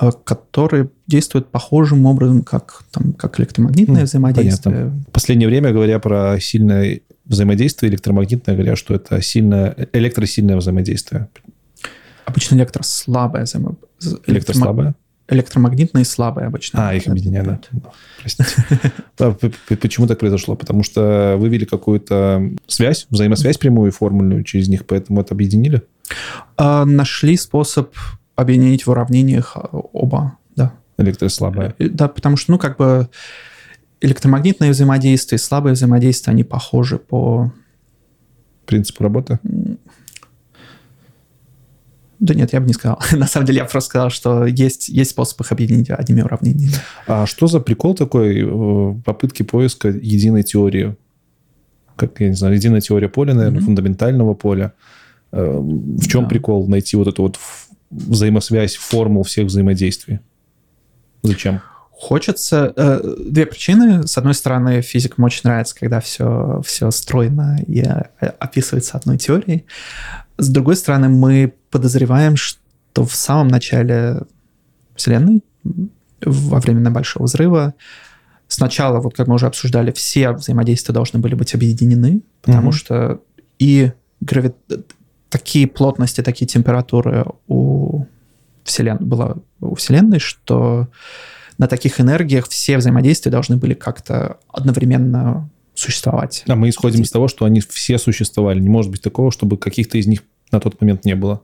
Э, 0.00 0.10
которые 0.24 0.88
действуют 1.06 1.50
похожим 1.50 2.06
образом, 2.06 2.42
как, 2.42 2.84
там, 2.90 3.12
как 3.12 3.38
электромагнитное 3.38 4.04
взаимодействие. 4.04 4.74
Понятно. 4.74 5.04
В 5.08 5.12
последнее 5.12 5.48
время, 5.48 5.72
говоря 5.72 5.98
про 5.98 6.38
сильное 6.40 7.00
взаимодействие 7.26 7.90
электромагнитное, 7.90 8.54
говоря, 8.54 8.76
что 8.76 8.94
это 8.94 9.20
сильное, 9.20 9.76
электросильное 9.92 10.56
взаимодействие. 10.56 11.28
Обычно 12.24 12.54
электрослабое 12.56 13.44
взаимодействие. 13.44 14.20
Электрослабое? 14.26 14.94
электромагнитные 15.28 16.02
и 16.02 16.04
слабые 16.04 16.48
обычно. 16.48 16.88
А, 16.88 16.94
их 16.94 17.06
объединяют, 17.06 17.68
да. 17.70 17.92
Простите. 18.18 19.76
Почему 19.76 20.08
так 20.08 20.18
произошло? 20.18 20.56
Потому 20.56 20.82
что 20.82 21.36
вывели 21.38 21.64
какую-то 21.64 22.50
связь, 22.66 23.06
взаимосвязь 23.10 23.56
прямую 23.56 23.92
формульную 23.92 24.42
через 24.42 24.66
них, 24.66 24.86
поэтому 24.86 25.20
это 25.20 25.34
объединили? 25.34 25.82
А, 26.56 26.84
нашли 26.84 27.36
способ 27.36 27.94
объединить 28.36 28.86
в 28.86 28.90
уравнениях 28.90 29.56
а, 29.56 29.68
оба, 29.72 30.38
да. 30.56 30.72
Электрослабое. 30.98 31.74
Э, 31.78 31.88
да, 31.88 32.08
потому 32.08 32.36
что, 32.36 32.52
ну, 32.52 32.58
как 32.58 32.76
бы 32.76 33.08
электромагнитное 34.00 34.70
взаимодействие 34.70 35.36
и 35.36 35.40
слабое 35.40 35.74
взаимодействие, 35.74 36.32
они 36.32 36.44
похожи 36.44 36.98
по... 36.98 37.52
Принципу 38.66 39.02
работы? 39.02 39.38
Да 42.20 42.34
нет, 42.34 42.52
я 42.52 42.60
бы 42.60 42.66
не 42.66 42.74
сказал. 42.74 43.00
На 43.12 43.26
самом 43.26 43.46
деле 43.46 43.58
я 43.58 43.64
просто 43.64 43.88
сказал, 43.88 44.10
что 44.10 44.44
есть, 44.46 44.88
есть 44.88 45.10
способ 45.10 45.40
их 45.40 45.52
объединить 45.52 45.90
одними 45.90 46.20
уравнениями. 46.20 46.74
А 47.06 47.26
что 47.26 47.46
за 47.46 47.60
прикол 47.60 47.94
такой 47.94 48.42
э, 48.42 48.94
попытки 49.04 49.42
поиска 49.42 49.88
единой 49.88 50.42
теории? 50.42 50.96
Как, 51.96 52.20
я 52.20 52.28
не 52.28 52.34
знаю, 52.34 52.54
единая 52.54 52.80
теория 52.80 53.08
поля, 53.08 53.34
наверное, 53.34 53.60
mm-hmm. 53.60 53.64
фундаментального 53.64 54.34
поля. 54.34 54.74
Э, 55.32 55.58
в 55.60 56.06
чем 56.08 56.24
да. 56.24 56.28
прикол 56.28 56.68
найти 56.68 56.96
вот 56.96 57.08
эту 57.08 57.22
вот 57.22 57.38
взаимосвязь 57.90 58.76
формул 58.76 59.22
всех 59.22 59.46
взаимодействий? 59.46 60.20
Зачем? 61.22 61.60
Хочется... 61.90 62.72
Э, 62.76 63.00
две 63.26 63.44
причины. 63.44 64.06
С 64.06 64.16
одной 64.16 64.34
стороны, 64.34 64.80
физикам 64.80 65.24
очень 65.24 65.42
нравится, 65.44 65.74
когда 65.74 66.00
все, 66.00 66.62
все 66.64 66.90
стройно 66.90 67.58
и 67.66 67.80
э, 67.80 68.26
описывается 68.38 68.96
одной 68.96 69.18
теорией. 69.18 69.66
С 70.38 70.48
другой 70.48 70.76
стороны, 70.76 71.10
мы 71.10 71.52
подозреваем, 71.70 72.36
что 72.36 73.04
в 73.04 73.14
самом 73.14 73.48
начале 73.48 74.22
Вселенной, 74.96 75.44
во 76.24 76.60
время 76.60 76.90
Большого 76.90 77.24
Взрыва, 77.24 77.74
сначала, 78.48 79.00
вот 79.00 79.14
как 79.14 79.26
мы 79.26 79.34
уже 79.34 79.46
обсуждали, 79.46 79.92
все 79.92 80.32
взаимодействия 80.32 80.94
должны 80.94 81.18
были 81.18 81.34
быть 81.34 81.54
объединены, 81.54 82.22
потому 82.40 82.70
mm-hmm. 82.70 82.72
что 82.72 83.22
и 83.58 83.92
грави... 84.20 84.52
такие 85.30 85.66
плотности, 85.66 86.22
такие 86.22 86.46
температуры 86.46 87.24
у 87.48 88.04
Вселенной, 88.64 89.06
было 89.06 89.38
у 89.60 89.74
Вселенной, 89.74 90.18
что 90.18 90.88
на 91.56 91.66
таких 91.66 92.00
энергиях 92.00 92.48
все 92.48 92.76
взаимодействия 92.78 93.30
должны 93.30 93.56
были 93.56 93.74
как-то 93.74 94.38
одновременно 94.48 95.48
существовать. 95.74 96.42
Да, 96.46 96.56
мы 96.56 96.68
исходим 96.68 97.02
из 97.02 97.10
того, 97.10 97.28
что 97.28 97.44
они 97.44 97.60
все 97.60 97.98
существовали. 97.98 98.60
Не 98.60 98.68
может 98.68 98.90
быть 98.90 99.02
такого, 99.02 99.30
чтобы 99.30 99.56
каких-то 99.56 99.98
из 99.98 100.06
них 100.06 100.22
на 100.52 100.60
тот 100.60 100.80
момент 100.80 101.04
не 101.04 101.14
было. 101.14 101.42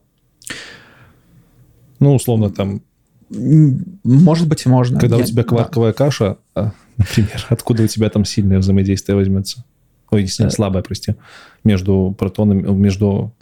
Ну, 1.98 2.14
условно, 2.14 2.50
там... 2.50 2.82
Может 3.30 4.48
быть, 4.48 4.66
и 4.66 4.68
можно. 4.68 5.00
Когда 5.00 5.16
Я... 5.16 5.22
у 5.22 5.26
тебя 5.26 5.42
кварковая 5.42 5.92
да. 5.92 5.96
каша, 5.96 6.36
а, 6.54 6.72
например, 6.96 7.46
откуда 7.48 7.82
у 7.82 7.86
тебя 7.86 8.08
там 8.08 8.24
сильное 8.24 8.58
взаимодействие 8.58 9.16
возьмется? 9.16 9.64
Ой, 10.10 10.22
не 10.22 10.50
слабое, 10.50 10.82
прости. 10.82 11.16
Между 11.64 12.14
протонами, 12.16 12.62
между 12.72 13.34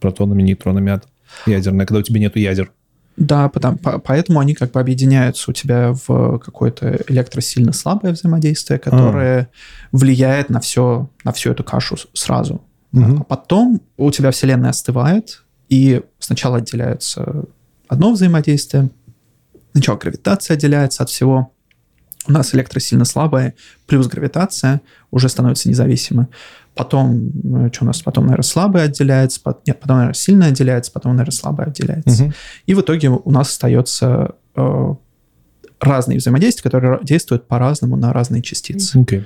протонами, 0.00 0.42
нейтронами. 0.42 1.00
Ядерное, 1.46 1.86
когда 1.86 2.00
у 2.00 2.02
тебя 2.02 2.20
нету 2.20 2.38
ядер. 2.38 2.72
Да, 3.18 3.48
потому, 3.48 3.76
по, 3.78 3.98
поэтому 3.98 4.38
они 4.38 4.54
как 4.54 4.70
бы 4.70 4.80
объединяются 4.80 5.50
у 5.50 5.54
тебя 5.54 5.92
в 6.06 6.38
какое-то 6.38 7.00
электросильно 7.08 7.72
слабое 7.72 8.12
взаимодействие, 8.12 8.78
которое 8.78 9.40
а. 9.40 9.46
влияет 9.90 10.50
на 10.50 10.60
все, 10.60 11.10
на 11.24 11.32
всю 11.32 11.50
эту 11.50 11.64
кашу 11.64 11.96
сразу. 12.12 12.62
Угу. 12.92 13.16
А 13.20 13.24
потом 13.24 13.80
у 13.96 14.10
тебя 14.12 14.30
Вселенная 14.30 14.70
остывает, 14.70 15.42
и 15.68 16.02
сначала 16.20 16.58
отделяется 16.58 17.44
одно 17.88 18.12
взаимодействие, 18.12 18.90
сначала 19.72 19.96
гравитация 19.96 20.54
отделяется 20.54 21.02
от 21.02 21.10
всего, 21.10 21.52
у 22.28 22.32
нас 22.32 22.54
электросильно 22.54 23.04
слабое, 23.04 23.54
плюс 23.86 24.06
гравитация 24.06 24.80
уже 25.10 25.28
становится 25.28 25.68
независимой. 25.68 26.26
Потом, 26.74 27.30
э, 27.66 27.70
что 27.72 27.84
у 27.84 27.86
нас 27.86 28.02
потом, 28.02 28.24
наверное, 28.24 28.44
слабое 28.44 28.84
отделяется, 28.84 29.40
нет, 29.66 29.80
потом, 29.80 29.96
наверное, 29.96 30.14
сильное 30.14 30.48
отделяется, 30.48 30.92
потом, 30.92 31.12
наверное, 31.12 31.32
слабое 31.32 31.66
отделяется. 31.68 32.24
Угу. 32.24 32.32
И 32.66 32.74
в 32.74 32.80
итоге 32.80 33.10
у 33.10 33.30
нас 33.30 33.48
остается 33.48 34.34
э, 34.54 34.94
разные 35.80 36.18
взаимодействия, 36.18 36.62
которые 36.62 37.00
действуют 37.02 37.48
по-разному 37.48 37.96
на 37.96 38.12
разные 38.12 38.42
частицы. 38.42 38.98
Okay. 38.98 39.24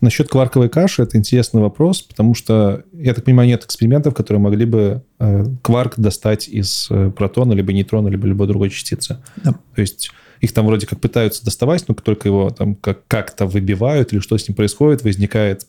Насчет 0.00 0.28
кварковой 0.28 0.68
каши 0.68 1.02
это 1.02 1.16
интересный 1.16 1.60
вопрос, 1.60 2.02
потому 2.02 2.34
что, 2.34 2.82
я 2.92 3.14
так 3.14 3.24
понимаю, 3.24 3.48
нет 3.48 3.64
экспериментов, 3.64 4.14
которые 4.14 4.40
могли 4.40 4.64
бы 4.64 5.02
э, 5.20 5.44
кварк 5.62 5.94
достать 5.96 6.48
из 6.48 6.88
э, 6.90 7.10
протона, 7.10 7.52
либо 7.52 7.72
нейтрона, 7.72 8.08
либо 8.08 8.26
любой 8.26 8.48
другой 8.48 8.70
частицы. 8.70 9.18
Да. 9.36 9.52
То 9.52 9.80
есть 9.80 10.10
их 10.42 10.52
там 10.52 10.66
вроде 10.66 10.86
как 10.86 11.00
пытаются 11.00 11.44
доставать, 11.44 11.86
но 11.88 11.94
только 11.94 12.28
его 12.28 12.50
там 12.50 12.74
как- 12.74 13.06
как-то 13.06 13.46
выбивают 13.46 14.12
или 14.12 14.18
что 14.18 14.36
с 14.36 14.46
ним 14.48 14.56
происходит, 14.56 15.04
возникает 15.04 15.66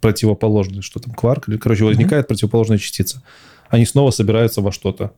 противоположный, 0.00 0.80
что 0.80 0.98
там 0.98 1.14
кварк, 1.14 1.48
или, 1.48 1.58
короче, 1.58 1.84
возникает 1.84 2.24
mm-hmm. 2.24 2.28
противоположная 2.28 2.78
частица. 2.78 3.22
Они 3.68 3.84
снова 3.84 4.10
собираются 4.10 4.62
во 4.62 4.72
что-то. 4.72 5.12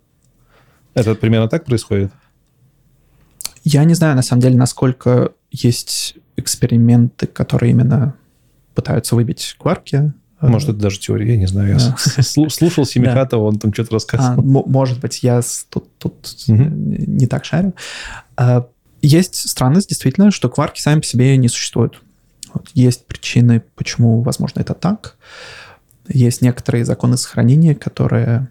Это 0.94 1.14
примерно 1.14 1.48
так 1.48 1.64
происходит? 1.64 2.12
Я 3.62 3.84
не 3.84 3.94
знаю, 3.94 4.16
на 4.16 4.22
самом 4.22 4.42
деле, 4.42 4.56
насколько 4.56 5.32
есть 5.52 6.16
эксперименты, 6.36 7.28
которые 7.28 7.70
именно 7.70 8.14
пытаются 8.74 9.14
выбить 9.14 9.54
кварки. 9.56 10.12
Может, 10.40 10.70
это 10.70 10.78
даже 10.78 10.98
теория, 10.98 11.34
я 11.34 11.36
не 11.36 11.46
знаю. 11.46 11.78
Я 11.78 12.22
слушал 12.48 12.84
Семихатова, 12.86 13.44
он 13.44 13.58
там 13.60 13.72
что-то 13.72 13.92
рассказывал. 13.92 14.40
А, 14.40 14.68
может 14.68 14.98
быть, 14.98 15.22
я 15.22 15.42
тут, 15.68 15.96
тут 15.98 16.34
не 16.48 17.26
так 17.26 17.44
шарю. 17.44 17.74
А, 19.02 19.06
есть 19.06 19.48
странность, 19.48 19.88
действительно, 19.88 20.30
что 20.30 20.48
кварки 20.48 20.80
сами 20.80 21.00
по 21.00 21.06
себе 21.06 21.36
не 21.36 21.48
существуют. 21.48 22.02
Вот 22.52 22.70
есть 22.74 23.06
причины, 23.06 23.62
почему, 23.76 24.22
возможно, 24.22 24.60
это 24.60 24.74
так. 24.74 25.16
Есть 26.08 26.42
некоторые 26.42 26.84
законы 26.84 27.16
сохранения, 27.16 27.74
которые... 27.74 28.48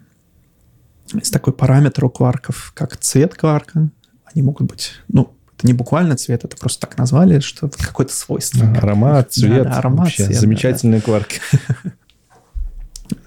Есть 1.13 1.33
такой 1.33 1.53
параметр 1.53 2.05
у 2.05 2.09
кварков, 2.09 2.71
как 2.75 2.95
цвет 2.97 3.33
кварка. 3.33 3.89
Они 4.25 4.43
могут 4.43 4.67
быть, 4.67 4.91
ну, 5.07 5.33
это 5.57 5.67
не 5.67 5.73
буквально 5.73 6.15
цвет, 6.15 6.45
это 6.45 6.55
просто 6.55 6.87
так 6.87 6.97
назвали, 6.97 7.39
что 7.39 7.69
какое-то 7.69 8.13
свойство. 8.13 8.65
Да, 8.65 8.79
аромат, 8.79 9.33
цвет. 9.33 9.63
Да, 9.63 9.69
да, 9.71 9.77
аромат, 9.79 9.99
вообще, 9.99 10.25
цвет. 10.25 10.39
Замечательные 10.39 10.99
да, 10.99 11.05
кварки. 11.05 11.41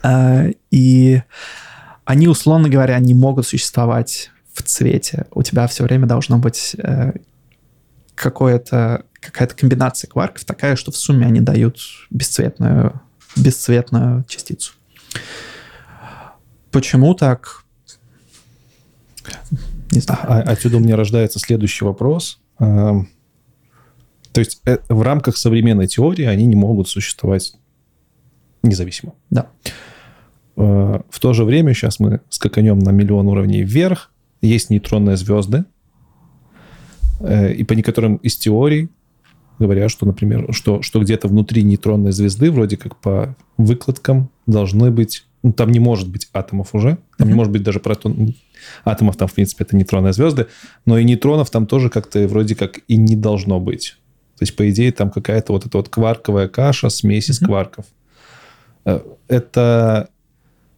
А, 0.04 0.46
и 0.70 1.22
они, 2.04 2.28
условно 2.28 2.68
говоря, 2.68 2.96
не 3.00 3.14
могут 3.14 3.48
существовать 3.48 4.30
в 4.52 4.62
цвете. 4.62 5.26
У 5.32 5.42
тебя 5.42 5.66
все 5.66 5.84
время 5.84 6.06
должно 6.06 6.38
быть 6.38 6.76
э, 6.78 7.12
какое-то 8.14 9.04
какая-то 9.20 9.54
комбинация 9.54 10.08
кварков 10.08 10.44
такая, 10.44 10.74
что 10.76 10.90
в 10.90 10.96
сумме 10.96 11.26
они 11.26 11.40
дают 11.40 11.78
бесцветную, 12.10 13.00
бесцветную 13.36 14.24
частицу. 14.28 14.72
Почему 16.72 17.14
так? 17.14 17.64
Не 19.92 20.00
знаю. 20.00 20.20
А, 20.24 20.40
отсюда 20.40 20.78
у 20.78 20.80
меня 20.80 20.96
рождается 20.96 21.38
следующий 21.38 21.84
вопрос. 21.84 22.40
Эм, 22.58 23.08
то 24.32 24.40
есть 24.40 24.60
э, 24.64 24.78
в 24.88 25.02
рамках 25.02 25.36
современной 25.36 25.86
теории 25.86 26.24
они 26.24 26.46
не 26.46 26.56
могут 26.56 26.88
существовать 26.88 27.54
независимо. 28.62 29.14
Да. 29.30 29.48
Э, 30.56 31.00
в 31.08 31.20
то 31.20 31.32
же 31.34 31.44
время 31.44 31.74
сейчас 31.74 32.00
мы 32.00 32.20
скаканем 32.30 32.78
на 32.78 32.90
миллион 32.90 33.28
уровней 33.28 33.62
вверх. 33.62 34.10
Есть 34.42 34.70
нейтронные 34.70 35.16
звезды, 35.16 35.64
э, 37.20 37.54
и 37.54 37.64
по 37.64 37.72
некоторым 37.72 38.16
из 38.16 38.36
теорий 38.36 38.90
говорят, 39.58 39.90
что, 39.90 40.06
например, 40.06 40.52
что, 40.52 40.82
что 40.82 41.00
где-то 41.00 41.28
внутри 41.28 41.62
нейтронной 41.62 42.12
звезды, 42.12 42.50
вроде 42.50 42.76
как 42.76 42.96
по 42.96 43.36
выкладкам, 43.56 44.30
должны 44.46 44.90
быть... 44.90 45.24
Ну, 45.44 45.52
там 45.52 45.72
не 45.72 45.80
может 45.80 46.08
быть 46.08 46.28
атомов 46.32 46.72
уже, 46.72 46.98
там 47.18 47.26
mm-hmm. 47.26 47.30
не 47.30 47.34
может 47.34 47.52
быть 47.52 47.62
даже 47.62 47.80
протон... 47.80 48.34
Атомов 48.84 49.16
там, 49.16 49.26
в 49.26 49.32
принципе, 49.32 49.64
это 49.64 49.76
нейтронные 49.76 50.12
звезды, 50.12 50.46
но 50.86 50.98
и 50.98 51.04
нейтронов 51.04 51.50
там 51.50 51.66
тоже 51.66 51.90
как-то 51.90 52.26
вроде 52.28 52.54
как 52.54 52.80
и 52.86 52.96
не 52.96 53.16
должно 53.16 53.58
быть. 53.58 53.96
То 54.38 54.44
есть, 54.44 54.56
по 54.56 54.68
идее, 54.70 54.92
там 54.92 55.10
какая-то 55.10 55.52
вот 55.52 55.66
эта 55.66 55.76
вот 55.76 55.88
кварковая 55.88 56.48
каша, 56.48 56.90
смесь 56.90 57.28
mm-hmm. 57.28 57.32
из 57.32 57.38
кварков. 57.38 57.86
Э, 58.84 59.00
это, 59.28 60.08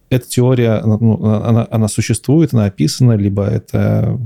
эта 0.09 0.27
теория, 0.27 0.81
ну, 0.83 1.23
она, 1.23 1.67
она 1.69 1.87
существует, 1.87 2.53
она 2.53 2.65
описана, 2.65 3.13
либо 3.13 3.45
это 3.45 4.19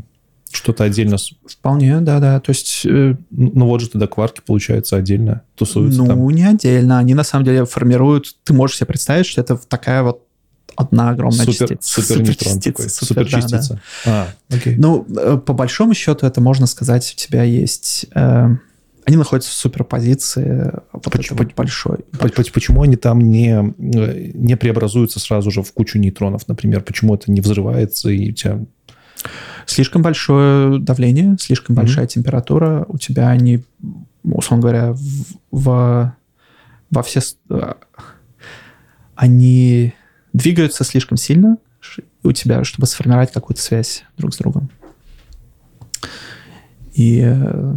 что-то 0.52 0.84
отдельно... 0.84 1.18
Вполне, 1.46 2.00
да-да. 2.02 2.40
То 2.40 2.50
есть... 2.50 2.86
Э... 2.86 3.16
Ну 3.32 3.66
вот 3.66 3.82
же 3.82 3.90
тогда 3.90 4.08
кварки, 4.08 4.42
получается, 4.46 4.96
отдельно 4.96 5.44
тусуются 5.56 6.02
Ну, 6.02 6.08
там. 6.08 6.28
не 6.30 6.44
отдельно. 6.44 6.98
Они 6.98 7.14
на 7.14 7.24
самом 7.24 7.46
деле 7.46 7.66
формируют... 7.66 8.36
Ты 8.44 8.54
можешь 8.54 8.78
себе 8.78 8.88
представить, 8.88 9.28
что 9.28 9.42
это 9.42 9.58
такая 9.58 10.04
вот 10.04 10.24
одна 10.76 11.10
огромная 11.10 11.46
супер, 11.46 11.78
частица. 11.78 12.02
Супер 12.02 12.36
частица. 12.36 12.72
Такой, 12.72 12.90
супер, 12.90 13.28
частица. 13.28 13.82
Да, 14.06 14.12
да. 14.12 14.28
А, 14.50 14.56
окей. 14.56 14.76
Ну, 14.78 15.06
э, 15.16 15.38
по 15.38 15.54
большому 15.54 15.94
счету, 15.94 16.26
это 16.26 16.42
можно 16.42 16.68
сказать, 16.68 17.14
у 17.16 17.20
тебя 17.20 17.44
есть... 17.44 18.08
Э, 18.16 18.56
они 19.10 19.18
находятся 19.18 19.50
в 19.50 19.54
суперпозиции 19.56 20.72
почему, 21.04 21.40
вот 21.40 21.56
большой, 21.56 22.06
большой. 22.20 22.46
Почему 22.54 22.84
они 22.84 22.96
там 22.96 23.20
не, 23.20 23.56
э, 23.56 24.32
не 24.36 24.56
преобразуются 24.56 25.20
сразу 25.20 25.50
же 25.50 25.64
в 25.64 25.74
кучу 25.74 25.98
нейтронов, 25.98 26.48
например? 26.48 26.82
Почему 26.82 27.16
это 27.16 27.32
не 27.32 27.42
взрывается 27.42 28.10
и 28.10 28.30
у 28.30 28.34
тебя 28.34 28.60
Слишком 29.66 30.04
большое 30.04 30.80
давление, 30.80 31.38
слишком 31.40 31.74
mm-hmm. 31.74 31.80
большая 31.80 32.08
температура, 32.08 32.86
у 32.88 32.98
тебя 32.98 33.30
они, 33.30 33.64
условно 34.24 34.62
говоря, 34.62 34.94
в, 34.94 35.26
в, 35.52 36.16
во 36.92 37.04
все... 37.04 37.22
Они 39.16 39.94
двигаются 40.34 40.84
слишком 40.84 41.18
сильно 41.18 41.58
у 42.24 42.32
тебя, 42.32 42.64
чтобы 42.64 42.86
сформировать 42.86 43.32
какую-то 43.32 43.62
связь 43.62 44.04
друг 44.18 44.34
с 44.34 44.38
другом. 44.38 44.70
И 46.94 47.22
э, 47.24 47.76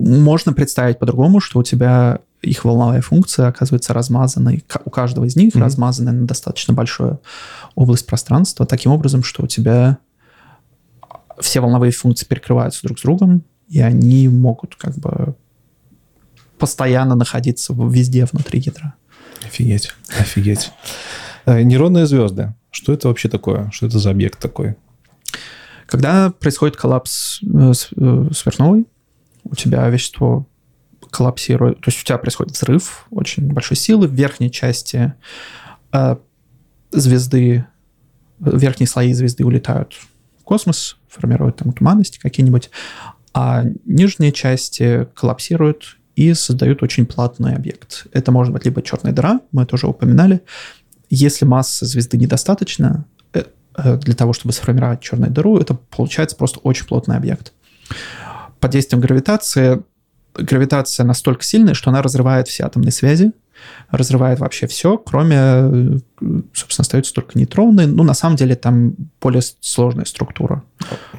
можно 0.00 0.52
представить 0.52 0.98
по-другому, 0.98 1.40
что 1.40 1.58
у 1.58 1.62
тебя 1.62 2.20
их 2.40 2.64
волновая 2.64 3.00
функция 3.00 3.48
оказывается 3.48 3.92
размазанной, 3.94 4.64
у 4.84 4.90
каждого 4.90 5.24
из 5.24 5.36
них 5.36 5.54
mm-hmm. 5.54 5.60
размазанная 5.60 6.12
на 6.12 6.26
достаточно 6.26 6.74
большую 6.74 7.20
область 7.74 8.06
пространства, 8.06 8.66
таким 8.66 8.92
образом, 8.92 9.22
что 9.22 9.44
у 9.44 9.46
тебя 9.46 9.98
все 11.40 11.60
волновые 11.60 11.92
функции 11.92 12.26
перекрываются 12.26 12.82
друг 12.82 12.98
с 12.98 13.02
другом, 13.02 13.44
и 13.68 13.80
они 13.80 14.28
могут 14.28 14.76
как 14.76 14.96
бы 14.96 15.34
постоянно 16.58 17.14
находиться 17.14 17.74
везде 17.74 18.26
внутри 18.30 18.60
ядра. 18.60 18.94
Офигеть, 19.44 19.92
офигеть. 20.18 20.72
Э, 21.46 21.62
нейронные 21.62 22.06
звезды. 22.06 22.54
Что 22.70 22.92
это 22.92 23.08
вообще 23.08 23.28
такое? 23.28 23.70
Что 23.72 23.86
это 23.86 23.98
за 23.98 24.10
объект 24.10 24.38
такой? 24.38 24.76
Когда 25.86 26.30
происходит 26.30 26.76
коллапс 26.76 27.40
э, 27.42 27.72
э, 27.96 28.28
сверхновой, 28.32 28.86
у 29.44 29.54
тебя 29.54 29.88
вещество 29.88 30.46
коллапсирует, 31.10 31.80
то 31.80 31.90
есть 31.90 32.00
у 32.00 32.04
тебя 32.04 32.18
происходит 32.18 32.54
взрыв 32.54 33.06
очень 33.10 33.52
большой 33.52 33.76
силы 33.76 34.08
в 34.08 34.12
верхней 34.12 34.50
части 34.50 35.14
э, 35.92 36.16
звезды, 36.90 37.66
верхние 38.38 38.86
слои 38.86 39.12
звезды 39.12 39.44
улетают 39.44 39.94
в 40.38 40.42
космос, 40.42 40.96
формируют 41.08 41.56
там 41.56 41.72
туманности 41.72 42.18
какие-нибудь, 42.18 42.70
а 43.34 43.64
нижние 43.84 44.32
части 44.32 45.08
коллапсируют 45.14 45.98
и 46.16 46.34
создают 46.34 46.82
очень 46.82 47.06
плотный 47.06 47.54
объект. 47.54 48.06
Это 48.12 48.32
может 48.32 48.52
быть 48.52 48.64
либо 48.64 48.82
черная 48.82 49.12
дыра, 49.12 49.40
мы 49.52 49.62
это 49.62 49.74
уже 49.74 49.86
упоминали. 49.86 50.42
Если 51.08 51.44
масса 51.44 51.86
звезды 51.86 52.16
недостаточно 52.16 53.04
э, 53.32 53.44
э, 53.76 53.96
для 53.98 54.14
того, 54.14 54.32
чтобы 54.32 54.52
сформировать 54.52 55.00
черную 55.00 55.30
дыру, 55.30 55.58
это 55.58 55.74
получается 55.74 56.36
просто 56.36 56.58
очень 56.60 56.86
плотный 56.86 57.16
объект. 57.16 57.52
Под 58.62 58.70
действием 58.70 59.00
гравитации 59.00 59.82
гравитация 60.34 61.04
настолько 61.04 61.42
сильная, 61.42 61.74
что 61.74 61.90
она 61.90 62.00
разрывает 62.00 62.46
все 62.46 62.62
атомные 62.62 62.92
связи, 62.92 63.32
разрывает 63.90 64.38
вообще 64.38 64.68
все, 64.68 64.98
кроме, 64.98 65.36
э, 65.36 65.98
собственно, 66.52 66.82
остаются 66.82 67.12
только 67.12 67.36
нейтроны. 67.36 67.88
Ну, 67.88 68.04
на 68.04 68.14
самом 68.14 68.36
деле, 68.36 68.54
там 68.54 68.94
более 69.20 69.42
сложная 69.60 70.04
структура. 70.04 70.62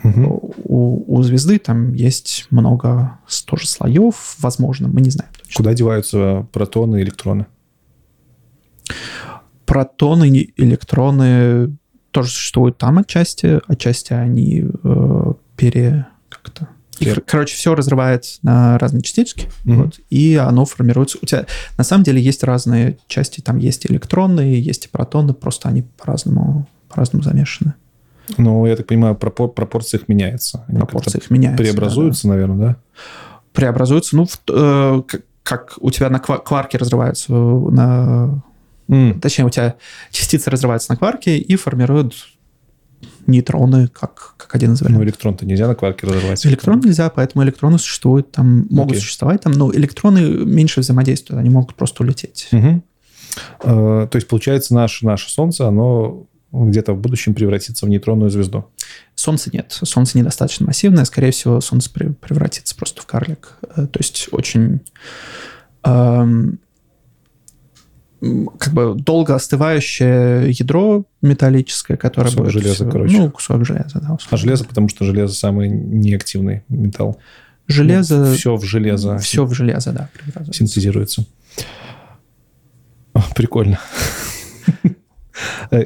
Угу. 0.06 0.56
У, 0.64 1.18
у 1.18 1.22
звезды 1.24 1.60
там 1.60 1.94
есть 1.94 2.48
много 2.50 3.20
тоже 3.46 3.68
слоев, 3.68 4.38
возможно, 4.40 4.88
мы 4.88 5.02
не 5.02 5.10
знаем. 5.10 5.32
Точно. 5.34 5.58
Куда 5.58 5.74
деваются 5.74 6.48
протоны 6.54 7.02
и 7.02 7.04
электроны? 7.04 7.46
Протоны 9.66 10.30
и 10.30 10.54
электроны 10.56 11.76
тоже 12.12 12.30
существуют 12.30 12.78
там 12.78 13.00
отчасти, 13.00 13.60
отчасти 13.68 14.14
они 14.14 14.66
э, 14.82 15.34
пере... 15.58 16.08
Как-то 16.30 16.70
и, 17.00 17.14
короче, 17.26 17.56
все 17.56 17.76
разрывает 17.76 18.40
на 18.44 18.78
разные 18.78 19.02
частички, 19.02 19.48
mm-hmm. 19.66 19.76
вот, 19.76 20.00
и 20.10 20.36
оно 20.36 20.66
формируется. 20.66 21.18
У 21.22 21.26
тебя 21.26 21.46
на 21.78 21.84
самом 21.84 22.04
деле 22.04 22.22
есть 22.22 22.44
разные 22.44 22.98
части, 23.08 23.42
там 23.42 23.58
есть 23.58 23.86
электронные, 23.86 24.62
есть 24.62 24.86
и 24.86 24.90
протоны, 24.90 25.34
просто 25.34 25.70
они 25.70 25.84
по-разному, 25.84 26.68
по-разному 26.90 27.24
замешаны. 27.24 27.74
Ну, 28.38 28.66
я 28.66 28.76
так 28.76 28.88
понимаю, 28.88 29.16
пропор- 29.16 29.54
пропорции 29.54 29.98
их 29.98 30.08
меняются. 30.08 30.64
Они 30.68 30.78
пропорции 30.78 31.18
их 31.18 31.30
меняются. 31.30 31.64
Преобразуются, 31.64 32.24
да, 32.24 32.30
да. 32.30 32.34
наверное, 32.34 32.68
да? 32.68 32.76
Преобразуются, 33.52 34.16
ну, 34.16 34.26
в, 34.26 34.40
э, 34.50 35.02
как 35.44 35.74
у 35.80 35.92
тебя 35.92 36.10
на 36.10 36.20
кварки 36.20 36.78
разрываются 36.78 37.34
на... 37.34 38.42
Mm. 38.88 39.20
Точнее, 39.20 39.46
у 39.46 39.50
тебя 39.50 39.76
частицы 40.12 40.50
разрываются 40.50 40.92
на 40.92 40.98
кварки 40.98 41.30
и 41.30 41.56
формируют 41.56 42.16
нейтроны 43.28 43.88
как, 43.88 44.36
как 44.38 44.56
один 44.56 44.74
из 44.74 44.82
вариантов. 44.82 45.00
Ну, 45.00 45.06
электрон-то 45.06 45.46
нельзя 45.46 45.68
на 45.68 45.76
кварке 45.76 46.08
разорвать. 46.08 46.46
Электрон 46.46 46.80
нельзя, 46.80 47.10
поэтому 47.10 47.44
электроны 47.44 47.78
существуют, 47.80 48.32
там 48.32 48.68
могут 48.70 48.96
okay. 48.96 49.00
существовать, 49.00 49.42
там, 49.42 49.54
но 49.54 49.74
электроны 49.74 50.22
меньше 50.46 50.82
взаимодействуют, 50.82 51.40
они 51.40 51.50
могут 51.50 51.76
просто 51.76 52.04
улететь. 52.04 52.50
Угу. 52.52 52.84
То 53.64 54.10
есть, 54.14 54.28
получается, 54.28 54.74
наше, 54.74 55.06
наше 55.06 55.32
Солнце, 55.32 55.68
оно 55.68 56.28
где-то 56.52 56.94
в 56.94 57.00
будущем 57.00 57.34
превратится 57.34 57.86
в 57.86 57.90
нейтронную 57.90 58.30
звезду? 58.30 58.66
Солнце 59.16 59.50
нет. 59.52 59.72
Солнце 59.82 60.20
недостаточно 60.20 60.68
массивное. 60.68 61.06
Скорее 61.06 61.32
всего, 61.32 61.60
Солнце 61.62 61.90
превратится 61.90 62.76
просто 62.76 63.02
в 63.02 63.08
карлик. 63.08 63.58
Э, 63.76 63.88
то 63.88 64.00
есть, 64.00 64.30
очень... 64.32 64.82
Как 68.58 68.74
бы 68.74 68.96
долго 68.96 69.36
остывающее 69.36 70.52
ядро 70.52 71.06
металлическое, 71.22 71.98
которое 71.98 72.30
кусок 72.30 72.46
будет... 72.46 72.54
железа, 72.54 72.90
короче. 72.90 73.18
Ну, 73.18 73.32
кусок 73.32 73.66
железа, 73.66 74.00
да. 74.00 74.18
А 74.30 74.38
железо, 74.38 74.66
потому 74.66 74.90
что 74.90 75.06
железо 75.06 75.34
самый 75.34 75.70
неактивный 75.70 76.64
металл. 76.70 77.20
Железо... 77.68 78.26
Ну, 78.26 78.34
все 78.34 78.56
в 78.56 78.64
железо. 78.64 79.18
Все 79.18 79.46
в 79.46 79.54
железо, 79.54 79.92
да. 79.92 80.10
Синтезируется. 80.52 81.26
Прикольно. 83.36 83.80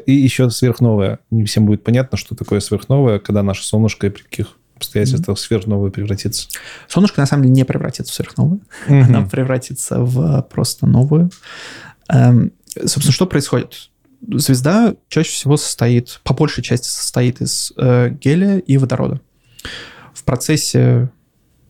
И 0.05 0.13
еще 0.13 0.49
сверхновая. 0.49 1.19
Не 1.31 1.45
всем 1.45 1.65
будет 1.65 1.83
понятно, 1.83 2.17
что 2.17 2.35
такое 2.35 2.59
сверхновая, 2.59 3.19
когда 3.19 3.43
наше 3.43 3.65
солнышко 3.65 4.07
и 4.07 4.09
при 4.09 4.23
каких 4.23 4.57
обстоятельствах 4.75 5.37
mm-hmm. 5.37 5.41
сверхновая 5.41 5.91
превратится. 5.91 6.49
Солнышко, 6.87 7.21
на 7.21 7.27
самом 7.27 7.43
деле, 7.43 7.55
не 7.55 7.65
превратится 7.65 8.13
в 8.13 8.15
сверхновую. 8.15 8.61
Mm-hmm. 8.87 9.01
Она 9.01 9.25
превратится 9.25 9.99
в 9.99 10.41
просто 10.43 10.85
новую. 10.85 11.31
Эм, 12.09 12.51
собственно, 12.75 13.11
что 13.11 13.25
происходит? 13.25 13.89
Звезда 14.21 14.95
чаще 15.09 15.31
всего 15.31 15.57
состоит, 15.57 16.19
по 16.23 16.33
большей 16.33 16.63
части 16.63 16.87
состоит 16.87 17.41
из 17.41 17.71
э, 17.77 18.09
гелия 18.09 18.57
и 18.57 18.77
водорода. 18.77 19.21
В 20.13 20.23
процессе 20.23 21.11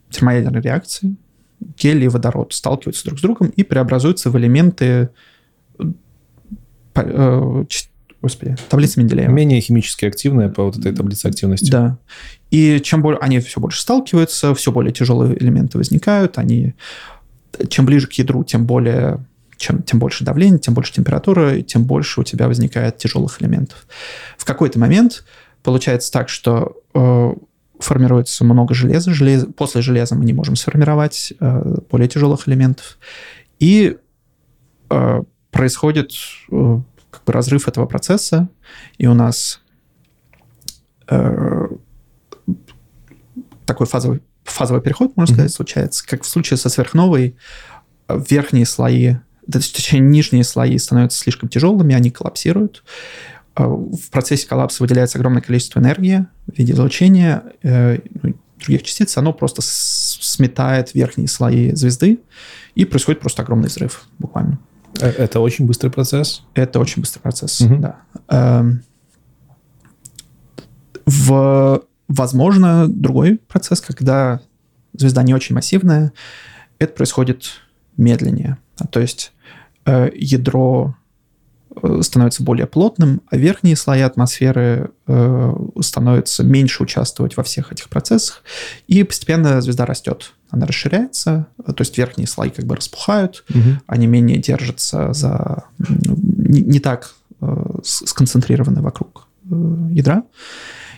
термоядерной 0.09 0.61
реакции 0.61 1.15
гелий 1.59 2.05
и 2.05 2.09
водород 2.09 2.53
сталкиваются 2.53 3.05
друг 3.05 3.19
с 3.19 3.21
другом 3.21 3.49
и 3.49 3.63
преобразуются 3.63 4.29
в 4.29 4.37
элементы 4.37 5.09
э, 6.95 7.65
господи, 8.21 8.55
таблицы 8.69 8.99
Менделеева. 8.99 9.31
Менее 9.31 9.61
химически 9.61 10.05
активная 10.05 10.49
по 10.49 10.65
вот 10.65 10.77
этой 10.77 10.93
таблице 10.93 11.27
активности. 11.27 11.69
Да. 11.69 11.97
И 12.51 12.79
чем 12.83 13.01
более 13.01 13.19
они 13.19 13.39
все 13.39 13.59
больше 13.59 13.81
сталкиваются, 13.81 14.53
все 14.55 14.71
более 14.71 14.93
тяжелые 14.93 15.41
элементы 15.41 15.77
возникают, 15.77 16.37
они 16.37 16.73
чем 17.69 17.85
ближе 17.85 18.07
к 18.07 18.13
ядру, 18.13 18.43
тем 18.43 18.65
более 18.65 19.25
чем, 19.57 19.83
тем 19.83 19.99
больше 19.99 20.23
давление, 20.23 20.59
тем 20.59 20.73
больше 20.73 20.93
температура, 20.93 21.61
тем 21.61 21.85
больше 21.85 22.21
у 22.21 22.23
тебя 22.23 22.47
возникает 22.47 22.97
тяжелых 22.97 23.41
элементов. 23.41 23.87
В 24.37 24.45
какой-то 24.45 24.79
момент 24.79 25.23
получается 25.63 26.11
так, 26.11 26.29
что 26.29 26.77
э, 26.93 27.33
формируется 27.79 28.43
много 28.45 28.73
железа, 28.73 29.13
железа. 29.13 29.47
После 29.47 29.81
железа 29.81 30.15
мы 30.15 30.25
не 30.25 30.33
можем 30.33 30.55
сформировать 30.55 31.33
э, 31.39 31.75
более 31.89 32.07
тяжелых 32.07 32.47
элементов. 32.47 32.97
И 33.59 33.97
э, 34.89 35.21
происходит 35.51 36.11
э, 36.51 36.79
как 37.09 37.23
бы 37.23 37.33
разрыв 37.33 37.67
этого 37.67 37.85
процесса, 37.85 38.49
и 38.97 39.07
у 39.07 39.13
нас 39.13 39.61
э, 41.09 41.67
такой 43.65 43.87
фазовый, 43.87 44.21
фазовый 44.43 44.81
переход, 44.81 45.15
можно 45.17 45.33
mm-hmm. 45.33 45.35
сказать, 45.35 45.53
случается. 45.53 46.07
Как 46.07 46.23
в 46.23 46.27
случае 46.27 46.57
со 46.57 46.69
сверхновой, 46.69 47.35
верхние 48.09 48.65
слои 48.65 49.15
точнее, 49.51 49.99
нижние 49.99 50.43
слои 50.43 50.77
становятся 50.77 51.19
слишком 51.19 51.49
тяжелыми, 51.49 51.95
они 51.95 52.09
коллапсируют. 52.11 52.83
А, 53.55 53.67
в 53.67 54.09
процессе 54.11 54.47
коллапса 54.47 54.83
выделяется 54.83 55.17
огромное 55.17 55.41
количество 55.41 55.79
энергии 55.79 56.25
в 56.47 56.57
виде 56.57 56.73
излучения, 56.73 57.43
э, 57.63 57.99
ну, 58.21 58.35
других 58.59 58.83
частиц, 58.83 59.17
оно 59.17 59.33
просто 59.33 59.61
сметает 59.63 60.93
верхние 60.93 61.27
слои 61.27 61.73
звезды, 61.73 62.19
и 62.75 62.85
происходит 62.85 63.21
просто 63.21 63.41
огромный 63.43 63.69
взрыв, 63.69 64.07
буквально. 64.19 64.59
Э, 64.99 65.09
это 65.09 65.39
очень 65.39 65.65
быстрый 65.65 65.89
процесс? 65.89 66.43
Это 66.53 66.79
очень 66.79 67.01
быстрый 67.01 67.19
процесс, 67.19 67.61
угу. 67.61 67.77
да. 67.77 67.99
Эм, 68.29 68.83
в, 71.05 71.83
возможно, 72.07 72.87
другой 72.87 73.37
процесс, 73.47 73.81
когда 73.81 74.41
звезда 74.93 75.23
не 75.23 75.33
очень 75.33 75.55
массивная, 75.55 76.11
это 76.79 76.93
происходит 76.93 77.61
медленнее. 77.95 78.57
То 78.91 78.99
есть 78.99 79.31
ядро 80.13 80.95
э, 81.81 81.99
становится 82.01 82.43
более 82.43 82.67
плотным, 82.67 83.21
а 83.29 83.37
верхние 83.37 83.75
слои 83.75 84.01
атмосферы 84.01 84.91
э, 85.07 85.55
становятся 85.81 86.43
меньше 86.43 86.83
участвовать 86.83 87.37
во 87.37 87.43
всех 87.43 87.71
этих 87.71 87.89
процессах, 87.89 88.43
и 88.87 89.03
постепенно 89.03 89.61
звезда 89.61 89.85
растет. 89.85 90.33
Она 90.49 90.65
расширяется, 90.65 91.47
то 91.65 91.75
есть 91.79 91.97
верхние 91.97 92.27
слои 92.27 92.49
как 92.49 92.65
бы 92.65 92.75
распухают, 92.75 93.43
угу. 93.49 93.79
они 93.85 94.07
менее 94.07 94.37
держатся 94.37 95.13
за... 95.13 95.65
не, 95.77 96.61
не 96.61 96.79
так 96.79 97.13
сконцентрированы 97.83 98.81
вокруг 98.81 99.27
ядра. 99.91 100.23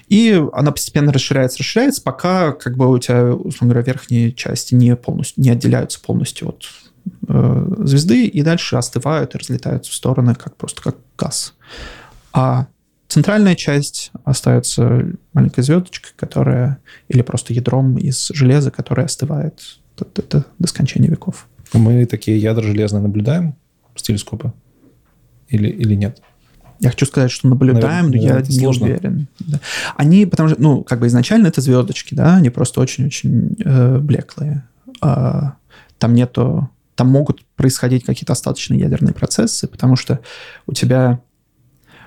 И 0.10 0.44
она 0.54 0.72
постепенно 0.72 1.14
расширяется, 1.14 1.60
расширяется, 1.60 2.02
пока 2.02 2.52
как 2.52 2.76
бы 2.76 2.90
у 2.90 2.98
тебя, 2.98 3.28
условно 3.28 3.76
говоря, 3.76 3.94
верхние 3.94 4.34
части 4.34 4.74
не 4.74 4.96
полностью, 4.96 5.44
не 5.44 5.52
отделяются 5.52 6.02
полностью 6.02 6.50
от 6.50 6.64
э, 6.64 6.89
звезды, 7.28 8.26
и 8.26 8.42
дальше 8.42 8.76
остывают 8.76 9.36
и 9.36 9.38
разлетаются 9.38 9.92
в 9.92 9.96
стороны, 9.96 10.36
как 10.36 10.56
просто 10.56 10.82
как 10.82 10.98
газ. 11.18 11.54
А 12.34 12.68
центральная 13.08 13.56
часть 13.56 14.12
остается 14.24 15.08
маленькой 15.34 15.64
звездочкой, 15.64 16.12
которая, 16.16 16.80
или 17.08 17.22
просто 17.22 17.54
ядром 17.54 17.98
из 17.98 18.30
железа, 18.34 18.72
которое 18.72 19.06
остывает 19.06 19.80
до, 19.98 20.06
до, 20.22 20.46
до 20.58 20.68
скончания 20.68 21.10
веков. 21.10 21.48
Мы 21.74 22.06
такие 22.06 22.38
ядра 22.38 22.64
железные 22.64 23.02
наблюдаем 23.02 23.56
с 23.96 24.02
телескопа? 24.02 24.54
Или, 25.50 25.68
или 25.68 25.96
нет? 25.96 26.22
Я 26.80 26.92
хочу 26.92 27.06
сказать, 27.06 27.30
что 27.32 27.48
наблюдаем, 27.50 28.10
Наверное, 28.10 28.34
но 28.34 28.40
я 28.40 28.42
не 28.42 28.60
сложно. 28.60 28.86
уверен. 28.86 29.28
Да. 29.40 29.60
Они, 29.98 30.26
потому 30.26 30.50
что, 30.50 30.62
ну, 30.62 30.84
как 30.84 31.00
бы 31.02 31.08
изначально 31.08 31.48
это 31.48 31.60
звездочки, 31.60 32.16
да, 32.16 32.36
они 32.38 32.50
просто 32.50 32.80
очень-очень 32.80 33.58
э, 33.64 33.98
блеклые. 33.98 34.64
А, 35.02 35.56
там 35.98 36.14
нету, 36.14 36.70
там 37.00 37.08
могут 37.08 37.46
происходить 37.56 38.04
какие-то 38.04 38.34
остаточные 38.34 38.82
ядерные 38.82 39.14
процессы, 39.14 39.70
потому 39.70 39.96
что 39.96 40.20
у 40.68 40.74
тебя 40.74 41.22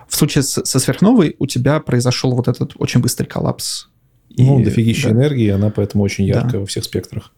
в 0.07 0.15
случае 0.15 0.43
с, 0.43 0.63
со 0.63 0.79
сверхновой 0.79 1.35
у 1.39 1.47
тебя 1.47 1.81
произошел 1.81 2.35
вот 2.35 2.47
этот 2.47 2.73
очень 2.77 3.01
быстрый 3.01 3.25
коллапс. 3.25 3.89
Ну, 4.37 4.61
и, 4.61 4.65
дофигища 4.65 5.09
да. 5.09 5.15
энергии, 5.15 5.49
она 5.49 5.71
поэтому 5.71 6.05
очень 6.05 6.27
яркая 6.27 6.53
да. 6.53 6.59
во 6.59 6.67
всех 6.67 6.85
спектрах. 6.85 7.33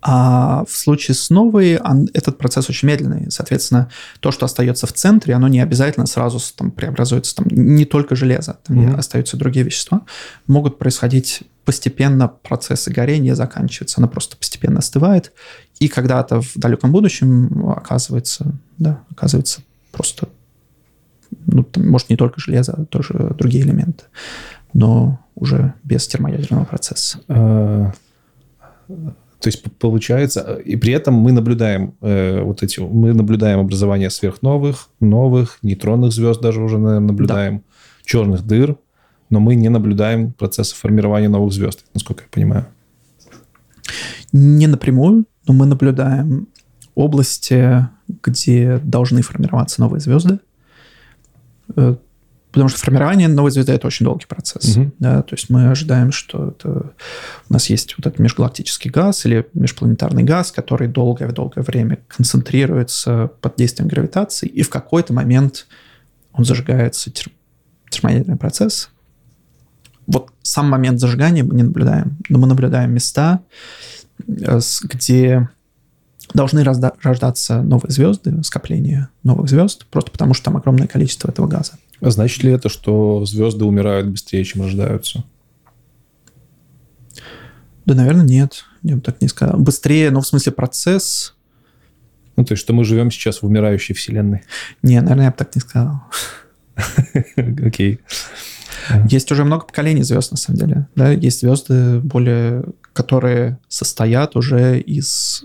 А 0.00 0.64
в 0.64 0.70
случае 0.70 1.14
с 1.14 1.28
новой 1.28 1.78
он, 1.78 2.08
этот 2.14 2.38
процесс 2.38 2.68
очень 2.70 2.88
медленный. 2.88 3.30
Соответственно, 3.30 3.90
то, 4.20 4.30
что 4.30 4.46
остается 4.46 4.86
в 4.86 4.92
центре, 4.92 5.34
оно 5.34 5.48
не 5.48 5.60
обязательно 5.60 6.06
сразу 6.06 6.38
там, 6.56 6.70
преобразуется. 6.70 7.34
Там, 7.34 7.46
не 7.50 7.84
только 7.84 8.14
железо, 8.14 8.58
там 8.64 8.78
mm-hmm. 8.78 8.96
остаются 8.96 9.36
другие 9.36 9.64
вещества. 9.64 10.02
Могут 10.46 10.78
происходить 10.78 11.42
постепенно 11.64 12.28
процессы 12.28 12.90
горения 12.90 13.34
заканчиваются. 13.34 14.00
Оно 14.00 14.08
просто 14.08 14.36
постепенно 14.36 14.78
остывает. 14.78 15.32
И 15.80 15.88
когда-то 15.88 16.40
в 16.40 16.52
далеком 16.56 16.92
будущем 16.92 17.68
оказывается, 17.68 18.54
да, 18.78 19.02
оказывается 19.10 19.60
просто, 19.92 20.28
ну, 21.46 21.64
там, 21.64 21.86
может, 21.90 22.08
не 22.08 22.16
только 22.16 22.40
железо, 22.40 22.72
а 22.72 22.84
тоже 22.84 23.34
другие 23.36 23.64
элементы, 23.64 24.04
но 24.72 25.20
уже 25.34 25.74
без 25.84 26.06
термоядерного 26.06 26.64
процесса. 26.64 27.18
То 29.40 29.48
есть 29.48 29.62
получается, 29.78 30.54
и 30.64 30.74
при 30.76 30.92
этом 30.92 31.14
мы 31.14 31.30
наблюдаем 31.30 31.94
э, 32.00 32.42
вот 32.42 32.62
эти, 32.62 32.80
мы 32.80 33.14
наблюдаем 33.14 33.60
образование 33.60 34.10
сверхновых, 34.10 34.88
новых, 34.98 35.58
нейтронных 35.62 36.12
звезд 36.12 36.40
даже 36.40 36.60
уже 36.60 36.78
наверное, 36.78 37.06
наблюдаем, 37.06 37.58
да. 37.58 37.62
черных 38.04 38.44
дыр, 38.44 38.76
но 39.30 39.38
мы 39.38 39.54
не 39.54 39.68
наблюдаем 39.68 40.32
процесса 40.32 40.74
формирования 40.74 41.28
новых 41.28 41.52
звезд, 41.52 41.84
насколько 41.94 42.24
я 42.24 42.28
понимаю. 42.30 42.66
Не 44.32 44.66
напрямую, 44.66 45.26
но 45.46 45.54
мы 45.54 45.66
наблюдаем 45.66 46.48
области, 46.96 47.86
где 48.24 48.80
должны 48.82 49.22
формироваться 49.22 49.80
новые 49.80 50.00
звезды. 50.00 50.40
Потому 52.58 52.70
что 52.70 52.80
формирование 52.80 53.28
новой 53.28 53.52
звезды 53.52 53.72
это 53.72 53.86
очень 53.86 54.04
долгий 54.04 54.26
процесс. 54.26 54.76
Угу. 54.76 54.92
Да? 54.98 55.22
То 55.22 55.36
есть 55.36 55.48
мы 55.48 55.70
ожидаем, 55.70 56.10
что 56.10 56.48
это... 56.48 56.92
у 57.48 57.52
нас 57.52 57.70
есть 57.70 57.96
вот 57.96 58.04
этот 58.04 58.18
межгалактический 58.18 58.90
газ 58.90 59.24
или 59.26 59.48
межпланетарный 59.54 60.24
газ, 60.24 60.50
который 60.50 60.88
долгое-долгое 60.88 61.62
время 61.62 62.00
концентрируется 62.08 63.30
под 63.40 63.54
действием 63.54 63.88
гравитации, 63.88 64.48
и 64.48 64.62
в 64.62 64.70
какой-то 64.70 65.12
момент 65.12 65.68
он 66.32 66.44
зажигается, 66.44 67.12
тер... 67.12 67.30
термоядерный 67.90 68.36
процесс. 68.36 68.90
Вот 70.08 70.32
сам 70.42 70.68
момент 70.68 70.98
зажигания 70.98 71.44
мы 71.44 71.54
не 71.54 71.62
наблюдаем, 71.62 72.18
но 72.28 72.38
мы 72.38 72.48
наблюдаем 72.48 72.92
места, 72.92 73.40
э, 74.26 74.58
где 74.82 75.48
должны 76.34 76.64
рождаться 76.64 77.62
новые 77.62 77.92
звезды, 77.92 78.42
скопления 78.42 79.10
новых 79.22 79.48
звезд, 79.48 79.86
просто 79.86 80.10
потому 80.10 80.34
что 80.34 80.46
там 80.46 80.56
огромное 80.56 80.88
количество 80.88 81.30
этого 81.30 81.46
газа. 81.46 81.74
А 82.00 82.10
значит 82.10 82.42
ли 82.44 82.52
это, 82.52 82.68
что 82.68 83.24
звезды 83.24 83.64
умирают 83.64 84.08
быстрее, 84.08 84.44
чем 84.44 84.62
рождаются? 84.62 85.24
Да, 87.84 87.94
наверное, 87.94 88.26
нет. 88.26 88.64
Я 88.82 88.96
бы 88.96 89.00
так 89.00 89.20
не 89.20 89.28
сказал. 89.28 89.58
Быстрее, 89.58 90.10
но 90.10 90.20
в 90.20 90.26
смысле 90.26 90.52
процесс... 90.52 91.34
Ну, 92.36 92.44
то 92.44 92.52
есть, 92.52 92.62
что 92.62 92.72
мы 92.72 92.84
живем 92.84 93.10
сейчас 93.10 93.42
в 93.42 93.46
умирающей 93.46 93.94
вселенной? 93.94 94.42
Не, 94.82 95.00
наверное, 95.00 95.24
я 95.24 95.30
бы 95.30 95.36
так 95.36 95.54
не 95.56 95.60
сказал. 95.60 96.02
Окей. 97.66 97.98
Есть 99.08 99.32
уже 99.32 99.44
много 99.44 99.64
поколений 99.64 100.02
звезд, 100.02 100.30
на 100.30 100.36
самом 100.36 100.58
деле. 100.58 100.88
Да? 100.94 101.10
Есть 101.10 101.40
звезды, 101.40 101.98
более, 102.00 102.64
которые 102.92 103.58
состоят 103.68 104.36
уже 104.36 104.80
из... 104.80 105.44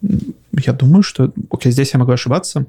Я 0.00 0.72
думаю, 0.72 1.02
что... 1.02 1.32
Окей, 1.50 1.72
здесь 1.72 1.92
я 1.92 2.00
могу 2.00 2.12
ошибаться. 2.12 2.66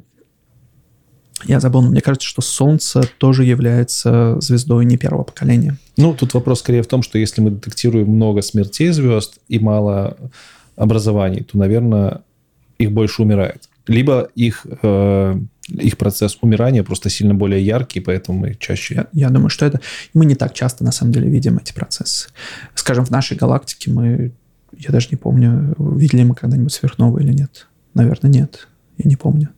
Я 1.45 1.59
забыл, 1.59 1.81
но 1.81 1.89
мне 1.89 2.01
кажется, 2.01 2.27
что 2.27 2.41
Солнце 2.41 3.01
тоже 3.17 3.43
является 3.43 4.39
звездой 4.41 4.85
не 4.85 4.97
первого 4.97 5.23
поколения. 5.23 5.77
Ну, 5.97 6.13
тут 6.13 6.33
вопрос 6.33 6.59
скорее 6.59 6.83
в 6.83 6.87
том, 6.87 7.03
что 7.03 7.17
если 7.17 7.41
мы 7.41 7.51
детектируем 7.51 8.09
много 8.09 8.41
смертей 8.41 8.89
звезд 8.89 9.39
и 9.47 9.59
мало 9.59 10.17
образований, 10.75 11.43
то, 11.43 11.57
наверное, 11.57 12.21
их 12.77 12.91
больше 12.91 13.21
умирает. 13.21 13.69
Либо 13.87 14.29
их, 14.35 14.65
э, 14.83 15.39
их 15.69 15.97
процесс 15.97 16.37
умирания 16.41 16.83
просто 16.83 17.09
сильно 17.09 17.33
более 17.33 17.63
яркий, 17.65 17.99
поэтому 17.99 18.39
мы 18.39 18.55
чаще... 18.55 18.95
Я, 18.95 19.07
я 19.11 19.29
думаю, 19.29 19.49
что 19.49 19.65
это... 19.65 19.81
Мы 20.13 20.25
не 20.25 20.35
так 20.35 20.53
часто, 20.53 20.83
на 20.83 20.91
самом 20.91 21.11
деле, 21.11 21.29
видим 21.29 21.57
эти 21.57 21.73
процессы. 21.73 22.29
Скажем, 22.75 23.05
в 23.05 23.09
нашей 23.09 23.37
галактике 23.37 23.91
мы... 23.91 24.31
Я 24.77 24.91
даже 24.91 25.09
не 25.11 25.17
помню, 25.17 25.75
видели 25.77 26.23
мы 26.23 26.35
когда-нибудь 26.35 26.71
сверхновую 26.71 27.23
или 27.23 27.33
нет. 27.33 27.67
Наверное, 27.93 28.31
нет. 28.31 28.67
Я 28.97 29.09
не 29.09 29.15
помню. 29.15 29.49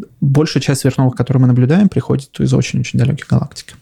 Э, 0.00 0.06
большая 0.20 0.62
часть 0.62 0.82
сверхновых, 0.82 1.14
которые 1.14 1.42
мы 1.42 1.46
наблюдаем, 1.48 1.88
приходит 1.88 2.38
из 2.40 2.52
очень-очень 2.52 2.98
далеких 2.98 3.28
галактик. 3.28 3.76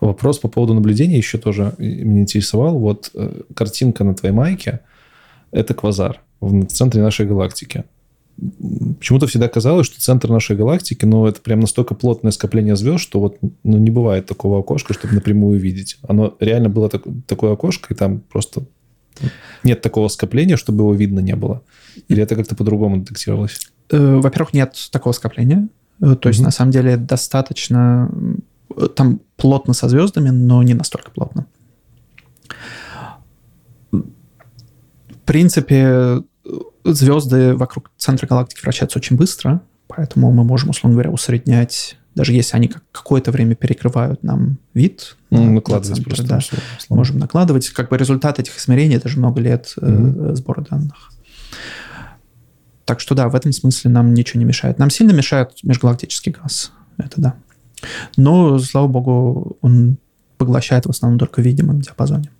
Вопрос 0.00 0.38
по 0.38 0.48
поводу 0.48 0.74
наблюдения 0.74 1.16
еще 1.16 1.38
тоже 1.38 1.74
меня 1.78 2.22
интересовал. 2.22 2.78
Вот 2.78 3.10
э, 3.14 3.42
картинка 3.54 4.04
на 4.04 4.14
твоей 4.14 4.34
майке– 4.34 4.80
это 5.50 5.74
квазар 5.74 6.20
в 6.40 6.66
центре 6.66 7.02
нашей 7.02 7.26
галактики. 7.26 7.84
Почему-то 8.98 9.26
всегда 9.26 9.48
казалось, 9.48 9.86
что 9.86 10.00
центр 10.00 10.30
нашей 10.30 10.56
галактики, 10.56 11.04
ну, 11.04 11.26
это 11.26 11.40
прям 11.40 11.58
настолько 11.58 11.96
плотное 11.96 12.30
скопление 12.30 12.76
звезд, 12.76 13.00
что 13.00 13.18
вот 13.18 13.38
ну, 13.64 13.78
не 13.78 13.90
бывает 13.90 14.26
такого 14.26 14.60
окошка, 14.60 14.94
чтобы 14.94 15.14
напрямую 15.14 15.58
видеть. 15.58 15.98
Оно 16.06 16.36
реально 16.38 16.68
было 16.68 16.88
так, 16.88 17.02
такое 17.26 17.52
окошко, 17.52 17.92
и 17.92 17.96
там 17.96 18.20
просто 18.20 18.62
нет 19.62 19.82
такого 19.82 20.08
скопления, 20.08 20.56
чтобы 20.56 20.82
его 20.84 20.94
видно 20.94 21.20
не 21.20 21.36
было. 21.36 21.62
Или 22.08 22.22
это 22.22 22.36
как-то 22.36 22.54
по-другому 22.54 22.98
детектировалось? 22.98 23.60
Э, 23.90 24.16
во-первых, 24.16 24.52
нет 24.52 24.76
такого 24.90 25.12
скопления. 25.12 25.68
Э, 26.00 26.14
то 26.14 26.28
есть, 26.28 26.40
mm-hmm. 26.40 26.44
на 26.44 26.50
самом 26.50 26.72
деле, 26.72 26.96
достаточно... 26.96 28.10
Э, 28.76 28.88
там 28.94 29.20
плотно 29.36 29.74
со 29.74 29.88
звездами, 29.88 30.30
но 30.30 30.62
не 30.62 30.74
настолько 30.74 31.10
плотно. 31.10 31.46
В 33.90 34.02
принципе, 35.24 36.22
звезды 36.84 37.54
вокруг 37.54 37.90
центра 37.98 38.26
галактики 38.26 38.62
вращаются 38.62 38.98
очень 38.98 39.16
быстро, 39.16 39.60
поэтому 39.88 40.32
мы 40.32 40.42
можем, 40.44 40.70
условно 40.70 40.94
говоря, 40.94 41.10
усреднять, 41.10 41.97
даже 42.14 42.32
если 42.32 42.56
они 42.56 42.70
какое-то 42.92 43.30
время 43.30 43.54
перекрывают 43.54 44.22
нам 44.22 44.58
вид. 44.74 45.16
Mm, 45.30 45.50
накладывать 45.50 45.96
центр, 45.96 46.04
просто. 46.04 46.24
Да, 46.24 46.94
можем 46.94 47.18
накладывать. 47.18 47.68
Как 47.70 47.90
бы 47.90 47.96
результат 47.96 48.38
этих 48.38 48.58
измерений, 48.58 48.96
это 48.96 49.08
же 49.08 49.18
много 49.18 49.40
лет 49.40 49.74
mm-hmm. 49.76 50.34
сбора 50.34 50.64
данных. 50.68 51.12
Так 52.84 53.00
что 53.00 53.14
да, 53.14 53.28
в 53.28 53.34
этом 53.34 53.52
смысле 53.52 53.90
нам 53.90 54.14
ничего 54.14 54.38
не 54.38 54.46
мешает. 54.46 54.78
Нам 54.78 54.90
сильно 54.90 55.12
мешает 55.12 55.52
межгалактический 55.62 56.32
газ. 56.32 56.72
Это 56.96 57.20
да. 57.20 57.34
Но, 58.16 58.58
слава 58.58 58.88
богу, 58.88 59.58
он 59.60 59.98
поглощает 60.38 60.86
в 60.86 60.90
основном 60.90 61.18
только 61.18 61.40
в 61.40 61.44
видимом 61.44 61.80
диапазоне. 61.80 62.30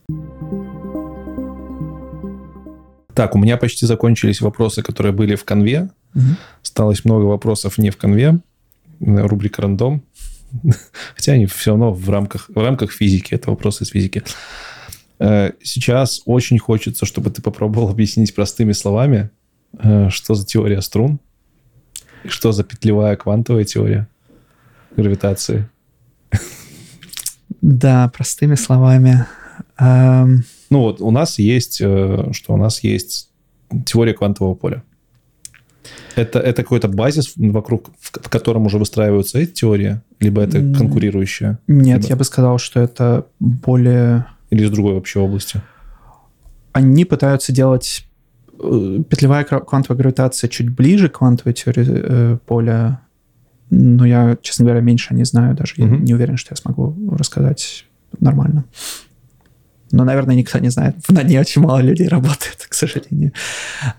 Так, 3.15 3.35
у 3.35 3.39
меня 3.39 3.57
почти 3.57 3.85
закончились 3.85 4.41
вопросы, 4.41 4.83
которые 4.83 5.13
были 5.13 5.35
в 5.35 5.45
конве. 5.45 5.91
Угу. 6.15 6.25
Осталось 6.63 7.05
много 7.05 7.25
вопросов 7.25 7.77
не 7.77 7.91
в 7.91 7.97
конве. 7.97 8.41
Рубрика 9.01 9.63
рандом. 9.63 10.03
Хотя 11.15 11.33
они 11.33 11.47
все 11.47 11.71
равно 11.71 11.93
в 11.93 12.09
рамках, 12.11 12.49
в 12.49 12.59
рамках 12.59 12.93
физики. 12.93 13.35
Это 13.35 13.51
вопросы 13.51 13.85
из 13.85 13.89
физики. 13.89 14.23
Э, 15.19 15.53
сейчас 15.63 16.23
очень 16.25 16.59
хочется, 16.59 17.07
чтобы 17.07 17.31
ты 17.31 17.43
попробовал 17.43 17.89
объяснить 17.89 18.35
простыми 18.35 18.73
словами, 18.73 19.31
Э, 19.77 20.09
что 20.11 20.35
за 20.35 20.47
теория 20.47 20.81
струн? 20.81 21.21
И 22.25 22.29
что 22.29 22.53
за 22.53 22.65
петлевая 22.65 23.17
квантовая 23.17 23.65
теория 23.65 24.09
гравитации? 24.97 25.69
Да, 27.61 28.09
простыми 28.09 28.55
словами. 28.55 29.27
Ну 29.79 30.43
вот 30.71 31.01
у 31.01 31.11
нас 31.11 31.39
есть, 31.39 31.81
э, 31.81 32.29
что 32.33 32.55
у 32.55 32.57
нас 32.57 32.83
есть 32.83 33.31
теория 33.87 34.15
квантового 34.15 34.55
поля. 34.55 34.83
Это, 36.19 36.39
это 36.41 36.63
какой-то 36.63 36.89
базис, 36.89 37.33
вокруг 37.37 37.91
в 38.01 38.29
котором 38.29 38.67
уже 38.67 38.79
выстраиваются 38.79 39.39
эти 39.39 39.53
теории? 39.53 40.01
Либо 40.21 40.43
это 40.43 40.59
конкурирующие? 40.59 41.59
Нет, 41.67 41.99
либо... 41.99 42.09
я 42.09 42.17
бы 42.17 42.25
сказал, 42.25 42.59
что 42.59 42.81
это 42.81 43.27
более... 43.41 44.27
Или 44.51 44.65
из 44.65 44.71
другой 44.71 44.95
вообще 44.95 45.21
области? 45.21 45.61
Они 46.73 47.05
пытаются 47.05 47.53
делать 47.53 48.07
э, 48.61 48.99
петлевая 49.09 49.45
квантовая 49.45 49.99
гравитация 49.99 50.49
чуть 50.49 50.71
ближе 50.71 51.09
к 51.09 51.19
квантовой 51.19 51.55
теории 51.55 51.87
э, 51.89 52.39
поля, 52.47 53.01
но 53.71 54.07
я, 54.07 54.37
честно 54.41 54.65
говоря, 54.65 54.81
меньше 54.81 55.15
не 55.15 55.25
знаю 55.25 55.55
даже. 55.55 55.75
Mm-hmm. 55.75 55.91
Я 55.91 55.99
не 55.99 56.15
уверен, 56.15 56.37
что 56.37 56.53
я 56.53 56.57
смогу 56.57 56.97
рассказать 57.17 57.85
нормально. 58.19 58.65
Но, 59.91 60.05
наверное, 60.05 60.35
никто 60.35 60.59
не 60.59 60.71
знает. 60.71 60.97
На 61.09 61.23
ней 61.23 61.39
очень 61.39 61.63
мало 61.63 61.81
людей 61.81 62.09
работает, 62.09 62.67
к 62.69 62.75
сожалению. 62.75 63.33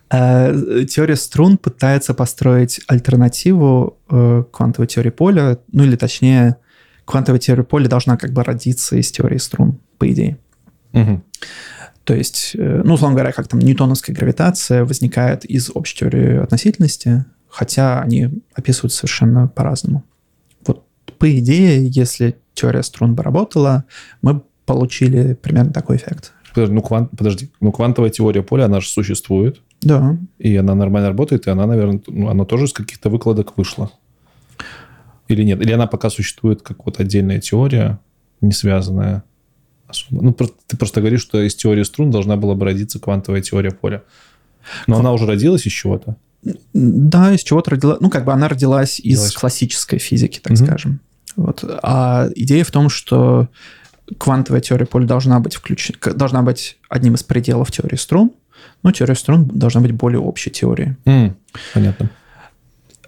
Э, 0.09 0.85
теория 0.90 1.16
струн 1.16 1.58
пытается 1.58 2.14
построить 2.14 2.82
альтернативу 2.88 3.98
э, 4.09 4.43
квантовой 4.51 4.88
теории 4.88 5.09
поля, 5.09 5.58
ну 5.72 5.84
или 5.84 5.95
точнее, 5.95 6.58
квантовая 7.06 7.40
теория 7.40 7.64
поля 7.64 7.88
должна 7.88 8.18
как 8.18 8.32
бы 8.34 8.43
родиться 8.43 8.95
из 8.95 9.11
теории 9.11 9.38
струн, 9.38 9.80
по 9.98 10.09
идее. 10.11 10.38
Угу. 10.93 11.24
То 12.03 12.16
есть, 12.16 12.51
э, 12.56 12.82
ну, 12.84 12.95
условно 12.95 13.16
говоря, 13.16 13.32
как 13.32 13.48
там 13.48 13.59
ньютоновская 13.59 14.16
гравитация 14.16 14.84
возникает 14.84 15.45
из 15.45 15.69
общей 15.74 15.98
теории 15.98 16.38
относительности, 16.38 17.26
хотя 17.48 18.01
они 18.01 18.30
описываются 18.53 19.00
совершенно 19.00 19.48
по-разному. 19.48 20.03
Вот 20.66 20.85
по 21.18 21.38
идее, 21.38 21.88
если 21.88 22.35
теория 22.53 22.84
струн 22.84 23.16
бы 23.16 23.24
работала, 23.24 23.85
мы 24.22 24.42
получили 24.69 25.33
примерно 25.33 25.73
такой 25.73 25.98
эффект. 25.98 26.33
Подожди, 26.53 26.75
ну, 26.75 26.81
квант, 26.81 27.09
подожди, 27.17 27.49
ну 27.59 27.72
квантовая 27.72 28.11
теория 28.11 28.43
поля, 28.43 28.65
она 28.65 28.81
же 28.81 28.88
существует. 28.88 29.61
Да. 29.81 30.17
И 30.38 30.56
она 30.56 30.75
нормально 30.75 31.09
работает, 31.09 31.48
и 31.48 31.49
она, 31.49 31.65
наверное, 31.65 32.01
ну, 32.07 32.30
она 32.30 32.45
тоже 32.45 32.65
из 32.65 32.73
каких-то 32.73 33.09
выкладок 33.09 33.57
вышла. 33.57 33.91
Или 35.27 35.43
нет? 35.43 35.61
Или 35.61 35.72
она 35.72 35.88
пока 35.88 36.09
существует 36.09 36.61
как 36.61 36.85
вот 36.85 36.99
отдельная 36.99 37.39
теория, 37.39 37.99
не 38.41 38.51
связанная 38.51 39.23
особо? 39.88 40.23
Ну, 40.23 40.33
ты 40.33 40.77
просто 40.77 41.01
говоришь, 41.01 41.22
что 41.22 41.41
из 41.41 41.56
теории 41.56 41.83
струн 41.83 42.11
должна 42.11 42.35
была 42.35 42.53
бы 42.53 42.65
родиться 42.65 42.99
квантовая 42.99 43.41
теория 43.41 43.72
поля. 43.72 44.03
Но 44.85 44.95
Кв... 44.95 44.99
она 44.99 45.14
уже 45.14 45.25
родилась 45.25 45.65
из 45.65 45.72
чего-то? 45.72 46.15
Да, 46.73 47.33
из 47.33 47.41
чего-то 47.41 47.72
родилась. 47.72 47.99
Ну, 48.01 48.09
как 48.09 48.25
бы 48.25 48.33
она 48.33 48.48
родилась, 48.48 48.99
родилась. 48.99 49.30
из 49.30 49.33
классической 49.33 49.98
физики, 49.98 50.39
так 50.39 50.53
угу. 50.53 50.64
скажем. 50.64 50.99
Вот. 51.35 51.64
А 51.83 52.27
идея 52.35 52.64
в 52.64 52.72
том, 52.72 52.89
что 52.89 53.49
квантовая 54.17 54.61
теория 54.61 54.85
поля 54.85 55.05
должна 55.05 55.39
быть 55.39 55.55
включена, 55.55 55.97
должна 56.13 56.41
быть 56.41 56.77
одним 56.89 57.15
из 57.15 57.23
пределов 57.23 57.71
теории 57.71 57.95
струн, 57.95 58.31
но 58.83 58.91
теория 58.91 59.15
струн 59.15 59.45
должна 59.45 59.81
быть 59.81 59.91
более 59.91 60.19
общей 60.19 60.49
теорией. 60.49 60.95
Mm, 61.05 61.33
понятно. 61.73 62.09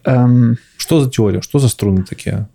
Эм, 0.03 0.57
что 0.77 1.01
за 1.01 1.09
теория? 1.09 1.41
Что 1.41 1.59
за 1.59 1.69
струны 1.69 2.03
такие? 2.03 2.47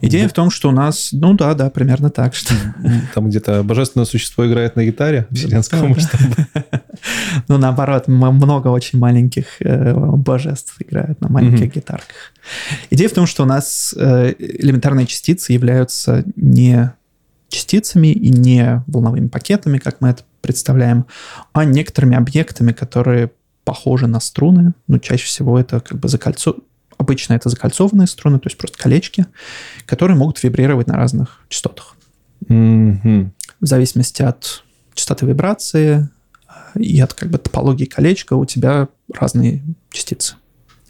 Идея 0.00 0.28
в 0.28 0.32
том, 0.32 0.50
что 0.50 0.70
у 0.70 0.72
нас, 0.72 1.10
ну 1.12 1.34
да, 1.34 1.54
да, 1.54 1.68
примерно 1.70 2.10
так. 2.10 2.34
Что... 2.34 2.54
Там 3.14 3.28
где-то 3.28 3.62
божественное 3.62 4.06
существо 4.06 4.46
играет 4.46 4.76
на 4.76 4.84
гитаре 4.84 5.26
вселенского 5.30 5.88
масштаба. 5.88 6.24
Ну, 7.46 7.58
наоборот, 7.58 8.08
много 8.08 8.68
очень 8.68 8.98
маленьких 8.98 9.62
э, 9.62 9.94
божеств 9.94 10.74
играют 10.80 11.20
на 11.20 11.28
маленьких 11.28 11.72
гитарках. 11.72 12.32
Идея 12.90 13.08
в 13.08 13.12
том, 13.12 13.24
что 13.26 13.44
у 13.44 13.46
нас 13.46 13.94
э, 13.96 14.34
элементарные 14.36 15.06
частицы 15.06 15.52
являются 15.52 16.24
не 16.34 16.92
частицами 17.48 18.08
и 18.08 18.30
не 18.30 18.82
волновыми 18.86 19.28
пакетами, 19.28 19.78
как 19.78 20.00
мы 20.00 20.10
это 20.10 20.22
представляем, 20.40 21.06
а 21.52 21.64
некоторыми 21.64 22.16
объектами, 22.16 22.72
которые 22.72 23.30
похожи 23.64 24.06
на 24.06 24.20
струны. 24.20 24.72
Ну, 24.86 24.98
чаще 24.98 25.26
всего 25.26 25.58
это 25.58 25.80
как 25.80 25.98
бы 25.98 26.08
закольцо... 26.08 26.56
Обычно 26.96 27.34
это 27.34 27.48
закольцованные 27.48 28.08
струны, 28.08 28.38
то 28.38 28.48
есть 28.48 28.58
просто 28.58 28.76
колечки, 28.76 29.26
которые 29.86 30.16
могут 30.16 30.42
вибрировать 30.42 30.88
на 30.88 30.96
разных 30.96 31.40
частотах. 31.48 31.96
Mm-hmm. 32.46 33.30
В 33.60 33.66
зависимости 33.66 34.22
от 34.22 34.64
частоты 34.94 35.26
вибрации 35.26 36.08
э, 36.74 36.80
и 36.80 36.98
от 37.00 37.14
как 37.14 37.30
бы 37.30 37.38
топологии 37.38 37.84
колечка 37.84 38.34
у 38.34 38.44
тебя 38.46 38.88
разные 39.14 39.62
частицы 39.90 40.34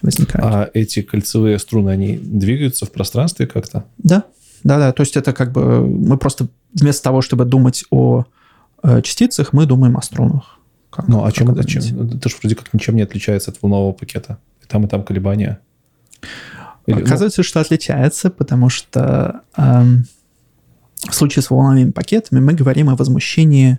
возникают. 0.00 0.44
А 0.46 0.70
эти 0.72 1.02
кольцевые 1.02 1.58
струны, 1.58 1.90
они 1.90 2.16
двигаются 2.16 2.86
в 2.86 2.92
пространстве 2.92 3.46
как-то? 3.46 3.84
Да. 3.98 4.24
Да-да, 4.68 4.92
то 4.92 5.00
есть 5.00 5.16
это 5.16 5.32
как 5.32 5.50
бы 5.52 5.86
мы 5.86 6.18
просто 6.18 6.48
вместо 6.74 7.02
того, 7.02 7.22
чтобы 7.22 7.47
думать 7.47 7.86
о 7.90 8.26
э, 8.82 9.00
частицах, 9.00 9.55
мы 9.55 9.64
думаем 9.64 9.97
о 9.97 10.02
струнах. 10.02 10.58
Как, 10.90 11.08
ну, 11.08 11.24
а 11.24 11.32
чем 11.32 11.50
это? 11.50 11.66
Чем? 11.66 11.82
Это 12.16 12.28
же 12.28 12.36
вроде 12.42 12.55
как 12.55 12.74
ничем 12.74 12.94
не 12.97 13.00
отличается 13.00 13.50
от 13.50 13.62
волнового 13.62 13.94
пакета. 13.94 14.38
И 14.62 14.66
там, 14.66 14.84
и 14.84 14.86
там 14.86 15.05
колебания. 15.05 15.60
Или, 16.84 16.97
ну 16.97 17.02
Оказывается, 17.02 17.40
ну... 17.40 17.44
что 17.44 17.60
отличается, 17.60 18.28
потому 18.28 18.68
что 18.68 19.40
эм, 19.56 20.05
в 21.08 21.14
случае 21.14 21.42
с 21.42 21.48
волновыми 21.48 21.90
пакетами 21.90 22.38
мы 22.38 22.52
говорим 22.52 22.90
о 22.90 22.97
возмущении 22.97 23.78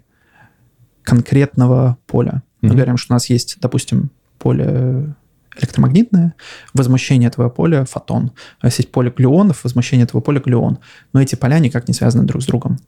конкретного 1.03 2.00
поля. 2.08 2.42
Мы 2.61 2.69
mm-hmm. 2.69 2.74
говорим, 2.74 2.98
что 2.98 3.14
у 3.14 3.16
нас 3.16 3.30
есть, 3.30 3.58
допустим, 3.61 4.09
поле 4.40 5.14
электромагнитное, 5.60 6.34
возмущение 6.74 7.28
этого 7.28 7.50
поля— 7.50 7.86
фотон. 7.90 8.32
А 8.60 8.68
если 8.68 8.84
есть 8.84 8.92
поле 8.92 9.14
глюонов, 9.16 9.64
возмущение 9.64 10.06
этого 10.06 10.22
поля— 10.22 10.40
глюон. 10.46 10.80
Но 11.14 11.22
эти 11.22 11.36
поля 11.36 11.60
никак 11.60 11.88
не 11.88 11.94
связаны 11.94 12.24
друг 12.24 12.42
с 12.42 12.46
другом. 12.46 12.80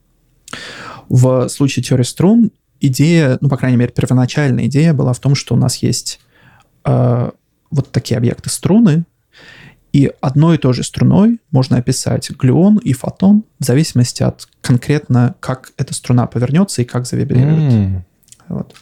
В 1.09 1.47
случае 1.49 1.83
теории 1.83 2.03
струн 2.03 2.51
идея, 2.79 3.37
ну, 3.41 3.49
по 3.49 3.57
крайней 3.57 3.77
мере, 3.77 3.91
первоначальная 3.91 4.65
идея 4.65 4.93
была 4.93 5.13
в 5.13 5.19
том, 5.19 5.35
что 5.35 5.55
у 5.55 5.57
нас 5.57 5.77
есть 5.77 6.19
э, 6.85 7.31
вот 7.69 7.91
такие 7.91 8.17
объекты 8.17 8.49
струны, 8.49 9.05
и 9.93 10.11
одной 10.21 10.55
и 10.55 10.57
той 10.57 10.73
же 10.73 10.83
струной 10.83 11.39
можно 11.51 11.77
описать 11.77 12.31
глюон 12.31 12.77
и 12.77 12.93
фотон 12.93 13.43
в 13.59 13.65
зависимости 13.65 14.23
от 14.23 14.47
конкретно, 14.61 15.35
как 15.39 15.73
эта 15.77 15.93
струна 15.93 16.27
повернется 16.27 16.81
и 16.81 16.85
как 16.85 17.05
завибрирует. 17.05 17.73
Mm. 17.73 18.01
Вот. 18.47 18.73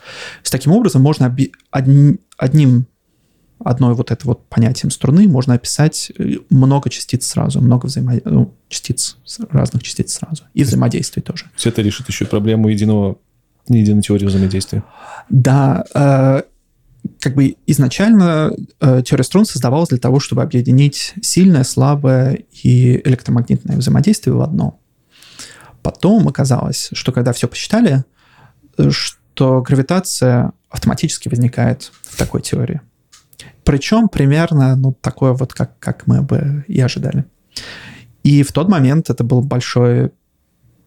С 0.43 0.51
таким 0.51 0.71
образом 0.71 1.01
можно 1.01 1.27
оби- 1.27 1.51
одни, 1.71 2.19
одним 2.37 2.85
одной 3.59 3.93
вот 3.93 4.11
это 4.11 4.25
вот 4.27 4.47
понятием 4.47 4.91
струны 4.91 5.27
можно 5.27 5.53
описать 5.53 6.11
э, 6.17 6.37
много 6.49 6.89
частиц 6.89 7.27
сразу, 7.27 7.61
много 7.61 7.87
взаимодействий, 7.87 8.31
ну, 8.31 8.53
частиц, 8.69 9.17
разных 9.51 9.83
частиц 9.83 10.13
сразу. 10.13 10.43
И 10.53 10.63
взаимодействий 10.63 11.21
тоже. 11.21 11.45
Все 11.55 11.69
это 11.69 11.81
решит 11.81 12.07
еще 12.07 12.25
проблему 12.25 12.69
единого, 12.69 13.17
единой 13.67 14.01
теории 14.01 14.25
взаимодействия. 14.25 14.83
Да, 15.29 15.83
э, 15.93 16.41
как 17.19 17.35
бы 17.35 17.55
изначально 17.65 18.53
э, 18.79 19.01
теория 19.05 19.23
струн 19.23 19.45
создавалась 19.45 19.89
для 19.89 19.97
того, 19.97 20.19
чтобы 20.19 20.41
объединить 20.41 21.13
сильное, 21.21 21.63
слабое 21.63 22.43
и 22.63 23.01
электромагнитное 23.07 23.77
взаимодействие 23.77 24.35
в 24.35 24.41
одно. 24.41 24.79
Потом 25.81 26.27
оказалось, 26.27 26.89
что 26.93 27.11
когда 27.11 27.33
все 27.33 27.47
посчитали, 27.47 28.03
э, 28.77 28.89
что 28.91 29.61
гравитация 29.61 30.53
автоматически 30.69 31.29
возникает 31.29 31.91
в 32.03 32.17
такой 32.17 32.41
теории. 32.41 32.81
Причем 33.63 34.09
примерно 34.09 34.75
ну, 34.75 34.93
такое 34.93 35.33
вот, 35.33 35.53
как, 35.53 35.77
как 35.79 36.07
мы 36.07 36.21
бы 36.21 36.65
и 36.67 36.79
ожидали. 36.81 37.25
И 38.23 38.43
в 38.43 38.51
тот 38.51 38.67
момент 38.69 39.09
это 39.09 39.23
был 39.23 39.41
большой 39.41 40.11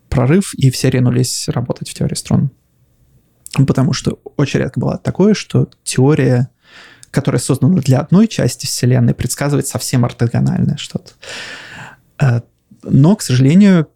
прорыв, 0.09 0.55
и 0.55 0.71
все 0.71 0.91
ринулись 0.91 1.49
работать 1.49 1.89
в 1.89 1.95
теории 1.95 2.15
струн. 2.15 2.51
Потому 3.67 3.93
что 3.93 4.21
очень 4.37 4.61
редко 4.61 4.81
было 4.81 4.99
такое, 4.99 5.35
что 5.35 5.69
теория, 5.85 6.51
которая 7.11 7.41
создана 7.41 7.81
для 7.81 8.01
одной 8.01 8.29
части 8.29 8.67
Вселенной, 8.67 9.15
предсказывает 9.15 9.67
совсем 9.67 10.05
ортогональное 10.05 10.77
что-то. 10.77 11.13
Э, 12.21 12.41
но, 12.83 13.17
к 13.17 13.23
сожалению, 13.23 13.89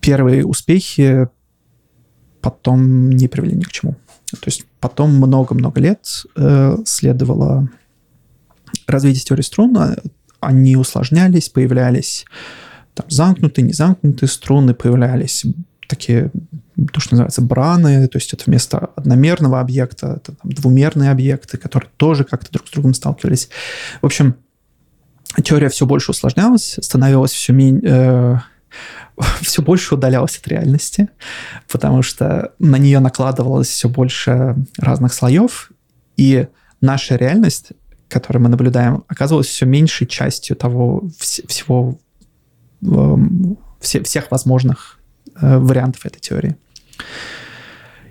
первые 0.00 0.44
успехи 0.44 1.28
потом 2.40 3.10
не 3.10 3.28
привели 3.28 3.56
ни 3.56 3.62
к 3.62 3.72
чему. 3.72 3.96
То 4.30 4.46
есть 4.46 4.64
потом 4.80 5.14
много-много 5.14 5.80
лет 5.80 6.24
э, 6.36 6.76
следовало 6.84 7.68
развитие 8.86 9.22
теории 9.22 9.42
струн, 9.42 9.76
они 10.40 10.76
усложнялись, 10.76 11.48
появлялись 11.48 12.24
там, 12.94 13.06
замкнутые, 13.08 13.66
незамкнутые 13.66 14.28
струны, 14.28 14.74
появлялись 14.74 15.44
такие, 15.88 16.30
то, 16.92 17.00
что 17.00 17.14
называется, 17.14 17.42
браны, 17.42 18.08
то 18.08 18.16
есть 18.16 18.32
это 18.32 18.44
вместо 18.46 18.78
одномерного 18.96 19.60
объекта, 19.60 20.18
это 20.20 20.32
там, 20.32 20.50
двумерные 20.50 21.10
объекты, 21.10 21.58
которые 21.58 21.90
тоже 21.96 22.24
как-то 22.24 22.50
друг 22.52 22.66
с 22.66 22.70
другом 22.70 22.94
сталкивались. 22.94 23.48
В 24.02 24.06
общем, 24.06 24.36
теория 25.42 25.68
все 25.68 25.86
больше 25.86 26.10
усложнялась, 26.10 26.78
становилась 26.80 27.32
все 27.32 27.52
менее... 27.52 27.82
Э, 27.84 28.38
все 29.40 29.62
больше 29.62 29.94
удалялась 29.94 30.38
от 30.38 30.48
реальности, 30.48 31.08
потому 31.70 32.02
что 32.02 32.52
на 32.58 32.76
нее 32.76 33.00
накладывалось 33.00 33.68
все 33.68 33.88
больше 33.88 34.56
разных 34.78 35.12
слоев, 35.12 35.70
и 36.16 36.48
наша 36.80 37.16
реальность, 37.16 37.72
которую 38.08 38.42
мы 38.42 38.48
наблюдаем, 38.48 39.04
оказывалась 39.08 39.48
все 39.48 39.66
меньшей 39.66 40.06
частью 40.06 40.56
того 40.56 41.08
всего, 41.18 41.98
эм, 42.82 43.58
все, 43.80 44.02
всех 44.02 44.30
возможных 44.30 44.98
э, 45.40 45.58
вариантов 45.58 46.06
этой 46.06 46.20
теории. 46.20 46.56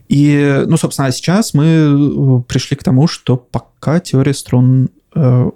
И, 0.08 0.64
ну, 0.68 0.78
собственно, 0.78 1.12
сейчас 1.12 1.54
мы 1.54 1.66
э, 1.66 2.42
пришли 2.48 2.78
к 2.78 2.84
тому, 2.84 3.08
что 3.08 3.38
пока 3.38 4.00
теория 4.00 4.34
струн 4.34 4.90
э, 5.16 5.52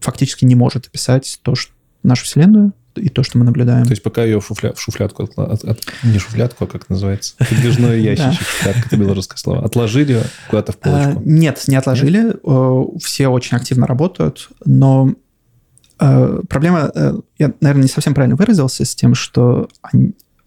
фактически 0.00 0.44
не 0.44 0.54
может 0.54 0.86
описать 0.86 1.40
то, 1.42 1.54
что 1.54 1.72
нашу 2.02 2.24
Вселенную 2.24 2.72
и 2.96 3.08
то, 3.08 3.22
что 3.22 3.38
мы 3.38 3.44
наблюдаем. 3.44 3.84
То 3.84 3.90
есть 3.90 4.02
пока 4.02 4.24
ее 4.24 4.40
в, 4.40 4.46
шуфля... 4.46 4.72
в 4.72 4.80
шуфлятку, 4.80 5.22
отла- 5.24 5.52
от- 5.52 5.64
от- 5.64 5.80
не 6.02 6.18
шуфлятку, 6.18 6.64
а 6.64 6.66
как 6.66 6.82
это 6.82 6.92
называется? 6.92 7.34
Подвижной 7.38 8.00
ящичек, 8.02 8.46
это 8.64 8.96
белорусское 8.96 9.38
слово. 9.38 9.64
Отложили 9.64 10.22
куда-то 10.48 10.72
в 10.72 10.76
А, 10.76 10.78
полочку. 10.78 11.22
Нет, 11.24 11.62
не 11.68 11.76
отложили. 11.76 12.34
Все 12.98 13.28
очень 13.28 13.56
активно 13.56 13.86
работают, 13.86 14.48
но 14.64 15.14
э, 16.00 16.40
проблема, 16.48 16.90
э, 16.94 17.14
я, 17.38 17.52
наверное, 17.60 17.82
не 17.84 17.88
совсем 17.88 18.14
правильно 18.14 18.36
выразился 18.36 18.84
с 18.84 18.94
тем, 18.94 19.14
что 19.14 19.68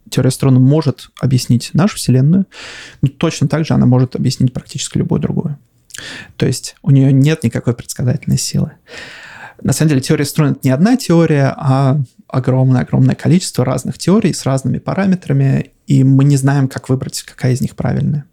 теория 0.09 0.31
струн 0.31 0.55
может 0.55 1.09
объяснить 1.19 1.71
нашу 1.73 1.97
Вселенную, 1.97 2.45
но 3.01 3.07
точно 3.07 3.47
так 3.47 3.65
же 3.65 3.73
она 3.73 3.85
может 3.85 4.15
объяснить 4.15 4.53
практически 4.53 4.97
любую 4.97 5.21
другую. 5.21 5.57
То 6.37 6.45
есть 6.45 6.75
у 6.81 6.91
нее 6.91 7.11
нет 7.13 7.43
никакой 7.43 7.73
предсказательной 7.73 8.37
силы. 8.37 8.73
На 9.61 9.73
самом 9.73 9.89
деле 9.89 10.01
теория 10.01 10.25
струн 10.25 10.51
это 10.51 10.59
не 10.63 10.71
одна 10.71 10.97
теория, 10.97 11.53
а 11.55 12.01
огромное-огромное 12.33 13.13
количество 13.13 13.63
разных 13.63 13.99
теорий 13.99 14.33
с 14.33 14.43
разными 14.43 14.79
параметрами, 14.79 15.71
и 15.85 16.03
мы 16.03 16.23
не 16.23 16.35
знаем, 16.35 16.67
как 16.67 16.89
выбрать, 16.89 17.21
какая 17.21 17.53
из 17.53 17.61
них 17.61 17.75
правильная. 17.75 18.25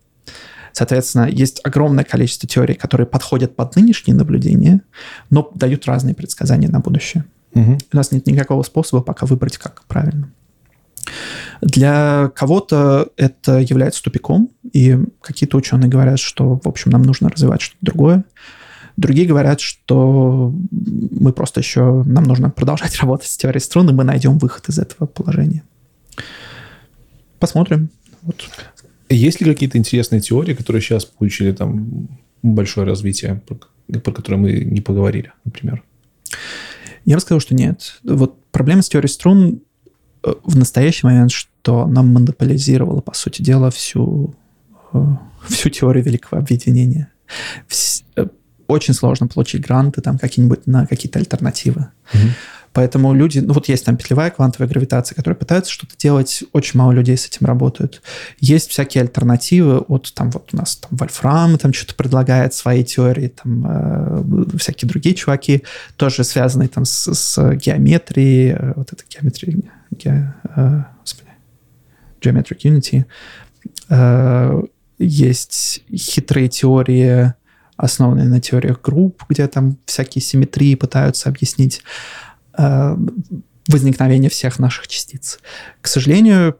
Соответственно, 0.72 1.28
есть 1.28 1.60
огромное 1.64 2.04
количество 2.04 2.48
теорий, 2.48 2.74
которые 2.74 3.06
подходят 3.06 3.56
под 3.56 3.76
нынешние 3.76 4.16
наблюдения, 4.16 4.80
но 5.28 5.50
дают 5.54 5.86
разные 5.86 6.14
предсказания 6.14 6.68
на 6.68 6.80
будущее. 6.80 7.24
Мгм. 7.52 7.78
У 7.92 7.96
нас 7.96 8.10
нет 8.10 8.26
никакого 8.26 8.62
способа 8.62 9.02
пока 9.02 9.26
выбрать, 9.26 9.58
как 9.58 9.82
правильно. 9.86 10.30
Для 11.60 12.30
кого-то 12.34 13.10
это 13.18 13.58
является 13.58 14.02
тупиком, 14.02 14.48
и 14.72 14.98
какие-то 15.20 15.58
ученые 15.58 15.90
говорят, 15.90 16.20
что, 16.20 16.58
в 16.62 16.66
общем, 16.66 16.90
нам 16.90 17.02
нужно 17.02 17.28
развивать 17.28 17.60
что-то 17.60 17.78
другое. 17.82 18.24
Другие 19.00 19.26
говорят, 19.26 19.60
что 19.60 20.54
мы 20.70 21.32
просто 21.32 21.60
еще, 21.60 22.02
нам 22.04 22.24
нужно 22.24 22.50
продолжать 22.50 22.96
работать 23.00 23.28
с 23.28 23.36
теорией 23.38 23.62
струн, 23.62 23.88
и 23.88 23.94
мы 23.94 24.04
найдем 24.04 24.36
выход 24.36 24.68
из 24.68 24.78
этого 24.78 25.06
положения. 25.06 25.62
Посмотрим. 27.38 27.88
Вот. 28.20 28.36
Есть 29.08 29.40
ли 29.40 29.50
какие-то 29.50 29.78
интересные 29.78 30.20
теории, 30.20 30.52
которые 30.52 30.82
сейчас 30.82 31.06
получили 31.06 31.52
там 31.52 32.08
большое 32.42 32.86
развитие, 32.86 33.42
про, 33.46 34.00
про 34.00 34.12
которые 34.12 34.38
мы 34.38 34.52
не 34.52 34.82
поговорили, 34.82 35.32
например? 35.46 35.82
Я 37.06 37.16
бы 37.16 37.22
сказал, 37.22 37.40
что 37.40 37.54
нет. 37.54 38.00
Вот 38.04 38.38
проблема 38.50 38.82
с 38.82 38.90
теорией 38.90 39.10
струн 39.10 39.62
э, 40.22 40.34
в 40.44 40.58
настоящий 40.58 41.06
момент, 41.06 41.32
что 41.32 41.84
она 41.84 42.02
монополизировала, 42.02 43.00
по 43.00 43.14
сути 43.14 43.40
дела, 43.40 43.70
всю, 43.70 44.34
э, 44.92 45.02
всю 45.48 45.70
теорию 45.70 46.04
великого 46.04 46.38
объединения. 46.38 47.10
Очень 48.70 48.94
сложно 48.94 49.26
получить 49.26 49.66
гранты 49.66 50.00
там 50.00 50.18
какие-нибудь 50.18 50.66
на 50.66 50.86
какие-то 50.86 51.18
альтернативы. 51.18 51.88
Поэтому 52.72 53.12
люди, 53.14 53.40
ну 53.40 53.52
вот 53.52 53.68
есть 53.68 53.84
там 53.84 53.96
петлевая 53.96 54.30
квантовая 54.30 54.68
гравитация, 54.68 55.16
которые 55.16 55.36
пытаются 55.36 55.72
что-то 55.72 55.96
делать, 55.98 56.44
очень 56.52 56.78
мало 56.78 56.92
людей 56.92 57.16
с 57.16 57.26
этим 57.26 57.46
работают. 57.46 58.00
Есть 58.38 58.70
всякие 58.70 59.02
альтернативы 59.02 59.78
от 59.78 60.12
там 60.14 60.30
вот 60.30 60.50
у 60.52 60.56
нас 60.56 60.76
там 60.76 60.90
Вольфрам 60.92 61.58
там 61.58 61.72
что-то 61.72 61.96
предлагает 61.96 62.54
свои 62.54 62.84
теории, 62.84 63.28
там 63.28 63.66
э, 63.66 64.56
всякие 64.58 64.88
другие 64.88 65.16
чуваки, 65.16 65.64
тоже 65.96 66.22
связанные 66.22 66.68
там 66.68 66.84
с, 66.84 67.12
с 67.12 67.54
геометрией, 67.56 68.52
э, 68.52 68.72
вот 68.76 68.92
это 68.92 69.02
геометрия, 69.10 69.56
ге- 69.90 70.34
э, 70.54 70.82
господи, 71.00 71.30
Geometric 72.20 72.58
Unity. 72.62 73.04
Э, 73.88 74.62
есть 74.98 75.82
хитрые 75.92 76.48
теории, 76.48 77.34
основанные 77.80 78.28
на 78.28 78.40
теориях 78.40 78.80
групп, 78.82 79.24
где 79.28 79.46
там 79.46 79.76
всякие 79.86 80.22
симметрии 80.22 80.74
пытаются 80.74 81.28
объяснить 81.28 81.82
э, 82.58 82.96
возникновение 83.68 84.30
всех 84.30 84.58
наших 84.58 84.88
частиц. 84.88 85.38
К 85.80 85.86
сожалению, 85.86 86.56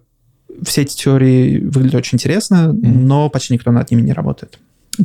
все 0.62 0.82
эти 0.82 0.97
теории 0.97 1.58
выглядят 1.60 1.97
очень 1.97 2.16
интересно, 2.16 2.73
Мгм. 2.73 3.07
но 3.07 3.31
почти 3.31 3.55
никто 3.55 3.70
над 3.73 3.90
ними 3.90 4.02
не 4.02 4.12
работает. 4.12 4.58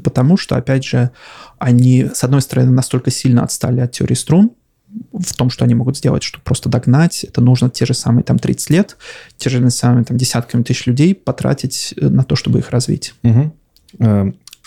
Потому 0.04 0.38
что, 0.38 0.56
опять 0.58 0.84
же, 0.84 1.12
они, 1.60 2.10
с 2.14 2.24
одной 2.24 2.42
стороны, 2.42 2.72
настолько 2.72 3.12
сильно 3.12 3.44
отстали 3.44 3.80
от 3.82 3.92
теории 3.92 4.16
струн, 4.16 4.52
в 5.12 5.34
том, 5.34 5.50
что 5.50 5.66
они 5.66 5.76
могут 5.76 5.98
сделать, 5.98 6.24
чтобы 6.24 6.44
просто 6.44 6.70
догнать, 6.70 7.26
это 7.26 7.42
нужно 7.42 7.70
те 7.70 7.86
же 7.86 7.94
самые 7.94 8.24
там 8.24 8.40
30 8.40 8.70
лет, 8.70 8.98
те 9.38 9.50
же 9.50 9.70
самые 9.70 10.06
там 10.06 10.18
десятками 10.18 10.64
тысяч 10.64 10.86
людей 10.86 11.14
потратить 11.14 11.94
э, 11.98 12.08
на 12.08 12.24
то, 12.24 12.36
чтобы 12.36 12.60
их 12.60 12.70
развить. 12.70 13.14
Мгм. 13.24 13.54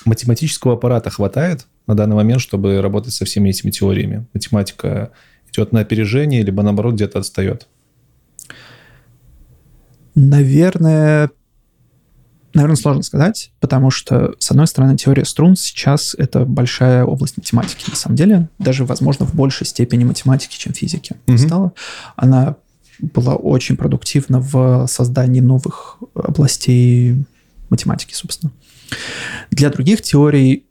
Математического 0.05 0.75
аппарата 0.75 1.11
хватает 1.11 1.67
на 1.87 1.95
данный 1.95 2.17
момент, 2.17 2.41
чтобы 2.41 2.81
работать 2.81 3.15
со 3.15 3.25
всеми 3.25 3.51
этими 3.51 3.71
теориями? 3.71 4.27
Математика 4.35 5.11
идет 5.53 5.73
на 5.73 5.81
опережение, 5.81 6.43
либо 6.43 6.63
наоборот 6.63 6.95
где-то 6.95 7.19
отстает? 7.19 7.67
Наверное, 10.15 11.31
наверное, 12.55 12.77
сложно 12.77 13.03
сказать, 13.03 13.53
потому 13.61 13.91
что, 13.91 14.35
с 14.39 14.51
одной 14.51 14.67
стороны, 14.67 14.97
теория 14.97 15.25
струн 15.25 15.57
сейчас 15.57 16.15
это 16.19 16.45
большая 16.45 17.05
область 17.05 17.37
математики, 17.37 17.89
на 17.89 17.97
самом 17.97 18.17
деле, 18.17 18.49
даже, 18.59 18.85
возможно, 18.85 19.27
в 19.27 19.35
большей 19.35 19.67
степени 19.67 20.05
математики, 20.05 20.59
чем 20.59 20.73
физики 20.73 21.15
Мгм. 21.27 21.39
стала. 21.39 21.73
Она 22.17 22.57
была 23.01 23.37
очень 23.37 23.77
продуктивна 23.77 24.41
в 24.41 24.87
создании 24.89 25.41
новых 25.41 25.99
областей 26.15 27.25
математики, 27.71 28.15
собственно. 28.15 28.51
Для 29.51 29.71
других 29.71 30.03
теорий 30.03 30.67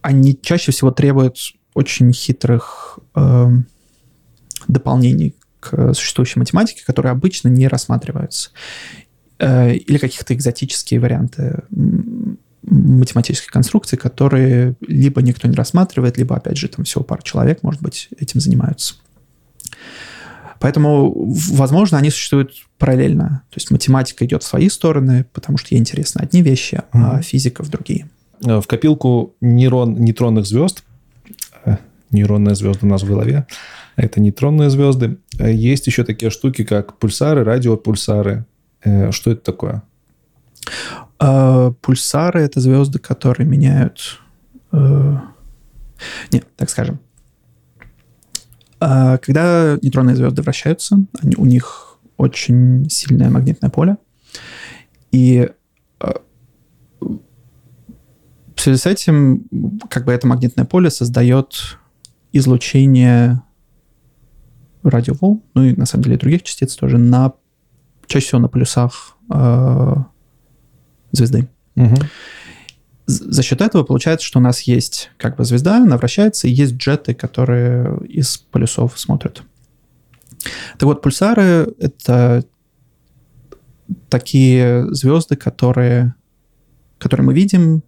они 0.00 0.38
чаще 0.40 0.72
всего 0.72 0.90
требуют 0.90 1.38
очень 1.74 2.12
хитрых 2.12 2.98
эм, 3.14 3.66
дополнений 4.68 5.34
к 5.60 5.94
существующей 5.94 6.38
математике, 6.38 6.84
которые 6.84 7.12
обычно 7.12 7.48
не 7.48 7.68
рассматриваются. 7.68 8.50
Э, 9.38 9.74
или 9.74 9.98
каких-то 9.98 10.34
экзотические 10.34 11.00
варианты 11.00 11.62
математических 12.62 13.50
конструкций, 13.50 13.98
которые 13.98 14.76
либо 14.80 15.20
никто 15.22 15.48
не 15.48 15.54
рассматривает, 15.54 16.16
либо, 16.16 16.36
опять 16.36 16.56
же, 16.56 16.68
там 16.68 16.84
всего 16.84 17.02
пара 17.02 17.22
человек, 17.22 17.62
может 17.62 17.82
быть, 17.82 18.08
этим 18.18 18.40
занимаются. 18.40 18.94
Поэтому, 20.62 21.12
возможно, 21.52 21.98
они 21.98 22.10
существуют 22.10 22.52
параллельно. 22.78 23.42
То 23.50 23.56
есть 23.56 23.72
математика 23.72 24.24
идет 24.24 24.44
в 24.44 24.46
свои 24.46 24.68
стороны, 24.68 25.26
потому 25.32 25.58
что 25.58 25.74
ей 25.74 25.80
интересны 25.80 26.20
одни 26.20 26.40
вещи, 26.40 26.82
а 26.92 27.14
Мгм. 27.14 27.22
физика 27.22 27.64
в 27.64 27.68
другие. 27.68 28.08
Э, 28.46 28.60
В 28.60 28.68
копилку 28.68 29.34
нейрон, 29.40 29.94
нейтронных 29.94 30.46
звезд, 30.46 30.84
э, 31.64 31.78
нейронная 32.12 32.54
звезда 32.54 32.86
у 32.86 32.90
нас 32.90 33.02
в 33.02 33.08
голове, 33.08 33.44
это 33.96 34.20
нейтронные 34.20 34.70
звезды, 34.70 35.16
э, 35.40 35.52
есть 35.52 35.88
еще 35.88 36.04
такие 36.04 36.30
штуки, 36.30 36.62
как 36.62 36.96
пульсары, 36.96 37.42
радиопульсары. 37.42 38.44
Что 39.10 39.30
это 39.32 39.42
такое? 39.42 39.82
А, 41.18 41.72
Пульсары— 41.80 42.40
это 42.42 42.60
звезды, 42.60 42.98
которые 43.00 43.48
меняют... 43.48 44.20
Нет, 46.32 46.46
так 46.56 46.70
скажем. 46.70 46.98
А, 48.84 49.18
Когда 49.18 49.78
нейтронные 49.80 50.16
звезды 50.16 50.42
вращаются, 50.42 50.98
они- 51.22 51.36
у 51.36 51.44
них 51.44 51.98
очень 52.16 52.88
сильное 52.90 53.30
магнитное 53.30 53.70
поле. 53.70 53.96
И 55.12 55.48
э, 56.00 56.12
в 57.00 58.60
связи 58.60 58.78
с 58.78 58.86
этим 58.86 59.44
как 59.88 60.04
бы 60.04 60.12
это 60.12 60.26
магнитное 60.26 60.64
поле 60.64 60.90
создает 60.90 61.78
излучение 62.32 63.40
радиоволн, 64.82 65.42
ну 65.54 65.62
и 65.62 65.76
на 65.76 65.86
самом 65.86 66.04
деле 66.04 66.16
других 66.16 66.42
частиц 66.42 66.74
тоже, 66.74 66.98
на, 66.98 67.34
чаще 68.06 68.26
всего 68.26 68.40
на 68.40 68.48
полюсах 68.48 69.16
э, 69.32 69.94
звезды. 71.12 71.48
Мгм. 71.76 71.94
За 73.06 73.42
счет 73.42 73.60
этого 73.60 73.82
получается, 73.82 74.26
что 74.26 74.38
у 74.38 74.42
нас 74.42 74.62
есть 74.62 75.10
как 75.16 75.36
бы 75.36 75.44
звезда, 75.44 75.78
она 75.78 75.96
вращается, 75.96 76.46
и 76.46 76.52
есть 76.52 76.74
джеты, 76.74 77.14
которые 77.14 77.98
из 78.06 78.38
полюсов 78.38 78.98
смотрят. 78.98 79.42
Так 80.78 80.82
вот, 80.82 81.02
пульсары— 81.02 81.74
это 81.78 82.44
такие 84.08 84.86
звезды, 84.94 85.36
которые, 85.36 86.14
которые 86.98 87.26
мы 87.26 87.34
видим, 87.34 87.82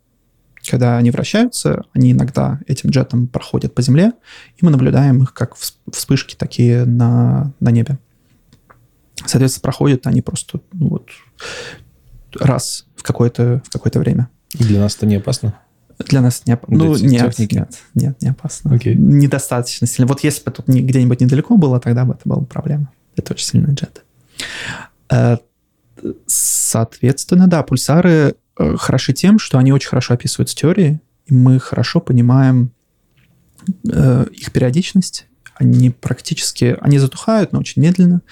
когда 0.68 0.97
они 0.97 1.10
вращаются, 1.10 1.84
они 1.93 2.12
иногда 2.12 2.60
этим 2.67 2.91
джетом 2.91 3.26
проходят 3.26 3.75
по 3.75 3.83
Земле, 3.83 4.12
и 4.57 4.65
мы 4.65 4.70
наблюдаем 4.70 5.23
их 5.23 5.34
как 5.34 5.55
вс- 5.55 5.75
вспышки 5.93 6.34
такие 6.34 6.84
на, 6.84 7.52
на 7.60 7.70
небе. 7.70 7.99
Соответственно, 9.26 9.62
проходят 9.62 10.07
они 10.07 10.23
просто 10.23 10.60
ну, 10.73 10.89
вот, 10.89 11.09
раз 12.34 12.86
в 12.97 13.02
какое-то, 13.02 13.62
в 13.65 13.70
какое-то 13.70 14.01
время. 14.01 14.28
И 14.55 14.65
Для 14.65 14.81
нас 14.81 14.97
это 14.97 15.07
не 15.07 15.16
опасно? 15.16 15.55
Для 15.99 16.20
нас 16.20 16.42
не 16.47 16.52
опасно. 16.55 16.76
Ну, 16.76 16.97
те- 16.97 17.07
нет, 17.07 17.31
техники? 17.31 17.55
нет, 17.55 17.78
нет, 17.94 18.23
не 18.23 18.28
опасно. 18.28 18.74
Окей. 18.74 18.97
Недостаточно 18.97 19.86
сильно. 19.86 20.08
Вот 20.08 20.24
если 20.24 20.42
бы 20.44 20.50
тут 20.50 20.66
где-нибудь 20.66 21.20
недалеко 21.20 21.57
было, 21.57 21.78
тогда 21.81 22.05
бы 22.05 22.15
это 22.15 22.23
была 22.24 22.41
бы 22.41 22.47
проблема. 22.47 22.91
Это 23.16 23.33
очень 23.33 23.47
сильный 23.47 23.74
джет. 23.74 24.05
Э, 25.10 25.36
Соответственно, 26.26 27.47
да, 27.47 27.62
пульсары 27.62 28.34
э, 28.58 28.76
хороши 28.76 29.12
тем, 29.12 29.39
что 29.39 29.58
они 29.58 29.73
очень 29.73 29.89
хорошо 29.89 30.15
описывают 30.15 30.50
теории, 30.50 31.00
и 31.26 31.34
мы 31.34 31.58
хорошо 31.58 32.00
понимаем, 32.00 32.73
э, 33.91 34.26
их 34.33 34.52
периодичность, 34.52 35.26
они 35.55 35.91
практически, 35.91 36.76
они 36.81 36.99
затухают, 36.99 37.52
но 37.52 37.60
очень 37.60 37.81
медленно, 37.81 38.23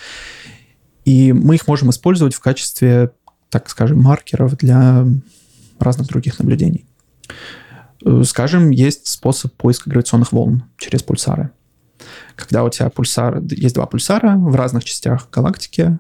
и 1.04 1.32
мы 1.32 1.54
их 1.54 1.66
можем 1.66 1.90
использовать 1.90 2.34
в 2.34 2.40
качестве, 2.40 3.12
так 3.48 3.70
скажем, 3.70 4.00
маркеров 4.02 4.56
для 4.56 5.06
разных 5.82 6.08
других 6.08 6.38
наблюдений. 6.38 6.86
Э, 8.04 8.22
скажем, 8.24 8.70
есть 8.70 9.06
способ 9.06 9.54
поиска 9.54 9.90
гравитационных 9.90 10.32
волн 10.32 10.64
через 10.78 11.02
пульсары. 11.02 11.50
Когда 12.36 12.64
у 12.64 12.70
тебя 12.70 12.90
пульсар, 12.90 13.40
есть 13.50 13.74
два 13.74 13.86
пульсара 13.86 14.36
в 14.36 14.54
разных 14.56 14.84
частях 14.84 15.28
галактики, 15.30 15.98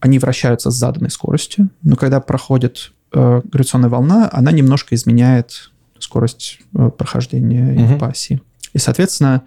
они 0.00 0.18
вращаются 0.18 0.70
с 0.70 0.74
заданной 0.74 1.10
скоростью, 1.10 1.70
но 1.82 1.96
когда 1.96 2.20
проходит 2.20 2.92
э, 3.12 3.40
гравитационная 3.44 3.88
волна, 3.88 4.28
она 4.32 4.52
немножко 4.52 4.94
изменяет 4.94 5.70
скорость 5.98 6.58
э, 6.76 6.90
прохождения 6.90 7.84
угу. 7.84 7.98
по 7.98 8.08
оси. 8.08 8.42
И, 8.72 8.78
соответственно, 8.78 9.44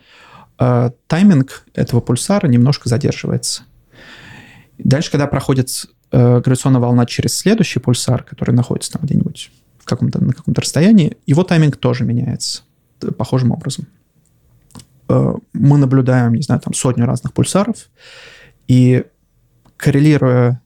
э, 0.59 0.92
тайминг 1.08 1.66
этого 1.74 2.00
пульсара 2.00 2.48
немножко 2.48 2.90
задерживается. 2.90 3.64
Дальше, 4.77 5.11
когда 5.11 5.27
проходит 5.27 5.69
э, 6.11 6.42
гравитационная 6.42 6.82
волна 6.82 7.06
через 7.06 7.38
следующий 7.38 7.80
пульсар, 7.80 8.24
который 8.24 8.53
находится 8.53 8.92
там 8.92 9.02
где-нибудь 9.03 9.52
в 9.80 9.86
каком-то, 9.86 10.24
на 10.24 10.34
каком-то 10.34 10.61
расстоянии, 10.61 11.18
его 11.26 11.44
тайминг 11.44 11.77
тоже 11.77 12.03
меняется 12.03 12.64
похожим 13.18 13.52
образом. 13.52 13.88
Э, 15.10 15.34
мы 15.53 15.77
наблюдаем, 15.77 16.34
не 16.34 16.42
знаю, 16.42 16.61
там 16.61 16.74
сотню 16.74 17.06
разных 17.06 17.34
пульсаров, 17.34 17.90
и 18.68 19.06
коррелируя 19.77 20.61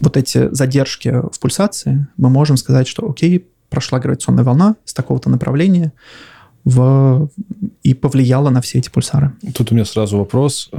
вот 0.00 0.16
эти 0.16 0.52
задержки 0.54 1.08
в 1.08 1.38
пульсации, 1.40 2.06
мы 2.16 2.28
можем 2.28 2.56
сказать, 2.56 2.86
что 2.86 3.08
окей, 3.08 3.46
прошла 3.70 3.98
гравитационная 3.98 4.44
волна 4.44 4.76
с 4.84 4.94
такого-то 4.94 5.30
направления 5.30 5.92
в... 6.64 7.28
и 7.82 7.94
повлияла 7.94 8.50
на 8.50 8.60
все 8.60 8.78
эти 8.78 8.90
пульсары. 8.90 9.32
Тут 9.54 9.72
у 9.72 9.74
меня 9.74 9.84
сразу 9.84 10.18
вопрос. 10.18 10.70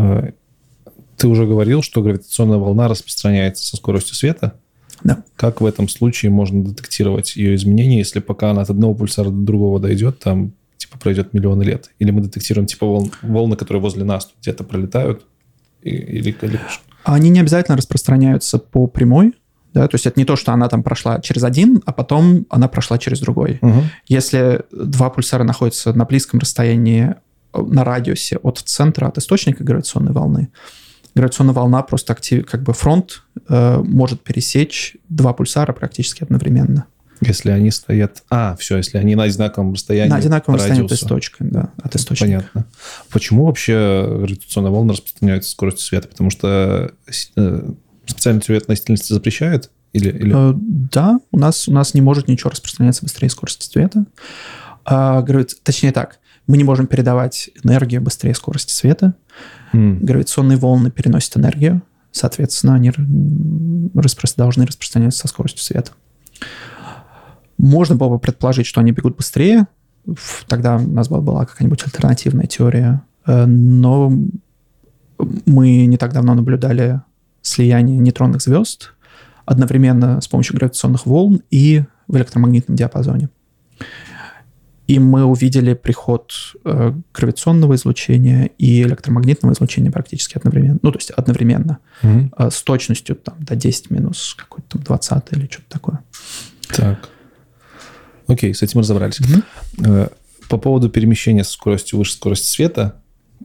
Э, 1.15 1.21
ты 1.21 1.27
уже 1.27 1.45
говорил, 1.45 1.81
что 1.81 2.01
гравитационная 2.01 2.57
волна 2.57 2.87
распространяется 2.87 3.65
со 3.65 3.77
скоростью 3.77 4.15
света? 4.15 4.53
Да. 5.03 5.23
Как 5.35 5.61
в 5.61 5.65
этом 5.65 5.87
случае 5.87 6.31
можно 6.31 6.63
детектировать 6.63 7.35
ее 7.35 7.55
изменения, 7.55 7.99
если 7.99 8.19
пока 8.19 8.51
она 8.51 8.61
от 8.61 8.69
одного 8.69 8.93
пульсара 8.93 9.29
до 9.29 9.41
другого 9.41 9.79
дойдет, 9.79 10.19
там 10.19 10.53
типа 10.77 10.97
пройдет 10.97 11.33
миллионы 11.33 11.63
лет? 11.63 11.91
Или 11.99 12.11
мы 12.11 12.21
детектируем 12.21 12.65
типа 12.65 12.85
волн, 12.85 13.11
волны, 13.21 13.55
которые 13.55 13.81
возле 13.81 14.03
нас 14.03 14.31
где-то 14.41 14.63
пролетают? 14.63 15.25
Или, 15.81 16.35
или... 16.41 16.59
Они 17.03 17.29
не 17.29 17.39
обязательно 17.39 17.77
распространяются 17.77 18.57
по 18.57 18.87
прямой, 18.87 19.33
да, 19.75 19.87
то 19.89 19.95
есть 19.95 20.07
это 20.07 20.17
не 20.17 20.25
то, 20.25 20.37
что 20.37 20.53
она 20.53 20.69
там 20.69 20.83
прошла 20.83 21.19
через 21.19 21.43
один, 21.43 21.83
а 21.85 21.91
потом 21.91 22.45
она 22.49 22.69
прошла 22.69 22.97
через 22.97 23.19
другой. 23.19 23.59
Угу. 23.61 23.83
Если 24.07 24.61
два 24.71 25.09
пульсара 25.09 25.43
находятся 25.43 25.91
на 25.93 26.05
близком 26.05 26.39
расстоянии 26.39 27.15
на 27.53 27.83
радиусе 27.83 28.37
от 28.37 28.59
центра, 28.59 29.07
от 29.07 29.17
источника 29.17 29.65
гравитационной 29.65 30.13
волны, 30.13 30.49
гравитационная 31.15 31.53
волна 31.53 31.81
просто 31.81 32.13
актив, 32.13 32.45
как 32.45 32.61
бы 32.63 32.73
фронт 32.73 33.23
э, 33.47 33.77
может 33.77 34.21
пересечь 34.21 34.97
два 35.09 35.33
пульсара 35.33 35.73
практически 35.73 36.23
одновременно. 36.23 36.85
Если 37.21 37.49
они 37.49 37.71
стоят... 37.71 38.23
А, 38.29 38.57
все, 38.57 38.77
если 38.77 38.97
они 38.97 39.15
на 39.15 39.23
одинаковом 39.23 39.73
расстоянии 39.73 40.09
На 40.09 40.17
одинаковом 40.17 40.55
расстоянии 40.55 40.85
от 40.85 40.91
источника, 40.91 41.45
да, 41.45 41.69
от 41.81 41.95
источника. 41.95 42.25
Понятно. 42.25 42.65
Почему 43.09 43.45
вообще 43.45 44.05
гравитационная 44.05 44.71
волна 44.71 44.93
распространяется 44.93 45.49
скоростью 45.49 45.85
света? 45.85 46.09
Потому 46.09 46.29
что 46.29 46.91
э, 47.37 47.69
специальный 48.05 48.41
цвет 48.41 48.67
носительности 48.67 49.13
запрещает? 49.13 49.71
Или, 49.93 50.09
или... 50.09 50.51
Э, 50.51 50.53
да, 50.55 51.19
у 51.31 51.39
нас, 51.39 51.69
у 51.69 51.71
нас 51.71 51.93
не 51.93 52.01
может 52.01 52.27
ничего 52.27 52.49
распространяться 52.49 53.03
быстрее 53.03 53.29
скорости 53.29 53.65
света. 53.65 54.05
А, 54.83 55.21
гравит... 55.21 55.55
Точнее 55.63 55.93
так, 55.93 56.19
мы 56.47 56.57
не 56.57 56.63
можем 56.63 56.87
передавать 56.87 57.49
энергию 57.63 58.01
быстрее 58.01 58.35
скорости 58.35 58.71
света. 58.71 59.15
Mm. 59.73 59.99
Гравитационные 60.01 60.57
волны 60.57 60.91
переносят 60.91 61.37
энергию, 61.37 61.81
соответственно, 62.11 62.75
они 62.75 62.91
распро... 63.93 64.27
должны 64.37 64.65
распространяться 64.65 65.21
со 65.21 65.27
скоростью 65.27 65.61
света. 65.63 65.91
Можно 67.57 67.95
было 67.95 68.09
бы 68.09 68.19
предположить, 68.19 68.67
что 68.67 68.81
они 68.81 68.91
бегут 68.91 69.17
быстрее, 69.17 69.67
тогда 70.47 70.77
у 70.77 70.91
нас 70.91 71.07
была 71.09 71.45
какая-нибудь 71.45 71.83
альтернативная 71.83 72.45
теория, 72.45 73.01
э, 73.25 73.45
но 73.45 74.11
мы 75.45 75.85
не 75.85 75.97
так 75.97 76.13
давно 76.13 76.35
наблюдали 76.35 77.01
слияние 77.41 77.97
нейтронных 77.97 78.41
звезд 78.41 78.93
одновременно 79.45 80.19
с 80.21 80.27
помощью 80.27 80.55
гравитационных 80.55 81.05
волн 81.05 81.41
и 81.51 81.83
в 82.07 82.17
электромагнитном 82.17 82.75
диапазоне. 82.75 83.29
И 84.87 84.99
мы 84.99 85.25
увидели 85.25 85.73
приход 85.73 86.31
э, 86.63 86.93
гравитационного 87.13 87.73
излучения 87.75 88.51
и 88.57 88.83
электромагнитного 88.83 89.53
излучения 89.53 89.91
практически 89.91 90.37
одновременно. 90.37 90.79
Ну, 90.81 90.91
то 90.91 90.99
есть 90.99 91.09
одновременно. 91.09 91.79
Mm-hmm. 92.03 92.33
Э, 92.37 92.51
с 92.51 92.61
точностью 92.61 93.15
там, 93.15 93.35
до 93.39 93.55
10 93.55 93.89
минус 93.89 94.35
какой-то 94.37 94.77
там 94.77 94.83
20 94.83 95.23
или 95.31 95.47
что-то 95.49 95.69
такое. 95.69 95.99
Так. 96.69 97.09
Окей, 98.27 98.53
с 98.53 98.61
этим 98.61 98.81
разобрались. 98.81 99.19
Mm-hmm. 99.19 100.11
По 100.49 100.57
поводу 100.57 100.89
перемещения 100.89 101.43
со 101.43 101.53
скоростью 101.53 101.97
выше 101.97 102.13
скорости 102.13 102.45
света, 102.45 103.01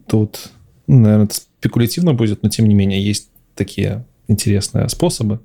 тут, 0.06 0.50
ну, 0.86 1.00
наверное, 1.00 1.24
это 1.26 1.34
спекулятивно 1.34 2.12
будет, 2.12 2.42
но 2.42 2.50
тем 2.50 2.68
не 2.68 2.74
менее 2.74 3.02
есть 3.02 3.30
такие 3.54 4.04
интересные 4.28 4.88
способы. 4.90 5.40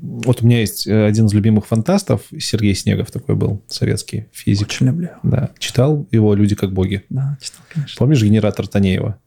Вот 0.00 0.42
у 0.42 0.46
меня 0.46 0.60
есть 0.60 0.86
э, 0.86 1.06
один 1.06 1.26
из 1.26 1.34
любимых 1.34 1.66
фантастов, 1.66 2.22
Сергей 2.38 2.74
Снегов 2.74 3.10
такой 3.10 3.34
был, 3.34 3.62
советский 3.68 4.26
физик. 4.32 4.68
Очень 4.68 4.86
люблю. 4.86 5.10
Да. 5.22 5.50
Читал 5.58 6.06
его 6.10 6.34
«Люди 6.34 6.54
как 6.54 6.72
боги». 6.72 7.04
Да, 7.08 7.36
читал, 7.40 7.60
конечно. 7.68 7.96
Помнишь 7.98 8.22
генератор 8.22 8.66
Танеева? 8.68 9.18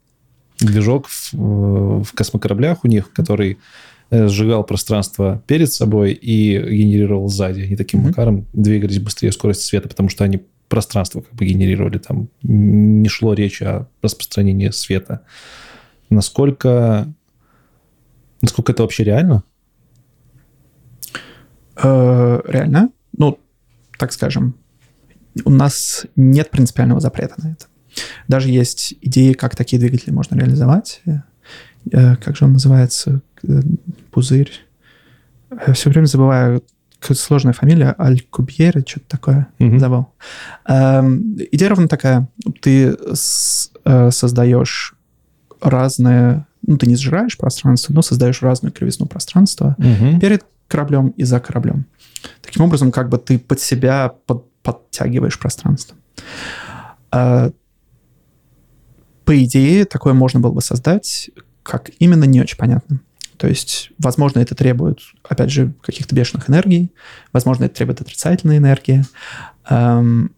Движок 0.59 1.07
в, 1.07 1.33
э, 1.33 1.37
в 2.03 2.13
космокораблях 2.13 2.83
у 2.83 2.87
них, 2.87 3.11
который 3.11 3.57
э, 4.09 4.27
сжигал 4.27 4.63
пространство 4.63 5.43
перед 5.47 5.71
собой 5.71 6.13
и 6.13 6.57
генерировал 6.57 7.27
сзади. 7.27 7.61
И 7.61 7.75
таким 7.75 8.01
mm-hmm. 8.01 8.07
макаром 8.07 8.47
двигались 8.53 8.99
быстрее 8.99 9.31
скорости 9.31 9.63
света, 9.63 9.89
потому 9.89 10.09
что 10.09 10.23
они 10.23 10.41
пространство 10.71 11.21
как 11.21 11.33
бы 11.33 11.45
генерировали. 11.45 11.97
Там 11.97 12.29
не 12.43 13.09
шло 13.09 13.33
речи 13.33 13.63
о 13.63 13.87
распространении 14.01 14.69
света. 14.69 15.21
Насколько, 16.09 17.13
насколько 18.41 18.71
это 18.71 18.83
вообще 18.83 19.03
реально? 19.03 19.43
Э, 21.83 22.41
реально, 22.45 22.89
ну, 23.17 23.39
так 23.97 24.13
скажем, 24.13 24.55
у 25.45 25.49
нас 25.49 26.05
нет 26.15 26.49
принципиального 26.51 26.99
запрета 26.99 27.35
на 27.37 27.51
это. 27.51 27.65
Даже 28.27 28.49
есть 28.49 28.95
идеи, 29.01 29.33
как 29.33 29.55
такие 29.55 29.79
двигатели 29.79 30.11
можно 30.11 30.35
реализовать. 30.35 31.01
Э, 31.91 32.15
как 32.15 32.35
же 32.35 32.45
он 32.45 32.53
называется? 32.53 33.21
Э, 33.43 33.61
пузырь. 34.11 34.51
Я 35.67 35.73
все 35.73 35.89
время 35.89 36.05
забываю, 36.05 36.63
какая 36.99 37.17
сложная 37.17 37.53
фамилия, 37.53 37.95
Аль-Кубьери, 37.99 38.83
что-то 38.87 39.05
такое, 39.07 39.47
mm-hmm. 39.59 39.79
забыл. 39.79 40.07
Эм, 40.67 41.37
идея 41.51 41.69
ровно 41.69 41.87
такая. 41.87 42.29
Ты 42.61 42.95
с, 43.13 43.71
э, 43.83 44.11
создаешь 44.11 44.95
разные... 45.59 46.45
Ну, 46.65 46.77
ты 46.77 46.85
не 46.85 46.95
сжираешь 46.95 47.37
пространство, 47.37 47.91
но 47.91 48.01
создаешь 48.01 48.41
разную 48.41 48.71
кривизну 48.71 49.07
пространства 49.07 49.75
mm-hmm. 49.79 50.19
перед 50.19 50.45
кораблем 50.71 51.09
и 51.09 51.23
за 51.23 51.39
кораблем. 51.39 51.85
Таким 52.41 52.63
образом, 52.63 52.91
как 52.91 53.09
бы 53.09 53.17
ты 53.17 53.37
под 53.37 53.59
себя 53.59 54.13
под, 54.25 54.51
подтягиваешь 54.63 55.37
пространство. 55.37 55.97
А, 57.11 57.51
по 59.25 59.43
идее, 59.43 59.85
такое 59.85 60.13
можно 60.13 60.39
было 60.39 60.51
бы 60.51 60.61
создать, 60.61 61.29
как 61.63 61.91
именно, 61.99 62.23
не 62.23 62.41
очень 62.41 62.57
понятно. 62.57 63.01
То 63.37 63.47
есть, 63.47 63.91
возможно, 63.97 64.39
это 64.39 64.55
требует, 64.55 64.99
опять 65.27 65.49
же, 65.49 65.73
каких-то 65.81 66.15
бешеных 66.15 66.49
энергий, 66.49 66.91
возможно, 67.33 67.65
это 67.65 67.75
требует 67.75 68.01
отрицательной 68.01 68.57
энергии, 68.57 69.03
но 69.69 70.29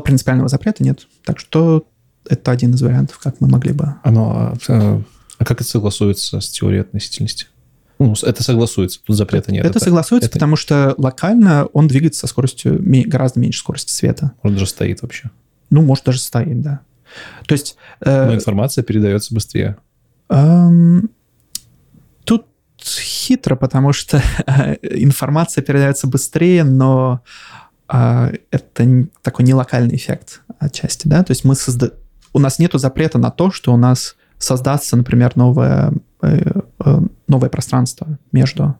принципиального 0.00 0.48
запрета 0.48 0.82
нет. 0.82 1.06
Так 1.24 1.38
что 1.38 1.86
это 2.28 2.50
один 2.50 2.74
из 2.74 2.82
вариантов, 2.82 3.18
как 3.18 3.40
мы 3.40 3.48
могли 3.48 3.72
бы... 3.72 3.94
Оно, 4.02 4.54
а, 4.68 5.02
а 5.38 5.44
как 5.44 5.60
это 5.60 5.68
согласуется 5.68 6.40
с 6.40 6.48
теорией 6.48 6.80
относительности? 6.80 7.46
Ну, 7.98 8.14
это 8.22 8.42
согласуется, 8.42 9.00
тут 9.04 9.16
запрета 9.16 9.50
нет. 9.50 9.64
Это, 9.64 9.78
это 9.78 9.84
согласуется, 9.84 10.28
это... 10.28 10.34
потому 10.34 10.56
что 10.56 10.94
локально 10.98 11.66
он 11.66 11.88
двигается 11.88 12.20
со 12.20 12.26
скоростью 12.28 12.80
гораздо 13.06 13.40
меньше 13.40 13.58
скорости 13.58 13.92
света. 13.92 14.32
Он 14.42 14.52
даже 14.52 14.66
стоит 14.66 15.02
вообще. 15.02 15.30
Ну, 15.70 15.82
может, 15.82 16.04
даже 16.04 16.20
стоит, 16.20 16.60
да. 16.60 16.80
То 17.46 17.52
есть... 17.52 17.76
Э, 18.00 18.26
Но 18.26 18.34
информация 18.34 18.84
передается 18.84 19.34
быстрее. 19.34 19.76
Эм, 20.28 21.10
тут 22.24 22.46
хитро, 22.80 23.56
потому 23.56 23.92
что 23.92 24.22
информация 24.82 25.62
передается 25.62 26.06
быстрее, 26.06 26.64
но 26.64 27.22
э, 27.92 28.32
это 28.50 29.08
такой 29.22 29.44
нелокальный 29.44 29.96
эффект 29.96 30.42
отчасти, 30.58 31.08
да. 31.08 31.24
То 31.24 31.32
есть 31.32 31.44
мы 31.44 31.54
созда... 31.54 31.92
у 32.32 32.38
нас 32.38 32.58
нет 32.58 32.72
запрета 32.74 33.18
на 33.18 33.30
то, 33.30 33.50
что 33.50 33.72
у 33.72 33.76
нас 33.76 34.16
создастся, 34.38 34.96
например, 34.96 35.32
э, 35.36 35.40
э, 35.40 35.90
новое 37.28 37.48
пространство 37.48 38.18
между 38.32 38.74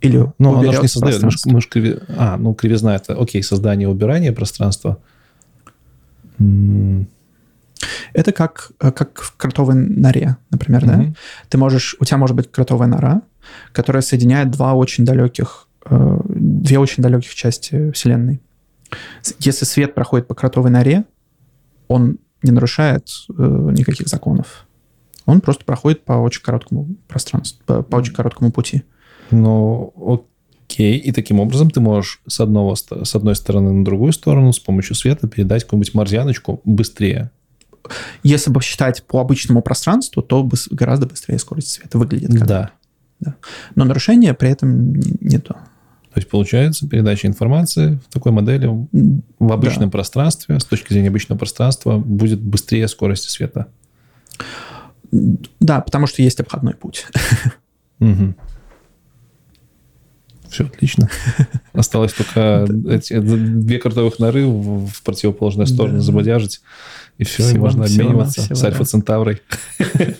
или 0.00 0.32
Ну, 0.38 0.50
она 0.58 0.72
же 0.72 0.80
не 0.82 0.88
создает. 0.88 1.22
Мы 1.22 1.30
ж- 1.30 1.46
мы 1.46 1.60
ж 1.60 1.68
криви- 1.68 2.02
А, 2.16 2.36
ну, 2.38 2.54
кривизна 2.54 2.96
это, 2.96 3.14
окей, 3.20 3.42
создание 3.42 3.88
убирание 3.88 4.32
пространства. 4.32 4.98
Это 8.12 8.32
как, 8.32 8.72
э, 8.80 8.90
как 8.92 9.20
в 9.20 9.36
кротовой 9.36 9.74
норе, 9.74 10.36
например, 10.50 10.84
да? 10.86 10.96
мгм. 10.96 11.14
Ты 11.48 11.58
можешь, 11.58 11.96
у 12.00 12.04
тебя 12.04 12.18
может 12.18 12.36
быть 12.36 12.50
кротовая 12.50 12.88
нора, 12.88 13.22
которая 13.72 14.02
соединяет 14.02 14.50
два 14.50 14.74
очень 14.74 15.04
далеких, 15.04 15.66
э, 15.86 16.18
две 16.28 16.78
очень 16.78 17.02
далеких 17.02 17.34
части 17.34 17.90
Вселенной. 17.92 18.40
Если 19.38 19.64
свет 19.64 19.94
проходит 19.94 20.26
по 20.28 20.34
кротовой 20.34 20.70
норе, 20.70 21.04
он 21.88 22.18
не 22.42 22.50
нарушает 22.52 23.08
э, 23.30 23.32
никаких 23.72 24.08
законов. 24.08 24.66
Он 25.30 25.40
просто 25.40 25.64
проходит 25.64 26.04
по 26.04 26.14
очень 26.14 26.42
короткому 26.42 26.88
пространству, 27.08 27.62
по, 27.66 27.82
по 27.82 27.96
очень 27.96 28.12
короткому 28.12 28.52
пути. 28.52 28.82
Ну, 29.30 29.92
окей. 30.66 30.98
И 30.98 31.12
таким 31.12 31.40
образом 31.40 31.70
ты 31.70 31.80
можешь 31.80 32.20
с, 32.26 32.40
одного, 32.40 32.74
с 32.74 33.14
одной 33.14 33.36
стороны 33.36 33.72
на 33.72 33.84
другую 33.84 34.12
сторону 34.12 34.52
с 34.52 34.58
помощью 34.58 34.94
света 34.94 35.28
передать 35.28 35.64
какую-нибудь 35.64 35.94
марзианочку 35.94 36.60
быстрее. 36.64 37.30
Если 38.22 38.50
бы 38.50 38.60
считать 38.60 39.02
по 39.04 39.20
обычному 39.20 39.62
пространству, 39.62 40.22
то 40.22 40.48
гораздо 40.70 41.06
быстрее 41.06 41.38
скорость 41.38 41.70
света 41.70 41.98
выглядит. 41.98 42.30
как. 42.38 42.46
Да. 42.46 42.70
Но 43.74 43.84
нарушения 43.84 44.34
при 44.34 44.50
этом 44.50 44.94
не- 44.94 45.16
нету. 45.20 45.54
То 45.54 46.18
есть 46.18 46.28
получается 46.28 46.88
передача 46.88 47.28
информации 47.28 48.00
в 48.08 48.12
такой 48.12 48.32
модели 48.32 48.68
в 49.38 49.52
обычном 49.52 49.90
пространстве, 49.92 50.58
с 50.58 50.64
точки 50.64 50.92
зрения 50.92 51.08
обычного 51.08 51.38
пространства, 51.38 51.98
будет 51.98 52.40
быстрее 52.40 52.88
скорости 52.88 53.28
света. 53.28 53.68
Да, 55.12 55.80
потому 55.80 56.06
что 56.06 56.22
есть 56.22 56.40
обходной 56.40 56.74
путь. 56.74 57.06
Все 60.48 60.64
отлично. 60.64 61.08
Осталось 61.72 62.12
только 62.12 62.66
эти 62.88 63.18
две 63.20 63.78
картовых 63.78 64.18
норы 64.18 64.46
в 64.46 65.02
противоположную 65.04 65.66
сторону 65.68 65.98
Да. 65.98 66.02
забодяжить, 66.02 66.60
и 67.18 67.24
все, 67.24 67.44
и 67.44 67.46
Всего- 67.46 67.66
можно 67.66 67.84
всего 67.84 68.02
обмениваться 68.08 68.40
навсего, 68.40 68.56
с 68.56 68.60
да. 68.60 68.66
Альфа 68.68 68.84
Центаврой. 68.84 69.42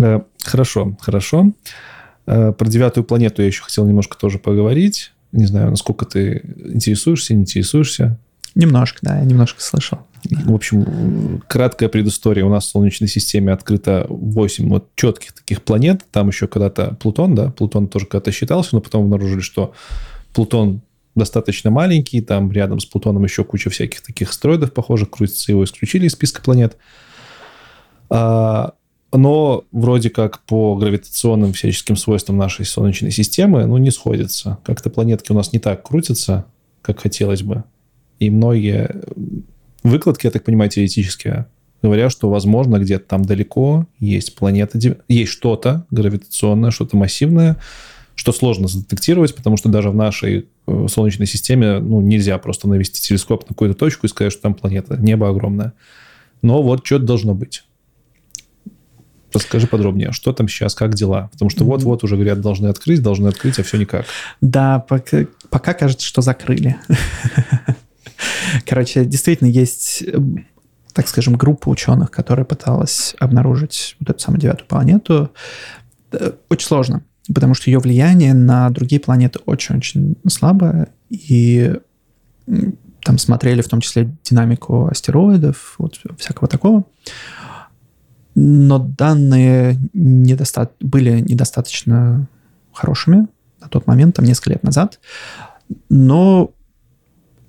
Э, 0.00 0.20
Хорошо, 0.44 0.96
хорошо. 1.00 1.52
Э, 2.26 2.52
Про 2.52 2.68
девятую 2.68 3.02
планету 3.02 3.42
я 3.42 3.48
еще 3.48 3.62
хотел 3.64 3.84
немножко 3.88 4.16
тоже 4.16 4.38
поговорить. 4.38 5.10
Не 5.32 5.46
знаю, 5.46 5.70
насколько 5.70 6.06
ты 6.06 6.42
интересуешься, 6.72 7.34
не 7.34 7.40
интересуешься. 7.42 8.16
Немножко, 8.54 8.98
да, 9.02 9.18
я 9.18 9.24
немножко 9.24 9.60
слышал. 9.60 10.00
В 10.24 10.54
общем, 10.54 11.42
краткая 11.48 11.88
предыстория. 11.88 12.44
У 12.44 12.50
нас 12.50 12.66
в 12.66 12.68
Солнечной 12.68 13.08
системе 13.08 13.52
открыто 13.52 14.06
8 14.08 14.68
вот 14.68 14.88
четких 14.94 15.32
таких 15.32 15.62
планет. 15.62 16.02
Там 16.10 16.28
еще 16.28 16.46
когда-то 16.46 16.96
Плутон, 17.00 17.34
да, 17.34 17.50
Плутон 17.50 17.88
тоже 17.88 18.06
когда-то 18.06 18.32
считался, 18.32 18.70
но 18.72 18.80
потом 18.80 19.04
обнаружили, 19.04 19.40
что 19.40 19.72
Плутон 20.34 20.82
достаточно 21.14 21.70
маленький, 21.70 22.20
там 22.20 22.52
рядом 22.52 22.80
с 22.80 22.86
Плутоном 22.86 23.24
еще 23.24 23.44
куча 23.44 23.70
всяких 23.70 24.02
таких 24.02 24.30
астероидов 24.30 24.72
похожих 24.72 25.10
крутится, 25.10 25.52
его 25.52 25.64
исключили 25.64 26.06
из 26.06 26.12
списка 26.12 26.42
планет. 26.42 26.76
А, 28.10 28.74
но 29.12 29.64
вроде 29.72 30.10
как 30.10 30.40
по 30.40 30.76
гравитационным 30.76 31.52
всяческим 31.52 31.96
свойствам 31.96 32.36
нашей 32.36 32.64
Солнечной 32.64 33.10
системы, 33.10 33.66
ну, 33.66 33.76
не 33.78 33.90
сходится. 33.90 34.58
Как-то 34.64 34.90
планетки 34.90 35.32
у 35.32 35.34
нас 35.34 35.52
не 35.52 35.58
так 35.58 35.82
крутятся, 35.82 36.46
как 36.82 37.00
хотелось 37.00 37.42
бы. 37.42 37.64
И 38.20 38.30
многие 38.30 39.02
выкладки, 39.82 40.26
я 40.26 40.30
так 40.30 40.44
понимаю, 40.44 40.70
теоретические, 40.70 41.46
говорят, 41.82 42.12
что, 42.12 42.30
возможно, 42.30 42.78
где-то 42.78 43.06
там 43.06 43.24
далеко 43.24 43.86
есть 43.98 44.34
планета, 44.36 44.78
есть 45.08 45.32
что-то 45.32 45.86
гравитационное, 45.90 46.70
что-то 46.70 46.96
массивное, 46.96 47.56
что 48.14 48.32
сложно 48.32 48.68
задетектировать, 48.68 49.34
потому 49.34 49.56
что 49.56 49.70
даже 49.70 49.90
в 49.90 49.94
нашей 49.94 50.46
э, 50.66 50.86
Солнечной 50.88 51.26
системе 51.26 51.78
ну, 51.78 52.02
нельзя 52.02 52.36
просто 52.36 52.68
навести 52.68 53.00
телескоп 53.00 53.48
на 53.48 53.54
какую-то 53.54 53.78
точку 53.78 54.06
и 54.06 54.10
сказать, 54.10 54.32
что 54.32 54.42
там 54.42 54.54
планета. 54.54 54.98
Небо 54.98 55.30
огромное. 55.30 55.72
Но 56.42 56.62
вот 56.62 56.84
что-то 56.84 57.06
должно 57.06 57.34
быть. 57.34 57.64
Расскажи 59.32 59.66
подробнее, 59.66 60.12
что 60.12 60.34
там 60.34 60.48
сейчас, 60.48 60.74
как 60.74 60.94
дела? 60.94 61.30
Потому 61.32 61.50
что 61.50 61.64
вот-вот 61.64 62.04
уже 62.04 62.16
говорят, 62.16 62.40
должны 62.40 62.66
открыть, 62.66 63.00
должны 63.00 63.28
открыть, 63.28 63.58
а 63.58 63.62
все 63.62 63.78
никак. 63.78 64.04
Да, 64.42 64.80
пока, 64.80 65.24
пока 65.48 65.72
кажется, 65.72 66.04
что 66.06 66.20
закрыли. 66.20 66.76
Короче, 68.66 69.04
действительно 69.04 69.48
есть, 69.48 70.02
э, 70.02 70.18
так 70.92 71.08
скажем, 71.08 71.34
группа 71.36 71.68
ученых, 71.68 72.10
которая 72.10 72.44
пыталась 72.44 73.14
обнаружить 73.18 73.96
вот 74.00 74.10
эту 74.10 74.18
самую 74.18 74.40
девятую 74.40 74.66
планету. 74.68 75.30
Э, 76.12 76.32
Очень 76.48 76.66
сложно, 76.66 77.02
потому 77.32 77.54
что 77.54 77.70
ее 77.70 77.78
влияние 77.78 78.34
на 78.34 78.70
другие 78.70 79.00
планеты 79.00 79.40
очень-очень 79.46 80.16
слабое, 80.28 80.88
и 81.08 81.74
там 83.02 83.18
смотрели 83.18 83.62
в 83.62 83.68
том 83.68 83.80
числе 83.80 84.10
динамику 84.24 84.86
астероидов, 84.88 85.76
вот 85.78 86.00
всякого 86.18 86.48
такого. 86.48 86.84
Но 88.34 88.78
данные 88.78 89.76
недоста- 89.92 90.70
были 90.80 91.20
недостаточно 91.20 92.28
хорошими 92.72 93.26
на 93.60 93.68
тот 93.68 93.86
момент, 93.86 94.16
там 94.16 94.24
несколько 94.24 94.50
лет 94.50 94.62
назад, 94.62 95.00
но 95.88 96.52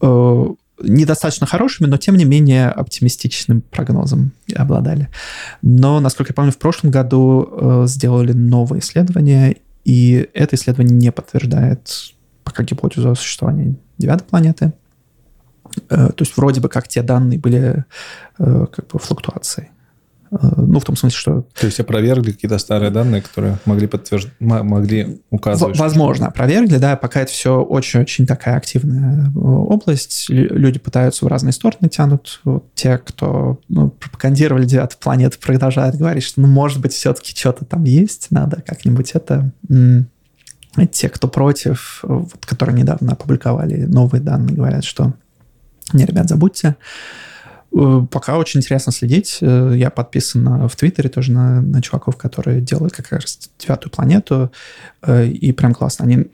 э, 0.02 0.46
недостаточно 0.84 1.48
хорошими, 1.48 1.88
но 1.88 1.98
тем 1.98 2.16
не 2.16 2.26
менее 2.26 2.70
оптимистичным 2.70 3.62
прогнозом 3.62 4.32
обладали. 4.56 5.10
Но, 5.62 6.00
насколько 6.00 6.32
я 6.32 6.36
помню, 6.36 6.52
в 6.52 6.58
прошлом 6.58 6.92
году 6.92 7.48
э, 7.52 7.84
сделали 7.88 8.34
новое 8.34 8.80
исследование, 8.80 9.58
и 9.84 10.30
это 10.34 10.56
исследование 10.56 10.96
не 10.96 11.12
подтверждает 11.12 12.14
пока 12.44 12.64
гипотезу 12.64 13.12
о 13.12 13.16
существовании 13.16 13.76
девятой 13.98 14.28
планеты. 14.28 14.74
Э, 15.90 16.10
то 16.10 16.22
есть 16.22 16.36
вроде 16.38 16.62
бы 16.62 16.70
как 16.70 16.88
те 16.88 17.02
данные 17.02 17.40
были 17.40 17.86
э, 18.40 18.66
как 18.72 18.88
бы 18.88 19.00
флуктуацией. 19.00 19.70
Ну, 20.32 20.80
в 20.80 20.86
том 20.86 20.96
смысле, 20.96 21.18
что 21.18 21.42
То 21.60 21.66
есть 21.66 21.80
опровергли 21.82 22.32
какие-то 22.32 22.58
старые 22.58 22.90
данные, 22.90 23.22
которые 23.22 23.58
могли 23.66 23.88
подтверждать, 23.88 24.34
могли 24.40 25.22
указывать. 25.30 25.78
Возможно, 25.78 26.28
опровергли, 26.28 26.78
да, 26.78 26.96
пока 26.96 27.20
это 27.20 27.32
все 27.32 27.62
очень-очень 27.62 28.26
такая 28.26 28.56
активная 28.56 29.26
э, 29.28 29.38
область. 29.38 30.30
Лю- 30.30 30.56
Люди 30.56 30.80
пытаются 30.80 31.26
в 31.26 31.28
разные 31.28 31.52
стороны 31.52 31.90
тянут. 31.90 32.40
Вот 32.46 32.74
те, 32.76 32.98
кто 32.98 33.60
ну, 33.68 33.90
пропагандировали 33.90 34.64
девятую 34.64 35.00
планету, 35.00 35.38
продолжают 35.38 35.98
говорить, 35.98 36.24
что, 36.24 36.40
ну, 36.40 36.48
может 36.48 36.80
быть, 36.80 36.94
все-таки 36.94 37.36
что-то 37.36 37.66
там 37.66 37.84
есть, 37.84 38.28
надо 38.30 38.64
как-нибудь 38.66 39.12
это... 39.12 39.52
Те, 40.92 41.10
кто 41.10 41.28
против, 41.28 42.00
вот, 42.04 42.46
которые 42.46 42.78
недавно 42.78 43.12
опубликовали 43.12 43.84
новые 43.84 44.22
данные, 44.22 44.56
говорят, 44.56 44.86
что 44.86 45.12
не, 45.92 46.06
ребят, 46.06 46.30
забудьте. 46.30 46.78
Э, 47.74 48.06
Пока 48.10 48.38
очень 48.38 48.60
интересно 48.60 48.92
следить. 48.92 49.40
Э, 49.42 49.74
Я 49.76 49.90
подписан 49.90 50.68
в 50.68 50.76
Твиттере 50.76 51.10
тоже 51.10 51.32
на, 51.32 51.62
на 51.62 51.82
чуваков, 51.82 52.18
которые 52.18 52.62
делают 52.62 52.94
как 52.94 53.12
раз 53.12 53.50
девятую 53.60 53.92
планету. 53.92 54.52
Э, 55.02 55.28
И 55.28 55.52
прям 55.52 55.74
классно. 55.74 56.06
Они, 56.06 56.28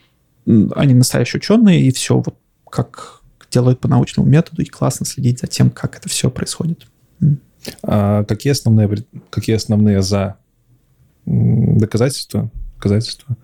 они 0.75 0.93
настоящие 0.93 1.40
ученые, 1.40 1.82
и 1.82 1.91
все 1.91 2.16
вот 2.17 2.35
как 2.69 3.22
делают 3.51 3.80
по 3.80 3.88
научному 3.88 4.27
методу, 4.27 4.61
и 4.61 4.66
классно 4.66 5.06
следить 5.06 5.40
за 5.40 5.48
тем, 5.48 5.69
как 5.69 5.95
это 5.95 6.09
все 6.09 6.30
происходит. 6.30 6.85
А 7.83 8.24
какие 8.25 8.51
основные, 8.51 9.06
какие 9.30 9.56
основные 9.56 10.01
за 10.01 10.35
доказательства? 11.25 12.49
Доказательства? 12.75 13.38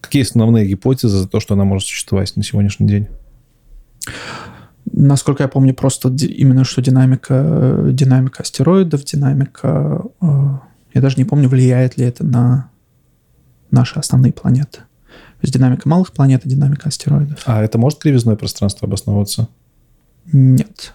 Какие 0.00 0.22
основные 0.22 0.66
гипотезы 0.66 1.18
за 1.18 1.28
то, 1.28 1.40
что 1.40 1.54
она 1.54 1.64
может 1.64 1.86
существовать 1.86 2.34
на 2.36 2.42
сегодняшний 2.42 2.86
день? 2.86 3.08
Насколько 4.92 5.44
я 5.44 5.48
помню, 5.48 5.74
просто 5.74 6.08
именно 6.08 6.64
что 6.64 6.82
динамика, 6.82 7.34
э, 7.34 7.90
динамика 7.92 8.42
астероидов, 8.42 9.04
динамика... 9.04 10.02
э, 10.20 10.26
Я 10.94 11.00
даже 11.00 11.16
не 11.16 11.24
помню, 11.24 11.48
влияет 11.48 11.96
ли 11.96 12.04
это 12.04 12.24
на 12.24 12.70
наши 13.70 13.98
основные 13.98 14.32
планеты. 14.32 14.78
То 14.80 15.44
есть 15.44 15.54
динамика 15.54 15.88
малых 15.88 16.12
планет 16.12 16.44
и 16.44 16.48
динамика 16.48 16.88
астероидов. 16.88 17.40
А 17.46 17.62
это 17.62 17.78
может 17.78 18.00
кривизной 18.00 18.36
пространство 18.36 18.86
обосновываться? 18.86 19.48
Нет. 20.32 20.92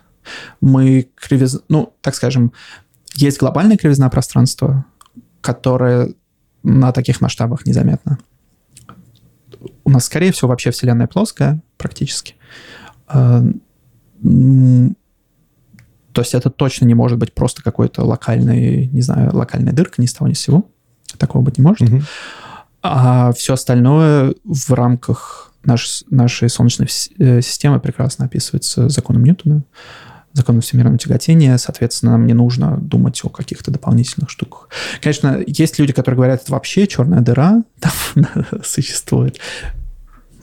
Мы 0.61 1.09
кривиз... 1.15 1.61
Ну, 1.69 1.93
так 2.01 2.15
скажем, 2.15 2.51
есть 3.15 3.39
глобальная 3.39 3.77
кривизна 3.77 4.09
пространства, 4.09 4.85
которая 5.41 6.13
на 6.63 6.91
таких 6.91 7.21
масштабах 7.21 7.65
незаметна. 7.65 8.19
У 9.83 9.89
нас, 9.89 10.05
скорее 10.05 10.31
всего, 10.31 10.49
вообще 10.49 10.71
Вселенная 10.71 11.07
плоская 11.07 11.61
практически. 11.77 12.35
То 16.15 16.21
есть 16.21 16.33
это 16.33 16.49
точно 16.49 16.85
не 16.85 16.93
может 16.93 17.17
быть 17.17 17.33
просто 17.33 17.61
какой-то 17.61 18.03
локальный, 18.03 18.87
не 18.87 19.01
знаю, 19.01 19.35
локальная 19.35 19.73
дырка 19.73 20.01
ни 20.01 20.05
с 20.05 20.13
того 20.13 20.29
ни 20.29 20.33
с 20.33 20.39
сего. 20.39 20.69
Такого 21.17 21.43
быть 21.43 21.57
не 21.57 21.63
может. 21.63 21.89
Мгм. 21.89 22.03
А 22.81 23.31
все 23.33 23.53
остальное 23.53 24.33
в 24.43 24.71
рамках 24.71 25.51
наш, 25.63 26.03
нашей 26.09 26.49
Солнечной 26.49 26.87
э, 27.19 27.41
системы 27.41 27.79
прекрасно 27.79 28.25
описывается 28.25 28.89
законом 28.89 29.23
Ньютона. 29.23 29.63
законом 30.33 30.61
всемирного 30.61 30.97
тяготения, 30.97 31.57
соответственно, 31.57 32.13
нам 32.13 32.25
не 32.27 32.33
нужно 32.33 32.77
думать 32.77 33.19
о 33.23 33.29
каких-то 33.29 33.71
дополнительных 33.71 34.29
штуках. 34.29 34.69
Конечно, 35.01 35.41
есть 35.47 35.79
люди, 35.79 35.93
которые 35.93 36.17
говорят, 36.17 36.43
это 36.43 36.51
вообще 36.51 36.87
черная 36.87 37.21
дыра 37.21 37.63
там 37.79 38.25
существует. 38.63 39.39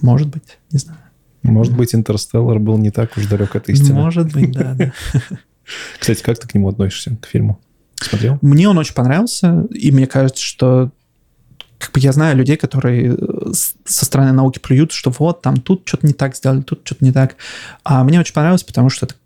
Может 0.00 0.28
быть, 0.28 0.58
не 0.70 0.78
знаю. 0.78 0.98
Может 1.42 1.76
быть, 1.76 1.94
Интерстеллар 1.94 2.58
был 2.58 2.78
не 2.78 2.90
так 2.90 3.16
уж 3.16 3.26
далек 3.26 3.56
от 3.56 3.68
истины. 3.68 3.94
Может 3.94 4.32
быть, 4.32 4.52
да. 4.52 4.74
да. 4.74 4.92
Кстати, 5.98 6.22
как 6.22 6.38
ты 6.38 6.48
к 6.48 6.54
нему 6.54 6.68
относишься, 6.68 7.16
к 7.20 7.26
фильму? 7.26 7.60
Смотрел? 7.96 8.38
Мне 8.42 8.68
он 8.68 8.78
очень 8.78 8.94
понравился, 8.94 9.66
и 9.70 9.90
мне 9.90 10.06
кажется, 10.06 10.42
что 10.42 10.90
как 11.78 11.92
бы 11.92 12.00
я 12.00 12.12
знаю 12.12 12.36
людей, 12.36 12.56
которые 12.56 13.16
э, 13.16 13.52
со 13.84 14.04
стороны 14.04 14.32
науки 14.32 14.60
плюют, 14.60 14.92
что 14.92 15.10
вот, 15.10 15.42
там 15.42 15.56
тут 15.56 15.82
что-то 15.84 16.06
не 16.06 16.12
так 16.12 16.36
сделали, 16.36 16.62
тут 16.62 16.82
что-то 16.84 17.04
не 17.04 17.12
так. 17.12 17.36
А 17.82 18.04
мне 18.04 18.20
очень 18.20 18.34
понравилось, 18.34 18.62
потому 18.62 18.88
что 18.88 19.06
это 19.06 19.16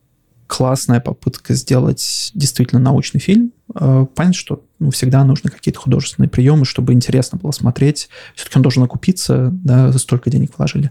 классная 0.47 1.01
попытка 1.01 1.55
сделать 1.55 2.31
действительно 2.35 2.81
научный 2.81 3.21
фильм. 3.21 3.53
Э, 3.79 4.07
понятно, 4.15 4.35
что 4.35 4.65
ну, 4.79 4.91
всегда 4.91 5.25
нужны 5.25 5.51
какие-то 5.51 5.79
художественные 5.79 6.29
приемы, 6.29 6.65
чтобы 6.65 6.93
интересно 6.93 7.39
было 7.39 7.51
смотреть. 7.51 8.09
Все-таки 8.35 8.59
он 8.59 8.63
должен 8.63 8.83
окупиться, 8.83 9.51
да, 9.53 9.93
столько 9.93 10.31
денег 10.31 10.53
вложили. 10.57 10.91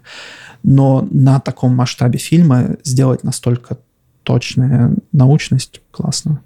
Но 0.64 1.08
на 1.12 1.40
таком 1.40 1.76
масштабе 1.76 2.20
фильма 2.20 2.78
сделать 2.84 3.24
настолько 3.24 3.78
точная 4.24 4.96
научность 5.12 5.82
классно. 5.92 6.42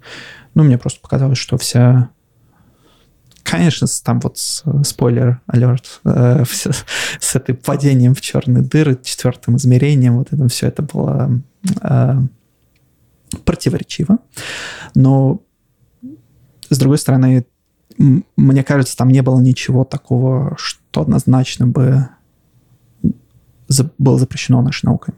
Ну, 0.54 0.64
мне 0.64 0.78
просто 0.78 1.00
показалось, 1.00 1.38
что 1.38 1.56
вся 1.58 2.10
Конечно, 3.42 3.88
там 4.04 4.20
вот 4.20 4.38
спойлер 4.38 5.40
алерт 5.46 6.00
э, 6.04 6.44
с 7.20 7.34
этой 7.34 7.54
падением 7.54 8.14
в 8.14 8.20
черные 8.20 8.62
дыры, 8.62 8.98
четвертым 9.02 9.56
измерением, 9.56 10.18
вот 10.18 10.28
это 10.30 10.46
все 10.48 10.68
это 10.68 10.82
было 10.82 11.40
э, 11.82 12.16
противоречиво. 13.44 14.18
Но, 14.94 15.40
с 16.70 16.78
другой 16.78 16.98
стороны, 16.98 17.44
мне 17.98 18.64
кажется, 18.64 18.96
там 18.96 19.08
не 19.08 19.22
было 19.22 19.40
ничего 19.40 19.84
такого, 19.84 20.54
что 20.56 21.02
однозначно 21.02 21.66
бы 21.66 22.08
за, 23.68 23.90
было 23.98 24.18
запрещено 24.18 24.62
нашей 24.62 24.86
наукой. 24.86 25.14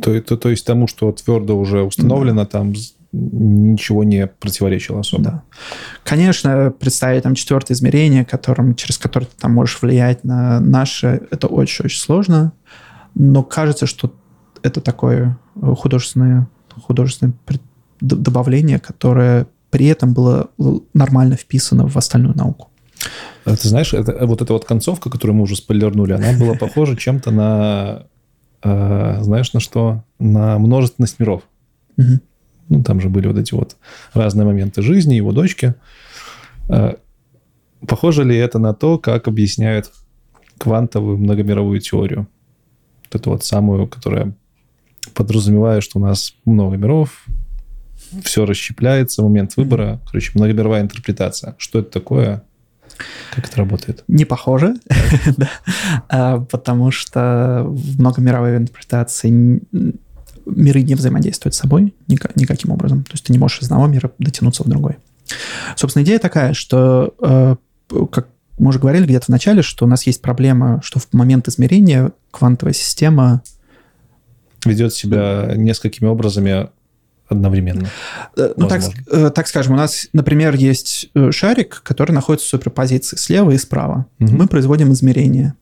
То, 0.00 0.20
то, 0.20 0.36
то 0.36 0.48
есть 0.48 0.66
тому, 0.66 0.86
что 0.86 1.12
твердо 1.12 1.58
уже 1.58 1.82
установлено, 1.82 2.42
да. 2.42 2.46
там 2.46 2.72
ничего 3.12 4.04
не 4.04 4.26
противоречило 4.26 5.00
особо. 5.00 5.22
Да. 5.22 5.42
Конечно, 6.04 6.72
представить 6.78 7.22
там 7.22 7.34
четвертое 7.34 7.74
измерение, 7.74 8.24
которым, 8.24 8.74
через 8.74 8.98
которое 8.98 9.26
ты 9.26 9.36
там 9.38 9.52
можешь 9.52 9.80
влиять 9.80 10.24
на 10.24 10.60
наше, 10.60 11.22
это 11.30 11.46
очень-очень 11.46 12.00
сложно, 12.00 12.52
но 13.14 13.42
кажется, 13.42 13.86
что 13.86 14.14
это 14.62 14.80
такое 14.80 15.38
художественное, 15.54 16.48
художественное 16.82 17.34
добавление, 18.00 18.78
которое 18.78 19.46
при 19.70 19.86
этом 19.86 20.14
было 20.14 20.50
нормально 20.94 21.36
вписано 21.36 21.86
в 21.88 21.96
остальную 21.96 22.36
науку. 22.36 22.70
А 23.44 23.56
ты 23.56 23.68
знаешь, 23.68 23.94
это, 23.94 24.26
вот 24.26 24.42
эта 24.42 24.52
вот 24.52 24.64
концовка, 24.64 25.10
которую 25.10 25.36
мы 25.36 25.42
уже 25.42 25.56
спойлернули, 25.56 26.12
она 26.12 26.32
была 26.38 26.54
похожа 26.54 26.96
чем-то 26.96 27.30
на, 27.30 28.06
э, 28.62 29.18
знаешь, 29.22 29.52
на 29.52 29.60
что? 29.60 30.04
На 30.18 30.58
множественность 30.58 31.18
миров. 31.18 31.42
Угу. 31.96 32.20
Ну, 32.68 32.82
там 32.82 33.00
же 33.00 33.08
были 33.08 33.26
вот 33.26 33.38
эти 33.38 33.54
вот 33.54 33.76
разные 34.12 34.44
моменты 34.44 34.82
жизни 34.82 35.14
его 35.14 35.32
дочки. 35.32 35.74
Э, 36.68 36.96
похоже 37.86 38.24
ли 38.24 38.36
это 38.36 38.58
на 38.58 38.74
то, 38.74 38.98
как 38.98 39.28
объясняют 39.28 39.92
квантовую 40.58 41.18
многомировую 41.18 41.80
теорию? 41.80 42.26
Вот 43.04 43.20
эту 43.20 43.30
вот 43.30 43.44
самую, 43.44 43.86
которая 43.86 44.34
подразумевает, 45.14 45.82
что 45.82 45.98
у 45.98 46.02
нас 46.02 46.34
много 46.44 46.76
миров, 46.76 47.24
все 48.24 48.44
расщепляется, 48.44 49.22
момент 49.22 49.56
выбора. 49.56 50.00
Короче, 50.06 50.32
многомировая 50.34 50.82
интерпретация. 50.82 51.54
Что 51.58 51.80
это 51.80 51.90
такое? 51.90 52.42
Как 53.34 53.46
это 53.46 53.58
работает? 53.58 54.04
Не 54.08 54.24
похоже, 54.24 54.74
а, 56.08 56.40
потому 56.40 56.90
что 56.90 57.64
в 57.66 58.00
многомировой 58.00 58.56
интерпретации 58.56 59.60
миры 60.46 60.82
не 60.82 60.94
взаимодействуют 60.94 61.54
с 61.54 61.58
собой 61.58 61.94
никаким 62.08 62.72
образом. 62.72 63.04
То 63.04 63.12
есть 63.12 63.24
ты 63.24 63.32
не 63.32 63.38
можешь 63.38 63.60
из 63.60 63.66
одного 63.66 63.86
мира 63.86 64.10
дотянуться 64.18 64.64
в 64.64 64.68
другой. 64.68 64.96
Собственно, 65.76 66.02
идея 66.02 66.18
такая, 66.18 66.54
что, 66.54 67.14
э, 67.20 67.56
как 68.10 68.28
мы 68.58 68.70
уже 68.70 68.78
говорили 68.78 69.04
где-то 69.04 69.26
в 69.26 69.28
начале, 69.28 69.62
что 69.62 69.84
у 69.84 69.88
нас 69.88 70.06
есть 70.06 70.20
проблема, 70.20 70.80
что 70.82 70.98
в 70.98 71.12
момент 71.12 71.48
измерения 71.48 72.12
квантовая 72.30 72.72
система 72.72 73.42
ведет 74.64 74.94
себя 74.94 75.52
несколькими 75.54 76.08
образами 76.08 76.70
одновременно. 77.28 77.88
Э, 78.36 78.52
ну, 78.56 78.68
так, 78.68 78.82
э, 79.10 79.30
так 79.30 79.48
скажем, 79.48 79.74
у 79.74 79.76
нас, 79.76 80.08
например, 80.12 80.54
есть 80.54 81.10
шарик, 81.30 81.82
который 81.82 82.12
находится 82.12 82.46
в 82.46 82.50
суперпозиции 82.50 83.16
слева 83.16 83.50
и 83.50 83.58
справа. 83.58 84.06
Угу. 84.20 84.32
Мы 84.32 84.46
производим 84.46 84.92
измерения. 84.92 85.54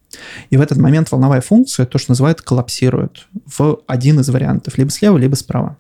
И 0.51 0.57
в 0.57 0.61
этот 0.61 0.79
момент 0.79 1.11
волновая 1.11 1.41
функция, 1.41 1.87
то, 1.87 1.99
что 1.99 2.13
называют, 2.13 2.41
коллапсирует 2.41 3.27
в 3.47 3.81
один 3.87 4.21
из 4.21 4.29
вариантов, 4.29 4.79
либо 4.79 4.91
слева, 4.91 5.19
либо 5.19 5.35
справа. 5.35 5.77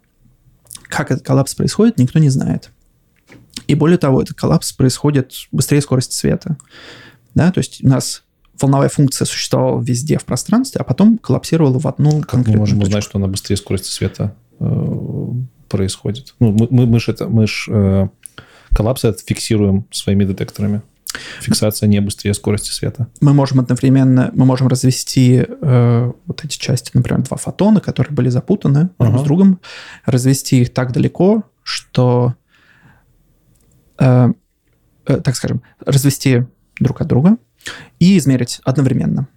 Как 0.88 1.10
этот 1.10 1.24
коллапс 1.24 1.54
происходит, 1.54 1.98
никто 1.98 2.18
не 2.18 2.28
знает. 2.28 2.70
И 3.66 3.74
более 3.74 3.98
того, 3.98 4.22
этот 4.22 4.36
коллапс 4.36 4.72
происходит 4.72 5.32
быстрее 5.52 5.80
скорости 5.80 6.14
света. 6.14 6.56
Да, 7.34 7.50
то 7.50 7.58
есть 7.58 7.82
у 7.82 7.88
нас 7.88 8.22
волновая 8.60 8.88
функция 8.88 9.26
существовала 9.26 9.80
везде 9.80 10.18
в 10.18 10.24
пространстве, 10.24 10.80
а 10.80 10.84
потом 10.84 11.18
коллапсировала 11.18 11.78
в 11.78 11.86
одну 11.86 12.20
как 12.20 12.30
конкретную 12.30 12.56
мы 12.56 12.60
можем 12.60 12.78
точку. 12.78 12.88
узнать, 12.88 13.04
что 13.04 13.18
она 13.18 13.28
быстрее 13.28 13.56
скорости 13.56 13.90
света 13.90 14.34
э, 14.58 14.64
происходит? 15.68 16.34
Ну, 16.40 16.52
мы, 16.52 16.68
мы, 16.70 16.86
мы 16.86 17.00
же 17.00 17.12
это, 17.12 17.28
мы 17.28 17.46
ж, 17.46 17.66
э, 17.68 18.08
коллапс 18.74 19.04
это 19.04 19.22
фиксируем 19.24 19.86
своими 19.90 20.24
детекторами. 20.24 20.82
Фиксация 21.40 21.86
не 21.86 22.00
быстрее 22.00 22.34
скорости 22.34 22.70
света. 22.70 23.08
Мы 23.20 23.32
можем 23.32 23.60
одновременно, 23.60 24.30
мы 24.34 24.44
можем 24.44 24.68
развести 24.68 25.44
э, 25.46 26.12
вот 26.26 26.44
эти 26.44 26.58
части, 26.58 26.90
например, 26.94 27.22
два 27.22 27.36
фотона, 27.36 27.80
которые 27.80 28.12
были 28.12 28.28
запутаны 28.28 28.90
друг 28.98 29.14
ага. 29.14 29.18
с 29.18 29.22
другом, 29.22 29.60
развести 30.04 30.62
их 30.62 30.72
так 30.74 30.92
далеко, 30.92 31.44
что, 31.62 32.34
э, 33.98 34.32
э, 35.06 35.20
так 35.20 35.36
скажем, 35.36 35.62
развести 35.84 36.44
друг 36.78 37.00
от 37.00 37.08
друга 37.08 37.36
и 37.98 38.18
измерить 38.18 38.60
одновременно 38.64 39.28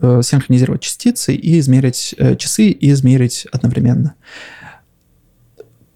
э, 0.00 0.20
синхронизировать 0.22 0.82
частицы 0.82 1.34
и 1.34 1.58
измерить 1.58 2.14
э, 2.18 2.36
часы 2.36 2.68
и 2.68 2.90
измерить 2.90 3.46
одновременно. 3.52 4.14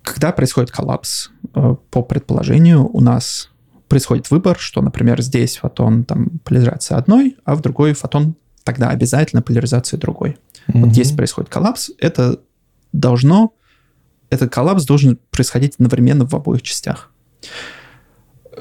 Когда 0.09 0.33
происходит 0.33 0.71
коллапс, 0.71 1.29
э, 1.55 1.75
по 1.91 2.03
предположению, 2.03 2.89
у 2.89 3.01
нас 3.01 3.51
происходит 3.89 4.31
выбор, 4.31 4.59
что, 4.59 4.81
например, 4.81 5.21
здесь 5.21 5.59
фотон 5.59 6.05
там 6.05 6.31
поляризация 6.45 6.97
одной, 6.97 7.37
а 7.45 7.55
в 7.55 7.61
другой 7.61 7.93
фотон 7.93 8.35
тогда 8.65 8.89
обязательно 8.89 9.43
поляризация 9.43 9.99
другой. 9.99 10.39
Mm-hmm. 10.67 10.85
Вот 10.87 10.97
если 10.97 11.15
происходит 11.15 11.51
коллапс, 11.51 11.91
это 11.99 12.41
должно, 12.93 13.53
этот 14.31 14.51
коллапс 14.51 14.87
должен 14.87 15.19
происходить 15.31 15.75
одновременно 15.75 16.27
в 16.27 16.35
обоих 16.35 16.63
частях. 16.63 17.11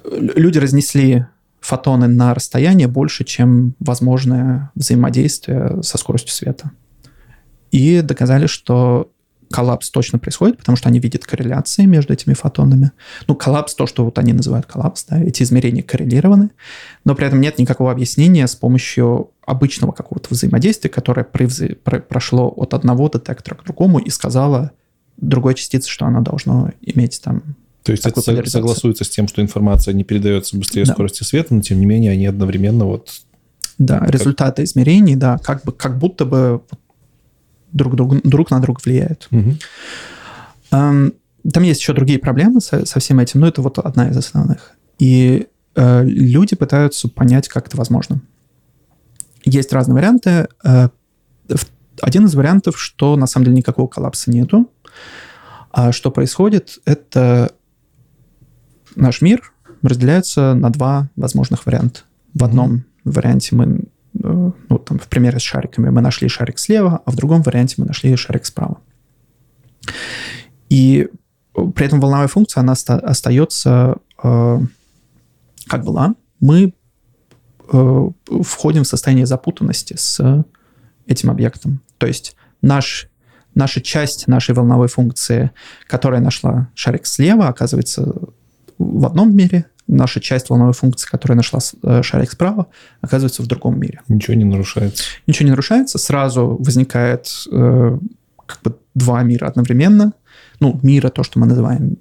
Люди 0.06 0.58
разнесли 0.58 1.28
фотоны 1.62 2.08
на 2.08 2.34
расстояние 2.34 2.90
больше, 2.90 3.24
чем 3.24 3.74
возможное 3.80 4.72
взаимодействие 4.76 5.82
со 5.82 5.98
скоростью 5.98 6.32
света. 6.32 6.72
И 7.72 8.02
доказали, 8.02 8.48
что 8.48 9.12
коллапс 9.50 9.90
точно 9.90 10.20
происходит, 10.20 10.58
потому 10.58 10.76
что 10.76 10.90
они 10.90 11.00
видят 11.00 11.26
корреляции 11.26 11.86
между 11.86 12.14
этими 12.14 12.34
фотонами. 12.34 12.92
Ну, 13.28 13.36
коллапс, 13.36 13.76
то, 13.76 13.88
что 13.88 14.06
вот 14.06 14.18
они 14.20 14.34
называют 14.34 14.66
коллапс, 14.66 15.06
да, 15.06 15.20
эти 15.22 15.44
измерения 15.44 15.84
коррелированы, 15.84 16.52
но 17.06 17.16
при 17.16 17.28
этом 17.28 17.42
нет 17.42 17.58
никакого 17.60 17.92
объяснения 17.92 18.48
с 18.48 18.56
помощью 18.56 19.32
обычного 19.46 19.92
какого-то 19.92 20.30
взаимодействия, 20.32 20.90
которое 20.90 21.24
привз... 21.24 21.62
про... 21.84 22.00
прошло 22.00 22.48
от 22.50 22.74
одного 22.74 23.10
детектора 23.10 23.56
к 23.56 23.64
другому 23.64 24.00
и 24.00 24.10
сказала 24.10 24.72
другой 25.18 25.56
частице, 25.56 25.90
что 25.90 26.06
она 26.06 26.22
должна 26.22 26.74
иметь 26.82 27.22
там 27.24 27.56
то 27.88 27.92
есть 27.94 28.06
это 28.06 28.50
согласуется 28.50 29.06
с 29.06 29.10
тем, 29.10 29.30
что 29.30 29.42
информация 29.42 29.94
не 29.94 30.04
передается 30.04 30.58
быстрее 30.58 30.84
да. 30.84 30.92
скорости 30.92 31.24
света, 31.24 31.56
но 31.56 31.62
тем 31.62 31.80
не 31.80 31.86
менее 31.86 32.12
они 32.12 32.26
одновременно 32.26 32.84
вот... 32.84 33.12
Да, 33.78 34.00
как... 34.00 34.10
результаты 34.10 34.64
измерений, 34.64 35.16
да, 35.16 35.38
как, 35.38 35.64
бы, 35.64 35.72
как 35.72 35.98
будто 35.98 36.26
бы 36.26 36.64
друг, 37.72 37.96
друг, 37.96 38.22
друг 38.24 38.52
на 38.52 38.60
друга 38.60 38.80
влияют. 38.84 39.28
Угу. 39.32 39.58
Там 40.70 41.64
есть 41.64 41.80
еще 41.80 41.94
другие 41.94 42.20
проблемы 42.20 42.60
со, 42.60 42.86
со 42.86 43.00
всем 43.00 43.20
этим, 43.20 43.40
но 43.40 43.48
это 43.48 43.62
вот 43.62 43.80
одна 43.80 44.10
из 44.10 44.18
основных. 44.18 44.74
И 45.00 45.48
э, 45.76 46.04
люди 46.04 46.56
пытаются 46.56 47.08
понять, 47.08 47.48
как 47.48 47.68
это 47.68 47.78
возможно. 47.78 48.22
Есть 49.46 49.72
разные 49.72 49.96
варианты. 49.96 50.48
Э, 50.64 50.90
один 52.02 52.26
из 52.26 52.36
вариантов, 52.36 52.80
что 52.80 53.16
на 53.16 53.28
самом 53.28 53.46
деле 53.46 53.58
никакого 53.58 53.88
коллапса 53.88 54.30
нету. 54.30 54.70
А 55.72 55.92
что 55.92 56.12
происходит, 56.12 56.80
это 56.86 57.52
наш 58.96 59.22
мир 59.22 59.54
разделяется 59.82 60.54
на 60.54 60.70
два 60.70 61.10
возможных 61.16 61.66
варианта. 61.66 62.02
В 62.34 62.44
одном 62.44 62.84
варианте 63.04 63.56
мы 63.56 63.86
ну, 64.20 64.80
там, 64.80 65.00
в 65.00 65.08
примере 65.08 65.40
с 65.40 65.44
шариками 65.44 65.90
мы 65.90 66.02
нашли 66.02 66.28
шарик 66.28 66.60
слева, 66.60 67.02
а 67.06 67.12
в 67.12 67.16
другом 67.16 67.42
варианте 67.42 67.76
мы 67.78 67.86
нашли 67.86 68.16
шарик 68.16 68.46
справа. 68.46 68.80
И 70.70 71.08
при 71.76 71.86
этом 71.86 72.00
волновая 72.00 72.28
функция, 72.28 72.62
она 72.62 72.74
остается 72.74 73.98
э, 74.22 74.60
как 75.68 75.84
была. 75.84 76.16
Мы 76.40 76.74
э, 77.72 78.10
входим 78.42 78.84
в 78.84 78.88
состояние 78.88 79.26
запутанности 79.26 79.96
с 79.98 80.46
этим 81.08 81.30
объектом. 81.30 81.82
То 81.98 82.08
есть 82.08 82.36
наш, 82.62 83.10
наша 83.56 83.82
часть 83.82 84.28
нашей 84.28 84.54
волновой 84.54 84.88
функции, 84.88 85.52
которая 85.88 86.22
нашла 86.22 86.70
шарик 86.76 87.06
слева, 87.06 87.48
оказывается 87.48 88.14
в 88.78 89.06
одном 89.06 89.36
мире, 89.36 89.66
наша 89.88 90.20
часть 90.20 90.50
волновой 90.50 90.74
функции, 90.74 91.08
которая 91.08 91.36
нашла 91.36 91.60
э, 91.84 92.02
шарик 92.04 92.32
справа, 92.32 92.68
оказывается 93.02 93.42
в 93.42 93.48
другом 93.48 93.80
мире. 93.80 94.02
Ничего 94.08 94.36
не 94.36 94.46
нарушается. 94.46 95.04
Ничего 95.26 95.46
не 95.46 95.52
нарушается. 95.52 95.98
Сразу 95.98 96.58
возникает 96.60 97.28
э, 97.52 97.98
как 98.46 98.62
бы 98.64 98.78
два 98.96 99.24
мира 99.24 99.48
одновременно. 99.48 100.14
Ну, 100.60 100.80
мира, 100.84 101.10
то, 101.10 101.24
что 101.24 101.40
мы 101.40 101.48
называем 101.48 101.98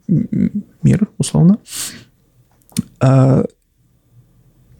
мир, 0.83 1.09
условно. 1.19 1.59
Э, 3.01 3.45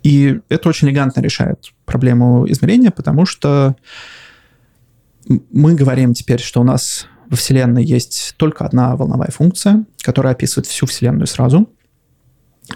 и 0.03 0.41
это 0.49 0.69
очень 0.69 0.89
элегантно 0.89 1.21
решает 1.21 1.73
проблему 1.85 2.49
измерения, 2.49 2.91
потому 2.91 3.27
что 3.27 3.77
мы 5.51 5.75
говорим 5.75 6.15
теперь, 6.15 6.41
что 6.41 6.61
у 6.61 6.65
нас 6.65 7.07
во 7.29 7.37
Вселенной 7.37 7.85
есть 7.85 8.35
только 8.37 8.65
одна 8.65 8.95
волновая 8.97 9.31
функция, 9.31 9.85
которая 10.03 10.33
описывает 10.33 10.67
всю 10.67 10.87
Вселенную 10.87 11.27
сразу. 11.27 11.69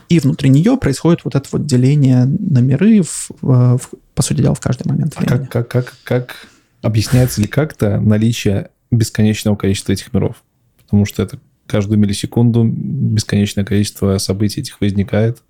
И 0.09 0.21
внутри 0.21 0.51
нее 0.51 0.77
происходит 0.77 1.25
вот 1.25 1.35
это 1.35 1.49
вот 1.53 1.67
деление 1.67 2.25
на 2.25 2.61
миры, 2.61 3.03
в, 3.03 3.31
в, 3.41 3.81
по 4.15 4.23
сути 4.23 4.43
дела, 4.43 4.55
в 4.55 4.61
каждый 4.61 4.87
момент 4.89 5.17
времени. 5.17 5.35
А 5.35 5.47
как, 5.47 5.51
как, 5.51 5.69
как, 5.69 5.95
как 6.05 6.49
объясняется 6.83 7.41
ли 7.41 7.47
как-то 7.47 8.01
наличие 8.01 8.71
бесконечного 8.91 9.57
количества 9.57 9.93
этих 9.93 10.13
миров? 10.13 10.43
Потому 10.77 11.07
что 11.07 11.23
это 11.23 11.39
каждую 11.67 11.99
миллисекунду 11.99 12.65
бесконечное 12.65 13.65
количество 13.65 14.19
событий 14.19 14.61
этих 14.61 14.81
возникает. 14.81 15.43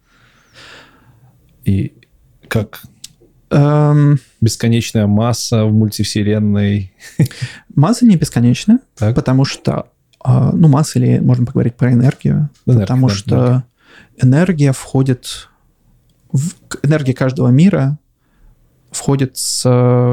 И 1.64 1.94
как 2.48 2.82
эм... 3.50 4.18
бесконечная 4.40 5.06
масса 5.06 5.64
в 5.64 5.72
мультивселенной? 5.72 6.92
Масса 7.74 8.04
не 8.04 8.16
бесконечная, 8.16 8.80
так. 8.96 9.14
потому 9.14 9.44
что, 9.44 9.88
а, 10.22 10.52
ну, 10.52 10.68
масса 10.68 10.98
или 10.98 11.18
можно 11.18 11.46
поговорить 11.46 11.76
про 11.76 11.92
энергию, 11.92 12.50
энергия, 12.66 12.82
потому 12.82 13.08
да, 13.08 13.14
что 13.14 13.36
энергия. 13.36 13.64
Энергия 14.22 14.72
входит 14.72 15.48
в 16.32 16.54
энергия 16.82 17.14
каждого 17.14 17.48
мира 17.48 17.98
входит 18.92 19.36
с 19.36 19.64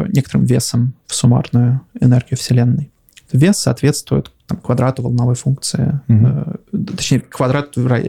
некоторым 0.10 0.46
весом 0.46 0.94
в 1.06 1.16
суммарную 1.16 1.82
энергию 2.00 2.38
Вселенной. 2.38 2.92
Вес 3.32 3.58
соответствует 3.58 4.32
там, 4.46 4.60
квадрату 4.60 5.02
волновой 5.02 5.36
функции, 5.36 6.00
угу. 6.08 6.28
э, 6.72 6.86
точнее, 6.96 7.20
квадрату 7.22 7.82
веро... 7.82 8.04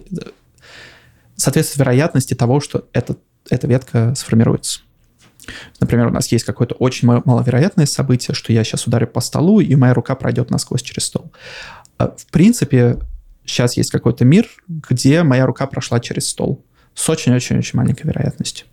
соответствует 1.36 1.78
вероятности 1.78 2.34
того, 2.34 2.60
что 2.60 2.86
этот 2.92 3.18
эта 3.50 3.66
ветка 3.66 4.14
сформируется. 4.14 4.80
Например, 5.80 6.08
у 6.08 6.10
нас 6.10 6.30
есть 6.30 6.44
какое-то 6.44 6.74
очень 6.74 7.08
маловероятное 7.08 7.86
событие, 7.86 8.34
что 8.34 8.52
я 8.52 8.62
сейчас 8.64 8.86
ударю 8.86 9.06
по 9.06 9.20
столу, 9.20 9.60
и 9.60 9.74
моя 9.74 9.94
рука 9.94 10.14
пройдет 10.14 10.50
насквозь 10.50 10.82
через 10.82 11.04
стол. 11.04 11.32
А, 11.96 12.14
в 12.14 12.26
принципе, 12.26 12.98
сейчас 13.48 13.76
есть 13.76 13.90
какой-то 13.90 14.24
мир, 14.24 14.46
где 14.68 15.22
моя 15.22 15.46
рука 15.46 15.66
прошла 15.66 16.00
через 16.00 16.28
стол 16.28 16.64
с 16.94 17.08
очень-очень-очень 17.08 17.76
маленькой 17.76 18.06
вероятностью. 18.06 18.66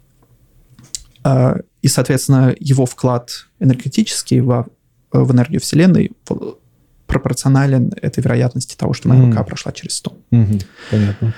А, 1.23 1.57
и, 1.81 1.87
соответственно, 1.87 2.55
его 2.59 2.85
вклад 2.85 3.47
энергетический 3.59 4.41
в, 4.41 4.67
в 5.11 5.31
энергию 5.31 5.61
Вселенной 5.61 6.11
пропорционален 7.07 7.93
этой 8.01 8.23
вероятности 8.23 8.75
того, 8.75 8.93
что 8.93 9.07
моя 9.09 9.21
mm. 9.21 9.25
рука 9.27 9.43
прошла 9.43 9.71
через 9.71 9.95
стол. 9.95 10.17
Mm-hmm. 10.31 10.65
Понятно. 10.91 11.33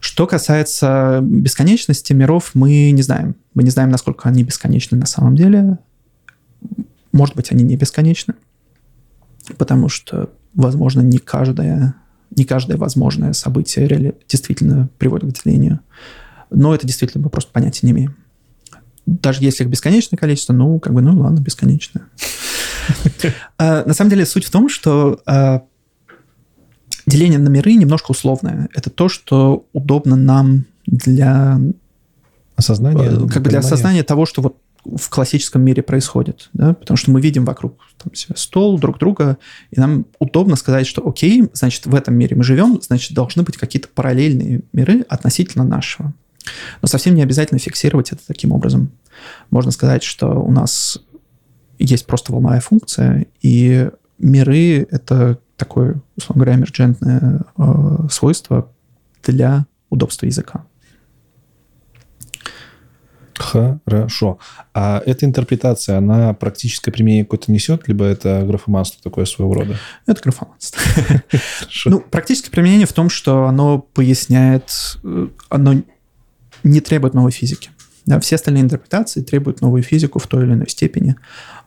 Что 0.00 0.26
касается 0.26 1.20
бесконечности 1.22 2.12
миров, 2.12 2.50
мы 2.54 2.90
не 2.90 3.02
знаем. 3.02 3.34
Мы 3.54 3.62
не 3.62 3.70
знаем, 3.70 3.90
насколько 3.90 4.28
они 4.28 4.44
бесконечны 4.44 4.96
на 4.98 5.06
самом 5.06 5.34
деле. 5.34 5.78
Может 7.12 7.34
быть, 7.34 7.50
они 7.50 7.64
не 7.64 7.76
бесконечны, 7.76 8.34
потому 9.56 9.88
что, 9.88 10.30
возможно, 10.54 11.00
не 11.00 11.18
каждое, 11.18 11.94
не 12.36 12.44
каждое 12.44 12.76
возможное 12.76 13.32
событие 13.32 13.86
реали... 13.86 14.14
действительно 14.28 14.88
приводит 14.98 15.38
к 15.38 15.44
делению. 15.44 15.80
Но 16.50 16.74
это 16.74 16.86
действительно 16.86 17.24
мы 17.24 17.30
просто 17.30 17.50
понятия 17.52 17.86
не 17.86 17.92
имеем. 17.92 18.16
Даже 19.06 19.42
если 19.42 19.64
их 19.64 19.70
бесконечное 19.70 20.16
количество, 20.16 20.52
ну, 20.52 20.78
как 20.78 20.92
бы, 20.92 21.00
ну 21.00 21.18
ладно, 21.18 21.40
бесконечное. 21.40 22.04
А, 23.58 23.84
на 23.84 23.94
самом 23.94 24.10
деле 24.10 24.24
суть 24.24 24.44
в 24.44 24.50
том, 24.50 24.68
что 24.68 25.20
а, 25.26 25.62
Деление 27.06 27.38
на 27.38 27.48
миры 27.48 27.74
немножко 27.74 28.10
условное. 28.10 28.68
Это 28.74 28.90
то, 28.90 29.08
что 29.08 29.66
удобно 29.72 30.16
нам 30.16 30.64
для 30.86 31.60
осознания, 32.56 33.04
э, 33.04 33.28
как 33.28 33.42
бы 33.44 33.50
для 33.50 33.60
осознания 33.60 34.02
того, 34.02 34.26
что 34.26 34.42
вот 34.42 34.56
в 34.94 35.08
классическом 35.08 35.62
мире 35.62 35.82
происходит, 35.82 36.48
да, 36.52 36.74
потому 36.74 36.96
что 36.96 37.10
мы 37.10 37.20
видим 37.20 37.44
вокруг 37.44 37.80
там, 38.02 38.14
себя 38.14 38.36
стол, 38.36 38.78
друг 38.78 38.98
друга, 38.98 39.38
и 39.70 39.80
нам 39.80 40.06
удобно 40.18 40.56
сказать, 40.56 40.86
что 40.86 41.06
окей, 41.06 41.48
значит, 41.52 41.86
в 41.86 41.94
этом 41.94 42.14
мире 42.14 42.36
мы 42.36 42.44
живем, 42.44 42.80
значит, 42.80 43.14
должны 43.14 43.42
быть 43.42 43.56
какие-то 43.56 43.88
параллельные 43.88 44.62
миры 44.72 45.04
относительно 45.08 45.64
нашего. 45.64 46.12
Но 46.82 46.88
совсем 46.88 47.14
не 47.14 47.22
обязательно 47.22 47.58
фиксировать 47.58 48.12
это 48.12 48.22
таким 48.26 48.52
образом. 48.52 48.92
Можно 49.50 49.72
сказать, 49.72 50.02
что 50.02 50.28
у 50.28 50.52
нас 50.52 50.98
есть 51.78 52.06
просто 52.06 52.32
волновая 52.32 52.60
функция, 52.60 53.26
и 53.42 53.90
миры— 54.18 54.86
это 54.90 55.38
такое, 55.56 56.00
условно 56.16 56.44
говоря, 56.44 56.58
эмерджентное 56.58 57.40
э, 57.56 58.08
свойство 58.10 58.70
для 59.24 59.66
удобства 59.90 60.26
языка. 60.26 60.64
Хорошо. 63.38 64.38
А 64.74 65.02
эта 65.04 65.26
интерпретация, 65.26 65.98
она 65.98 66.32
практическое 66.34 66.90
применение 66.90 67.24
какое-то 67.24 67.52
несет, 67.52 67.86
либо 67.88 68.04
это 68.04 68.42
графоманство 68.46 69.00
такое 69.02 69.24
своего 69.24 69.54
рода? 69.54 69.76
Это 70.06 70.20
графоманство. 70.22 70.80
Ну, 71.84 72.00
практическое 72.00 72.50
применение 72.50 72.86
в 72.86 72.92
том, 72.92 73.10
что 73.10 73.46
оно 73.46 73.78
поясняет, 73.78 74.98
э, 75.04 75.28
оно 75.48 75.74
не 76.62 76.80
требует 76.80 77.14
новой 77.14 77.32
физики. 77.32 77.70
Да, 78.06 78.20
все 78.20 78.36
остальные 78.36 78.62
интерпретации 78.62 79.22
требуют 79.22 79.60
новую 79.60 79.82
физику 79.82 80.18
в 80.18 80.26
той 80.26 80.44
или 80.44 80.52
иной 80.52 80.68
степени. 80.68 81.16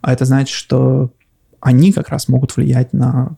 А 0.01 0.13
это 0.13 0.25
значит, 0.25 0.55
что 0.55 1.11
они 1.59 1.91
как 1.91 2.09
раз 2.09 2.27
могут 2.27 2.55
влиять 2.55 2.93
на 2.93 3.37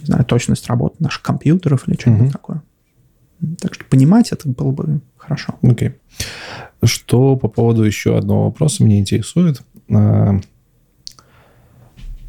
не 0.00 0.06
знаю, 0.06 0.24
точность 0.24 0.66
работы 0.68 0.96
наших 0.98 1.22
компьютеров 1.22 1.88
или 1.88 1.96
что-нибудь 1.98 2.32
такое. 2.32 2.62
Так 3.60 3.74
что 3.74 3.84
понимать 3.84 4.32
это 4.32 4.48
было 4.48 4.70
бы 4.70 5.00
хорошо. 5.16 5.54
Окей. 5.62 5.88
Okay. 5.88 5.94
Что 6.84 7.36
по 7.36 7.48
поводу 7.48 7.82
еще 7.82 8.16
одного 8.16 8.46
вопроса 8.46 8.84
меня 8.84 8.98
интересует. 8.98 9.62
А, 9.90 10.38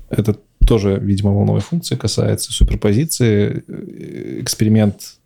это 0.09 0.37
тоже, 0.65 0.99
видимо, 0.99 1.31
волновой 1.31 1.61
функции 1.61 1.95
касается 1.95 2.51
суперпозиции. 2.51 3.63
Эксперимент, 4.41 5.17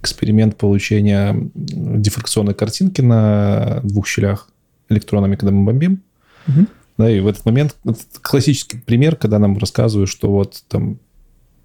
эксперимент 0.00 0.56
получения 0.56 1.36
дифракционной 1.54 2.54
картинки 2.54 3.00
на 3.00 3.80
двух 3.82 4.06
щелях 4.06 4.48
электронами, 4.88 5.36
когда 5.36 5.52
мы 5.52 5.64
бомбим. 5.64 6.02
Угу. 6.48 6.66
Да, 6.98 7.10
и 7.10 7.20
в 7.20 7.26
этот 7.26 7.44
момент 7.44 7.76
это 7.84 8.00
классический 8.22 8.78
пример, 8.78 9.16
когда 9.16 9.38
нам 9.38 9.58
рассказывают, 9.58 10.08
что 10.08 10.30
вот 10.30 10.62
там 10.68 10.98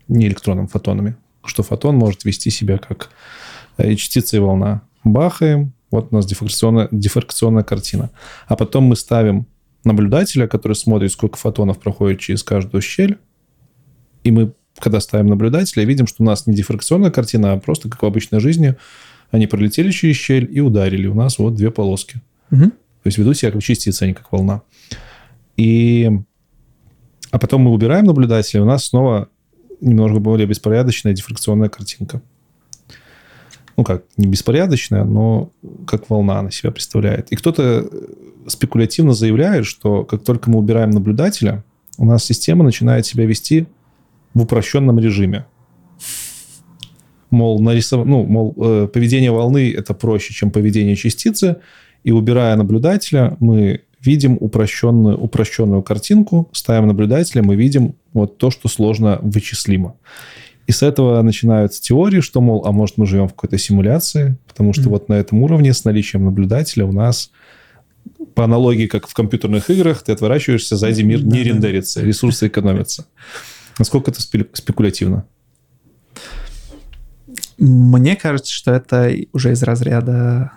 не 0.08 0.27
электроном, 0.27 0.68
фотонами, 0.68 1.16
что 1.45 1.64
фотон 1.64 1.95
может 1.95 2.26
вести 2.26 2.50
себя 2.50 2.77
как 2.77 3.11
э, 3.77 3.95
частица 3.95 4.38
и 4.38 4.40
волна. 4.40 4.82
Бахаем, 5.03 5.74
вот 5.92 6.08
у 6.11 6.16
нас 6.16 6.26
дифракционная, 6.26 6.88
дифракционная 6.92 7.64
картина. 7.64 8.10
А 8.48 8.56
потом 8.56 8.86
мы 8.86 8.95
ставим 8.95 9.45
наблюдателя, 9.84 10.48
который 10.48 10.74
смотрит, 10.74 11.11
сколько 11.11 11.38
фотонов 11.38 11.80
проходит 11.80 12.20
через 12.20 12.44
каждую 12.44 12.82
щель, 12.82 13.18
и 14.24 14.32
мы, 14.32 14.53
когда 14.80 15.00
ставим 15.00 15.28
наблюдателя, 15.28 15.84
видим, 15.84 16.08
что 16.08 16.24
у 16.24 16.26
нас 16.26 16.48
не 16.48 16.53
дифракционная 16.53 17.11
картина, 17.11 17.53
а 17.53 17.60
просто, 17.60 17.90
как 17.90 18.02
в 18.02 18.06
обычной 18.06 18.40
жизни, 18.40 18.76
они 19.32 19.48
пролетели 19.48 19.92
через 19.92 20.16
щель 20.16 20.48
и 20.52 20.60
ударили. 20.60 21.08
У 21.08 21.16
нас 21.16 21.40
вот 21.40 21.56
две 21.56 21.72
полоски. 21.72 22.22
Угу. 22.52 22.66
То 22.66 23.06
есть 23.06 23.18
ведут 23.18 23.38
себя 23.38 23.52
как 23.52 23.64
частица, 23.64 24.06
а 24.06 24.08
не 24.08 24.14
как 24.14 24.32
волна. 24.32 24.61
И... 25.58 26.10
А 27.32 27.40
потом 27.40 27.61
мы 27.61 27.72
убираем 27.72 28.06
наблюдателя, 28.06 28.61
у 28.61 28.66
нас 28.66 28.86
снова 28.86 29.30
немного 29.80 30.20
более 30.20 30.45
беспорядочная 30.45 31.14
дифракционная 31.14 31.70
картинка. 31.70 32.22
Ну 33.82 33.85
как, 33.85 34.03
не 34.16 34.27
беспорядочная, 34.27 35.06
но 35.06 35.50
как 35.88 36.08
волна 36.11 36.38
она 36.38 36.51
себя 36.51 36.69
представляет. 36.69 37.32
И 37.32 37.35
кто-то 37.35 37.90
спекулятивно 38.45 39.14
заявляет, 39.14 39.66
что 39.66 40.03
как 40.03 40.24
только 40.24 40.51
мы 40.51 40.60
убираем 40.60 40.92
наблюдателя, 40.92 41.64
у 41.98 42.06
нас 42.06 42.24
система 42.24 42.64
начинает 42.64 43.08
себя 43.08 43.26
вести 43.26 43.66
в 44.35 44.43
упрощенном 44.43 45.00
режиме. 45.00 45.48
Мол, 47.32 47.60
нарисов... 47.60 48.06
ну, 48.06 48.24
мол 48.24 48.53
поведение 48.88 49.32
волны 49.32 49.74
это 49.74 49.95
проще, 49.95 50.32
чем 50.32 50.51
поведение 50.51 50.95
частицы, 50.95 51.56
и 52.03 52.11
убирая 52.11 52.56
наблюдателя, 52.58 53.35
мы 53.40 53.82
видим 54.00 54.38
упрощенную, 54.40 55.18
упрощенную 55.18 55.82
картинку, 55.82 56.50
ставим 56.51 56.85
наблюдателя, 56.85 57.42
мы 57.42 57.56
видим 57.56 57.95
вот 58.14 58.38
то, 58.38 58.51
что 58.51 58.68
сложно 58.68 59.18
вычислимо. 59.24 59.95
И 60.67 60.72
с 60.72 60.83
этого 60.83 61.22
начинаются 61.22 61.81
теории, 61.81 62.22
что, 62.22 62.40
мол, 62.41 62.64
а 62.65 62.72
может 62.72 62.98
мы 62.98 63.06
живем 63.06 63.27
в 63.27 63.33
какой-то 63.33 63.57
симуляции, 63.57 64.38
потому 64.48 64.73
что 64.73 64.83
mm-hmm. 64.83 64.90
вот 64.90 65.09
на 65.09 65.14
этом 65.15 65.41
уровне 65.43 65.73
с 65.73 65.83
наличием 65.83 66.25
наблюдателя 66.25 66.85
у 66.85 66.91
нас 66.91 67.31
по 68.35 68.45
аналогии, 68.45 68.88
как 68.88 69.07
в 69.07 69.14
компьютерных 69.14 69.69
играх, 69.69 70.03
ты 70.03 70.11
отворачиваешься, 70.11 70.77
сзади 70.77 71.01
мир 71.01 71.23
не 71.23 71.43
рендерится, 71.43 72.01
ресурсы 72.01 72.48
экономятся. 72.48 73.06
Насколько 73.80 74.11
это 74.11 74.22
спекулятивно? 74.22 75.25
Мне 77.57 78.15
кажется, 78.15 78.51
что 78.51 78.72
это 78.72 79.14
уже 79.33 79.51
из 79.51 79.64
разряда... 79.64 80.51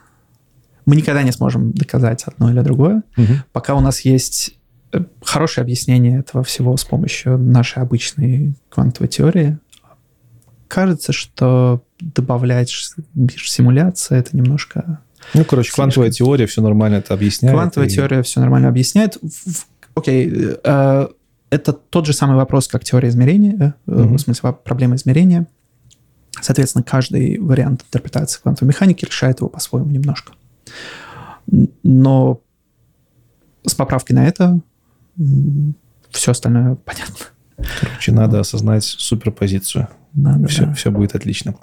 Мы 0.86 0.96
никогда 0.96 1.22
не 1.22 1.32
сможем 1.32 1.72
доказать 1.72 2.24
одно 2.24 2.50
или 2.50 2.60
другое, 2.60 3.02
угу. 3.16 3.32
пока 3.52 3.74
у 3.74 3.80
нас 3.80 4.00
есть 4.00 4.58
э, 4.92 5.00
хорошее 5.22 5.62
объяснение 5.62 6.18
этого 6.18 6.44
всего 6.44 6.76
с 6.76 6.84
помощью 6.84 7.38
нашей 7.38 7.82
обычной 7.82 8.54
квантовой 8.68 9.08
теории. 9.08 9.58
Кажется, 10.74 11.12
что 11.12 11.84
добавлять 12.00 12.68
симуляция 13.44 14.18
это 14.18 14.36
немножко... 14.36 15.00
Ну, 15.32 15.44
короче, 15.44 15.68
слишком. 15.68 15.84
квантовая 15.84 16.10
теория 16.10 16.46
все 16.48 16.62
нормально 16.62 16.96
это 16.96 17.14
объясняет. 17.14 17.54
Квантовая 17.54 17.88
и... 17.88 17.92
теория 17.92 18.22
все 18.24 18.40
нормально 18.40 18.68
объясняет. 18.68 19.16
Окей, 19.94 20.28
э, 20.64 21.08
это 21.50 21.72
тот 21.72 22.06
же 22.06 22.12
самый 22.12 22.34
вопрос, 22.34 22.66
как 22.66 22.82
теория 22.82 23.08
измерения, 23.08 23.76
mm-hmm. 23.86 24.16
в 24.16 24.18
смысле 24.18 24.52
проблема 24.52 24.96
измерения. 24.96 25.46
Соответственно, 26.40 26.82
каждый 26.82 27.38
вариант 27.38 27.84
интерпретации 27.86 28.40
квантовой 28.40 28.70
механики 28.70 29.04
решает 29.04 29.38
его 29.38 29.48
по-своему 29.48 29.90
немножко. 29.90 30.32
Но 31.84 32.40
с 33.64 33.74
поправкой 33.76 34.16
на 34.16 34.26
это 34.26 34.58
все 36.10 36.32
остальное 36.32 36.74
понятно. 36.74 37.26
Короче, 37.56 38.12
надо 38.12 38.40
осознать 38.40 38.84
суперпозицию. 38.84 39.88
Надо, 40.12 40.48
все, 40.48 40.66
да. 40.66 40.74
все 40.74 40.90
будет 40.90 41.14
отлично. 41.14 41.54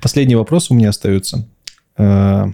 Последние 0.00 0.38
вопросы 0.38 0.72
у 0.72 0.76
меня 0.76 0.90
остаются. 0.90 1.46
Э, 1.96 2.46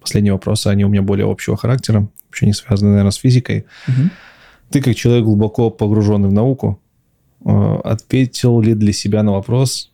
последние 0.00 0.32
вопросы, 0.32 0.68
они 0.68 0.84
у 0.84 0.88
меня 0.88 1.02
более 1.02 1.30
общего 1.30 1.56
характера, 1.56 2.08
вообще 2.26 2.46
не 2.46 2.52
связаны, 2.52 2.90
наверное, 2.90 3.10
с 3.10 3.16
физикой. 3.16 3.66
Угу. 3.88 4.10
Ты, 4.70 4.82
как 4.82 4.94
человек 4.94 5.24
глубоко 5.24 5.70
погруженный 5.70 6.28
в 6.28 6.32
науку, 6.32 6.80
э, 7.44 7.78
ответил 7.84 8.60
ли 8.60 8.74
для 8.74 8.92
себя 8.92 9.22
на 9.22 9.32
вопрос, 9.32 9.92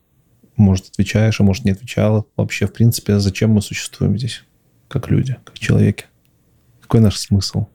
может, 0.57 0.89
отвечаешь, 0.89 1.41
а 1.41 1.45
может, 1.45 1.65
не 1.65 1.71
отвечал, 1.71 2.27
вообще, 2.37 2.67
в 2.67 2.73
принципе, 2.73 3.19
зачем 3.21 3.51
мы 3.51 3.63
существуем 3.63 4.19
здесь, 4.19 4.45
как 4.89 5.11
люди, 5.11 5.37
как 5.45 5.59
человеки? 5.59 6.07
Какой 6.81 7.01
наш 7.01 7.17
смысл? 7.17 7.67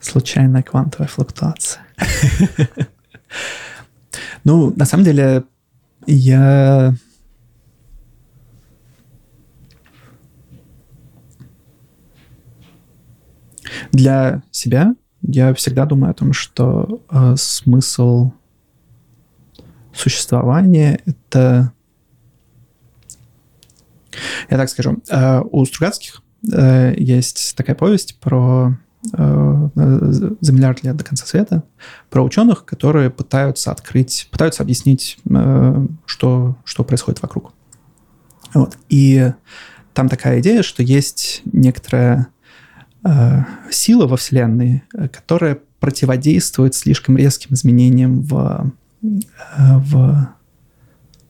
Случайная 0.00 0.62
квантовая 0.62 1.08
флуктуация. 1.08 1.82
Ну, 4.44 4.72
на 4.76 4.84
самом 4.84 5.04
деле, 5.04 5.44
я 6.06 6.94
для 13.92 14.42
себя 14.50 14.94
я 15.28 15.52
всегда 15.54 15.86
думаю 15.86 16.12
о 16.12 16.14
том, 16.14 16.32
что 16.32 17.02
э, 17.10 17.34
смысл 17.36 18.30
существования— 19.92 21.00
это... 21.04 21.72
Я 24.48 24.56
так 24.56 24.70
скажу. 24.70 25.02
Э, 25.10 25.40
у 25.50 25.64
Стругацких 25.64 26.22
э, 26.52 26.94
есть 26.96 27.54
такая 27.56 27.74
повесть 27.74 28.20
про 28.20 28.78
за 29.12 30.52
миллиард 30.52 30.82
лет 30.82 30.96
до 30.96 31.04
конца 31.04 31.26
света, 31.26 31.62
про 32.10 32.22
ученых, 32.22 32.64
которые 32.64 33.10
пытаются 33.10 33.70
открыть, 33.70 34.28
пытаются 34.30 34.62
объяснить, 34.62 35.18
э, 35.28 35.86
что, 36.06 36.56
что 36.64 36.84
происходит 36.84 37.22
вокруг. 37.22 37.52
Вот. 38.54 38.76
И 38.88 39.32
там 39.94 40.08
такая 40.08 40.40
идея, 40.40 40.62
что 40.62 40.82
есть 40.82 41.42
некоторая 41.44 42.28
Э, 43.06 43.44
сила 43.70 44.06
во 44.06 44.16
Вселенной, 44.16 44.82
э, 44.94 45.08
которая 45.08 45.58
противодействует 45.78 46.74
слишком 46.74 47.16
резким 47.16 47.54
изменениям 47.54 48.20
в, 48.22 48.72
э, 49.02 49.08
в 49.58 50.28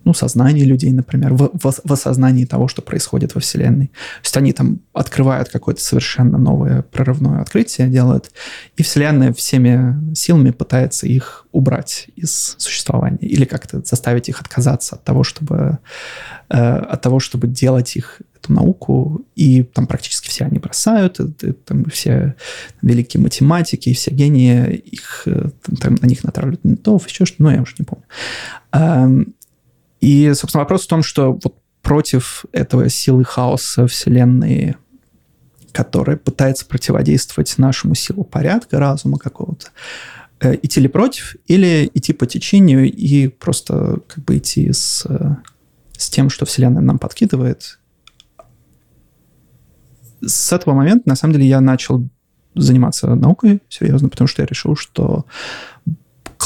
ну, 0.06 0.14
сознании 0.14 0.62
людей, 0.62 0.92
например, 0.92 1.34
в, 1.34 1.50
в, 1.52 1.80
в 1.82 1.92
осознании 1.92 2.44
того, 2.44 2.68
что 2.68 2.80
происходит 2.80 3.34
во 3.34 3.40
Вселенной. 3.40 3.88
То 3.88 4.22
есть 4.22 4.36
они 4.36 4.52
там 4.52 4.78
открывают 4.92 5.48
какое-то 5.48 5.82
совершенно 5.82 6.38
новое 6.38 6.82
прорывное 6.82 7.40
открытие, 7.40 7.88
делают, 7.88 8.30
и 8.76 8.84
Вселенная 8.84 9.32
всеми 9.32 10.14
силами 10.14 10.52
пытается 10.52 11.08
их 11.08 11.46
убрать 11.50 12.06
из 12.14 12.54
существования 12.56 13.18
или 13.18 13.44
как-то 13.44 13.82
заставить 13.84 14.28
их 14.28 14.40
отказаться 14.40 14.94
от 14.94 15.02
того, 15.02 15.24
чтобы, 15.24 15.78
э, 16.50 16.56
от 16.56 17.02
того, 17.02 17.18
чтобы 17.18 17.48
делать 17.48 17.96
их 17.96 18.20
эту 18.36 18.52
науку, 18.52 19.24
и 19.34 19.64
там 19.64 19.88
практически 19.88 20.28
все 20.28 20.44
они 20.44 20.58
бросают, 20.58 21.18
и, 21.18 21.52
там 21.52 21.84
все 21.86 22.36
великие 22.80 23.20
математики, 23.20 23.92
все 23.92 24.12
гении, 24.12 24.76
их, 24.76 25.22
э, 25.26 25.50
там, 25.80 25.96
на 26.00 26.06
них 26.06 26.22
натравливают 26.22 26.62
ментов, 26.62 27.08
еще 27.08 27.24
что-то, 27.24 27.42
ну, 27.42 27.50
я 27.50 27.62
уже 27.62 27.74
не 27.78 27.84
помню. 27.84 28.04
И, 30.06 30.32
собственно, 30.34 30.62
вопрос 30.62 30.84
в 30.84 30.88
том, 30.88 31.02
что 31.02 31.32
вот 31.32 31.56
против 31.82 32.44
этого 32.52 32.88
силы 32.88 33.24
хаоса 33.24 33.88
Вселенной, 33.88 34.76
которая 35.72 36.16
пытается 36.16 36.64
противодействовать 36.64 37.58
нашему 37.58 37.96
силу 37.96 38.22
порядка, 38.22 38.78
разума 38.78 39.18
какого-то, 39.18 39.66
э, 40.38 40.54
идти 40.62 40.80
ли 40.80 40.86
против, 40.86 41.34
или 41.48 41.90
идти 41.92 42.12
по 42.12 42.24
течению 42.24 42.84
и 42.88 43.26
просто 43.26 43.98
как 44.06 44.24
бы 44.24 44.38
идти 44.38 44.72
с, 44.72 45.04
э, 45.08 45.38
с 45.98 46.08
тем, 46.08 46.30
что 46.30 46.46
Вселенная 46.46 46.82
нам 46.82 47.00
подкидывает. 47.00 47.80
С 50.24 50.52
этого 50.52 50.74
момента, 50.74 51.08
на 51.08 51.16
самом 51.16 51.32
деле, 51.34 51.48
я 51.48 51.60
начал 51.60 52.08
заниматься 52.54 53.12
наукой 53.16 53.60
серьезно, 53.68 54.08
потому 54.08 54.28
что 54.28 54.42
я 54.42 54.46
решил, 54.46 54.76
что 54.76 55.26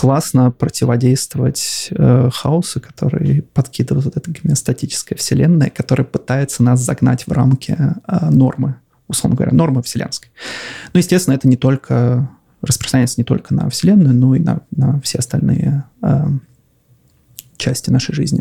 классно 0.00 0.50
противодействовать 0.50 1.88
э, 1.90 2.30
хаосу, 2.32 2.80
который 2.80 3.42
подкидывает 3.42 4.06
вот 4.06 4.16
эта 4.16 4.30
гомеостатическая 4.30 5.14
вселенная, 5.18 5.68
которая 5.68 6.06
пытается 6.06 6.62
нас 6.62 6.80
загнать 6.80 7.26
в 7.26 7.32
рамки 7.32 7.76
э, 7.78 8.30
нормы, 8.30 8.76
условно 9.08 9.36
говоря, 9.36 9.54
нормы 9.54 9.82
вселенской. 9.82 10.30
Ну, 10.94 10.98
естественно, 11.00 11.34
это 11.34 11.48
не 11.48 11.58
только 11.58 12.30
распространяется 12.62 13.16
не 13.18 13.24
только 13.24 13.52
на 13.52 13.68
Вселенную, 13.68 14.14
но 14.14 14.34
и 14.34 14.38
на, 14.38 14.62
на 14.70 15.02
все 15.02 15.18
остальные 15.18 15.84
э, 16.00 16.26
части 17.58 17.90
нашей 17.90 18.14
жизни. 18.14 18.40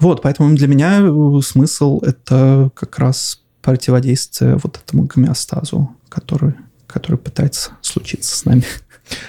Вот, 0.00 0.22
поэтому 0.22 0.52
для 0.56 0.66
меня 0.66 1.02
э, 1.02 1.40
смысл 1.44 2.00
это 2.00 2.72
как 2.74 2.98
раз 2.98 3.44
противодействие 3.60 4.56
вот 4.60 4.80
этому 4.84 5.04
гомеостазу, 5.04 5.94
который, 6.08 6.54
который 6.88 7.18
пытается 7.18 7.70
случиться 7.80 8.36
с 8.36 8.44
нами. 8.44 8.64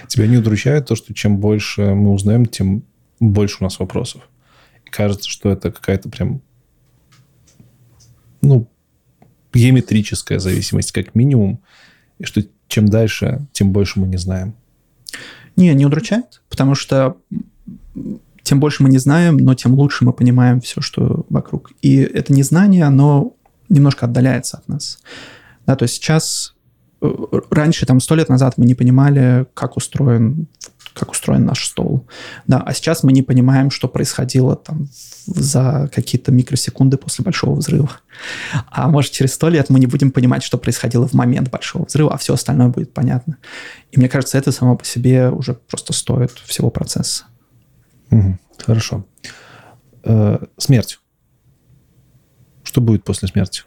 Тебя 0.08 0.28
не 0.28 0.38
удручает 0.38 0.88
то, 0.88 0.96
что 0.96 1.14
чем 1.14 1.38
больше 1.38 1.94
мы 1.94 2.12
узнаем, 2.14 2.46
тем 2.46 2.84
больше 3.20 3.58
у 3.60 3.64
нас 3.64 3.80
вопросов. 3.80 4.28
И 4.86 4.90
кажется, 4.90 5.30
что 5.30 5.50
это 5.50 5.72
какая-то 5.72 6.10
прям, 6.10 6.42
ну, 8.42 8.68
геометрическая 9.54 10.40
зависимость 10.40 10.92
как 10.92 11.16
минимум, 11.16 11.62
и 12.20 12.26
что 12.26 12.44
чем 12.68 12.88
дальше, 12.88 13.46
тем 13.52 13.72
больше 13.72 14.00
мы 14.00 14.08
не 14.08 14.18
знаем. 14.18 14.56
Не, 15.56 15.74
не 15.74 15.86
удручает, 15.86 16.42
потому 16.50 16.74
что 16.74 17.18
тем 18.42 18.60
больше 18.60 18.84
мы 18.84 18.90
не 18.90 18.98
знаем, 18.98 19.38
но 19.38 19.54
тем 19.54 19.74
лучше 19.74 20.06
мы 20.06 20.14
понимаем 20.14 20.60
все, 20.60 20.82
что 20.82 21.26
вокруг. 21.30 21.72
И 21.82 21.98
это 21.98 22.34
незнание, 22.34 22.84
оно 22.84 23.36
немножко 23.70 24.06
отдаляется 24.06 24.58
от 24.58 24.68
нас. 24.68 25.00
Да, 25.66 25.76
то 25.76 25.84
есть 25.84 25.96
сейчас 25.96 26.56
раньше, 27.50 27.86
там, 27.86 28.00
сто 28.00 28.16
лет 28.16 28.30
назад 28.30 28.58
мы 28.58 28.66
не 28.66 28.76
понимали, 28.76 29.46
как 29.54 29.78
устроен 29.78 30.48
как 30.94 31.12
устроен 31.12 31.46
наш 31.46 31.66
стол. 31.66 32.08
Да, 32.48 32.60
а 32.60 32.74
сейчас 32.74 33.04
мы 33.04 33.12
не 33.14 33.24
понимаем, 33.24 33.72
что 33.72 33.88
происходило 33.88 34.56
там 34.56 34.88
за 35.26 35.90
какие-то 35.94 36.32
микросекунды 36.32 36.98
после 36.98 37.24
большого 37.24 37.56
взрыва. 37.56 37.90
А 38.70 38.88
может, 38.90 39.12
через 39.12 39.34
сто 39.34 39.50
лет 39.50 39.70
мы 39.70 39.80
не 39.80 39.88
будем 39.88 40.12
понимать, 40.12 40.44
что 40.44 40.58
происходило 40.58 41.08
в 41.08 41.14
момент 41.14 41.50
большого 41.50 41.86
взрыва, 41.86 42.14
а 42.14 42.18
все 42.18 42.36
остальное 42.36 42.68
будет 42.68 42.94
понятно. 42.94 43.38
И 43.92 43.98
мне 43.98 44.08
кажется, 44.08 44.38
это 44.38 44.52
само 44.52 44.78
по 44.78 44.86
себе 44.86 45.30
уже 45.30 45.56
просто 45.56 45.94
стоит 45.94 46.32
всего 46.46 46.70
процесса. 46.70 47.26
Угу, 48.12 48.38
хорошо. 48.60 49.06
Э, 50.04 50.38
смерть. 50.58 51.00
Что 52.64 52.82
будет 52.82 53.04
после 53.04 53.28
смерти? 53.28 53.64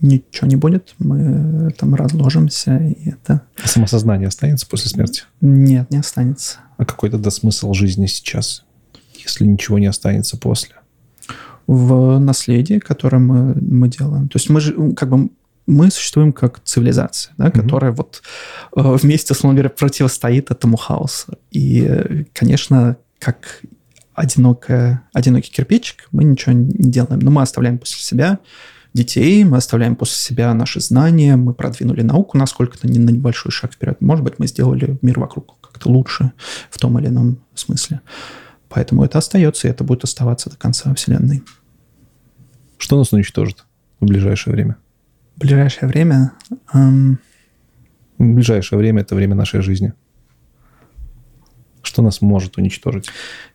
Ничего 0.00 0.46
не 0.46 0.56
будет, 0.56 0.94
мы 0.98 1.70
там 1.78 1.94
разложимся, 1.94 2.76
и 2.78 3.10
это... 3.10 3.42
Самосознание 3.64 4.28
останется 4.28 4.66
после 4.66 4.90
смерти? 4.90 5.24
Нет, 5.40 5.90
не 5.90 5.98
останется. 5.98 6.58
А 6.76 6.84
какой 6.84 7.10
тогда 7.10 7.30
смысл 7.30 7.72
жизни 7.72 8.06
сейчас, 8.06 8.64
если 9.14 9.44
ничего 9.44 9.78
не 9.78 9.86
останется 9.86 10.36
после? 10.36 10.76
В 11.66 12.18
наследии, 12.18 12.78
которое 12.78 13.18
мы, 13.18 13.54
мы 13.60 13.88
делаем. 13.88 14.28
То 14.28 14.36
есть 14.36 14.48
мы 14.48 14.60
же, 14.60 14.92
как 14.94 15.10
бы, 15.10 15.30
мы 15.66 15.90
существуем 15.90 16.32
как 16.32 16.60
цивилизация, 16.64 17.34
да, 17.36 17.48
mm-hmm. 17.48 17.62
которая 17.62 17.92
вот 17.92 18.22
э, 18.74 18.80
вместе, 18.80 19.34
условно 19.34 19.56
говоря, 19.56 19.70
противостоит 19.70 20.50
этому 20.50 20.76
хаосу. 20.78 21.36
И, 21.50 22.24
конечно, 22.32 22.96
как 23.18 23.62
одинокая, 24.14 25.02
одинокий 25.12 25.50
кирпичик 25.52 26.08
мы 26.10 26.24
ничего 26.24 26.52
не 26.52 26.90
делаем, 26.90 27.20
но 27.20 27.30
мы 27.30 27.42
оставляем 27.42 27.78
после 27.78 28.00
себя 28.00 28.38
детей, 28.98 29.44
мы 29.44 29.56
оставляем 29.56 29.96
после 29.96 30.16
себя 30.16 30.52
наши 30.54 30.80
знания, 30.80 31.36
мы 31.36 31.54
продвинули 31.54 32.02
науку 32.02 32.36
насколько-то 32.36 32.88
не 32.88 32.98
на 32.98 33.10
небольшой 33.10 33.52
шаг 33.52 33.72
вперед. 33.72 34.00
Может 34.00 34.24
быть, 34.24 34.38
мы 34.38 34.46
сделали 34.46 34.98
мир 35.02 35.20
вокруг 35.20 35.56
как-то 35.60 35.88
лучше 35.88 36.32
в 36.70 36.78
том 36.78 36.98
или 36.98 37.06
ином 37.06 37.38
смысле. 37.54 38.00
Поэтому 38.68 39.04
это 39.04 39.18
остается, 39.18 39.68
и 39.68 39.70
это 39.70 39.84
будет 39.84 40.04
оставаться 40.04 40.50
до 40.50 40.56
конца 40.56 40.92
Вселенной. 40.94 41.42
Что 42.76 42.98
нас 42.98 43.12
уничтожит 43.12 43.64
в 44.00 44.06
ближайшее 44.06 44.54
время? 44.54 44.76
В 45.36 45.40
ближайшее 45.40 45.88
время... 45.88 46.32
Эм... 46.72 47.18
В 48.18 48.34
ближайшее 48.34 48.80
время 48.80 49.02
это 49.02 49.14
время 49.14 49.36
нашей 49.36 49.60
жизни. 49.60 49.92
Что 51.82 52.02
нас 52.02 52.20
может 52.20 52.58
уничтожить? 52.58 53.08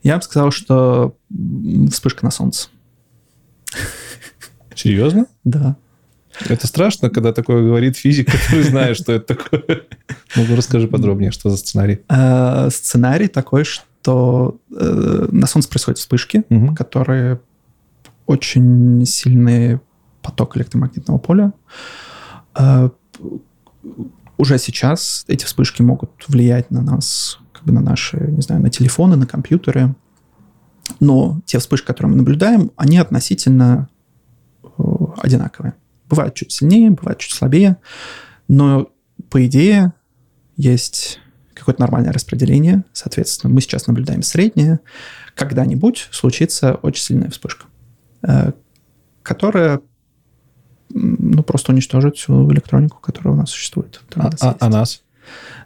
Я 0.03 0.15
бы 0.15 0.23
сказал, 0.23 0.51
что 0.51 1.17
вспышка 1.91 2.23
на 2.23 2.31
солнце. 2.31 2.69
Серьезно? 4.75 5.27
Да. 5.43 5.75
Это 6.49 6.67
страшно, 6.67 7.09
когда 7.09 7.31
такое 7.31 7.63
говорит 7.63 7.97
физик, 7.97 8.31
который 8.31 8.63
знает, 8.63 8.97
что 8.97 9.13
это 9.13 9.35
такое. 9.35 9.83
Ну, 10.35 10.55
расскажи 10.55 10.87
подробнее, 10.87 11.31
что 11.31 11.49
за 11.49 11.57
сценарий. 11.57 11.99
Э, 12.09 12.69
сценарий 12.71 13.27
такой, 13.27 13.63
что 13.63 14.57
э, 14.75 15.27
на 15.31 15.47
Солнце 15.47 15.69
происходят 15.69 15.99
вспышки, 15.99 16.43
которые 16.75 17.39
очень 18.25 19.05
сильный 19.05 19.79
поток 20.21 20.57
электромагнитного 20.57 21.17
поля. 21.19 21.53
Э, 22.57 22.89
уже 24.37 24.57
сейчас 24.57 25.25
эти 25.27 25.45
вспышки 25.45 25.81
могут 25.81 26.11
влиять 26.27 26.71
на 26.71 26.81
нас, 26.81 27.39
как 27.51 27.63
бы 27.63 27.71
на 27.73 27.81
наши, 27.81 28.17
не 28.17 28.41
знаю, 28.41 28.61
на 28.61 28.69
телефоны, 28.69 29.15
на 29.15 29.27
компьютеры. 29.27 29.93
Но 30.99 31.41
те 31.45 31.59
вспышки, 31.59 31.85
которые 31.85 32.11
мы 32.11 32.17
наблюдаем, 32.17 32.71
они 32.75 32.97
относительно 32.97 33.87
одинаковые. 35.17 35.73
Бывают 36.09 36.35
чуть 36.35 36.51
сильнее, 36.51 36.91
бывают 36.91 37.19
чуть 37.19 37.33
слабее, 37.33 37.77
но 38.47 38.89
по 39.29 39.45
идее 39.45 39.93
есть 40.55 41.19
какое-то 41.53 41.81
нормальное 41.81 42.13
распределение. 42.13 42.83
Соответственно, 42.93 43.53
мы 43.53 43.61
сейчас 43.61 43.87
наблюдаем 43.87 44.21
среднее. 44.21 44.79
Когда-нибудь 45.35 46.09
случится 46.11 46.75
очень 46.75 47.03
сильная 47.03 47.29
вспышка, 47.29 47.65
э, 48.21 48.51
которая 49.23 49.81
ну, 50.89 51.43
просто 51.43 51.71
уничтожит 51.71 52.17
всю 52.17 52.51
электронику, 52.51 52.99
которая 52.99 53.33
у 53.33 53.37
нас 53.37 53.49
существует. 53.49 54.01
А, 54.15 54.29
а, 54.41 54.57
а 54.59 54.69
нас? 54.69 55.01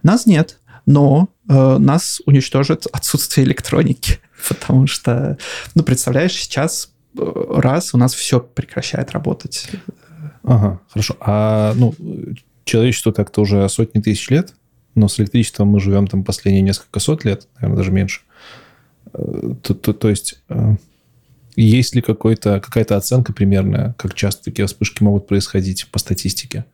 Нас 0.03 0.25
нет, 0.25 0.59
но 0.85 1.29
э, 1.49 1.77
нас 1.77 2.21
уничтожит 2.25 2.87
отсутствие 2.91 3.45
электроники, 3.45 4.19
потому 4.47 4.87
что, 4.87 5.37
ну, 5.75 5.83
представляешь, 5.83 6.33
сейчас 6.33 6.93
раз 7.17 7.93
у 7.93 7.97
нас 7.97 8.13
все 8.13 8.39
прекращает 8.39 9.11
работать. 9.11 9.69
Ага, 10.43 10.79
хорошо. 10.89 11.15
А 11.19 11.73
ну, 11.75 11.93
человечество 12.63 13.11
так-то 13.11 13.41
уже 13.41 13.67
сотни 13.69 13.99
тысяч 13.99 14.29
лет, 14.29 14.53
но 14.95 15.07
с 15.07 15.19
электричеством 15.19 15.69
мы 15.69 15.79
живем 15.79 16.07
там 16.07 16.23
последние 16.23 16.61
несколько 16.61 16.99
сот 16.99 17.25
лет, 17.25 17.47
наверное, 17.55 17.77
даже 17.77 17.91
меньше. 17.91 18.21
Э, 19.13 19.53
то, 19.61 19.73
то, 19.73 19.93
то 19.93 20.09
есть 20.09 20.41
э, 20.49 20.75
есть 21.55 21.95
ли 21.95 22.01
какой-то, 22.01 22.59
какая-то 22.59 22.95
оценка 22.95 23.33
примерная, 23.33 23.93
как 23.97 24.13
часто 24.13 24.45
такие 24.45 24.67
вспышки 24.67 25.03
могут 25.03 25.27
происходить 25.27 25.87
по 25.91 25.99
статистике? 25.99 26.65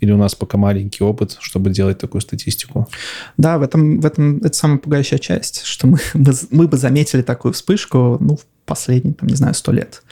Или 0.00 0.12
у 0.12 0.16
нас 0.16 0.34
пока 0.34 0.58
маленький 0.58 1.02
опыт, 1.02 1.36
чтобы 1.40 1.70
делать 1.70 1.98
такую 1.98 2.20
статистику? 2.20 2.88
Да, 3.36 3.58
в 3.58 3.62
этом, 3.62 4.00
в 4.00 4.06
этом 4.06 4.38
это 4.38 4.52
самая 4.52 4.78
пугающая 4.78 5.18
часть, 5.18 5.64
что 5.64 5.88
мы, 5.88 5.98
мы, 6.14 6.32
мы 6.50 6.68
бы 6.68 6.76
заметили 6.76 7.22
такую 7.22 7.52
вспышку 7.52 8.16
ну, 8.20 8.36
в 8.36 8.44
последние, 8.68 9.14
там, 9.14 9.28
не 9.28 9.34
знаю, 9.34 9.54
сто 9.54 9.72
лет. 9.72 10.02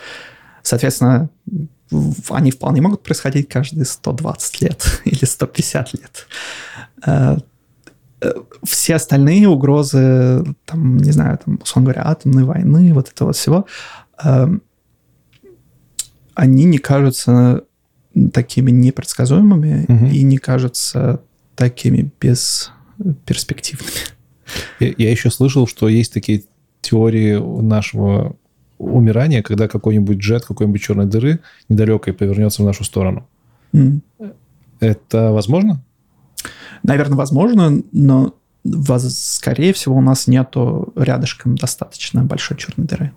Соответственно, 0.63 1.31
они 2.31 2.51
вполне 2.51 2.81
могут 2.81 3.03
происходить 3.03 3.49
каждые 3.49 3.85
120 3.85 4.61
лет 4.63 5.01
или 5.05 5.25
150 5.25 5.95
лет. 5.95 6.27
Э, 7.07 7.37
э, 8.21 8.33
все 8.65 8.97
остальные 8.97 9.49
угрозы, 9.49 10.45
там, 10.65 10.97
не 10.97 11.13
знаю, 11.13 11.39
там, 11.45 11.61
условно 11.63 11.93
говоря, 11.93 12.09
атомной 12.09 12.45
войны, 12.45 12.93
вот 12.93 13.09
этого 13.09 13.33
всего, 13.33 13.67
эм, 14.25 14.63
они 16.35 16.65
не 16.65 16.79
кажутся 16.79 17.63
такими 18.33 18.71
непредсказуемыми 18.71 19.85
угу. 19.89 20.07
и 20.07 20.23
не 20.23 20.39
кажутся 20.39 21.21
такими 21.55 22.11
бесперспективными. 22.21 23.91
Я, 24.81 24.95
я 24.97 25.11
еще 25.11 25.31
слышал, 25.31 25.67
что 25.67 25.89
есть 25.89 26.13
такие 26.13 26.45
теории 26.81 27.37
нашего 27.63 28.37
умирания, 28.79 29.43
когда 29.43 29.69
какой-нибудь 29.69 30.19
джет 30.19 30.45
какой-нибудь 30.45 30.83
черной 30.83 31.07
дыры 31.07 31.41
недалекой 31.69 32.13
повернется 32.13 32.63
в 32.63 32.67
нашу 32.67 32.85
сторону. 32.85 33.27
Mm. 33.73 34.01
Это 34.81 35.33
возможно? 35.33 35.83
Наверное, 36.83 37.17
возможно, 37.17 37.83
но 37.93 38.35
скорее 39.09 39.73
всего 39.73 39.97
у 39.97 40.01
нас 40.01 40.27
нету 40.27 40.93
рядышком 40.97 41.57
достаточно 41.57 42.25
большой 42.25 42.57
черной 42.57 42.87
дыры. 42.87 43.13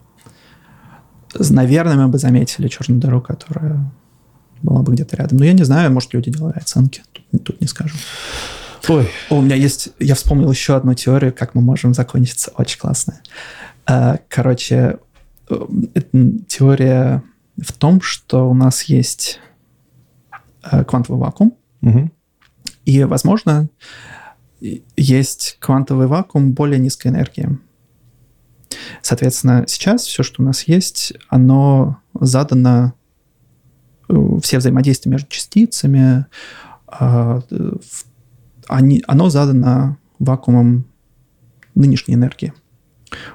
Наверное, 1.37 1.95
мы 1.95 2.07
бы 2.07 2.17
заметили 2.17 2.67
черную 2.67 2.99
дыру, 2.99 3.21
которая 3.21 3.91
была 4.61 4.81
бы 4.81 4.93
где-то 4.93 5.15
рядом. 5.17 5.37
Но 5.37 5.45
я 5.45 5.53
не 5.53 5.63
знаю, 5.63 5.91
может, 5.91 6.13
люди 6.13 6.31
делали 6.31 6.57
оценки. 6.57 7.01
Тут, 7.13 7.43
тут 7.43 7.61
не 7.61 7.67
скажу. 7.67 7.95
Ой. 8.87 9.09
у 9.29 9.41
меня 9.41 9.55
есть... 9.55 9.89
Я 9.99 10.15
вспомнил 10.15 10.51
еще 10.51 10.75
одну 10.75 10.93
теорию, 10.93 11.33
как 11.33 11.53
мы 11.53 11.61
можем 11.61 11.93
закончиться. 11.93 12.51
Очень 12.57 12.79
классная. 12.79 13.21
А, 13.85 14.19
короче, 14.27 14.75
э, 14.75 14.97
теория 16.47 17.23
в 17.57 17.73
том, 17.73 18.01
что 18.01 18.49
у 18.49 18.53
нас 18.53 18.83
есть 18.83 19.39
э, 20.63 20.83
квантовый 20.83 21.19
вакуум, 21.19 21.55
угу. 21.81 22.11
и, 22.85 23.03
возможно, 23.03 23.69
есть 24.95 25.57
квантовый 25.59 26.07
вакуум 26.07 26.53
более 26.53 26.79
низкой 26.79 27.07
энергии. 27.07 27.57
Соответственно, 29.01 29.65
сейчас 29.67 30.03
все, 30.03 30.23
что 30.23 30.41
у 30.41 30.45
нас 30.45 30.63
есть, 30.63 31.13
оно 31.29 31.97
задано 32.13 32.93
все 34.41 34.57
взаимодействия 34.57 35.11
между 35.11 35.29
частицами, 35.29 36.25
а, 36.87 37.41
они, 38.67 39.03
оно 39.07 39.29
задано 39.29 39.97
вакуумом 40.17 40.85
нынешней 41.75 42.15
энергии. 42.15 42.53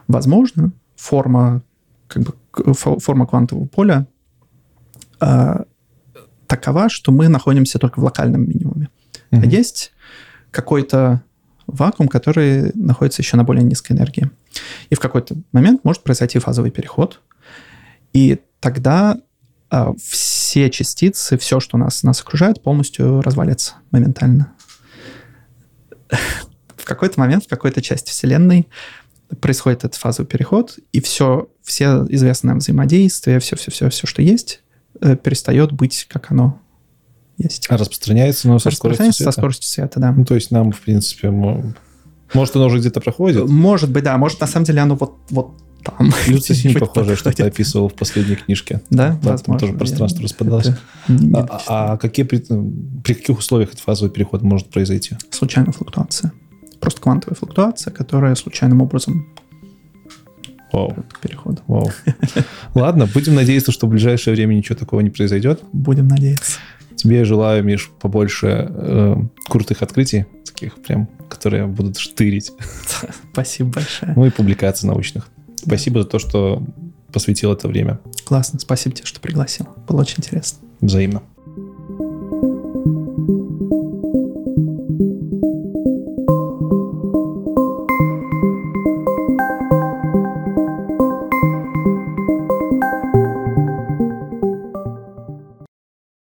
Возможно, 0.08 0.72
форма, 0.96 1.62
как 2.14 2.22
бы, 2.66 2.74
форма 2.74 3.26
квантового 3.26 3.66
поля 3.66 4.06
а, 5.20 5.64
такова, 6.46 6.88
что 6.88 7.12
мы 7.12 7.28
находимся 7.28 7.78
только 7.78 8.00
в 8.00 8.04
локальном 8.04 8.48
минимуме. 8.48 8.88
Mm-hmm. 9.30 9.42
А 9.42 9.46
есть 9.46 9.92
какой-то 10.50 11.22
вакуум, 11.66 12.08
который 12.08 12.72
находится 12.74 13.22
еще 13.22 13.36
на 13.36 13.44
более 13.44 13.64
низкой 13.64 13.92
энергии. 13.92 14.30
И 14.90 14.94
в 14.94 15.00
какой-то 15.00 15.36
момент 15.52 15.84
может 15.84 16.02
произойти 16.02 16.38
фазовый 16.38 16.70
переход. 16.70 17.20
И 18.12 18.40
тогда 18.60 19.18
а, 19.70 19.92
все 19.98 20.70
частицы, 20.70 21.36
все, 21.36 21.58
что 21.58 21.78
нас, 21.78 22.02
нас 22.02 22.20
окружает, 22.20 22.62
полностью 22.62 23.20
развалится 23.22 23.74
моментально. 23.90 24.52
В 26.76 26.86
какой-то 26.86 27.18
момент, 27.18 27.44
в 27.44 27.48
какой-то 27.48 27.80
части 27.80 28.10
Вселенной 28.10 28.68
происходит 29.40 29.80
этот 29.84 29.94
фазовый 29.96 30.26
переход, 30.26 30.78
и 30.92 31.00
все, 31.00 31.48
все 31.62 32.04
известное 32.08 32.54
взаимодействие, 32.54 33.38
все-все-все, 33.40 33.90
все, 33.90 34.06
что 34.06 34.22
есть, 34.22 34.62
э, 35.00 35.16
перестает 35.16 35.72
быть, 35.72 36.06
как 36.08 36.30
оно 36.30 36.60
есть. 37.38 37.66
А 37.68 37.76
распространяется, 37.76 38.48
но 38.48 38.58
со 38.58 38.70
скоростью 38.70 39.12
света? 39.12 39.32
со 39.32 39.38
скоростью 39.38 39.68
света, 39.68 40.00
да. 40.00 40.12
Ну, 40.12 40.24
то 40.24 40.34
есть 40.34 40.50
нам, 40.50 40.72
в 40.72 40.80
принципе, 40.80 41.30
может, 41.30 42.56
оно 42.56 42.66
уже 42.66 42.78
где-то 42.78 43.00
проходит? 43.00 43.48
Может 43.48 43.90
быть, 43.90 44.04
да. 44.04 44.16
Может, 44.18 44.40
на 44.40 44.46
самом 44.46 44.66
деле 44.66 44.80
оно 44.80 44.96
вот, 44.96 45.16
вот 45.30 45.56
там. 45.84 46.12
Люци 46.26 46.54
не 46.68 46.74
похоже, 46.74 47.16
что 47.16 47.30
ты 47.32 47.44
описывал 47.44 47.88
в 47.88 47.94
последней 47.94 48.36
книжке. 48.36 48.82
Да, 48.90 49.18
да 49.22 49.36
Там 49.36 49.58
тоже 49.58 49.74
пространство 49.74 50.20
я... 50.20 50.24
распадалось. 50.24 50.70
А, 51.34 51.60
а 51.68 51.96
какие, 51.96 52.24
при, 52.24 52.38
при 52.38 53.14
каких 53.14 53.38
условиях 53.38 53.70
этот 53.70 53.80
фазовый 53.80 54.10
переход 54.10 54.42
может 54.42 54.70
произойти? 54.70 55.16
Случайная 55.30 55.72
флуктуация. 55.72 56.32
Просто 56.84 57.00
квантовая 57.00 57.34
флуктуация, 57.34 57.90
которая 57.90 58.34
случайным 58.34 58.82
образом 58.82 59.26
Вау. 60.70 60.94
Переход. 61.22 61.62
Вау. 61.66 61.90
Ладно, 62.74 63.06
будем 63.06 63.34
надеяться, 63.36 63.72
что 63.72 63.86
в 63.86 63.90
ближайшее 63.90 64.34
время 64.34 64.52
ничего 64.52 64.76
такого 64.76 65.00
не 65.00 65.08
произойдет. 65.08 65.62
Будем 65.72 66.08
надеяться. 66.08 66.58
Тебе 66.94 67.24
желаю, 67.24 67.64
Миш, 67.64 67.90
побольше 68.00 68.68
э, 68.68 69.16
крутых 69.48 69.80
открытий, 69.80 70.26
таких 70.44 70.74
прям, 70.74 71.08
которые 71.30 71.66
будут 71.66 71.96
штырить. 71.96 72.52
Спасибо 73.32 73.70
большое. 73.70 74.12
Ну 74.14 74.26
и 74.26 74.30
публикаций 74.30 74.86
научных. 74.86 75.28
Спасибо 75.56 76.02
за 76.02 76.08
то, 76.08 76.18
что 76.18 76.62
посвятил 77.12 77.50
это 77.50 77.66
время. 77.66 77.98
Классно. 78.26 78.58
Спасибо 78.58 78.94
тебе, 78.94 79.06
что 79.06 79.20
пригласил. 79.20 79.66
Было 79.88 80.02
очень 80.02 80.16
интересно. 80.18 80.58
Взаимно. 80.82 81.22